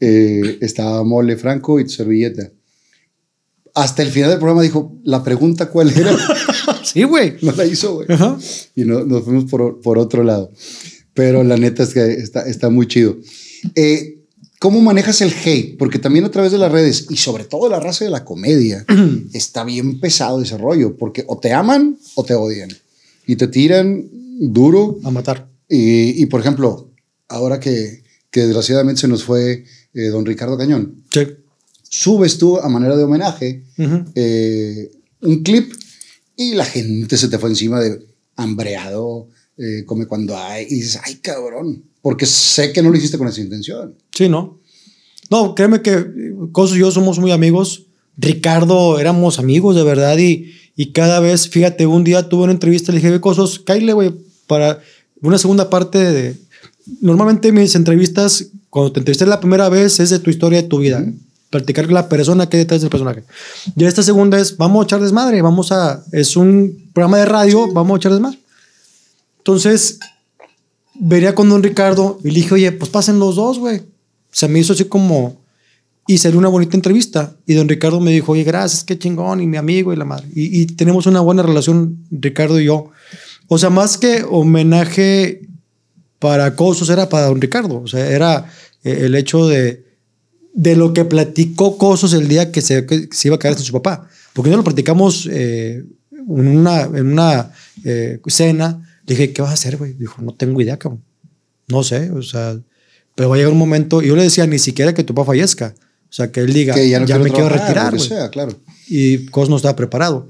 Eh, 0.00 0.58
estaba 0.60 1.02
Mole 1.04 1.36
Franco 1.36 1.80
y 1.80 1.84
tu 1.84 1.90
servilleta. 1.90 2.50
Hasta 3.74 4.02
el 4.02 4.10
final 4.10 4.30
del 4.30 4.38
programa 4.38 4.62
dijo, 4.62 4.98
la 5.04 5.22
pregunta 5.22 5.68
cuál 5.68 5.90
era, 5.96 6.16
Sí, 6.82 7.02
güey. 7.04 7.34
no 7.42 7.52
la 7.52 7.66
hizo, 7.66 7.94
güey. 7.94 8.08
Y 8.74 8.84
no, 8.84 9.04
nos 9.04 9.24
fuimos 9.24 9.44
por, 9.50 9.80
por 9.80 9.98
otro 9.98 10.22
lado. 10.24 10.50
Pero 11.12 11.44
la 11.44 11.56
neta 11.56 11.82
es 11.82 11.92
que 11.92 12.12
está, 12.14 12.42
está 12.48 12.70
muy 12.70 12.86
chido. 12.86 13.18
Eh, 13.74 14.15
¿Cómo 14.58 14.80
manejas 14.80 15.20
el 15.20 15.32
hate? 15.44 15.76
Porque 15.78 15.98
también 15.98 16.24
a 16.24 16.30
través 16.30 16.50
de 16.52 16.58
las 16.58 16.72
redes 16.72 17.06
y 17.10 17.16
sobre 17.16 17.44
todo 17.44 17.68
la 17.68 17.78
raza 17.80 18.04
de 18.04 18.10
la 18.10 18.24
comedia 18.24 18.84
está 19.34 19.64
bien 19.64 20.00
pesado 20.00 20.40
ese 20.42 20.56
rollo. 20.56 20.96
Porque 20.96 21.24
o 21.26 21.38
te 21.38 21.52
aman 21.52 21.98
o 22.14 22.24
te 22.24 22.34
odian. 22.34 22.70
Y 23.26 23.36
te 23.36 23.48
tiran 23.48 24.08
duro. 24.40 24.98
A 25.04 25.10
matar. 25.10 25.48
Y, 25.68 26.22
y, 26.22 26.26
por 26.26 26.40
ejemplo, 26.40 26.90
ahora 27.28 27.60
que, 27.60 28.02
que 28.30 28.42
desgraciadamente 28.42 29.00
se 29.02 29.08
nos 29.08 29.24
fue 29.24 29.64
eh, 29.94 30.08
don 30.08 30.24
Ricardo 30.24 30.56
Cañón, 30.56 31.02
Sí. 31.10 31.22
subes 31.82 32.38
tú 32.38 32.58
a 32.58 32.68
manera 32.68 32.96
de 32.96 33.04
homenaje 33.04 33.64
Ujú. 33.78 34.04
eh, 34.14 34.90
un 35.22 35.42
clip 35.42 35.72
y 36.36 36.54
la 36.54 36.64
gente 36.64 37.16
se 37.16 37.28
te 37.28 37.38
fue 37.38 37.48
encima 37.50 37.80
de 37.80 38.06
hambreado, 38.36 39.28
eh, 39.56 39.84
come 39.86 40.06
cuando 40.06 40.36
hay, 40.36 40.66
y 40.68 40.74
dices, 40.76 41.00
ay 41.04 41.16
cabrón, 41.16 41.82
porque 42.06 42.24
sé 42.24 42.72
que 42.72 42.82
no 42.82 42.90
lo 42.90 42.96
hiciste 42.96 43.18
con 43.18 43.26
esa 43.26 43.40
intención. 43.40 43.96
Sí, 44.12 44.28
¿no? 44.28 44.60
No, 45.28 45.56
créeme 45.56 45.82
que 45.82 46.06
Coso 46.52 46.76
y 46.76 46.78
yo 46.78 46.92
somos 46.92 47.18
muy 47.18 47.32
amigos. 47.32 47.86
Ricardo, 48.16 49.00
éramos 49.00 49.40
amigos 49.40 49.74
de 49.74 49.82
verdad 49.82 50.16
y, 50.16 50.52
y 50.76 50.92
cada 50.92 51.18
vez, 51.18 51.48
fíjate, 51.48 51.84
un 51.84 52.04
día 52.04 52.28
tuve 52.28 52.44
una 52.44 52.52
entrevista, 52.52 52.92
le 52.92 52.98
dije, 52.98 53.10
"Ve, 53.10 53.20
Cosos, 53.20 53.58
cállale, 53.58 53.92
güey, 53.92 54.14
para 54.46 54.78
una 55.20 55.36
segunda 55.36 55.68
parte 55.68 55.98
de... 55.98 56.36
Normalmente 57.00 57.50
mis 57.50 57.74
entrevistas, 57.74 58.50
cuando 58.70 58.92
te 58.92 59.00
entrevisté 59.00 59.26
la 59.26 59.40
primera 59.40 59.68
vez, 59.68 59.98
es 59.98 60.10
de 60.10 60.20
tu 60.20 60.30
historia 60.30 60.62
de 60.62 60.68
tu 60.68 60.78
vida. 60.78 61.04
Platicar 61.50 61.86
con 61.86 61.94
la 61.94 62.08
persona 62.08 62.48
que 62.48 62.58
hay 62.58 62.62
detrás 62.62 62.82
del 62.82 62.90
personaje. 62.90 63.24
Y 63.74 63.84
esta 63.84 64.04
segunda 64.04 64.38
es, 64.38 64.56
vamos 64.56 64.80
a 64.80 64.84
echar 64.84 65.00
desmadre, 65.00 65.42
vamos 65.42 65.72
a... 65.72 66.04
Es 66.12 66.36
un 66.36 66.88
programa 66.94 67.18
de 67.18 67.26
radio, 67.26 67.66
vamos 67.72 67.96
a 67.96 67.98
echar 67.98 68.12
desmadre. 68.12 68.38
Entonces, 69.38 69.98
venía 71.00 71.34
con 71.34 71.48
don 71.48 71.62
Ricardo 71.62 72.18
y 72.22 72.28
le 72.28 72.34
dije, 72.34 72.54
oye, 72.54 72.72
pues 72.72 72.90
pasen 72.90 73.18
los 73.18 73.36
dos, 73.36 73.58
güey. 73.58 73.82
Se 74.30 74.48
me 74.48 74.58
hizo 74.58 74.72
así 74.72 74.84
como... 74.84 75.44
Y 76.08 76.18
salió 76.18 76.38
una 76.38 76.48
bonita 76.48 76.76
entrevista. 76.76 77.36
Y 77.46 77.54
don 77.54 77.68
Ricardo 77.68 77.98
me 77.98 78.12
dijo, 78.12 78.32
oye, 78.32 78.44
gracias, 78.44 78.84
qué 78.84 78.96
chingón, 78.96 79.40
y 79.40 79.46
mi 79.46 79.56
amigo 79.56 79.92
y 79.92 79.96
la 79.96 80.04
madre. 80.04 80.28
Y, 80.34 80.66
tenemos 80.66 81.06
una 81.06 81.20
buena 81.20 81.42
relación, 81.42 81.98
Ricardo 82.12 82.60
y 82.60 82.66
yo. 82.66 82.90
O 83.48 83.58
sea, 83.58 83.70
más 83.70 83.98
que 83.98 84.24
homenaje 84.28 85.42
para 86.20 86.54
Cosos, 86.54 86.90
era 86.90 87.08
para 87.08 87.26
don 87.26 87.40
Ricardo. 87.40 87.80
O 87.82 87.88
sea, 87.88 88.08
era 88.08 88.48
eh, 88.84 89.00
el 89.02 89.16
hecho 89.16 89.48
de, 89.48 89.84
de 90.54 90.76
lo 90.76 90.92
que 90.92 91.04
platicó 91.04 91.76
Cosos 91.76 92.12
el 92.12 92.28
día 92.28 92.52
que 92.52 92.60
se, 92.60 92.86
que 92.86 93.08
se 93.10 93.28
iba 93.28 93.34
a 93.34 93.38
quedar 93.40 93.56
sin 93.56 93.64
su 93.64 93.72
papá. 93.72 94.08
Porque 94.32 94.50
no 94.50 94.58
lo 94.58 94.64
platicamos 94.64 95.28
eh, 95.30 95.82
en 96.12 96.48
una, 96.48 96.82
en 96.82 97.12
una 97.12 97.52
eh, 97.84 98.20
cena. 98.26 98.82
Le 99.06 99.14
dije, 99.14 99.32
¿qué 99.32 99.42
vas 99.42 99.50
a 99.52 99.54
hacer, 99.54 99.76
güey? 99.76 99.92
Dijo, 99.94 100.20
no 100.22 100.32
tengo 100.34 100.60
idea, 100.60 100.78
cabrón. 100.78 101.02
No 101.68 101.82
sé, 101.82 102.10
o 102.10 102.22
sea, 102.22 102.58
pero 103.14 103.28
va 103.28 103.34
a 103.36 103.38
llegar 103.38 103.52
un 103.52 103.58
momento, 103.58 104.02
y 104.02 104.08
yo 104.08 104.16
le 104.16 104.22
decía, 104.24 104.46
ni 104.46 104.58
siquiera 104.58 104.94
que 104.94 105.04
tu 105.04 105.14
papá 105.14 105.26
fallezca. 105.26 105.74
O 106.08 106.12
sea, 106.12 106.30
que 106.30 106.40
él 106.40 106.52
diga, 106.52 106.74
Que 106.74 106.88
ya, 106.88 107.04
ya, 107.04 107.18
no 107.18 107.24
me 107.24 107.30
quiero 107.30 107.48
retirar, 107.48 107.92
lo 107.92 107.98
que 107.98 108.04
sea, 108.08 108.30
claro. 108.30 108.52
Y 108.88 109.26
Cos 109.26 109.48
no 109.50 109.56
estaba 109.56 109.74
preparado. 109.76 110.28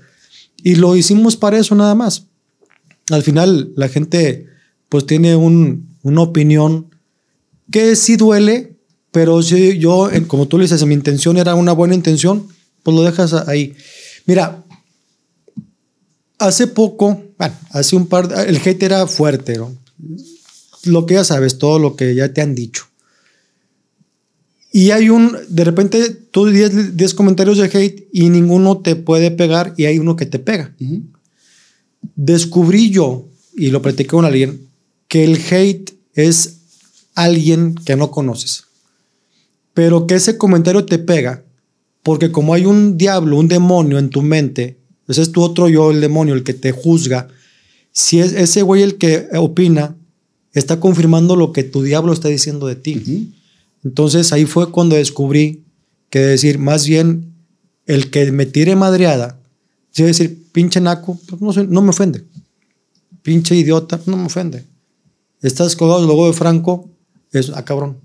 Y 0.63 0.77
lo 0.77 0.97
hicimos 0.97 1.37
para 1.37 1.59
eso 1.59 1.75
nada 1.75 1.95
más. 1.95 2.25
Al 3.11 3.23
final, 3.23 3.73
la 3.77 3.89
gente 3.89 4.47
pues 4.89 5.05
tiene 5.07 5.37
un- 5.37 5.89
una 6.03 6.23
opinión 6.23 6.95
que 7.71 7.95
sí 7.97 8.17
duele, 8.17 8.77
pero 9.11 9.43
sí, 9.43 9.79
yo, 9.79 10.09
como 10.29 10.47
tú 10.49 10.57
le 10.59 10.65
dices, 10.65 10.85
mi 10.87 10.95
intención 10.95 11.37
era 11.37 11.55
una 11.55 11.73
buena 11.73 11.95
intención, 11.95 12.47
pues 12.83 12.97
lo 12.97 13.03
dejas 13.03 13.33
ahí. 13.35 13.75
Mira, 14.27 14.65
hace 16.39 16.67
poco, 16.67 17.23
bueno, 17.39 17.55
hace 17.71 17.97
un 17.97 18.07
par, 18.07 18.29
el 18.47 18.57
hate 18.57 18.83
era 18.83 19.07
fuerte, 19.07 19.57
¿no? 19.59 19.75
Lo 20.85 21.07
que 21.07 21.15
ya 21.15 21.25
sabes, 21.25 21.59
todo 21.59 21.79
lo 21.79 21.97
que 21.97 22.15
ya 22.15 22.33
te 22.33 22.41
han 22.41 22.55
dicho. 22.55 22.87
Y 24.73 24.91
hay 24.91 25.09
un, 25.09 25.37
de 25.49 25.65
repente, 25.65 26.11
tú 26.11 26.47
10 26.47 26.97
10 26.97 27.15
comentarios 27.15 27.59
de 27.59 27.65
hate 27.65 28.09
y 28.13 28.29
ninguno 28.29 28.79
te 28.79 28.95
puede 28.95 29.31
pegar 29.31 29.75
y 29.77 29.87
hay 29.87 29.99
uno 29.99 30.17
que 30.17 30.27
te 30.27 30.39
pega. 30.39 30.75
Descubrí 32.15 32.91
yo, 32.91 33.27
y 33.57 33.71
lo 33.71 33.83
platiqué 33.83 34.09
con 34.09 34.25
alguien, 34.25 34.69
que 35.09 35.25
el 35.25 35.41
hate 35.51 35.95
es 36.15 36.59
alguien 37.15 37.75
que 37.75 37.97
no 37.97 38.11
conoces. 38.11 38.65
Pero 39.75 40.07
que 40.07 40.15
ese 40.15 40.37
comentario 40.39 40.85
te 40.85 40.99
pega, 40.99 41.43
porque 42.03 42.31
como 42.31 42.55
hay 42.55 42.67
un 42.67 42.97
diablo, 42.97 43.39
un 43.39 43.49
demonio 43.49 43.99
en 43.99 44.11
tu 44.11 44.23
mente, 44.23 44.79
ese 45.09 45.23
es 45.23 45.33
tu 45.33 45.43
otro 45.43 45.69
yo, 45.69 45.91
el 45.91 46.01
demonio, 46.01 46.35
el 46.35 46.43
que 46.43 46.55
te 46.55 46.73
juzga. 46.73 47.29
Si 47.93 48.21
es 48.21 48.33
ese 48.33 48.63
güey 48.63 48.83
el 48.83 48.97
que 48.97 49.29
opina, 49.35 49.97
está 50.53 50.81
confirmando 50.81 51.37
lo 51.37 51.53
que 51.53 51.65
tu 51.65 51.83
diablo 51.83 52.13
está 52.13 52.29
diciendo 52.29 52.67
de 52.67 52.77
ti. 52.77 53.33
Entonces 53.85 54.33
ahí 54.33 54.47
fue 54.47 54.71
cuando 54.71 54.97
descubrí 54.97 55.63
que 56.11 56.19
decir, 56.19 56.59
más 56.59 56.87
bien, 56.87 57.33
el 57.87 58.11
que 58.11 58.33
me 58.33 58.47
tire 58.47 58.75
madreada, 58.75 59.39
si 59.97 60.03
decir, 60.03 60.45
pinche 60.53 60.81
naco, 60.81 61.19
pues 61.27 61.41
no, 61.41 61.65
no 61.65 61.83
me 61.83 61.91
ofende. 61.91 62.23
Pinche 63.23 63.57
idiota, 63.57 63.99
no 64.07 64.19
me 64.19 64.27
ofende. 64.27 64.65
Estás 65.41 65.75
colgado 65.75 66.05
luego 66.05 66.27
de 66.27 66.33
Franco, 66.33 66.91
es, 67.33 67.51
ah, 67.55 67.65
cabrón. 67.65 67.97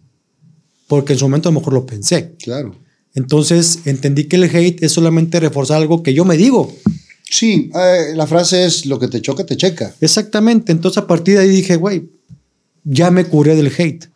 Porque 0.88 1.14
en 1.14 1.19
su 1.19 1.26
momento 1.26 1.49
a 1.49 1.52
lo 1.52 1.60
mejor 1.60 1.73
lo 1.73 1.86
pensé. 1.86 2.36
Claro. 2.41 2.76
Entonces 3.14 3.80
entendí 3.86 4.26
que 4.26 4.38
el 4.38 4.44
hate 4.44 4.84
es 4.84 4.94
solamente 4.94 5.40
reforzar 5.40 5.82
algo 5.82 6.02
que 6.02 6.14
yo 6.14 6.23
me 6.23 6.38
digo. 6.38 6.73
Sí, 7.32 7.72
eh, 7.74 8.14
la 8.14 8.28
frase 8.28 8.66
es 8.66 8.86
lo 8.86 8.99
que 8.99 9.08
te 9.08 9.22
choca, 9.22 9.45
te 9.45 9.56
checa. 9.56 9.95
Exactamente. 10.02 10.74
Entonces 10.74 11.02
a 11.02 11.08
partir 11.08 11.38
de 11.38 11.44
ahí 11.44 11.48
dije, 11.48 11.78
güey, 11.78 12.10
ya 12.84 13.10
me 13.10 13.24
curé 13.24 13.56
del 13.56 13.72
hate. 13.76 14.10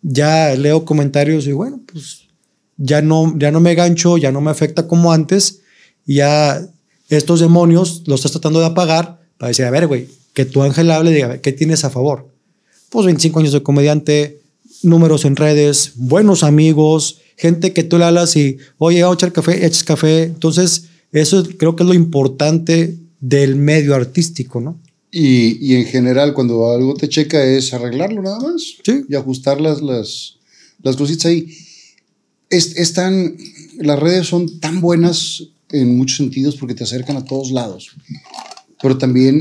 Ya 0.00 0.54
leo 0.54 0.84
comentarios 0.84 1.46
y 1.48 1.52
bueno, 1.52 1.80
pues 1.92 2.28
ya 2.76 3.02
no, 3.02 3.36
ya 3.36 3.50
no 3.50 3.58
me 3.58 3.74
gancho, 3.74 4.16
ya 4.16 4.30
no 4.30 4.40
me 4.40 4.52
afecta 4.52 4.86
como 4.86 5.12
antes. 5.12 5.62
Y 6.06 6.16
ya 6.16 6.64
estos 7.08 7.40
demonios 7.40 8.04
los 8.06 8.20
estás 8.20 8.32
tratando 8.32 8.60
de 8.60 8.66
apagar 8.66 9.20
para 9.38 9.48
decir, 9.48 9.64
a 9.64 9.70
ver, 9.70 9.88
güey, 9.88 10.08
que 10.32 10.44
tu 10.44 10.62
ángel 10.62 10.92
hable 10.92 11.10
y 11.10 11.14
diga, 11.14 11.38
¿qué 11.38 11.52
tienes 11.52 11.84
a 11.84 11.90
favor? 11.90 12.28
Pues 12.90 13.06
25 13.06 13.40
años 13.40 13.52
de 13.52 13.64
comediante, 13.64 14.40
números 14.84 15.24
en 15.24 15.34
redes, 15.34 15.94
buenos 15.96 16.44
amigos, 16.44 17.18
gente 17.36 17.72
que 17.72 17.82
tú 17.82 17.98
le 17.98 18.04
hablas 18.04 18.36
y, 18.36 18.58
oye, 18.78 19.02
vamos 19.02 19.16
a 19.16 19.18
echar 19.18 19.32
café, 19.32 19.66
echas 19.66 19.82
café. 19.82 20.22
Entonces, 20.22 20.90
eso 21.12 21.42
creo 21.58 21.76
que 21.76 21.82
es 21.82 21.88
lo 21.88 21.94
importante 21.94 22.96
del 23.20 23.56
medio 23.56 23.94
artístico, 23.94 24.60
¿no? 24.60 24.80
Y, 25.10 25.58
y 25.64 25.76
en 25.76 25.84
general, 25.84 26.32
cuando 26.32 26.70
algo 26.70 26.94
te 26.94 27.08
checa, 27.08 27.44
es 27.44 27.74
arreglarlo 27.74 28.22
nada 28.22 28.40
más. 28.40 28.62
Sí. 28.82 29.02
Y 29.08 29.14
ajustar 29.14 29.60
las, 29.60 29.82
las, 29.82 30.38
las 30.82 30.96
cositas 30.96 31.26
ahí. 31.26 31.54
Es, 32.48 32.76
es 32.76 32.94
tan- 32.94 33.36
las 33.78 33.98
redes 33.98 34.26
son 34.26 34.58
tan 34.58 34.80
buenas 34.80 35.44
en 35.70 35.96
muchos 35.96 36.16
sentidos 36.16 36.56
porque 36.56 36.74
te 36.74 36.84
acercan 36.84 37.16
a 37.16 37.24
todos 37.24 37.50
lados. 37.50 37.90
Pero 38.80 38.96
también 38.98 39.38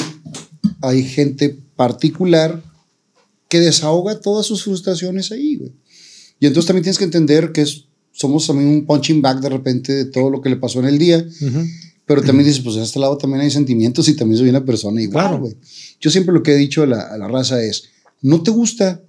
hay 0.82 1.04
gente 1.04 1.58
particular 1.76 2.62
que 3.48 3.60
desahoga 3.60 4.20
todas 4.20 4.46
sus 4.46 4.64
frustraciones 4.64 5.32
ahí, 5.32 5.56
güey. 5.56 5.72
Y 6.40 6.48
entonces 6.48 6.68
también 6.68 6.84
tienes 6.84 6.98
que 6.98 7.06
entender 7.06 7.52
que 7.52 7.62
es, 7.62 7.86
somos 8.12 8.46
también 8.48 8.70
un 8.70 8.86
punching 8.86 9.22
bag 9.22 9.40
de 9.42 9.50
repente 9.50 9.94
de 9.94 10.06
todo 10.06 10.30
lo 10.30 10.42
que 10.42 10.50
le 10.50 10.58
pasó 10.58 10.80
en 10.80 10.86
el 10.86 10.98
día. 10.98 11.26
Pero 12.06 12.22
también 12.24 12.46
dices, 12.48 12.62
pues 12.62 12.76
a 12.78 12.84
este 12.84 13.00
lado 13.00 13.18
también 13.18 13.42
hay 13.42 13.52
sentimientos 13.52 14.10
y 14.10 14.16
también 14.16 14.38
soy 14.40 14.50
una 14.50 14.66
persona 14.66 15.02
igual, 15.02 15.26
Claro. 15.28 15.40
güey. 15.40 15.56
Yo 16.00 16.10
siempre 16.10 16.34
lo 16.34 16.44
que 16.44 16.52
he 16.52 16.58
dicho 16.58 16.84
a 16.84 16.88
la, 16.88 17.02
a 17.02 17.18
la 17.18 17.28
raza 17.28 17.64
es, 17.64 17.86
no 18.22 18.44
te 18.44 18.52
gusta, 18.52 19.02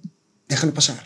déjalo 0.47 0.73
pasar. 0.73 1.03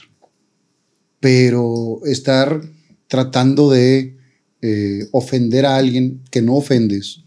Pero 1.19 2.01
estar 2.05 2.61
tratando 3.07 3.71
de 3.71 4.15
eh, 4.61 5.07
ofender 5.11 5.65
a 5.65 5.77
alguien 5.77 6.21
que 6.29 6.41
no 6.41 6.55
ofendes, 6.55 7.21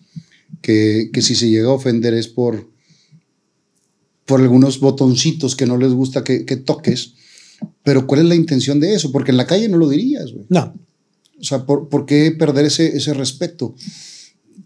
que, 0.61 1.11
que 1.13 1.23
si 1.23 1.35
se 1.35 1.49
llega 1.49 1.69
a 1.69 1.73
ofender 1.73 2.15
es 2.15 2.29
por, 2.29 2.71
por 4.27 4.41
algunos 4.41 4.79
botoncitos 4.79 5.57
que 5.57 5.67
no 5.67 5.77
les 5.79 5.93
gusta 5.93 6.23
que, 6.23 6.45
que 6.45 6.57
toques. 6.57 7.15
Pero 7.83 8.07
¿cuál 8.07 8.21
es 8.21 8.27
la 8.27 8.35
intención 8.35 8.81
de 8.81 8.95
eso? 8.95 9.11
Porque 9.11 9.31
en 9.31 9.37
la 9.37 9.47
calle 9.47 9.69
no 9.69 9.77
lo 9.77 9.89
dirías, 9.89 10.33
güey. 10.33 10.47
No, 10.49 10.75
O 11.41 11.45
sea, 11.45 11.65
¿por, 11.65 11.89
por 11.89 12.07
qué 12.07 12.31
perder 12.33 12.67
ese, 12.67 12.97
ese 12.97 13.15
respeto? 13.15 13.75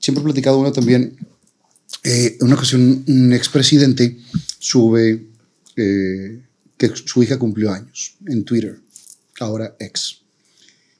Siempre 0.00 0.22
he 0.22 0.24
platicado 0.24 0.58
uno 0.58 0.72
también. 0.72 1.16
Eh, 2.02 2.36
en 2.38 2.46
una 2.46 2.56
ocasión, 2.56 3.04
un 3.06 3.32
expresidente 3.32 4.18
sube 4.58 5.26
eh, 5.76 6.42
que 6.76 6.90
su 6.94 7.22
hija 7.22 7.38
cumplió 7.38 7.70
años 7.72 8.16
en 8.26 8.44
Twitter, 8.44 8.78
ahora 9.40 9.76
ex. 9.78 10.20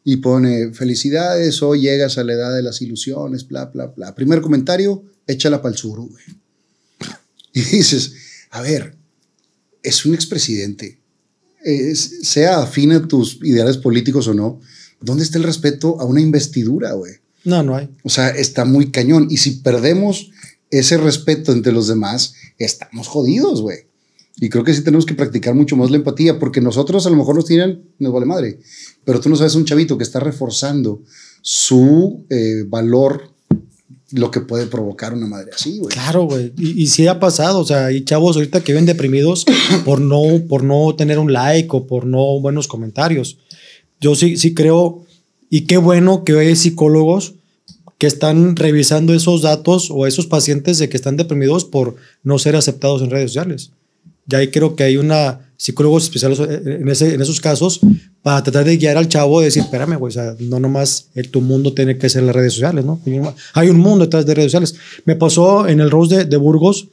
Y 0.05 0.17
pone, 0.17 0.73
felicidades, 0.73 1.63
hoy 1.63 1.83
llegas 1.83 2.19
a 2.19 2.25
la 2.25 2.35
edad 2.35 2.55
de 2.55 2.63
las 2.63 2.81
ilusiones, 2.83 3.47
bla, 3.49 3.67
bla, 3.67 3.87
bla. 3.87 4.15
Primer 4.15 4.41
comentario, 4.41 5.05
échala 5.27 5.61
para 5.63 5.73
el 5.73 5.79
sur, 5.79 6.01
güey. 6.01 6.25
Y 7.53 7.61
dices, 7.61 8.15
a 8.51 8.63
ver, 8.63 8.97
es 9.83 10.05
un 10.05 10.15
expresidente. 10.15 10.99
Es- 11.65 12.19
sea 12.23 12.63
afín 12.63 12.93
a 12.93 13.07
tus 13.09 13.39
ideales 13.43 13.79
políticos 13.79 14.29
o 14.29 14.35
no, 14.35 14.61
¿dónde 15.01 15.25
está 15.25 15.39
el 15.39 15.45
respeto 15.45 16.01
a 16.01 16.05
una 16.05 16.21
investidura, 16.21 16.93
güey? 16.93 17.15
no, 17.45 17.63
no 17.63 17.77
hay. 17.77 17.91
O 18.05 18.09
sea, 18.09 18.29
está 18.31 18.65
muy 18.65 18.91
cañón. 18.91 19.27
Y 19.31 19.37
si 19.37 19.51
perdemos 19.61 20.31
ese 20.71 20.97
respeto 20.97 21.53
entre 21.53 21.73
los 21.73 21.89
demás, 21.89 22.35
estamos 22.59 23.07
jodidos, 23.09 23.61
güey. 23.61 23.81
Y 24.41 24.49
creo 24.49 24.65
que 24.65 24.73
sí 24.75 24.83
tenemos 24.83 25.05
que 25.07 25.15
practicar 25.15 25.55
mucho 25.55 25.77
más 25.77 25.91
la 25.91 25.97
empatía, 25.99 26.39
porque 26.39 26.61
nosotros 26.63 27.07
a 27.07 27.11
lo 27.11 27.17
mejor 27.17 27.37
nos 27.37 27.45
tiran, 27.45 27.83
nos 27.99 28.13
vale 28.15 28.27
madre. 28.27 28.59
Pero 29.05 29.21
tú 29.21 29.29
no 29.29 29.37
sabes 29.37 29.55
un 29.57 29.65
chavito 29.67 29.97
que 29.99 30.05
está 30.05 30.21
reforzando 30.21 31.03
su 31.43 32.25
eh, 32.31 32.65
valor, 32.67 33.34
lo 34.15 34.31
que 34.31 34.41
puede 34.41 34.67
provocar 34.67 35.13
una 35.13 35.27
madre 35.27 35.51
así, 35.55 35.79
güey. 35.79 35.93
Claro, 35.93 36.25
güey. 36.25 36.53
Y, 36.57 36.83
y 36.83 36.87
sí 36.87 37.07
ha 37.09 37.19
pasado. 37.19 37.59
O 37.59 37.65
sea, 37.65 37.87
hay 37.87 38.05
chavos 38.05 38.37
ahorita 38.37 38.63
que 38.63 38.73
ven 38.73 38.87
deprimidos 38.87 39.45
por 39.85 40.01
no, 40.01 40.23
por 40.49 40.63
no 40.63 40.95
tener 40.95 41.19
un 41.19 41.33
like 41.33 41.69
o 41.71 41.87
por 41.87 42.07
no 42.07 42.41
buenos 42.41 42.69
comentarios. 42.69 43.39
Yo 44.01 44.15
sí, 44.15 44.37
sí 44.37 44.55
creo, 44.55 45.05
y 45.51 45.63
qué 45.63 45.79
bueno 45.79 46.25
que 46.25 46.39
hay 46.39 46.57
psicólogos 46.57 47.35
que 47.99 48.07
están 48.07 48.57
revisando 48.57 49.15
esos 49.15 49.43
datos 49.43 49.91
o 49.91 50.07
esos 50.07 50.27
pacientes 50.27 50.79
de 50.79 50.89
que 50.89 50.97
están 50.97 51.17
deprimidos 51.17 51.65
por 51.65 51.97
no 52.23 52.39
ser 52.39 52.57
aceptados 52.57 53.03
en 53.03 53.11
redes 53.11 53.31
sociales. 53.31 53.71
Ya 54.27 54.39
ahí 54.39 54.49
creo 54.49 54.77
que 54.77 54.85
hay 54.85 54.97
una 54.97 55.41
psicólogos 55.57 56.05
especiales 56.05 56.41
en, 56.41 56.89
ese, 56.89 57.15
en 57.15 57.23
esos 57.23 57.41
casos 57.41 57.81
para 58.25 58.43
tratar 58.43 58.65
de 58.65 58.77
guiar 58.79 58.97
al 58.97 59.07
chavo 59.09 59.41
y 59.43 59.45
decir, 59.45 59.63
espérame, 59.63 59.97
güey, 59.99 60.09
o 60.09 60.13
sea, 60.13 60.35
no 60.41 60.59
nomás 60.59 61.11
el, 61.15 61.31
tu 61.31 61.41
mundo 61.43 61.75
tiene 61.75 61.99
que 61.99 62.09
ser 62.09 62.23
las 62.23 62.35
redes 62.35 62.55
sociales, 62.55 62.83
¿no? 62.85 62.99
Hay 63.53 63.69
un- 63.69 63.77
mundo 63.79 64.07
detrás 64.07 64.25
de 64.25 64.35
redes 64.35 64.51
sociales. 64.51 64.75
Me 65.05 65.15
pasó 65.15 65.69
en 65.69 65.81
el 65.81 65.91
Rose 65.91 66.17
de, 66.17 66.25
de 66.25 66.37
Burgos 66.39 66.89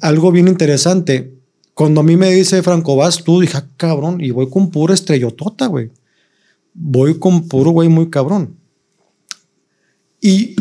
algo 0.00 0.30
bien 0.30 0.46
interesante. 0.46 1.34
Cuando 1.74 2.00
a 2.00 2.04
mí 2.04 2.16
me 2.16 2.30
dice 2.30 2.62
Franco, 2.62 2.94
vas 2.96 3.24
tú, 3.24 3.40
dije, 3.40 3.56
"Ah, 3.58 3.66
cabrón, 3.76 4.20
y 4.22 4.30
voy 4.30 4.48
con 4.48 4.70
pura 4.70 4.94
estrellotota, 4.94 5.66
güey. 5.66 5.90
Voy 6.74 7.18
con 7.18 7.48
puro 7.48 7.72
güey 7.72 7.88
muy 7.88 8.08
cabrón. 8.08 8.56
Y 10.20 10.54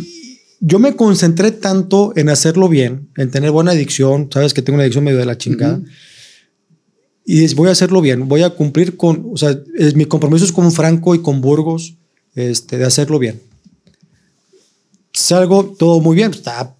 yo 0.60 0.80
me 0.80 0.96
concentré 0.96 1.52
tanto 1.52 2.12
en 2.16 2.30
hacerlo 2.30 2.70
bien, 2.70 3.10
en 3.18 3.30
tener 3.32 3.52
buena 3.52 3.72
adicción, 3.72 4.30
sabes 4.34 4.54
que 4.54 4.62
tengo 4.62 4.76
una 4.78 4.84
adicción 4.84 5.04
medio 5.04 5.18
de 5.20 5.26
la 5.26 5.38
chingada. 5.38 5.80
Y 7.26 7.44
es, 7.44 7.56
voy 7.56 7.70
a 7.70 7.72
hacerlo 7.72 8.02
bien, 8.02 8.28
voy 8.28 8.44
a 8.44 8.52
cumplir 8.52 8.98
con, 8.98 9.30
o 9.34 9.38
sea, 9.38 9.58
es, 9.78 9.96
mi 9.96 10.06
compromiso 10.06 10.46
es 10.46 10.52
con 10.52 10.72
Franco 10.72 11.16
y 11.16 11.22
con 11.22 11.42
Burgos, 11.42 11.96
este, 12.36 12.78
de 12.78 12.86
hacerlo 12.86 13.18
bien. 13.18 13.42
Salgo 15.12 15.66
todo 15.66 16.02
muy 16.02 16.16
bien, 16.16 16.32
está 16.32 16.76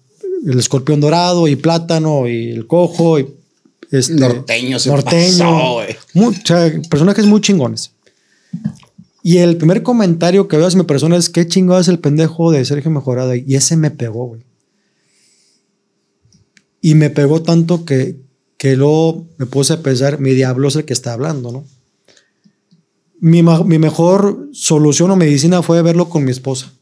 el 0.46 0.58
escorpión 0.58 1.00
dorado 1.00 1.48
y 1.48 1.56
plátano 1.56 2.28
y 2.28 2.50
el 2.50 2.66
cojo 2.66 3.18
y 3.18 3.26
este, 3.90 4.14
Norteño 4.14 4.78
se 4.78 4.90
norteño, 4.90 5.38
pasó. 5.38 5.80
Muy- 6.14 6.34
o 6.34 6.46
sea, 6.46 6.72
personajes 6.90 7.26
muy 7.26 7.40
chingones. 7.40 7.92
Y 9.22 9.38
el 9.38 9.56
primer 9.56 9.82
comentario 9.82 10.46
que 10.46 10.56
veo 10.56 10.66
hacia 10.66 10.78
mi 10.78 10.84
persona 10.84 11.16
es 11.16 11.28
qué 11.28 11.48
chingado 11.48 11.80
es 11.80 11.88
el 11.88 11.98
pendejo 11.98 12.52
de 12.52 12.64
Sergio 12.64 12.92
Mejorado. 12.92 13.34
Y 13.34 13.56
ese 13.56 13.76
me 13.76 13.90
pegó, 13.90 14.26
güey. 14.26 14.42
Y 16.80 16.94
me 16.94 17.10
pegó 17.10 17.42
tanto 17.42 17.84
que, 17.84 18.16
que 18.56 18.76
luego 18.76 19.26
me 19.38 19.46
puse 19.46 19.74
a 19.74 19.82
pensar, 19.82 20.18
mi 20.20 20.32
diablo 20.32 20.68
es 20.68 20.76
el 20.76 20.84
que 20.84 20.92
está 20.92 21.12
hablando, 21.12 21.52
¿no? 21.52 21.64
mi, 23.20 23.42
mi 23.42 23.78
mejor 23.78 24.48
solución 24.52 25.10
o 25.10 25.16
medicina 25.16 25.62
fue 25.62 25.82
verlo 25.82 26.08
con 26.08 26.24
mi 26.24 26.30
esposa. 26.30 26.72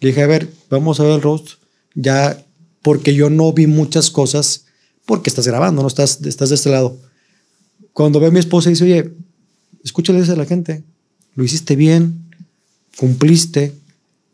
Le 0.00 0.08
dije, 0.08 0.22
a 0.22 0.26
ver, 0.26 0.48
vamos 0.70 0.98
a 0.98 1.04
ver 1.04 1.12
el 1.12 1.22
roast. 1.22 1.50
Ya, 1.94 2.44
porque 2.82 3.14
yo 3.14 3.30
no 3.30 3.52
vi 3.52 3.66
muchas 3.66 4.10
cosas, 4.10 4.64
porque 5.06 5.30
estás 5.30 5.46
grabando, 5.46 5.82
no 5.82 5.88
estás, 5.88 6.20
estás 6.24 6.48
de 6.48 6.54
este 6.54 6.70
lado. 6.70 6.98
Cuando 7.92 8.18
ve 8.18 8.28
a 8.28 8.30
mi 8.30 8.40
esposa 8.40 8.68
y 8.68 8.72
dice, 8.72 8.84
oye, 8.84 9.12
escúchale 9.84 10.20
eso 10.20 10.32
a 10.32 10.36
la 10.36 10.46
gente, 10.46 10.82
lo 11.34 11.44
hiciste 11.44 11.76
bien, 11.76 12.30
cumpliste. 12.96 13.74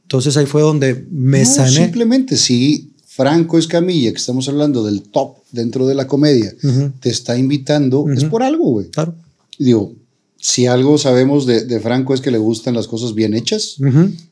Entonces 0.02 0.36
ahí 0.36 0.46
fue 0.46 0.62
donde 0.62 1.06
me 1.10 1.40
No, 1.40 1.44
sané. 1.44 1.70
Simplemente, 1.70 2.36
si 2.36 2.92
Franco 3.18 3.58
Escamilla, 3.58 4.12
que 4.12 4.18
estamos 4.18 4.48
hablando 4.48 4.84
del 4.84 5.02
top 5.02 5.38
dentro 5.50 5.88
de 5.88 5.96
la 5.96 6.06
comedia, 6.06 6.54
te 7.00 7.10
está 7.10 7.36
invitando, 7.36 8.06
es 8.14 8.22
por 8.22 8.44
algo, 8.44 8.70
güey. 8.70 8.90
Claro. 8.90 9.12
Digo, 9.58 9.92
si 10.36 10.66
algo 10.66 10.98
sabemos 10.98 11.44
de, 11.44 11.64
de 11.64 11.80
Franco 11.80 12.14
es 12.14 12.20
que 12.20 12.30
le 12.30 12.38
gustan 12.38 12.76
las 12.76 12.86
cosas 12.86 13.16
bien 13.16 13.34
hechas 13.34 13.74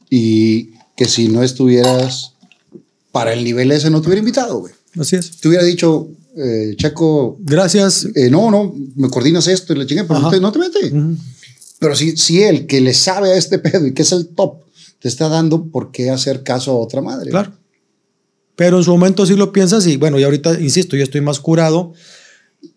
y 0.08 0.70
que 0.96 1.06
si 1.06 1.26
no 1.26 1.42
estuvieras 1.42 2.34
para 3.10 3.32
el 3.32 3.42
nivel 3.42 3.72
ese, 3.72 3.90
no 3.90 4.00
te 4.00 4.06
hubiera 4.06 4.20
invitado, 4.20 4.60
güey. 4.60 4.72
Así 4.96 5.16
es. 5.16 5.32
Te 5.32 5.48
hubiera 5.48 5.64
dicho, 5.64 6.06
eh, 6.36 6.76
Chaco, 6.76 7.38
Gracias. 7.40 8.06
eh, 8.14 8.30
no, 8.30 8.52
no, 8.52 8.72
me 8.94 9.10
coordinas 9.10 9.48
esto 9.48 9.72
y 9.72 9.78
la 9.78 9.86
chinga, 9.86 10.04
pero 10.06 10.20
no 10.20 10.28
Ajá. 10.28 10.36
te, 10.36 10.40
no 10.40 10.52
te 10.52 10.60
mete. 10.60 10.92
Pero 11.80 11.96
si, 11.96 12.16
si 12.16 12.40
él, 12.40 12.68
que 12.68 12.80
le 12.80 12.94
sabe 12.94 13.32
a 13.32 13.36
este 13.36 13.58
pedo 13.58 13.84
y 13.84 13.94
que 13.94 14.02
es 14.02 14.12
el 14.12 14.28
top, 14.28 14.58
te 15.00 15.08
está 15.08 15.28
dando, 15.28 15.64
¿por 15.64 15.90
qué 15.90 16.10
hacer 16.10 16.44
caso 16.44 16.70
a 16.70 16.76
otra 16.76 17.02
madre? 17.02 17.30
Claro. 17.32 17.52
Pero 18.57 18.78
en 18.78 18.85
su 18.85 18.91
momento 18.91 19.27
sí 19.27 19.37
lo 19.37 19.53
piensas 19.53 19.87
y 19.87 19.97
bueno, 19.97 20.19
y 20.19 20.24
ahorita, 20.24 20.59
insisto, 20.61 20.97
yo 20.97 21.05
estoy 21.05 21.20
más 21.20 21.39
curado. 21.41 21.93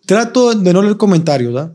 Trato 0.06 0.54
de 0.54 0.72
no 0.72 0.82
leer 0.82 0.96
comentarios. 0.96 1.70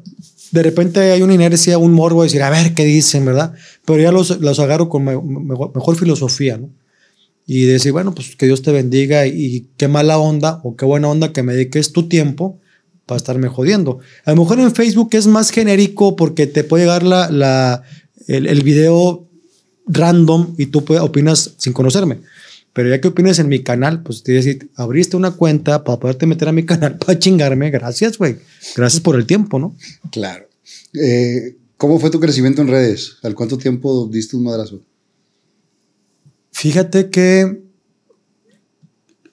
De 0.52 0.64
repente 0.64 1.00
hay 1.12 1.22
una 1.22 1.34
inercia, 1.34 1.78
un 1.78 1.92
morbo 1.92 2.22
de 2.22 2.28
decir, 2.28 2.44
a 2.44 2.50
ver 2.50 2.74
qué 2.74 2.86
dicen, 2.86 3.26
¿verdad? 3.26 3.54
Pero 3.84 4.02
ya 4.02 4.12
los, 4.12 4.40
los 4.40 4.60
agarro 4.60 4.90
con 4.90 5.04
me- 5.04 5.18
mejor, 5.18 5.96
filosofía, 5.98 6.58
¿no? 6.58 6.70
Y 7.48 7.66
decir, 7.66 7.92
bueno, 7.92 8.14
pues 8.14 8.36
que 8.36 8.46
Dios 8.46 8.62
te 8.62 8.72
bendiga 8.72 9.28
y 9.28 9.68
qué 9.78 9.88
mala 9.88 10.18
onda 10.18 10.62
o 10.64 10.76
qué 10.76 10.86
buena 10.86 11.10
onda 11.10 11.34
que 11.34 11.44
me 11.44 11.54
dediques 11.54 11.92
tu 11.92 12.08
tiempo 12.08 12.60
para 13.06 13.18
estarme 13.18 13.50
jodiendo. 13.50 14.00
A 14.24 14.32
lo 14.32 14.38
mejor 14.38 14.60
en 14.60 14.74
Facebook 14.74 15.10
es 15.12 15.28
más 15.28 15.52
genérico 15.52 16.16
porque 16.16 16.48
te 16.48 16.64
puede 16.64 16.86
llegar 16.86 17.04
la, 17.04 17.84
el, 18.28 18.48
el 18.48 18.64
video 18.64 19.28
random 19.88 20.56
y 20.58 20.68
tú 20.68 20.84
opinas 21.00 21.54
sin 21.58 21.74
conocerme. 21.74 22.20
Pero 22.76 22.90
ya 22.90 23.00
que 23.00 23.08
opines 23.08 23.40
en 23.40 23.48
mi 23.48 23.64
canal, 23.64 24.04
pues 24.04 24.22
te 24.22 24.34
decir, 24.34 24.70
abriste 24.76 25.16
una 25.16 25.32
cuenta 25.32 25.86
para 25.86 25.98
poderte 25.98 26.26
meter 26.26 26.50
a 26.50 26.52
mi 26.52 26.66
canal 26.72 26.98
para 26.98 27.18
chingarme. 27.18 27.72
Gracias, 27.72 28.18
güey. 28.18 28.36
Gracias 28.76 29.02
por 29.02 29.16
el 29.16 29.26
tiempo, 29.26 29.60
¿no? 29.60 29.78
Claro. 30.12 30.50
Eh, 30.94 31.56
¿Cómo 31.78 32.00
fue 32.00 32.10
tu 32.10 32.20
crecimiento 32.20 32.62
en 32.62 32.68
redes? 32.68 33.14
¿Al 33.24 33.34
cuánto 33.34 33.58
tiempo 33.58 34.10
diste 34.12 34.36
un 34.36 34.44
madrazo? 34.44 34.82
Fíjate 36.52 37.10
que 37.10 37.62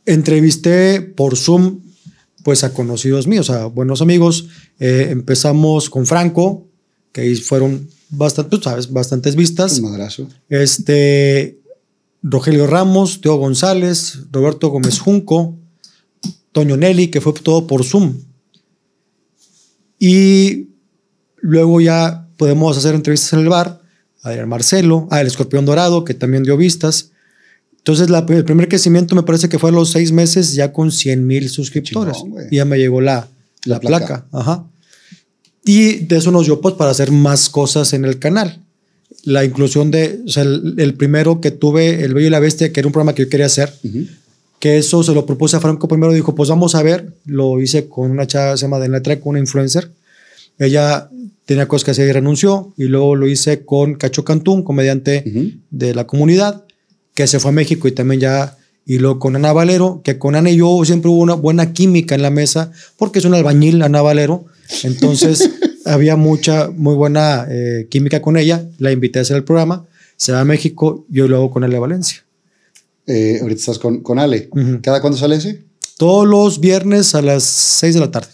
entrevisté 0.06 1.01
por 1.01 1.36
Zoom 1.36 1.81
pues 2.44 2.62
a 2.62 2.73
conocidos 2.73 3.27
míos, 3.27 3.51
a 3.51 3.66
buenos 3.66 4.02
amigos. 4.02 4.51
Eh, 4.78 5.09
empezamos 5.10 5.90
con 5.90 6.06
Franco, 6.06 6.69
que 7.10 7.23
ahí 7.23 7.35
fueron 7.35 7.89
bastante, 8.09 8.56
tú 8.56 8.62
sabes, 8.62 8.93
bastantes 8.93 9.35
vistas. 9.35 9.78
Un 9.81 9.90
madrazo. 9.90 10.28
Este, 10.48 11.61
Rogelio 12.23 12.66
Ramos, 12.66 13.20
Teo 13.20 13.36
González, 13.36 14.19
Roberto 14.31 14.69
Gómez 14.69 14.99
Junco, 15.01 15.57
Toño 16.53 16.77
Nelly, 16.77 17.09
que 17.09 17.20
fue 17.20 17.32
todo 17.32 17.66
por 17.66 17.85
Zoom. 17.85 18.15
Y 19.99 20.69
luego 21.40 21.81
ya 21.81 22.28
podemos 22.36 22.77
hacer 22.77 22.94
entrevistas 22.94 23.32
en 23.35 23.40
el 23.40 23.49
bar. 23.49 23.81
Adrián 24.23 24.49
Marcelo, 24.49 25.09
ah, 25.11 25.20
el 25.20 25.27
Escorpión 25.27 25.65
Dorado, 25.66 26.05
que 26.05 26.15
también 26.15 26.44
dio 26.44 26.57
vistas. 26.57 27.11
Entonces, 27.78 28.09
la- 28.11 28.24
el 28.28 28.44
primer 28.44 28.69
crecimiento 28.69 29.16
me 29.16 29.24
parece 29.24 29.49
que 29.49 29.59
fue 29.59 29.70
a 29.70 29.73
los 29.73 29.90
seis 29.90 30.12
meses, 30.12 30.55
ya 30.55 30.73
con 30.73 30.93
100 30.93 31.27
mil 31.27 31.49
suscriptores. 31.49 32.16
Chingón, 32.19 32.44
y 32.51 32.57
ya 32.57 32.65
me 32.65 32.78
llegó 32.78 33.01
la, 33.01 33.28
La 33.65 33.74
la, 33.74 33.81
placa. 33.81 34.07
placa. 34.07 34.27
Ajá. 34.31 34.65
Y 35.65 36.05
de 36.07 36.16
eso 36.16 36.31
nos 36.31 36.47
dio 36.47 36.61
pues 36.61 36.74
para 36.77 36.93
hacer 36.93 37.11
más 37.11 37.49
cosas 37.49 37.93
en 37.93 38.05
el 38.05 38.19
canal. 38.20 38.65
La 39.24 39.44
inclusión 39.44 39.90
de, 39.90 40.20
o 40.27 40.28
sea, 40.28 40.43
el, 40.43 40.74
el 40.78 40.94
primero 40.94 41.40
que 41.40 41.51
tuve, 41.53 42.02
El 42.02 42.12
Bello 42.15 42.26
y 42.26 42.31
la 42.31 42.41
Bestia, 42.41 42.73
que 42.73 42.81
era 42.81 42.86
un 42.89 42.92
programa 42.92 43.15
que 43.15 43.23
yo 43.25 43.28
quería 43.28 43.47
hacer, 43.47 43.73
Ujú. 43.84 44.07
que 44.59 44.78
eso 44.78 45.02
se 45.05 45.12
lo 45.15 45.26
propuse 45.26 45.57
a 45.57 45.60
Franco 45.60 45.86
primero, 45.89 46.12
dijo, 46.12 46.34
pues 46.34 46.49
vamos 46.49 46.75
a 46.75 46.83
ver, 46.83 47.12
lo 47.26 47.60
hice 47.60 47.89
con 47.89 48.10
una 48.10 48.26
chava, 48.26 48.57
se 48.57 48.62
llama 48.62 48.78
de 48.81 48.89
letra, 48.89 49.20
con 49.20 49.31
una 49.31 49.39
influencer. 49.39 49.91
Ella 50.59 51.09
tenía 51.44 51.67
cosas 51.68 51.84
que 51.84 51.91
hacer 51.92 52.09
y 52.09 52.12
renunció, 52.12 52.73
y 52.76 52.84
luego 52.84 53.15
lo 53.17 53.26
hice 53.28 53.65
con 53.65 53.94
Cacho 53.94 54.25
Cantú, 54.25 54.52
un 54.52 54.62
comediante 54.65 55.25
Ujú. 55.26 55.51
de 55.70 55.94
la 55.94 56.07
comunidad, 56.07 56.65
que 57.15 57.26
se 57.26 57.39
fue 57.41 57.51
a 57.51 57.55
México 57.55 57.86
y 57.89 57.92
también 57.92 58.20
ya, 58.20 58.57
y 58.86 58.99
luego 58.99 59.18
con 59.20 59.36
Ana 59.36 59.52
Valero, 59.52 60.01
que 60.02 60.18
con 60.18 60.34
Ana 60.34 60.51
y 60.51 60.57
yo 60.57 60.81
siempre 60.84 61.10
hubo 61.10 61.20
una 61.20 61.34
buena 61.34 61.73
química 61.73 62.15
en 62.17 62.23
la 62.23 62.31
mesa, 62.31 62.73
porque 62.97 63.18
es 63.20 63.25
un 63.25 63.34
albañil, 63.34 63.83
Ana 63.83 64.02
Valero, 64.02 64.47
entonces 64.83 65.49
había 65.85 66.17
mucha, 66.17 66.69
muy 66.70 66.94
buena 66.94 67.47
eh, 67.51 67.86
química 67.91 68.20
con 68.23 68.36
ella, 68.36 68.69
la 68.78 68.93
invité 68.93 69.19
a 69.19 69.23
hacer 69.23 69.36
el 69.36 69.44
programa, 69.44 69.86
se 70.17 70.33
va 70.33 70.41
a 70.41 70.44
México, 70.44 71.05
yo 71.09 71.27
lo 71.28 71.36
hago 71.36 71.51
con 71.51 71.65
Ale 71.65 71.78
Valencia. 71.78 72.25
Eh, 73.07 73.39
ahorita 73.43 73.59
estás 73.61 73.78
con, 73.78 74.01
con 74.01 74.19
Ale. 74.19 74.49
Ujú. 74.52 74.81
¿Cada 74.83 75.01
cuándo 75.01 75.19
sale 75.19 75.36
ese? 75.36 75.65
Todos 75.99 76.27
los 76.27 76.61
viernes 76.61 77.15
a 77.15 77.23
las 77.23 77.43
6 77.43 77.94
de 77.94 78.01
la 78.01 78.11
tarde 78.11 78.28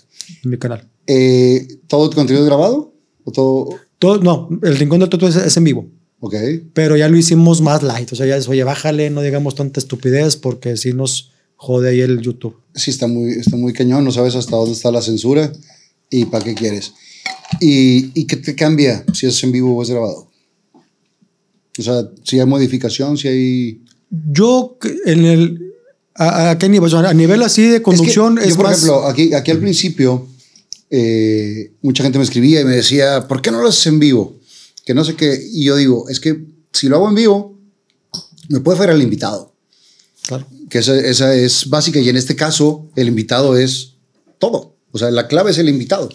en 0.44 0.50
mi 0.50 0.58
canal. 0.58 0.86
Eh, 1.06 1.66
¿Todo 1.86 2.10
tu 2.10 2.16
contenido 2.16 2.42
es 2.44 2.48
grabado? 2.48 2.92
¿O 3.24 3.32
todo? 3.32 3.68
Todo, 3.98 4.18
no, 4.22 4.48
el 4.62 4.76
Rincón 4.76 5.00
del 5.00 5.08
Toto 5.08 5.26
es, 5.26 5.36
es 5.36 5.56
en 5.56 5.64
vivo, 5.64 5.86
Ok. 6.20 6.34
pero 6.74 6.96
ya 6.96 7.08
lo 7.08 7.16
hicimos 7.16 7.60
más 7.62 7.82
light. 7.82 8.12
O 8.12 8.16
sea, 8.16 8.26
ya 8.26 8.36
es, 8.36 8.46
oye, 8.48 8.62
bájale, 8.62 9.10
no 9.10 9.22
digamos 9.22 9.54
tanta 9.54 9.80
estupidez 9.80 10.36
porque 10.36 10.76
si 10.76 10.92
nos 10.92 11.32
jode 11.56 11.88
ahí 11.88 12.00
el 12.00 12.20
YouTube. 12.20 12.56
Sí, 12.74 12.90
está 12.90 13.06
muy, 13.08 13.32
está 13.32 13.56
muy 13.56 13.72
cañón. 13.72 14.04
No 14.04 14.12
sabes 14.12 14.34
hasta 14.36 14.54
dónde 14.56 14.72
está 14.72 14.92
la 14.92 15.02
censura 15.02 15.50
y 16.10 16.26
para 16.26 16.44
qué 16.44 16.54
quieres. 16.54 16.92
¿Y, 17.60 18.20
¿Y 18.20 18.26
qué 18.26 18.36
te 18.36 18.54
cambia 18.54 19.04
si 19.12 19.26
es 19.26 19.42
en 19.42 19.52
vivo 19.52 19.76
o 19.76 19.82
es 19.82 19.90
grabado? 19.90 20.30
O 21.78 21.82
sea, 21.82 22.08
si 22.24 22.38
hay 22.38 22.46
modificación, 22.46 23.16
si 23.16 23.28
hay... 23.28 23.82
Yo 24.10 24.78
en 25.04 25.24
el. 25.24 25.72
¿A, 26.14 26.50
a 26.50 26.58
qué 26.58 26.68
nivel? 26.68 26.92
A 26.94 27.12
nivel 27.14 27.42
así 27.42 27.66
de 27.66 27.82
conducción 27.82 28.38
Es 28.38 28.44
que 28.44 28.48
es, 28.48 28.54
yo, 28.54 28.56
por 28.56 28.66
más. 28.66 28.78
ejemplo, 28.78 29.06
aquí, 29.06 29.34
aquí 29.34 29.50
al 29.50 29.58
principio, 29.58 30.26
eh, 30.90 31.72
mucha 31.82 32.02
gente 32.02 32.18
me 32.18 32.24
escribía 32.24 32.62
y 32.62 32.64
me 32.64 32.76
decía, 32.76 33.28
¿por 33.28 33.42
qué 33.42 33.50
no 33.50 33.60
lo 33.60 33.68
haces 33.68 33.86
en 33.86 33.98
vivo? 33.98 34.38
Que 34.84 34.94
no 34.94 35.04
sé 35.04 35.14
qué. 35.14 35.38
Y 35.52 35.64
yo 35.64 35.76
digo, 35.76 36.08
es 36.08 36.20
que 36.20 36.42
si 36.72 36.88
lo 36.88 36.96
hago 36.96 37.08
en 37.08 37.14
vivo, 37.14 37.58
me 38.48 38.60
puede 38.60 38.78
fuera 38.78 38.94
el 38.94 39.02
invitado. 39.02 39.54
Claro. 40.26 40.46
Que 40.70 40.78
esa, 40.78 40.98
esa 40.98 41.34
es 41.34 41.68
básica. 41.68 42.00
Y 42.00 42.08
en 42.08 42.16
este 42.16 42.34
caso, 42.34 42.88
el 42.96 43.08
invitado 43.08 43.56
es 43.56 43.94
todo. 44.38 44.76
O 44.90 44.98
sea, 44.98 45.10
la 45.10 45.28
clave 45.28 45.50
es 45.50 45.58
el 45.58 45.68
invitado. 45.68 46.08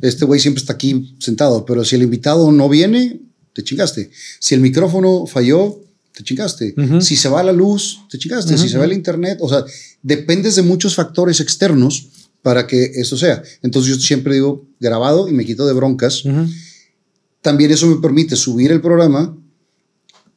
Este 0.00 0.24
güey 0.24 0.40
siempre 0.40 0.60
está 0.60 0.74
aquí 0.74 1.16
sentado, 1.18 1.64
pero 1.64 1.84
si 1.84 1.96
el 1.96 2.02
invitado 2.02 2.50
no 2.52 2.68
viene, 2.68 3.20
te 3.52 3.62
chingaste. 3.62 4.10
Si 4.40 4.54
el 4.54 4.60
micrófono 4.60 5.26
falló, 5.26 5.80
te 6.12 6.22
chingaste. 6.22 6.74
Si 7.00 7.16
se 7.16 7.28
va 7.28 7.42
la 7.42 7.52
luz, 7.52 8.00
te 8.10 8.18
chingaste. 8.18 8.58
Si 8.58 8.68
se 8.68 8.78
va 8.78 8.84
el 8.84 8.92
internet, 8.92 9.38
o 9.40 9.48
sea, 9.48 9.64
dependes 10.02 10.56
de 10.56 10.62
muchos 10.62 10.94
factores 10.94 11.40
externos 11.40 12.08
para 12.42 12.66
que 12.66 12.84
eso 12.84 13.16
sea. 13.16 13.42
Entonces 13.62 13.96
yo 13.96 14.00
siempre 14.00 14.34
digo 14.34 14.66
grabado 14.78 15.28
y 15.28 15.32
me 15.32 15.44
quito 15.44 15.66
de 15.66 15.72
broncas. 15.72 16.24
También 17.40 17.70
eso 17.70 17.86
me 17.86 17.96
permite 17.96 18.36
subir 18.36 18.70
el 18.72 18.80
programa, 18.80 19.36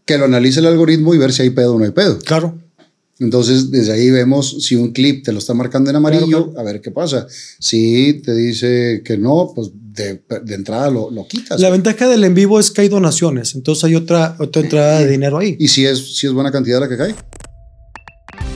que 0.06 0.18
lo 0.18 0.26
analice 0.26 0.60
el 0.60 0.68
algoritmo 0.68 1.14
y 1.14 1.18
ver 1.18 1.34
si 1.34 1.42
hay 1.42 1.50
pedo 1.50 1.76
o 1.76 1.80
no 1.80 1.86
hay 1.86 1.92
pedo. 1.92 2.18
Claro. 2.20 2.58
Entonces, 3.20 3.72
desde 3.72 3.94
ahí 3.94 4.12
vemos 4.12 4.58
si 4.64 4.76
un 4.76 4.92
clip 4.92 5.26
te 5.26 5.32
lo 5.32 5.40
está 5.40 5.54
marcando 5.54 5.90
en 5.90 5.96
amarillo, 5.96 6.52
Claro, 6.52 6.60
a 6.60 6.64
ver 6.64 6.82
qué 6.82 6.92
pasa. 6.92 7.28
Si 7.60 8.22
te 8.24 8.34
dice 8.36 9.02
que 9.04 9.18
no, 9.18 9.52
pues 9.56 9.72
de, 9.74 10.22
de 10.44 10.56
entrada 10.56 10.92
lo, 10.92 11.10
lo 11.10 11.28
quitas. 11.28 11.60
La 11.60 11.70
ventaja 11.70 12.08
del 12.08 12.24
en 12.24 12.36
vivo 12.36 12.60
es 12.60 12.70
que 12.70 12.82
hay 12.82 12.90
donaciones. 12.90 13.56
Entonces 13.56 13.84
hay 13.86 13.96
otra, 13.96 14.36
otra 14.40 14.62
entrada 14.62 15.00
de 15.00 15.08
dinero 15.08 15.40
ahí. 15.40 15.58
y 15.60 15.68
si 15.68 15.86
es, 15.86 16.18
si 16.18 16.28
es 16.28 16.34
buena 16.34 16.52
cantidad 16.52 16.80
la 16.80 16.88
que 16.88 16.98
cae. 16.98 17.16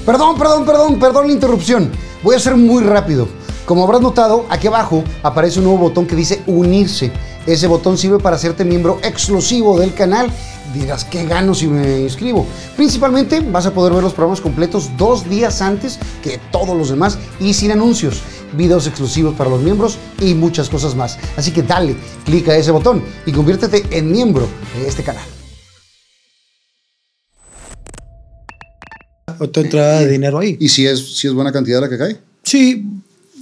Perdón, 0.05 0.37
perdón, 0.37 0.65
perdón, 0.65 0.99
perdón 0.99 1.27
la 1.27 1.33
interrupción. 1.33 1.89
Voy 2.23 2.35
a 2.35 2.39
ser 2.39 2.55
muy 2.55 2.83
rápido. 2.83 3.27
Como 3.65 3.83
habrás 3.83 4.01
notado, 4.01 4.45
aquí 4.49 4.67
abajo 4.67 5.03
aparece 5.23 5.59
un 5.59 5.65
nuevo 5.65 5.79
botón 5.79 6.05
que 6.05 6.15
dice 6.15 6.41
unirse. 6.47 7.11
Ese 7.45 7.67
botón 7.67 7.97
sirve 7.97 8.19
para 8.19 8.35
hacerte 8.35 8.65
miembro 8.65 8.99
exclusivo 9.03 9.79
del 9.79 9.93
canal. 9.93 10.31
Dirás, 10.73 11.03
¿qué 11.03 11.25
gano 11.25 11.53
si 11.53 11.67
me 11.67 12.01
inscribo? 12.01 12.45
Principalmente 12.77 13.41
vas 13.41 13.65
a 13.65 13.73
poder 13.73 13.93
ver 13.93 14.03
los 14.03 14.13
programas 14.13 14.39
completos 14.39 14.89
dos 14.97 15.29
días 15.29 15.61
antes 15.61 15.99
que 16.23 16.39
todos 16.51 16.77
los 16.77 16.89
demás 16.89 17.17
y 17.39 17.53
sin 17.53 17.71
anuncios, 17.71 18.21
videos 18.57 18.87
exclusivos 18.87 19.35
para 19.35 19.49
los 19.49 19.61
miembros 19.61 19.97
y 20.21 20.33
muchas 20.33 20.69
cosas 20.69 20.95
más. 20.95 21.17
Así 21.35 21.51
que 21.51 21.63
dale, 21.63 21.95
clica 22.23 22.55
ese 22.55 22.71
botón 22.71 23.03
y 23.25 23.31
conviértete 23.31 23.83
en 23.91 24.11
miembro 24.11 24.47
de 24.77 24.87
este 24.87 25.03
canal. 25.03 25.25
Otra 29.39 29.63
entrada 29.63 29.99
de 30.01 30.07
dinero 30.07 30.39
ahí. 30.39 30.55
Y 30.59 30.69
si 30.69 30.85
es, 30.85 31.17
si 31.17 31.27
es 31.27 31.33
buena 31.33 31.51
cantidad 31.51 31.81
la 31.81 31.89
que 31.89 31.97
cae. 31.97 32.17
Sí, 32.43 32.85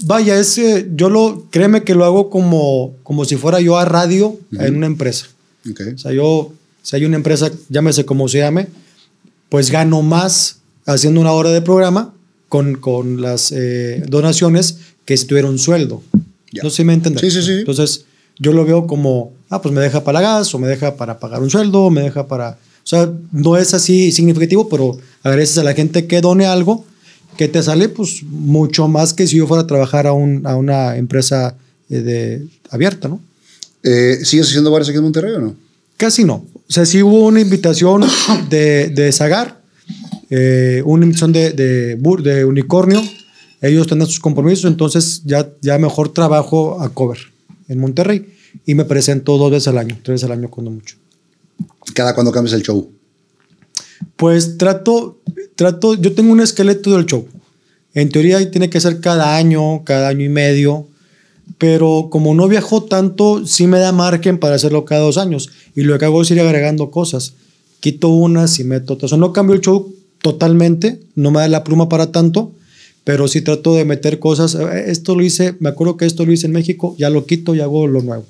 vaya, 0.04 0.40
es, 0.40 0.58
eh, 0.58 0.88
yo 0.96 1.10
lo, 1.10 1.48
créeme 1.52 1.84
que 1.84 1.94
lo 1.94 2.06
hago 2.06 2.30
como, 2.30 2.96
como 3.04 3.26
si 3.26 3.36
fuera 3.36 3.60
yo 3.60 3.78
a 3.78 3.86
radio 3.86 4.38
en 4.58 4.78
una 4.78 4.88
empresa. 4.88 5.28
Ok. 5.70 5.82
O 5.96 5.98
sea, 5.98 6.12
yo, 6.14 6.54
si 6.90 6.96
hay 6.96 7.06
una 7.06 7.18
empresa, 7.18 7.52
llámese 7.70 8.04
como 8.04 8.28
se 8.28 8.40
llame, 8.40 8.68
pues 9.50 9.70
gano 9.70 10.02
más 10.02 10.58
haciendo 10.88 11.22
una 11.22 11.34
hora 11.34 11.52
de 11.52 11.62
programa 11.62 12.16
con, 12.48 12.78
con 12.78 13.22
las 13.22 13.52
eh, 13.52 14.04
donaciones 14.08 14.80
que 15.06 15.16
si 15.16 15.28
tuviera 15.28 15.48
un 15.48 15.60
sueldo. 15.60 16.02
Ya. 16.52 16.64
No 16.64 16.72
sé 16.72 16.78
si 16.78 16.84
me 16.86 16.94
entiendes. 16.94 17.22
Sí, 17.22 17.30
sí, 17.30 17.46
sí. 17.46 17.60
Entonces, 17.60 18.06
yo 18.40 18.54
lo 18.54 18.66
veo 18.66 18.88
como, 18.88 19.34
ah, 19.52 19.62
pues 19.62 19.72
me 19.72 19.82
deja 19.82 20.04
para 20.04 20.20
la 20.20 20.38
gas, 20.38 20.52
o 20.56 20.58
me 20.58 20.68
deja 20.68 20.96
para 20.96 21.20
pagar 21.20 21.44
un 21.44 21.52
sueldo, 21.52 21.84
o 21.84 21.92
me 21.92 22.02
deja 22.02 22.26
para. 22.26 22.58
O 22.84 22.88
sea, 22.90 23.08
no 23.32 23.56
es 23.56 23.76
así 23.76 24.12
significativo, 24.12 24.68
pero 24.68 24.98
agradeces 25.22 25.60
a 25.60 25.64
la 25.64 25.76
gente 25.76 26.08
que 26.08 26.22
done 26.22 26.48
algo 26.48 26.86
que 27.38 27.48
te 27.48 27.62
sale 27.62 27.88
pues 27.88 28.24
mucho 28.24 28.88
más 28.88 29.14
que 29.14 29.28
si 29.28 29.38
yo 29.38 29.46
fuera 29.46 29.62
a 29.62 29.68
trabajar 29.68 30.08
a, 30.08 30.14
un, 30.14 30.48
a 30.48 30.56
una 30.56 30.98
empresa 30.98 31.56
eh, 31.88 32.00
de, 32.00 32.48
abierta, 32.72 33.08
¿no? 33.08 33.22
Eh, 33.84 34.22
¿Sigues 34.24 34.48
haciendo 34.48 34.72
bares 34.72 34.90
aquí 34.90 34.98
en 34.98 35.04
Monterrey 35.04 35.34
o 35.34 35.40
no? 35.40 35.69
Casi 36.00 36.24
no. 36.24 36.46
O 36.56 36.72
sea, 36.72 36.86
sí 36.86 37.04
hubo 37.04 37.26
una 37.26 37.42
invitación 37.42 38.06
de, 38.50 38.88
de 38.88 39.12
Zagar, 39.12 39.62
eh, 40.30 40.82
una 40.86 41.04
invitación 41.04 41.34
de, 41.34 41.52
de, 41.52 41.98
de 42.24 42.46
Unicornio. 42.46 43.04
Ellos 43.62 43.86
tenían 43.86 44.08
sus 44.08 44.22
compromisos, 44.22 44.64
entonces 44.72 45.24
ya, 45.26 45.52
ya 45.62 45.78
mejor 45.78 46.14
trabajo 46.14 46.82
a 46.82 46.94
cover 46.94 47.18
en 47.68 47.80
Monterrey 47.80 48.34
y 48.66 48.76
me 48.76 48.86
presento 48.86 49.38
dos 49.38 49.52
veces 49.52 49.68
al 49.68 49.78
año, 49.78 49.98
tres 50.02 50.16
veces 50.16 50.24
al 50.24 50.40
año 50.40 50.50
cuando 50.50 50.72
mucho. 50.72 50.96
Cada 51.94 52.16
cuando 52.16 52.32
cambias 52.32 52.54
el 52.54 52.64
show. 52.64 52.90
Pues 54.16 54.58
trato, 54.58 55.20
trato, 55.56 55.96
yo 55.96 56.14
tengo 56.14 56.32
un 56.32 56.40
esqueleto 56.40 56.96
del 56.96 57.08
show. 57.08 57.28
En 57.94 58.08
teoría 58.08 58.50
tiene 58.50 58.70
que 58.70 58.80
ser 58.80 59.02
cada 59.02 59.36
año, 59.36 59.84
cada 59.84 60.08
año 60.08 60.24
y 60.24 60.30
medio, 60.30 60.88
pero 61.58 62.08
como 62.10 62.34
no 62.36 62.48
viajo 62.48 62.84
tanto, 62.84 63.46
sí 63.46 63.68
me 63.68 63.80
da 63.80 63.92
margen 63.92 64.38
para 64.38 64.56
hacerlo 64.56 64.86
cada 64.86 65.02
dos 65.02 65.18
años. 65.18 65.50
Y 65.76 65.82
lo 65.82 65.98
que 65.98 66.06
hago 66.06 66.22
es 66.22 66.32
ir 66.32 66.40
agregando 66.40 66.92
cosas. 66.92 67.34
Quito 67.80 68.10
unas 68.10 68.60
y 68.60 68.64
meto 68.64 68.94
otras. 68.94 69.10
O 69.10 69.16
sea, 69.16 69.18
no 69.18 69.34
cambio 69.34 69.56
el 69.56 69.62
show 69.62 69.94
totalmente, 70.22 71.02
no 71.16 71.32
me 71.32 71.40
da 71.40 71.48
la 71.48 71.64
pluma 71.64 71.90
para 71.90 72.12
tanto, 72.12 72.52
pero 73.04 73.28
sí 73.28 73.42
trato 73.42 73.74
de 73.76 73.86
meter 73.86 74.20
cosas. 74.20 74.56
Eh, 74.56 74.86
Esto 74.88 75.16
lo 75.16 75.24
hice, 75.24 75.56
me 75.60 75.70
acuerdo 75.70 75.98
que 75.98 76.06
esto 76.06 76.26
lo 76.26 76.32
hice 76.32 76.48
en 76.48 76.54
México, 76.54 76.96
ya 76.98 77.10
lo 77.10 77.26
quito 77.26 77.56
y 77.56 77.62
hago 77.62 77.88
lo 77.88 78.02
nuevo. 78.02 78.26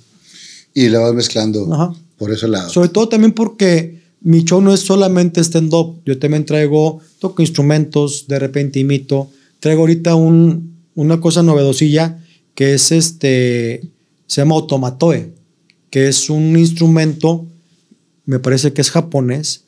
Y 0.74 0.90
le 0.90 0.98
vas 0.98 1.14
mezclando 1.14 1.68
Ajá. 1.74 1.94
por 2.18 2.32
ese 2.32 2.48
lado. 2.48 2.70
Sobre 2.70 2.90
todo 2.90 3.10
también 3.10 3.34
porque 3.34 4.00
mi 4.22 4.44
show 4.44 4.62
no 4.62 4.74
es 4.74 4.82
solamente 4.82 5.42
stand-up. 5.42 6.02
Yo 6.06 6.18
también 6.20 6.46
traigo, 6.46 7.00
toco 7.20 7.42
instrumentos, 7.42 8.26
de 8.28 8.38
repente 8.40 8.80
imito. 8.80 9.30
Traigo 9.60 9.82
ahorita 9.82 10.16
un, 10.16 10.76
una 10.96 11.20
cosa 11.20 11.42
novedosilla 11.42 12.20
que 12.60 12.74
es 12.74 12.92
este, 12.92 13.90
se 14.28 14.42
llama 14.42 14.56
Otomatoe, 14.56 15.32
que 15.90 16.10
es 16.10 16.30
un 16.30 16.58
instrumento, 16.58 17.48
me 18.26 18.40
parece 18.40 18.74
que 18.74 18.82
es 18.82 18.92
japonés, 18.92 19.64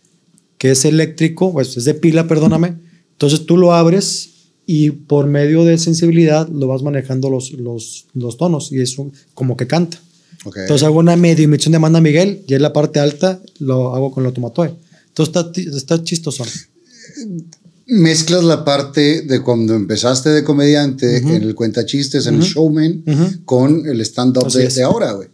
que 0.58 0.72
es 0.72 0.84
eléctrico, 0.84 1.54
pues 1.54 1.78
es 1.78 1.86
de 1.86 1.94
pila, 1.94 2.28
perdóname. 2.28 2.74
Entonces 3.14 3.46
tú 3.46 3.56
lo 3.56 3.74
abres 3.74 4.32
y 4.66 4.92
por 4.92 5.28
medio 5.28 5.64
de 5.64 5.78
sensibilidad 5.78 6.50
lo 6.50 6.68
vas 6.68 6.84
manejando 6.84 7.30
los, 7.30 7.54
los, 7.54 8.08
los 8.14 8.36
tonos 8.36 8.74
y 8.74 8.82
es 8.82 8.98
un- 8.98 9.14
como 9.36 9.56
que 9.56 9.68
canta. 9.68 9.98
Ok. 10.44 10.58
Entonces 10.58 10.86
hago 10.86 11.00
una 11.00 11.16
medio 11.16 11.46
emisión 11.46 11.72
de 11.72 11.78
Amanda 11.78 12.02
Miguel 12.02 12.44
y 12.46 12.56
en 12.56 12.62
la 12.62 12.74
parte 12.74 13.00
alta 13.00 13.42
lo 13.60 13.96
hago 13.96 14.12
con 14.12 14.26
lo 14.26 14.34
tomatoe. 14.34 14.74
Entonces 15.08 15.34
está, 15.34 15.78
está 15.78 16.04
chistoso. 16.04 16.44
Mezclas 17.94 18.44
la 18.46 18.64
parte 18.64 19.22
de 19.24 19.42
cuando 19.42 19.76
empezaste 19.76 20.30
de 20.30 20.46
comediante 20.46 21.18
en 21.18 21.28
el 21.44 21.56
cuentachistes, 21.56 22.26
en 22.26 22.36
el 22.36 22.42
showman, 22.42 23.04
con 23.44 23.86
el 23.86 24.00
stand-up 24.02 24.50
de, 24.50 24.84
ahora, 24.84 25.12
güey. 25.12 25.28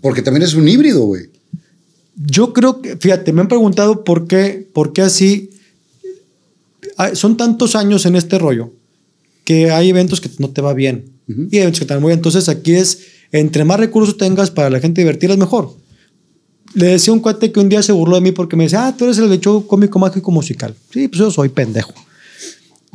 Porque 0.00 0.22
también 0.22 0.44
es 0.44 0.54
un 0.54 0.68
híbrido, 0.68 1.04
güey. 1.06 1.24
Yo 2.16 2.52
creo 2.52 2.80
que, 2.80 2.96
fíjate, 2.96 3.32
me 3.32 3.40
han 3.40 3.48
preguntado 3.48 4.04
por 4.04 4.28
qué, 4.28 4.64
por 4.72 4.92
qué 4.92 5.02
así. 5.02 5.50
Hay- 6.96 7.16
Son 7.16 7.36
tantos 7.36 7.74
años 7.74 8.06
en 8.06 8.14
este 8.14 8.38
rollo 8.38 8.72
que 9.44 9.72
hay 9.72 9.88
eventos 9.88 10.20
que 10.20 10.30
no 10.38 10.50
te 10.50 10.62
va 10.62 10.72
bien 10.72 11.06
y 11.50 11.58
eventos 11.58 11.80
que 11.80 11.86
te 11.86 11.94
van 11.94 12.00
muy 12.02 12.10
bien. 12.10 12.18
Entonces 12.20 12.48
aquí 12.48 12.74
es, 12.74 12.98
entre 13.32 13.64
más 13.64 13.80
recursos 13.80 14.16
tengas 14.16 14.50
para 14.52 14.70
la 14.70 14.78
gente 14.78 15.00
divertirla, 15.00 15.34
es 15.34 15.40
mejor. 15.40 15.74
Le 16.74 16.86
decía 16.86 17.12
a 17.12 17.14
un 17.14 17.20
cuate 17.20 17.52
que 17.52 17.60
un 17.60 17.68
día 17.68 17.82
se 17.82 17.92
burló 17.92 18.16
de 18.16 18.20
mí 18.20 18.32
porque 18.32 18.56
me 18.56 18.64
decía, 18.64 18.86
ah, 18.86 18.96
tú 18.96 19.04
eres 19.04 19.18
el 19.18 19.40
show 19.40 19.66
cómico, 19.66 19.98
mágico, 19.98 20.30
musical. 20.30 20.74
Sí, 20.92 21.08
pues 21.08 21.18
yo 21.18 21.30
soy 21.30 21.48
pendejo. 21.48 21.94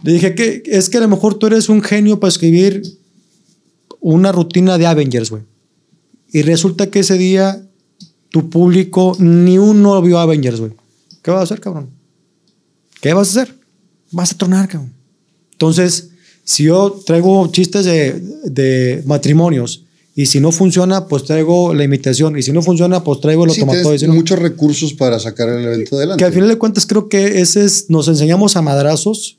Le 0.03 0.14
dije 0.14 0.35
que 0.35 0.64
es 0.66 0.90
que 0.90 0.98
a 0.98 1.01
lo 1.01 1.08
mejor 1.08 1.35
tú 1.35 1.48
eres 1.48 1.69
un 1.69 1.82
genio 1.82 2.19
para 2.19 2.30
escribir 2.30 2.83
una 3.99 4.32
rutina 4.32 4.77
de 4.77 4.85
Avengers, 4.85 5.30
güey. 5.30 5.43
Y 6.32 6.41
resulta 6.43 6.90
que 6.90 6.99
ese 6.99 7.17
día 7.17 7.61
tu 8.30 8.49
público 8.49 9.16
ni 9.19 9.58
uno 9.58 10.01
vio 10.01 10.19
Avengers, 10.19 10.59
güey. 10.59 10.74
¿Qué 11.22 11.32
vas 11.32 11.41
a 11.41 11.43
hacer, 11.43 11.59
cabrón? 11.59 11.90
¿Qué 13.01 13.14
vas 13.14 13.35
a 13.35 13.41
hacer? 13.41 13.56
Vas 14.11 14.32
a 14.32 14.38
tronar, 14.38 14.67
cabrón. 14.67 14.93
Entonces, 15.53 16.09
si 16.43 16.64
yo 16.64 17.01
traigo 17.06 17.48
chistes 17.51 17.85
de, 17.85 18.19
de 18.45 19.03
matrimonios 19.06 19.85
y 20.22 20.25
si 20.25 20.39
no 20.41 20.51
funciona, 20.51 21.07
pues 21.07 21.23
traigo 21.23 21.73
la 21.73 21.83
imitación 21.83 22.38
y 22.38 22.41
si 22.41 22.51
no 22.51 22.61
funciona, 22.61 23.03
pues 23.03 23.22
traigo 23.22 23.45
el 23.45 23.51
Sí, 23.51 23.61
automatoide. 23.61 23.99
tienes 23.99 24.15
muchos 24.17 24.38
recursos 24.39 24.93
para 24.93 25.17
sacar 25.19 25.48
el 25.49 25.64
evento 25.65 25.95
adelante. 25.95 26.19
que 26.22 26.25
al 26.25 26.33
final 26.33 26.49
de 26.49 26.57
cuentas 26.57 26.85
creo 26.85 27.07
que 27.07 27.39
ese 27.41 27.64
es, 27.64 27.89
nos 27.89 28.07
enseñamos 28.09 28.56
a 28.57 28.61
madrazos. 28.61 29.38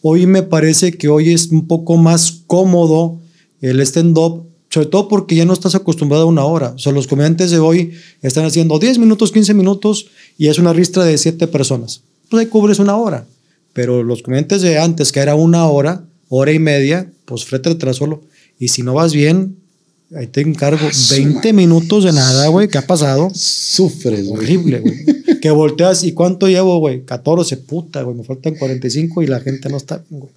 Hoy 0.00 0.26
me 0.26 0.42
parece 0.42 0.92
que 0.92 1.08
hoy 1.08 1.32
es 1.32 1.48
un 1.48 1.66
poco 1.66 1.96
más 1.96 2.32
cómodo 2.46 3.18
el 3.60 3.78
stand-up, 3.80 4.44
sobre 4.70 4.86
todo 4.86 5.06
porque 5.08 5.34
ya 5.36 5.44
no 5.44 5.52
estás 5.52 5.74
acostumbrado 5.74 6.24
a 6.24 6.26
una 6.26 6.44
hora. 6.44 6.72
O 6.74 6.78
sea, 6.78 6.92
los 6.92 7.06
comediantes 7.06 7.50
de 7.50 7.58
hoy 7.58 7.92
están 8.22 8.44
haciendo 8.46 8.78
10 8.78 8.98
minutos, 8.98 9.32
15 9.32 9.52
minutos 9.54 10.06
y 10.38 10.48
es 10.48 10.58
una 10.58 10.72
ristra 10.72 11.04
de 11.04 11.18
7 11.18 11.46
personas. 11.48 12.00
Pues 12.30 12.40
ahí 12.40 12.46
cubres 12.46 12.78
una 12.78 12.96
hora. 12.96 13.26
Pero 13.74 14.02
los 14.02 14.22
comediantes 14.22 14.62
de 14.62 14.78
antes, 14.78 15.12
que 15.12 15.20
era 15.20 15.34
una 15.34 15.66
hora, 15.66 16.04
hora 16.30 16.52
y 16.52 16.58
media, 16.58 17.10
pues 17.26 17.44
frente 17.44 17.68
atrás 17.70 17.96
solo. 17.96 18.22
Y 18.58 18.68
si 18.68 18.82
no 18.82 18.94
vas 18.94 19.12
bien, 19.12 19.56
ahí 20.16 20.26
te 20.26 20.40
encargo 20.40 20.92
su 20.92 21.14
20 21.14 21.34
madre. 21.34 21.52
minutos 21.52 22.04
de 22.04 22.12
nada, 22.12 22.48
güey. 22.48 22.68
¿Qué 22.68 22.78
ha 22.78 22.86
pasado? 22.86 23.30
Sufres, 23.34 24.26
güey. 24.26 24.42
Horrible, 24.44 24.80
güey. 24.80 24.96
que 25.40 25.50
volteas 25.50 26.04
y 26.04 26.12
cuánto 26.12 26.48
llevo, 26.48 26.78
güey. 26.78 27.04
14, 27.04 27.56
puta, 27.58 28.02
güey. 28.02 28.16
Me 28.16 28.24
faltan 28.24 28.54
45 28.54 29.22
y 29.22 29.26
la 29.26 29.40
gente 29.40 29.68
no 29.68 29.76
está 29.76 30.02
bien, 30.08 30.20
güey. 30.20 30.32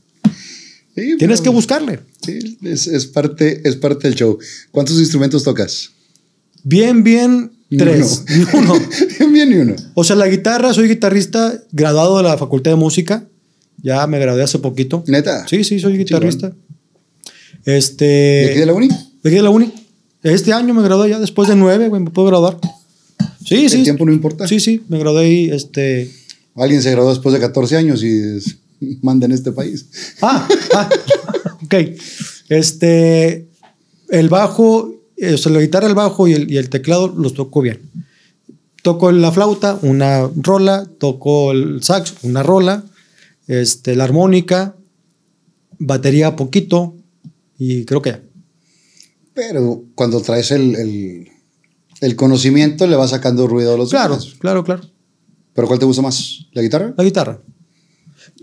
Sí, 0.95 1.17
Tienes 1.17 1.41
que 1.41 1.49
buscarle. 1.49 1.99
Sí, 2.25 2.57
es, 2.63 2.87
es 2.87 3.05
parte, 3.05 3.61
es 3.67 3.75
parte 3.75 4.07
del 4.07 4.15
show. 4.17 4.37
¿Cuántos 4.71 4.97
instrumentos 4.97 5.43
tocas? 5.43 5.89
Bien, 6.63 7.03
bien, 7.03 7.51
Ni 7.69 7.77
tres. 7.77 8.23
uno. 8.53 8.75
Ni 8.79 9.27
uno. 9.27 9.29
Bien 9.33 9.51
y 9.51 9.55
uno. 9.55 9.75
O 9.93 10.03
sea, 10.05 10.15
la 10.15 10.27
guitarra, 10.27 10.73
soy 10.73 10.87
guitarrista, 10.87 11.61
graduado 11.73 12.17
de 12.17 12.23
la 12.23 12.37
Facultad 12.37 12.71
de 12.71 12.77
Música. 12.77 13.27
Ya 13.83 14.07
me 14.07 14.17
gradué 14.19 14.41
hace 14.43 14.57
poquito. 14.59 15.03
¿Neta? 15.07 15.45
Sí, 15.47 15.63
sí, 15.65 15.79
soy 15.79 15.97
guitarrista. 15.97 16.53
¿De 17.65 17.77
Este. 17.77 18.47
aquí 18.51 18.59
de 18.59 18.65
la 18.65 18.73
uni? 18.73 18.87
De 19.25 19.29
aquí 19.31 19.37
de 19.37 19.41
la 19.41 19.49
uni. 19.49 19.73
Este 20.21 20.53
año 20.53 20.73
me 20.75 20.83
gradué 20.83 21.09
ya 21.09 21.19
después 21.19 21.49
de 21.49 21.55
nueve, 21.55 21.89
güey. 21.89 22.01
Me 22.01 22.11
puedo 22.11 22.27
graduar. 22.27 22.59
Sí, 23.43 23.69
sí. 23.69 23.77
El 23.77 23.83
tiempo 23.83 24.05
no 24.05 24.13
importa. 24.13 24.47
Sí, 24.47 24.59
sí. 24.59 24.83
Me 24.87 24.99
gradué 24.99 25.25
ahí, 25.25 25.49
este. 25.51 26.11
Alguien 26.55 26.81
se 26.81 26.91
graduó 26.91 27.09
después 27.09 27.33
de 27.33 27.39
14 27.39 27.75
años 27.77 28.03
y 28.03 28.09
es- 28.37 28.57
manda 29.01 29.25
en 29.25 29.31
este 29.31 29.51
país. 29.51 29.87
Ah, 30.21 30.47
ah, 30.75 30.89
ok. 31.63 31.73
Este, 32.49 33.47
el 34.09 34.29
bajo, 34.29 34.93
eh, 35.17 35.33
o 35.33 35.37
sea, 35.37 35.51
la 35.51 35.59
guitarra, 35.61 35.87
el 35.87 35.95
bajo 35.95 36.27
y 36.27 36.33
el, 36.33 36.51
y 36.51 36.57
el 36.57 36.69
teclado 36.69 37.07
los 37.07 37.33
toco 37.33 37.61
bien. 37.61 37.81
Toco 38.83 39.11
la 39.11 39.31
flauta, 39.31 39.79
una 39.81 40.29
rola, 40.35 40.87
toco 40.99 41.51
el 41.51 41.81
sax, 41.81 42.13
una 42.21 42.43
rola, 42.43 42.83
este, 43.47 43.95
la 43.95 44.03
armónica, 44.03 44.75
batería 45.79 46.35
poquito 46.35 46.95
y 47.57 47.85
creo 47.85 48.01
que 48.03 48.11
ya. 48.11 48.21
Pero 49.35 49.83
cuando 49.95 50.21
traes 50.21 50.49
el, 50.51 50.75
el, 50.75 51.29
el 52.01 52.15
conocimiento, 52.15 52.87
le 52.87 52.95
vas 52.95 53.11
sacando 53.11 53.45
ruido 53.47 53.73
a 53.73 53.77
los 53.77 53.89
Claro, 53.91 54.15
demás. 54.17 54.35
claro, 54.39 54.63
claro. 54.63 54.81
¿Pero 55.53 55.67
cuál 55.67 55.79
te 55.79 55.85
gusta 55.85 56.01
más? 56.01 56.47
¿La 56.53 56.61
guitarra? 56.61 56.93
La 56.97 57.03
guitarra. 57.03 57.39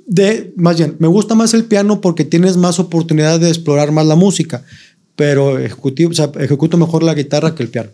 De, 0.07 0.53
más 0.57 0.77
bien, 0.77 0.97
me 0.99 1.09
gusta 1.09 1.35
más 1.35 1.55
el 1.55 1.65
piano 1.65 2.01
porque 2.01 2.25
tienes 2.25 2.57
más 2.57 2.79
oportunidad 2.79 3.41
de 3.41 3.49
explorar 3.49 3.93
más 3.93 4.07
la 4.07 4.17
música, 4.17 4.63
pero 5.17 5.59
ejecutivo, 5.59 6.11
o 6.11 6.15
sea, 6.15 6.31
ejecuto 6.41 6.77
mejor 6.77 7.03
la 7.03 7.15
guitarra 7.15 7.55
que 7.55 7.63
el 7.63 7.69
piano. 7.71 7.91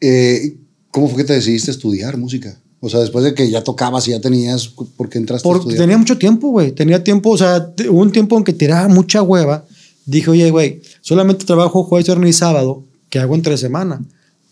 Eh, 0.00 0.56
¿Cómo 0.90 1.08
fue 1.08 1.18
que 1.18 1.24
te 1.24 1.32
decidiste 1.34 1.70
a 1.70 1.74
estudiar 1.74 2.16
música? 2.16 2.58
O 2.80 2.88
sea, 2.88 3.00
después 3.00 3.24
de 3.24 3.34
que 3.34 3.50
ya 3.50 3.64
tocabas 3.64 4.06
y 4.08 4.12
ya 4.12 4.20
tenías, 4.20 4.68
¿por 4.68 5.08
qué 5.08 5.18
entraste 5.18 5.46
a 5.46 5.50
Porque 5.50 5.60
estudiar? 5.62 5.80
tenía 5.82 5.98
mucho 5.98 6.16
tiempo, 6.18 6.48
güey. 6.50 6.72
Tenía 6.72 7.02
tiempo, 7.02 7.30
o 7.30 7.38
sea, 7.38 7.72
hubo 7.90 8.00
un 8.00 8.12
tiempo 8.12 8.36
en 8.38 8.44
que 8.44 8.52
tiraba 8.52 8.88
mucha 8.88 9.22
hueva. 9.22 9.64
Dije, 10.06 10.30
oye, 10.30 10.50
güey, 10.50 10.80
solamente 11.00 11.44
trabajo 11.44 11.82
jueves, 11.82 12.06
viernes 12.06 12.30
y 12.30 12.38
sábado, 12.38 12.84
que 13.10 13.18
hago 13.18 13.34
entre 13.34 13.58
semana. 13.58 14.00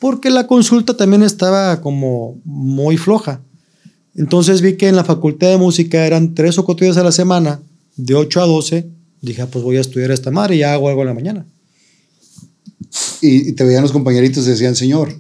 Porque 0.01 0.29
la 0.29 0.47
consulta 0.47 0.97
también 0.97 1.23
estaba 1.23 1.81
como 1.81 2.37
muy 2.45 2.97
floja. 2.97 3.41
Entonces 4.17 4.61
vi 4.61 4.77
que 4.77 4.89
en 4.89 4.97
la 4.97 5.05
facultad 5.05 5.49
de 5.49 5.57
música 5.57 6.07
eran 6.07 6.35
tres 6.35 6.59
o 6.59 6.65
cuatro 6.65 6.85
días 6.85 6.97
a 6.97 7.05
la 7.05 7.13
semana, 7.13 7.61
de 7.97 8.15
8 8.15 8.43
a 8.43 8.47
12. 8.47 8.89
Dije, 9.23 9.43
ah, 9.43 9.49
pues 9.51 9.65
voy 9.65 9.77
a 9.77 9.81
estudiar 9.81 10.11
esta 10.11 10.31
madre 10.31 10.57
y 10.57 10.59
ya 10.59 10.75
hago 10.75 10.89
algo 10.89 11.03
en 11.03 11.09
la 11.09 11.15
mañana. 11.15 11.47
Y, 13.23 13.49
y 13.49 13.53
te 13.53 13.65
veían 13.65 13.83
los 13.83 13.93
compañeritos 13.93 14.47
y 14.47 14.51
decían, 14.51 14.77
señor. 14.77 15.15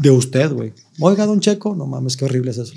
De 0.00 0.10
usted, 0.10 0.50
güey. 0.52 0.72
Oiga, 0.98 1.26
don 1.26 1.40
Checo, 1.40 1.74
no 1.76 1.86
mames, 1.86 2.16
qué 2.16 2.24
horrible 2.24 2.50
es 2.50 2.58
eso. 2.58 2.72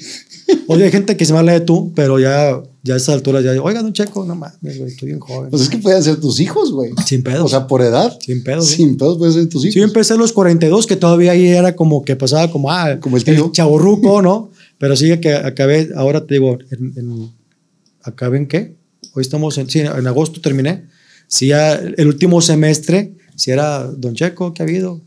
Oye, 0.67 0.85
hay 0.85 0.91
gente 0.91 1.15
que 1.17 1.25
se 1.25 1.33
me 1.33 1.39
habla 1.39 1.53
de 1.53 1.61
tú, 1.61 1.91
pero 1.95 2.19
ya, 2.19 2.61
ya 2.83 2.93
a 2.93 2.97
esa 2.97 3.13
altura 3.13 3.41
ya, 3.41 3.51
oiga, 3.61 3.81
don 3.81 3.93
Checo, 3.93 4.25
no 4.25 4.35
mames, 4.35 4.77
güey, 4.77 4.83
estoy 4.91 5.07
bien 5.07 5.19
joven. 5.19 5.49
Pues 5.49 5.61
es 5.61 5.69
que 5.69 5.77
pueden 5.77 6.03
ser 6.03 6.17
tus 6.19 6.39
hijos, 6.39 6.71
güey. 6.71 6.91
Sin 7.05 7.23
pedos. 7.23 7.45
O 7.45 7.47
sea, 7.47 7.65
por 7.67 7.81
edad. 7.81 8.17
Sin 8.19 8.43
pedos, 8.43 8.67
sí. 8.67 8.75
Sin 8.77 8.97
pedos 8.97 9.17
pueden 9.17 9.33
ser 9.33 9.47
tus 9.49 9.63
hijos. 9.63 9.73
Sí, 9.73 9.79
yo 9.79 9.85
empecé 9.85 10.13
a 10.13 10.17
los 10.17 10.33
42, 10.33 10.85
que 10.87 10.95
todavía 10.97 11.31
ahí 11.31 11.47
era 11.47 11.75
como 11.75 12.03
que 12.03 12.15
pasaba 12.15 12.51
como, 12.51 12.71
ah, 12.71 12.99
Como 12.99 13.17
el 13.17 13.23
tío. 13.23 13.51
chaborruco, 13.53 14.21
¿no? 14.21 14.51
Pero 14.77 14.95
sí 14.97 15.17
que 15.19 15.33
acabé, 15.33 15.89
ahora 15.95 16.25
te 16.25 16.33
digo, 16.35 16.57
en, 16.71 16.93
en- 16.97 17.31
¿acabé 18.03 18.37
en 18.37 18.47
qué? 18.47 18.75
Hoy 19.13 19.21
estamos 19.21 19.57
en, 19.57 19.69
sí, 19.69 19.79
en 19.79 20.07
agosto 20.07 20.41
terminé. 20.41 20.85
Sí, 21.27 21.47
ya 21.47 21.73
el 21.75 22.07
último 22.07 22.41
semestre, 22.41 23.13
si 23.35 23.51
era 23.51 23.85
Don 23.85 24.13
Checo, 24.13 24.53
¿qué 24.53 24.63
ha 24.63 24.65
habido? 24.65 25.01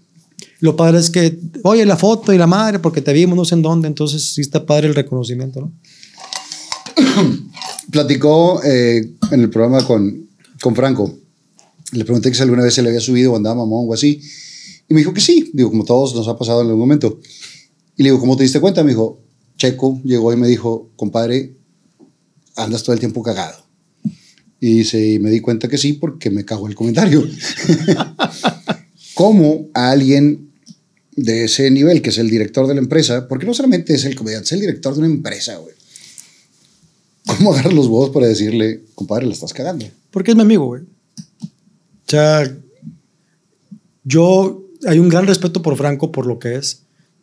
Lo 0.61 0.77
padre 0.77 0.99
es 0.99 1.11
que, 1.11 1.39
oye, 1.65 1.85
la 1.85 1.97
foto 1.97 2.33
y 2.33 2.39
la 2.39 2.47
madre, 2.47 2.79
porque 2.79 3.03
te 3.03 3.13
vimos 3.13 3.37
no 3.37 3.45
sé 3.45 3.55
en 3.55 3.63
dónde, 3.63 3.89
entonces 3.89 4.23
sí 4.23 4.41
está 4.41 4.65
padre 4.65 4.89
el 4.89 4.95
reconocimiento, 4.95 5.61
¿no? 5.61 5.73
Platicó 7.91 8.63
eh, 8.65 9.13
en 9.31 9.41
el 9.41 9.51
programa 9.51 9.85
con, 9.85 10.29
con 10.61 10.75
Franco. 10.75 11.15
Le 11.93 12.05
pregunté 12.05 12.31
que 12.31 12.37
si 12.37 12.43
alguna 12.43 12.63
vez 12.63 12.75
se 12.75 12.83
le 12.83 12.89
había 12.89 13.01
subido 13.01 13.33
o 13.33 13.37
andaba 13.37 13.57
mamón 13.57 13.87
o 13.89 13.95
así. 13.95 14.21
Y 14.89 14.95
me 14.95 15.01
dijo 15.01 15.13
que 15.13 15.21
sí. 15.21 15.51
Digo, 15.53 15.71
como 15.71 15.85
todos 15.85 16.15
nos 16.15 16.27
ha 16.29 16.37
pasado 16.37 16.63
en 16.63 16.69
algún 16.69 16.81
momento. 16.81 17.21
Y 17.97 18.03
le 18.03 18.11
digo, 18.11 18.21
¿cómo 18.21 18.37
te 18.37 18.43
diste 18.43 18.61
cuenta? 18.61 18.83
Me 18.83 18.91
dijo, 18.91 19.23
Checo 19.57 20.01
llegó 20.05 20.33
y 20.33 20.37
me 20.37 20.49
dijo, 20.49 20.91
compadre, 20.97 21.57
andas 22.57 22.83
todo 22.83 22.95
el 22.95 23.01
tiempo 23.01 23.23
cagado. 23.23 23.65
Y 24.61 24.79
dice, 24.79 25.13
y 25.13 25.19
me 25.19 25.31
di 25.31 25.41
cuenta 25.41 25.69
que 25.69 25.79
sí 25.79 25.95
porque 25.95 26.31
me 26.31 26.45
cagó 26.45 26.67
el 26.67 26.75
comentario. 26.75 27.27
¿Cómo 29.15 29.69
a 29.75 29.91
alguien 29.91 30.46
de 31.17 31.45
ese 31.45 31.71
nivel, 31.71 32.03
que 32.03 32.11
es 32.11 32.19
el 32.19 32.29
director 32.29 32.67
de 32.67 32.75
la 32.75 32.81
empresa, 32.81 33.27
porque 33.27 33.47
no 33.47 33.55
solamente 33.55 33.95
es 33.95 34.05
el 34.05 34.15
comediante, 34.15 34.47
es 34.47 34.53
el 34.53 34.61
director 34.61 34.95
de 34.95 35.01
una 35.01 35.09
empresa, 35.09 35.57
güey. 35.57 35.75
¿Cómo 37.27 37.53
agarras 37.53 37.73
los 37.73 37.87
huevos 37.87 38.11
para 38.11 38.29
decirle, 38.29 38.85
compadre, 38.95 39.27
la 39.27 39.33
estás 39.33 39.53
cagando? 39.53 39.87
Porque 40.11 40.31
es 40.31 40.37
mi 40.37 40.43
amigo, 40.43 40.67
güey. 40.67 40.83
O 40.83 42.09
sea, 42.09 42.57
yo 44.05 44.65
hay 44.87 44.99
un 44.99 45.09
gran 45.09 45.27
respeto 45.27 45.63
por 45.63 45.77
Franco 45.77 46.13
por 46.13 46.27
lo 46.27 46.39
que 46.39 46.55
es, 46.55 46.83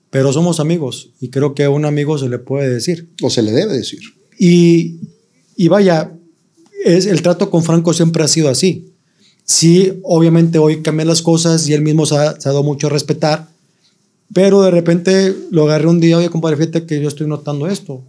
pero 0.10 0.34
somos 0.34 0.60
amigos 0.60 1.12
y 1.22 1.30
creo 1.30 1.56
que 1.56 1.64
a 1.64 1.70
un 1.70 1.86
amigo 1.86 2.18
se 2.18 2.28
le 2.28 2.40
puede 2.40 2.70
decir. 2.70 3.10
O 3.22 3.30
se 3.30 3.42
le 3.42 3.52
debe 3.52 3.74
decir. 3.74 4.02
Y, 4.38 5.00
y 5.56 5.70
vaya, 5.70 6.12
es, 6.84 7.06
el 7.06 7.22
trato 7.22 7.50
con 7.50 7.64
Franco 7.64 7.94
siempre 7.94 8.24
ha 8.24 8.28
sido 8.28 8.50
así. 8.50 8.94
Sí, 9.46 10.00
obviamente 10.04 10.58
hoy 10.58 10.82
cambian 10.82 11.08
las 11.08 11.22
cosas 11.22 11.68
y 11.68 11.74
él 11.74 11.82
mismo 11.82 12.06
se 12.06 12.18
ha, 12.18 12.40
se 12.40 12.50
ha 12.50 12.52
dado 12.52 12.64
mucho 12.64 12.88
a 12.88 12.90
respetar, 12.90 13.53
pero 14.32 14.62
de 14.62 14.72
repente 14.72 15.36
lo 15.52 15.64
agarré 15.64 15.88
un 15.88 16.00
día, 16.00 16.18
oye, 16.18 16.30
compadre, 16.30 16.58
fíjate 16.58 16.86
que 16.86 17.02
yo 17.02 17.08
estoy 17.08 17.28
notando 17.28 17.68
esto. 17.68 18.04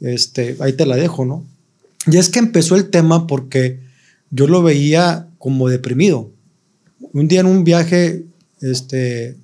Este, 0.00 0.56
ahí 0.60 0.72
te 0.72 0.86
la 0.86 0.96
dejo, 0.96 1.24
¿no? 1.24 1.44
Y 2.06 2.16
es 2.16 2.28
que 2.28 2.40
empezó 2.40 2.74
el 2.74 2.90
tema 2.90 3.26
porque 3.26 3.80
yo 4.30 4.46
lo 4.46 4.62
veía 4.62 5.28
como 5.38 5.68
deprimido. 5.68 6.30
Un 7.12 7.28
día 7.28 7.40
en 7.40 7.46
un 7.46 7.64
viaje, 7.64 8.24
este, 8.60 9.36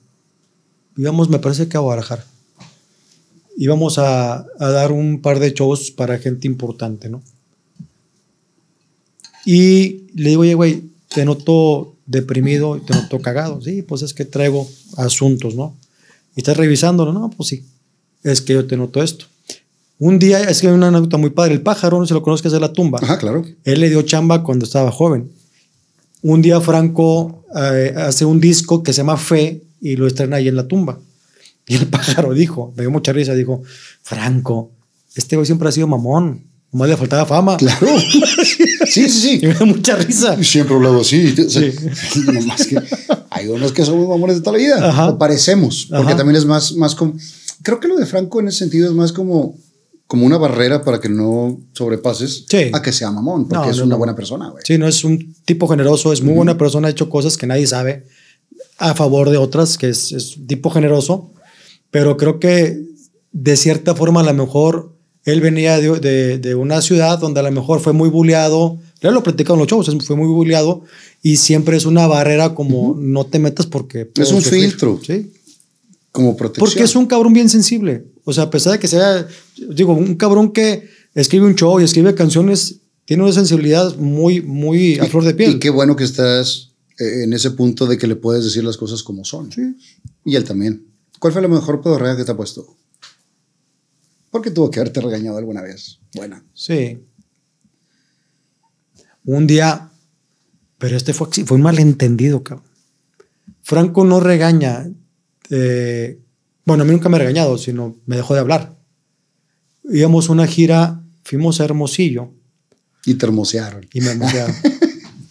íbamos, 0.96 1.28
me 1.28 1.38
parece 1.38 1.68
que 1.68 1.76
a 1.76 1.80
Guadalajara. 1.80 2.24
Íbamos 3.56 3.98
a, 3.98 4.46
a 4.58 4.68
dar 4.70 4.92
un 4.92 5.20
par 5.20 5.38
de 5.38 5.52
shows 5.52 5.90
para 5.90 6.18
gente 6.18 6.46
importante, 6.46 7.08
¿no? 7.08 7.22
Y 9.44 10.04
le 10.14 10.30
digo, 10.30 10.42
oye, 10.42 10.54
güey, 10.54 10.84
te 11.08 11.24
noto 11.24 11.96
deprimido 12.08 12.76
y 12.76 12.80
te 12.80 12.94
noto 12.94 13.20
cagado. 13.20 13.60
Sí, 13.62 13.82
pues 13.82 14.02
es 14.02 14.14
que 14.14 14.24
traigo 14.24 14.68
asuntos, 14.96 15.54
¿no? 15.54 15.76
Y 16.34 16.40
estás 16.40 16.56
revisándolo, 16.56 17.12
no, 17.12 17.30
pues 17.30 17.50
sí. 17.50 17.64
Es 18.24 18.40
que 18.40 18.54
yo 18.54 18.66
te 18.66 18.76
noto 18.76 19.02
esto. 19.02 19.26
Un 19.98 20.18
día, 20.18 20.40
es 20.40 20.60
que 20.60 20.68
hay 20.68 20.72
una 20.72 20.88
anécdota 20.88 21.16
muy 21.18 21.30
padre. 21.30 21.54
El 21.54 21.60
pájaro, 21.60 21.98
no 21.98 22.06
se 22.06 22.14
lo 22.14 22.22
conozcas 22.22 22.52
de 22.52 22.60
la 22.60 22.72
tumba. 22.72 22.98
Ajá, 23.02 23.18
claro. 23.18 23.44
Él 23.64 23.80
le 23.80 23.90
dio 23.90 24.02
chamba 24.02 24.42
cuando 24.42 24.64
estaba 24.64 24.90
joven. 24.90 25.30
Un 26.22 26.42
día 26.42 26.60
Franco 26.60 27.44
eh, 27.54 27.94
hace 27.96 28.24
un 28.24 28.40
disco 28.40 28.82
que 28.82 28.92
se 28.92 28.98
llama 28.98 29.16
Fe 29.16 29.62
y 29.80 29.96
lo 29.96 30.06
estrena 30.06 30.36
ahí 30.36 30.48
en 30.48 30.56
la 30.56 30.66
tumba. 30.66 30.98
Y 31.66 31.76
el 31.76 31.86
pájaro 31.88 32.32
dijo, 32.32 32.72
me 32.76 32.82
dio 32.82 32.90
mucha 32.90 33.12
risa, 33.12 33.34
dijo, 33.34 33.62
Franco, 34.02 34.72
este 35.14 35.36
güey 35.36 35.46
siempre 35.46 35.68
ha 35.68 35.72
sido 35.72 35.86
mamón. 35.86 36.44
Nomás 36.72 36.88
le 36.88 36.96
faltaba 36.96 37.26
fama. 37.26 37.56
Claro. 37.56 37.86
Sí, 38.92 39.08
sí, 39.08 39.34
Y 39.36 39.40
sí. 39.40 39.46
me 39.46 39.54
dio 39.54 39.66
mucha 39.66 39.96
risa. 39.96 40.42
Siempre 40.42 40.74
hablado 40.74 41.00
así. 41.00 41.34
Sea, 41.48 41.72
nomás 42.32 42.66
que 42.66 42.78
hay 43.30 43.46
unos 43.48 43.72
que 43.72 43.84
somos 43.84 44.08
mamones 44.08 44.36
de 44.36 44.42
toda 44.42 44.56
la 44.56 44.62
vida. 44.64 44.88
Ajá. 44.88 45.08
O 45.10 45.18
parecemos. 45.18 45.86
Porque 45.90 46.08
Ajá. 46.08 46.16
también 46.16 46.36
es 46.36 46.44
más, 46.44 46.72
más 46.74 46.94
como. 46.94 47.14
Creo 47.62 47.80
que 47.80 47.88
lo 47.88 47.96
de 47.96 48.06
Franco 48.06 48.40
en 48.40 48.48
ese 48.48 48.58
sentido 48.58 48.88
es 48.88 48.94
más 48.94 49.12
como, 49.12 49.56
como 50.06 50.24
una 50.24 50.38
barrera 50.38 50.82
para 50.84 51.00
que 51.00 51.08
no 51.08 51.60
sobrepases 51.72 52.44
Sí. 52.48 52.70
a 52.72 52.80
que 52.80 52.92
sea 52.92 53.10
mamón. 53.10 53.48
Porque 53.48 53.66
No, 53.66 53.70
es 53.70 53.76
no, 53.78 53.84
una 53.84 53.94
no. 53.94 53.98
buena 53.98 54.14
persona, 54.16 54.48
güey. 54.48 54.62
Sí, 54.66 54.78
no 54.78 54.88
es 54.88 55.04
un 55.04 55.34
tipo 55.44 55.66
generoso, 55.68 56.12
es 56.12 56.22
muy 56.22 56.34
buena 56.34 56.56
persona, 56.56 56.88
ha 56.88 56.90
hecho 56.90 57.08
cosas 57.10 57.36
que 57.36 57.46
nadie 57.46 57.66
sabe 57.66 58.06
a 58.78 58.94
favor 58.94 59.28
de 59.30 59.36
otras, 59.36 59.76
que 59.76 59.88
es, 59.88 60.12
es 60.12 60.36
tipo 60.46 60.70
generoso, 60.70 61.32
pero 61.90 62.16
creo 62.16 62.38
que 62.38 62.80
de 63.32 63.56
cierta 63.56 63.94
forma 63.94 64.20
a 64.20 64.24
lo 64.24 64.34
mejor 64.34 64.94
él 65.32 65.40
venía 65.40 65.78
de, 65.78 65.98
de- 66.00 66.38
de 66.38 66.54
una 66.54 66.80
ciudad 66.82 67.18
donde 67.18 67.40
a 67.40 67.42
lo 67.42 67.50
mejor 67.52 67.80
fue 67.80 67.92
muy 67.92 68.08
bulleado, 68.08 68.78
ya 69.02 69.10
lo 69.10 69.22
platicado 69.22 69.54
en 69.54 69.60
los 69.60 69.68
shows, 69.68 69.88
es- 69.88 70.04
fue 70.06 70.16
muy 70.16 70.26
bulleado 70.28 70.82
y 71.22 71.36
siempre 71.36 71.76
es 71.76 71.86
una 71.86 72.06
barrera 72.06 72.54
como 72.54 72.94
no 72.98 73.24
te 73.26 73.38
metas 73.38 73.66
porque... 73.66 74.06
puedo 74.06 74.28
un 74.36 74.42
sufrir. 74.42 74.70
filtro. 74.70 75.00
Sí, 75.04 75.32
Como 76.12 76.36
protección. 76.36 76.66
porque 76.66 76.82
es 76.84 76.94
un 76.96 77.06
cabrón 77.06 77.32
bien 77.32 77.48
sensible. 77.48 78.04
O 78.24 78.32
sea, 78.32 78.44
a 78.44 78.50
pesar 78.50 78.72
de 78.74 78.78
que 78.78 78.88
sea, 78.88 79.26
digo, 79.70 79.92
un 79.94 80.14
cabrón 80.16 80.52
que 80.52 80.88
escribe 81.14 81.46
un 81.46 81.54
show 81.54 81.80
y 81.80 81.84
escribe 81.84 82.14
canciones, 82.14 82.76
tiene 83.04 83.22
una 83.22 83.32
sensibilidad 83.32 83.96
muy, 83.96 84.40
muy 84.42 84.98
a 84.98 85.06
flor 85.06 85.24
de 85.24 85.34
piel. 85.34 85.52
Y 85.52 85.58
qué 85.58 85.70
bueno 85.70 85.96
que 85.96 86.04
estás 86.04 86.72
eh, 86.98 87.22
en 87.24 87.32
ese 87.32 87.50
punto 87.52 87.86
de 87.86 87.96
que 87.96 88.06
le 88.06 88.16
puedes 88.16 88.44
decir 88.44 88.62
las 88.64 88.76
cosas 88.76 89.02
como 89.02 89.24
son. 89.24 89.50
Sí. 89.52 89.62
Y 90.24 90.36
él 90.36 90.44
también. 90.44 90.84
¿Cuál 91.18 91.32
fue 91.32 91.40
la 91.42 91.48
mejor 91.48 91.80
pedorrea 91.80 92.16
que 92.16 92.24
te 92.24 92.32
ha 92.32 92.36
puesto? 92.36 92.66
Porque 94.30 94.50
tuvo 94.50 94.70
que 94.70 94.80
haberte 94.80 95.00
regañado 95.00 95.38
alguna 95.38 95.62
vez. 95.62 95.98
Buena. 96.14 96.44
Sí. 96.54 96.98
Un 99.24 99.46
día, 99.46 99.90
pero 100.78 100.96
este 100.96 101.12
fue, 101.14 101.28
fue 101.44 101.56
un 101.56 101.62
malentendido, 101.62 102.42
cabrón. 102.42 102.66
Franco 103.62 104.04
no 104.04 104.20
regaña. 104.20 104.86
eh, 105.50 106.18
bueno, 106.64 106.82
a 106.82 106.86
mí 106.86 106.92
nunca 106.92 107.08
me 107.08 107.16
ha 107.16 107.20
regañado, 107.20 107.56
sino 107.58 107.96
me 108.06 108.16
dejó 108.16 108.34
de 108.34 108.40
hablar. 108.40 108.76
Íbamos 109.90 110.28
a 110.28 110.32
una 110.32 110.46
gira, 110.46 111.02
fuimos 111.24 111.60
a 111.60 111.64
Hermosillo 111.64 112.34
Y 113.06 113.14
te 113.14 113.24
hermosearon. 113.24 113.86
y 113.92 114.00
me 114.02 114.14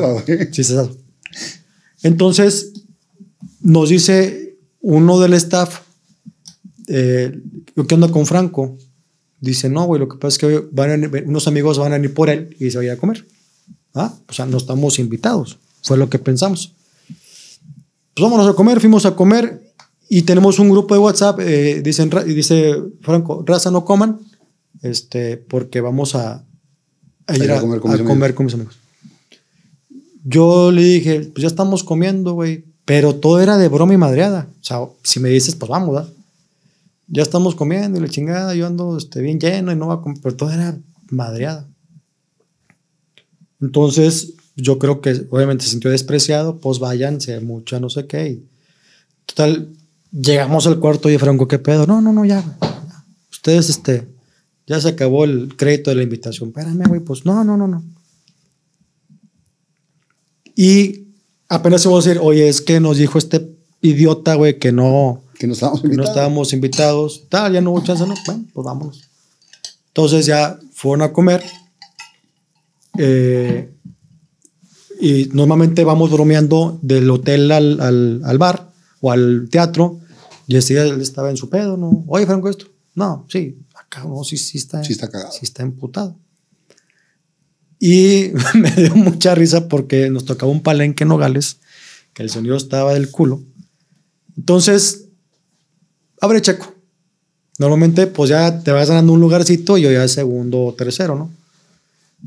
nueva, 0.00 0.12
güey. 0.22 0.50
Chistezazo. 0.50 0.96
Entonces, 2.02 2.72
nos 3.60 3.90
dice 3.90 4.56
uno 4.80 5.18
del 5.20 5.34
staff, 5.34 5.80
eh, 6.88 7.40
¿qué 7.86 7.94
onda 7.94 8.10
con 8.10 8.26
Franco? 8.26 8.76
Dice, 9.40 9.68
no, 9.68 9.84
güey, 9.84 10.00
lo 10.00 10.08
que 10.08 10.16
pasa 10.16 10.34
es 10.34 10.38
que 10.38 10.68
van 10.72 11.04
a 11.04 11.10
unos 11.26 11.46
amigos 11.46 11.78
van 11.78 11.92
a 11.92 11.98
ir 11.98 12.12
por 12.12 12.28
él 12.28 12.56
y 12.58 12.70
se 12.70 12.78
va 12.78 12.82
a 12.82 12.86
ir 12.86 12.90
a 12.90 12.96
comer. 12.96 13.26
Ah, 13.94 14.14
o 14.28 14.32
sea, 14.32 14.46
no 14.46 14.56
estamos 14.56 14.98
invitados. 14.98 15.58
Fue 15.82 15.96
lo 15.96 16.10
que 16.10 16.18
pensamos. 16.18 16.72
Pues 18.14 18.22
vámonos 18.22 18.48
a 18.48 18.54
comer, 18.54 18.80
fuimos 18.80 19.06
a 19.06 19.14
comer 19.14 19.72
y 20.08 20.22
tenemos 20.22 20.58
un 20.58 20.70
grupo 20.70 20.94
de 20.94 21.00
WhatsApp, 21.00 21.38
eh, 21.40 21.82
dicen, 21.82 22.10
dice 22.26 22.74
Franco, 23.00 23.44
raza 23.46 23.70
no 23.70 23.84
coman, 23.84 24.18
este, 24.82 25.36
porque 25.36 25.80
vamos 25.80 26.14
a, 26.14 26.44
a 27.26 27.36
ir 27.36 27.50
a, 27.52 27.58
a 27.58 27.60
comer, 27.60 28.34
con 28.34 28.46
mis 28.46 28.54
amigos. 28.54 28.76
Yo 30.24 30.72
le 30.72 30.82
dije, 30.82 31.20
pues 31.32 31.42
ya 31.42 31.48
estamos 31.48 31.84
comiendo, 31.84 32.32
güey, 32.32 32.64
pero 32.84 33.14
todo 33.14 33.40
era 33.40 33.56
de 33.56 33.68
broma 33.68 33.94
y 33.94 33.98
madreada. 33.98 34.48
O 34.60 34.64
sea, 34.64 34.80
si 35.02 35.20
me 35.20 35.28
dices, 35.28 35.54
pues 35.54 35.68
vamos, 35.68 35.94
¿verdad? 35.94 36.12
Ya 37.08 37.22
estamos 37.22 37.54
comiendo 37.54 37.98
y 37.98 38.02
la 38.02 38.08
chingada, 38.08 38.54
yo 38.54 38.66
ando 38.66 38.96
este, 38.96 39.20
bien 39.20 39.40
lleno 39.40 39.72
y 39.72 39.76
no 39.76 39.88
va 39.88 39.94
a 39.94 40.00
comer, 40.00 40.18
pero 40.22 40.36
todo 40.36 40.50
era 40.50 40.78
madreada. 41.10 41.66
Entonces, 43.60 44.34
yo 44.56 44.78
creo 44.78 45.00
que 45.00 45.26
obviamente 45.30 45.64
se 45.64 45.70
sintió 45.70 45.90
despreciado, 45.90 46.58
pues 46.58 46.78
váyanse, 46.78 47.40
mucha 47.40 47.80
no 47.80 47.88
sé 47.88 48.06
qué. 48.06 48.28
Y, 48.28 48.46
total, 49.26 49.68
llegamos 50.12 50.66
al 50.66 50.78
cuarto 50.78 51.08
y 51.10 51.18
Franco, 51.18 51.48
¿qué 51.48 51.58
pedo? 51.58 51.86
No, 51.86 52.00
no, 52.00 52.12
no, 52.12 52.24
ya. 52.24 52.42
ya. 52.60 53.04
Ustedes, 53.30 53.70
este, 53.70 54.06
ya 54.66 54.80
se 54.80 54.88
acabó 54.88 55.24
el 55.24 55.56
crédito 55.56 55.90
de 55.90 55.96
la 55.96 56.02
invitación. 56.02 56.50
Espérame, 56.50 56.86
güey, 56.88 57.00
pues 57.00 57.24
no, 57.24 57.42
no, 57.42 57.56
no, 57.56 57.66
no. 57.66 57.82
Y 60.54 61.06
apenas 61.48 61.82
se 61.82 61.88
va 61.88 61.94
a 61.94 62.02
decir, 62.02 62.18
oye, 62.20 62.48
es 62.48 62.60
que 62.60 62.80
nos 62.80 62.98
dijo 62.98 63.16
este 63.16 63.48
idiota, 63.80 64.34
güey, 64.34 64.58
que 64.58 64.72
no, 64.72 65.22
Que 65.38 65.46
no 65.46 65.52
estábamos 65.52 65.80
que 65.82 65.88
no 65.88 65.92
invitados. 65.94 66.10
estábamos 66.16 66.52
invitados. 66.52 67.22
Tal, 67.28 67.52
ya 67.52 67.60
no 67.60 67.70
hubo 67.70 67.82
chance, 67.84 68.06
no. 68.06 68.14
Bueno, 68.26 68.44
pues 68.52 68.64
vámonos. 68.64 69.02
Entonces 69.88 70.26
ya 70.26 70.58
fueron 70.72 71.02
a 71.02 71.12
comer. 71.12 71.42
eh, 72.98 73.70
y 75.00 75.26
normalmente 75.32 75.84
vamos 75.84 76.10
bromeando 76.10 76.78
del 76.82 77.08
hotel 77.10 77.52
al, 77.52 77.80
al- 77.80 78.20
al 78.24 78.38
bar 78.38 78.72
o 79.00 79.12
al 79.12 79.48
teatro. 79.50 80.00
Y 80.48 80.56
ese 80.56 80.74
día 80.74 80.82
él 80.84 81.00
estaba 81.00 81.30
en 81.30 81.36
su 81.36 81.48
pedo, 81.48 81.76
¿no? 81.76 82.04
Oye, 82.08 82.26
Franco, 82.26 82.48
esto. 82.48 82.66
No, 82.96 83.24
sí, 83.28 83.58
acá 83.76 84.02
no, 84.04 84.24
sí, 84.24 84.36
sí 84.36 84.58
está. 84.58 84.82
Sí 84.82 84.92
está 84.92 85.08
cagado. 85.08 85.30
Sí 85.30 85.40
está 85.42 85.62
emputado. 85.62 86.16
Y 87.78 88.32
me 88.54 88.70
dio 88.72 88.96
mucha 88.96 89.34
risa 89.36 89.68
porque 89.68 90.10
nos 90.10 90.24
tocaba 90.24 90.50
un 90.50 90.62
palenque 90.62 91.04
en 91.04 91.08
Nogales, 91.10 91.58
que 92.12 92.24
el 92.24 92.30
sonido 92.30 92.56
estaba 92.56 92.94
del 92.94 93.10
culo. 93.12 93.42
Entonces, 94.36 95.04
abre 96.20 96.42
checo. 96.42 96.74
Normalmente, 97.58 98.06
pues 98.06 98.30
ya 98.30 98.62
te 98.62 98.70
vas 98.70 98.88
ganando 98.88 99.12
un 99.12 99.20
lugarcito 99.20 99.78
y 99.78 99.82
yo 99.82 99.90
ya 99.90 100.06
segundo 100.06 100.66
o 100.66 100.74
tercero, 100.74 101.16
¿no? 101.16 101.30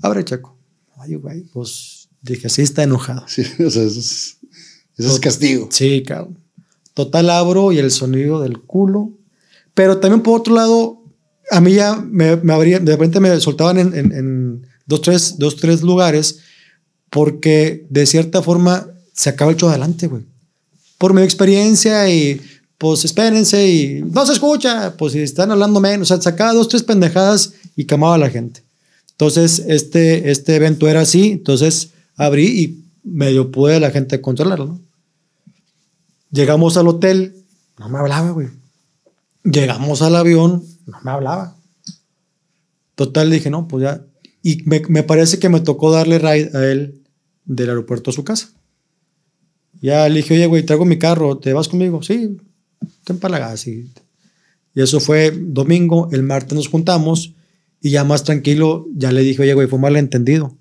Abre 0.02 0.26
checo. 0.26 0.58
Ay, 0.98 1.16
güey, 1.16 1.42
pues 1.54 2.10
dije, 2.22 2.50
sí 2.50 2.62
está 2.62 2.84
enojado. 2.84 3.24
Sí, 3.28 3.42
o 3.66 3.70
sea, 3.70 3.84
eso 3.84 4.00
es, 4.00 4.38
eso 4.98 5.14
es 5.14 5.20
castigo. 5.20 5.70
Sí, 5.72 6.04
cabrón. 6.04 6.38
Total 6.94 7.30
abro 7.30 7.72
y 7.72 7.78
el 7.78 7.92
sonido 7.92 8.42
del 8.42 8.60
culo. 8.60 9.12
Pero 9.74 10.00
también 10.00 10.22
por 10.22 10.40
otro 10.40 10.54
lado, 10.54 11.02
a 11.50 11.62
mí 11.62 11.74
ya 11.74 11.96
me, 11.96 12.36
me 12.36 12.54
abría, 12.54 12.80
de 12.80 12.92
repente 12.92 13.20
me 13.22 13.40
soltaban 13.40 13.78
en, 13.78 13.96
en, 13.96 14.12
en 14.12 14.68
dos, 14.86 15.02
tres, 15.02 15.38
dos, 15.38 15.56
tres 15.56 15.82
lugares 15.82 16.40
porque 17.10 17.86
de 17.90 18.06
cierta 18.06 18.42
forma 18.42 18.88
se 19.14 19.30
acaba 19.30 19.52
el 19.52 19.58
show 19.58 19.70
adelante, 19.70 20.08
güey. 20.08 20.24
Por 20.98 21.14
mi 21.14 21.22
experiencia 21.22 22.10
y 22.10 22.42
pues 22.82 23.06
espérense 23.06 23.70
y 23.70 24.02
no 24.02 24.26
se 24.26 24.34
escucha, 24.34 24.98
pues 24.98 25.14
si 25.14 25.20
están 25.20 25.52
hablando 25.52 25.80
menos, 25.80 26.10
o 26.10 26.16
sea, 26.16 26.20
sacaba 26.20 26.54
dos, 26.54 26.68
tres 26.68 26.82
pendejadas 26.82 27.54
y 27.76 27.86
camaba 27.86 28.16
a 28.16 28.18
la 28.18 28.32
gente. 28.32 28.64
Entonces, 29.12 29.64
este, 29.68 30.32
este 30.32 30.56
evento 30.56 30.88
era 30.88 31.02
así, 31.02 31.34
entonces 31.34 31.92
abrí 32.16 32.48
y 32.48 32.84
medio 33.04 33.52
pude 33.52 33.76
a 33.76 33.80
la 33.80 33.92
gente 33.92 34.20
controlarlo, 34.20 34.66
¿no? 34.66 34.82
Llegamos 36.32 36.76
al 36.76 36.88
hotel, 36.88 37.36
no 37.78 37.88
me 37.88 38.00
hablaba, 38.00 38.32
güey. 38.32 38.48
Llegamos 39.44 40.02
al 40.02 40.16
avión, 40.16 40.64
no 40.88 40.98
me 41.04 41.12
hablaba. 41.12 41.56
Total, 42.96 43.30
dije, 43.30 43.52
no, 43.52 43.68
pues 43.68 43.84
ya. 43.84 44.04
Y 44.42 44.64
me, 44.64 44.82
me 44.90 45.04
parece 45.04 45.38
que 45.38 45.50
me 45.50 45.60
tocó 45.60 45.92
darle 45.92 46.18
ride 46.18 46.50
a 46.58 46.66
él 46.66 47.04
del 47.46 47.70
aeropuerto 47.70 48.10
a 48.10 48.14
su 48.14 48.24
casa. 48.24 48.50
Ya 49.84 50.10
le 50.10 50.16
dije, 50.16 50.34
oye, 50.34 50.48
güey, 50.48 50.66
traigo 50.66 50.86
mi 50.86 50.98
carro, 50.98 51.38
¿te 51.38 51.54
vas 51.54 51.68
conmigo? 51.68 52.02
Sí, 52.02 52.38
te 53.04 53.14
empalagas. 53.14 53.68
Y, 53.68 53.92
y 54.74 54.82
eso 54.82 55.00
fue 55.00 55.32
domingo, 55.32 56.10
el 56.12 56.24
martes 56.24 56.54
nos 56.54 56.68
juntamos 56.68 57.34
y 57.82 57.90
ya 57.92 58.04
más 58.04 58.24
tranquilo, 58.24 58.88
ya 58.96 59.12
le 59.12 59.22
dije, 59.22 59.42
oye, 59.42 59.54
güey, 59.54 59.68
fue 59.68 59.80
malentendido. 59.80 60.56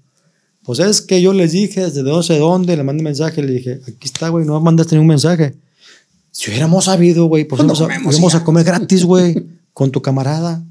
Pues 0.64 0.78
es 0.78 1.02
que 1.02 1.20
yo 1.20 1.32
les 1.32 1.52
dije 1.52 1.82
desde 1.82 2.02
no 2.02 2.22
sé 2.22 2.38
dónde, 2.38 2.76
le 2.76 2.82
mandé 2.82 3.02
mensaje, 3.02 3.42
le 3.42 3.52
dije, 3.52 3.80
aquí 3.82 4.06
está, 4.06 4.28
güey, 4.28 4.46
no 4.46 4.60
mandaste 4.60 4.94
ningún 4.94 5.08
mensaje. 5.08 5.54
Si 6.30 6.50
hubiéramos 6.50 6.84
sabido, 6.84 7.26
güey, 7.26 7.44
pues, 7.44 7.60
no 7.60 7.66
íbamos, 7.66 7.80
a, 7.80 7.84
comemos 7.84 8.14
íbamos 8.14 8.32
ya. 8.32 8.38
a 8.38 8.44
comer 8.44 8.64
gratis, 8.64 9.04
güey, 9.04 9.46
con 9.72 9.90
tu 9.90 10.00
camarada. 10.00 10.64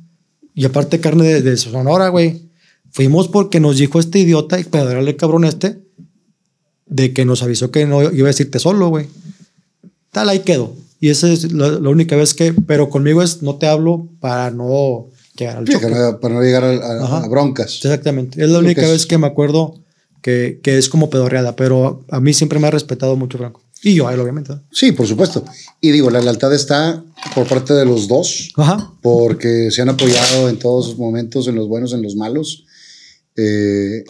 Y 0.56 0.66
aparte 0.66 1.00
carne 1.00 1.26
de, 1.26 1.42
de 1.42 1.58
Sonora, 1.58 2.10
güey. 2.10 2.50
Fuimos 2.92 3.28
porque 3.28 3.60
nos 3.60 3.78
dijo 3.78 4.00
este 4.00 4.20
idiota, 4.20 4.60
y 4.60 4.64
pedrarle 4.64 5.16
cabrón 5.16 5.46
este, 5.46 5.80
de 6.88 7.14
que 7.14 7.26
nos 7.26 7.44
avisó 7.44 7.70
que 7.70 7.86
no 7.86 8.02
iba 8.02 8.28
a 8.28 8.32
decirte 8.32 8.60
solo, 8.60 8.90
güey. 8.90 9.08
Tal, 10.12 10.30
ahí 10.30 10.40
quedó. 10.40 10.76
Y 11.00 11.10
esa 11.10 11.30
es 11.32 11.52
la, 11.54 11.70
la 11.70 11.90
única 11.90 12.16
vez 12.16 12.34
que, 12.34 12.54
pero 12.54 12.90
conmigo 12.90 13.22
es, 13.24 13.42
no 13.42 13.56
te 13.58 13.68
hablo 13.68 14.08
para 14.20 14.52
no 14.52 15.08
llegar 15.38 15.58
al 15.58 15.66
choque. 15.66 15.88
para 16.22 16.34
no 16.34 16.42
llegar 16.42 16.64
a, 16.66 16.70
a- 16.72 17.04
Ajá. 17.06 17.18
a 17.24 17.28
broncas. 17.30 17.76
Exactamente. 17.84 18.44
Es 18.44 18.50
la 18.50 18.60
única 18.60 18.82
es- 18.84 18.92
vez 18.92 19.06
que 19.06 19.18
me 19.18 19.28
acuerdo 19.28 19.76
que, 20.22 20.60
que 20.62 20.78
es 20.78 20.90
como 20.90 21.10
pedorreada, 21.10 21.56
pero 21.56 22.04
a 22.10 22.20
mí 22.20 22.34
siempre 22.34 22.60
me 22.60 22.68
ha 22.68 22.72
respetado 22.72 23.16
mucho 23.16 23.38
Franco. 23.38 23.62
Y 23.82 23.94
yo 23.96 24.10
a 24.10 24.14
él, 24.14 24.20
obviamente. 24.20 24.52
¿no? 24.54 24.62
Sí, 24.74 24.92
por 24.92 25.08
supuesto. 25.08 25.46
Y 25.80 25.92
digo, 25.92 26.10
la 26.10 26.20
lealtad 26.20 26.54
está 26.54 27.02
por 27.34 27.48
parte 27.48 27.74
de 27.74 27.86
los 27.86 28.10
dos, 28.10 28.50
Ajá. 28.58 28.92
porque 29.02 29.72
se 29.72 29.82
han 29.82 29.88
apoyado 29.88 30.50
en 30.50 30.60
todos 30.60 30.88
sus 30.88 30.98
momentos, 30.98 31.48
en 31.48 31.56
los 31.56 31.70
buenos, 31.70 31.94
en 31.94 32.02
los 32.02 32.18
malos. 32.18 32.66
Eh, 33.38 34.04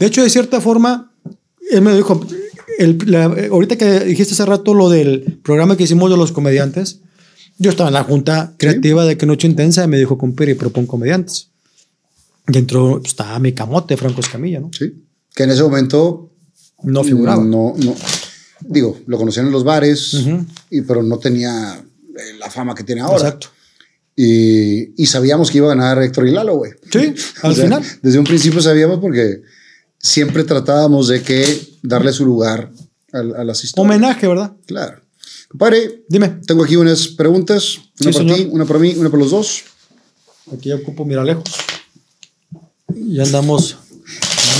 De 0.00 0.06
hecho, 0.06 0.24
de 0.24 0.30
cierta 0.30 0.60
forma, 0.60 1.12
él 1.70 1.82
me 1.82 1.94
dijo, 1.94 2.20
el- 2.78 2.98
la- 3.06 3.24
ahorita 3.50 3.76
que 3.76 4.00
dijiste 4.00 4.34
hace 4.34 4.44
rato 4.46 4.74
lo 4.74 4.88
del 4.90 5.38
programa 5.42 5.76
que 5.76 5.84
hicimos 5.84 6.10
de 6.10 6.16
los 6.16 6.32
comediantes, 6.32 7.00
yo 7.58 7.70
estaba 7.70 7.88
en 7.90 7.94
la 7.94 8.04
junta 8.04 8.54
creativa 8.58 9.04
de 9.04 9.16
que 9.16 9.26
Noche 9.26 9.46
Intensa 9.46 9.84
y 9.84 9.88
me 9.88 9.98
dijo, 9.98 10.18
compiri, 10.18 10.54
propon 10.54 10.86
comediantes. 10.86 11.48
Dentro 12.46 12.98
pues, 13.00 13.12
estaba 13.12 13.38
mi 13.38 13.52
camote, 13.52 13.96
Franco 13.96 14.20
Escamilla, 14.20 14.60
¿no? 14.60 14.70
sí, 14.76 15.04
que 15.34 15.44
en 15.44 15.50
ese 15.50 15.62
momento 15.62 16.30
No 16.82 17.04
figuraba. 17.04 17.42
No, 17.44 17.74
no. 17.76 17.94
Digo, 18.60 18.98
lo 19.06 19.16
conocían 19.18 19.46
en 19.46 19.52
los 19.52 19.62
bares, 19.64 20.14
Ujú. 20.14 20.44
y, 20.70 20.80
pero 20.82 21.02
no 21.02 21.18
tenía 21.18 21.74
eh, 21.76 22.36
la 22.38 22.50
fama 22.50 22.74
que 22.74 22.82
tiene 22.84 23.00
ahora. 23.02 23.16
Exacto. 23.28 23.48
Y, 24.16 25.00
y 25.00 25.06
sabíamos 25.06 25.50
que 25.50 25.58
iba 25.58 25.66
a 25.72 25.74
ganar 25.74 26.02
Héctor 26.02 26.26
y 26.28 26.32
Lalo, 26.32 26.56
güey. 26.56 26.72
Sí, 26.90 27.14
al 27.42 27.52
O 27.52 27.54
sea, 27.54 27.64
final. 27.64 27.82
Desde 28.02 28.18
un 28.18 28.24
principio 28.24 28.60
sabíamos 28.60 28.98
porque 29.00 29.42
siempre 30.02 30.44
tratábamos 30.44 31.08
de 31.08 31.22
que 31.22 31.78
darle 31.82 32.12
su 32.12 32.26
lugar 32.26 32.70
a, 33.12 33.18
a 33.18 33.44
las 33.44 33.64
historias. 33.64 33.94
Homenaje, 33.94 34.26
¿verdad? 34.26 34.52
Claro. 34.66 35.00
Compadre, 35.48 36.04
Dime. 36.08 36.40
tengo 36.46 36.64
aquí 36.64 36.76
unas 36.76 37.08
preguntas. 37.08 37.78
Una 38.00 38.12
Sí, 38.12 38.18
para 38.18 38.34
ti, 38.34 38.48
una 38.50 38.64
para 38.64 38.78
mí, 38.80 38.94
una 38.96 39.10
para 39.10 39.22
los 39.22 39.30
dos. 39.30 39.62
Aquí 40.52 40.70
ya 40.70 40.76
ocupo 40.76 41.04
mira 41.04 41.22
lejos. 41.22 41.44
Ya 42.94 43.22
andamos 43.22 43.76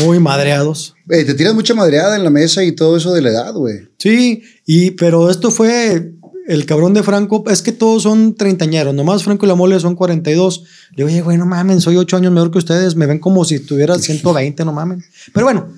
muy 0.05 0.19
madreados. 0.21 0.95
Eh, 1.09 1.25
te 1.25 1.35
tiras 1.35 1.55
mucha 1.55 1.75
madreada 1.75 2.17
en 2.17 2.25
la 2.25 2.31
mesa 2.31 2.62
y 2.62 2.73
todo 2.73 2.97
eso 2.97 3.12
de 3.12 3.23
la 3.23 3.31
edad, 3.31 3.55
güey. 3.55 3.89
Sí, 3.99 4.43
y, 4.65 4.93
pero 4.93 5.31
esto 5.31 5.51
fue 5.51 6.12
el 6.49 6.67
cabrón 6.67 6.95
de 6.95 7.03
Franco. 7.03 7.45
Es 7.49 7.62
que 7.62 7.73
todos 7.73 8.03
son 8.03 8.35
treintañeros. 8.35 8.95
Nomás 8.95 9.25
Franco 9.25 9.47
y 9.47 9.49
la 9.49 9.55
mole 9.55 9.79
son 9.81 9.95
42. 9.95 10.65
Le 10.91 10.97
digo, 10.97 11.09
oye, 11.09 11.21
güey, 11.23 11.39
no 11.39 11.47
mamen, 11.47 11.81
soy 11.81 11.97
ocho 11.97 12.17
años 12.17 12.33
mejor 12.33 12.51
que 12.51 12.59
ustedes. 12.59 12.97
Me 12.97 13.07
ven 13.07 13.19
como 13.19 13.45
si 13.45 13.59
tuviera 13.61 13.99
120, 13.99 14.65
no 14.65 14.73
mamen. 14.73 15.03
Pero 15.33 15.47
bueno, 15.47 15.69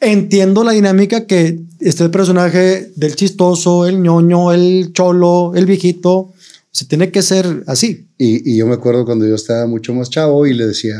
entiendo 0.00 0.64
la 0.64 0.72
dinámica 0.72 1.26
que 1.26 1.60
este 1.80 2.08
personaje 2.08 2.92
del 2.96 3.16
chistoso, 3.16 3.86
el 3.86 4.00
ñoño, 4.02 4.52
el 4.52 4.92
cholo, 4.92 5.52
el 5.54 5.66
viejito, 5.66 6.32
se 6.70 6.84
tiene 6.84 7.10
que 7.10 7.22
ser 7.22 7.64
así. 7.66 8.08
Y, 8.18 8.52
y 8.52 8.56
yo 8.56 8.66
me 8.66 8.74
acuerdo 8.74 9.04
cuando 9.04 9.26
yo 9.26 9.34
estaba 9.34 9.66
mucho 9.66 9.94
más 9.94 10.10
chavo 10.10 10.46
y 10.46 10.54
le 10.54 10.66
decía 10.66 10.96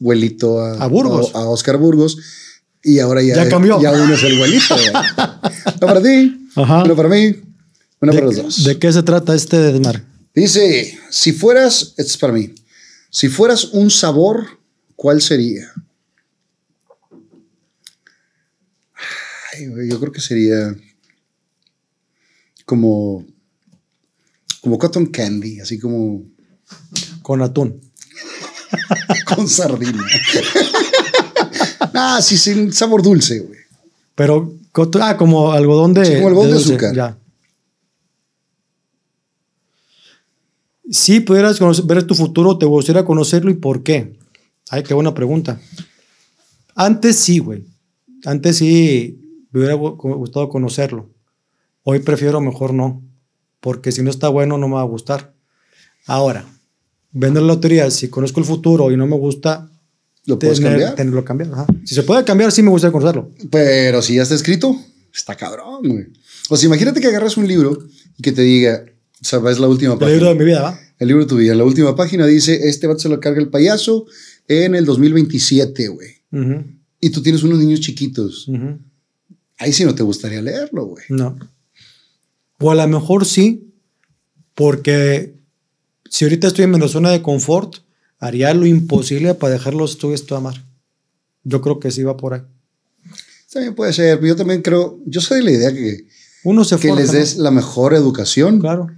abuelito 0.00 0.60
a, 0.60 0.74
A 0.74 0.86
Burgos. 0.88 1.32
A, 1.34 1.40
a 1.40 1.48
Oscar 1.48 1.76
Burgos. 1.78 2.18
Y 2.82 3.00
ahora 3.00 3.22
ya, 3.22 3.34
Ya 3.34 3.48
cambió. 3.48 3.80
Ya 3.80 3.92
uno 3.92 4.14
es 4.14 4.22
el 4.22 4.34
abuelito. 4.36 4.74
Una 5.66 5.80
para 5.80 6.02
ti, 6.02 6.48
Ajá. 6.54 6.84
una 6.84 6.94
para 6.94 7.08
mí, 7.08 7.34
una 8.06 8.12
¿De, 8.12 8.18
para 8.18 8.32
los 8.32 8.42
dos. 8.42 8.64
de 8.64 8.78
qué 8.78 8.92
se 8.92 9.02
trata 9.02 9.34
este 9.34 9.58
desmar? 9.58 10.04
Dice, 10.34 10.98
si 11.10 11.32
fueras, 11.32 11.94
esto 11.96 12.12
es 12.12 12.16
para 12.18 12.32
mí, 12.32 12.54
si 13.10 13.28
fueras 13.28 13.64
un 13.72 13.90
sabor, 13.90 14.46
¿cuál 14.94 15.22
sería? 15.22 15.72
Ay, 19.52 19.88
yo 19.88 19.98
creo 19.98 20.12
que 20.12 20.20
sería 20.20 20.76
como, 22.66 23.24
como 24.60 24.78
cotton 24.78 25.06
candy, 25.06 25.60
así 25.60 25.78
como 25.78 26.24
Con 27.22 27.40
atún. 27.40 27.80
con 29.26 29.48
sardina. 29.48 30.04
ah, 31.94 32.20
sí, 32.20 32.36
sí, 32.36 32.52
un 32.52 32.72
sabor 32.72 33.02
dulce, 33.02 33.40
güey. 33.40 33.60
Pero, 34.14 34.54
ah, 35.00 35.16
como 35.16 35.52
algodón 35.52 35.94
de. 35.94 36.04
Sí, 36.04 36.14
como 36.16 36.28
algodón 36.28 36.48
de 36.48 36.54
dulce, 36.54 36.74
azúcar. 36.74 36.94
Ya. 36.94 37.18
Si 40.90 41.20
pudieras 41.20 41.58
conocer- 41.58 41.84
ver 41.86 42.04
tu 42.04 42.14
futuro, 42.14 42.58
¿te 42.58 42.66
gustaría 42.66 43.04
conocerlo 43.04 43.50
y 43.50 43.54
por 43.54 43.82
qué? 43.82 44.16
Ay, 44.70 44.82
qué 44.82 44.94
buena 44.94 45.14
pregunta. 45.14 45.60
Antes 46.74 47.16
sí, 47.16 47.38
güey. 47.38 47.64
Antes 48.24 48.56
sí 48.58 49.46
me 49.50 49.60
hubiera 49.60 49.74
gu- 49.76 49.96
gustado 50.16 50.48
conocerlo. 50.48 51.10
Hoy 51.82 52.00
prefiero 52.00 52.40
mejor 52.40 52.72
no. 52.74 53.02
Porque 53.60 53.90
si 53.92 54.02
no 54.02 54.10
está 54.10 54.28
bueno, 54.28 54.58
no 54.58 54.68
me 54.68 54.74
va 54.74 54.82
a 54.82 54.84
gustar. 54.84 55.34
Ahora, 56.06 56.44
vender 57.12 57.42
la 57.42 57.54
lotería, 57.54 57.90
si 57.90 58.08
conozco 58.08 58.38
el 58.40 58.46
futuro 58.46 58.90
y 58.92 58.96
no 58.96 59.06
me 59.06 59.16
gusta, 59.16 59.70
Lo 60.26 60.38
puedes 60.38 60.58
tener- 60.58 60.72
cambiar. 60.72 60.94
tenerlo 60.94 61.24
cambiar. 61.24 61.52
ajá. 61.52 61.66
Si 61.84 61.94
se 61.94 62.02
puede 62.02 62.24
cambiar, 62.24 62.52
sí 62.52 62.62
me 62.62 62.70
gustaría 62.70 62.92
conocerlo. 62.92 63.30
Pero 63.50 64.02
si 64.02 64.16
ya 64.16 64.22
está 64.22 64.34
escrito, 64.34 64.76
está 65.12 65.34
cabrón, 65.34 65.80
güey. 65.88 66.06
O 66.48 66.56
sea, 66.56 66.66
imagínate 66.66 67.00
que 67.00 67.08
agarras 67.08 67.36
un 67.36 67.48
libro 67.48 67.76
y 68.18 68.22
que 68.22 68.30
te 68.32 68.42
diga, 68.42 68.84
o 69.20 69.24
sea, 69.24 69.40
es 69.50 69.58
la 69.58 69.68
última 69.68 69.94
El 69.94 69.98
página. 69.98 70.14
libro 70.16 70.28
de 70.30 70.34
mi 70.36 70.44
vida, 70.44 70.62
¿va? 70.62 70.80
El 70.98 71.08
libro 71.08 71.22
de 71.24 71.28
tu 71.28 71.36
vida. 71.36 71.52
En 71.52 71.58
la 71.58 71.64
última 71.64 71.94
página 71.96 72.26
dice, 72.26 72.68
este 72.68 72.86
vato 72.86 73.00
se 73.00 73.08
lo 73.08 73.20
carga 73.20 73.40
el 73.40 73.48
payaso 73.48 74.06
en 74.48 74.74
el 74.74 74.84
2027, 74.84 75.88
güey. 75.88 76.08
Ujú, 76.32 76.64
Y 77.00 77.10
tú 77.10 77.22
tienes 77.22 77.42
unos 77.42 77.58
niños 77.58 77.80
chiquitos. 77.80 78.48
Ahí 79.58 79.72
sí 79.72 79.84
no 79.84 79.94
te 79.94 80.02
gustaría 80.02 80.40
leerlo, 80.42 80.86
güey. 80.86 81.04
No. 81.08 81.36
O 82.58 82.70
a 82.70 82.74
lo 82.74 82.88
mejor 82.88 83.24
sí, 83.26 83.72
porque 84.54 85.34
si 86.10 86.24
ahorita 86.24 86.46
estoy 86.48 86.64
en 86.64 86.70
mi 86.72 86.88
zona 86.88 87.10
de 87.10 87.22
confort, 87.22 87.76
haría 88.18 88.52
lo 88.54 88.66
imposible 88.66 89.34
para 89.34 89.52
dejarlos 89.54 89.92
estudios 89.92 90.24
a 90.32 90.36
amar. 90.36 90.64
Yo 91.44 91.60
creo 91.60 91.78
que 91.78 91.90
sí 91.90 92.02
va 92.02 92.16
por 92.16 92.34
ahí. 92.34 92.40
También 93.52 93.74
puede 93.74 93.92
ser, 93.92 94.16
pero 94.16 94.28
yo 94.28 94.36
también 94.36 94.60
creo, 94.62 94.98
yo 95.06 95.20
soy 95.20 95.38
de 95.38 95.44
la 95.44 95.50
idea 95.52 95.72
que, 95.72 96.06
Uno 96.44 96.64
se 96.64 96.76
que 96.76 96.88
forja, 96.88 97.02
les 97.02 97.12
¿no? 97.12 97.18
des 97.18 97.36
la 97.36 97.50
mejor 97.50 97.94
educación 97.94 98.60
Claro. 98.60 98.88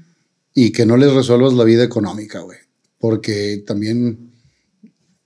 Y 0.55 0.73
que 0.73 0.87
no 0.87 0.97
les 0.97 1.13
resuelvas 1.13 1.53
la 1.53 1.65
vida 1.65 1.85
económica, 1.85 2.41
güey. 2.41 2.59
Porque 2.99 3.63
también, 3.67 4.33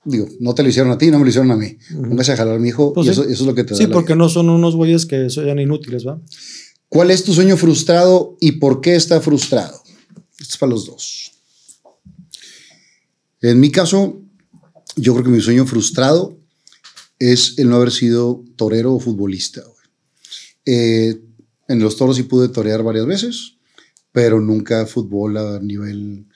digo, 0.05 0.29
no 0.41 0.55
te 0.55 0.63
lo 0.63 0.69
hicieron 0.69 0.93
a 0.93 0.99
ti, 0.99 1.11
no 1.11 1.19
me 1.19 1.25
lo 1.25 1.31
hicieron 1.31 1.51
a 1.51 1.57
mí. 1.57 1.79
Póngase 1.95 2.33
a 2.33 2.37
jalar 2.37 2.57
a 2.57 2.59
mi 2.59 2.69
hijo 2.69 2.93
Pues 2.93 3.07
y 3.07 3.09
sí. 3.09 3.13
eso, 3.13 3.23
eso 3.25 3.43
es 3.43 3.47
lo 3.47 3.55
que 3.55 3.65
te 3.65 3.75
da 3.75 3.79
Sí, 3.79 3.87
porque 3.87 4.15
no 4.15 4.29
son 4.29 4.51
unos 4.51 4.77
güeyes 4.77 5.07
que 5.07 5.31
sean 5.31 5.59
inútiles, 5.59 6.07
¿va? 6.07 6.21
¿Cuál 6.89 7.11
es 7.11 7.25
tu 7.25 7.33
sueño 7.33 7.57
frustrado 7.57 8.37
y 8.41 8.53
por 8.53 8.83
qué 8.83 8.95
está 8.95 9.21
frustrado? 9.21 9.83
Esto 10.39 10.53
es 10.53 10.59
para 10.59 10.71
los 10.71 10.87
dos. 10.87 11.33
En 13.41 13.59
mi 13.59 13.71
caso, 13.71 14.21
yo 14.97 15.15
creo 15.15 15.25
que 15.25 15.31
mi 15.31 15.41
sueño 15.41 15.67
frustrado 15.67 16.39
es 17.19 17.59
el 17.59 17.69
no 17.69 17.77
haber 17.77 17.93
sido 17.93 18.45
torero 18.57 18.95
o 18.95 19.01
futbolista. 19.01 19.63
Eh, 20.67 21.23
en 21.69 21.79
los 21.79 21.97
toros 21.97 22.17
sí 22.17 22.25
pude 22.25 22.49
torear 22.49 22.83
varias 22.83 23.07
veces, 23.07 23.57
pero 24.13 24.41
nunca 24.41 24.87
fútbol 24.87 25.37
a 25.37 25.59
nivel, 25.59 26.27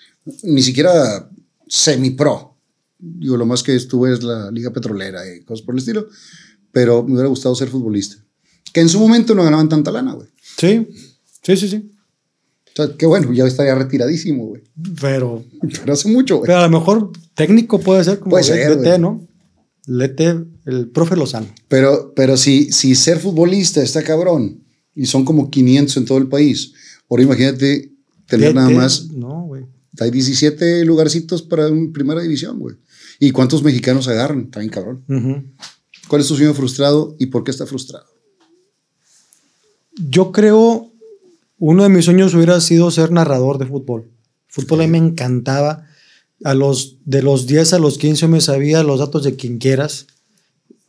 ni 0.42 0.62
siquiera 0.62 1.28
semi-pro. 1.68 2.56
Digo, 2.98 3.36
lo 3.36 3.46
más 3.46 3.62
que 3.62 3.74
estuve 3.74 4.14
es 4.14 4.22
la 4.22 4.50
Liga 4.50 4.72
Petrolera 4.72 5.20
y 5.32 5.42
cosas 5.44 5.64
por 5.64 5.74
el 5.74 5.80
estilo, 5.80 6.06
pero 6.72 7.02
me 7.02 7.12
hubiera 7.12 7.28
gustado 7.28 7.54
ser 7.54 7.68
futbolista. 7.68 8.16
Que 8.72 8.80
en 8.80 8.88
su 8.88 8.98
momento 8.98 9.34
no 9.34 9.44
ganaban 9.44 9.68
tanta 9.68 9.90
lana, 9.92 10.14
güey. 10.14 10.28
Sí, 10.58 10.88
sí, 11.42 11.56
sí, 11.56 11.68
sí. 11.68 11.90
O 12.68 12.76
sea, 12.76 12.96
que 12.96 13.06
bueno, 13.06 13.32
ya 13.32 13.46
estaría 13.46 13.74
retiradísimo, 13.74 14.46
güey. 14.46 14.62
Pero, 15.00 15.44
Pero 15.80 15.92
hace 15.92 16.08
mucho, 16.08 16.38
güey. 16.38 16.46
pero 16.46 16.58
a 16.60 16.68
lo 16.68 16.78
mejor 16.78 17.10
técnico 17.34 17.80
puede 17.80 18.04
ser 18.04 18.18
como 18.18 18.30
Puede 18.32 18.44
ser, 18.44 18.78
DT. 18.78 18.98
¿no? 18.98 19.26
Lete, 19.86 20.44
el 20.66 20.88
profe 20.88 21.16
Lozano. 21.16 21.46
Pero, 21.68 22.12
pero 22.14 22.36
si, 22.36 22.72
si 22.72 22.94
ser 22.94 23.18
futbolista 23.18 23.82
está 23.82 24.02
cabrón 24.02 24.64
y 24.94 25.06
son 25.06 25.24
como 25.24 25.50
500 25.50 25.96
en 25.98 26.04
todo 26.04 26.18
el 26.18 26.28
país, 26.28 26.72
ahora 27.10 27.22
imagínate 27.22 27.92
tener 28.26 28.54
nada 28.54 28.70
más, 28.70 29.08
No, 29.10 29.42
güey. 29.42 29.64
hay 30.00 30.10
17 30.10 30.84
lugarcitos 30.84 31.42
para 31.42 31.68
una 31.68 31.92
primera 31.92 32.20
división, 32.20 32.58
güey. 32.58 32.76
¿Y 33.18 33.30
cuántos 33.30 33.62
mexicanos 33.62 34.08
agarran? 34.08 34.50
Bien 34.50 34.68
cabrón. 34.68 35.04
¿Cuál 36.08 36.20
es 36.22 36.28
tu 36.28 36.36
sueño 36.36 36.54
frustrado 36.54 37.16
y 37.18 37.26
por 37.26 37.44
qué 37.44 37.50
está 37.50 37.66
frustrado? 37.66 38.06
Yo 39.96 40.32
creo, 40.32 40.92
uno 41.58 41.82
de 41.82 41.88
mis 41.88 42.04
sueños 42.04 42.34
hubiera 42.34 42.60
sido 42.60 42.90
ser 42.90 43.10
narrador 43.12 43.58
de 43.58 43.66
fútbol. 43.66 44.10
Fútbol 44.48 44.80
a 44.80 44.84
mí 44.84 44.90
me 44.90 44.98
encantaba. 44.98 45.84
A 46.44 46.52
los, 46.52 46.98
de 47.06 47.22
los 47.22 47.46
10 47.46 47.72
a 47.72 47.78
los 47.78 47.96
15 47.96 48.28
me 48.28 48.42
sabía 48.42 48.82
los 48.82 48.98
datos 49.00 49.24
de 49.24 49.36
quien 49.36 49.56
quieras. 49.58 50.06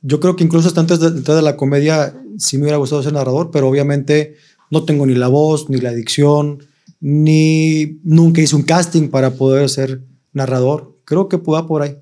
Yo 0.02 0.20
creo 0.20 0.36
que 0.36 0.44
incluso 0.44 0.68
hasta 0.68 0.82
antes 0.82 1.00
de 1.00 1.08
entrar 1.08 1.38
a 1.38 1.42
la 1.42 1.56
comedia 1.56 2.14
sí 2.38 2.58
me 2.58 2.64
hubiera 2.64 2.78
gustado 2.78 3.02
ser 3.02 3.14
narrador, 3.14 3.50
pero 3.50 3.70
obviamente 3.70 4.36
no 4.70 4.84
tengo 4.84 5.06
ni 5.06 5.16
la 5.16 5.28
voz, 5.28 5.70
ni 5.70 5.78
la 5.78 5.94
dicción, 5.94 6.64
ni 7.00 8.00
nunca 8.04 8.42
hice 8.42 8.56
un 8.56 8.64
casting 8.64 9.10
para 9.10 9.36
poder 9.36 9.70
ser 9.70 10.02
narrador. 10.34 10.98
Creo 11.06 11.30
que 11.30 11.38
va 11.38 11.68
por 11.68 11.82
ahí. 11.82 11.98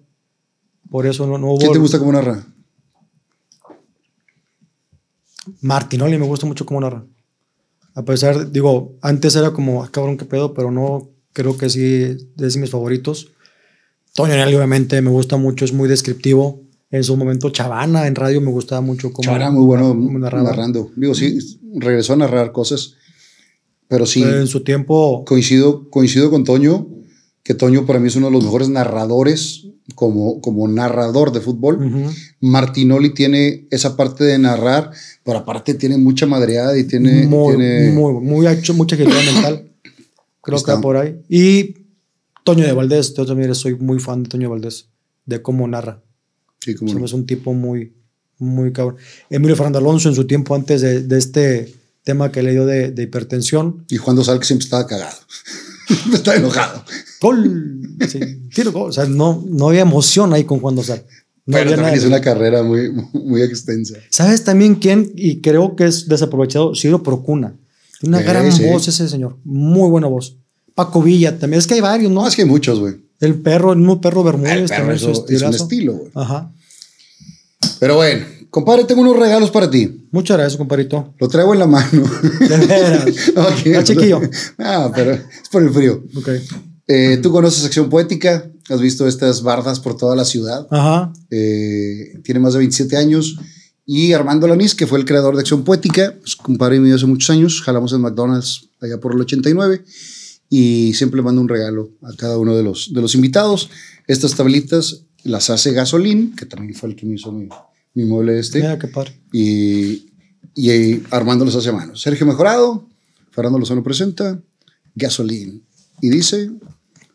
Por 0.89 1.05
eso 1.05 1.27
no, 1.27 1.37
no 1.37 1.47
hubo... 1.47 1.59
¿Quién 1.59 1.73
te 1.73 1.79
gusta 1.79 1.99
como 1.99 2.11
narra? 2.11 2.45
Martinoli 5.61 6.17
me 6.17 6.25
gusta 6.25 6.45
mucho 6.45 6.65
como 6.65 6.81
narra. 6.81 7.05
A 7.93 8.03
pesar, 8.03 8.51
digo, 8.51 8.97
antes 9.01 9.35
era 9.35 9.51
como, 9.51 9.83
ah, 9.83 9.89
cabrón, 9.91 10.17
qué 10.17 10.25
pedo, 10.25 10.53
pero 10.53 10.71
no, 10.71 11.09
creo 11.33 11.57
que 11.57 11.69
sí 11.69 12.03
es 12.37 12.53
de 12.53 12.59
mis 12.59 12.69
favoritos. 12.69 13.31
Toño 14.13 14.35
Nelly, 14.35 14.55
obviamente, 14.55 15.01
me 15.01 15.09
gusta 15.09 15.37
mucho, 15.37 15.65
es 15.65 15.73
muy 15.73 15.87
descriptivo. 15.87 16.64
En 16.95 17.03
su 17.03 17.17
momento, 17.17 17.49
Chavana 17.49 18.07
en 18.07 18.15
radio 18.15 18.39
me 18.39 18.51
gustaba 18.51 18.79
mucho 18.79 19.11
como, 19.11 19.25
Chara, 19.25 19.51
muy 19.51 19.65
bueno 19.65 19.93
narraba. 19.93 20.49
narrando. 20.51 20.91
Digo, 20.95 21.13
sí, 21.13 21.37
regresó 21.75 22.13
a 22.13 22.15
narrar 22.15 22.53
cosas, 22.53 22.93
pero 23.89 24.05
sí, 24.05 24.21
Pero 24.23 24.39
en 24.39 24.47
su 24.47 24.61
tiempo, 24.63 25.25
coincido, 25.25 25.89
coincido 25.89 26.29
con 26.29 26.45
Toño, 26.45 26.87
que 27.43 27.53
Toño 27.53 27.85
para 27.85 27.99
mí 27.99 28.07
es 28.07 28.15
uno 28.15 28.27
de 28.27 28.31
los 28.31 28.43
mejores 28.45 28.69
narradores 28.69 29.67
como, 29.93 30.39
como 30.39 30.67
narrador 30.69 31.33
de 31.33 31.41
fútbol. 31.41 31.75
ujú, 31.85 32.09
Martinoli 32.39 33.09
tiene 33.13 33.67
esa 33.71 33.97
parte 33.97 34.23
de 34.23 34.39
narrar, 34.39 34.91
pero 35.23 35.39
aparte 35.39 35.73
tiene 35.73 35.97
mucha 35.97 36.25
madreada 36.25 36.77
y 36.77 36.85
tiene... 36.85 37.27
muy, 37.27 37.55
tiene- 37.57 37.91
muy, 37.91 38.13
muy 38.13 38.47
hecho, 38.47 38.73
mucha 38.73 38.95
agilidad 38.95 39.21
mental. 39.33 39.69
Creo 40.41 40.57
Está. 40.57 40.75
que 40.77 40.81
por 40.81 40.95
ahí. 40.95 41.19
Y 41.27 41.75
Toño 42.45 42.63
de 42.63 42.71
Valdés, 42.71 43.13
yo 43.13 43.25
también 43.25 43.53
soy 43.53 43.75
muy 43.75 43.99
fan 43.99 44.23
de 44.23 44.29
Toño 44.29 44.43
de 44.43 44.47
Valdés, 44.53 44.87
de 45.25 45.41
cómo 45.41 45.67
narra. 45.67 46.01
Sí, 46.65 46.75
como 46.75 46.93
no. 46.93 47.05
un 47.05 47.25
tipo 47.25 47.53
muy, 47.53 47.93
muy 48.39 48.73
cabrón. 48.73 48.97
Emilio 49.29 49.55
Fernando 49.55 49.79
Alonso 49.79 50.09
en 50.09 50.15
su 50.15 50.25
tiempo 50.25 50.55
antes 50.55 50.81
de, 50.81 51.03
de 51.03 51.17
este 51.17 51.73
tema 52.03 52.31
que 52.31 52.43
le 52.43 52.51
dio 52.51 52.65
de, 52.65 52.91
de 52.91 53.03
hipertensión. 53.03 53.85
Y 53.89 53.97
Juan 53.97 54.15
Dosal 54.15 54.39
que 54.39 54.45
siempre 54.45 54.65
estaba 54.65 54.87
cagado. 54.87 55.17
estaba 56.13 56.37
enojado. 56.37 56.83
Gol. 57.21 57.97
Sí, 58.09 58.19
tiro 58.53 58.71
gol. 58.71 58.89
O 58.89 58.93
sea, 58.93 59.05
no, 59.05 59.43
no 59.47 59.69
había 59.69 59.81
emoción 59.81 60.33
ahí 60.33 60.43
con 60.43 60.59
Juan 60.59 60.75
Dosal. 60.75 61.05
No 61.45 61.57
pero 61.57 61.75
también 61.75 61.95
hizo 61.95 62.07
una 62.07 62.21
carrera 62.21 62.63
muy, 62.63 62.91
muy 63.13 63.43
extensa. 63.43 63.97
¿Sabes 64.09 64.43
también 64.43 64.75
quién? 64.75 65.11
Y 65.15 65.41
creo 65.41 65.75
que 65.75 65.85
es 65.85 66.07
desaprovechado. 66.07 66.73
Ciro 66.73 67.03
Procuna. 67.03 67.55
Tiene 67.99 68.17
una 68.17 68.25
gran 68.25 68.51
sí. 68.51 68.65
voz 68.65 68.87
ese 68.87 69.07
señor. 69.07 69.37
Muy 69.43 69.89
buena 69.89 70.07
voz. 70.07 70.37
Paco 70.73 71.01
Villa 71.01 71.37
también. 71.37 71.59
Es 71.59 71.67
que 71.67 71.75
hay 71.75 71.81
varios. 71.81 72.11
No, 72.11 72.27
es 72.27 72.35
que 72.35 72.41
hay 72.41 72.47
muchos, 72.47 72.79
güey. 72.79 72.95
El 73.19 73.35
perro, 73.41 73.71
el 73.73 73.79
mismo 73.79 74.01
perro 74.01 74.23
Bermúdez 74.23 74.51
El 74.51 74.67
perro 74.67 74.95
también. 74.97 75.11
es, 75.29 75.41
un 75.41 75.53
estilo, 75.53 75.93
güey. 75.93 76.11
Ajá. 76.15 76.51
Pero 77.79 77.95
bueno, 77.95 78.25
compadre, 78.49 78.83
tengo 78.85 79.01
unos 79.01 79.17
regalos 79.17 79.51
para 79.51 79.69
ti. 79.69 80.07
Muchas 80.11 80.37
gracias, 80.37 80.57
compadrito. 80.57 81.13
Lo 81.19 81.27
traigo 81.27 81.53
en 81.53 81.59
la 81.59 81.67
mano. 81.67 82.03
De 82.39 82.57
veras. 82.57 83.05
Ok. 83.35 83.65
Está 83.65 83.83
chiquillo. 83.83 84.21
Ah, 84.57 84.91
pero 84.93 85.11
es 85.13 85.49
por 85.51 85.63
el 85.63 85.71
frío. 85.71 86.03
Ok. 86.15 86.29
Eh, 86.87 87.19
Tú 87.21 87.31
conoces 87.31 87.65
Acción 87.65 87.89
Poética, 87.89 88.49
has 88.69 88.79
visto 88.79 89.07
estas 89.07 89.41
bardas 89.41 89.79
por 89.79 89.97
toda 89.97 90.15
la 90.15 90.25
ciudad. 90.25 90.67
Ajá. 90.69 91.11
Eh, 91.31 92.19
tiene 92.23 92.39
más 92.39 92.53
de 92.53 92.59
27 92.59 92.95
años. 92.97 93.37
Y 93.87 94.13
Armando 94.13 94.47
Lanís, 94.47 94.73
que 94.73 94.87
fue 94.87 94.97
el 94.99 95.05
creador 95.05 95.35
de 95.35 95.41
Acción 95.41 95.63
Poética, 95.63 96.15
es 96.25 96.35
compadre 96.35 96.79
mío 96.79 96.95
hace 96.95 97.05
muchos 97.05 97.29
años. 97.29 97.61
Jalamos 97.61 97.93
en 97.93 98.01
McDonald's 98.01 98.69
allá 98.81 98.99
por 98.99 99.13
el 99.13 99.21
89. 99.21 99.83
Y 100.49 100.93
siempre 100.93 101.21
mando 101.21 101.41
un 101.41 101.49
regalo 101.49 101.91
a 102.01 102.15
cada 102.15 102.37
uno 102.37 102.55
de 102.55 102.63
los, 102.63 102.93
de 102.93 103.01
los 103.01 103.15
invitados. 103.15 103.69
Estas 104.07 104.35
tablitas 104.35 105.01
las 105.23 105.49
hace 105.49 105.71
Gasolín, 105.71 106.35
que 106.35 106.45
también 106.45 106.75
fue 106.75 106.89
el 106.89 106.95
que 106.95 107.05
me 107.05 107.15
hizo 107.15 107.31
mi, 107.31 107.49
mi 107.95 108.05
mueble 108.05 108.39
este. 108.39 108.59
Mira 108.59 108.77
qué 108.77 108.87
padre. 108.87 109.19
Y, 109.33 110.05
y 110.55 111.01
Armando 111.11 111.45
los 111.45 111.55
hace 111.55 111.69
a 111.69 111.73
mano. 111.73 111.95
Sergio 111.95 112.25
Mejorado, 112.27 112.87
Fernando 113.31 113.57
Lozano 113.59 113.83
presenta, 113.83 114.39
Gasolín. 114.93 115.63
Y 116.01 116.09
dice, 116.09 116.51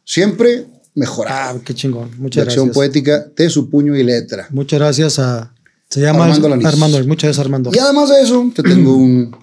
siempre 0.05 0.67
Ah, 0.91 0.93
mejorado. 0.95 1.63
qué 1.65 1.73
chingón. 1.73 2.11
Muchas 2.19 2.43
acción 2.45 2.67
gracias. 2.67 2.75
poética 2.75 3.27
de 3.37 3.49
su 3.49 3.71
puño 3.71 3.97
y 3.97 4.03
letra. 4.03 4.49
Muchas 4.51 4.81
gracias 4.81 5.19
a. 5.21 5.55
Se 5.89 6.01
llama 6.01 6.25
Armando 6.25 6.47
Armando. 6.49 6.49
Lanís. 6.49 6.67
Armando. 6.67 7.07
Muchas 7.07 7.29
gracias, 7.29 7.45
Armando. 7.47 7.71
Y 7.73 7.79
además 7.79 8.11
de 8.11 8.21
eso, 8.21 8.53
te 8.55 8.63
tengo 8.65 8.97
un 8.97 9.35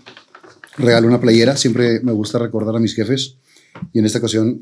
regalo, 0.77 1.07
una 1.07 1.22
playera. 1.22 1.56
Siempre 1.56 2.01
me 2.01 2.11
gusta 2.11 2.38
recordar 2.38 2.75
a 2.75 2.80
mis 2.80 2.93
jefes. 2.93 3.35
Y 3.93 3.99
en 3.99 4.06
esta 4.06 4.19
ocasión 4.19 4.61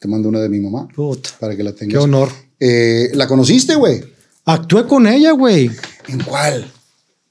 te 0.00 0.08
mando 0.08 0.28
una 0.28 0.40
de 0.40 0.48
mi 0.48 0.60
mamá 0.60 0.88
Puta, 0.94 1.30
para 1.38 1.56
que 1.56 1.62
la 1.62 1.72
qué 1.72 1.78
tengas. 1.78 2.02
honor. 2.02 2.28
Eh, 2.58 3.10
¿La 3.14 3.26
conociste, 3.26 3.74
güey? 3.74 4.02
Actué 4.44 4.86
con 4.86 5.06
ella, 5.06 5.32
güey. 5.32 5.70
¿En 6.08 6.20
cuál? 6.20 6.70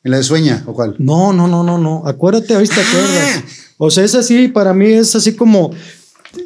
¿En 0.03 0.11
la 0.11 0.17
de 0.17 0.23
Sueña 0.23 0.63
o 0.65 0.73
cuál? 0.73 0.95
No, 0.99 1.31
no, 1.33 1.47
no, 1.47 1.63
no, 1.63 1.77
no. 1.77 2.03
Acuérdate, 2.05 2.53
ahorita 2.55 2.75
te 2.75 2.81
Ah. 2.81 2.85
acuerdas. 2.87 3.43
O 3.77 3.91
sea, 3.91 4.03
es 4.03 4.15
así, 4.15 4.47
para 4.47 4.73
mí 4.73 4.85
es 4.87 5.15
así 5.15 5.33
como. 5.35 5.71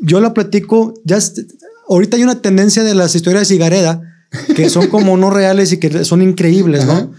Yo 0.01 0.19
la 0.19 0.33
platico. 0.33 0.93
Ya 1.03 1.19
ahorita 1.87 2.17
hay 2.17 2.23
una 2.23 2.41
tendencia 2.41 2.83
de 2.83 2.95
las 2.95 3.13
historias 3.15 3.47
de 3.47 3.53
Cigareda 3.55 4.01
que 4.55 4.69
son 4.69 4.87
como 4.87 5.15
no 5.17 5.29
reales 5.29 5.71
y 5.71 5.77
que 5.77 6.03
son 6.05 6.21
increíbles, 6.21 6.83
Ajá. 6.83 7.01
¿no? 7.01 7.13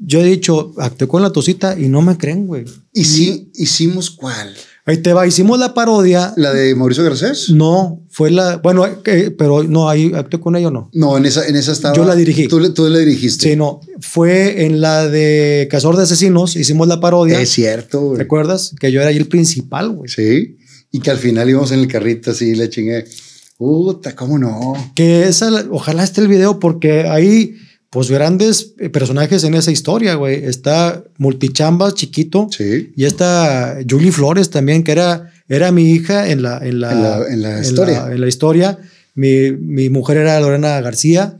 Yo 0.00 0.20
he 0.20 0.24
dicho, 0.24 0.72
actué 0.78 1.06
con 1.08 1.22
la 1.22 1.30
tosita 1.30 1.78
y 1.78 1.88
no 1.88 2.02
me 2.02 2.16
creen, 2.16 2.46
güey. 2.46 2.64
¿Y 2.92 3.04
sí, 3.04 3.50
hicimos 3.54 4.10
cuál? 4.10 4.54
Ahí 4.88 4.96
te 4.96 5.12
va, 5.12 5.26
hicimos 5.26 5.58
la 5.58 5.74
parodia. 5.74 6.32
¿La 6.36 6.54
de 6.54 6.74
Mauricio 6.74 7.04
Garcés? 7.04 7.50
No, 7.50 8.02
fue 8.08 8.30
la. 8.30 8.56
Bueno, 8.56 8.86
eh, 9.04 9.30
pero 9.36 9.62
no, 9.62 9.90
ahí 9.90 10.10
actué 10.14 10.40
con 10.40 10.56
ella 10.56 10.68
o 10.68 10.70
no. 10.70 10.88
No, 10.94 11.18
en 11.18 11.26
esa, 11.26 11.46
en 11.46 11.56
esa 11.56 11.72
estaba. 11.72 11.94
Yo 11.94 12.06
la 12.06 12.16
dirigí. 12.16 12.48
Tú, 12.48 12.72
tú 12.72 12.88
la 12.88 12.98
dirigiste. 12.98 13.50
Sí, 13.50 13.54
no. 13.54 13.80
Fue 14.00 14.64
en 14.64 14.80
la 14.80 15.06
de 15.06 15.68
Cazador 15.70 15.98
de 15.98 16.04
Asesinos, 16.04 16.56
hicimos 16.56 16.88
la 16.88 17.00
parodia. 17.00 17.38
Es 17.38 17.50
cierto, 17.50 17.98
¿Te 17.98 18.06
güey. 18.06 18.22
acuerdas? 18.22 18.74
Que 18.80 18.90
yo 18.90 19.02
era 19.02 19.10
ahí 19.10 19.18
el 19.18 19.28
principal, 19.28 19.90
güey. 19.90 20.08
Sí. 20.08 20.56
Y 20.90 21.00
que 21.00 21.10
al 21.10 21.18
final 21.18 21.50
íbamos 21.50 21.70
en 21.72 21.80
el 21.80 21.88
carrito 21.88 22.30
así, 22.30 22.54
le 22.54 22.70
chingué. 22.70 23.04
Puta, 23.58 24.16
¿cómo 24.16 24.38
no? 24.38 24.72
Que 24.94 25.24
esa, 25.24 25.50
ojalá 25.70 26.02
esté 26.02 26.22
el 26.22 26.28
video 26.28 26.58
porque 26.58 27.02
hay 27.02 27.56
pues 27.90 28.10
grandes 28.10 28.74
eh, 28.78 28.90
personajes 28.90 29.44
en 29.44 29.54
esa 29.54 29.70
historia, 29.70 30.14
güey. 30.14 30.44
Está 30.44 31.04
Multichambas, 31.16 31.94
chiquito. 31.94 32.48
Sí. 32.50 32.92
Y 32.96 33.04
está 33.04 33.78
Julie 33.88 34.12
Flores 34.12 34.50
también, 34.50 34.84
que 34.84 34.92
era, 34.92 35.32
era 35.48 35.72
mi 35.72 35.90
hija 35.90 36.28
en 36.30 36.42
la, 36.42 36.58
en 36.58 36.80
la, 36.80 36.92
En 36.92 37.02
la- 37.02 37.26
en 37.28 37.42
la 37.42 37.60
historia. 37.60 38.06
en 38.12 38.20
la 38.20 38.28
historia. 38.28 38.78
Mi, 39.14 39.52
mi 39.52 39.88
mujer 39.90 40.18
era 40.18 40.38
Lorena 40.40 40.80
García. 40.80 41.38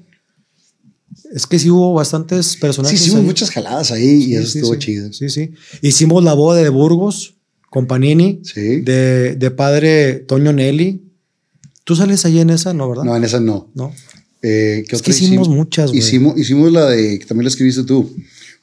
Es 1.35 1.47
que 1.47 1.59
sí 1.59 1.68
hubo 1.70 1.93
bastantes 1.93 2.47
Sí, 2.47 2.59
personajes. 2.59 3.01
hicimos 3.01 3.20
ahí. 3.20 3.27
muchas 3.27 3.51
jaladas 3.51 3.91
ahí 3.93 4.07
y 4.09 4.23
Sí, 4.25 4.35
eso 4.36 4.47
sí, 4.47 4.59
estuvo 4.60 4.73
sí. 4.75 4.78
chido. 4.81 5.12
Sí, 5.12 5.28
sí. 5.28 5.51
Hicimos 5.83 6.25
la 6.25 6.33
boda 6.33 6.62
de 6.62 6.70
Burgos 6.70 7.35
con 7.70 7.86
Panini, 7.86 8.41
Sí. 8.44 8.81
de, 8.81 9.36
de 9.36 9.51
padre 9.51 10.15
Toño 10.20 10.52
Nelly. 10.55 11.02
¿Tú 11.85 11.97
sales 11.97 12.25
ahí 12.25 12.39
en 12.41 12.51
esa, 12.51 12.73
no, 12.73 12.89
verdad? 12.89 13.05
No, 13.05 13.15
en 13.17 13.25
esa 13.25 13.41
no. 13.41 13.70
No. 13.75 13.93
Eh, 14.42 14.84
¿qué 14.89 14.97
Es 14.97 15.02
que 15.02 15.10
hicimos 15.10 15.49
muchas, 15.49 15.91
güey. 15.91 15.99
Hicimos, 16.00 16.39
hicimos 16.39 16.70
la 16.73 16.86
de, 16.86 17.18
que 17.18 17.25
también 17.26 17.44
la 17.44 17.50
escribiste 17.50 17.83
tú, 17.84 18.15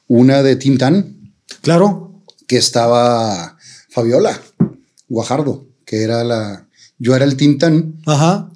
una 0.08 0.42
de 0.42 0.56
Tintán, 0.56 1.16
Claro. 1.60 2.22
que 2.46 2.56
estaba 2.56 3.56
Fabiola 3.90 4.40
Guajardo, 5.08 5.66
que 5.84 6.02
era 6.02 6.24
la, 6.24 6.66
yo 6.98 7.14
era 7.14 7.24
el 7.24 7.36
Tintán, 7.36 7.96
Ajá. 8.06 8.50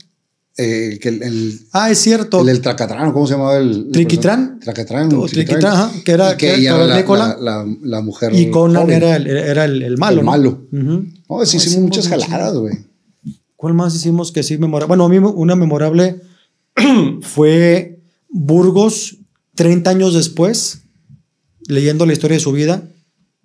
eh, 0.56 0.98
que 1.00 1.08
el, 1.10 1.22
el, 1.22 1.60
Ah, 1.72 1.90
es 1.90 1.98
cierto. 1.98 2.40
el 2.40 2.46
del 2.46 2.60
Tracatrán, 2.60 3.12
¿cómo 3.12 3.26
se 3.26 3.34
llamaba 3.34 3.56
el? 3.58 3.88
¿Triquitrán? 3.92 4.58
Tracatrán. 4.60 5.12
O 5.14 5.26
Triquitrán, 5.26 5.66
ajá, 5.66 5.92
que 6.04 6.12
era- 6.12 6.36
que 6.36 6.46
era 6.48 6.56
ella 6.56 6.74
era 6.76 6.86
la, 6.86 7.16
la, 7.16 7.36
la- 7.38 7.76
la 7.82 8.00
mujer. 8.00 8.34
y 8.34 8.50
Conan 8.50 8.82
joven. 8.82 8.96
era 8.96 9.16
el, 9.16 9.26
era 9.26 9.64
el, 9.66 9.82
el 9.82 9.98
malo. 9.98 10.20
El 10.20 10.24
¿no? 10.24 10.30
malo. 10.30 10.66
Ujú. 10.72 11.04
No, 11.28 11.44
sí, 11.46 11.56
No, 11.58 11.62
hicimos 11.62 11.76
muchas 11.82 12.08
muchas. 12.08 12.28
jaladas, 12.28 12.54
güey. 12.56 12.78
¿Cuál 13.56 13.74
más 13.74 13.94
hicimos 13.94 14.32
que 14.32 14.42
sí 14.42 14.56
memorable? 14.56 14.88
Bueno, 14.88 15.04
a 15.04 15.08
mí 15.10 15.18
una 15.18 15.54
memorable 15.54 16.20
fue 17.22 18.00
Burgos 18.28 19.16
30 19.54 19.90
años 19.90 20.14
después, 20.14 20.82
leyendo 21.68 22.06
la 22.06 22.12
historia 22.12 22.36
de 22.36 22.42
su 22.42 22.52
vida, 22.52 22.82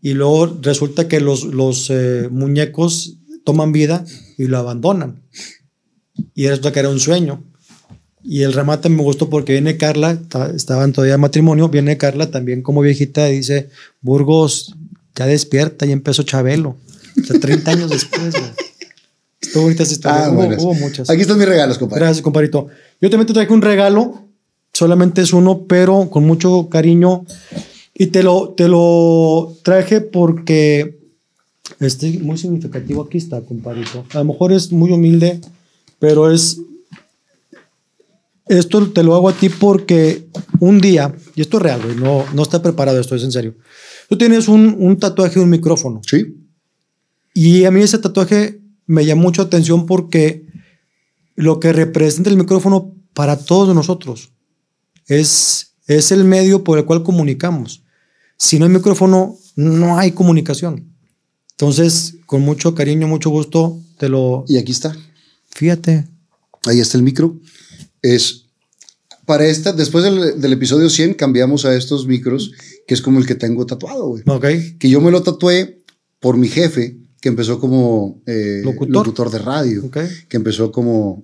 y 0.02 0.14
luego 0.14 0.60
resulta 0.62 1.08
que 1.08 1.20
los, 1.20 1.44
los 1.46 1.90
eh, 1.90 2.28
muñecos 2.32 3.18
toman 3.44 3.72
vida 3.72 4.06
y 4.38 4.46
lo 4.46 4.58
abandonan. 4.58 5.24
Y 6.34 6.48
resulta 6.48 6.72
que 6.72 6.80
era 6.80 6.90
un 6.90 7.00
sueño. 7.00 7.44
Y 8.24 8.42
el 8.44 8.54
remate 8.54 8.90
me 8.90 9.02
gustó 9.04 9.30
porque 9.30 9.54
viene 9.54 9.78
Carla, 9.78 10.20
ta- 10.30 10.52
estaban 10.56 10.94
todavía 10.94 11.16
en 11.16 11.22
matrimonio, 11.22 11.70
viene 11.70 11.98
Carla 11.98 12.32
también 12.32 12.62
como 12.64 12.82
viejita 12.82 13.30
y 13.30 13.38
dice, 13.38 13.70
Burgos, 14.02 14.76
ya 15.16 15.26
despierta, 15.28 15.86
y 15.86 15.92
empezó 15.92 16.24
Chabelo. 16.24 16.78
O 17.22 17.24
sea, 17.26 17.40
30 17.40 17.72
años 17.72 17.90
después. 17.92 18.34
Estuvo 19.42 19.64
bonita 19.64 19.84
esa 19.84 19.94
historia. 19.94 20.26
Ah, 20.26 20.30
hubo, 20.30 20.36
buenas. 20.38 20.64
hubo 20.64 20.74
muchas. 20.74 21.10
Aquí 21.10 21.22
están 21.22 21.38
mis 21.38 21.48
regalos, 21.48 21.78
compadre. 21.78 22.02
Gracias, 22.06 22.24
compadrito. 22.24 22.68
Yo 23.02 23.10
también 23.10 23.28
te 23.28 23.34
traje 23.34 23.54
un 23.54 23.62
regalo, 23.62 24.26
solamente 24.74 25.22
es 25.22 25.34
uno, 25.34 25.64
pero 25.68 26.10
con 26.10 26.26
mucho 26.26 26.70
cariño. 26.70 27.26
Y 27.94 28.08
te 28.08 28.24
lo, 28.24 28.50
te 28.50 28.68
lo 28.68 29.56
traje 29.64 30.02
porque 30.02 30.98
este 31.80 32.20
muy 32.20 32.38
significativo. 32.38 33.04
Aquí 33.04 33.18
está, 33.18 33.42
compadrito. 33.42 34.06
A 34.14 34.20
lo 34.20 34.26
mejor 34.26 34.52
es 34.52 34.72
muy 34.72 34.92
humilde, 34.92 35.40
pero 36.00 36.32
es. 36.32 36.60
Esto 38.48 38.88
te 38.90 39.02
lo 39.02 39.16
hago 39.16 39.30
a 39.30 39.34
ti 39.34 39.50
porque 39.50 40.28
un 40.60 40.80
día, 40.80 41.16
y 41.36 41.42
esto 41.42 41.58
es 41.58 41.64
real, 41.64 41.82
güey, 41.82 41.96
no, 41.96 42.26
no 42.32 42.44
está 42.44 42.62
preparado 42.62 43.00
esto, 43.00 43.16
es 43.16 43.24
en 43.24 43.32
serio. 43.32 43.56
Tú 44.08 44.20
tienes 44.20 44.48
un, 44.48 44.76
un 44.78 45.00
tatuaje 45.00 45.36
de 45.36 45.42
un 45.42 45.50
micrófono. 45.50 46.02
Sí. 46.06 46.36
Y 47.34 47.66
a 47.66 47.72
mí 47.72 47.82
ese 47.82 47.98
tatuaje 47.98 48.60
me 48.86 49.04
llamó 49.04 49.24
mucho 49.24 49.42
atención 49.42 49.88
porque 49.88 50.45
lo 51.36 51.60
que 51.60 51.74
representa 51.74 52.30
el 52.30 52.38
micrófono 52.38 52.94
para 53.14 53.38
todos 53.38 53.74
nosotros 53.76 54.32
es, 55.08 55.76
es 55.88 56.12
el 56.12 56.24
medio 56.24 56.64
por 56.64 56.78
el 56.78 56.86
cual 56.86 57.04
comunicamos. 57.04 57.84
Si 58.38 58.60
no 58.60 58.66
hay 58.66 58.72
micrófono, 58.72 59.38
no 59.56 59.98
hay 59.98 60.12
comunicación. 60.12 60.92
Entonces, 61.52 62.18
con 62.26 62.42
mucho 62.42 62.76
cariño, 62.76 63.08
mucho 63.08 63.30
gusto, 63.30 63.80
te 63.98 64.10
lo... 64.10 64.44
Y 64.48 64.58
aquí 64.58 64.72
está. 64.72 64.96
Fíjate. 65.52 66.08
Ahí 66.66 66.80
está 66.80 66.98
el 66.98 67.04
micro. 67.04 67.40
Es 68.02 68.46
para 69.26 69.46
esta, 69.46 69.72
después 69.72 70.04
del, 70.04 70.40
del 70.40 70.54
episodio 70.54 70.90
100, 70.90 71.16
cambiamos 71.16 71.66
a 71.66 71.76
estos 71.76 72.06
micros, 72.06 72.52
que 72.88 72.94
es 72.94 73.02
como 73.02 73.20
el 73.20 73.26
que 73.26 73.36
tengo 73.36 73.66
tatuado, 73.66 74.08
güey. 74.08 74.24
Ok. 74.28 74.46
Que 74.80 74.90
yo 74.90 75.02
me 75.02 75.12
lo 75.12 75.24
tatué 75.24 75.84
por 76.20 76.38
mi 76.38 76.48
jefe, 76.48 76.98
que 77.22 77.30
empezó 77.30 77.60
como 77.60 78.22
eh, 78.26 78.62
Locutor. 78.64 78.94
locutor. 79.08 79.32
de 79.32 79.40
radio, 79.40 79.86
Ok. 79.86 79.98
que 80.30 80.38
empezó 80.38 80.72
como, 80.72 81.24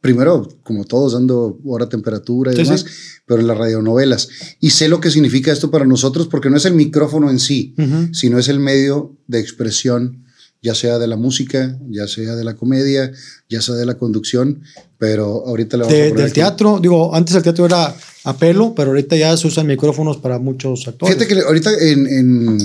primero, 0.00 0.46
como 0.62 0.84
todos, 0.84 1.12
dando 1.14 1.58
hora 1.64 1.88
temperatura 1.88 2.52
y 2.52 2.56
Sí, 2.56 2.62
demás, 2.62 2.80
sí. 2.80 2.86
pero 3.26 3.40
en 3.40 3.46
las 3.46 3.56
radionovelas. 3.58 4.28
Y 4.60 4.70
sé 4.70 4.88
lo 4.88 5.00
que 5.00 5.10
significa 5.10 5.50
esto 5.52 5.70
para 5.70 5.86
nosotros, 5.86 6.28
porque 6.28 6.50
no 6.50 6.56
es 6.56 6.64
el 6.66 6.74
micrófono 6.74 7.30
en 7.30 7.38
sí, 7.38 7.74
Ujú. 7.78 8.12
sino 8.14 8.38
es 8.38 8.48
el 8.48 8.60
medio 8.60 9.16
de 9.26 9.40
expresión, 9.40 10.24
ya 10.62 10.74
sea 10.74 10.98
de 10.98 11.06
la 11.06 11.16
música, 11.16 11.78
ya 11.90 12.06
sea 12.08 12.36
de 12.36 12.44
la 12.44 12.54
comedia, 12.54 13.10
ya 13.50 13.60
sea 13.60 13.74
de 13.74 13.84
la 13.86 13.98
conducción, 13.98 14.62
pero 14.98 15.46
ahorita 15.46 15.76
le 15.76 15.82
vamos 15.84 15.94
a 15.94 15.96
De- 15.96 16.08
poner 16.10 16.16
del 16.22 16.26
aquí. 16.30 16.34
teatro, 16.40 16.78
digo, 16.80 17.14
antes 17.14 17.34
el 17.34 17.42
teatro 17.42 17.66
era 17.66 17.94
a 18.24 18.36
pelo, 18.38 18.74
pero 18.74 18.90
ahorita 18.90 19.16
ya 19.16 19.36
se 19.36 19.46
usan 19.46 19.66
micrófonos 19.66 20.16
para 20.18 20.38
muchos 20.38 20.86
actores. 20.88 21.16
Fíjate 21.16 21.34
que 21.34 21.40
ahorita 21.42 21.70
en, 21.78 22.06
en, 22.06 22.58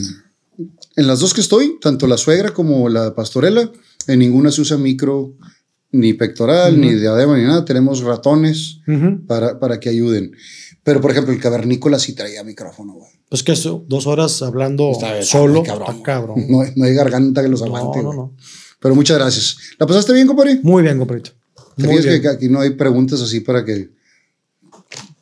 en 1.00 1.08
las 1.08 1.20
dos 1.20 1.34
que 1.34 1.42
estoy, 1.42 1.78
tanto 1.82 2.08
la 2.08 2.18
suegra 2.18 2.54
como 2.54 2.90
la 2.90 3.16
pastorela, 3.16 3.72
en 4.08 4.20
ninguna 4.20 4.52
se 4.52 4.62
usa 4.62 4.78
micro 4.78 5.34
ni 5.92 6.14
pectoral, 6.14 6.80
ni 6.80 6.94
diadema, 6.94 7.38
ni 7.38 7.44
nada. 7.46 7.66
Tenemos 7.66 8.02
ratones 8.02 8.80
para, 9.28 9.60
para 9.60 9.80
que 9.80 9.90
ayuden. 9.90 10.32
Pero, 10.84 11.02
por 11.02 11.12
ejemplo, 11.12 11.34
el 11.34 11.40
cavernícola 11.42 12.00
sí 12.00 12.14
traía 12.14 12.44
micrófono, 12.44 12.94
güey. 12.94 13.12
Pues 13.30 13.44
que 13.44 13.52
eso, 13.52 13.86
dos 13.88 14.08
horas 14.08 14.42
hablando 14.42 14.92
Está- 14.92 15.22
solo, 15.24 15.62
cabrón, 15.64 15.88
está 15.92 16.04
cabrón. 16.04 16.46
No, 16.50 16.62
hay- 16.62 16.72
no 16.76 16.86
hay 16.86 16.94
garganta 16.94 17.42
que 17.44 17.50
los 17.50 17.62
aguante. 17.62 18.02
no. 18.02 18.34
Pero 18.80 18.96
muchas 18.96 19.18
gracias. 19.18 19.58
¿La 19.78 19.86
pasaste 19.86 20.14
bien, 20.14 20.26
compadre? 20.26 20.60
Muy 20.64 20.82
bien, 20.84 20.98
compadrito. 20.98 21.32
¿Te 21.76 21.86
Muy 21.86 21.98
bien. 22.02 22.22
que 22.22 22.28
aquí 22.30 22.48
no 22.50 22.60
hay 22.62 22.72
preguntas 22.72 23.22
así 23.22 23.42
para 23.42 23.66
que 23.66 23.90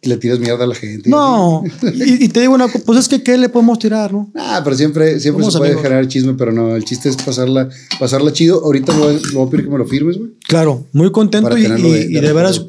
le 0.08 0.18
tires 0.18 0.40
mierda 0.40 0.64
a 0.64 0.68
la 0.68 0.76
gente? 0.76 1.10
No, 1.10 1.64
y, 1.94 2.26
y 2.26 2.30
te 2.30 2.40
digo 2.42 2.54
una 2.56 2.66
cosa, 2.72 2.84
pues 2.86 3.00
es 3.00 3.08
que 3.08 3.22
¿qué 3.22 3.38
le 3.38 3.50
podemos 3.50 3.78
tirar, 3.80 4.12
no? 4.14 4.32
Ah, 4.36 4.62
pero 4.64 4.76
siempre, 4.76 5.20
siempre 5.20 5.46
se 5.46 5.52
puede 5.58 5.72
amigos. 5.72 5.84
generar 5.84 6.08
chisme, 6.08 6.34
pero 6.34 6.52
no, 6.52 6.76
el 6.76 6.84
chiste 6.84 7.10
es 7.10 7.16
pasarla, 7.18 7.70
pasarla 8.00 8.34
chido. 8.34 8.64
Ahorita 8.64 8.94
lo, 8.98 9.00
voy- 9.06 9.22
voy 9.34 9.48
a 9.48 9.50
pedir 9.52 9.66
que 9.66 9.72
me 9.72 9.78
lo 9.78 9.86
firmes, 9.86 10.18
güey. 10.18 10.32
Claro, 10.48 10.88
muy 10.94 11.12
contento 11.12 11.50
Para 11.50 11.60
y, 11.60 11.64
de- 11.64 12.06
y- 12.10 12.14
de 12.14 12.22
de 12.22 12.34
veras 12.34 12.62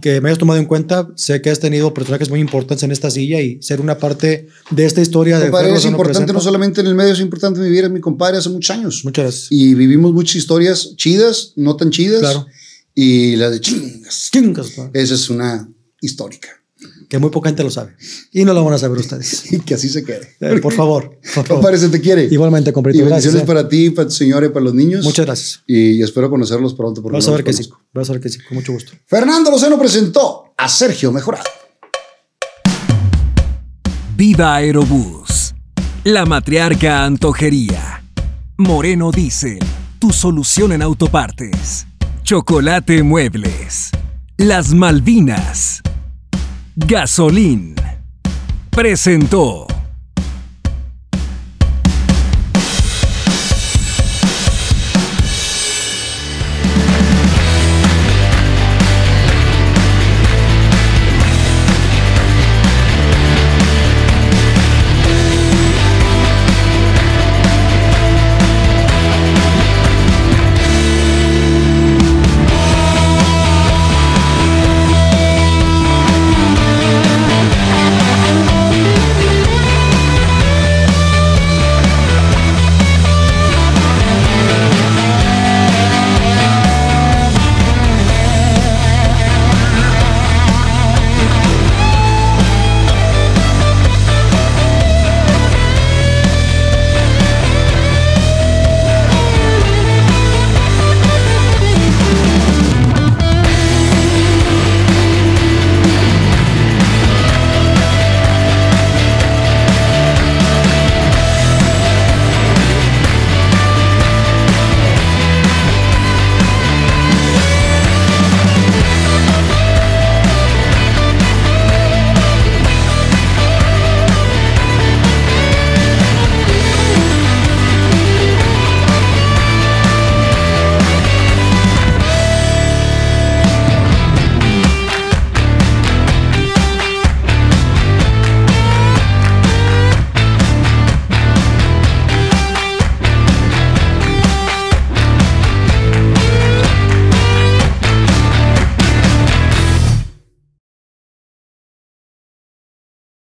que 0.00 0.20
me 0.20 0.28
hayas 0.28 0.38
tomado 0.38 0.60
en 0.60 0.66
cuenta. 0.66 1.08
Sé 1.16 1.40
que 1.40 1.48
has 1.48 1.58
tenido 1.58 1.94
personajes 1.94 2.28
muy 2.28 2.38
importantes 2.40 2.82
en 2.82 2.92
esta 2.92 3.10
silla 3.10 3.40
y 3.40 3.62
ser 3.62 3.80
una 3.80 3.96
parte 3.96 4.46
de 4.70 4.84
esta 4.84 5.00
historia 5.00 5.38
de 5.38 5.46
Compadre, 5.46 5.68
Ferro 5.68 5.78
es 5.78 5.84
importante 5.86 6.32
no 6.34 6.40
solamente 6.40 6.82
en 6.82 6.86
el 6.88 6.94
medio, 6.94 7.14
es 7.14 7.20
importante 7.20 7.60
vivir 7.60 7.84
en 7.84 7.94
mi 7.94 8.00
compadre 8.00 8.36
hace 8.36 8.50
muchos 8.50 8.76
años. 8.76 9.00
Muchas 9.04 9.24
gracias. 9.24 9.46
Y 9.50 9.74
vivimos 9.74 10.12
muchas 10.12 10.36
historias 10.36 10.94
chidas, 10.96 11.54
no 11.56 11.76
tan 11.76 11.88
chidas. 11.90 12.20
Claro. 12.20 12.46
Y 12.94 13.36
la 13.36 13.48
de 13.50 13.60
chingas. 13.60 14.28
Chingas. 14.32 14.72
Esa 14.92 15.14
es 15.14 15.30
una 15.30 15.66
histórica. 16.02 16.48
Que 17.08 17.18
muy 17.18 17.30
poca 17.30 17.48
gente 17.50 17.62
lo 17.62 17.70
sabe. 17.70 17.94
Y 18.32 18.44
no 18.44 18.52
lo 18.52 18.64
van 18.64 18.74
a 18.74 18.78
saber 18.78 18.98
ustedes. 18.98 19.44
Y 19.52 19.60
que 19.60 19.74
así 19.74 19.88
se 19.88 20.04
quede. 20.04 20.36
Eh, 20.40 20.58
por 20.60 20.72
favor. 20.72 21.10
por 21.20 21.26
favor. 21.44 21.48
Compadre, 21.48 21.78
se 21.78 21.88
te 21.88 22.00
quiere. 22.00 22.24
Igualmente, 22.24 22.70
Y 22.70 22.72
compadrito. 22.72 23.04
Gracias. 23.06 23.32
bendiciones 23.32 23.42
eh. 23.42 23.46
para 23.46 23.68
ti, 23.68 23.90
para 23.90 24.08
tu 24.08 24.14
señora 24.14 24.46
y 24.46 24.48
para 24.48 24.64
los 24.64 24.74
niños. 24.74 25.04
Muchas 25.04 25.24
gracias. 25.26 25.62
Y 25.66 26.02
espero 26.02 26.28
conocerlos 26.30 26.74
pronto. 26.74 27.02
porque 27.02 27.16
Vas 27.16 27.28
a 27.28 27.30
ver 27.32 27.44
que 27.44 27.52
sí. 27.52 27.68
Vas 27.94 28.10
a 28.10 28.12
ver 28.14 28.20
que 28.22 28.28
sí. 28.28 28.38
Con 28.48 28.56
mucho 28.56 28.72
gusto. 28.72 28.92
Fernando 29.06 29.50
Lozano 29.50 29.78
presentó 29.78 30.52
a 30.56 30.68
Sergio 30.68 31.12
Mejorado. 31.12 31.44
Viva 34.16 34.54
Aerobús. 34.56 35.54
La 36.04 36.24
matriarca 36.24 37.04
Antojería. 37.04 38.02
Moreno 38.56 39.10
Diesel. 39.12 39.58
Tu 39.98 40.10
solución 40.12 40.72
en 40.72 40.82
autopartes. 40.82 41.86
Chocolate 42.22 43.02
Muebles. 43.02 43.90
Las 44.38 44.72
Malvinas. 44.74 45.82
Gasolín. 46.78 47.74
Presentó. 48.70 49.66